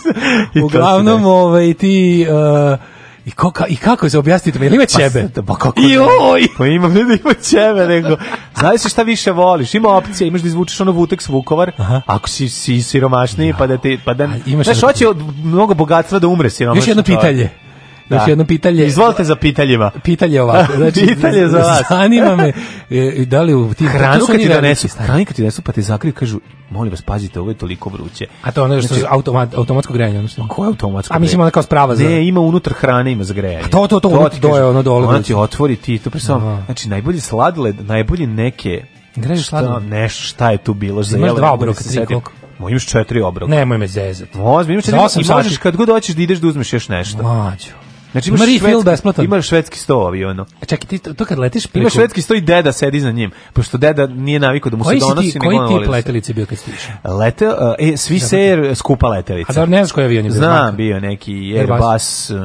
Uglavnom, 0.64 1.20
se 1.20 1.26
ovaj, 1.26 1.74
ti... 1.74 2.26
Uh, 2.72 2.78
i, 3.30 3.32
ko, 3.32 3.50
ka- 3.50 3.66
I 3.68 3.76
kako 3.76 4.08
se 4.08 4.18
objasnite 4.18 4.58
mi? 4.58 4.66
Jel 4.66 4.74
ima 4.74 4.86
ćebe? 4.86 5.28
Pa, 5.34 5.42
pa 5.42 5.54
kako 5.54 5.80
Joj! 5.80 6.48
Pa 6.58 6.66
ima 6.66 6.88
ne 6.88 7.04
da 7.04 7.12
ima 7.14 7.34
ćebe, 7.42 7.86
nego... 7.86 8.16
Znaš 8.58 8.92
šta 8.92 9.02
više 9.02 9.30
voliš? 9.30 9.74
Ima 9.74 9.88
opcije, 9.88 10.28
imaš 10.28 10.40
da 10.40 10.48
izvučeš 10.48 10.80
ono 10.80 10.92
Vutex 10.92 11.28
Vukovar, 11.28 11.72
ako 12.06 12.28
si, 12.28 12.48
si 12.48 12.82
siromašniji, 12.82 13.54
pa 13.58 13.66
da 13.66 13.78
ti... 13.78 13.98
Pa 14.04 14.14
da, 14.14 14.28
imaš 14.46 14.66
znaš, 14.66 14.80
hoće 14.80 15.04
mnogo 15.44 15.74
bogatstva 15.74 16.18
da 16.18 16.28
umre 16.28 16.50
siromašni 16.50 16.80
Još 16.80 16.88
jedno 16.88 17.02
čovjek. 17.02 17.50
Pitanje. 18.10 18.16
Još 18.16 18.26
Da. 18.26 18.30
jedno 18.30 18.44
pitanje. 18.44 18.84
Izvolite 18.84 19.24
za 19.24 19.36
pitaljima. 19.36 19.90
Pitanje 20.02 20.40
ovako. 20.42 20.72
Znači, 20.76 21.06
Pitanje 21.06 21.48
za 21.48 21.58
vas. 21.58 21.82
Zanima 21.90 22.36
me, 22.36 22.52
e, 22.90 23.24
da 23.24 23.42
li 23.42 23.54
u 23.54 23.74
tim... 23.74 23.86
to 23.86 23.92
Hranu 23.92 24.26
kad 24.26 24.36
ti 24.36 24.48
donesu, 24.48 24.88
hranu 24.90 25.24
kad 25.24 25.36
ti 25.36 25.42
donesu, 25.42 25.62
pa 25.62 25.72
te 25.72 25.82
zakriju, 25.82 26.12
kažu, 26.14 26.40
molim 26.70 26.90
vas, 26.90 27.02
pazite, 27.02 27.40
ovo 27.40 27.50
je 27.50 27.56
toliko 27.56 27.90
vruće. 27.90 28.26
A 28.42 28.52
to 28.52 28.60
je 28.60 28.64
ono 28.64 28.78
što 28.78 28.88
Znači, 28.88 29.00
je 29.00 29.06
automat, 29.10 29.54
automatsko 29.54 29.92
grejanje, 29.92 30.18
ono 30.18 30.28
što. 30.28 30.48
Ko 30.48 30.64
je 30.64 30.68
automatsko? 30.68 31.14
A 31.14 31.18
mislim 31.18 31.40
ona 31.40 31.50
kao 31.50 31.62
sprava 31.62 31.96
za... 31.96 32.04
Ne, 32.04 32.28
ima 32.28 32.40
unutar 32.40 32.72
hrane, 32.72 33.12
ima 33.12 33.24
za 33.24 33.34
grejanje. 33.34 33.64
A 33.64 33.68
to, 33.68 33.86
to, 33.86 34.00
to, 34.00 34.08
unutra, 34.08 34.28
ti 34.28 34.40
to 34.40 34.56
je 34.56 34.64
ono 34.64 34.82
dole 34.82 34.98
Ona 34.98 35.10
vruće. 35.10 35.26
ti 35.26 35.34
otvori 35.34 35.76
ti, 35.76 35.98
to 35.98 36.10
pre 36.10 36.20
samo, 36.20 36.46
Aha. 36.48 36.62
znači 36.64 36.88
najbolji 36.88 37.20
sladoled, 37.20 37.76
najbolji 37.80 38.26
neke 38.26 38.84
Grežeš 39.16 39.46
šta, 39.46 39.60
sladoled? 39.60 39.84
nešto 39.84 40.22
šta 40.22 40.50
je 40.50 40.58
tu 40.58 40.74
bilo 40.74 41.02
za 41.02 41.16
Imaš 41.16 41.28
jelo, 41.28 41.38
dva 41.38 41.48
da 41.48 41.52
obroka, 41.52 41.84
tri, 41.84 42.06
koliko? 42.06 42.32
Mo, 42.58 42.68
imaš 42.68 42.86
četiri 42.86 43.20
obroka. 43.20 43.50
Nemoj 43.50 43.78
me 43.78 43.86
zezati. 43.86 44.30
Ozbiljno, 44.34 44.74
imaš 44.74 44.84
četiri, 44.84 45.00
osam 45.00 45.22
i 45.22 45.26
možeš 45.26 45.56
kad 45.58 45.76
god 45.76 45.88
hoćeš 45.88 46.14
da 46.14 46.22
ideš 46.22 46.38
da 46.38 46.48
uzmeš 46.48 46.72
još 46.72 46.88
nešto. 46.88 47.22
Mlađo. 47.22 47.66
Znači 48.12 48.28
Ima 48.28 48.36
imaš 48.36 48.48
refill 48.48 48.60
švedski, 48.72 48.84
besplatan. 48.84 49.24
imaš 49.24 49.46
švedski 49.46 49.78
sto 49.78 49.94
avionu. 49.96 50.46
A 50.62 50.64
čekaj, 50.64 50.88
ti 50.88 50.98
to, 50.98 51.14
to 51.14 51.24
kad 51.24 51.38
letiš 51.38 51.66
preko... 51.66 51.78
Imaš 51.78 51.92
švedski 51.92 52.22
sto 52.22 52.34
i 52.34 52.40
deda 52.40 52.72
sedi 52.72 53.00
za 53.00 53.10
njim, 53.10 53.30
pošto 53.52 53.78
deda 53.78 54.06
nije 54.06 54.38
navikao 54.40 54.70
da 54.70 54.76
mu 54.76 54.84
Koji 54.84 55.00
se 55.00 55.04
si 55.04 55.10
donosi. 55.10 55.32
ti, 55.32 55.38
koji 55.38 55.58
on 55.58 55.68
tip 55.68 55.78
da 55.78 55.84
se- 55.84 55.90
letelice 55.90 56.32
bio 56.32 56.46
kad 56.46 56.58
si 56.58 56.70
išao? 56.70 57.16
Leteo, 57.16 57.50
e, 57.78 57.84
Swiss 57.86 58.34
Air 58.34 58.76
skupa 58.76 59.08
letelica. 59.08 59.52
A 59.52 59.54
dobro, 59.54 59.70
ne 59.70 59.76
znaš 59.76 59.92
koji 59.92 60.04
avion 60.04 60.24
je 60.24 60.30
bio? 60.30 60.38
Znam, 60.38 60.76
bio 60.76 61.00
neki 61.00 61.54
Airbus. 61.58 62.30
Uh, 62.30 62.36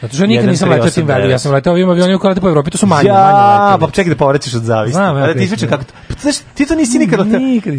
Zato 0.00 0.14
što 0.14 0.26
nikad 0.26 0.46
nisam 0.46 0.68
letao 0.70 0.90
tim 0.90 1.06
veli, 1.06 1.30
ja 1.30 1.38
sam 1.38 1.52
letao 1.52 1.72
ovim 1.72 1.90
avionima 1.90 2.18
koji 2.18 2.28
lete 2.28 2.40
po 2.40 2.48
Evropi, 2.48 2.70
to 2.70 2.78
su 2.78 2.86
manje, 2.86 3.08
ja, 3.08 3.14
manje 3.14 3.32
pa 3.32 3.72
leteli. 3.72 3.92
čekaj 3.92 4.10
da 4.10 4.16
povraćaš 4.16 4.54
od 4.54 4.62
zavisti. 4.62 4.94
Znam, 4.94 5.16
ja 5.16 5.22
Pa 5.22 5.32
da 5.32 5.34
ti 5.36 5.56
da. 5.56 5.66
kako. 5.68 5.84
Pa 6.08 6.14
znaš, 6.14 6.36
ti 6.54 6.66
to 6.66 6.74
nisi 6.74 6.98
nikad 6.98 7.18
letao. 7.20 7.40
Nikad. 7.40 7.74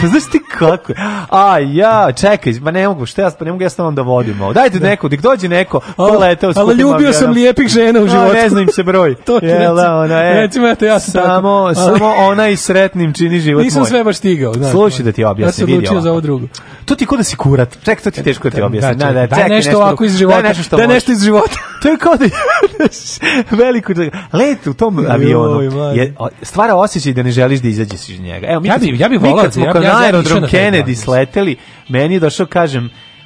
Pa 0.00 0.06
znaš 0.06 0.22
ti 0.24 0.40
kako? 0.58 0.92
A, 1.30 1.58
ja, 1.60 2.12
čekaj, 2.12 2.52
ma 2.52 2.70
ne 2.70 2.88
mogu, 2.88 3.06
šta 3.06 3.22
ja, 3.22 3.30
pa 3.38 3.44
ne 3.44 3.50
mogu 3.52 3.62
ja 3.62 3.70
s 3.70 3.76
da 3.92 4.02
vodim 4.02 4.40
ovo. 4.40 4.52
Dajte 4.52 4.80
neko, 4.80 5.08
dik 5.08 5.20
dođe 5.20 5.48
neko, 5.48 5.80
ko 5.96 6.18
letao 6.18 6.52
s 6.74 6.80
ali 6.80 6.82
kupim 6.82 6.92
ljubio 6.92 7.12
sam 7.12 7.18
avionom. 7.18 7.34
lijepih 7.34 7.68
žena 7.68 8.00
u 8.00 8.08
životu. 8.08 8.32
Ne 8.34 8.48
znam 8.48 8.66
se 8.68 8.82
broj. 8.82 9.14
To 9.26 9.38
Jel 9.42 9.76
da, 9.76 9.94
ona, 9.96 10.14
e, 10.16 10.34
recimo, 10.34 10.68
eto, 10.68 10.84
ja 10.84 11.00
sam 11.00 11.12
samo, 11.12 11.26
tako, 11.26 11.48
ali- 11.48 11.74
samo 11.74 12.14
ona 12.18 12.48
i 12.48 12.56
sretnim 12.56 13.12
čini 13.12 13.40
život 13.40 13.62
Nisam 13.62 13.80
moj. 13.80 13.88
sve 13.88 14.04
baš 14.04 14.16
stigao, 14.16 14.54
znaš. 14.54 14.70
Slušaj 14.70 15.04
da 15.04 15.12
ti 15.12 15.24
objasnim, 15.24 15.68
Ja 15.68 15.68
sam 15.68 15.76
odlučio 15.76 16.00
za 16.00 16.10
ovo 16.10 16.20
drugo. 16.20 16.46
To 16.84 16.94
ti 16.94 17.06
ko 17.06 17.16
da 17.16 17.22
si 17.22 17.36
kurat. 17.36 17.76
Ček, 17.84 18.00
to 18.00 18.10
ti 18.10 18.20
je 18.20 18.24
teško 18.24 18.50
da 18.50 18.56
ti 18.56 18.62
objasnim. 18.62 18.98
Da, 18.98 19.12
daj 19.12 19.26
čekaj, 19.28 19.48
nešto 19.48 19.76
ovako 19.76 20.04
iz 20.04 20.16
života. 20.16 20.42
Daj 20.42 20.48
nešto 20.50 20.76
možeš. 20.76 20.88
nešto 20.88 21.12
iz 21.12 21.22
života. 21.22 21.54
To 21.82 21.88
je 21.88 21.96
kao 21.96 22.14
da 22.16 22.24
veliko 23.52 23.92
let 24.32 24.66
u 24.66 24.74
tom 24.74 25.06
avionu 25.08 25.62
je 25.94 26.14
stvara 26.42 26.74
osjećaj 26.74 27.12
da 27.12 27.22
ne 27.22 27.30
želiš 27.30 27.60
da 27.60 27.68
izađeš 27.68 28.08
iz 28.08 28.20
njega. 28.20 28.46
Evo 28.46 28.60
mi 28.60 28.68
Ja 28.68 28.74
kad 28.74 28.80
bi- 28.82 28.86
smo- 28.88 28.96
ja 28.96 29.08
bi 29.08 29.18
mi 29.18 29.28
volao 29.30 29.46
da- 29.46 29.60
ja- 29.60 29.66
ja- 29.66 29.72
ja 29.74 29.80
išao 29.82 29.98
aerodrom 29.98 30.42
na 30.42 30.48
taj 30.48 30.60
Kennedy 30.60 30.94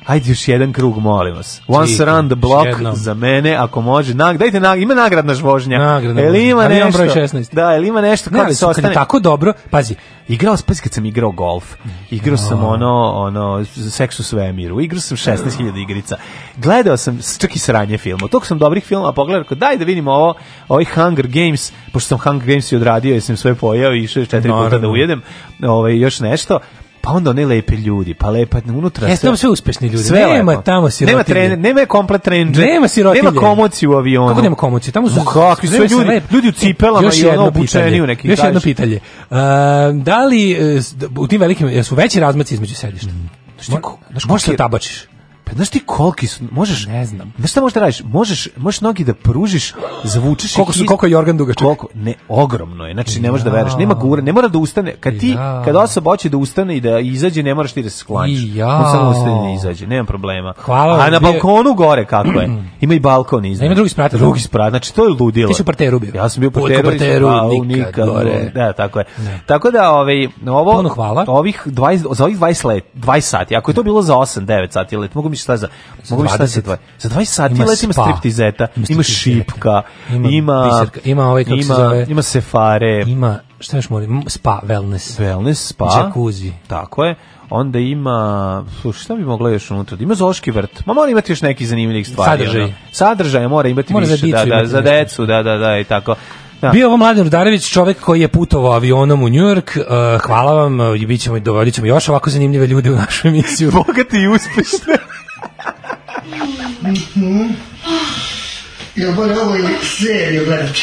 Ajde 0.08 0.30
još 0.30 0.48
jedan 0.48 0.72
krug, 0.72 0.98
molim 0.98 1.34
vas. 1.34 1.60
Once 1.66 1.92
Čika, 1.92 2.02
around 2.02 2.30
the 2.30 2.34
block 2.34 2.68
za 2.94 3.14
mene, 3.14 3.54
ako 3.54 3.80
može. 3.80 4.14
Nag, 4.14 4.36
dajte 4.36 4.60
nag, 4.60 4.82
ima 4.82 4.94
nagradna 4.94 5.34
žvožnja. 5.34 5.78
Nagradna 5.78 6.22
Jel 6.22 6.36
ima. 6.36 6.62
Ali 6.62 6.74
nešto? 6.74 6.98
broj 6.98 7.08
16. 7.08 7.54
Da, 7.54 7.72
jel 7.72 7.84
ima 7.84 8.00
nešto 8.00 8.30
Ne, 8.30 8.38
ali 8.38 8.48
da 8.48 8.54
se 8.54 8.66
ostane? 8.66 8.94
tako 8.94 9.18
dobro, 9.20 9.52
pazi, 9.70 9.94
Igrao 10.28 10.56
sam, 10.56 10.66
pazi 10.66 10.82
kad 10.82 10.92
sam 10.92 11.04
igrao 11.04 11.30
golf. 11.30 11.74
Igrao 12.10 12.36
sam 12.36 12.64
ono, 12.64 13.12
ono, 13.12 13.64
seks 13.90 14.20
u 14.20 14.22
svemiru. 14.22 14.80
Igrao 14.80 15.00
sam 15.00 15.16
16.000 15.16 15.82
igrica. 15.82 16.16
Gledao 16.56 16.96
sam 16.96 17.18
čak 17.38 17.56
i 17.56 17.58
sranje 17.58 17.98
filma. 17.98 18.28
Tog 18.28 18.46
sam 18.46 18.58
dobrih 18.58 18.84
filmova 18.84 19.12
pogledao, 19.12 19.42
rekao, 19.42 19.56
daj 19.56 19.76
da 19.76 19.84
vidimo 19.84 20.12
ovo, 20.12 20.34
ovaj 20.68 20.84
Hunger 20.84 21.26
Games, 21.26 21.72
pošto 21.92 22.08
sam 22.08 22.18
Hunger 22.18 22.48
Games 22.48 22.72
i 22.72 22.76
odradio, 22.76 23.12
jer 23.12 23.22
sam 23.22 23.36
sve 23.36 23.54
pojeo 23.54 23.94
i 23.94 24.02
išao 24.02 24.24
četiri 24.24 24.50
puta 24.50 24.78
da 24.78 24.88
ujedem, 24.88 25.22
ovaj, 25.62 25.98
još 25.98 26.20
nešto. 26.20 26.58
Pa 27.00 27.10
onda 27.10 27.30
one 27.30 27.46
lepe 27.46 27.74
ljudi, 27.76 28.14
pa 28.14 28.30
lepa 28.30 28.58
unutra. 28.68 29.08
Jeste 29.08 29.26
tamo 29.26 29.36
sve 29.36 29.48
uspešni 29.48 29.88
ljudi. 29.88 30.04
Sve 30.04 30.20
Nema 30.20 30.52
lepo. 30.52 30.62
tamo 30.62 30.90
sirotilje. 30.90 31.12
Nema 31.12 31.24
trener, 31.24 31.58
nema 31.60 31.86
komplet 31.86 32.22
trenđe. 32.22 32.62
Nema 32.62 32.88
sirotilje. 32.88 33.22
Nema 33.22 33.40
komociju 33.40 33.90
u 33.90 33.94
avionu. 33.94 34.28
Kako 34.28 34.42
nema 34.42 34.56
komocije? 34.56 34.92
Tamo 34.92 35.08
su 35.08 35.24
kakvi 35.24 35.68
sve 35.68 35.78
ljudi, 35.80 36.04
lep- 36.06 36.32
ljudi 36.32 36.48
u 36.48 36.52
cipelama 36.52 37.06
Još 37.06 37.18
i 37.18 37.26
ono 37.26 37.46
obučeni 37.46 38.00
u 38.00 38.06
neki 38.06 38.28
Još 38.28 38.38
jedno 38.40 38.60
pitanje. 38.60 38.94
E, 38.94 39.00
da 39.94 40.24
li 40.24 40.50
s- 40.80 40.94
u 41.16 41.26
tim 41.26 41.40
velikim 41.40 41.68
jesu 41.68 41.94
veći 41.94 42.20
razmaci 42.20 42.54
između 42.54 42.74
sedišta? 42.74 43.08
Mo- 43.60 43.80
Znaš, 44.10 44.24
možeš 44.24 44.44
se 44.44 44.56
tabačiš. 44.56 45.04
Pa 45.48 45.54
znaš 45.54 45.68
ti 45.68 45.80
koliki 45.86 46.26
su, 46.26 46.44
možeš, 46.50 46.86
Ne 46.86 47.06
znam. 47.06 47.32
Znaš 47.38 47.50
šta 47.50 47.60
možeš 47.60 47.74
da 47.74 47.80
radiš? 47.80 48.02
Možeš, 48.04 48.48
možeš 48.56 48.80
nogi 48.80 49.04
da 49.04 49.14
pružiš, 49.14 49.74
zavučeš 50.04 50.54
Koliko 50.54 50.72
su 50.72 50.84
koliko 50.86 51.06
je 51.06 51.12
jorgan 51.12 51.36
dugačak? 51.36 51.64
Koliko? 51.64 51.86
Ne, 51.94 52.14
ogromno 52.28 52.86
je. 52.86 52.94
Znači 52.94 53.20
ne 53.20 53.30
možeš 53.30 53.44
da 53.44 53.50
veruješ. 53.50 53.74
Nema 53.78 53.94
gure, 53.94 54.22
ne 54.22 54.32
mora 54.32 54.48
da 54.48 54.58
ustane. 54.58 54.94
Kad 55.00 55.18
ti 55.18 55.28
Ja. 55.28 55.62
kad 55.64 55.76
osoba 55.76 56.10
hoće 56.10 56.28
da 56.28 56.36
ustane 56.36 56.76
i 56.76 56.80
da 56.80 56.98
izađe, 56.98 57.42
ne 57.42 57.54
moraš 57.54 57.72
ti 57.72 57.82
da 57.82 57.90
se 57.90 57.98
skloniš. 57.98 58.40
I 58.40 58.56
ja. 58.56 58.76
On 58.76 58.84
samo 58.90 59.10
ustane 59.10 59.32
i 59.32 59.48
da 59.48 59.54
izađe, 59.54 59.86
nema 59.86 60.04
problema. 60.04 60.54
Hvala 60.58 61.04
A 61.04 61.10
na 61.10 61.20
balkonu 61.20 61.74
gore 61.74 62.04
kako 62.04 62.40
je? 62.40 62.48
Ima 62.80 62.94
i 62.94 63.00
balkon 63.00 63.44
iznad. 63.44 63.66
Ima 63.66 63.74
drugi 63.74 63.90
sprat? 63.90 64.14
Drugi 64.14 64.40
sprat. 64.40 64.70
Znači 64.70 64.94
to 64.94 65.04
je 65.04 65.10
ludilo. 65.20 65.48
Ti 65.48 65.54
si 65.54 65.62
u 65.62 65.64
parteru 65.64 65.98
bio? 65.98 66.12
Ja 66.14 66.28
sam 66.28 66.40
bio 66.40 66.48
u 66.48 66.50
parteru. 66.50 66.88
parteru, 66.88 67.30
nikad 67.64 68.06
gore. 68.06 68.50
Da, 68.54 68.72
tako 68.72 68.98
je. 68.98 69.04
Tako 69.46 69.70
da 69.70 69.90
ovaj 69.90 70.28
ovo 70.46 70.72
Puno 70.72 70.88
hvala. 70.88 71.24
Ovih 71.28 71.62
20 71.66 72.14
za 72.14 72.24
ovih 72.24 72.38
20 72.38 72.66
let, 72.66 72.84
20 72.94 73.20
sati. 73.20 73.56
Ako 73.56 73.70
je 73.70 73.74
to 73.74 73.82
bilo 73.82 74.02
za 74.02 74.14
8, 74.14 74.40
9 74.40 74.72
sati 74.72 74.96
let, 74.96 75.14
mogu 75.14 75.28
mi 75.28 75.36
šta 75.38 75.56
za 75.56 75.68
mogu 76.10 76.22
mi 76.22 76.28
šta 76.28 76.46
za 76.46 76.60
20. 76.60 76.64
20. 76.64 76.76
Za 76.98 77.08
20 77.08 77.24
sati 77.24 77.54
Ima 77.54 77.64
let 77.64 77.82
ima 77.82 77.92
spa. 77.92 78.02
striptizeta, 78.02 78.66
Ima 78.88 79.02
šipka, 79.02 79.82
Ima 80.10 80.28
ima 80.28 80.70
biserka, 80.80 81.00
ima 81.04 81.26
ovaj, 81.28 81.44
kako 81.44 81.56
se 81.56 81.62
zove? 81.64 82.06
ima 82.08 82.22
sefare, 82.22 83.04
Ima, 83.06 83.38
šta 83.60 83.76
još 83.76 83.90
moram? 83.90 84.22
Spa, 84.26 84.60
wellness. 84.64 85.20
wellness 85.20 85.54
spa, 85.54 86.04
Jacuzzi. 86.04 86.52
Tako 86.66 87.04
je. 87.04 87.14
Onda 87.50 87.78
ima, 87.78 88.64
slušaj, 88.80 89.02
šta 89.02 89.14
bi 89.14 89.24
mogla 89.24 89.50
još 89.50 89.70
unutra? 89.70 89.96
Ima 90.00 90.14
zoški 90.14 90.50
vrt. 90.50 90.86
Ma 90.86 90.94
mora 90.94 91.10
imati 91.10 91.32
još 91.32 91.42
neki 91.42 91.66
zanimljivih 91.66 92.08
stvari. 92.08 92.30
Sadržaj. 92.38 92.62
ono. 92.62 92.72
Sadržaj 92.92 93.48
mora 93.48 93.68
imati 93.68 93.92
Mora 93.92 94.06
za 94.06 94.12
više, 94.12 94.26
dicu 94.26 94.38
da, 94.38 94.44
da, 94.44 94.54
imati 94.54 94.68
za 94.68 94.80
decu, 94.80 95.26
da, 95.26 95.42
da, 95.42 95.56
da, 95.56 95.78
i 95.78 95.84
tako. 95.84 96.14
Da. 96.60 96.68
Bio 96.70 96.86
ovo 96.86 96.96
Mladen 96.96 97.24
Rudarević, 97.24 97.68
čovek 97.70 98.00
koji 98.00 98.20
je 98.20 98.28
putovao 98.28 98.72
avionom 98.72 99.22
u 99.22 99.28
Njujork. 99.28 99.70
Uh, 99.76 100.20
hvala 100.22 100.52
vam, 100.52 100.80
uh, 100.80 101.00
i 101.00 101.06
bit 101.06 101.20
ćemo, 101.20 101.38
dovodit 101.38 101.74
ćemo 101.74 101.86
još 101.86 102.08
ovako 102.08 102.30
zanimljive 102.30 102.66
ljude 102.66 102.90
u 102.90 102.96
našu 102.96 103.28
emisiju. 103.28 103.70
Bogati 103.86 104.16
i 104.16 104.28
uspešni. 106.36 107.54
Jel 108.96 109.12
bolje 109.12 109.40
ovo 109.40 109.56
i 109.56 109.64
seriju 109.98 110.44
gledat? 110.44 110.76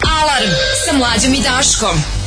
Alarm 0.00 0.50
sa 0.86 0.92
mlađom 0.96 1.34
i 1.34 1.42
Daškom. 1.42 2.25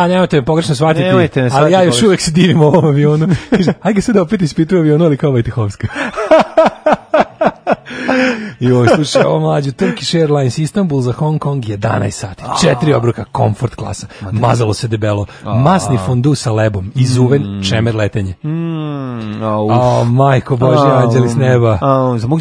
A, 0.00 0.08
nemojte 0.08 0.36
me 0.36 0.44
pogrešno 0.44 0.74
shvatiti, 0.74 1.04
Nemojte 1.04 1.42
me 1.42 1.50
ali 1.52 1.72
ja 1.72 1.82
još 1.82 2.02
uvek 2.02 2.20
se 2.20 2.30
divim 2.30 2.60
ovom 2.62 2.84
avionu. 2.84 3.28
Kaže, 3.50 3.72
aj 3.82 3.92
ga 3.92 4.00
sad 4.00 4.16
opet 4.16 4.42
ispituju 4.42 4.80
avionu, 4.80 5.04
ali 5.04 5.16
kao 5.16 5.32
Vajtehovska. 5.32 5.88
Joj, 8.60 8.88
slušaj, 8.94 9.22
ovo 9.22 9.40
mlađe, 9.40 9.72
Turkish 9.72 10.14
Airlines 10.14 10.58
Istanbul 10.58 11.00
za 11.00 11.12
Hong 11.12 11.40
Kong 11.40 11.64
11 11.64 12.10
sati, 12.10 12.42
četiri 12.62 12.92
obroka, 12.92 13.24
komfort 13.24 13.74
klasa, 13.74 14.06
mazalo 14.32 14.74
se 14.74 14.88
debelo, 14.88 15.26
masni 15.44 15.98
fondu 16.06 16.34
sa 16.34 16.52
lebom, 16.52 16.92
izuven, 16.94 17.62
čemer 17.68 17.94
letenje. 17.94 18.34
Mm. 18.42 19.42
O, 19.42 20.04
majko 20.04 20.56
Bože, 20.56 20.90
anđeli 20.94 21.28
s 21.28 21.36
neba. 21.36 21.78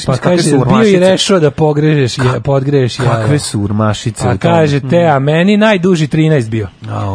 Pa 0.05 0.17
kaže, 0.17 0.51
bio 0.67 0.89
i 0.89 0.99
rešao 0.99 1.39
da 1.39 1.51
pogrešeš, 1.51 2.17
je, 2.17 2.39
podgreješ 2.43 2.99
jaja. 2.99 3.11
Kakve 3.11 3.39
su 3.39 3.61
urmašice 3.61 4.23
Pa 4.23 4.37
kaže, 4.37 4.79
te, 4.79 5.05
a 5.05 5.19
meni 5.19 5.57
najduži 5.57 6.07
13 6.07 6.49
bio. 6.49 6.67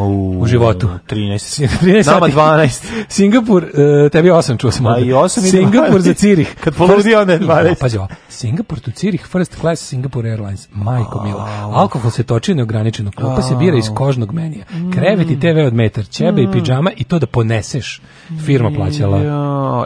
Au, 0.05 0.41
U 0.41 0.47
životu. 0.47 0.89
13. 1.09 1.69
13 1.83 2.07
Nama 2.13 2.27
sati. 2.27 2.33
12. 2.33 3.05
Singapur, 3.09 3.65
uh, 3.65 4.11
tebi 4.13 4.31
8 4.31 4.59
čuo 4.59 4.71
sam. 4.71 4.87
A 4.87 4.91
ovde. 4.91 5.07
i 5.07 5.13
osam 5.13 5.45
i 5.45 5.49
Singapur 5.49 6.01
12. 6.01 6.01
za 6.01 6.15
Cirih. 6.15 6.55
Kad 6.65 6.75
poludi, 6.75 7.15
onda 7.15 7.33
je 7.33 7.41
12. 7.41 7.75
Pazi 7.81 7.99
ovo, 7.99 8.09
Singapur 8.29 8.81
to 8.81 8.91
Cirih, 8.91 9.27
first 9.27 9.61
class 9.61 9.83
Singapore 9.83 10.31
Airlines. 10.31 10.69
Majko 10.73 11.23
mila. 11.25 11.49
Alkohol 11.73 12.11
se 12.11 12.23
toči 12.23 12.55
neograničeno. 12.55 13.11
Klupa 13.17 13.43
se 13.43 13.55
bira 13.57 13.79
iz 13.79 13.85
kožnog 13.95 14.33
menija. 14.33 14.65
Krevet 14.95 15.31
i 15.31 15.41
TV 15.41 15.67
od 15.67 15.75
metar, 15.75 16.07
ćebe 16.07 16.43
i 16.43 16.49
pidžama 16.53 16.91
i 16.97 17.05
to 17.05 17.19
da 17.19 17.27
poneseš. 17.27 18.01
Firma 18.47 18.71
plaćala. 18.77 19.19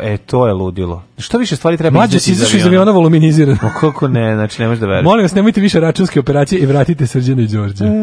E, 0.02 0.16
to 0.16 0.46
je 0.46 0.52
ludilo. 0.52 1.02
Što 1.18 1.38
više 1.38 1.56
stvari 1.56 1.76
treba 1.76 1.98
Mlađe 1.98 2.20
si 2.20 2.32
izašao 2.32 2.58
iz 2.58 2.66
aviona 2.66 2.92
voluminiziran. 2.92 3.58
Ma 3.62 3.70
kako 3.80 4.08
ne, 4.08 4.34
znači 4.34 4.62
ne 4.62 4.68
možeš 4.68 4.80
da 4.80 4.86
veruješ. 4.86 5.04
Molim 5.04 5.24
vas, 5.24 5.34
nemojte 5.34 5.60
više 5.60 5.80
računske 5.80 6.20
operacije 6.20 6.60
i 6.60 6.66
vratite 6.66 7.06
Srđana 7.06 7.42
i 7.42 7.46
Đorđe. 7.46 7.84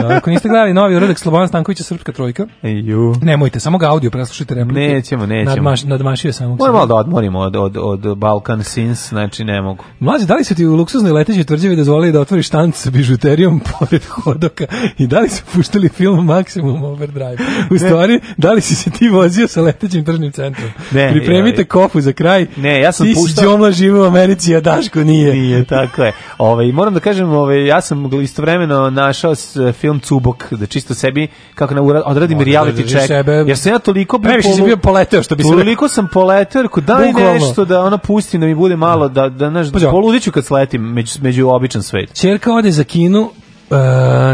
Da, 0.00 0.16
ako 0.16 0.30
niste 0.30 0.48
gledali 0.48 0.74
novi 0.74 0.96
uradak 0.96 1.18
Slobodan 1.20 1.48
Stankovića 1.48 1.84
Srpska 1.84 2.12
trojka, 2.12 2.46
Ju. 2.62 3.14
nemojte, 3.22 3.60
samo 3.60 3.78
ga 3.78 3.88
audio 3.88 4.10
preslušajte 4.10 4.54
replike. 4.54 4.80
Nećemo, 4.80 5.26
nećemo. 5.26 5.50
Nadmaš, 5.50 5.84
nadmašio 5.84 6.32
Moram 6.40 6.58
sebe. 6.58 6.72
malo 6.72 6.86
da 6.86 6.94
odmorimo 6.94 7.38
od, 7.38 7.56
od, 7.56 7.76
od 7.76 8.18
Balkan 8.18 8.64
Sins, 8.64 9.08
znači 9.08 9.44
ne 9.44 9.62
mogu. 9.62 9.84
Mlađe, 10.00 10.26
da 10.26 10.34
li 10.34 10.44
su 10.44 10.54
ti 10.54 10.66
u 10.66 10.76
luksuznoj 10.76 11.12
letećoj 11.12 11.44
tvrđavi 11.44 11.76
dozvolili 11.76 12.12
da 12.12 12.20
otvoriš 12.20 12.46
štanc 12.46 12.76
sa 12.76 12.90
bižuterijom 12.90 13.60
pored 13.70 14.04
hodoka 14.06 14.64
i 14.98 15.06
da 15.06 15.20
li 15.20 15.28
su 15.28 15.42
puštali 15.54 15.88
film 15.88 16.26
Maximum 16.26 16.84
Overdrive? 16.84 17.36
U 17.70 17.78
stvari, 17.78 18.20
da 18.36 18.52
li 18.52 18.60
si 18.60 18.74
se 18.74 18.90
ti 18.90 19.08
vozio 19.08 19.48
sa 19.48 19.62
letećim 19.62 20.04
tržnim 20.04 20.32
centrom? 20.32 20.70
Ne, 20.92 21.10
Pripremite 21.10 21.62
ja- 21.62 21.66
kofu 21.66 22.00
za 22.00 22.12
kraj. 22.12 22.46
Ne, 22.56 22.80
ja 22.80 22.92
sam 22.92 23.06
ti 23.06 23.14
puštao- 23.14 23.28
si 23.34 23.44
Đomla 23.44 23.70
živo 23.72 24.00
u 24.00 24.06
Americi, 24.06 24.56
a 24.56 24.60
Daško 24.60 25.00
nije. 25.00 25.34
Nije, 25.34 25.64
tako 25.64 26.02
je. 26.02 26.12
Ove, 26.38 26.72
moram 26.72 26.94
da 26.94 27.00
kažem, 27.00 27.28
ove, 27.30 27.66
ja 27.66 27.80
sam 27.80 28.10
istovremeno 28.14 28.90
našao 28.90 29.34
film 29.72 30.00
Cubok, 30.00 30.52
da 30.52 30.66
čisto 30.66 30.94
sebi, 31.10 31.28
kako 31.54 31.74
ne 31.74 31.80
ura- 31.80 32.02
odradim 32.06 32.38
Možda 32.38 32.50
reality 32.52 32.72
držiš 32.72 32.92
check, 32.92 33.06
sebe- 33.06 33.44
jer 33.46 33.58
sam 33.58 33.72
ja 33.72 33.78
toliko 33.78 34.18
bio 34.18 34.28
Previše 34.28 34.48
polu- 34.50 34.64
bio 34.64 34.76
poleteo, 34.76 35.22
što 35.22 35.36
bi 35.36 35.42
se. 35.42 35.48
Toliko 35.50 35.88
sam 35.88 36.08
poleteo, 36.08 36.62
rekao, 36.62 36.80
daj 36.82 37.12
nešto 37.34 37.64
da 37.64 37.82
ono 37.82 37.98
pustim, 37.98 38.40
da 38.40 38.46
mi 38.46 38.54
bude 38.54 38.76
malo, 38.76 39.08
da, 39.08 39.28
da, 39.28 39.50
znaš, 39.50 39.72
Pazi 39.72 39.86
ovo. 39.86 39.92
poludiću 39.92 40.32
kad 40.32 40.44
sletim 40.44 40.82
među, 40.82 41.12
među 41.22 41.48
običan 41.48 41.82
svet. 41.82 42.14
Čerka 42.14 42.52
ode 42.52 42.70
za 42.70 42.84
Kinu 42.84 43.30
e, 43.70 43.76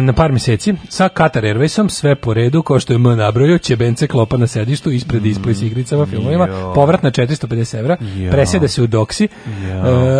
na 0.00 0.12
par 0.12 0.32
mjeseci 0.32 0.74
sa 0.88 1.08
Qatar 1.08 1.44
Airwaysom, 1.44 1.88
sve 1.88 2.14
po 2.14 2.34
redu, 2.34 2.62
kao 2.62 2.80
što 2.80 2.92
je 2.92 2.96
M 2.96 3.02
nabrojio, 3.02 3.58
ćebence 3.58 4.06
klopa 4.06 4.36
na 4.36 4.46
sedištu, 4.46 4.90
ispred 4.90 5.22
display 5.22 5.54
s 5.54 5.62
igricama, 5.62 6.06
filmovima, 6.06 6.46
Jo. 6.46 6.72
povrat 6.74 7.02
na 7.02 7.10
450 7.10 7.78
evra, 7.78 7.96
Jo. 8.16 8.30
presjede 8.30 8.68
se 8.68 8.82
u 8.82 8.86
doksi, 8.86 9.24
e, 9.24 9.28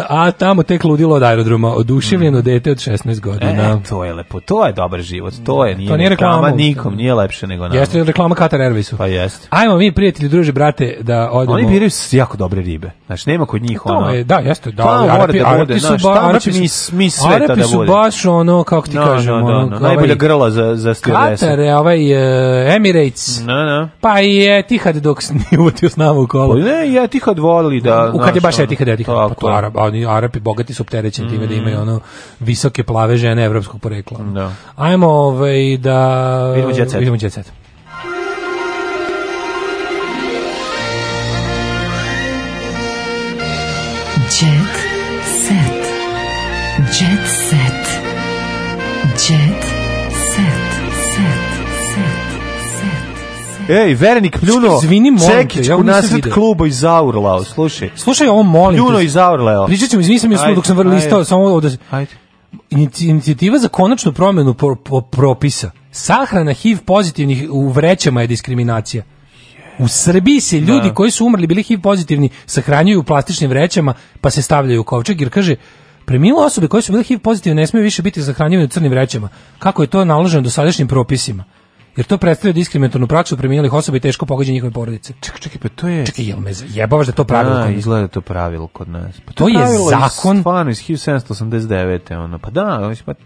a 0.08 0.30
tamo 0.30 0.62
tek 0.62 0.84
ludilo 0.84 1.14
od 1.16 1.22
aerodroma, 1.22 1.68
oduševljeno 1.68 2.42
dete 2.42 2.70
od 2.70 2.76
16 2.78 3.20
godina. 3.20 3.50
E, 3.72 3.76
to 3.88 4.04
je 4.04 4.12
lepo, 4.14 4.40
to 4.40 4.66
je 4.66 4.72
dobar 4.72 5.00
život, 5.00 5.34
to 5.44 5.66
je, 5.66 5.74
nije, 5.76 5.90
To 5.90 5.96
nije 5.96 6.08
reklama, 6.08 6.34
reklama, 6.36 6.56
nikom, 6.56 6.94
nije 6.96 7.14
lepše 7.14 7.46
nego 7.46 7.68
nama. 7.68 7.80
Jeste 7.80 8.04
reklama 8.04 8.34
Qatar 8.34 8.58
Airwaysu. 8.60 8.96
Pa 8.96 9.06
jeste. 9.06 9.46
Ajmo 9.50 9.76
mi, 9.76 9.92
prijatelji, 9.92 10.28
druže, 10.28 10.52
brate, 10.52 10.96
da 11.00 11.30
odemo... 11.32 11.56
Oni 11.56 11.66
biraju 11.66 11.90
jako 12.12 12.36
dobre 12.36 12.62
ribe. 12.62 12.90
Znači, 13.06 13.30
nema 13.30 13.46
kod 13.46 13.62
njih 13.62 13.80
To 13.86 13.92
ono... 13.94 14.10
je, 14.10 14.24
da, 14.24 14.38
jeste, 14.38 14.70
da, 14.70 14.84
mora 14.84 15.12
Arapi, 15.12 15.38
da 15.38 15.46
Arapi 15.46 15.60
bude, 15.66 15.80
su, 15.80 15.96
ba, 16.02 16.28
Arapi 16.28 16.52
su, 16.52 16.60
mis 16.96 17.14
sveta 17.14 17.34
Arapi 17.34 17.60
da 17.60 17.66
su 17.66 17.76
bude. 17.76 17.90
baš 17.90 18.24
ono, 18.24 18.64
kako 18.64 18.86
ti 18.86 18.96
No, 18.96 19.05
kažemo, 19.06 19.36
no, 19.36 19.42
no, 19.42 19.48
ono, 19.48 19.60
no. 19.60 19.76
ovaj- 19.76 19.82
Najbolja 19.82 20.14
grla 20.14 20.50
za, 20.50 20.76
za 20.76 20.90
stewardesa. 20.90 21.40
Katar, 21.40 21.58
je 21.58 21.76
ovaj 21.76 22.12
uh, 22.12 22.74
Emirates, 22.74 23.40
No, 23.40 23.64
no. 23.64 23.88
pa 24.00 24.20
i 24.20 24.58
Etihad 24.58 24.96
dok 24.96 25.22
se 25.22 25.34
nije 25.34 25.60
uvotio 25.60 25.88
s 25.90 25.96
nama 25.96 26.20
u 26.20 26.26
kolo. 26.26 26.54
Pa 26.54 26.60
ne, 26.60 26.92
ja 26.92 27.06
ti 27.06 27.20
kad 27.20 27.38
voli 27.38 27.80
da... 27.80 28.12
U 28.14 28.18
kad 28.18 28.34
je 28.34 28.40
baš 28.40 28.58
Etihad, 28.58 28.88
Etihad, 28.88 29.14
pa 29.28 29.34
to. 29.34 29.46
Arab, 29.46 29.76
oni 29.76 30.06
Arapi 30.06 30.40
bogati 30.40 30.74
su 30.74 30.82
opterećeni 30.82 31.28
time 31.28 31.46
da 31.46 31.54
imaju 31.54 31.80
ono 31.80 32.00
visoke 32.40 32.82
plave 32.82 33.16
žene 33.16 33.44
evropskog 33.44 33.80
porekla. 33.80 34.18
Da. 34.18 34.52
Ajmo 34.76 35.06
ovaj 35.08 35.76
da 35.76 36.54
Idemo 36.56 36.72
jet 36.76 36.90
set. 36.90 37.00
Idemo 37.02 37.16
jet 37.20 37.32
set. 37.32 37.52
Jet 44.30 44.76
set. 45.24 45.82
Jet 46.90 47.26
set. 47.48 47.95
Ej, 53.68 53.94
Verenik 53.94 54.38
pljuno 54.40 54.78
Izvini, 54.82 55.10
molim 55.10 55.26
te, 55.28 55.42
Čekić 55.42 55.68
ja 55.68 55.76
u 55.76 55.82
nasred 55.82 56.32
kluba 56.32 56.66
iz 56.66 56.84
Aurlao, 56.84 57.44
slušaj. 57.44 57.90
Slušaj, 57.96 58.28
ovo 58.28 58.42
molim 58.42 58.76
Pljuno 58.76 58.98
te. 58.98 59.04
iz 59.04 59.16
Aurlao. 59.16 59.66
Pričat 59.66 59.88
ćemo, 59.90 60.00
izvini 60.00 60.18
sam 60.18 60.32
Ajde, 60.32 60.54
dok 60.54 60.66
sam 60.66 60.78
listao, 60.78 61.24
samo 61.24 61.60
da... 61.60 61.70
Ajde. 61.90 62.10
Inici- 62.70 63.08
Inicijativa 63.08 63.58
za 63.58 63.68
konačnu 63.68 64.12
promjenu 64.12 64.54
pro- 64.54 64.74
pro- 64.76 65.00
propisa. 65.00 65.70
Sahrana 65.90 66.52
HIV 66.52 66.78
pozitivnih 66.78 67.46
u 67.50 67.68
vrećama 67.68 68.20
je 68.20 68.26
diskriminacija. 68.26 69.02
U 69.78 69.88
Srbiji 69.88 70.40
se 70.40 70.60
ljudi 70.60 70.88
Da. 70.88 70.94
koji 70.94 71.10
su 71.10 71.26
umrli 71.26 71.46
bili 71.46 71.62
HIV 71.62 71.80
pozitivni 71.80 72.28
sahranjuju 72.46 73.00
u 73.00 73.04
plastičnim 73.04 73.50
vrećama 73.50 73.94
pa 74.20 74.30
se 74.30 74.42
stavljaju 74.42 74.80
u 74.80 74.84
kovčeg 74.84 75.20
jer 75.20 75.30
kaže 75.30 75.56
Preminule 76.04 76.44
osobe 76.44 76.68
koje 76.68 76.82
su 76.82 76.92
bile 76.92 77.04
HIV 77.04 77.18
pozitivne 77.18 77.60
ne 77.62 77.66
smiju 77.66 77.82
više 77.82 78.02
biti 78.02 78.22
zahranjivane 78.22 78.64
u 78.64 78.68
crnim 78.68 78.90
vrećama. 78.90 79.28
Kako 79.58 79.82
je 79.82 79.88
to 79.88 80.04
naloženo 80.04 80.42
dosadašnjim 80.42 80.88
propisima? 80.88 81.44
Jer 81.96 82.06
to 82.06 82.18
predstavlja 82.18 82.52
diskriminatornu 82.52 83.06
praksu 83.06 83.36
preminulih 83.36 83.72
osoba 83.72 83.96
i 83.96 84.00
teško 84.00 84.26
pogađa 84.26 84.52
njihove 84.52 84.72
porodice. 84.72 85.12
Čekaj, 85.20 85.40
čekaj, 85.40 85.58
pa 85.60 85.68
to 85.68 85.88
je... 85.88 86.06
Čekaj, 86.06 86.24
jel 86.24 86.38
me 86.40 86.50
jebavaš 86.68 87.06
da 87.06 87.10
je 87.10 87.16
to 87.16 87.24
pravilo? 87.24 87.54
Da, 87.54 87.68
izgleda 87.70 88.08
to 88.08 88.20
pravilo 88.20 88.66
kod 88.66 88.88
nas. 88.88 89.20
Pa 89.26 89.32
To 89.32 89.48
je 89.48 89.54
pravilo 89.54 89.90
iz- 89.90 89.90
zakon. 89.90 90.40
Stvarno 90.40 90.70
iz 90.70 90.78
1789. 90.78 92.24
Ono. 92.24 92.38
Pa 92.38 92.50
da, 92.50 92.88
mislim, 92.88 93.06
pa... 93.06 93.22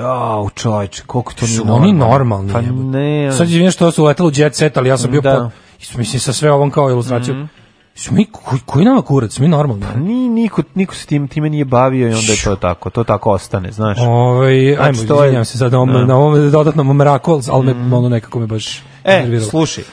Jao, 0.00 0.50
čovječe, 0.54 1.02
koliko 1.06 1.32
to 1.32 1.46
nije 1.46 1.56
Su 1.56 1.64
oni 1.68 1.92
normalni? 1.92 2.52
Pa 2.52 2.60
ne. 2.60 3.32
Sad 3.32 3.48
izvinjam 3.48 3.70
što 3.72 3.90
su 3.90 4.02
uletali 4.02 4.28
u 4.28 4.32
jet 4.34 4.54
set, 4.54 4.76
ali 4.76 4.88
ja 4.88 4.98
sam 4.98 5.10
bio 5.10 5.20
Da. 5.20 5.34
pod, 5.36 5.50
mislim 5.98 6.20
sa 6.20 6.32
sve 6.32 6.52
ovom 6.52 6.70
kao 6.70 6.90
ilustracijom. 6.90 7.48
Su 7.48 7.65
mi, 8.10 8.26
koji, 8.26 8.60
koji 8.66 8.84
nama 8.84 9.02
kurac, 9.02 9.38
mi 9.38 9.48
normalni. 9.48 9.82
Pa 9.84 10.00
ni, 10.00 10.28
niko, 10.28 10.62
niko 10.74 10.94
se 10.94 11.06
tim, 11.06 11.28
time 11.28 11.50
nije 11.50 11.64
bavio 11.64 12.08
i 12.08 12.14
onda 12.14 12.32
je 12.32 12.44
to 12.44 12.56
tako. 12.56 12.90
To 12.90 13.04
tako 13.04 13.30
ostane, 13.30 13.72
znaš. 13.72 13.98
Ovaj, 14.00 14.70
ajmo, 14.70 14.76
Znači, 14.94 15.12
je- 15.12 15.16
izvinjam 15.18 15.44
se 15.44 15.58
sad 15.58 15.72
na 15.72 15.78
ovom, 15.78 15.92
Da. 15.92 16.04
na 16.04 16.16
ovom 16.16 16.50
dodatnom 16.50 16.86
mraku, 16.88 17.40
ali 17.50 17.74
me 17.74 17.96
ono 17.96 18.08
nekako 18.08 18.38
me 18.38 18.46
baš 18.46 18.82
E, 19.04 19.40
slušaj. 19.40 19.84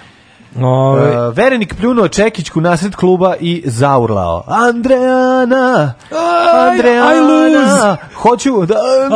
Ovaj, 0.62 1.28
Uh, 1.28 1.36
Verenik 1.36 1.76
pljunuo 1.76 2.08
Čekićku 2.08 2.62
nasred 2.62 2.96
kluba 2.96 3.36
i 3.40 3.64
zaurlao. 3.66 4.44
Andreana! 4.48 5.94
Andreana! 6.70 7.14
I 7.16 7.20
lose! 7.20 7.98
Hoću 8.16 8.66
da... 8.66 8.76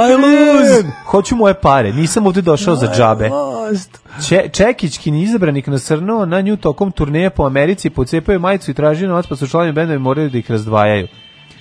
I 0.09 0.13
lose! 0.13 0.91
Hoću 1.05 1.35
moje 1.35 1.53
pare. 1.53 1.93
Nisam 1.93 2.27
ovde 2.27 2.41
došao 2.41 2.75
za 2.75 2.93
džabe. 2.95 3.29
lost. 3.29 4.01
Če, 4.27 4.49
Čekićkin 4.49 5.15
izabranik 5.15 5.67
nasrnuo 5.67 6.25
na 6.25 6.41
nju 6.41 6.57
tokom 6.57 6.91
turneje 6.91 7.29
po 7.29 7.43
Americi, 7.43 7.89
pocepao 7.89 8.33
je 8.33 8.39
majicu 8.39 8.71
i 8.71 8.73
tražio 8.73 9.07
novac, 9.09 9.25
pa 9.27 9.35
su 9.35 9.47
članovi 9.47 9.71
benda 9.71 9.99
morali 9.99 10.29
da 10.29 10.37
ih 10.37 10.51
razdvajaju. 10.51 11.07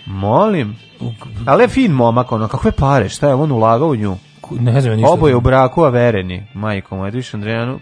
Molim. 0.06 0.76
Ali 1.46 1.64
je 1.64 1.68
fin 1.68 1.92
momak, 1.92 2.32
ono, 2.32 2.48
kakve 2.48 2.72
pare, 2.72 3.08
šta 3.08 3.28
je 3.28 3.34
on 3.34 3.52
ulagao 3.52 3.88
u 3.88 3.96
nju? 3.96 4.16
Ne 4.50 4.80
znam 4.80 4.96
ništa. 4.96 5.12
Oboje 5.12 5.36
u 5.36 5.40
braku, 5.40 5.82
a 5.82 5.88
vereni. 5.88 6.46
Majko 6.55 6.96
moja, 6.96 7.10
vidiš 7.10 7.34
Andrijanu, 7.34 7.78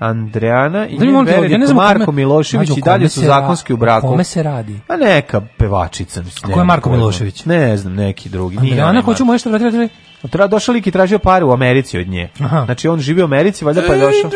Andrijana 0.00 0.86
i 0.86 0.98
Da 0.98 1.04
njen 1.04 1.50
ja 1.50 1.58
ne 1.58 1.66
znam 1.66 1.76
Marko 1.76 2.04
kome- 2.04 2.16
Milošević 2.16 2.70
i 2.70 2.80
dalje 2.80 3.08
su 3.08 3.20
zakonski 3.20 3.72
u 3.72 3.76
braku. 3.76 4.08
Kome 4.08 4.24
se 4.24 4.42
radi? 4.42 4.80
A 4.88 4.96
neka 4.96 5.40
pevačica. 5.58 6.22
Mislim, 6.22 6.50
A 6.50 6.54
ko 6.54 6.60
je 6.60 6.64
Marko 6.64 6.90
ko 6.90 6.96
Milošević? 6.96 7.44
Ne 7.44 7.76
znam, 7.76 7.94
neki 7.94 8.28
drugi. 8.28 8.80
onaj 8.80 9.02
hoću 9.02 9.24
mu 9.24 9.32
nešto 9.32 9.50
vratiti, 9.50 9.76
vratiti. 9.76 9.94
Tra, 10.30 10.46
došao 10.46 10.72
lik 10.72 10.86
i 10.86 10.90
tražio 10.90 11.18
pare 11.18 11.44
u 11.44 11.52
Americi 11.52 11.98
od 11.98 12.08
nje. 12.08 12.28
Aha. 12.40 12.62
Znači 12.64 12.88
on 12.88 13.00
živi 13.00 13.22
u 13.22 13.24
Americi, 13.24 13.64
valjda 13.64 13.82
pa 13.86 13.94
je 13.94 14.00
došao. 14.00 14.30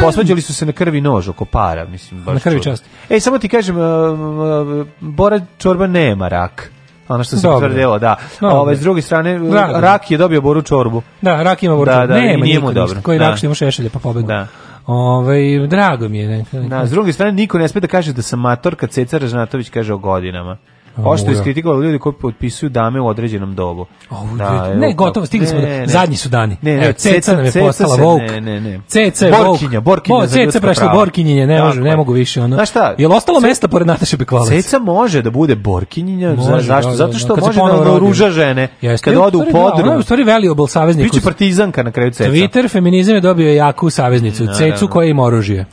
Posvađali 0.00 0.40
su 0.40 0.54
se 0.54 0.66
na 0.66 0.72
krvi 0.72 1.00
nož 1.00 1.28
oko 1.28 1.44
para, 1.44 1.84
mislim. 1.84 2.22
Baš 2.22 2.34
Na 2.34 2.40
krvi 2.40 2.62
čast. 2.62 2.84
Ej, 3.10 3.20
samo 3.20 3.38
ti 3.38 3.48
kažem, 3.48 3.76
uh, 3.76 3.82
uh, 3.82 4.86
Bora 5.00 5.40
Čorba 5.58 5.86
nema 5.86 6.28
rak. 6.28 6.72
Ono 7.08 7.24
što 7.24 7.36
se 7.36 7.48
potvrdilo, 7.48 7.98
da. 7.98 8.16
Ove, 8.40 8.76
s 8.76 8.80
druge 8.80 9.02
strane, 9.02 9.40
rak 9.80 10.10
je 10.10 10.18
dobio 10.18 10.40
Boru 10.40 10.62
Čorbu. 10.62 11.02
Da, 11.22 11.42
rak 11.42 11.62
ima 11.62 11.76
borčan. 11.76 12.00
Da, 12.00 12.06
da, 12.06 12.18
i 12.18 12.22
Nema 12.22 12.44
nije 12.44 12.60
mu 12.60 12.72
dobro. 12.72 13.00
Koji 13.02 13.18
Da. 13.18 13.28
rak 13.28 13.36
što 13.36 13.46
ima 13.46 13.54
šešelje 13.54 13.90
pa 13.90 13.98
pobegu. 13.98 14.26
Da. 14.26 14.46
Ovaj, 14.88 15.66
drago 15.66 16.08
mi 16.08 16.18
je. 16.18 16.28
Ne, 16.28 16.68
Da, 16.68 16.86
s 16.86 16.90
druge 16.90 17.12
strane, 17.12 17.32
niko 17.32 17.58
ne 17.58 17.68
sme 17.68 17.80
da 17.80 17.86
kaže 17.86 18.12
da 18.12 18.22
sam 18.22 18.40
mator 18.40 18.76
kad 18.76 18.90
Ceca 18.90 19.18
Ražnatović 19.18 19.70
kaže 19.70 19.94
o 19.94 19.98
godinama. 19.98 20.56
Oštro 20.96 21.26
da. 21.26 21.38
iskritikovali 21.38 21.86
ljudi 21.86 21.98
koji 21.98 22.12
potpisuju 22.12 22.70
dame 22.70 23.00
u 23.00 23.06
određenom 23.06 23.54
dobu. 23.54 23.86
Da, 24.34 24.74
ne, 24.74 24.92
gotovo, 24.92 25.26
stigli 25.26 25.46
smo, 25.46 25.58
Ne, 25.58 25.78
ne. 25.78 25.86
zadnji 25.86 26.16
su 26.16 26.28
dani. 26.28 26.56
Ne, 26.62 26.76
ne, 26.76 26.84
Evo, 26.84 26.92
Ceca 26.92 27.32
nam 27.32 27.44
je 27.44 27.50
Ceca 27.50 27.66
postala 27.66 27.96
se- 27.96 28.02
Vogue. 28.02 28.26
ne, 28.26 28.40
ne, 28.40 28.60
ne. 28.60 28.80
Ceca 28.86 29.26
je 29.26 29.32
Borkinja, 29.32 29.48
Vogue. 29.68 29.80
Borkinja 29.80 30.18
Bo, 30.18 30.26
za 30.26 30.40
ljudska 30.40 30.60
prešla 30.60 30.82
prava. 30.82 30.94
Borkinjenje, 30.94 31.46
ne 31.46 31.62
može, 31.62 31.80
ne 31.80 31.96
mogu 31.96 32.12
više. 32.12 32.42
Ono. 32.42 32.56
Znaš 32.56 32.70
šta? 32.70 32.94
Je 32.98 33.08
li 33.08 33.14
ostalo 33.14 33.40
mesta 33.40 33.68
pored 33.68 33.86
Nataše 33.86 34.16
Bekvalac? 34.16 34.48
Ceca 34.48 34.78
može 34.78 35.22
da 35.22 35.30
bude 35.30 35.56
borkinjinja, 35.56 36.34
Može, 36.34 36.62
zašto? 36.62 36.66
da, 36.82 36.90
da, 36.90 36.96
Zato 36.96 37.12
da. 37.12 37.18
što 37.18 37.36
može 37.36 37.58
da 37.58 37.68
rodi. 37.68 37.90
oruža 37.90 38.30
žene. 38.30 38.68
Jeste. 38.80 39.04
Kad 39.04 39.16
odu 39.18 39.38
u 39.38 39.44
da, 39.44 39.58
Ona 39.74 39.92
je 39.92 39.98
u 39.98 40.02
stvari 40.02 40.24
valuable 40.24 40.68
saveznik. 40.68 41.04
Biće 41.04 41.20
partizanka 41.20 41.82
na 41.82 41.90
kraju 41.90 42.10
Ceca. 42.10 42.30
Twitter 42.30 42.70
feminizam 42.70 43.14
je 43.14 43.20
dobio 43.20 43.52
jaku 43.52 43.90
saveznicu. 43.90 44.46
Cecu 44.58 44.88
koja 44.88 45.08
ima 45.08 45.22
oružje. 45.22 45.64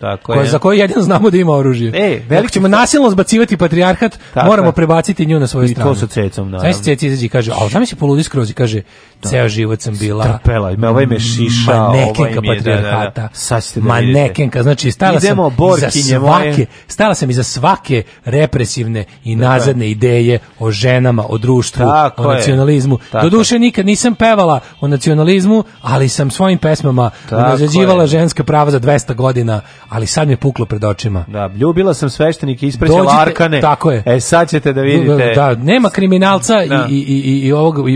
Za 0.46 0.60
koju 0.60 0.80
jedino 0.80 1.02
znamo 1.02 1.30
da 1.30 1.38
ima 1.38 1.52
oružje. 1.54 1.92
E, 1.96 2.16
Ako 2.16 2.30
veliki 2.30 2.54
ćemo 2.54 2.68
nasilno 2.68 3.10
zbacivati 3.10 3.58
patrijarhat, 3.58 4.20
moramo 4.36 4.68
je. 4.68 4.72
Prebaciti 5.16 5.26
nju 5.26 5.40
na 5.40 5.48
svoju 5.48 5.66
I 5.66 5.68
to 5.68 5.74
stranu. 5.74 5.96
sa 5.96 6.08
Cecom, 6.08 6.46
naravno. 6.46 6.60
Znaš 6.64 6.76
se 6.76 6.84
Ceci 6.86 7.08
izađe 7.08 7.26
i 7.26 7.30
kaže, 7.30 7.52
a 7.54 7.70
znam 7.70 7.86
se 7.86 7.96
poludi 7.96 8.24
skroz 8.24 8.50
i 8.50 8.54
kaže, 8.54 8.82
ceo 9.22 9.48
život 9.48 9.82
sam 9.82 9.98
bila 9.98 10.24
Trpela, 10.26 10.72
me 10.72 10.90
ovaj 10.90 11.06
me 11.06 11.20
šiša, 11.20 11.80
manekenka 11.82 12.22
ovaj 12.22 12.42
mi 12.42 12.48
je, 12.48 12.56
da, 12.56 12.72
da, 12.72 12.76
da. 12.76 12.82
patrijarhata. 12.82 13.28
Sad 13.34 13.64
ćete 13.64 13.80
da 13.80 13.88
manekenka, 13.88 14.64
znači 14.64 14.92
stala 14.92 15.18
Idemo, 15.18 15.50
sam 15.50 15.56
Borkinje 15.58 15.90
iza 15.96 16.20
moje. 16.20 16.54
svake, 16.54 16.66
stala 16.88 17.16
sam 17.16 17.30
iza 17.30 17.44
svake 17.44 18.04
represivne 18.26 19.06
i 19.24 19.36
nazadne 19.36 19.90
ideje 19.90 20.40
o 20.60 20.72
ženama, 20.72 21.26
o 21.30 21.38
društvu, 21.38 21.86
Tako 21.86 22.24
o 22.24 22.34
nacionalizmu. 22.34 22.98
Tako 23.12 23.30
Doduše 23.30 23.60
nikad 23.60 23.86
nisam 23.86 24.16
pevala 24.16 24.60
o 24.82 24.88
nacionalizmu, 24.88 25.64
ali 25.82 26.10
sam 26.10 26.32
svojim 26.32 26.58
pesmama 26.58 27.10
unazađivala 27.32 28.08
ženska 28.08 28.44
prava 28.44 28.72
za 28.72 28.80
200 28.80 29.14
godina, 29.16 29.62
ali 29.90 30.08
sad 30.08 30.28
mi 30.28 30.34
je 30.34 30.38
puklo 30.38 30.66
pred 30.66 30.84
očima. 30.84 31.26
Da, 31.28 31.48
ljubila 31.50 31.94
sam 31.94 32.10
sveštenike, 32.10 32.68
isprećala 32.68 33.00
Dođite- 33.00 33.22
arkane. 33.22 33.62
tako 33.62 33.92
je. 33.92 34.04
E, 34.06 34.20
sad 34.20 34.50
ćete 34.50 34.74
da 34.74 34.82
vidite. 34.82 34.95
Da, 35.36 35.56
nema 35.56 35.90
kriminalca 35.90 36.54
Da. 36.66 36.88
i, 36.90 36.94
i, 36.96 37.00
i, 37.00 37.40
i 37.48 37.52
ovog 37.52 37.90
i, 37.90 37.94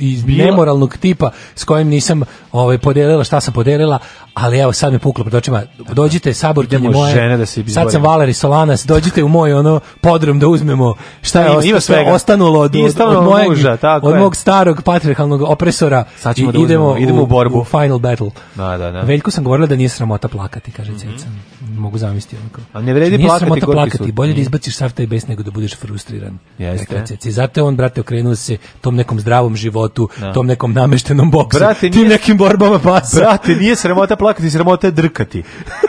i, 0.00 0.22
Bila- 0.26 0.44
nemoralnog 0.44 0.96
tipa 0.96 1.30
s 1.54 1.64
kojim 1.64 1.88
nisam 1.88 2.22
ovaj 2.52 2.78
podelila 2.78 3.24
šta 3.24 3.40
sam 3.40 3.54
podelila, 3.54 3.98
ali 4.34 4.58
evo 4.58 4.72
sad 4.72 4.92
mi 4.92 4.98
puklo 4.98 5.24
pred 5.24 5.34
očima. 5.34 5.62
Dođite 5.88 6.34
saborkinje 6.34 6.78
Idemo 6.78 6.92
moje. 6.92 7.14
žene 7.14 7.36
da 7.36 7.46
se 7.46 7.64
sad 7.64 7.92
sam. 7.92 8.02
Valeri 8.02 8.32
Solanas, 8.34 8.84
dođite 8.84 9.24
u 9.24 9.28
moj 9.28 9.52
ono 9.52 9.80
podrum 10.00 10.38
da 10.38 10.48
uzmemo 10.48 10.94
šta 11.22 11.40
je 11.40 11.46
Ima- 11.46 11.76
osta- 11.76 12.00
ima 12.00 12.12
ostanulo 12.12 12.60
od, 12.60 12.76
od, 12.76 13.00
od 13.08 13.24
mojeg, 13.24 13.48
muža, 13.48 13.76
tako 13.76 14.06
od 14.06 14.14
je. 14.14 14.20
mog 14.20 14.36
starog 14.36 14.82
patrijarhalnog 14.82 15.42
opresora 15.42 16.04
Sad 16.18 16.36
ćemo 16.36 16.50
i 16.50 16.52
da 16.52 16.58
idemo, 16.58 16.84
uzmemo, 16.84 17.02
idemo 17.02 17.22
u 17.22 17.26
borbu. 17.26 17.58
u 17.60 17.64
final 17.64 17.98
battle. 17.98 18.30
Da, 18.54 18.76
da, 18.76 18.90
da. 18.90 19.00
Veljku 19.00 19.30
sam 19.30 19.44
govorila 19.44 19.66
da 19.66 19.76
nije 19.76 19.88
sramota 19.88 20.28
plakati, 20.28 20.70
kaže 20.70 20.92
Ceca. 20.92 21.26
Mogu 21.68 21.98
zamisliti 21.98 22.36
onako. 22.38 22.60
A 22.72 22.82
ne 22.82 22.92
vredi 22.94 23.18
Nije 23.18 23.26
plakati, 23.26 23.44
sramota 23.46 23.66
plakati, 23.68 24.12
bolje 24.12 24.28
da 24.28 24.34
Nije. 24.34 24.42
izbaciš 24.42 24.76
sav 24.76 24.92
taj 24.92 25.06
bes 25.06 25.26
nego 25.26 25.42
da 25.42 25.50
budeš 25.50 25.76
frustriran. 25.76 26.38
Jeste. 26.58 27.04
Zato 27.22 27.60
je 27.60 27.64
on, 27.64 27.76
brate, 27.76 28.00
okrenuo 28.00 28.36
se 28.36 28.56
tom 28.80 28.96
nekom 28.96 29.20
zdravom 29.20 29.56
životu, 29.56 30.08
Da. 30.20 30.32
tom 30.32 30.46
nekom 30.46 30.72
nameštenom 30.72 31.30
boksu, 31.30 31.58
tim 31.82 32.08
nekim 32.08 32.36
borbama 32.38 32.78
pasa. 32.78 33.16
Brate, 33.16 33.54
nije 33.54 33.76
sramota 33.76 34.16
plakati, 34.24 34.50
sramota 34.50 34.86
je 34.86 34.90
drkati. 34.90 35.42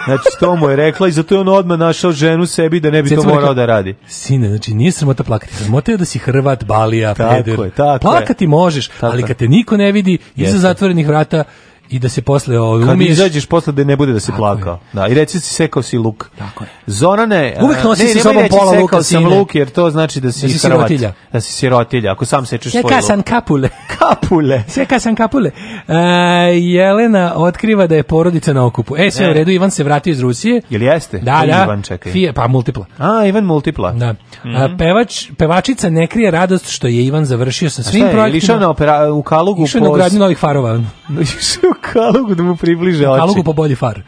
Znači, 0.05 0.23
to 0.39 0.55
mu 0.55 0.69
je 0.69 0.75
rekla 0.75 1.07
i 1.07 1.11
zato 1.11 1.35
je 1.35 1.41
on 1.41 1.47
odmah 1.47 1.79
našao 1.79 2.11
ženu 2.11 2.45
sebi 2.45 2.79
da 2.79 2.91
ne 2.91 3.03
bi 3.03 3.09
Ceca 3.09 3.21
to 3.21 3.27
morao 3.27 3.53
da 3.53 3.65
radi. 3.65 3.95
Sine, 4.07 4.49
znači 4.49 4.73
nije 4.73 4.91
sramota 4.91 5.23
plakati, 5.23 5.55
sramota 5.55 5.91
je 5.91 5.97
da 5.97 6.05
si 6.05 6.19
Hrvat, 6.19 6.63
Balija, 6.63 7.13
Tako 7.13 7.63
je, 7.63 7.71
tako 7.71 7.99
Plakati 8.01 8.47
možeš, 8.47 8.87
Tako 8.87 9.05
ali 9.05 9.21
je. 9.21 9.27
kad 9.27 9.37
te 9.37 9.47
niko 9.47 9.77
ne 9.77 9.91
vidi 9.91 10.17
iza 10.35 10.57
zatvorenih 10.57 11.07
vrata 11.07 11.43
i 11.89 11.99
da 11.99 12.09
se 12.09 12.21
posle 12.21 12.59
ovaj, 12.59 12.81
Kad 12.81 12.93
umiješ, 12.93 13.11
izađeš 13.11 13.45
posle 13.45 13.73
da 13.73 13.83
ne 13.83 13.95
bude 13.95 14.13
da 14.13 14.19
si 14.19 14.31
plakao. 14.31 14.79
Da, 14.93 15.07
i 15.07 15.13
reci 15.13 15.39
si 15.39 15.53
sekao 15.53 15.83
si 15.83 15.97
luk. 15.97 16.29
Tako 16.37 16.63
je. 16.63 16.69
Zorane, 16.87 17.57
Uvek 17.61 17.83
nosi 17.83 18.03
ne, 18.03 18.09
sa 18.09 18.19
sobom 18.19 18.43
pola 18.49 18.79
luka, 18.79 19.03
sam 19.03 19.25
luk, 19.27 19.55
jer 19.55 19.69
to 19.69 19.89
znači 19.91 20.21
da 20.21 20.31
si, 20.31 20.41
Da 20.41 20.49
si 20.49 20.59
Hrvat. 20.59 20.77
sirotilja. 20.77 21.13
Da 21.33 21.41
si 21.41 21.53
sirotilja, 21.53 22.11
ako 22.11 22.25
sam 22.25 22.45
sečeš 22.45 22.71
svoj 22.71 22.81
luk. 22.83 22.93
sam 23.01 23.21
kapule. 23.23 23.69
Kapule. 23.99 24.63
Sjeka 24.67 24.99
sam 24.99 25.15
kapule. 25.15 25.51
E, 25.87 25.93
Jelena 26.53 27.33
otkriva 27.35 27.87
da 27.87 27.95
je 27.95 28.03
porodica 28.03 28.53
na 28.53 28.65
okupu. 28.65 28.95
E, 28.97 29.11
sve 29.11 29.25
E. 29.25 29.29
u 29.29 29.33
redu, 29.33 29.51
Ivan 29.51 29.71
se 29.71 29.83
vratio 29.83 30.11
iz 30.11 30.19
Rusije. 30.19 30.61
Jel 30.69 30.81
jeste? 30.83 31.17
Da, 31.17 31.43
da. 31.47 31.63
Ivan, 31.63 31.81
čekaj. 31.81 32.11
Fije, 32.11 32.33
pa 32.33 32.47
multipla. 32.47 32.85
A, 32.97 33.25
Ivan 33.25 33.43
Multipla. 33.45 33.91
Da. 33.91 34.13
Mhm. 34.45 34.55
A, 34.55 34.75
pevač, 34.77 35.31
pevačica 35.37 35.89
ne 35.89 36.07
krije 36.07 36.31
radost 36.31 36.69
što 36.69 36.87
je 36.87 37.05
Ivan 37.05 37.25
završio 37.25 37.69
sa 37.69 37.83
svim 37.83 38.01
projektima. 38.03 38.37
išao 38.37 38.59
na 38.59 38.69
opera, 38.69 39.11
u 39.13 39.23
Kalugu 39.23 39.63
Išao 39.63 39.79
je 39.79 39.83
na 39.83 39.89
ugradnju 39.89 40.19
novih 40.19 40.37
farova. 40.37 40.79
Išao 41.21 41.69
u 41.71 41.74
Kalugu 41.93 42.35
da 42.35 42.43
mu 42.43 42.55
približe 42.55 43.09
oči. 43.09 43.19
Kalugu 43.19 43.43
po 43.43 43.53
bolji 43.53 43.75
far. 43.75 44.01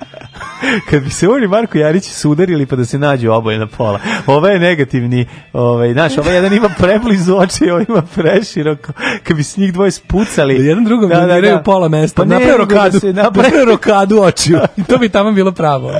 Kad 0.90 1.04
bi 1.04 1.10
se 1.10 1.30
on 1.30 1.44
i 1.44 1.48
Marko 1.48 1.78
Jarić 1.78 2.04
sudarili 2.06 2.66
pa 2.66 2.76
da 2.76 2.86
se 2.86 3.00
nađu 3.00 3.32
oboje 3.32 3.60
na 3.60 3.68
pola. 3.68 4.00
Ovo 4.28 4.48
je 4.48 4.60
negativni, 4.60 5.26
ovaj, 5.54 5.94
znaš, 5.94 6.18
ovaj 6.18 6.36
jedan 6.36 6.54
ima 6.54 6.70
preblizu 6.70 7.36
oči, 7.36 7.70
ovaj 7.70 7.86
ima 7.90 8.02
preširoko. 8.16 8.92
Kad 9.24 9.38
bi 9.38 9.44
se 9.44 9.62
njih 9.62 9.74
dvoje 9.74 9.92
spucali. 9.92 10.58
Da 10.58 10.64
jedan 10.64 10.84
drugom 10.84 11.10
Da, 11.10 11.16
da, 11.18 11.28
da, 11.28 11.42
da. 11.44 11.60
pola 11.60 11.88
mesta. 11.88 12.22
Pa 12.22 12.26
napravio 12.26 12.52
da 12.56 12.58
rokadu. 12.58 12.98
napravi- 12.98 13.14
Napravio 13.14 13.66
rokadu 13.66 14.20
očiju. 14.20 14.60
I 14.78 14.84
to 14.84 14.98
bi 14.98 15.10
tamo 15.10 15.32
bilo 15.32 15.52
pravo. 15.52 15.92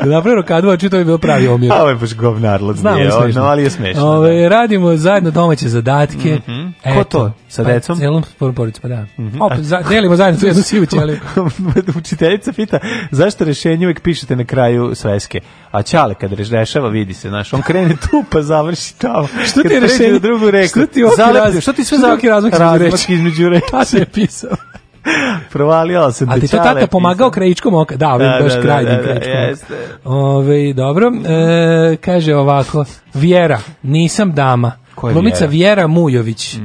Da 0.00 0.06
napravio 0.06 0.36
rokadu 0.36 0.68
očiju, 0.68 0.90
to 0.90 0.98
bi 0.98 1.04
bilo 1.04 1.18
pravi 1.18 1.48
omjer. 1.48 1.72
A 1.72 1.76
ovo 1.76 1.88
je 1.88 1.94
baš 1.94 2.14
govnarlog. 2.14 2.76
Znam, 2.76 2.94
smešno. 2.96 3.40
ono, 3.40 3.50
ali 3.50 3.62
je 3.62 3.70
smešno. 3.70 4.06
Ove, 4.06 4.48
radimo 4.48 4.96
zajedno 4.96 5.30
domaće 5.30 5.68
zadatke. 5.68 6.38
Mhm. 6.38 6.94
Ko 6.94 7.04
to? 7.04 7.32
Sa 7.48 7.64
pa, 7.64 7.72
decom? 7.72 7.98
Celom 7.98 8.22
porodicom, 8.38 8.82
pa 8.82 8.88
da. 8.88 9.06
Opet, 9.40 9.58
za, 9.60 9.80
delimo 9.80 10.16
zajedno 10.16 10.40
tu 10.40 10.46
jednu 10.46 10.62
sivu 10.62 10.86
ćeliju. 10.86 11.18
da. 11.36 11.42
Učiteljica 11.98 12.52
pita 12.52 12.78
zašto 13.10 13.44
rešenje 13.44 13.69
uvek 13.76 14.00
pišete 14.00 14.36
na 14.36 14.44
kraju 14.44 14.94
sveske. 14.94 15.40
A 15.70 15.82
Ćale 15.82 16.14
kad 16.14 16.32
reš- 16.32 16.50
rešava 16.50 16.88
vidi 16.88 17.14
se, 17.14 17.28
znaš, 17.28 17.52
on 17.52 17.62
krene 17.62 17.96
tu 17.96 18.24
pa 18.30 18.42
završi 18.42 18.98
tamo. 18.98 19.28
Što 19.46 19.62
ti 19.62 19.74
je 19.74 19.80
rešenje? 19.80 20.18
drugu 20.18 20.50
reku. 20.50 20.68
Što 20.68 20.86
ti 20.86 21.02
razmak? 21.32 21.62
Što 21.62 21.72
ti 21.72 21.84
sve 21.84 21.98
za 21.98 22.06
ovaki 22.06 22.28
razmak 22.28 22.52
između 23.08 23.48
reči? 23.48 23.66
Tata 23.70 23.96
je 23.96 24.06
pisao. 24.06 24.50
Provalila 25.52 26.12
sam 26.12 26.30
A 26.30 26.34
ti 26.34 26.48
to 26.48 26.56
tata 26.56 26.86
pomagao 26.86 27.30
krajičkom 27.30 27.74
oka? 27.74 27.96
Da, 27.96 28.08
ovim 28.08 28.28
Da, 28.28 28.38
baš 28.42 28.52
da, 28.52 28.56
da, 28.56 28.62
krajnjim 28.62 28.96
da, 28.96 28.96
da, 28.96 29.02
krajičkom 29.02 29.32
oka. 29.32 29.40
jeste. 29.40 29.74
Ove, 30.04 30.72
dobro, 30.72 31.12
e, 31.28 31.96
kaže 31.96 32.34
ovako, 32.34 32.84
Vjera, 33.14 33.60
nisam 33.82 34.32
dama. 34.32 34.72
Ko 35.00 35.08
je 35.08 35.12
Glumica 35.14 35.38
Vjera? 35.38 35.50
Vjera 35.50 35.86
Mujović. 35.86 36.56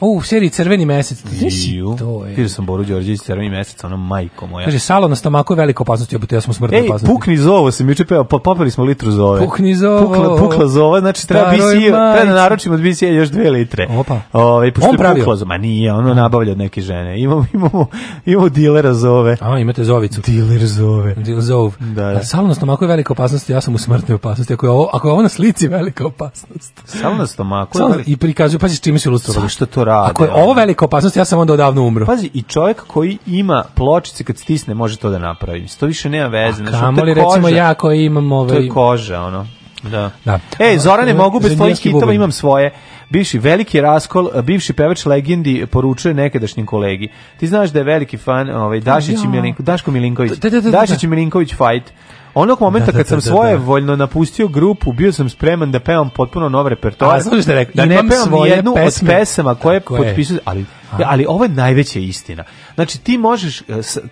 O, 0.00 0.06
u 0.08 0.22
seriji 0.22 0.50
Crveni 0.50 0.84
mesec. 0.86 1.18
Znaš, 1.18 1.52
To 1.98 2.24
je. 2.24 2.28
Vidio 2.28 2.48
sam 2.48 2.66
Boru 2.66 2.84
Đorđević 2.84 3.20
crveni 3.20 3.50
mesec, 3.50 3.84
ono 3.84 3.96
majko 3.96 4.46
moja. 4.46 4.64
Kaže, 4.64 4.78
salo 4.78 5.08
na 5.08 5.16
stomaku 5.16 5.52
je 5.52 5.56
velika 5.56 5.82
opasnost, 5.82 6.12
ja 6.32 6.40
smo 6.40 6.54
smrtna 6.54 6.78
Ej, 6.78 6.86
opasnost. 6.86 7.06
pukni 7.06 7.36
zovo, 7.36 7.70
sam 7.70 7.88
juče 7.88 8.04
peo, 8.04 8.24
po- 8.24 8.38
popili 8.38 8.70
smo 8.70 8.84
litru 8.84 9.10
zove. 9.10 9.40
Pukni 9.40 9.74
zovo. 9.74 10.00
Pukla, 10.06 10.36
pukla 10.36 10.66
zova, 10.68 11.00
znači 11.00 11.28
treba 11.28 11.50
BC, 11.50 11.80
treba 11.80 12.24
da 12.24 12.34
naručimo 12.34 12.74
od 12.74 12.80
BC 12.80 13.02
još 13.02 13.28
dve 13.28 13.50
litre. 13.50 13.86
Opa. 13.90 14.20
Ovaj 14.32 14.72
On 14.82 14.96
pravio? 14.96 15.22
pukla 15.24 15.36
zova, 15.36 15.48
ma 15.48 15.58
nije, 15.58 15.92
ono 15.92 16.14
nabavlja 16.14 16.52
od 16.52 16.58
neke 16.58 16.80
žene. 16.80 17.20
Imamo, 17.20 17.46
imamo, 17.54 17.86
imamo 18.26 18.48
dilera 18.48 18.94
zove. 18.94 19.36
A, 19.40 19.58
imate 19.58 19.84
zovicu. 19.84 20.20
Diler 20.20 20.66
zove. 20.66 21.14
Dil 21.14 21.40
zov. 21.40 21.74
Da, 21.80 22.12
da. 22.12 22.22
Salo 22.22 22.48
na 22.48 22.54
stomaku 22.54 22.84
je 22.84 22.88
velika 22.88 23.12
opasnost, 23.12 23.50
ja 23.50 23.60
sam 23.60 23.74
u 23.74 23.78
smrtnoj 23.78 24.14
opasnosti. 24.14 24.52
Ako 24.54 24.66
je 24.66 24.70
ovo, 24.70 24.90
ako 24.92 25.08
je 25.08 25.12
ovo 25.12 25.22
na 25.22 25.28
slici 25.28 25.68
velika 25.68 26.06
opasnost. 26.06 26.82
Samo 26.84 27.14
na 27.14 27.26
stomaku. 27.26 27.73
Samo, 27.78 27.94
ali- 27.94 28.04
I 28.06 28.16
prikazuju, 28.16 28.58
pazi 28.58 28.76
s 28.76 28.80
čime 28.80 28.98
su 28.98 29.08
ilustrovali. 29.08 29.44
Zašto 29.44 29.66
to 29.66 29.84
rade? 29.84 30.10
Ako 30.10 30.24
je 30.24 30.32
ovo 30.32 30.52
velika 30.52 30.84
opasnost, 30.84 31.16
ja 31.16 31.24
sam 31.24 31.38
onda 31.38 31.52
odavno 31.52 31.82
umro. 31.82 32.06
Pazi, 32.06 32.30
i 32.34 32.42
čovjek 32.42 32.82
koji 32.86 33.18
ima 33.26 33.64
pločice 33.74 34.24
kad 34.24 34.38
stisne 34.38 34.74
može 34.74 34.96
to 34.96 35.10
da 35.10 35.18
napravi. 35.18 35.60
Mislim, 35.60 35.80
To 35.80 35.86
više 35.86 36.10
nema 36.10 36.28
veze. 36.28 36.56
znači, 36.56 36.72
to 36.72 36.80
Kamoli 36.80 37.10
je 37.10 37.14
recimo 37.14 37.48
ja 37.48 37.74
koji 37.74 38.04
imam 38.04 38.28
To 38.28 38.34
ovaj... 38.36 38.62
je 38.62 38.68
koža, 38.68 39.20
ono. 39.20 39.46
Da. 39.82 40.10
Da. 40.24 40.38
Ej, 40.58 40.78
Zorane, 40.78 41.10
A, 41.10 41.14
mogu 41.14 41.40
bez 41.40 41.56
tvojih 41.56 41.78
hitova, 41.78 42.12
imam 42.12 42.32
svoje. 42.32 42.72
Bivši 43.10 43.38
veliki 43.38 43.80
raskol, 43.80 44.30
bivši 44.42 44.72
pevač 44.72 45.06
legendi 45.06 45.66
poručuje 45.70 46.14
nekadašnjem 46.14 46.66
kolegi. 46.66 47.08
Ti 47.36 47.46
znaš 47.46 47.70
da 47.70 47.78
je 47.78 47.84
veliki 47.84 48.16
fan 48.16 48.50
ovaj, 48.50 48.80
Dašić 48.80 49.18
i 49.18 49.24
Ja. 49.24 49.30
Milinko, 49.30 49.62
Daško 49.62 49.90
Milinković. 49.90 50.32
Da, 50.32 50.50
da, 50.50 50.60
da, 50.60 50.70
da, 50.70 50.70
Dašić 50.70 51.02
i 51.02 51.06
Milinković 51.06 51.50
fight. 51.50 51.92
Onog 52.34 52.60
momenta 52.60 52.86
Da, 52.86 52.92
da, 52.92 52.98
kad 52.98 53.06
sam 53.06 53.18
da, 53.18 53.24
da, 53.24 53.30
svoje 53.30 53.58
da. 53.58 53.64
voljno 53.64 53.96
napustio 53.96 54.48
grupu, 54.48 54.92
bio 54.92 55.12
sam 55.12 55.28
spreman 55.28 55.72
da 55.72 55.80
pevam 55.80 56.10
potpuno 56.10 56.48
nov 56.48 56.68
repertoar. 56.68 57.16
A, 57.16 57.20
znaš 57.20 57.46
je 57.46 57.54
rekao? 57.54 57.72
Da 57.74 57.84
ne 57.84 57.96
pevam 57.96 58.28
svoje 58.28 58.50
jednu 58.50 58.74
pesme. 58.74 59.10
od 59.10 59.16
pesama 59.16 59.54
koje 59.54 59.80
potpisuju, 59.80 60.40
ali, 60.44 60.64
ali 60.90 61.26
ovo 61.28 61.44
je 61.44 61.48
najveća 61.48 61.98
istina. 61.98 62.44
Znači, 62.74 62.98
ti 62.98 63.18
možeš, 63.18 63.60
e, 63.60 63.64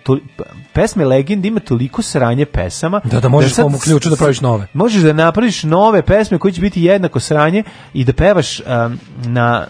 to, 0.03 0.17
pesme 0.73 1.05
legend 1.05 1.45
ima 1.45 1.59
toliko 1.59 2.01
sranje 2.01 2.45
pesama. 2.45 3.01
Da, 3.03 3.19
da 3.19 3.29
možeš 3.29 3.53
sad 3.53 3.71
po 3.71 3.79
ključu 3.79 4.09
da 4.09 4.15
praviš 4.15 4.41
nove. 4.41 4.67
Možeš 4.73 5.01
da 5.01 5.13
napraviš 5.13 5.63
nove 5.63 6.01
pesme 6.01 6.37
koje 6.37 6.51
će 6.51 6.61
biti 6.61 6.83
jednako 6.83 7.19
sranje 7.19 7.63
i 7.93 8.03
da 8.03 8.13
pevaš 8.13 8.59
um, 8.59 8.99
na 9.25 9.67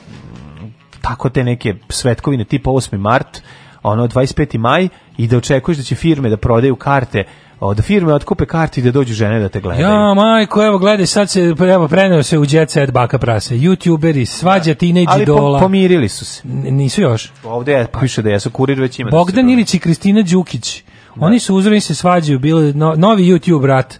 tako 1.01 1.29
te 1.29 1.43
neke 1.43 1.75
svetkovine 1.89 2.45
tipa 2.45 2.69
8. 2.69 2.97
mart, 2.97 3.41
ono 3.83 4.07
25. 4.07 4.57
maj 4.57 4.87
i 5.17 5.27
da 5.27 5.37
očekuješ 5.37 5.77
da 5.77 5.83
će 5.83 5.95
firme 5.95 6.29
da 6.29 6.37
prodaju 6.37 6.75
karte 6.75 7.23
o, 7.63 7.73
da 7.73 7.81
firme 7.81 8.13
otkupe 8.13 8.45
karte 8.45 8.81
i 8.81 8.83
da 8.83 8.91
dođu 8.91 9.13
žene 9.13 9.39
da 9.39 9.49
te 9.49 9.59
gledaju. 9.59 9.85
Ja, 9.85 10.13
majko, 10.13 10.65
evo, 10.65 10.77
gledaj, 10.77 11.05
sad 11.05 11.29
se, 11.29 11.41
evo, 11.73 11.87
preneo 11.87 12.23
se 12.23 12.39
u 12.39 12.45
Jet 12.49 12.69
Set 12.69 12.91
baka 12.91 13.17
prase. 13.17 13.55
Youtuberi, 13.55 14.25
svađa 14.25 14.73
teenage 14.73 15.05
Ali 15.09 15.19
po- 15.19 15.31
idola. 15.31 15.59
pomirili 15.59 16.09
su 16.09 16.25
se. 16.25 16.41
N- 16.45 16.75
nisu 16.75 17.01
još. 17.01 17.31
Ovde 17.43 17.71
je, 17.73 17.87
piše 18.01 18.21
da 18.21 18.29
jesu 18.29 18.49
kurir 18.49 18.81
već 18.81 18.99
ima. 18.99 19.09
da 19.09 19.17
Bogdan 19.17 19.45
to- 19.45 19.51
Ilić 19.51 19.73
i 19.73 19.79
Kristina 19.79 20.21
Đukić. 20.21 20.83
Oni 21.15 21.39
su 21.39 21.55
uzorni 21.55 21.79
se 21.79 21.95
svađaju, 21.95 22.39
bili 22.39 22.73
no, 22.73 22.93
novi 22.97 23.23
YouTube 23.23 23.65
rat. 23.65 23.99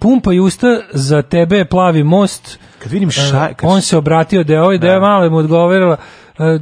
Pumpa 0.00 0.32
i 0.32 0.40
usta 0.40 0.66
za 0.92 1.22
tebe 1.22 1.64
plavi 1.64 2.02
most, 2.04 2.58
Kad 2.78 2.92
vidim 2.92 3.08
E, 3.08 3.12
ša, 3.12 3.48
kad 3.56 3.70
on 3.70 3.82
se 3.82 3.96
obratio 3.96 4.44
da 4.44 4.52
je 4.52 4.62
ovaj 4.62 4.78
da 4.78 4.88
je 4.88 5.00
malo 5.00 5.30
mu 5.30 5.36
odgovorila 5.36 5.96
e, 6.38 6.44
e, 6.44 6.58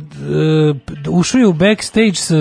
ušao 1.11 1.39
je 1.39 1.47
u 1.47 1.53
backstage 1.53 2.15
sa 2.15 2.35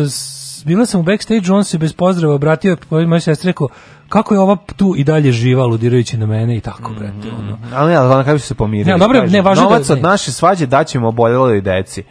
bila 0.66 0.86
sam 0.86 1.00
u 1.00 1.04
backstage 1.04 1.52
on 1.52 1.64
se 1.64 1.78
bez 1.78 1.94
pozdrava 1.94 2.36
obratio 2.36 2.78
mojoj 2.90 3.20
sestri 3.22 3.48
rekao 3.48 3.68
kako 4.16 4.34
je 4.34 4.40
ova 4.40 4.58
tu 4.76 4.94
i 4.98 5.04
dalje 5.04 5.32
živa 5.32 5.64
aludirajući 5.64 6.18
na 6.18 6.26
mene 6.26 6.58
i 6.58 6.62
tako 6.62 6.92
brate 6.94 7.28
ono 7.40 7.58
Ali 7.76 7.92
ne, 7.92 7.96
ali 7.96 8.10
na 8.10 8.24
kraju 8.24 8.40
su 8.40 8.48
se 8.48 8.56
pomirili. 8.56 8.92
Ne, 8.92 8.98
dobro, 8.98 9.26
ne, 9.28 9.42
važno 9.42 9.64
Novac 9.64 9.88
da- 9.88 9.94
od 9.94 10.02
naše 10.02 10.32
svađe 10.32 10.66
daćemo 10.66 11.08
oboljeloj 11.08 11.62
deci. 11.62 12.04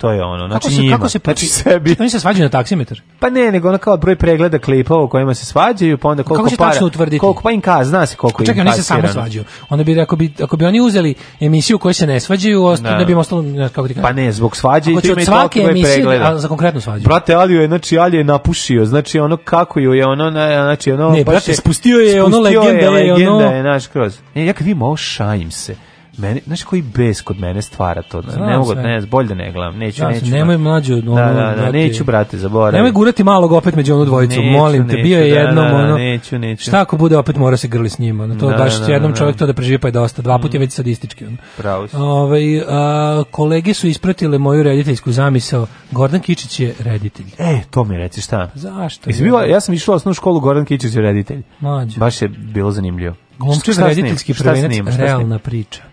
To 0.00 0.10
je 0.10 0.22
ono, 0.24 0.46
znači 0.48 0.60
kako 0.60 0.70
se 0.70 0.80
njima. 0.80 0.96
kako 0.96 1.08
se 1.08 1.18
znači 1.24 1.46
sebi. 1.46 1.96
Oni 2.00 2.10
se 2.10 2.20
svađaju 2.20 2.44
na 2.44 2.50
taksimetar. 2.50 3.00
Pa 3.18 3.30
ne, 3.30 3.52
nego 3.52 3.68
ono 3.68 3.78
kao 3.78 3.96
broj 3.96 4.16
pregleda 4.16 4.58
klipova 4.58 5.02
u 5.02 5.08
kojima 5.08 5.34
se 5.34 5.46
svađaju, 5.46 5.98
pa 5.98 6.08
onda 6.08 6.22
koliko 6.22 6.44
Kako 6.44 6.56
para. 6.56 6.70
tačno 6.70 6.86
utvrditi? 6.86 7.18
Koliko 7.18 7.42
pa 7.42 7.50
im 7.50 7.60
ka, 7.60 7.84
zna 7.84 8.06
se 8.06 8.16
koliko 8.16 8.44
Čekaj, 8.44 8.60
im 8.60 8.66
oni 8.66 8.76
se 8.76 8.82
samo 8.82 9.08
svađaju. 9.08 9.44
Onda 9.68 9.84
bi 9.84 10.00
ako 10.00 10.16
bi 10.16 10.32
ako 10.42 10.56
bi 10.56 10.64
oni 10.64 10.80
uzeli 10.80 11.14
emisiju 11.40 11.76
u 11.76 11.78
kojoj 11.78 11.94
se 11.94 12.06
ne 12.06 12.20
svađaju, 12.20 12.64
osta, 12.64 12.90
Da. 12.90 12.96
da. 12.96 13.04
bi 13.04 13.12
im 13.12 13.18
ostalo 13.18 13.42
ne, 13.42 13.68
kako 13.68 13.88
ti 13.88 13.94
kažem. 13.94 14.02
Pa 14.02 14.12
ne, 14.12 14.32
zbog 14.32 14.56
svađe 14.56 14.90
i 14.90 14.92
ima 14.92 15.00
svake 15.02 15.24
toliko 15.24 15.54
broj 15.54 15.70
emisije, 15.70 15.94
pregleda. 15.94 16.24
a 16.26 16.38
za 16.38 16.48
konkretnu 16.48 16.80
svađu. 16.80 17.04
Brate, 17.04 17.34
Aliju 17.34 17.60
je, 17.60 17.66
znači, 17.66 17.98
Ali 17.98 18.16
je 18.16 18.24
napušio, 18.24 18.84
znači, 18.84 19.18
ono 19.18 19.36
kako 19.36 19.80
ju 19.80 19.92
je, 19.94 20.06
ono, 20.06 20.30
na- 20.30 20.62
znači, 20.62 20.92
ono... 20.92 21.10
Ne, 21.10 21.24
brate, 21.24 21.54
spustio 21.54 21.98
je, 21.98 22.22
ono, 22.22 22.36
spustio 22.36 22.60
legenda 22.60 22.82
je, 22.82 22.90
legenda 22.90 23.32
ono- 23.32 23.46
je, 23.46 23.62
znaš, 23.62 23.86
kroz. 23.86 24.18
Ne, 24.34 24.46
ja 24.46 24.52
kad 24.52 24.66
vidim 24.66 24.82
ovo, 24.82 24.96
šajim 24.96 25.50
se. 25.50 25.74
Meni, 26.18 26.40
znaš 26.46 26.62
koji 26.62 26.82
bes 26.82 27.20
kod 27.20 27.38
mene 27.40 27.62
stvara 27.62 28.02
to? 28.02 28.22
Znam 28.22 28.46
ne 28.50 28.58
mogu, 28.58 28.74
ne, 28.74 29.00
bolje 29.00 29.28
da 29.28 29.34
ne 29.34 29.52
gledam, 29.52 29.78
neću, 29.78 29.96
Znam 29.96 30.14
se, 30.14 30.20
neću. 30.20 30.34
nemoj 30.34 30.58
mlađe 30.58 30.94
od 30.94 31.08
ono, 31.08 31.16
Da, 31.16 31.32
da, 31.32 31.54
da, 31.56 31.70
neću, 31.70 32.04
brate, 32.04 32.38
zaboravim. 32.38 32.76
Nemoj 32.76 32.92
gurati 32.92 33.24
malog 33.24 33.52
opet 33.52 33.74
među 33.74 33.94
onu 33.94 34.04
dvojicu, 34.04 34.40
Neću, 34.40 34.50
molim 34.52 34.88
te, 34.88 34.94
neću, 34.94 35.02
bio 35.04 35.18
je 35.18 35.34
da, 35.34 35.40
jednom 35.40 35.64
da, 35.64 35.70
da, 35.70 35.76
ono. 35.76 35.96
neću, 35.98 36.38
neću. 36.38 36.62
Šta 36.62 36.80
ako 36.80 36.96
bude 36.96 37.16
opet 37.16 37.36
mora 37.36 37.56
se 37.56 37.68
grli 37.68 37.88
s 37.88 37.98
njima, 37.98 38.24
ono, 38.24 38.34
to 38.34 38.50
Da, 38.50 38.56
baš 38.56 38.78
da, 38.78 38.86
će 38.86 38.92
jednom 38.92 39.12
da, 39.12 39.18
čovjek 39.18 39.34
da. 39.36 39.38
to 39.38 39.46
da 39.46 39.52
preživi 39.52 39.78
pa 39.78 39.88
je 39.88 39.92
dosta. 39.92 40.22
Dva 40.22 40.38
puta 40.38 40.56
je 40.56 40.60
već 40.60 40.72
sadistički. 40.72 41.26
Ono. 41.26 41.36
Pravo 41.56 41.88
si. 41.88 41.96
Ovaj, 41.96 42.60
a, 42.68 43.22
kolege 43.30 43.74
su 43.74 43.86
ispratile 43.88 44.38
moju 44.38 44.62
rediteljsku 44.62 45.12
zamisao. 45.12 45.66
Gordon 45.90 46.20
Kičić 46.20 46.60
je 46.60 46.74
reditelj. 46.78 47.26
E, 47.38 47.60
to 47.70 47.84
mi 47.84 47.96
reci, 47.96 48.20
šta? 48.20 48.50
Zašto? 48.54 49.10
Jesi 49.10 49.22
bila, 49.22 49.44
ja 49.44 49.60
sam 49.60 49.74
išla 49.74 49.94
u 49.94 49.96
osnovnu 49.96 50.14
školu 50.14 50.40
Goran 50.40 50.64
Kičić 50.64 50.94
je 50.94 51.02
reditelj. 51.02 51.42
Mlađo. 51.60 52.00
Baš 52.00 52.22
je 52.22 52.28
bilo 52.28 52.70
zanimljivo. 52.70 53.14
Snim- 53.38 53.86
rediteljski 53.86 54.34
prvenac, 54.34 54.72
realna 54.98 55.38
priča. 55.38 55.89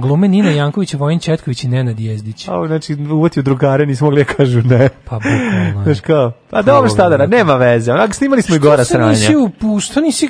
Glume 0.00 0.28
Nina 0.28 0.50
Janković, 0.50 0.94
Vojin 0.94 1.18
Četković 1.18 1.64
i 1.64 1.68
Nenad 1.68 2.00
Jezdić. 2.00 2.48
A, 2.48 2.66
znači, 2.66 2.94
uvatio 2.94 3.42
drugare, 3.42 3.86
nismo 3.86 4.04
mogli 4.04 4.24
da 4.24 4.34
kažu 4.34 4.62
ne. 4.62 4.88
Pa 5.04 5.16
bukvalno. 5.16 5.84
Znaš 5.84 6.00
kao, 6.00 6.32
pa 6.50 6.62
dobro 6.62 6.88
šta 6.88 7.08
da 7.08 7.26
nema 7.26 7.56
veze. 7.56 7.92
Onak, 7.92 8.14
snimali 8.14 8.42
smo 8.42 8.56
i 8.56 8.58
gora 8.58 8.84
Što 8.84 8.94
se 8.94 8.98
nisi 8.98 9.22
sranja. 9.22 9.38
upu, 9.38 9.80
što 9.80 10.00
nisi... 10.00 10.28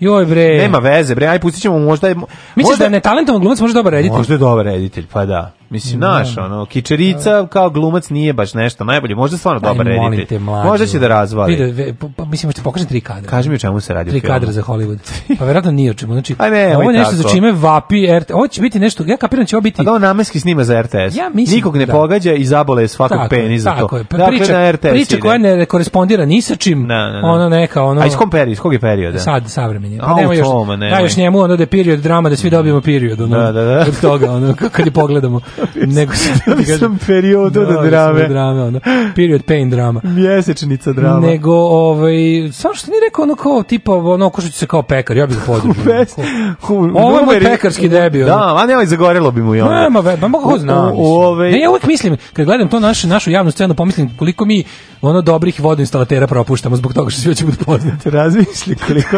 Joj 0.00 0.26
bre. 0.26 0.58
Nema 0.58 0.78
veze, 0.78 1.14
bre, 1.14 1.26
aj 1.26 1.40
pustit 1.40 1.62
ćemo 1.62 1.78
možda 1.78 2.08
je... 2.08 2.14
Misliš 2.14 2.70
možda, 2.70 2.76
da 2.76 2.84
je 2.84 2.90
netalentovan 2.90 3.40
glumac 3.40 3.60
može 3.60 3.74
dobar 3.74 3.92
reditelj? 3.92 4.18
Možda 4.18 4.34
je 4.34 4.38
dobar 4.38 4.64
reditelj, 4.64 5.06
pa 5.12 5.26
da. 5.26 5.52
Mislim, 5.72 6.00
Da. 6.00 6.08
naš, 6.08 6.36
ono, 6.38 6.66
kičerica 6.66 7.46
kao 7.46 7.70
glumac 7.70 8.08
nije 8.10 8.32
baš 8.32 8.54
nešto 8.54 8.84
najbolje. 8.84 9.14
Možda 9.14 9.36
stvarno 9.36 9.60
Daj, 9.60 9.72
dobar 9.72 9.86
reditelj. 9.86 10.38
Možda 10.38 10.86
će 10.86 10.98
da 10.98 11.08
razvali. 11.08 11.52
Vide, 11.52 11.66
ve, 11.66 11.94
pa, 12.16 12.24
mislim, 12.24 12.48
hoćete 12.48 12.64
pokažem 12.64 12.88
tri 12.88 13.00
kadra. 13.00 13.30
Kaži 13.30 13.48
mi 13.48 13.54
o 13.54 13.58
čemu 13.58 13.80
se 13.80 13.94
radi 13.94 14.10
Tri 14.10 14.20
kadra 14.20 14.52
za 14.52 14.62
Hollywood. 14.62 14.98
Pa 15.38 15.44
verovatno 15.44 15.70
nije 15.70 15.90
o 15.90 15.94
čemu. 15.94 16.12
Znači, 16.12 16.34
Aj, 16.38 16.50
nemoj 16.50 16.74
ovo 16.74 16.90
je 16.90 16.98
nešto 16.98 17.10
tako. 17.12 17.22
za 17.22 17.34
čime 17.34 17.52
vapi 17.52 18.06
RT. 18.20 18.30
Ovo 18.30 18.48
će 18.48 18.60
biti 18.60 18.78
nešto, 18.78 19.04
ja 19.06 19.16
kapiram 19.16 19.42
da 19.42 19.46
će 19.46 19.56
ovo 19.56 19.60
biti... 19.62 19.80
A 19.80 19.84
da 19.84 19.92
on 19.92 20.02
namenski 20.02 20.40
snima 20.40 20.64
za 20.64 20.82
RTS. 20.82 20.94
Ja 21.16 21.30
mislim 21.34 21.56
Nikog 21.56 21.76
ne 21.76 21.86
da. 21.86 21.92
pogađa 21.92 22.32
i 22.32 22.44
zabole 22.44 22.88
svakog 22.88 23.16
Tako 23.18 23.28
penis 23.30 23.62
za 23.62 23.70
to. 23.70 23.76
tako 23.80 23.96
je. 23.96 24.04
Pa 24.04 24.16
Dakle, 24.16 24.36
priča, 24.36 24.52
na 24.52 24.72
RTS 24.72 24.80
priča 24.80 25.14
ide. 25.14 25.20
koja 25.20 25.38
ne 25.38 25.64
korespondira 25.66 26.24
ni 26.26 26.42
sa 26.42 26.56
čim. 26.56 26.88
Da, 26.88 26.94
da, 26.94 27.20
da. 27.20 27.26
Ono 27.26 27.48
neka, 27.48 27.82
ono... 27.82 28.00
A 28.00 28.06
iz 28.06 28.16
kom 28.16 28.30
perioda, 28.30 28.50
iz 28.50 28.60
kog 28.60 28.72
je 28.72 28.80
perioda? 28.80 29.18
Sad, 29.18 29.50
savremeni. 29.50 29.98
A, 30.00 30.06
Pa 30.06 30.14
nema 30.14 30.34
još, 30.34 30.46
da 30.90 30.98
još 30.98 31.16
njemu 31.16 31.38
ono 31.38 31.56
da 31.56 31.62
je 31.62 31.66
period 31.66 32.00
drama, 32.00 32.28
da 32.28 32.36
svi 32.36 32.50
dobijemo 32.50 32.80
period. 32.80 33.20
Ono, 33.20 33.36
Da, 33.36 33.52
da, 33.52 33.64
da. 33.64 33.80
Od 33.80 34.00
toga, 34.00 34.32
ono, 34.32 34.54
kad 34.72 34.86
je 34.86 34.92
pogledamo. 34.92 35.40
Nego. 35.76 36.12
Dobio 36.46 36.78
sam 36.78 36.98
periodu 37.06 37.50
do 37.50 37.60
Dobio 37.60 37.76
sam 37.76 37.86
drame. 37.86 38.28
drame, 38.28 38.62
ono. 38.62 38.80
Period 39.14 39.42
pain 39.42 39.70
drama. 39.70 40.00
Mjesečnica 40.04 40.92
drama. 40.92 41.20
Nego, 41.20 41.52
ovaj, 41.54 42.12
samo 42.52 42.74
što 42.74 42.90
nije 42.90 43.00
rekao 43.00 43.22
ono 43.22 43.34
kao, 43.34 43.62
tipa, 43.62 43.92
ono, 43.92 44.30
ko 44.30 44.40
se 44.42 44.66
kao 44.66 44.82
pekar, 44.82 45.16
ja 45.16 45.26
bih 45.26 45.36
ga 45.36 45.42
podržao. 45.46 46.24
Ovo 46.94 47.18
je 47.18 47.24
moj 47.24 47.40
pekarski 47.40 47.88
debi, 47.88 48.22
ono. 48.22 48.32
Da, 48.32 48.56
a 48.56 48.66
ne, 48.66 48.74
ovaj 48.74 48.86
zagorelo 48.86 49.30
bi 49.30 49.42
mu 49.42 49.54
i 49.54 49.60
ono. 49.60 49.70
Nema, 49.72 50.00
ve, 50.00 50.16
pa 50.16 50.28
mogu 50.28 50.44
ko 50.44 50.58
zna. 50.58 50.82
U- 50.82 50.86
u 50.86 50.90
mislim. 50.90 51.06
ovaj- 51.06 51.52
Ne, 51.52 51.60
ja 51.60 51.70
uvek 51.70 51.86
mislim, 51.86 52.16
kad 52.32 52.46
gledam 52.46 52.68
to 52.68 52.80
našu, 52.80 53.06
našu 53.08 53.30
javnu 53.30 53.50
scenu, 53.50 53.74
pomislim 53.74 54.10
koliko 54.16 54.44
mi 54.44 54.64
ono 55.02 55.22
dobrih 55.22 55.60
vodoinstalatera 55.60 56.26
propuštamo 56.26 56.76
zbog 56.76 56.94
toga 56.94 57.10
što 57.10 57.20
svi 57.20 57.28
hoće 57.28 57.44
biti 57.44 57.64
poznati. 57.64 58.10
Razmišlji 58.18 58.76
koliko 58.86 59.16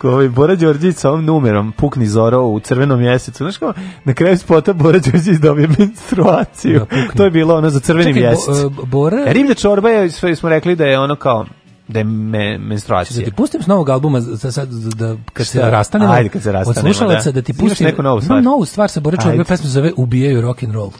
ko 0.00 0.08
ovaj 0.08 0.28
Bora 0.28 0.54
Đorđević 0.54 0.96
sa 0.96 1.10
ovom 1.10 1.24
numerom 1.24 1.72
pukni 1.72 2.06
Zoro 2.06 2.40
u 2.40 2.60
crvenom 2.60 3.00
mjesecu. 3.00 3.38
Znaš 3.38 3.56
kao, 3.56 3.72
na 4.04 4.14
kraju 4.14 4.38
spota 4.38 4.72
Bora 4.72 4.98
Đorđević 4.98 5.40
dobije 5.40 5.68
menstruaciju. 5.78 6.78
Da, 6.80 7.16
to 7.16 7.24
je 7.24 7.30
bilo 7.30 7.56
ono 7.56 7.70
za 7.70 7.80
crveni 7.80 8.14
Čekaj, 8.14 8.34
bo- 8.48 8.82
e, 8.82 8.86
Bora- 8.86 9.24
E, 9.26 9.32
Riblja 9.32 9.54
čorba 9.54 9.88
je, 9.88 10.10
sve 10.10 10.36
smo 10.36 10.48
rekli 10.48 10.76
da 10.76 10.84
je 10.84 10.98
ono 10.98 11.16
kao, 11.16 11.46
da 11.88 11.98
je 11.98 12.04
me, 12.04 12.52
Da 12.52 12.58
menstruacija. 12.58 13.24
ti 13.24 13.32
pustim 13.32 13.62
s 13.62 13.66
novog 13.66 13.88
albuma 13.88 14.20
za 14.20 14.52
sad 14.52 14.68
da 14.68 15.16
kad 15.32 15.46
se 15.46 15.60
rastanemo. 15.60 16.12
Ajde, 16.12 16.28
kad 16.28 16.42
se 16.42 16.52
rastanemo, 16.52 16.80
Od 16.80 16.96
slušalaca 16.96 17.24
da. 17.24 17.32
da 17.32 17.42
ti 17.42 17.52
Imaš 17.52 17.60
pustim. 17.62 17.86
neku 17.86 18.02
novu 18.02 18.20
stvar? 18.20 18.34
Imam 18.34 18.44
novu 18.44 18.64
stvar 18.64 18.90
sa 18.90 19.00
Bore 19.00 19.16
Čorbe, 19.16 19.30
Ajde. 19.30 19.44
pesma 19.44 19.56
se 19.58 19.68
zove 19.68 19.92
Ubijaju 19.96 20.40
rock 20.40 20.62
and 20.62 20.74
roll. 20.74 20.90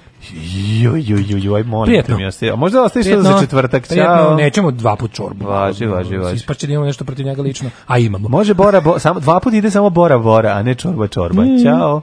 Joj, 0.81 1.03
joj, 1.03 1.25
joj, 1.29 1.41
joj, 1.41 1.63
molim 1.63 1.87
Prijetno. 1.87 2.15
te 2.15 2.19
mi 2.19 2.27
ostaje. 2.27 2.53
A 2.53 2.57
možda 2.57 2.83
ostaviš 2.83 3.07
to 3.09 3.23
za 3.23 3.41
četvrtak, 3.41 3.83
Prijetno, 3.83 4.05
čao. 4.07 4.35
nećemo 4.37 4.71
dva 4.71 4.97
put 4.97 5.13
čorbu. 5.13 5.45
Važi, 5.47 5.87
važi, 5.87 6.17
važi. 6.17 6.37
Ispašće 6.37 6.67
da 6.67 6.73
imamo 6.73 6.87
nešto 6.87 7.05
protiv 7.05 7.27
njega 7.27 7.43
lično, 7.43 7.71
a 7.87 7.99
imamo. 7.99 8.29
Može 8.29 8.55
Bora, 8.55 8.81
bo, 8.81 8.99
samo, 8.99 9.21
dva 9.21 9.41
puta 9.41 9.57
ide 9.57 9.71
samo 9.71 9.91
Bora, 9.91 10.19
Bora, 10.19 10.51
a 10.51 10.63
ne 10.63 10.75
čorba, 10.75 11.07
čorba. 11.09 11.43
Mm. 11.43 11.63
Ćao. 11.63 12.03